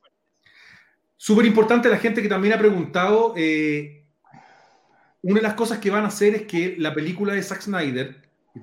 Súper 1.17 1.45
importante 1.45 1.89
la 1.89 1.97
gente 1.97 2.21
que 2.21 2.29
también 2.29 2.53
ha 2.53 2.57
preguntado. 2.57 3.33
eh, 3.37 4.05
una 5.21 5.35
de 5.35 5.41
las 5.41 5.53
cosas 5.55 5.79
que 5.79 5.89
van 5.91 6.05
a 6.05 6.07
hacer 6.07 6.33
es 6.33 6.41
que 6.43 6.75
la 6.77 6.93
película 6.93 7.33
de 7.33 7.43
Zack 7.43 7.61
Snyder, 7.61 8.15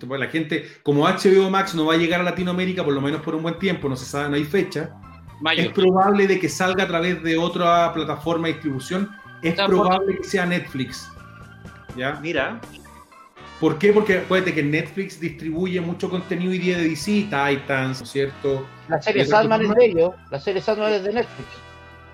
la 0.09 0.27
gente, 0.29 0.65
como 0.83 1.07
HBO 1.07 1.51
Max 1.51 1.75
no 1.75 1.85
va 1.87 1.95
a 1.95 1.99
llegar 1.99 2.21
a 2.21 2.25
Latinoamérica 2.25 2.83
por 2.83 2.95
lo 2.95 3.01
menos 3.03 3.21
por 3.21 3.35
un 3.35 3.43
buen 3.43 3.59
tiempo, 3.59 3.89
no 3.91 3.97
se 3.97 4.07
sabe, 4.07 4.31
no 4.31 4.37
hay 4.37 4.45
fecha, 4.45 4.91
Mayo. 5.41 5.63
es 5.63 5.69
probable 5.71 6.27
de 6.27 6.39
que 6.39 6.49
salga 6.49 6.85
a 6.85 6.89
través 6.89 7.23
de 7.23 7.37
otra 7.37 7.93
plataforma 7.93 8.49
de 8.49 8.55
distribución. 8.55 9.11
Es 9.43 9.51
Está 9.51 9.67
probable 9.67 10.17
que 10.17 10.25
sea 10.25 10.47
Netflix. 10.47 11.11
¿Ya? 11.97 12.19
Mira, 12.23 12.61
¿Por 13.61 13.79
qué? 13.79 13.93
Porque 13.93 14.19
acuérdate 14.19 14.55
que 14.55 14.63
Netflix 14.63 15.19
distribuye 15.19 15.81
mucho 15.81 16.11
contenido 16.11 16.51
hoy 16.51 16.59
día 16.59 16.77
de 16.77 16.91
DC, 16.91 17.29
Titans, 17.31 18.01
¿no 18.01 18.05
es 18.05 18.11
cierto? 18.11 18.67
La 18.89 19.01
serie 19.01 19.23
¿Y 19.23 19.27
otra 19.27 19.39
Sandman 19.39 19.63
es 19.63 19.75
de 19.75 19.85
ellos. 19.87 20.11
La 20.31 20.39
serie 20.39 20.61
Sandman 20.61 20.93
es 20.93 21.05
de 21.05 21.13
Netflix. 21.15 21.49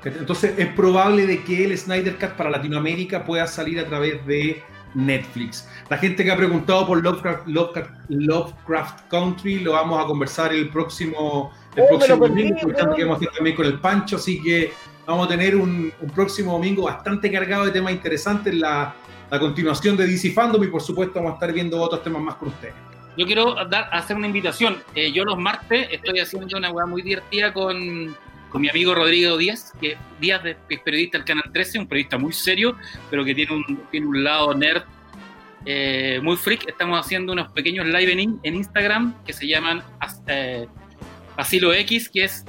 Entonces 0.04 0.54
es 0.56 0.68
probable 0.68 1.26
de 1.26 1.42
que 1.42 1.64
el 1.64 1.76
Snyder 1.76 2.16
Cut 2.16 2.30
para 2.30 2.50
Latinoamérica 2.50 3.24
pueda 3.24 3.46
salir 3.46 3.80
a 3.80 3.86
través 3.86 4.24
de 4.26 4.62
Netflix. 4.94 5.68
La 5.88 5.98
gente 5.98 6.24
que 6.24 6.30
ha 6.30 6.36
preguntado 6.36 6.86
por 6.86 7.02
Lovecraft, 7.02 7.46
Lovecraft, 7.48 7.90
Lovecraft 8.08 9.08
Country 9.08 9.60
lo 9.60 9.72
vamos 9.72 10.02
a 10.02 10.06
conversar 10.06 10.52
el 10.52 10.68
próximo, 10.70 11.52
el 11.76 11.82
Oh, 11.84 11.88
próximo 11.88 12.28
domingo, 12.28 12.56
aprovechando 12.56 12.96
que 12.96 13.04
vamos 13.04 13.16
a 13.16 13.18
hacer 13.20 13.34
también 13.34 13.56
con 13.56 13.66
el 13.66 13.80
Pancho, 13.80 14.16
así 14.16 14.42
que 14.42 14.72
vamos 15.06 15.26
a 15.26 15.28
tener 15.28 15.56
un, 15.56 15.92
próximo 16.14 16.52
domingo 16.52 16.82
bastante 16.82 17.30
cargado 17.30 17.64
de 17.64 17.70
temas 17.70 17.92
interesantes, 17.92 18.54
la, 18.54 18.94
la 19.30 19.38
continuación 19.38 19.96
de 19.96 20.06
DC 20.06 20.32
Fandom 20.32 20.62
y 20.62 20.68
por 20.68 20.82
supuesto 20.82 21.14
vamos 21.14 21.32
a 21.32 21.34
estar 21.34 21.52
viendo 21.52 21.80
otros 21.80 22.02
temas 22.02 22.22
más 22.22 22.34
con 22.36 22.48
ustedes. 22.48 22.74
Yo 23.16 23.26
quiero 23.26 23.54
dar, 23.66 23.88
hacer 23.92 24.16
una 24.16 24.26
invitación. 24.26 24.82
Eh, 24.94 25.12
yo 25.12 25.24
los 25.24 25.38
martes 25.38 25.88
estoy 25.90 26.20
haciendo 26.20 26.56
una 26.56 26.70
weá 26.70 26.86
muy 26.86 27.02
divertida 27.02 27.52
con, 27.52 28.16
con, 28.48 28.62
mi 28.62 28.70
amigo 28.70 28.94
Rodrigo 28.94 29.36
Díaz, 29.36 29.72
que 29.80 29.96
Díaz 30.20 30.42
es 30.44 30.80
periodista 30.80 31.18
del 31.18 31.26
Canal 31.26 31.50
13, 31.52 31.80
un 31.80 31.86
periodista 31.86 32.16
muy 32.16 32.32
serio, 32.32 32.76
pero 33.10 33.24
que 33.24 33.34
tiene 33.34 33.54
un, 33.54 33.82
tiene 33.90 34.06
un 34.06 34.24
lado 34.24 34.54
nerd 34.54 34.82
eh, 35.66 36.20
muy 36.22 36.36
freak. 36.36 36.66
Estamos 36.68 36.98
haciendo 36.98 37.32
unos 37.32 37.52
pequeños 37.52 37.86
live 37.86 38.12
en, 38.12 38.40
en 38.42 38.54
Instagram 38.54 39.14
que 39.24 39.34
se 39.34 39.46
llaman 39.46 39.82
eh, 40.26 40.66
Asilo 41.36 41.72
X, 41.74 42.08
que 42.08 42.24
es 42.24 42.44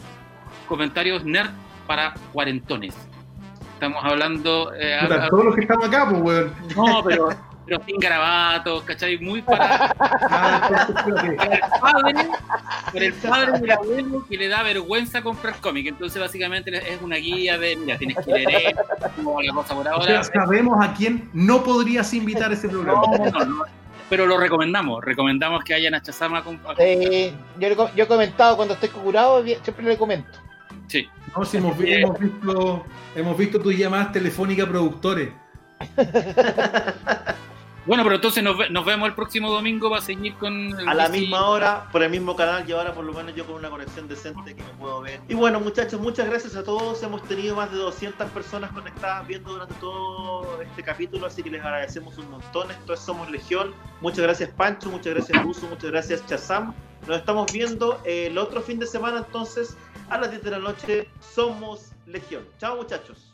comentarios 0.68 1.24
nerd 1.24 1.52
para 1.88 2.14
cuarentones. 2.32 2.96
Estamos 3.74 4.04
hablando... 4.04 4.72
Eh, 4.76 4.98
todos 5.30 5.46
los 5.46 5.56
que 5.56 5.62
estamos 5.62 5.88
acá, 5.88 6.08
pues, 6.10 6.22
weón. 6.22 6.54
No, 6.76 7.04
pero 7.04 7.30
pero 7.66 7.82
sin 7.86 7.98
garabatos, 8.00 8.84
¿cachai? 8.84 9.18
Muy 9.20 9.42
para, 9.42 9.94
para, 9.94 10.88
el 10.88 11.62
padre, 11.82 12.30
para 12.92 13.06
el 13.06 13.14
padre 13.14 13.52
y 13.60 13.64
el 13.64 13.72
abuelo 13.72 14.26
que 14.28 14.38
le 14.38 14.48
da 14.48 14.64
vergüenza 14.64 15.22
comprar 15.22 15.56
cómic. 15.62 15.88
Entonces, 15.88 16.22
básicamente 16.22 16.76
es 16.76 17.02
una 17.02 17.16
guía 17.18 17.58
de, 17.58 17.76
mira, 17.78 17.98
tienes 17.98 18.18
que 18.18 18.32
leer 18.34 18.76
como 19.16 19.42
la 19.42 19.54
cosa 19.54 19.76
por 19.76 19.88
ahora. 19.88 20.20
O 20.20 20.24
sabemos 20.24 20.86
a 20.86 20.94
quién 20.94 21.30
no 21.34 21.64
podrías 21.64 22.14
invitar 22.14 22.52
a 22.52 22.54
ese 22.54 22.68
programa. 22.68 23.02
No, 23.02 23.46
no, 23.46 23.66
pero 24.14 24.28
lo 24.28 24.38
recomendamos, 24.38 25.04
recomendamos 25.04 25.64
que 25.64 25.74
hayan 25.74 25.96
a 25.96 26.02
Chazama. 26.04 26.44
Eh, 26.78 27.34
yo, 27.60 27.96
yo 27.96 28.04
he 28.04 28.08
comentado 28.08 28.56
cuando 28.56 28.76
estoy 28.76 28.90
curado, 28.90 29.44
siempre 29.44 29.84
le 29.86 29.98
comento. 29.98 30.38
Sí. 30.86 31.10
No, 31.36 31.44
si 31.44 31.58
hemos, 31.58 31.76
hemos, 31.80 32.20
visto, 32.20 32.86
hemos 33.16 33.36
visto 33.36 33.60
tus 33.60 33.76
llamadas 33.76 34.12
telefónicas 34.12 34.68
productores. 34.68 35.30
Bueno, 37.86 38.04
pero 38.04 38.16
entonces 38.16 38.42
nos, 38.42 38.86
vemos 38.86 39.10
el 39.10 39.14
próximo 39.14 39.52
domingo 39.52 39.90
para 39.90 40.02
seguir 40.02 40.36
con... 40.36 40.74
a 40.88 40.94
la 40.94 41.10
misma 41.10 41.48
hora, 41.48 41.90
por 41.92 42.02
el 42.02 42.10
mismo 42.10 42.34
canal, 42.36 42.68
y 42.68 42.72
ahora 42.72 42.94
por 42.94 43.04
lo 43.04 43.12
menos 43.12 43.36
yo 43.36 43.46
con 43.46 43.56
una 43.56 43.70
conexión 43.70 44.08
decente 44.08 44.56
que 44.56 44.64
me 44.64 44.70
puedo 44.80 45.02
ver. 45.02 45.20
Y 45.28 45.34
bueno, 45.34 45.60
muchachos, 45.60 46.00
muchas 46.00 46.30
gracias 46.30 46.56
a 46.56 46.64
todos. 46.64 47.04
Hemos 47.04 47.24
tenido 47.24 47.58
más 47.58 47.72
de 47.72 47.78
200 47.78 48.30
personas 48.32 48.72
conectadas 48.72 49.28
viendo 49.28 49.52
durante 49.52 49.74
todo 49.76 50.62
este 50.62 50.82
capítulo, 50.82 51.26
así 51.26 51.44
que 51.44 51.50
les 51.50 51.62
agradecemos 51.62 52.18
un 52.18 52.32
montón. 52.32 52.72
Esto 52.72 52.94
es 52.94 53.02
Somos 53.02 53.30
Legión. 53.30 53.74
Muchas 54.00 54.20
gracias 54.20 54.50
Pancho, 54.52 54.90
muchas 54.90 55.14
gracias 55.14 55.46
Uso, 55.46 55.68
muchas 55.68 55.92
gracias 55.92 56.26
Chazam. 56.26 56.74
Nos 57.08 57.18
estamos 57.18 57.52
viendo 57.52 58.00
el 58.06 58.38
otro 58.38 58.62
fin 58.62 58.80
de 58.80 58.88
semana 58.88 59.18
entonces 59.26 59.76
a 60.10 60.18
las 60.18 60.32
10 60.32 60.44
de 60.44 60.52
la 60.52 60.60
noche. 60.60 61.10
Somos 61.20 61.92
Legión. 62.06 62.44
Chao 62.60 62.78
muchachos. 62.78 63.33